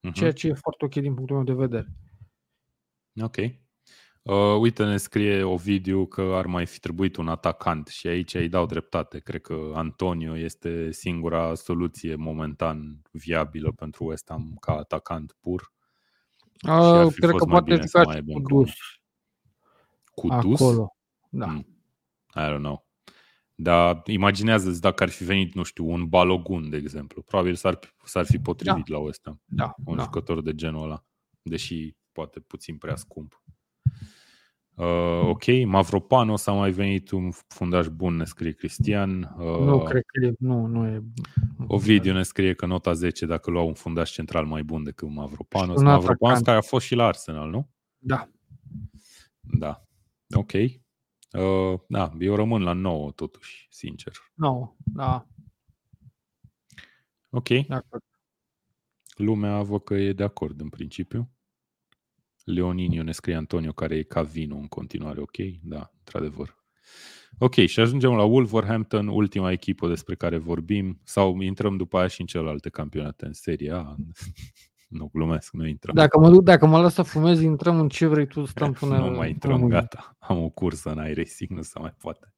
Uh-huh. 0.07 0.13
Ceea 0.13 0.31
ce 0.31 0.47
e 0.47 0.53
foarte 0.53 0.85
ok 0.85 0.93
din 0.93 1.13
punctul 1.13 1.35
meu 1.35 1.45
de 1.45 1.53
vedere. 1.53 1.87
Ok. 3.21 3.35
Uh, 4.21 4.59
uite, 4.59 4.85
ne 4.85 4.97
scrie 4.97 5.43
Ovidiu 5.43 6.05
că 6.05 6.21
ar 6.21 6.45
mai 6.45 6.65
fi 6.65 6.79
trebuit 6.79 7.15
un 7.15 7.27
atacant 7.27 7.87
și 7.87 8.07
aici 8.07 8.33
îi 8.33 8.49
dau 8.49 8.65
dreptate. 8.65 9.19
Cred 9.19 9.41
că 9.41 9.71
Antonio 9.73 10.37
este 10.37 10.91
singura 10.91 11.55
soluție 11.55 12.15
momentan 12.15 13.01
viabilă 13.11 13.71
pentru 13.71 14.05
West 14.05 14.25
Ham 14.29 14.57
ca 14.59 14.73
atacant 14.73 15.37
pur. 15.39 15.73
Uh, 16.67 17.13
cred 17.15 17.29
că 17.29 17.45
poate 17.45 17.71
juca 17.71 18.13
și 18.13 18.21
cu 18.33 18.39
Dus. 18.39 18.71
Cu 20.13 20.27
Dus? 20.41 20.61
Acolo, 20.61 20.95
da. 21.29 21.45
Hmm. 21.45 21.67
I 22.35 22.53
don't 22.53 22.57
know. 22.57 22.87
Dar 23.55 24.01
imaginează-ți 24.05 24.81
dacă 24.81 25.03
ar 25.03 25.09
fi 25.09 25.23
venit, 25.23 25.53
nu 25.53 25.63
știu, 25.63 25.89
un 25.89 26.07
Balogun, 26.07 26.69
de 26.69 26.77
exemplu. 26.77 27.21
Probabil 27.21 27.55
s-ar, 27.55 27.79
s-ar 28.03 28.25
fi 28.25 28.39
potrivit 28.39 28.85
da. 28.85 28.95
la 28.95 28.99
West 28.99 29.21
Ham. 29.23 29.41
Da, 29.45 29.75
un 29.85 29.95
da. 29.95 30.03
jucător 30.03 30.41
de 30.41 30.55
genul 30.55 30.83
ăla. 30.83 31.05
Deși 31.41 31.95
poate 32.11 32.39
puțin 32.39 32.77
prea 32.77 32.95
scump. 32.95 33.43
Uh, 34.79 35.27
ok, 35.27 35.43
Mavropano 35.65 36.35
s-a 36.35 36.51
mai 36.51 36.71
venit 36.71 37.11
un 37.11 37.31
fundaș 37.47 37.87
bun, 37.87 38.15
ne 38.15 38.25
scrie 38.25 38.51
Cristian. 38.51 39.35
Uh, 39.37 39.59
nu 39.59 39.83
cred 39.83 40.03
că 40.05 40.25
e, 40.25 40.33
nu, 40.39 40.65
nu 40.65 40.87
e. 40.87 41.03
Ovidiu 41.67 42.13
ne 42.13 42.23
scrie 42.23 42.53
că 42.53 42.65
nota 42.65 42.93
10 42.93 43.25
dacă 43.25 43.51
lua 43.51 43.61
un 43.61 43.73
fundaș 43.73 44.11
central 44.11 44.45
mai 44.45 44.63
bun 44.63 44.83
decât 44.83 45.09
Mavropano. 45.09 45.81
Mavropano 45.81 46.41
care 46.41 46.57
a 46.57 46.61
fost 46.61 46.85
și 46.85 46.95
la 46.95 47.05
Arsenal, 47.05 47.49
nu? 47.49 47.69
Da. 47.97 48.29
Da. 49.41 49.83
Ok. 50.35 50.51
Uh, 50.53 51.79
da, 51.87 52.11
eu 52.19 52.35
rămân 52.35 52.61
la 52.61 52.73
9 52.73 53.11
totuși, 53.11 53.67
sincer. 53.69 54.13
9, 54.33 54.75
da. 54.77 55.27
Ok. 57.29 57.47
Lumea 59.15 59.61
văd 59.61 59.83
că 59.83 59.93
e 59.93 60.13
de 60.13 60.23
acord 60.23 60.61
în 60.61 60.69
principiu. 60.69 61.29
Leoninio 62.49 63.03
ne 63.03 63.11
scrie 63.11 63.35
Antonio, 63.35 63.71
care 63.71 63.95
e 63.95 64.03
ca 64.03 64.21
vino 64.21 64.55
în 64.55 64.67
continuare, 64.67 65.21
ok? 65.21 65.37
Da, 65.63 65.91
într-adevăr. 65.97 66.57
Ok, 67.37 67.53
și 67.53 67.79
ajungem 67.79 68.11
la 68.11 68.23
Wolverhampton, 68.23 69.07
ultima 69.07 69.51
echipă 69.51 69.87
despre 69.87 70.15
care 70.15 70.37
vorbim, 70.37 70.99
sau 71.03 71.39
intrăm 71.39 71.77
după 71.77 71.97
aia 71.97 72.07
și 72.07 72.21
în 72.21 72.27
celelalte 72.27 72.69
campionate 72.69 73.25
în 73.25 73.33
serie 73.33 73.71
A. 73.71 73.95
nu 74.87 75.09
glumesc, 75.13 75.53
nu 75.53 75.67
intrăm. 75.67 75.95
Dacă 75.95 76.19
mă 76.19 76.29
duc, 76.29 76.43
dacă 76.43 76.65
mă 76.65 76.81
las 76.81 76.93
să 76.93 77.01
fumez, 77.01 77.41
intrăm 77.41 77.79
în 77.79 77.89
ce 77.89 78.05
vrei 78.05 78.27
tu, 78.27 78.45
stăm 78.45 78.71
până... 78.71 78.97
nu 79.09 79.15
mai 79.15 79.29
intrăm, 79.29 79.67
gata. 79.67 80.15
Am 80.19 80.43
o 80.43 80.49
cursă 80.49 80.89
în 80.89 81.07
iRacing, 81.09 81.49
nu 81.49 81.61
se 81.61 81.79
mai 81.79 81.93
poate. 82.01 82.33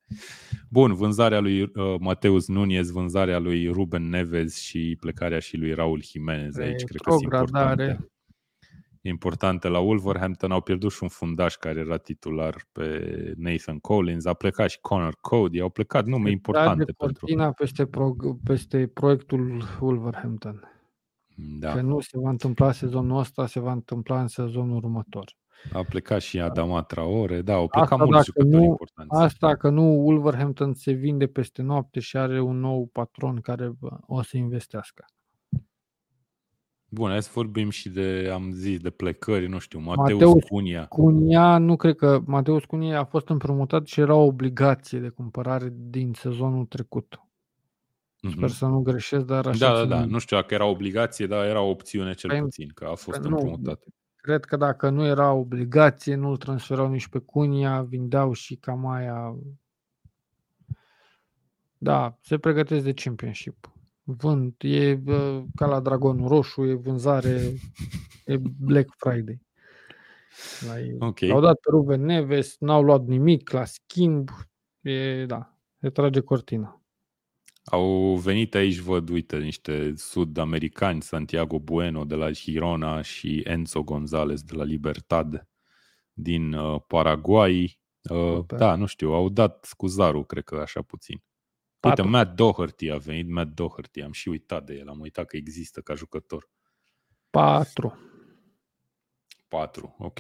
Bun, 0.70 0.94
vânzarea 0.94 1.40
lui 1.40 1.62
uh, 1.62 1.70
Mateus 2.00 2.48
Nunez, 2.48 2.90
vânzarea 2.90 3.40
lui 3.40 3.68
Ruben 3.68 4.10
Neves 4.10 4.60
și 4.60 4.98
plecarea 5.00 5.40
și 5.40 5.58
lui 5.58 5.74
Raul 5.74 6.04
Jimenez 6.04 6.58
aici, 6.58 6.84
cred 6.84 7.02
că 7.02 7.12
sunt 7.12 7.24
importante 7.24 8.12
importante 9.02 9.68
la 9.68 9.80
Wolverhampton. 9.80 10.52
Au 10.52 10.62
pierdut 10.62 10.92
și 10.92 11.04
un 11.04 11.10
fundaș 11.10 11.56
care 11.56 11.80
era 11.80 11.98
titular 11.98 12.56
pe 12.72 13.34
Nathan 13.38 13.80
Collins. 13.80 14.26
A 14.26 14.34
plecat 14.34 14.70
și 14.70 14.80
Connor 14.80 15.18
Cody. 15.22 15.60
Au 15.60 15.70
plecat 15.70 16.06
nume 16.06 16.26
se 16.26 16.32
importante 16.32 16.84
de 16.84 16.92
pentru... 16.92 17.54
peste, 17.58 17.86
pro, 17.86 18.16
peste 18.44 18.88
proiectul 18.88 19.64
Wolverhampton. 19.80 20.66
Da. 21.60 21.74
Că 21.74 21.82
nu 21.82 22.00
se 22.00 22.18
va 22.20 22.30
întâmpla 22.30 22.72
sezonul 22.72 23.20
ăsta, 23.20 23.48
se 23.48 23.60
va 23.60 23.72
întâmpla 23.72 24.22
în 24.22 24.28
sezonul 24.28 24.76
următor. 24.76 25.40
A 25.74 25.84
plecat 25.84 26.22
și 26.22 26.40
Adama 26.40 26.82
Traore, 26.82 27.42
da, 27.42 27.54
au 27.54 27.68
plecat 27.68 27.92
asta 27.92 28.06
mulți 28.06 28.26
jucători 28.26 28.56
nu, 28.56 28.64
importanți. 28.64 29.24
Asta 29.24 29.56
că 29.56 29.70
nu 29.70 29.84
Wolverhampton 29.84 30.74
se 30.74 30.92
vinde 30.92 31.28
peste 31.28 31.62
noapte 31.62 32.00
și 32.00 32.18
are 32.18 32.42
un 32.42 32.60
nou 32.60 32.90
patron 32.92 33.42
care 33.42 33.72
o 34.06 34.22
să 34.22 34.38
investească. 34.38 35.06
Bun, 36.94 37.10
hai 37.10 37.24
să 37.24 37.30
vorbim 37.34 37.70
și 37.70 37.90
de, 37.90 38.30
am 38.34 38.52
zis, 38.52 38.80
de 38.80 38.90
plecări, 38.90 39.48
nu 39.48 39.60
știu, 39.60 39.80
Mateus, 39.80 40.12
Mateus 40.12 40.44
Cunia. 40.44 40.86
Cunia, 40.86 41.58
nu 41.58 41.76
cred 41.76 41.96
că 41.96 42.22
Mateus 42.26 42.66
Cunia 42.66 43.00
a 43.00 43.04
fost 43.04 43.30
împrumutat 43.30 43.88
și 43.88 44.00
era 44.00 44.14
o 44.14 44.26
obligație 44.26 45.00
de 45.00 45.10
cumpărare 45.10 45.74
din 45.76 46.14
sezonul 46.14 46.66
trecut. 46.66 47.20
Mm-hmm. 47.20 48.32
Sper 48.36 48.50
să 48.50 48.66
nu 48.66 48.82
greșesc, 48.82 49.26
dar 49.26 49.46
așa 49.46 49.68
Da, 49.68 49.74
da, 49.74 49.86
da, 49.86 50.06
nu 50.06 50.18
știu 50.18 50.36
dacă 50.36 50.54
era 50.54 50.66
obligație, 50.66 51.28
dar 51.28 51.46
era 51.46 51.62
o 51.62 51.70
opțiune 51.70 52.14
cel 52.14 52.30
păi, 52.30 52.40
puțin, 52.40 52.72
că 52.74 52.86
a 52.86 52.96
fost 52.96 53.20
păi 53.20 53.30
împrumutat. 53.30 53.80
Nu, 53.86 53.94
cred 54.16 54.46
că 54.46 54.58
dacă 54.58 54.90
nu 54.90 55.06
era 55.06 55.32
obligație, 55.32 56.16
nu-l 56.16 56.38
transferau 56.38 56.90
nici 56.90 57.08
pe 57.08 57.20
Cunia, 57.20 57.82
vindeau 57.82 58.34
și 58.34 58.56
Camaia. 58.56 59.36
Da, 61.78 62.18
se 62.22 62.38
pregătesc 62.38 62.84
de 62.84 62.94
Championship 62.94 63.72
vând, 64.18 64.54
e 64.58 65.02
ca 65.56 65.66
la 65.66 65.80
Dragonul 65.80 66.28
Roșu, 66.28 66.66
e 66.66 66.74
vânzare, 66.74 67.54
e 68.26 68.38
Black 68.60 68.94
Friday. 68.98 69.42
La 70.68 71.08
okay. 71.08 71.30
Au 71.30 71.42
dat 71.42 71.60
pe 71.60 71.70
Ruben 71.70 72.06
Neves, 72.06 72.56
n-au 72.60 72.84
luat 72.84 73.06
nimic 73.06 73.50
la 73.50 73.66
schimb, 73.66 74.30
e, 74.82 75.26
da, 75.26 75.58
se 75.80 75.90
trage 75.90 76.20
cortina. 76.20 76.82
Au 77.64 78.16
venit 78.16 78.56
aici, 78.56 78.78
văd, 78.78 79.10
uite, 79.10 79.38
niște 79.38 79.94
sud-americani, 79.96 81.02
Santiago 81.02 81.60
Bueno 81.60 82.06
de 82.06 82.16
la 82.16 82.32
Girona 82.32 83.02
și 83.02 83.42
Enzo 83.44 83.84
Gonzalez 83.84 84.42
de 84.42 84.56
la 84.56 84.64
Libertad 84.64 85.48
din 86.14 86.54
uh, 86.54 86.82
Paraguay. 86.88 87.80
Uh, 88.10 88.46
da, 88.46 88.76
nu 88.76 88.86
știu, 88.86 89.12
au 89.12 89.30
dat 89.30 89.74
cu 89.78 89.88
zarul, 89.88 90.26
cred 90.26 90.44
că 90.44 90.56
așa 90.56 90.82
puțin. 90.82 91.22
Uite, 91.82 92.02
Matt 92.02 92.36
Doherty 92.36 92.90
a 92.90 92.98
venit, 92.98 93.28
Matt 93.28 93.56
Doherty, 93.56 94.02
am 94.02 94.12
și 94.12 94.30
uitat 94.30 94.66
de 94.66 94.74
el, 94.74 94.90
am 94.90 95.00
uitat 95.00 95.26
că 95.26 95.38
există 95.38 95.82
ca 95.82 95.94
jucător. 95.94 96.50
4. 97.30 97.98
4, 99.48 99.96
ok. 100.00 100.20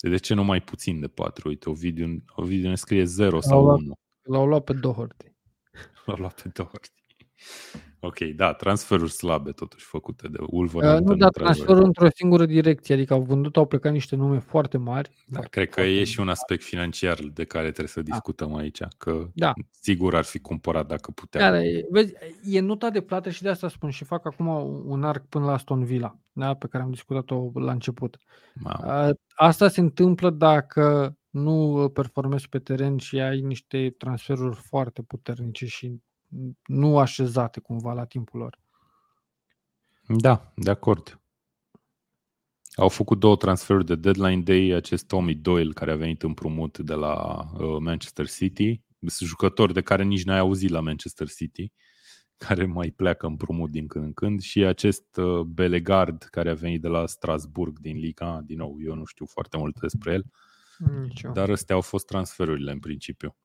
De 0.00 0.16
ce 0.16 0.34
nu 0.34 0.44
mai 0.44 0.62
puțin 0.62 1.00
de 1.00 1.08
4? 1.08 1.48
Uite, 1.48 1.68
Ovidiu, 1.68 2.24
Ovidiu 2.34 2.68
ne 2.68 2.74
scrie 2.74 3.04
0 3.04 3.40
sau 3.40 3.66
1. 3.66 3.92
L-au 4.22 4.46
luat 4.46 4.64
pe 4.64 4.72
Doherty. 4.72 5.34
L-au 6.04 6.16
luat 6.16 6.42
pe 6.42 6.48
Doherty. 6.48 7.02
Ok, 8.00 8.18
da, 8.18 8.52
transferuri 8.52 9.10
slabe 9.10 9.50
totuși 9.52 9.84
făcute 9.84 10.28
de 10.28 10.38
Wolverhampton. 10.40 11.04
Uh, 11.04 11.10
nu, 11.10 11.16
dar 11.16 11.30
transferuri 11.30 11.84
într-o 11.84 12.08
singură 12.14 12.46
direcție, 12.46 12.94
adică 12.94 13.14
au 13.14 13.22
vândut, 13.22 13.56
au 13.56 13.66
plecat 13.66 13.92
niște 13.92 14.16
nume 14.16 14.38
foarte 14.38 14.76
mari. 14.76 15.10
Da, 15.26 15.38
foarte, 15.38 15.48
cred 15.50 15.68
că 15.68 15.80
e 15.80 16.04
și 16.04 16.20
un 16.20 16.28
aspect 16.28 16.62
financiar 16.62 17.18
de 17.32 17.44
care 17.44 17.66
trebuie 17.66 17.88
să 17.88 18.02
da. 18.02 18.10
discutăm 18.10 18.50
da. 18.50 18.58
aici, 18.58 18.80
că 18.98 19.28
da. 19.34 19.52
sigur 19.80 20.14
ar 20.14 20.24
fi 20.24 20.38
cumpărat 20.38 20.86
dacă 20.86 21.10
putea. 21.10 21.50
Da, 21.50 21.58
vezi, 21.90 22.14
e 22.44 22.60
nota 22.60 22.90
de 22.90 23.00
plată 23.00 23.30
și 23.30 23.42
de 23.42 23.48
asta 23.48 23.68
spun 23.68 23.90
și 23.90 24.04
fac 24.04 24.26
acum 24.26 24.46
un 24.86 25.04
arc 25.04 25.26
până 25.26 25.44
la 25.44 25.52
Aston 25.52 25.84
Villa, 25.84 26.18
da, 26.32 26.54
pe 26.54 26.66
care 26.66 26.82
am 26.84 26.90
discutat-o 26.90 27.50
la 27.54 27.72
început. 27.72 28.16
Wow. 28.64 29.12
Asta 29.34 29.68
se 29.68 29.80
întâmplă 29.80 30.30
dacă 30.30 31.16
nu 31.30 31.90
performezi 31.94 32.48
pe 32.48 32.58
teren 32.58 32.96
și 32.96 33.20
ai 33.20 33.40
niște 33.40 33.94
transferuri 33.98 34.56
foarte 34.56 35.02
puternice 35.02 35.66
și 35.66 36.00
nu 36.66 36.98
așezate 36.98 37.60
cumva 37.60 37.92
la 37.92 38.04
timpul 38.04 38.40
lor. 38.40 38.58
Da, 40.08 40.52
de 40.56 40.70
acord. 40.70 41.20
Au 42.74 42.88
făcut 42.88 43.18
două 43.18 43.36
transferuri 43.36 43.84
de 43.84 43.94
deadline 43.94 44.42
day, 44.42 44.70
acest 44.70 45.06
Tommy 45.06 45.34
Doyle 45.34 45.72
care 45.72 45.92
a 45.92 45.96
venit 45.96 46.22
împrumut 46.22 46.78
de 46.78 46.94
la 46.94 47.44
uh, 47.54 47.76
Manchester 47.80 48.28
City, 48.28 48.82
jucător 49.18 49.72
de 49.72 49.80
care 49.80 50.02
nici 50.02 50.24
n-ai 50.24 50.38
auzit 50.38 50.70
la 50.70 50.80
Manchester 50.80 51.28
City, 51.28 51.72
care 52.46 52.64
mai 52.64 52.90
pleacă 52.90 53.26
împrumut 53.26 53.70
din 53.70 53.86
când 53.86 54.04
în 54.04 54.12
când 54.12 54.40
și 54.40 54.64
acest 54.64 55.16
uh, 55.16 55.40
Belegard 55.40 56.22
care 56.22 56.50
a 56.50 56.54
venit 56.54 56.80
de 56.80 56.88
la 56.88 57.06
Strasburg 57.06 57.78
din 57.78 57.96
Liga, 57.96 58.40
din 58.44 58.56
nou, 58.56 58.76
eu 58.84 58.94
nu 58.94 59.04
știu 59.04 59.26
foarte 59.26 59.56
mult 59.56 59.80
despre 59.80 60.12
el, 60.12 60.24
Nicio. 61.02 61.30
dar 61.32 61.50
astea 61.50 61.74
au 61.74 61.80
fost 61.80 62.06
transferurile 62.06 62.72
în 62.72 62.78
principiu 62.78 63.36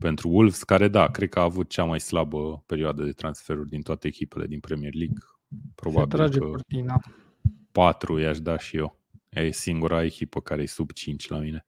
pentru 0.00 0.28
Wolves, 0.28 0.62
care 0.62 0.88
da, 0.88 1.10
cred 1.10 1.28
că 1.28 1.38
a 1.38 1.42
avut 1.42 1.68
cea 1.68 1.84
mai 1.84 2.00
slabă 2.00 2.62
perioadă 2.66 3.04
de 3.04 3.12
transferuri 3.12 3.68
din 3.68 3.82
toate 3.82 4.06
echipele 4.06 4.46
din 4.46 4.60
Premier 4.60 4.94
League. 4.94 5.18
Probabil 5.74 6.08
trage 6.08 6.38
că 6.38 6.44
cortina. 6.44 7.00
4 7.72 8.18
i-aș 8.18 8.40
da 8.40 8.58
și 8.58 8.76
eu. 8.76 8.98
E 9.28 9.50
singura 9.50 10.04
echipă 10.04 10.40
care 10.40 10.62
e 10.62 10.66
sub 10.66 10.92
5 10.92 11.28
la 11.28 11.38
mine. 11.38 11.66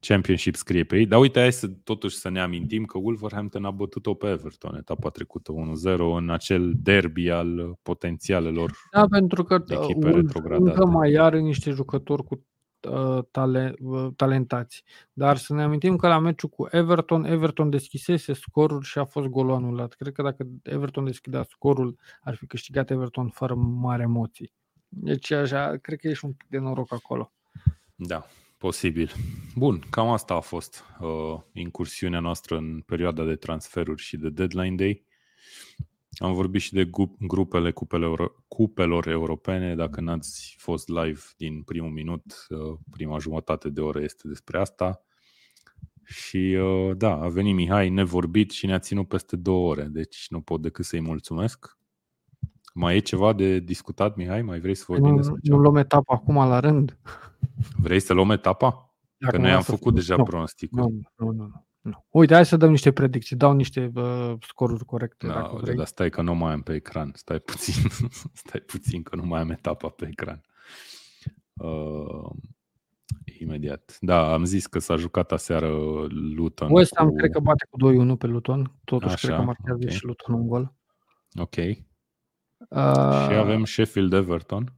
Championship 0.00 0.54
scrie 0.54 0.84
pe 0.84 0.96
ei. 0.96 1.06
Dar 1.06 1.20
uite, 1.20 1.40
hai 1.40 1.52
să, 1.52 1.66
totuși 1.66 2.16
să 2.16 2.28
ne 2.28 2.40
amintim 2.40 2.84
că 2.84 2.98
Wolverhampton 2.98 3.64
a 3.64 3.70
bătut-o 3.70 4.14
pe 4.14 4.26
Everton 4.26 4.74
etapa 4.74 5.08
trecută 5.08 5.52
1-0 5.52 5.98
în 6.16 6.30
acel 6.30 6.72
derby 6.76 7.30
al 7.30 7.78
potențialelor 7.82 8.72
Da, 8.92 9.06
pentru 9.06 9.44
că 9.44 9.64
echipe 9.68 10.20
încă 10.48 10.86
mai 10.86 11.14
are 11.14 11.40
niște 11.40 11.70
jucători 11.70 12.24
cu 12.24 12.46
Uh, 12.90 13.24
tale, 13.30 13.74
uh, 13.78 14.08
talentați. 14.16 14.84
Dar 15.12 15.36
să 15.36 15.54
ne 15.54 15.62
amintim 15.62 15.96
că 15.96 16.08
la 16.08 16.18
meciul 16.18 16.48
cu 16.48 16.68
Everton, 16.70 17.24
Everton 17.24 17.70
deschisese 17.70 18.32
scorul 18.32 18.82
și 18.82 18.98
a 18.98 19.04
fost 19.04 19.26
golul 19.26 19.52
anulat. 19.52 19.92
Cred 19.92 20.12
că 20.12 20.22
dacă 20.22 20.46
Everton 20.62 21.04
deschidea 21.04 21.42
scorul, 21.42 21.98
ar 22.20 22.34
fi 22.34 22.46
câștigat 22.46 22.90
Everton 22.90 23.28
fără 23.28 23.54
mare 23.54 24.02
emoții. 24.02 24.52
Deci 24.88 25.30
așa, 25.30 25.76
cred 25.76 25.98
că 25.98 26.08
ești 26.08 26.24
un 26.24 26.32
pic 26.32 26.48
de 26.48 26.58
noroc 26.58 26.92
acolo. 26.92 27.32
Da, 27.94 28.26
posibil. 28.58 29.12
Bun, 29.54 29.82
cam 29.90 30.08
asta 30.08 30.34
a 30.34 30.40
fost 30.40 30.84
uh, 31.00 31.40
incursiunea 31.52 32.20
noastră 32.20 32.56
în 32.56 32.80
perioada 32.80 33.24
de 33.24 33.36
transferuri 33.36 34.02
și 34.02 34.16
de 34.16 34.28
deadline 34.28 34.74
day. 34.74 35.04
Am 36.18 36.32
vorbit 36.32 36.60
și 36.60 36.72
de 36.72 36.90
grupele 37.18 37.70
cupelor, 37.70 38.44
cupelor 38.48 39.06
europene. 39.06 39.74
Dacă 39.74 40.00
n-ați 40.00 40.54
fost 40.58 40.88
live 40.88 41.20
din 41.36 41.62
primul 41.62 41.90
minut, 41.90 42.46
uh, 42.48 42.78
prima 42.90 43.18
jumătate 43.18 43.68
de 43.68 43.80
oră 43.80 44.02
este 44.02 44.28
despre 44.28 44.58
asta. 44.58 45.02
Și 46.04 46.36
uh, 46.36 46.96
da, 46.96 47.20
a 47.20 47.28
venit 47.28 47.54
Mihai 47.54 47.88
nevorbit 47.88 48.50
și 48.50 48.66
ne-a 48.66 48.78
ținut 48.78 49.08
peste 49.08 49.36
două 49.36 49.68
ore, 49.68 49.82
deci 49.82 50.26
nu 50.28 50.40
pot 50.40 50.62
decât 50.62 50.84
să-i 50.84 51.00
mulțumesc. 51.00 51.76
Mai 52.74 52.96
e 52.96 52.98
ceva 52.98 53.32
de 53.32 53.58
discutat, 53.58 54.16
Mihai? 54.16 54.42
Mai 54.42 54.60
vrei 54.60 54.74
să 54.74 54.84
vorbim 54.86 55.10
nu, 55.10 55.16
despre 55.16 55.38
Nu 55.42 55.56
luăm 55.58 55.76
etapa 55.76 56.14
acum 56.14 56.34
la 56.34 56.60
rând. 56.60 56.98
Vrei 57.76 58.00
să 58.00 58.12
luăm 58.12 58.30
etapa? 58.30 58.94
Dacă 59.16 59.36
Că 59.36 59.42
noi 59.42 59.52
am 59.52 59.62
făcut 59.62 59.94
deja 59.94 60.16
nu, 60.16 60.22
pronosticul. 60.22 60.78
Nu, 60.78 61.00
nu, 61.16 61.32
nu. 61.32 61.66
Nu. 61.88 61.94
Nu. 61.94 62.20
Uite, 62.20 62.34
hai 62.34 62.46
să 62.46 62.56
dăm 62.56 62.70
niște 62.70 62.92
predicții, 62.92 63.36
dau 63.36 63.52
niște 63.52 63.92
uh, 63.94 64.34
scoruri 64.40 64.84
corecte. 64.84 65.26
Da, 65.26 65.32
dacă 65.32 65.56
vrei. 65.60 65.76
dar 65.76 65.86
stai 65.86 66.10
că 66.10 66.22
nu 66.22 66.34
mai 66.34 66.52
am 66.52 66.62
pe 66.62 66.74
ecran, 66.74 67.12
stai 67.14 67.38
puțin, 67.38 67.88
stai 68.42 68.60
puțin 68.60 69.02
că 69.02 69.16
nu 69.16 69.26
mai 69.26 69.40
am 69.40 69.50
etapa 69.50 69.88
pe 69.88 70.08
ecran. 70.10 70.42
Uh, 71.54 72.30
imediat. 73.40 73.96
Da, 74.00 74.32
am 74.32 74.44
zis 74.44 74.66
că 74.66 74.78
s-a 74.78 74.96
jucat 74.96 75.32
aseară 75.32 75.68
Luton. 76.10 76.68
West 76.70 76.92
Ham 76.96 77.08
cu... 77.08 77.14
cred 77.14 77.30
că 77.30 77.40
bate 77.40 77.66
cu 77.70 78.14
2-1 78.14 78.18
pe 78.18 78.26
Luton, 78.26 78.72
totuși 78.84 79.14
Așa, 79.14 79.26
cred 79.26 79.38
că 79.38 79.44
marchează 79.44 79.80
okay. 79.82 79.94
și 79.94 80.04
Luton 80.04 80.34
un 80.34 80.46
gol. 80.46 80.74
Ok. 81.34 81.56
Uh, 81.56 83.26
și 83.28 83.34
avem 83.34 83.64
Sheffield 83.64 84.12
Everton. 84.12 84.72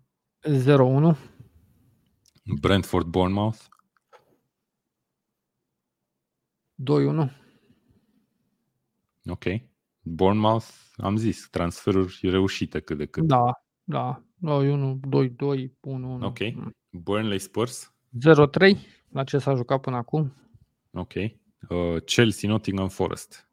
0-1. 1.13 1.17
Brentford 2.61 3.07
Bournemouth. 3.07 3.59
2-1. 6.83 7.31
Ok. 9.25 9.45
Bournemouth, 10.03 10.67
am 10.97 11.17
zis, 11.17 11.49
transferuri 11.51 12.19
reușite 12.23 12.81
cât 12.81 12.97
de 12.97 13.07
cât. 13.07 13.25
Da, 13.25 13.63
da. 13.85 14.25
2-1, 14.47 14.99
2-2, 15.09 15.69
1-1. 15.69 16.23
Ok. 16.23 16.39
Burnley 16.91 17.39
Spurs? 17.39 17.95
0-3, 18.35 18.77
la 19.09 19.25
ce 19.25 19.39
s-a 19.39 19.55
jucat 19.55 19.81
până 19.81 19.97
acum. 19.97 20.35
Ok. 20.93 21.13
Uh, 21.15 22.03
Chelsea 22.05 22.49
Nottingham 22.49 22.89
Forest. 22.89 23.51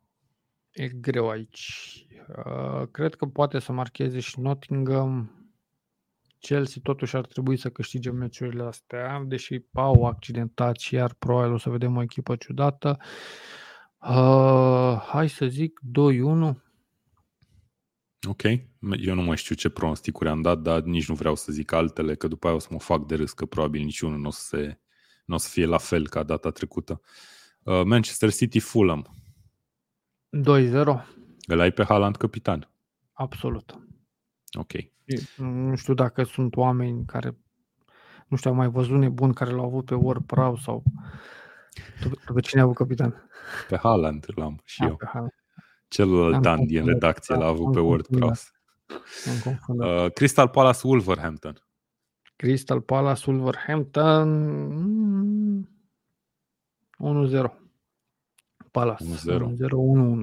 E 0.72 0.88
greu 0.88 1.30
aici. 1.30 2.06
Uh, 2.46 2.88
cred 2.92 3.16
că 3.16 3.26
poate 3.26 3.60
să 3.60 3.72
marcheze 3.72 4.20
și 4.20 4.40
Nottingham. 4.40 5.32
Chelsea 6.48 6.82
totuși 6.84 7.16
ar 7.16 7.26
trebui 7.26 7.58
să 7.58 7.70
câștige 7.70 8.12
meciurile 8.12 8.64
astea, 8.64 9.24
deși 9.26 9.62
au 9.74 10.06
accidentat 10.06 10.80
și 10.80 10.94
iar 10.94 11.14
probabil 11.14 11.54
o 11.54 11.58
să 11.58 11.70
vedem 11.70 11.96
o 11.96 12.02
echipă 12.02 12.36
ciudată. 12.36 12.98
Uh, 14.00 15.02
hai 15.08 15.30
să 15.30 15.46
zic 15.46 15.80
2-1. 16.52 16.54
Ok. 18.28 18.44
Eu 19.00 19.16
nu 19.16 19.22
mai 19.22 19.38
știu 19.38 19.56
ce 19.56 19.70
pronosticuri 19.70 20.30
am 20.30 20.42
dat, 20.42 20.60
dar 20.60 20.82
nici 20.82 21.08
nu 21.08 21.16
vreau 21.16 21.36
să 21.36 21.52
zic 21.52 21.72
altele, 21.72 22.16
că 22.16 22.28
după 22.28 22.48
aia 22.48 22.56
o 22.56 22.60
să 22.60 22.68
mă 22.72 22.80
fac 22.80 23.06
de 23.06 23.16
râs, 23.16 23.34
că 23.34 23.46
probabil 23.46 23.84
niciunul 23.84 24.20
nu 24.20 24.28
o 24.28 24.32
să, 24.32 24.42
se, 24.48 24.80
n-o 25.26 25.38
să 25.38 25.50
fie 25.50 25.66
la 25.66 25.78
fel 25.78 26.08
ca 26.08 26.24
data 26.24 26.50
trecută. 26.50 27.02
Uh, 27.64 27.82
Manchester 27.86 28.32
City 28.32 28.60
Fulham. 28.60 29.08
2-0. 30.30 30.74
Îl 31.48 31.60
ai 31.60 31.72
pe 31.72 31.84
Haaland 31.84 32.16
capitan? 32.16 32.70
Absolut. 33.14 33.87
Ok. 34.58 34.72
Nu 35.38 35.76
știu 35.76 35.94
dacă 35.94 36.24
sunt 36.24 36.56
oameni 36.56 37.06
care, 37.06 37.38
nu 38.28 38.38
știu, 38.38 38.50
au 38.50 38.56
mai 38.56 38.68
văzut 38.68 38.98
nebun 38.98 39.34
care 39.34 39.52
l-au 39.52 39.66
avut 39.66 39.86
pe 39.86 39.96
Ward 39.96 40.26
Prau 40.26 40.58
sau 40.58 40.84
tu, 42.02 42.34
pe 42.34 42.40
cine 42.40 42.62
a 42.62 42.64
avut 42.64 42.76
capitan? 42.76 43.30
Pe 43.68 43.78
Haaland 43.78 44.26
l-am 44.36 44.62
și 44.64 44.82
a, 44.82 44.86
ah, 44.86 44.90
eu. 44.90 44.98
Pe 44.98 45.06
Celălalt 45.88 46.42
Dan 46.42 46.66
din 46.66 46.86
redacție 46.86 47.36
l-a 47.36 47.46
avut 47.46 47.72
pe 47.72 47.80
Ward 47.80 48.08
Prowse. 48.08 48.50
Uh, 49.68 50.12
Crystal 50.14 50.48
Palace 50.48 50.88
Wolverhampton. 50.88 51.62
Crystal 52.36 52.82
Palace 52.82 53.32
Wolverhampton 53.32 54.30
1-0. 56.98 57.52
Palace 58.72 59.04
1-0. 59.04 59.08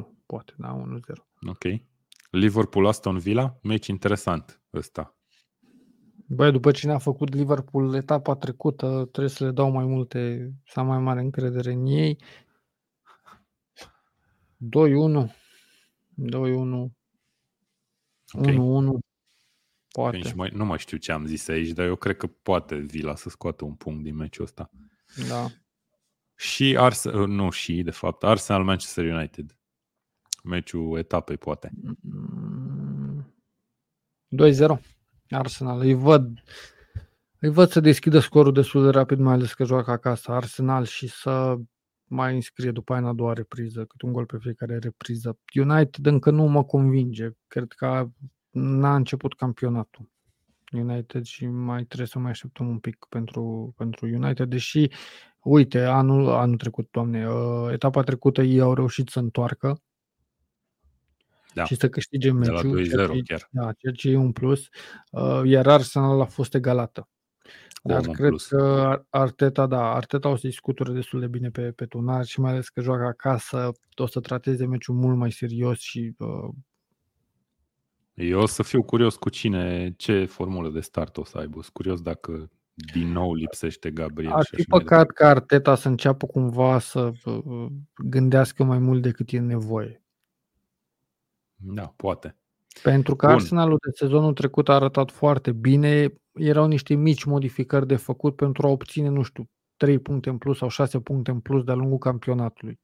1-1, 0.00 0.06
poate, 0.26 0.52
da, 0.56 0.76
1-0. 0.76 1.48
Ok. 1.48 1.64
Liverpool 2.34 2.86
Aston 2.86 3.18
Villa, 3.18 3.58
meci 3.62 3.86
interesant 3.86 4.62
ăsta. 4.72 5.16
Băi, 6.26 6.52
după 6.52 6.70
ce 6.70 6.86
ne-a 6.86 6.98
făcut 6.98 7.34
Liverpool 7.34 7.94
etapa 7.94 8.34
trecută, 8.34 9.08
trebuie 9.12 9.32
să 9.32 9.44
le 9.44 9.50
dau 9.50 9.70
mai 9.70 9.84
multe, 9.84 10.52
să 10.66 10.80
am 10.80 10.86
mai 10.86 10.98
mare 10.98 11.20
încredere 11.20 11.72
în 11.72 11.86
ei. 11.86 12.18
2-1. 14.56 15.32
2-1. 16.16 16.90
Okay. 18.32 18.54
1-1. 18.54 18.98
Poate. 19.88 20.18
Deci 20.18 20.32
mai, 20.32 20.50
nu 20.52 20.64
mai 20.64 20.78
știu 20.78 20.96
ce 20.96 21.12
am 21.12 21.26
zis 21.26 21.48
aici, 21.48 21.68
dar 21.70 21.86
eu 21.86 21.96
cred 21.96 22.16
că 22.16 22.26
poate 22.26 22.76
Villa 22.76 23.14
să 23.14 23.28
scoată 23.28 23.64
un 23.64 23.74
punct 23.74 24.02
din 24.02 24.16
meciul 24.16 24.44
ăsta. 24.44 24.70
Da. 25.28 25.46
Și 26.34 26.76
Arsenal, 26.78 27.28
nu 27.28 27.50
și, 27.50 27.82
de 27.82 27.90
fapt, 27.90 28.22
Arsenal 28.22 28.64
Manchester 28.64 29.12
United. 29.12 29.58
Meciul 30.44 30.98
etapei, 30.98 31.36
poate. 31.36 31.72
2-0. 34.28 34.80
Arsenal. 35.28 35.80
Îi 35.80 35.94
văd, 35.94 36.42
îi 37.38 37.50
văd 37.50 37.68
să 37.68 37.80
deschidă 37.80 38.18
scorul 38.18 38.52
destul 38.52 38.84
de 38.84 38.90
rapid, 38.90 39.18
mai 39.18 39.34
ales 39.34 39.54
că 39.54 39.64
joacă 39.64 39.90
acasă 39.90 40.32
Arsenal 40.32 40.84
și 40.84 41.08
să 41.08 41.56
mai 42.04 42.34
înscrie 42.34 42.70
după 42.70 42.92
aia 42.92 43.02
în 43.02 43.08
a 43.08 43.12
doua 43.12 43.32
repriză, 43.32 43.84
cât 43.84 44.02
un 44.02 44.12
gol 44.12 44.26
pe 44.26 44.36
fiecare 44.40 44.78
repriză. 44.78 45.38
United 45.54 46.06
încă 46.06 46.30
nu 46.30 46.44
mă 46.44 46.64
convinge. 46.64 47.30
Cred 47.46 47.72
că 47.72 48.08
n-a 48.50 48.94
început 48.94 49.34
campionatul. 49.34 50.12
United 50.72 51.24
și 51.24 51.46
mai 51.46 51.84
trebuie 51.84 52.06
să 52.06 52.18
mai 52.18 52.30
așteptăm 52.30 52.68
un 52.68 52.78
pic 52.78 53.06
pentru, 53.08 53.74
pentru 53.76 54.06
United, 54.06 54.48
deși, 54.48 54.88
uite, 55.40 55.80
anul, 55.84 56.28
anul 56.28 56.56
trecut, 56.56 56.88
doamne, 56.90 57.28
uh, 57.28 57.72
etapa 57.72 58.02
trecută 58.02 58.42
ei 58.42 58.60
au 58.60 58.74
reușit 58.74 59.08
să 59.08 59.18
întoarcă 59.18 59.82
da. 61.54 61.64
și 61.64 61.74
să 61.74 61.88
câștige 61.88 62.32
meciul. 62.32 62.88
De 62.88 62.94
la 62.96 63.06
2-0 63.06 63.10
chiar. 63.24 63.48
Da, 63.50 63.72
ceea 63.72 63.92
ce 63.92 64.10
e 64.10 64.16
un 64.16 64.32
plus. 64.32 64.68
Uh, 65.10 65.40
iar 65.44 65.66
Arsenal 65.66 66.20
a 66.20 66.24
fost 66.24 66.54
egalată. 66.54 67.08
Dar 67.82 68.00
cred 68.00 68.28
plus. 68.28 68.46
că 68.46 69.02
Arteta, 69.10 69.66
da, 69.66 69.94
Arteta 69.94 70.28
o 70.28 70.36
să 70.36 70.46
discuture 70.46 70.92
destul 70.92 71.20
de 71.20 71.26
bine 71.26 71.50
pe, 71.50 71.70
pe 71.70 71.84
tunar 71.86 72.24
și 72.24 72.40
mai 72.40 72.50
ales 72.50 72.68
că 72.68 72.80
joacă 72.80 73.04
acasă, 73.04 73.72
o 73.96 74.06
să 74.06 74.20
trateze 74.20 74.66
meciul 74.66 74.94
mult 74.94 75.16
mai 75.16 75.32
serios 75.32 75.78
și 75.78 76.14
uh, 76.18 76.54
eu 78.14 78.40
o 78.40 78.46
să 78.46 78.62
fiu 78.62 78.82
curios 78.82 79.16
cu 79.16 79.28
cine, 79.28 79.94
ce 79.96 80.24
formulă 80.24 80.70
de 80.70 80.80
start 80.80 81.16
o 81.16 81.24
să 81.24 81.38
aibă. 81.38 81.52
Sunt 81.52 81.72
curios 81.72 82.00
dacă 82.00 82.50
din 82.92 83.12
nou 83.12 83.34
lipsește 83.34 83.90
Gabriel. 83.90 84.32
Ar 84.32 84.46
fi 84.50 84.62
păcat 84.62 85.10
ca 85.10 85.28
Arteta 85.28 85.74
să 85.74 85.88
înceapă 85.88 86.26
cumva 86.26 86.78
să 86.78 87.12
uh, 87.24 87.66
gândească 88.04 88.64
mai 88.64 88.78
mult 88.78 89.02
decât 89.02 89.30
e 89.30 89.38
nevoie. 89.38 90.03
Da, 91.64 91.92
poate. 91.96 92.36
Pentru 92.82 93.16
că 93.16 93.26
Bun. 93.26 93.34
Arsenalul 93.34 93.78
de 93.86 93.90
sezonul 93.94 94.32
trecut 94.32 94.68
a 94.68 94.74
arătat 94.74 95.10
foarte 95.10 95.52
bine. 95.52 96.14
Erau 96.32 96.66
niște 96.66 96.94
mici 96.94 97.24
modificări 97.24 97.86
de 97.86 97.96
făcut 97.96 98.36
pentru 98.36 98.66
a 98.66 98.70
obține, 98.70 99.08
nu 99.08 99.22
știu, 99.22 99.48
3 99.76 99.98
puncte 99.98 100.28
în 100.28 100.38
plus 100.38 100.58
sau 100.58 100.68
6 100.68 101.00
puncte 101.00 101.30
în 101.30 101.40
plus 101.40 101.64
de-a 101.64 101.74
lungul 101.74 101.98
campionatului 101.98 102.80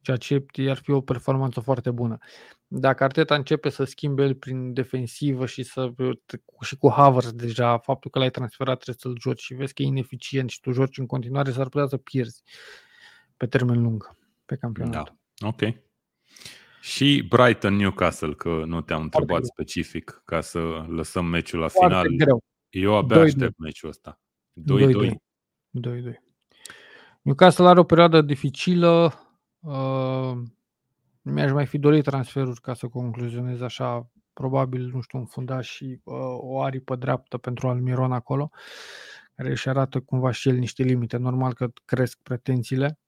ceea 0.00 0.16
ce 0.16 0.44
ar 0.68 0.76
fi 0.76 0.90
o 0.90 1.00
performanță 1.00 1.60
foarte 1.60 1.90
bună. 1.90 2.18
Dacă 2.66 3.04
Arteta 3.04 3.34
începe 3.34 3.68
să 3.68 3.84
schimbe 3.84 4.22
el 4.22 4.34
prin 4.34 4.72
defensivă 4.72 5.46
și, 5.46 5.62
să, 5.62 5.92
și 6.60 6.76
cu 6.76 6.90
Havertz 6.90 7.32
deja, 7.32 7.78
faptul 7.78 8.10
că 8.10 8.18
l-ai 8.18 8.30
transferat 8.30 8.78
trebuie 8.78 8.96
să-l 8.98 9.20
joci 9.20 9.40
și 9.40 9.54
vezi 9.54 9.74
că 9.74 9.82
e 9.82 9.86
ineficient 9.86 10.50
și 10.50 10.60
tu 10.60 10.70
joci 10.70 10.98
în 10.98 11.06
continuare, 11.06 11.50
s-ar 11.50 11.68
putea 11.68 11.86
să 11.86 11.96
pierzi 11.96 12.42
pe 13.36 13.46
termen 13.46 13.82
lung 13.82 14.16
pe 14.44 14.56
campionat. 14.56 14.92
Da. 14.92 15.46
Ok. 15.48 15.60
Și 16.80 17.26
Brighton 17.28 17.74
Newcastle, 17.74 18.34
că 18.34 18.62
nu 18.66 18.80
te-am 18.80 19.02
întrebat 19.02 19.28
foarte 19.28 19.46
specific 19.46 20.22
ca 20.24 20.40
să 20.40 20.58
lăsăm 20.88 21.24
meciul 21.24 21.58
la 21.58 21.68
foarte 21.68 21.94
final. 21.94 22.16
Greu. 22.16 22.42
Eu 22.68 22.96
abia 22.96 23.16
2 23.16 23.24
aștept 23.24 23.58
meciul 23.58 23.88
ăsta. 23.88 24.20
2-2. 24.52 25.10
2-2. 25.70 26.14
Newcastle 27.22 27.66
are 27.66 27.78
o 27.78 27.84
perioadă 27.84 28.20
dificilă, 28.20 29.14
Uh, 29.60 30.42
mi-aș 31.22 31.50
mai 31.50 31.66
fi 31.66 31.78
dorit 31.78 32.04
transferuri 32.04 32.60
ca 32.60 32.74
să 32.74 32.88
concluzionez 32.88 33.60
așa, 33.60 34.10
probabil, 34.32 34.90
nu 34.92 35.00
știu, 35.00 35.18
un 35.18 35.24
fundaș 35.24 35.68
și 35.68 36.00
uh, 36.04 36.14
o 36.36 36.62
aripă 36.62 36.96
dreaptă 36.96 37.38
pentru 37.38 37.68
Almiron 37.68 38.12
acolo, 38.12 38.50
care 39.34 39.50
își 39.50 39.68
arată 39.68 40.00
cumva 40.00 40.30
și 40.30 40.48
el 40.48 40.56
niște 40.56 40.82
limite. 40.82 41.16
Normal 41.16 41.54
că 41.54 41.68
cresc 41.84 42.18
pretențiile. 42.22 42.98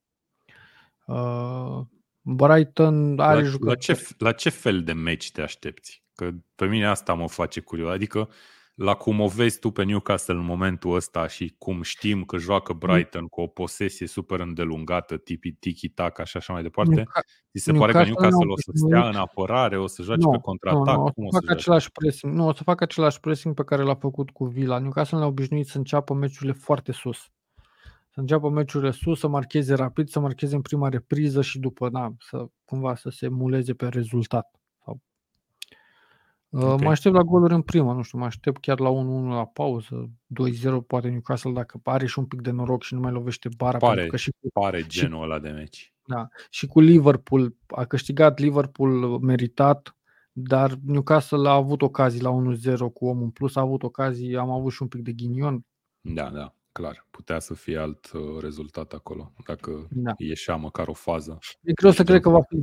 Uh, 1.07 1.81
Brighton 2.23 3.19
are 3.19 3.43
la, 3.43 3.57
la, 3.61 3.75
ce, 3.75 4.07
la 4.19 4.33
ce 4.33 4.49
fel 4.49 4.83
de 4.83 4.93
meci 4.93 5.31
te 5.31 5.43
aștepți? 5.43 6.05
Că 6.15 6.31
pe 6.55 6.67
mine 6.67 6.87
asta 6.87 7.15
mă 7.15 7.29
face 7.29 7.61
curios. 7.61 7.91
Adică 7.91 8.19
uh, 8.19 8.35
la 8.75 8.95
cum 8.95 9.21
o 9.21 9.29
vezi 9.29 9.59
tu 9.59 9.71
pe 9.71 9.85
Newcastle 9.85 10.35
în 10.35 10.45
momentul 10.45 10.95
ăsta 10.95 11.27
și 11.27 11.55
cum 11.59 11.83
știm 11.83 12.25
că 12.25 12.37
joacă 12.37 12.73
Brighton 12.73 13.27
cu 13.27 13.41
o 13.41 13.47
posesie 13.47 14.07
super 14.07 14.41
îndelungată, 14.41 15.17
tipi 15.17 15.53
tiki-taka 15.53 16.25
și 16.25 16.37
așa 16.37 16.53
mai 16.53 16.63
departe, 16.63 17.01
Newca- 17.01 17.23
ți 17.53 17.63
se 17.63 17.73
Newcastle 17.73 17.93
pare 17.93 17.93
că 17.93 18.21
Newcastle 18.21 18.51
o 18.51 18.57
să 18.57 18.71
stea 18.75 19.09
în 19.09 19.15
apărare, 19.15 19.79
o 19.79 19.87
să 19.87 20.03
joace 20.03 20.25
nu, 20.25 20.31
pe 20.31 20.39
contraatac? 20.39 20.97
Nu, 20.97 21.03
nu, 21.03 21.13
cum 21.13 21.25
o 21.25 21.31
să 21.31 21.39
facă 21.41 21.53
același 21.53 21.91
pressing, 21.91 22.35
nu, 22.35 22.47
o 22.47 22.55
să 22.55 22.63
facă 22.63 22.85
același 22.85 23.21
pressing 23.21 23.55
pe 23.55 23.65
care 23.65 23.83
l-a 23.83 23.95
făcut 23.95 24.31
cu 24.31 24.45
Villa. 24.45 24.79
Newcastle 24.79 25.19
ne-a 25.19 25.27
obișnuit 25.27 25.67
să 25.67 25.79
înceapă 25.79 26.15
meciurile 26.15 26.53
foarte 26.53 26.93
sus. 26.93 27.19
Să 28.15 28.21
înceapă 28.21 28.49
meciurile 28.49 28.91
sus, 28.91 29.19
să 29.19 29.29
marcheze 29.29 29.75
rapid, 29.75 30.09
să 30.09 30.21
marcheze 30.21 30.55
în 30.55 30.63
prima 30.63 30.89
repriză 30.89 31.43
și 31.43 31.59
după, 31.59 31.89
da, 31.89 32.13
să 32.19 32.47
cumva 32.65 32.95
să 32.95 33.11
se 33.11 33.29
muleze 33.29 33.75
pe 33.75 33.89
rezultat. 33.89 34.63
Okay. 36.55 36.77
Mă 36.81 36.91
aștept 36.91 37.15
la 37.15 37.23
goluri 37.23 37.55
în 37.55 37.63
prima, 37.63 37.93
nu 37.93 38.03
știu, 38.03 38.19
mă 38.19 38.25
aștept 38.25 38.61
chiar 38.61 38.81
la 38.81 38.91
1-1 38.91 38.95
la 39.29 39.47
pauză, 39.47 40.11
2-0 40.81 40.87
poate 40.87 41.09
Newcastle 41.09 41.53
dacă 41.53 41.81
are 41.85 42.07
și 42.07 42.19
un 42.19 42.27
pic 42.27 42.41
de 42.41 42.51
noroc 42.51 42.83
și 42.83 42.95
nu 42.95 43.01
mai 43.01 43.13
lovește 43.13 43.49
bara. 43.57 43.79
Pare, 43.79 44.07
că 44.07 44.17
și 44.17 44.31
cu, 44.31 44.49
pare 44.53 44.87
genul 44.87 45.19
și, 45.19 45.25
ăla 45.25 45.39
de 45.39 45.49
meci. 45.49 45.95
Da, 46.07 46.29
și 46.51 46.67
cu 46.67 46.81
Liverpool, 46.81 47.57
a 47.67 47.85
câștigat 47.85 48.39
Liverpool 48.39 49.19
meritat, 49.19 49.97
dar 50.33 50.79
Newcastle 50.85 51.49
a 51.49 51.53
avut 51.53 51.83
ocazii 51.83 52.23
la 52.23 52.31
1-0 52.31 52.77
cu 52.93 53.07
omul 53.07 53.23
în 53.23 53.31
plus, 53.31 53.57
a 53.57 53.61
avut 53.61 53.83
ocazii, 53.83 54.37
am 54.37 54.51
avut 54.51 54.73
și 54.73 54.83
un 54.83 54.89
pic 54.89 55.03
de 55.03 55.13
ghinion. 55.13 55.65
Da, 56.01 56.31
da, 56.31 56.55
clar. 56.73 57.07
Putea 57.11 57.39
să 57.39 57.55
fie 57.55 57.79
alt 57.79 58.11
uh, 58.13 58.41
rezultat 58.41 58.93
acolo, 58.93 59.33
dacă 59.47 59.89
da. 59.91 60.13
ieșea 60.17 60.57
măcar 60.57 60.89
o 60.89 60.93
fază. 60.93 61.39
E 61.63 61.73
greu 61.73 61.91
să 61.91 62.05
cred 62.05 62.21
că 62.21 62.29
va 62.29 62.41
fi 62.43 62.57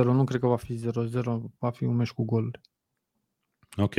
0-0, 0.00 0.04
nu 0.04 0.24
cred 0.24 0.40
că 0.40 0.46
va 0.46 0.56
fi 0.56 0.78
0-0, 0.78 1.22
va 1.58 1.70
fi 1.70 1.84
un 1.84 1.96
meci 1.96 2.12
cu 2.12 2.24
goluri. 2.24 2.60
Ok. 3.76 3.94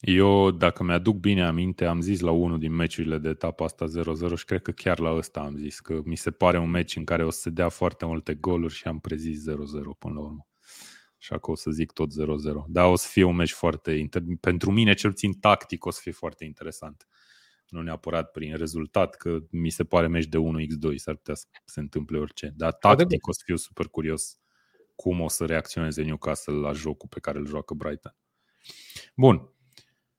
Eu, 0.00 0.50
dacă 0.50 0.82
mi-aduc 0.82 1.16
bine 1.16 1.44
aminte, 1.44 1.84
am 1.84 2.00
zis 2.00 2.20
la 2.20 2.30
unul 2.30 2.58
din 2.58 2.72
meciurile 2.72 3.18
de 3.18 3.28
etapa 3.28 3.64
asta 3.64 3.86
0-0 3.86 4.34
și 4.36 4.44
cred 4.44 4.62
că 4.62 4.70
chiar 4.70 4.98
la 4.98 5.10
ăsta 5.16 5.40
am 5.40 5.56
zis 5.56 5.80
că 5.80 6.00
mi 6.04 6.16
se 6.16 6.30
pare 6.30 6.58
un 6.58 6.70
meci 6.70 6.96
în 6.96 7.04
care 7.04 7.24
o 7.24 7.30
să 7.30 7.40
se 7.40 7.50
dea 7.50 7.68
foarte 7.68 8.06
multe 8.06 8.34
goluri 8.34 8.74
și 8.74 8.88
am 8.88 8.98
prezis 8.98 9.40
0-0 9.40 9.54
până 9.98 10.14
la 10.14 10.20
urmă. 10.20 10.46
Așa 11.18 11.38
că 11.38 11.50
o 11.50 11.54
să 11.54 11.70
zic 11.70 11.92
tot 11.92 12.10
0-0. 12.10 12.14
Dar 12.66 12.90
o 12.90 12.96
să 12.96 13.08
fie 13.10 13.24
un 13.24 13.36
meci 13.36 13.52
foarte, 13.52 14.08
inter- 14.08 14.40
pentru 14.40 14.70
mine 14.70 14.94
cel 14.94 15.10
puțin 15.10 15.32
tactic, 15.32 15.84
o 15.84 15.90
să 15.90 16.00
fie 16.02 16.12
foarte 16.12 16.44
interesant. 16.44 17.06
Nu 17.72 17.82
neapărat 17.82 18.30
prin 18.30 18.56
rezultat, 18.56 19.14
că 19.14 19.38
mi 19.50 19.70
se 19.70 19.84
pare 19.84 20.06
meci 20.06 20.26
de 20.26 20.38
1x2, 20.38 20.94
s-ar 20.94 21.14
putea 21.14 21.34
să 21.34 21.46
se 21.64 21.80
întâmple 21.80 22.18
orice. 22.18 22.52
Dar 22.56 22.72
tactic 22.72 23.26
o 23.26 23.32
să 23.32 23.40
fiu 23.44 23.56
super 23.56 23.86
curios 23.86 24.38
cum 24.96 25.20
o 25.20 25.28
să 25.28 25.46
reacționeze 25.46 26.02
Newcastle 26.02 26.54
la 26.54 26.72
jocul 26.72 27.08
pe 27.08 27.20
care 27.20 27.38
îl 27.38 27.46
joacă 27.46 27.74
Brighton. 27.74 28.16
Bun. 29.16 29.50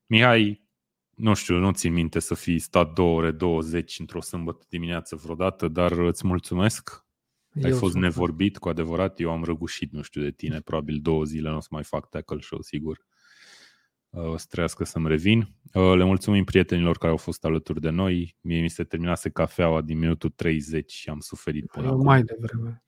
Mihai, 0.06 0.64
nu 1.10 1.34
știu, 1.34 1.56
nu 1.56 1.72
țin 1.72 1.92
minte 1.92 2.18
să 2.18 2.34
fi 2.34 2.58
stat 2.58 2.92
2 2.92 3.06
ore 3.06 3.30
20 3.30 3.98
într-o 3.98 4.20
sâmbătă 4.20 4.64
dimineață 4.68 5.16
vreodată, 5.16 5.68
dar 5.68 5.92
îți 5.92 6.26
mulțumesc. 6.26 7.04
Eu 7.54 7.64
Ai 7.64 7.70
fost 7.72 7.92
sunt. 7.92 8.02
nevorbit 8.04 8.58
cu 8.58 8.68
adevărat. 8.68 9.20
Eu 9.20 9.30
am 9.30 9.44
răgușit, 9.44 9.92
nu 9.92 10.02
știu, 10.02 10.22
de 10.22 10.30
tine. 10.30 10.60
Probabil 10.60 10.98
două 11.02 11.24
zile 11.24 11.50
nu 11.50 11.56
o 11.56 11.60
să 11.60 11.68
mai 11.70 11.84
fac 11.84 12.08
tackle 12.08 12.40
show, 12.40 12.60
sigur. 12.60 13.06
Uh, 14.14 14.24
o 14.24 14.36
să 14.36 14.46
trească 14.48 14.84
să-mi 14.84 15.08
revin. 15.08 15.48
Uh, 15.72 15.92
le 15.96 16.04
mulțumim 16.04 16.44
prietenilor 16.44 16.98
care 16.98 17.10
au 17.10 17.16
fost 17.16 17.44
alături 17.44 17.80
de 17.80 17.90
noi. 17.90 18.36
Mie 18.40 18.60
mi 18.60 18.70
se 18.70 18.84
terminase 18.84 19.30
cafeaua 19.30 19.80
din 19.80 19.98
minutul 19.98 20.30
30 20.30 20.92
și 20.92 21.08
am 21.08 21.20
suferit 21.20 21.66
până 21.66 21.88
acum. 21.88 22.04
Mai 22.04 22.22
devreme. 22.22 22.84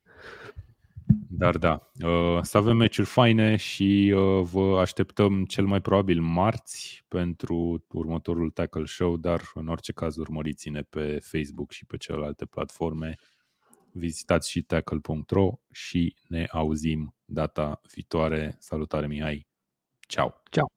Dar 1.29 1.57
da, 1.57 1.91
uh, 2.05 2.39
să 2.43 2.57
avem 2.57 2.77
meciuri 2.77 3.07
faine 3.07 3.57
și 3.57 4.15
uh, 4.17 4.43
vă 4.43 4.79
așteptăm 4.81 5.45
cel 5.45 5.65
mai 5.65 5.81
probabil 5.81 6.21
marți 6.21 7.05
pentru 7.09 7.85
următorul 7.89 8.51
Tackle 8.51 8.85
Show, 8.85 9.17
dar 9.17 9.51
în 9.55 9.69
orice 9.69 9.93
caz 9.93 10.17
urmăriți-ne 10.17 10.81
pe 10.83 11.19
Facebook 11.23 11.71
și 11.71 11.87
pe 11.87 11.97
celelalte 11.97 12.45
platforme. 12.45 13.15
Vizitați 13.93 14.51
și 14.51 14.63
tackle.ro 14.63 15.53
și 15.73 16.17
ne 16.29 16.47
auzim 16.51 17.15
data 17.25 17.81
viitoare. 17.95 18.57
Salutare 18.59 19.07
Mihai! 19.07 19.46
Ciao. 20.09 20.35
Ciao. 20.53 20.69